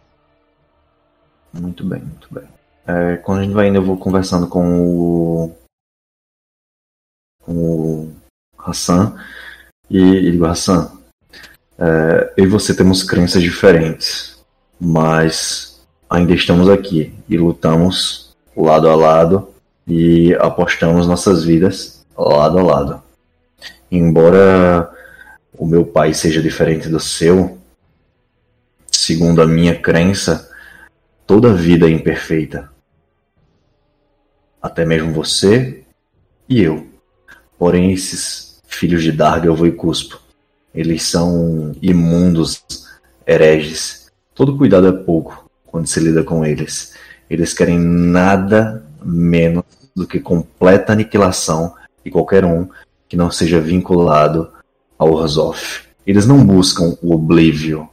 Muito 1.53 1.85
bem, 1.85 1.99
muito 1.99 2.33
bem. 2.33 2.47
É, 2.85 3.17
quando 3.17 3.39
a 3.39 3.43
gente 3.43 3.53
vai 3.53 3.67
indo, 3.67 3.77
eu 3.77 3.85
vou 3.85 3.97
conversando 3.97 4.47
com 4.47 4.81
o. 4.81 5.55
com 7.39 7.53
o 7.53 8.13
Hassan. 8.57 9.15
E, 9.89 9.99
e 9.99 10.31
digo, 10.31 10.45
Hassan, 10.45 10.91
é, 11.83 12.33
eu 12.37 12.45
e 12.45 12.47
você 12.47 12.73
temos 12.73 13.03
crenças 13.03 13.43
diferentes, 13.43 14.41
mas 14.79 15.85
ainda 16.09 16.33
estamos 16.33 16.69
aqui 16.69 17.13
e 17.27 17.35
lutamos 17.35 18.33
lado 18.55 18.87
a 18.87 18.95
lado 18.95 19.49
e 19.85 20.33
apostamos 20.35 21.05
nossas 21.07 21.43
vidas 21.43 22.05
lado 22.17 22.57
a 22.57 22.63
lado. 22.63 23.03
Embora 23.91 24.89
o 25.57 25.65
meu 25.65 25.85
pai 25.85 26.13
seja 26.13 26.41
diferente 26.41 26.87
do 26.87 27.01
seu, 27.01 27.57
segundo 28.89 29.41
a 29.41 29.45
minha 29.45 29.77
crença, 29.77 30.49
toda 31.27 31.53
vida 31.53 31.85
é 31.85 31.91
imperfeita. 31.91 32.71
Até 34.61 34.85
mesmo 34.85 35.11
você 35.11 35.83
e 36.47 36.61
eu. 36.61 36.87
Porém, 37.59 37.91
esses 37.91 38.61
filhos 38.65 39.03
de 39.03 39.11
Darga 39.11 39.47
eu 39.47 39.55
vou 39.55 39.67
e 39.67 39.71
cuspo. 39.73 40.22
Eles 40.73 41.03
são 41.03 41.75
imundos, 41.81 42.63
hereges. 43.27 44.11
Todo 44.33 44.57
cuidado 44.57 44.87
é 44.87 44.91
pouco 44.91 45.49
quando 45.67 45.87
se 45.87 45.99
lida 45.99 46.23
com 46.23 46.45
eles. 46.45 46.93
Eles 47.29 47.53
querem 47.53 47.79
nada 47.79 48.83
menos 49.03 49.63
do 49.95 50.07
que 50.07 50.19
completa 50.19 50.93
aniquilação 50.93 51.75
de 52.03 52.11
qualquer 52.11 52.43
um 52.43 52.67
que 53.07 53.15
não 53.15 53.29
seja 53.29 53.59
vinculado 53.59 54.51
a 54.97 55.05
Orzhov. 55.05 55.83
Eles 56.05 56.25
não 56.25 56.45
buscam 56.45 56.97
o 57.01 57.13
oblívio, 57.13 57.87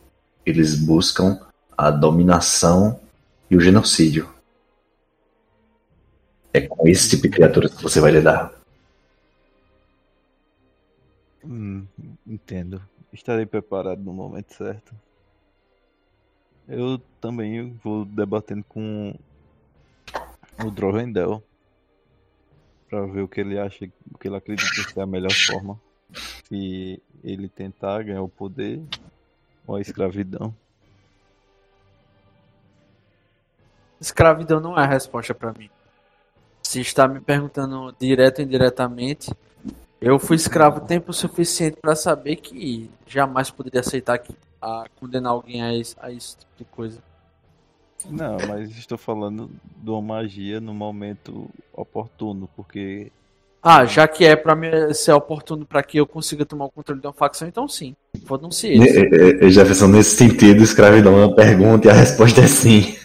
eles 0.44 0.74
buscam 0.74 1.38
a 1.76 1.90
dominação 1.90 2.98
e 3.50 3.56
o 3.56 3.60
genocídio. 3.60 4.28
É 6.52 6.60
com 6.60 6.88
esse 6.88 7.10
tipo 7.10 7.22
de 7.24 7.28
criaturas 7.28 7.74
que 7.74 7.82
você 7.82 8.00
vai 8.00 8.10
lidar. 8.10 8.59
Entendo. 12.42 12.82
Estarei 13.12 13.46
preparado 13.46 14.02
no 14.02 14.12
momento 14.12 14.54
certo. 14.54 14.94
Eu 16.68 16.98
também 17.20 17.72
vou 17.82 18.04
debatendo 18.04 18.64
com 18.68 19.14
o 20.64 20.70
Drovendel 20.70 21.42
para 22.88 23.06
ver 23.06 23.22
o 23.22 23.28
que 23.28 23.40
ele 23.40 23.58
acha, 23.58 23.90
o 24.12 24.18
que 24.18 24.28
ele 24.28 24.36
acredita 24.36 24.88
ser 24.88 25.00
a 25.00 25.06
melhor 25.06 25.32
forma. 25.32 25.80
Se 26.48 27.00
ele 27.22 27.48
tentar 27.48 28.02
ganhar 28.02 28.22
o 28.22 28.28
poder 28.28 28.80
ou 29.66 29.76
a 29.76 29.80
escravidão. 29.80 30.54
Escravidão 34.00 34.60
não 34.60 34.78
é 34.78 34.82
a 34.82 34.86
resposta 34.86 35.34
para 35.34 35.52
mim. 35.52 35.70
Se 36.62 36.80
está 36.80 37.06
me 37.06 37.20
perguntando 37.20 37.94
direto 37.98 38.38
ou 38.38 38.44
indiretamente, 38.44 39.30
eu 40.00 40.18
fui 40.18 40.36
escravo 40.36 40.80
tempo 40.80 41.12
suficiente 41.12 41.76
para 41.80 41.94
saber 41.94 42.36
que 42.36 42.90
jamais 43.06 43.50
poderia 43.50 43.80
aceitar 43.80 44.18
que, 44.18 44.34
a 44.60 44.84
condenar 44.96 45.32
alguém 45.32 45.62
a 45.62 45.74
isso, 45.74 45.96
a 46.00 46.10
isso 46.10 46.36
tipo 46.38 46.52
de 46.58 46.64
coisa. 46.64 47.02
Não, 48.08 48.42
mas 48.42 48.70
estou 48.70 48.96
falando 48.98 49.50
de 49.76 49.90
uma 49.90 50.00
magia 50.02 50.60
no 50.60 50.72
momento 50.74 51.50
oportuno, 51.72 52.48
porque 52.56 53.12
Ah, 53.62 53.84
já 53.84 54.08
que 54.08 54.24
é 54.24 54.36
para 54.36 54.54
mim 54.56 54.68
ser 54.94 55.12
oportuno 55.12 55.66
para 55.66 55.82
que 55.82 55.98
eu 55.98 56.06
consiga 56.06 56.46
tomar 56.46 56.66
o 56.66 56.70
controle 56.70 57.00
de 57.00 57.06
uma 57.06 57.12
facção, 57.12 57.46
então 57.48 57.68
sim. 57.68 57.94
Fodam-se 58.24 58.66
eles. 58.68 58.94
Ne- 58.94 59.02
eh, 59.02 59.46
eh, 59.46 59.50
Jefferson, 59.50 59.88
nesse 59.88 60.16
sentido, 60.16 60.62
escravidão 60.62 61.18
é 61.18 61.26
uma 61.26 61.34
pergunta 61.34 61.88
e 61.88 61.90
a 61.90 61.94
resposta 61.94 62.40
é 62.40 62.46
sim. 62.46 62.96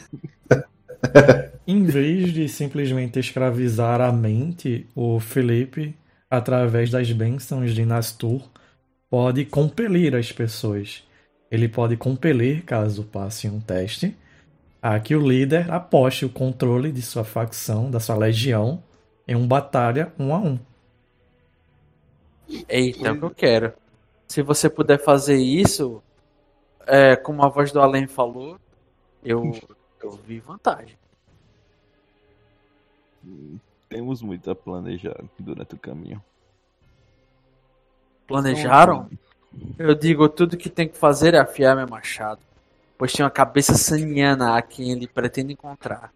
Em 1.68 1.84
vez 1.84 2.32
de 2.32 2.48
simplesmente 2.48 3.20
escravizar 3.20 4.00
a 4.02 4.12
mente, 4.12 4.88
o 4.96 5.20
Felipe, 5.20 5.96
através 6.30 6.90
das 6.90 7.12
bênçãos 7.12 7.74
de 7.74 7.86
Nastur, 7.86 8.50
pode 9.10 9.46
compelir 9.46 10.16
as 10.16 10.32
pessoas. 10.32 11.04
Ele 11.50 11.68
pode 11.68 11.96
compelir, 11.96 12.64
caso 12.64 13.04
passe 13.04 13.48
um 13.48 13.60
teste, 13.60 14.16
a 14.82 15.00
que 15.00 15.16
o 15.16 15.28
líder 15.28 15.72
aposte 15.72 16.26
o 16.26 16.30
controle 16.30 16.92
de 16.92 17.02
sua 17.02 17.24
facção, 17.24 17.90
da 17.90 18.00
sua 18.00 18.16
legião, 18.16 18.84
em 19.28 19.36
uma 19.36 19.48
batalha 19.48 20.14
um 20.20 20.34
a 20.34 20.38
um. 20.38 20.60
Eita, 22.68 23.08
é 23.08 23.12
o 23.12 23.18
que 23.18 23.26
eu 23.26 23.32
quero. 23.32 23.74
Se 24.28 24.42
você 24.42 24.70
puder 24.70 25.00
fazer 25.00 25.38
isso, 25.38 26.04
é, 26.86 27.16
como 27.16 27.44
a 27.44 27.50
voz 27.50 27.72
do 27.72 27.80
Além 27.80 28.08
falou, 28.08 28.60
eu, 29.24 29.54
eu 30.04 30.12
vi 30.12 30.40
vantagem. 30.40 30.98
Temos 33.96 34.22
muito 34.22 34.52
a 34.52 34.56
planejar 34.56 35.24
durante 35.40 35.74
o 35.74 35.78
caminho. 35.80 36.22
Planejaram? 38.28 39.10
Eu 39.80 39.96
digo, 39.96 40.28
tudo 40.28 40.58
que 40.58 40.70
tem 40.70 40.88
que 40.90 40.98
fazer 40.98 41.34
é 41.34 41.40
afiar 41.40 41.78
meu 41.78 41.88
machado. 41.88 42.42
Pois 42.98 43.14
tem 43.14 43.24
uma 43.24 43.32
cabeça 43.32 43.74
saniana 43.76 44.58
a 44.58 44.62
quem 44.62 44.92
ele 44.92 45.08
pretende 45.08 45.54
encontrar. 45.54 46.12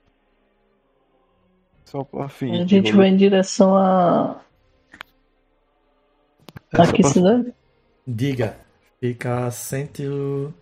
Só 1.85 2.03
para 2.03 2.27
fim. 2.27 2.59
A 2.61 2.65
gente 2.65 2.91
vai 2.91 3.07
em 3.07 3.15
direção 3.17 3.75
a. 3.77 4.41
É 6.73 6.81
A 6.81 6.91
que 6.91 7.01
pra- 7.01 7.11
cidade? 7.11 7.53
Diga, 8.05 8.57
fica 8.99 9.45
a 9.47 9.51
cento. 9.51 10.53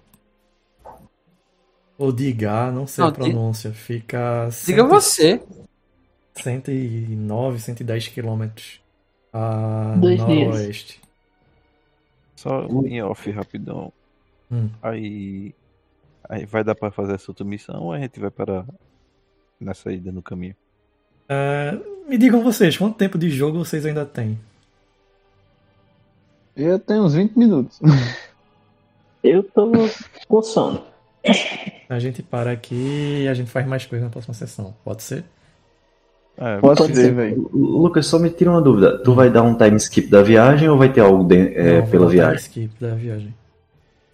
Ou 1.98 2.12
diga, 2.12 2.72
não 2.72 2.86
sei 2.86 3.04
Não, 3.04 3.10
a 3.10 3.14
pronúncia. 3.14 3.72
Fica. 3.74 4.50
Diga 4.66 4.84
cento- 4.84 4.88
você. 4.90 5.44
109, 6.44 7.60
110 7.60 8.08
quilômetros 8.10 8.82
a 9.34 9.96
Dois 9.98 10.26
dias. 10.26 10.48
noroeste. 10.48 11.02
Só 12.36 12.66
em 12.86 13.02
off 13.02 13.30
rapidão. 13.32 13.92
Hum. 14.52 14.70
Aí, 14.82 15.54
aí 16.28 16.46
vai 16.46 16.64
dar 16.64 16.76
pra 16.76 16.92
fazer 16.92 17.16
essa 17.16 17.32
outra 17.32 17.46
missão 17.46 17.84
ou 17.84 17.92
a 17.92 18.00
gente 18.00 18.20
vai 18.20 18.30
parar 18.32 18.66
na 19.60 19.74
saída 19.74 20.12
no 20.12 20.22
caminho? 20.22 20.56
É, 21.28 21.78
me 22.08 22.18
digam 22.18 22.44
vocês, 22.44 22.78
quanto 22.78 22.96
tempo 22.98 23.18
de 23.18 23.30
jogo 23.30 23.58
vocês 23.58 23.86
ainda 23.86 24.06
têm? 24.06 24.40
Eu 26.56 26.80
tenho 26.80 27.04
uns 27.04 27.14
20 27.14 27.38
minutos. 27.38 27.80
Eu 29.24 29.44
tô 29.44 29.72
com 30.28 30.42
sono. 30.42 30.84
A 31.90 32.00
gente 32.00 32.24
para 32.24 32.52
aqui 32.52 33.24
e 33.24 33.28
a 33.28 33.34
gente 33.34 33.50
faz 33.50 33.68
mais 33.68 33.86
coisa 33.86 34.06
na 34.06 34.12
próxima 34.12 34.34
sessão. 34.34 34.74
Pode 34.84 35.04
ser? 35.04 35.26
É, 36.40 36.58
Pode 36.60 36.78
Pode 36.82 36.96
ser, 36.96 37.02
ser. 37.06 37.14
velho. 37.16 37.50
Lu- 37.52 37.82
Lucas, 37.82 38.06
só 38.06 38.20
me 38.20 38.30
tira 38.30 38.52
uma 38.52 38.62
dúvida. 38.62 39.00
Tu 39.00 39.14
vai 39.14 39.30
dar 39.30 39.42
um 39.42 39.56
time 39.56 39.76
skip 39.78 40.08
da 40.08 40.22
viagem 40.22 40.70
ou 40.70 40.78
vai 40.78 40.90
ter 40.92 41.02
algo 41.02 41.24
de- 41.24 41.54
é, 41.56 41.74
Não, 41.76 41.82
vou 41.82 41.90
pela 41.90 42.08
viagem? 42.10 42.36
skip 42.38 42.72
da 42.80 42.94
viagem. 42.94 43.34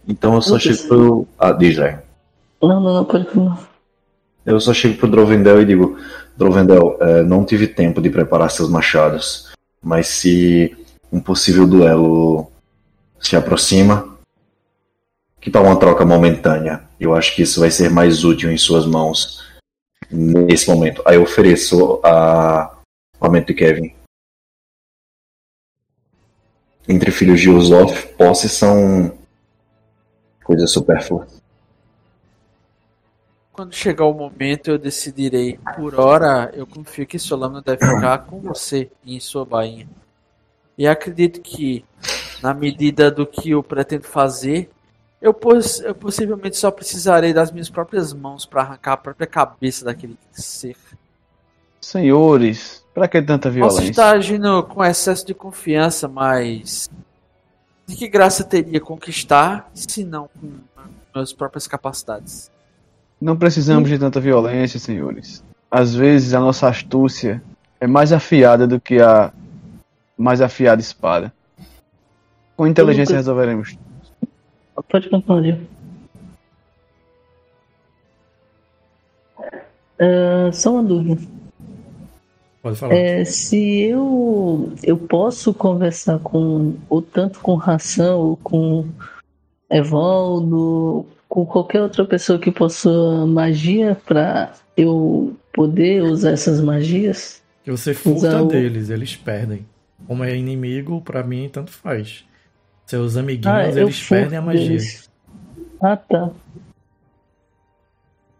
Então 0.08 0.34
eu 0.34 0.40
só 0.42 0.54
Lucas. 0.54 0.62
chego 0.76 0.88
pro. 0.88 1.28
Ah, 1.38 1.52
diz 1.52 1.78
aí. 1.78 1.96
Não, 2.62 2.80
não, 2.80 2.94
não, 2.94 3.04
pode 3.04 3.24
continuar. 3.26 3.68
Eu 4.46 4.58
só 4.60 4.72
chego 4.72 4.96
pro 4.98 5.08
Drovendel 5.08 5.60
e 5.60 5.64
digo: 5.66 5.98
Drovendel, 6.36 6.96
eh, 7.00 7.22
não 7.22 7.44
tive 7.44 7.66
tempo 7.66 8.00
de 8.00 8.08
preparar 8.10 8.50
seus 8.50 8.68
machados, 8.70 9.52
mas 9.82 10.06
se 10.08 10.74
um 11.12 11.20
possível 11.20 11.66
duelo 11.66 12.50
se 13.20 13.36
aproxima, 13.36 14.16
que 15.40 15.50
tal 15.50 15.64
uma 15.64 15.76
troca 15.76 16.04
momentânea? 16.04 16.82
Eu 16.98 17.14
acho 17.14 17.34
que 17.34 17.42
isso 17.42 17.60
vai 17.60 17.70
ser 17.70 17.90
mais 17.90 18.24
útil 18.24 18.50
em 18.50 18.56
suas 18.58 18.86
mãos 18.86 19.42
nesse 20.14 20.68
momento. 20.68 21.02
Aí 21.04 21.16
eu 21.16 21.22
ofereço 21.22 22.00
a 22.04 22.74
o 23.20 23.24
aumento 23.24 23.48
de 23.48 23.54
Kevin. 23.54 23.94
Entre 26.86 27.10
filhos 27.10 27.40
de 27.40 27.48
Usof, 27.48 28.06
posses 28.14 28.52
são 28.52 29.16
coisas 30.44 30.70
supérfluas. 30.70 31.42
Quando 33.52 33.74
chegar 33.74 34.04
o 34.04 34.12
momento, 34.12 34.68
eu 34.68 34.78
decidirei. 34.78 35.58
Por 35.76 35.98
hora, 35.98 36.50
eu 36.54 36.66
confio 36.66 37.06
que 37.06 37.16
lâmina 37.34 37.62
deve 37.62 37.86
ficar 37.86 38.18
com 38.26 38.40
você 38.40 38.90
em 39.06 39.18
sua 39.20 39.44
bainha. 39.44 39.88
E 40.76 40.86
acredito 40.86 41.40
que, 41.40 41.84
na 42.42 42.52
medida 42.52 43.10
do 43.10 43.26
que 43.26 43.50
eu 43.50 43.62
pretendo 43.62 44.04
fazer, 44.04 44.68
eu, 45.20 45.32
poss 45.32 45.80
eu 45.80 45.94
possivelmente 45.94 46.56
só 46.56 46.70
precisarei 46.70 47.32
das 47.32 47.50
minhas 47.50 47.70
próprias 47.70 48.12
mãos 48.12 48.44
para 48.44 48.62
arrancar 48.62 48.92
a 48.92 48.96
própria 48.96 49.26
cabeça 49.26 49.84
daquele 49.84 50.18
ser. 50.32 50.76
Senhores, 51.80 52.84
pra 52.94 53.06
que 53.08 53.20
tanta 53.20 53.48
Posso 53.48 53.54
violência? 53.54 53.90
estar 53.90 54.16
agindo 54.16 54.62
com 54.64 54.84
excesso 54.84 55.26
de 55.26 55.34
confiança, 55.34 56.08
mas. 56.08 56.90
De 57.86 57.94
que 57.94 58.08
graça 58.08 58.42
teria 58.42 58.80
conquistar 58.80 59.70
se 59.74 60.04
não 60.04 60.28
com 60.28 60.50
minhas 61.14 61.32
próprias 61.32 61.66
capacidades? 61.66 62.50
Não 63.20 63.36
precisamos 63.36 63.88
de 63.88 63.98
tanta 63.98 64.20
violência, 64.20 64.80
senhores. 64.80 65.44
Às 65.70 65.94
vezes 65.94 66.32
a 66.34 66.40
nossa 66.40 66.68
astúcia 66.68 67.42
é 67.80 67.86
mais 67.86 68.12
afiada 68.12 68.66
do 68.66 68.80
que 68.80 69.00
a 69.00 69.32
mais 70.16 70.40
afiada 70.40 70.80
espada. 70.80 71.32
Com 72.56 72.66
inteligência 72.66 73.12
Lucas. 73.12 73.26
resolveremos. 73.26 73.78
Pode 74.88 75.08
continuar, 75.08 75.42
Gil. 75.42 75.58
Ah, 79.98 80.50
só 80.52 80.72
uma 80.72 80.82
dúvida. 80.82 81.20
Pode 82.62 82.76
falar. 82.76 82.94
É, 82.94 83.24
se 83.24 83.80
eu 83.82 84.72
eu 84.82 84.96
posso 84.96 85.52
conversar 85.52 86.18
com 86.20 86.74
ou 86.88 87.02
tanto 87.02 87.40
com 87.40 87.54
Ração 87.54 88.18
ou 88.20 88.36
com 88.38 88.86
Evaldo, 89.70 91.06
com 91.28 91.44
qualquer 91.44 91.82
outra 91.82 92.04
pessoa 92.04 92.38
que 92.38 92.50
possua 92.50 93.26
magia 93.26 93.96
pra 94.06 94.52
eu 94.76 95.36
poder 95.52 96.02
usar 96.02 96.30
essas 96.32 96.60
magias? 96.60 97.42
Que 97.62 97.70
você 97.70 97.94
furta 97.94 98.18
usar 98.28 98.42
o- 98.42 98.46
deles, 98.46 98.90
eles 98.90 99.14
perdem. 99.16 99.66
Como 100.06 100.24
é 100.24 100.36
inimigo, 100.36 101.00
pra 101.00 101.22
mim, 101.22 101.48
tanto 101.50 101.70
faz. 101.70 102.24
Seus 102.86 103.16
amiguinhos, 103.16 103.46
Ah, 103.56 103.66
eles 103.68 104.08
perdem 104.08 104.38
a 104.38 104.42
magia. 104.42 104.68
deles. 104.68 105.10
Ah, 105.80 105.96
tá. 105.96 106.30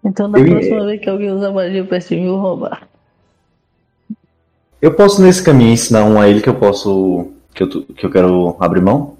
Então 0.05 0.29
na 0.29 0.39
Eu- 0.39 0.47
próxima 0.47 0.85
vez 0.85 1.01
que 1.01 1.09
alguém 1.09 1.31
usar 1.31 1.51
magia 1.53 1.85
mim, 2.17 2.27
eu 2.27 2.33
vou 2.33 2.41
roubar. 2.41 2.87
Eu 4.83 4.95
posso 4.95 5.23
nesse 5.23 5.43
caminho 5.43 5.73
ensinar 5.73 6.05
um 6.05 6.21
a 6.21 6.29
ele 6.29 6.41
que 6.43 6.49
eu 6.49 6.55
posso. 6.59 7.31
que 7.55 7.63
eu, 7.63 7.69
que 7.69 8.05
eu 8.05 8.11
quero 8.11 8.57
abrir 8.61 8.83
mão? 8.83 9.17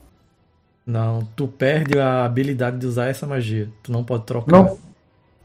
Não, 0.87 1.21
tu 1.35 1.47
perde 1.49 1.99
a 1.99 2.25
habilidade 2.27 2.79
de 2.79 2.87
usar 2.87 3.07
essa 3.07 3.27
magia. 3.27 3.71
Tu 3.83 3.91
não 3.91 4.05
pode 4.05 4.25
trocar. 4.25 4.51
Não. 4.53 4.79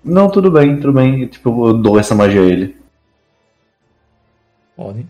Não, 0.04 0.30
tudo 0.30 0.52
bem, 0.52 0.76
tudo 0.78 0.92
bem. 0.92 1.28
Tipo, 1.28 1.70
eu 1.70 1.74
dou 1.78 1.98
essa 2.00 2.14
magia 2.16 2.42
a 2.42 2.46
ele. 2.46 2.76
Pode. 4.76 5.06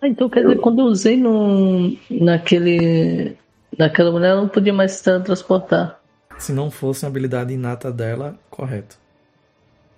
Ah, 0.00 0.08
então 0.08 0.28
quer 0.28 0.42
dizer, 0.42 0.60
quando 0.60 0.80
eu 0.80 0.86
usei 0.86 1.16
no, 1.16 1.96
naquele. 2.10 3.36
Naquela 3.78 4.10
mulher, 4.10 4.28
ela 4.30 4.40
não 4.42 4.48
podia 4.48 4.72
mais 4.72 4.92
se 4.92 5.04
teletransportar. 5.04 6.00
Se 6.38 6.52
não 6.52 6.70
fosse 6.70 7.04
uma 7.04 7.10
habilidade 7.10 7.52
inata 7.52 7.90
dela, 7.92 8.38
correto. 8.50 8.96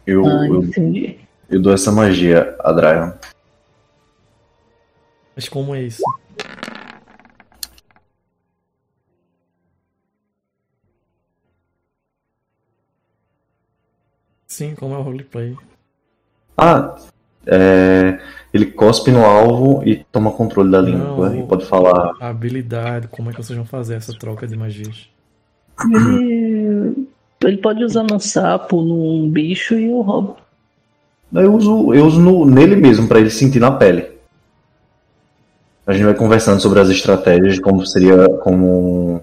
Eu, 0.07 0.25
Ah, 0.27 0.47
eu, 0.49 0.63
entendi. 0.65 1.19
eu 1.51 1.61
dou 1.61 1.73
essa 1.73 1.93
magia 1.93 2.57
a 2.61 2.73
Dryon. 2.73 3.13
Mas 5.37 5.49
como 5.49 5.75
é 5.75 5.83
isso? 5.83 6.03
Sim, 14.47 14.75
como 14.75 14.95
é 14.95 14.99
o 14.99 15.03
roleplay. 15.03 15.57
Ah, 16.57 16.97
é, 17.47 18.19
ele 18.53 18.67
cospe 18.67 19.11
no 19.11 19.25
alvo 19.25 19.83
e 19.87 19.97
toma 20.11 20.31
controle 20.31 20.71
da 20.71 20.81
língua. 20.81 21.31
Não. 21.31 21.39
E 21.41 21.43
pode 21.47 21.65
falar. 21.67 22.13
A 22.21 22.29
habilidade, 22.29 23.09
como 23.09 23.31
é 23.31 23.33
que 23.33 23.43
vocês 23.43 23.57
vão 23.57 23.67
fazer 23.67 23.95
essa 23.97 24.13
troca 24.19 24.47
de 24.47 24.57
magias? 24.57 25.09
Ele, 25.85 27.07
ele 27.45 27.57
pode 27.59 27.85
usar 27.85 28.03
num 28.03 28.19
sapo, 28.19 28.81
num 28.83 29.29
bicho 29.31 29.75
e 29.75 29.91
eu 29.91 30.01
roubo. 30.01 30.37
Eu 31.33 31.55
uso, 31.55 31.93
eu 31.95 32.07
uso 32.07 32.21
no- 32.21 32.47
nele 32.47 32.75
mesmo, 32.75 33.07
pra 33.07 33.21
ele 33.21 33.31
sentir 33.31 33.61
na 33.61 33.71
pele. 33.71 34.07
A 35.87 35.93
gente 35.93 36.05
vai 36.05 36.15
conversando 36.15 36.61
sobre 36.61 36.81
as 36.81 36.89
estratégias, 36.89 37.55
de 37.55 37.61
como 37.61 37.85
seria, 37.87 38.29
como, 38.41 39.23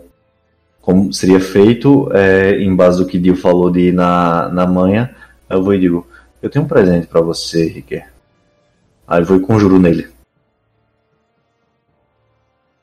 como 0.82 1.12
seria 1.14 1.40
feito, 1.40 2.10
é, 2.14 2.60
em 2.62 2.76
base 2.76 2.98
do 3.00 3.08
que 3.08 3.20
Dio 3.20 3.36
falou 3.36 3.70
de 3.72 3.90
ir 3.90 3.94
na, 3.94 4.50
na 4.50 4.66
manha. 4.66 5.16
Eu 5.50 5.64
vou 5.64 5.74
e 5.74 5.80
digo: 5.80 6.08
Eu 6.42 6.50
tenho 6.50 6.66
um 6.66 6.68
presente 6.68 7.06
pra 7.08 7.22
você, 7.22 7.68
Riquet. 7.68 8.06
Aí 9.08 9.22
eu 9.22 9.26
vou 9.26 9.38
e 9.38 9.42
conjuro 9.42 9.80
nele. 9.80 10.08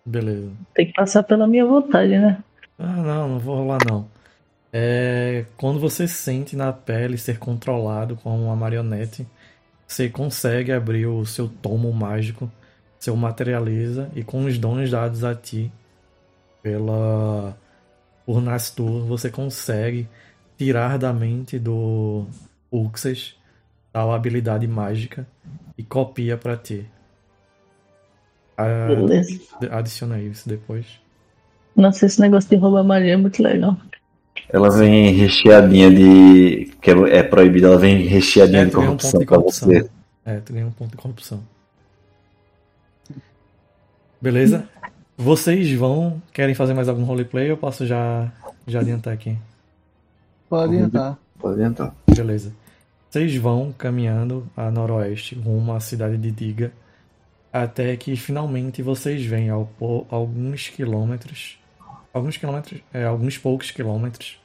Beleza. 0.05 0.51
Tem 0.75 0.87
que 0.87 0.93
passar 0.93 1.23
pela 1.23 1.47
minha 1.47 1.65
vontade, 1.65 2.19
né? 2.19 2.43
Ah, 2.79 2.97
não, 2.97 3.29
não 3.29 3.39
vou 3.39 3.57
rolar 3.57 3.79
não. 3.89 4.09
É, 4.73 5.45
quando 5.57 5.79
você 5.79 6.09
sente 6.09 6.57
na 6.57 6.73
pele 6.73 7.19
ser 7.19 7.39
controlado 7.39 8.17
como 8.17 8.45
uma 8.45 8.57
marionete, 8.57 9.27
você 9.87 10.09
consegue 10.09 10.73
abrir 10.73 11.07
o 11.07 11.27
seu 11.27 11.49
tomo 11.49 11.93
mágico, 11.93 12.51
seu 12.99 13.15
materializa 13.15 14.11
e 14.15 14.25
com 14.25 14.45
os 14.45 14.59
dons 14.59 14.91
dados 14.91 15.25
a 15.25 15.35
ti 15.35 15.71
pela 16.63 17.57
por 18.25 18.41
Nastur, 18.41 19.05
você 19.05 19.29
consegue 19.29 20.09
tirar 20.57 20.97
da 20.97 21.13
mente 21.13 21.59
do 21.59 22.27
Uxas 22.71 23.37
tal 23.93 24.13
habilidade 24.13 24.67
mágica 24.67 25.27
e 25.77 25.83
copia 25.83 26.37
pra 26.37 26.57
ti. 26.57 26.87
Ah, 28.57 28.87
Beleza. 28.89 29.41
adiciona 29.71 30.21
isso 30.21 30.49
depois. 30.49 30.87
Nossa, 31.75 32.07
esse 32.07 32.21
negócio 32.21 32.51
de 32.51 32.57
roubar 32.57 32.85
magia 32.85 33.15
é 33.15 33.17
muito 33.17 33.43
legal. 33.43 33.77
Ela 34.49 34.71
vem 34.71 35.13
recheadinha 35.15 35.91
de. 35.91 36.67
que 36.81 36.91
é 36.91 37.19
é 37.19 37.23
proibida, 37.23 37.69
ela 37.69 37.79
vem 37.79 37.97
recheadinha 38.07 38.63
É, 38.63 38.65
de 38.67 38.71
ganha 38.71 38.91
um 38.91 38.97
ponto 38.97 39.01
corrupção 39.01 39.21
de 39.21 39.27
pra 39.27 39.37
corrupção. 39.37 39.69
você. 39.69 39.91
É, 40.25 40.41
tu 40.41 40.53
ganha 40.53 40.67
um 40.67 40.71
ponto 40.71 40.91
de 40.91 40.97
corrupção. 40.97 41.43
Beleza? 44.21 44.69
Vocês 45.17 45.71
vão. 45.73 46.23
Querem 46.33 46.55
fazer 46.55 46.75
mais 46.75 46.89
algum 46.89 47.05
roleplay 47.05 47.45
ou 47.47 47.51
eu 47.51 47.57
posso 47.57 47.87
já, 47.87 48.31
já 48.67 48.81
adiantar 48.81 49.13
aqui? 49.15 49.37
Pode 50.49 50.77
entrar. 50.77 51.19
Pode 51.39 51.63
entrar. 51.63 51.95
Beleza. 52.15 52.53
Vocês 53.13 53.37
vão 53.37 53.75
caminhando 53.75 54.51
a 54.57 54.71
noroeste 54.71 55.35
rumo 55.35 55.75
à 55.75 55.81
cidade 55.81 56.17
de 56.17 56.31
Diga 56.31 56.73
até 57.53 57.95
que 57.95 58.17
finalmente 58.17 58.81
vocês 58.81 59.23
veem 59.23 59.51
ao 59.51 59.71
alguns 60.09 60.71
quilômetros, 60.71 61.59
alguns 62.11 62.39
quilômetros, 62.39 62.81
é, 62.91 63.05
alguns 63.05 63.37
poucos 63.37 63.71
quilômetros 63.71 64.41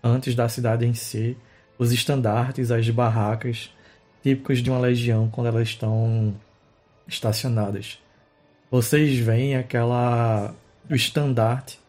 antes 0.00 0.36
da 0.36 0.48
cidade 0.48 0.86
em 0.86 0.94
si, 0.94 1.36
os 1.76 1.90
estandartes, 1.90 2.70
as 2.70 2.88
barracas 2.90 3.74
típicos 4.22 4.62
de 4.62 4.70
uma 4.70 4.78
legião 4.78 5.28
quando 5.28 5.48
elas 5.48 5.66
estão 5.66 6.32
estacionadas. 7.08 8.00
Vocês 8.70 9.18
veem 9.18 9.56
aquela 9.56 10.54
o 10.88 10.94
estandarte 10.94 11.80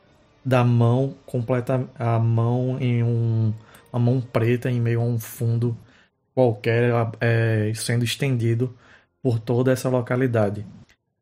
da 0.44 0.64
mão 0.64 1.14
completa 1.28 1.88
a 1.94 2.18
mão 2.18 2.80
em 2.82 3.03
um 3.03 3.53
uma 3.92 4.00
mão 4.00 4.20
preta 4.20 4.72
em 4.72 4.82
meio 4.82 5.00
a 5.00 5.03
um 5.03 5.20
fundo 5.20 5.78
qualquer 6.34 6.92
é, 7.22 7.72
sendo 7.76 8.03
estendido 8.03 8.76
por 9.22 9.40
toda 9.40 9.72
essa 9.72 9.90
localidade. 9.90 10.66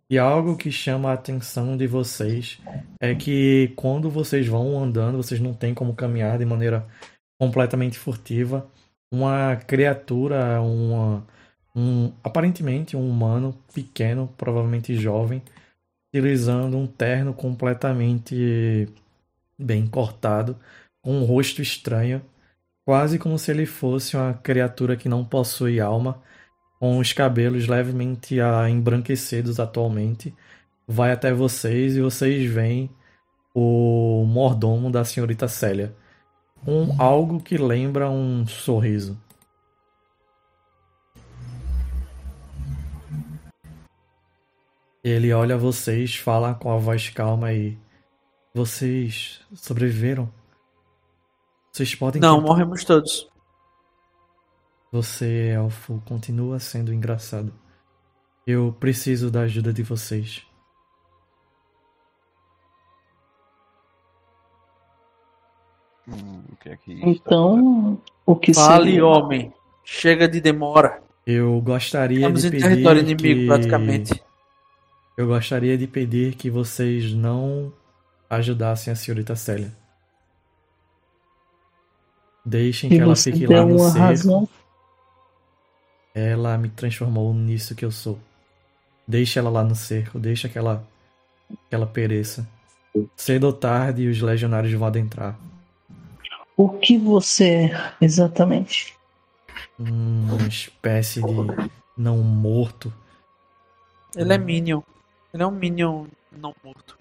E 0.10 0.18
algo 0.18 0.58
que 0.58 0.72
chama 0.72 1.10
a 1.10 1.14
atenção 1.14 1.78
de 1.78 1.88
vocês 1.88 2.60
é 3.00 3.16
que 3.16 3.72
quando 3.78 4.10
vocês 4.10 4.46
vão 4.46 4.84
andando, 4.84 5.18
vocês 5.18 5.40
não 5.40 5.54
têm 5.54 5.74
como 5.74 5.96
caminhar 5.96 6.38
de 6.38 6.46
maneira 6.46 6.86
completamente 7.40 7.98
furtiva. 7.98 8.68
Uma 9.10 9.56
criatura, 9.56 10.62
uma, 10.62 11.26
um, 11.74 12.12
aparentemente 12.24 12.98
um 12.98 13.10
humano 13.10 13.58
pequeno, 13.74 14.30
provavelmente 14.38 14.96
jovem, 14.96 15.42
utilizando 16.14 16.78
um 16.78 16.88
terno 16.88 17.34
completamente 17.34 18.90
bem 19.58 19.88
cortado, 19.88 20.58
com 21.02 21.20
um 21.20 21.24
rosto 21.24 21.62
estranho, 21.62 22.22
quase 22.86 23.20
como 23.20 23.38
se 23.38 23.52
ele 23.52 23.66
fosse 23.66 24.16
uma 24.16 24.34
criatura 24.34 24.96
que 24.96 25.10
não 25.10 25.24
possui 25.24 25.80
alma, 25.80 26.22
com 26.80 26.98
os 26.98 27.14
cabelos 27.14 27.68
levemente 27.68 28.38
embranquecidos 28.70 29.60
atualmente, 29.60 30.34
vai 30.88 31.12
até 31.12 31.32
vocês 31.32 31.96
e 31.96 32.02
vocês 32.02 32.50
veem 32.52 32.90
o 33.54 34.26
mordomo 34.28 34.90
da 34.92 35.06
senhorita 35.06 35.48
Célia. 35.48 35.96
Um 36.66 37.02
algo 37.02 37.42
que 37.42 37.58
lembra 37.58 38.10
um 38.10 38.46
sorriso. 38.48 39.18
Ele 45.04 45.34
olha 45.34 45.58
vocês, 45.58 46.16
fala 46.16 46.54
com 46.54 46.72
a 46.72 46.78
voz 46.78 47.10
calma 47.10 47.52
e 47.54 47.78
vocês 48.54 49.42
sobreviveram? 49.54 50.41
Vocês 51.72 51.96
podem 51.96 52.22
Não, 52.22 52.36
tentar- 52.36 52.48
morremos 52.48 52.84
todos. 52.84 53.30
Você, 54.92 55.50
elfo, 55.56 56.02
continua 56.06 56.60
sendo 56.60 56.94
engraçado. 56.94 57.54
Eu 58.46 58.76
preciso 58.80 59.32
da 59.32 59.42
ajuda 59.42 59.72
de 59.72 59.84
vocês. 59.84 60.46
Hum, 66.08 66.44
o 66.52 66.56
que 66.58 66.70
é 66.70 66.78
que 66.78 66.94
Então, 67.04 68.02
o 68.26 68.36
que 68.36 68.54
Fale, 68.54 68.86
seria? 68.92 69.06
homem. 69.06 69.54
Chega 69.84 70.28
de 70.28 70.42
demora. 70.42 71.02
Eu 71.26 71.60
gostaria 71.62 72.18
Estamos 72.20 72.42
de 72.42 72.48
em 72.48 72.52
pedir 72.52 72.64
território 72.64 73.02
inimigo, 73.02 73.40
que... 73.42 73.48
praticamente. 73.48 74.24
Eu 75.18 75.28
gostaria 75.28 75.78
de 75.78 75.88
pedir 75.88 76.36
que 76.36 76.50
vocês 76.50 77.14
não 77.14 77.72
ajudassem 78.30 78.92
a 78.92 78.96
senhorita 78.96 79.36
Célia. 79.36 79.76
Deixem 82.44 82.90
que 82.90 82.96
Se 82.96 83.02
ela 83.02 83.16
fique 83.16 83.46
lá 83.48 83.66
no 83.66 83.90
razão, 83.90 84.50
Ela 86.14 86.58
me 86.58 86.70
transformou 86.70 87.34
nisso 87.34 87.76
que 87.76 87.86
eu 87.86 87.92
sou. 87.92 88.20
Deixe 89.08 89.38
ela 89.38 89.50
lá 89.50 89.64
no 89.64 89.76
cerco, 89.76 90.20
deixa 90.20 90.50
que 90.50 90.58
ela, 90.58 90.86
que 91.70 91.76
ela 91.76 91.86
pereça. 91.86 92.48
Cedo 93.16 93.46
ou 93.46 93.54
tarde, 93.54 94.08
os 94.08 94.22
legionários 94.22 94.74
vão 94.74 94.88
adentrar. 94.88 95.38
o 96.58 96.70
que 96.70 96.98
você 96.98 97.72
é 97.72 97.94
exatamente? 98.02 98.96
Uma 99.80 100.48
espécie 100.48 101.22
de 101.22 101.72
não 101.98 102.18
morto. 102.18 102.94
Ele 104.16 104.34
é 104.34 104.38
Minion. 104.38 104.82
Ele 105.34 105.44
é 105.44 105.48
um 105.48 105.52
Minion 105.52 106.06
não 106.32 106.54
morto. 106.64 106.98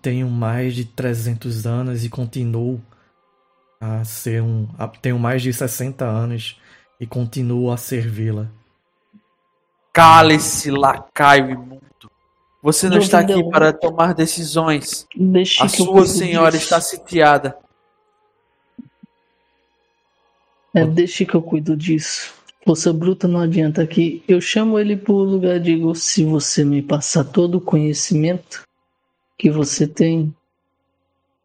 Tenho 0.00 0.28
mais 0.30 0.74
de 0.74 0.84
300 0.84 1.66
anos 1.66 2.04
e 2.04 2.08
continuo 2.08 2.80
a 3.80 4.04
ser 4.04 4.42
um. 4.42 4.68
a- 4.78 4.88
tenho 4.88 5.18
mais 5.18 5.42
de 5.42 5.52
60 5.52 6.04
anos 6.04 6.58
e 6.98 7.06
continuo 7.06 7.70
a 7.70 7.76
servi-la. 7.76 8.48
Cale-se, 9.92 10.70
lacaio 10.70 11.50
imundo. 11.50 11.80
Você 12.62 12.88
não 12.88 12.96
Eu 12.96 13.02
está 13.02 13.20
aqui 13.20 13.50
para 13.50 13.72
tomar 13.72 14.14
decisões. 14.14 15.06
Deixa 15.14 15.62
A 15.62 15.66
eu 15.66 15.70
sua 15.70 16.06
senhora 16.06 16.52
disso. 16.52 16.64
está 16.64 16.80
sitiada. 16.80 17.56
É, 20.74 20.84
deixa 20.86 21.24
que 21.24 21.34
eu 21.34 21.42
cuido 21.42 21.76
disso. 21.76 22.34
Força 22.64 22.92
bruta 22.92 23.28
não 23.28 23.40
adianta 23.40 23.82
aqui. 23.82 24.22
Eu 24.26 24.40
chamo 24.40 24.78
ele 24.78 24.96
pro 24.96 25.14
lugar 25.14 25.56
e 25.56 25.60
digo: 25.60 25.94
se 25.94 26.24
você 26.24 26.64
me 26.64 26.82
passar 26.82 27.24
todo 27.24 27.56
o 27.56 27.60
conhecimento 27.60 28.62
que 29.38 29.50
você 29.50 29.86
tem, 29.88 30.34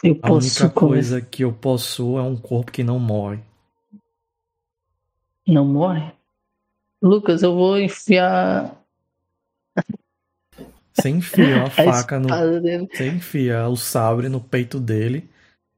eu 0.03 0.15
A 0.21 0.29
posso 0.29 0.31
única 0.31 0.69
começar. 0.69 1.11
coisa 1.11 1.21
que 1.21 1.43
eu 1.43 1.53
possuo 1.53 2.19
é 2.19 2.23
um 2.23 2.37
corpo 2.37 2.71
que 2.71 2.83
não 2.83 2.99
morre. 2.99 3.43
Não 5.47 5.65
morre? 5.65 6.13
Lucas, 7.01 7.43
eu 7.43 7.55
vou 7.55 7.79
enfiar 7.79 8.77
Você 10.93 11.09
enfia 11.09 11.63
a 11.65 11.69
a 11.77 11.83
faca 11.83 12.19
no. 12.19 12.29
dele. 12.61 12.89
Você 12.91 13.07
enfia 13.07 13.67
o 13.69 13.75
sabre 13.77 14.29
no 14.29 14.41
peito 14.41 14.79
dele. 14.79 15.29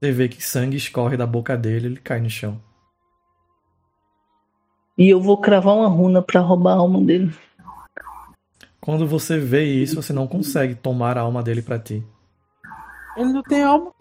Você 0.02 0.12
vê 0.12 0.30
que 0.30 0.44
sangue 0.44 0.78
escorre 0.78 1.18
da 1.18 1.28
boca 1.28 1.58
dele 1.58 1.88
ele 1.88 2.00
cai 2.02 2.22
no 2.22 2.30
chão. 2.30 2.62
E 4.98 5.10
eu 5.10 5.22
vou 5.22 5.40
cravar 5.42 5.76
uma 5.76 5.88
runa 5.90 6.22
pra 6.22 6.42
roubar 6.42 6.74
a 6.74 6.80
alma 6.80 7.02
dele. 7.02 7.32
Quando 8.90 9.06
você 9.06 9.38
vê 9.38 9.66
isso, 9.66 10.02
você 10.02 10.12
não 10.12 10.26
consegue 10.26 10.74
tomar 10.74 11.16
a 11.16 11.22
alma 11.22 11.44
dele 11.44 11.62
pra 11.62 11.78
ti. 11.78 12.04
Ele 13.16 13.34
não 13.34 13.44
tem 13.44 13.62
alma. 13.62 13.92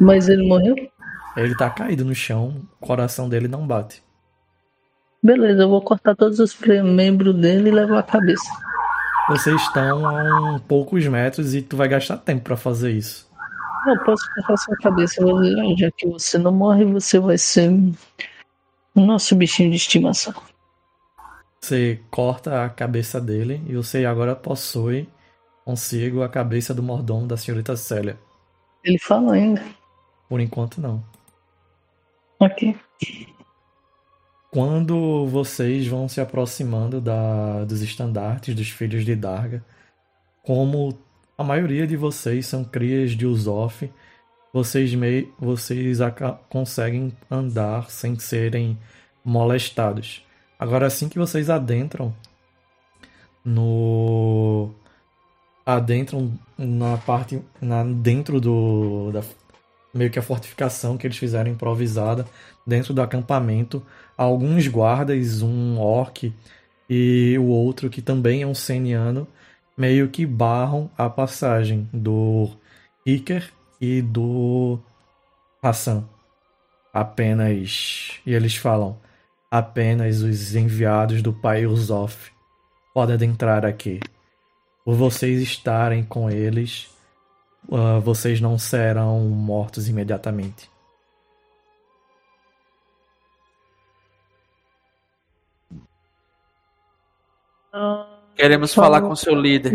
Mas 0.00 0.28
ele 0.28 0.48
morreu? 0.48 0.74
Ele 1.36 1.56
tá 1.56 1.70
caído 1.70 2.04
no 2.04 2.12
chão, 2.12 2.60
o 2.80 2.84
coração 2.84 3.28
dele 3.28 3.46
não 3.46 3.64
bate. 3.64 4.02
Beleza, 5.22 5.62
eu 5.62 5.68
vou 5.68 5.80
cortar 5.80 6.16
todos 6.16 6.40
os 6.40 6.58
membros 6.58 7.36
dele 7.36 7.68
e 7.68 7.72
levar 7.72 8.00
a 8.00 8.02
cabeça. 8.02 8.50
Vocês 9.28 9.62
estão 9.62 10.04
a 10.04 10.54
um 10.54 10.58
poucos 10.58 11.06
metros 11.06 11.54
e 11.54 11.62
tu 11.62 11.76
vai 11.76 11.86
gastar 11.86 12.16
tempo 12.16 12.42
pra 12.42 12.56
fazer 12.56 12.90
isso. 12.90 13.30
Eu 13.86 13.96
posso 14.02 14.24
cortar 14.34 14.56
sua 14.56 14.76
cabeça, 14.78 15.22
eu 15.22 15.28
vou 15.28 15.40
dizer, 15.40 15.60
"Ah, 15.60 15.74
já 15.78 15.90
que 15.92 16.04
você 16.04 16.36
não 16.36 16.50
morre, 16.50 16.84
você 16.84 17.20
vai 17.20 17.38
ser 17.38 17.70
o 18.92 19.00
nosso 19.00 19.36
bichinho 19.36 19.70
de 19.70 19.76
estimação. 19.76 20.34
Você 21.60 22.00
corta 22.10 22.64
a 22.64 22.70
cabeça 22.70 23.20
dele 23.20 23.62
e 23.66 23.76
você 23.76 24.04
agora 24.06 24.34
possui 24.34 25.08
consigo 25.64 26.22
a 26.22 26.28
cabeça 26.28 26.74
do 26.74 26.82
mordomo 26.82 27.26
da 27.26 27.36
senhorita 27.36 27.76
Célia. 27.76 28.18
Ele 28.82 28.98
fala 28.98 29.34
ainda. 29.34 29.62
Por 30.28 30.40
enquanto 30.40 30.80
não. 30.80 31.04
Ok. 32.38 32.74
Quando 34.50 35.26
vocês 35.26 35.86
vão 35.86 36.08
se 36.08 36.20
aproximando 36.20 37.00
da, 37.00 37.64
dos 37.64 37.82
estandartes 37.82 38.54
dos 38.54 38.70
filhos 38.70 39.04
de 39.04 39.14
Darga, 39.14 39.64
como 40.42 40.98
a 41.36 41.44
maioria 41.44 41.86
de 41.86 41.96
vocês 41.96 42.46
são 42.46 42.64
crias 42.64 43.12
de 43.12 43.26
Usof, 43.26 43.88
vocês, 44.52 44.92
mei, 44.94 45.32
vocês 45.38 45.98
conseguem 46.48 47.12
andar 47.30 47.90
sem 47.90 48.18
serem 48.18 48.76
molestados. 49.24 50.24
Agora, 50.60 50.86
assim 50.86 51.08
que 51.08 51.18
vocês 51.18 51.48
adentram 51.48 52.14
no. 53.42 54.70
adentram 55.64 56.38
na 56.58 56.98
parte. 56.98 57.42
Na, 57.62 57.82
dentro 57.82 58.38
do. 58.38 59.10
Da, 59.10 59.22
meio 59.94 60.10
que 60.10 60.18
a 60.18 60.22
fortificação 60.22 60.98
que 60.98 61.06
eles 61.06 61.16
fizeram 61.16 61.50
improvisada, 61.50 62.26
dentro 62.66 62.92
do 62.92 63.00
acampamento, 63.00 63.82
alguns 64.18 64.68
guardas, 64.68 65.40
um 65.40 65.80
orc 65.80 66.30
e 66.88 67.38
o 67.38 67.46
outro 67.46 67.88
que 67.88 68.02
também 68.02 68.42
é 68.42 68.46
um 68.46 68.54
seniano, 68.54 69.26
meio 69.78 70.10
que 70.10 70.26
barram 70.26 70.90
a 70.96 71.08
passagem 71.08 71.88
do 71.90 72.50
Iker 73.06 73.50
e 73.80 74.02
do 74.02 74.78
Hassan. 75.62 76.04
Apenas. 76.92 78.20
E 78.26 78.34
eles 78.34 78.56
falam: 78.56 78.98
apenas 79.50 80.22
os 80.22 80.54
enviados 80.54 81.22
do 81.22 81.32
pai 81.32 81.66
Uzof 81.66 82.30
podem 82.94 83.14
adentrar 83.14 83.64
aqui. 83.64 84.00
Por 84.84 84.94
vocês 84.94 85.42
estarem 85.42 86.04
com 86.04 86.30
eles, 86.30 86.88
ah, 87.72 87.98
vocês 87.98 88.40
não 88.40 88.58
serão 88.58 89.20
mortos 89.28 89.88
imediatamente. 89.88 90.70
Queremos 98.36 98.72
falar 98.72 99.02
com 99.02 99.14
seu 99.14 99.34
líder. 99.34 99.72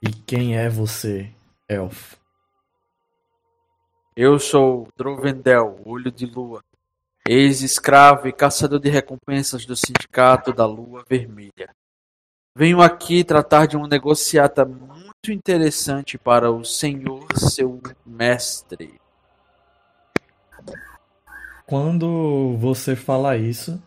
E 0.00 0.10
quem 0.26 0.56
é 0.56 0.68
você, 0.68 1.30
elfo? 1.68 2.19
Eu 4.16 4.40
sou 4.40 4.88
Drovendel, 4.96 5.80
Olho 5.84 6.10
de 6.10 6.26
Lua, 6.26 6.64
ex-escravo 7.26 8.26
e 8.26 8.32
caçador 8.32 8.80
de 8.80 8.90
recompensas 8.90 9.64
do 9.64 9.76
Sindicato 9.76 10.52
da 10.52 10.66
Lua 10.66 11.04
Vermelha. 11.08 11.70
Venho 12.56 12.82
aqui 12.82 13.22
tratar 13.22 13.66
de 13.66 13.76
uma 13.76 13.86
negociata 13.86 14.64
muito 14.64 15.30
interessante 15.30 16.18
para 16.18 16.50
o 16.50 16.64
senhor, 16.64 17.24
seu 17.36 17.80
mestre. 18.04 19.00
Quando 21.64 22.56
você 22.58 22.96
fala 22.96 23.36
isso, 23.36 23.80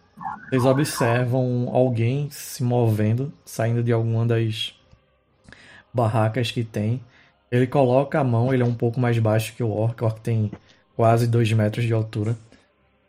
vocês 0.47 0.63
observam 0.63 1.67
alguém 1.69 2.29
se 2.31 2.63
movendo, 2.63 3.33
saindo 3.43 3.83
de 3.83 3.91
alguma 3.91 4.25
das 4.25 4.73
barracas 5.93 6.49
que 6.49 6.63
tem. 6.63 7.03
Ele 7.53 7.67
coloca 7.67 8.19
a 8.19 8.23
mão, 8.23 8.51
ele 8.51 8.63
é 8.63 8.65
um 8.65 8.73
pouco 8.73 8.99
mais 8.99 9.19
baixo 9.19 9.53
que 9.53 9.61
o 9.61 9.69
orc, 9.69 10.01
o 10.01 10.07
orc 10.07 10.19
tem 10.21 10.51
quase 10.95 11.27
2 11.27 11.53
metros 11.53 11.85
de 11.85 11.93
altura. 11.93 12.35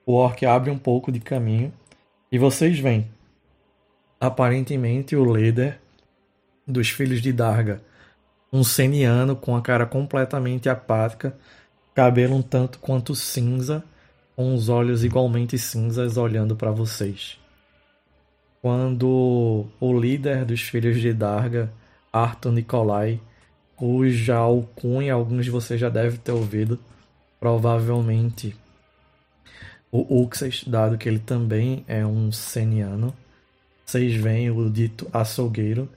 O 0.04 0.12
orc 0.12 0.44
abre 0.44 0.70
um 0.70 0.76
pouco 0.76 1.10
de 1.10 1.18
caminho 1.18 1.72
e 2.30 2.38
vocês 2.38 2.78
veem, 2.78 3.08
aparentemente, 4.20 5.16
o 5.16 5.24
líder 5.34 5.80
dos 6.66 6.90
filhos 6.90 7.22
de 7.22 7.32
Darga, 7.32 7.80
um 8.52 8.62
seniano 8.62 9.34
com 9.34 9.56
a 9.56 9.62
cara 9.62 9.86
completamente 9.86 10.68
apática, 10.68 11.34
cabelo 11.94 12.36
um 12.36 12.42
tanto 12.42 12.78
quanto 12.80 13.14
cinza, 13.14 13.82
com 14.36 14.54
os 14.54 14.68
olhos 14.68 15.04
igualmente 15.04 15.56
cinzas 15.56 16.18
olhando 16.18 16.54
para 16.54 16.70
vocês. 16.70 17.40
Quando 18.60 19.64
o 19.80 19.98
líder 19.98 20.44
dos 20.44 20.60
filhos 20.60 21.00
de 21.00 21.14
Darga, 21.14 21.72
Arthur 22.12 22.52
Nicolai, 22.52 23.18
cuja 23.76 24.36
alcunha 24.36 25.14
alguns 25.14 25.44
de 25.44 25.50
vocês 25.50 25.80
já 25.80 25.88
devem 25.88 26.18
ter 26.18 26.32
ouvido, 26.32 26.78
provavelmente 27.40 28.56
o 29.90 30.22
Uxas, 30.22 30.64
dado 30.64 30.98
que 30.98 31.08
ele 31.08 31.20
também 31.20 31.84
é 31.86 32.04
um 32.04 32.32
seniano. 32.32 33.14
Vocês 33.86 34.14
veem 34.14 34.50
o 34.50 34.68
dito 34.68 35.08
açougueiro. 35.12 35.88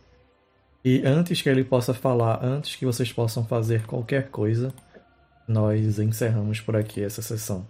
E 0.86 1.02
antes 1.04 1.42
que 1.42 1.50
ele 1.50 1.64
possa 1.64 1.96
falar, 1.96 2.44
antes 2.44 2.76
que 2.76 2.86
vocês 2.86 3.12
possam 3.12 3.44
fazer 3.44 3.88
qualquer 3.88 4.30
coisa, 4.30 4.72
nós 5.48 5.98
encerramos 5.98 6.62
por 6.62 6.76
aqui 6.76 7.04
essa 7.04 7.24
sessão. 7.24 7.66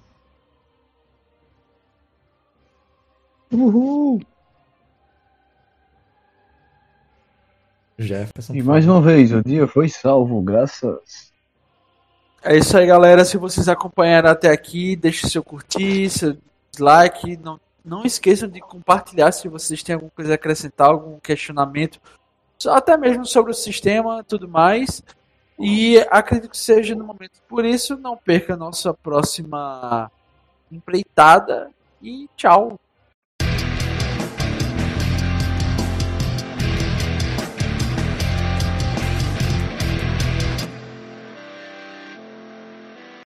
Uhul! 3.49 4.21
Jefferson. 7.97 8.53
E 8.53 8.57
por 8.57 8.67
mais 8.67 8.85
uma 8.87 9.01
vez, 9.01 9.31
o 9.31 9.43
dia 9.43 9.67
foi 9.67 9.89
salvo, 9.89 10.41
graças. 10.41 11.31
É 12.43 12.57
isso 12.57 12.77
aí, 12.77 12.85
galera. 12.85 13.25
Se 13.25 13.37
vocês 13.37 13.67
acompanharam 13.67 14.29
até 14.29 14.49
aqui, 14.49 14.95
deixe 14.95 15.27
seu 15.27 15.43
curtir, 15.43 16.09
seu 16.09 16.37
dislike. 16.71 17.37
Não, 17.37 17.59
não 17.83 18.03
esqueçam 18.03 18.47
de 18.47 18.59
compartilhar 18.59 19.31
se 19.31 19.47
vocês 19.47 19.81
têm 19.81 19.95
alguma 19.95 20.11
coisa 20.11 20.33
a 20.33 20.35
acrescentar, 20.35 20.89
algum 20.89 21.19
questionamento, 21.19 21.99
só 22.57 22.75
até 22.75 22.95
mesmo 22.95 23.25
sobre 23.25 23.51
o 23.51 23.55
sistema 23.55 24.23
tudo 24.23 24.47
mais. 24.47 25.03
E 25.59 25.97
acredito 26.11 26.51
que 26.51 26.57
seja 26.57 26.93
no 26.93 27.03
momento. 27.03 27.41
Por 27.47 27.65
isso, 27.65 27.97
não 27.97 28.15
perca 28.15 28.53
a 28.53 28.57
nossa 28.57 28.93
próxima 28.93 30.11
empreitada. 30.71 31.71
E 32.01 32.29
tchau. 32.35 32.79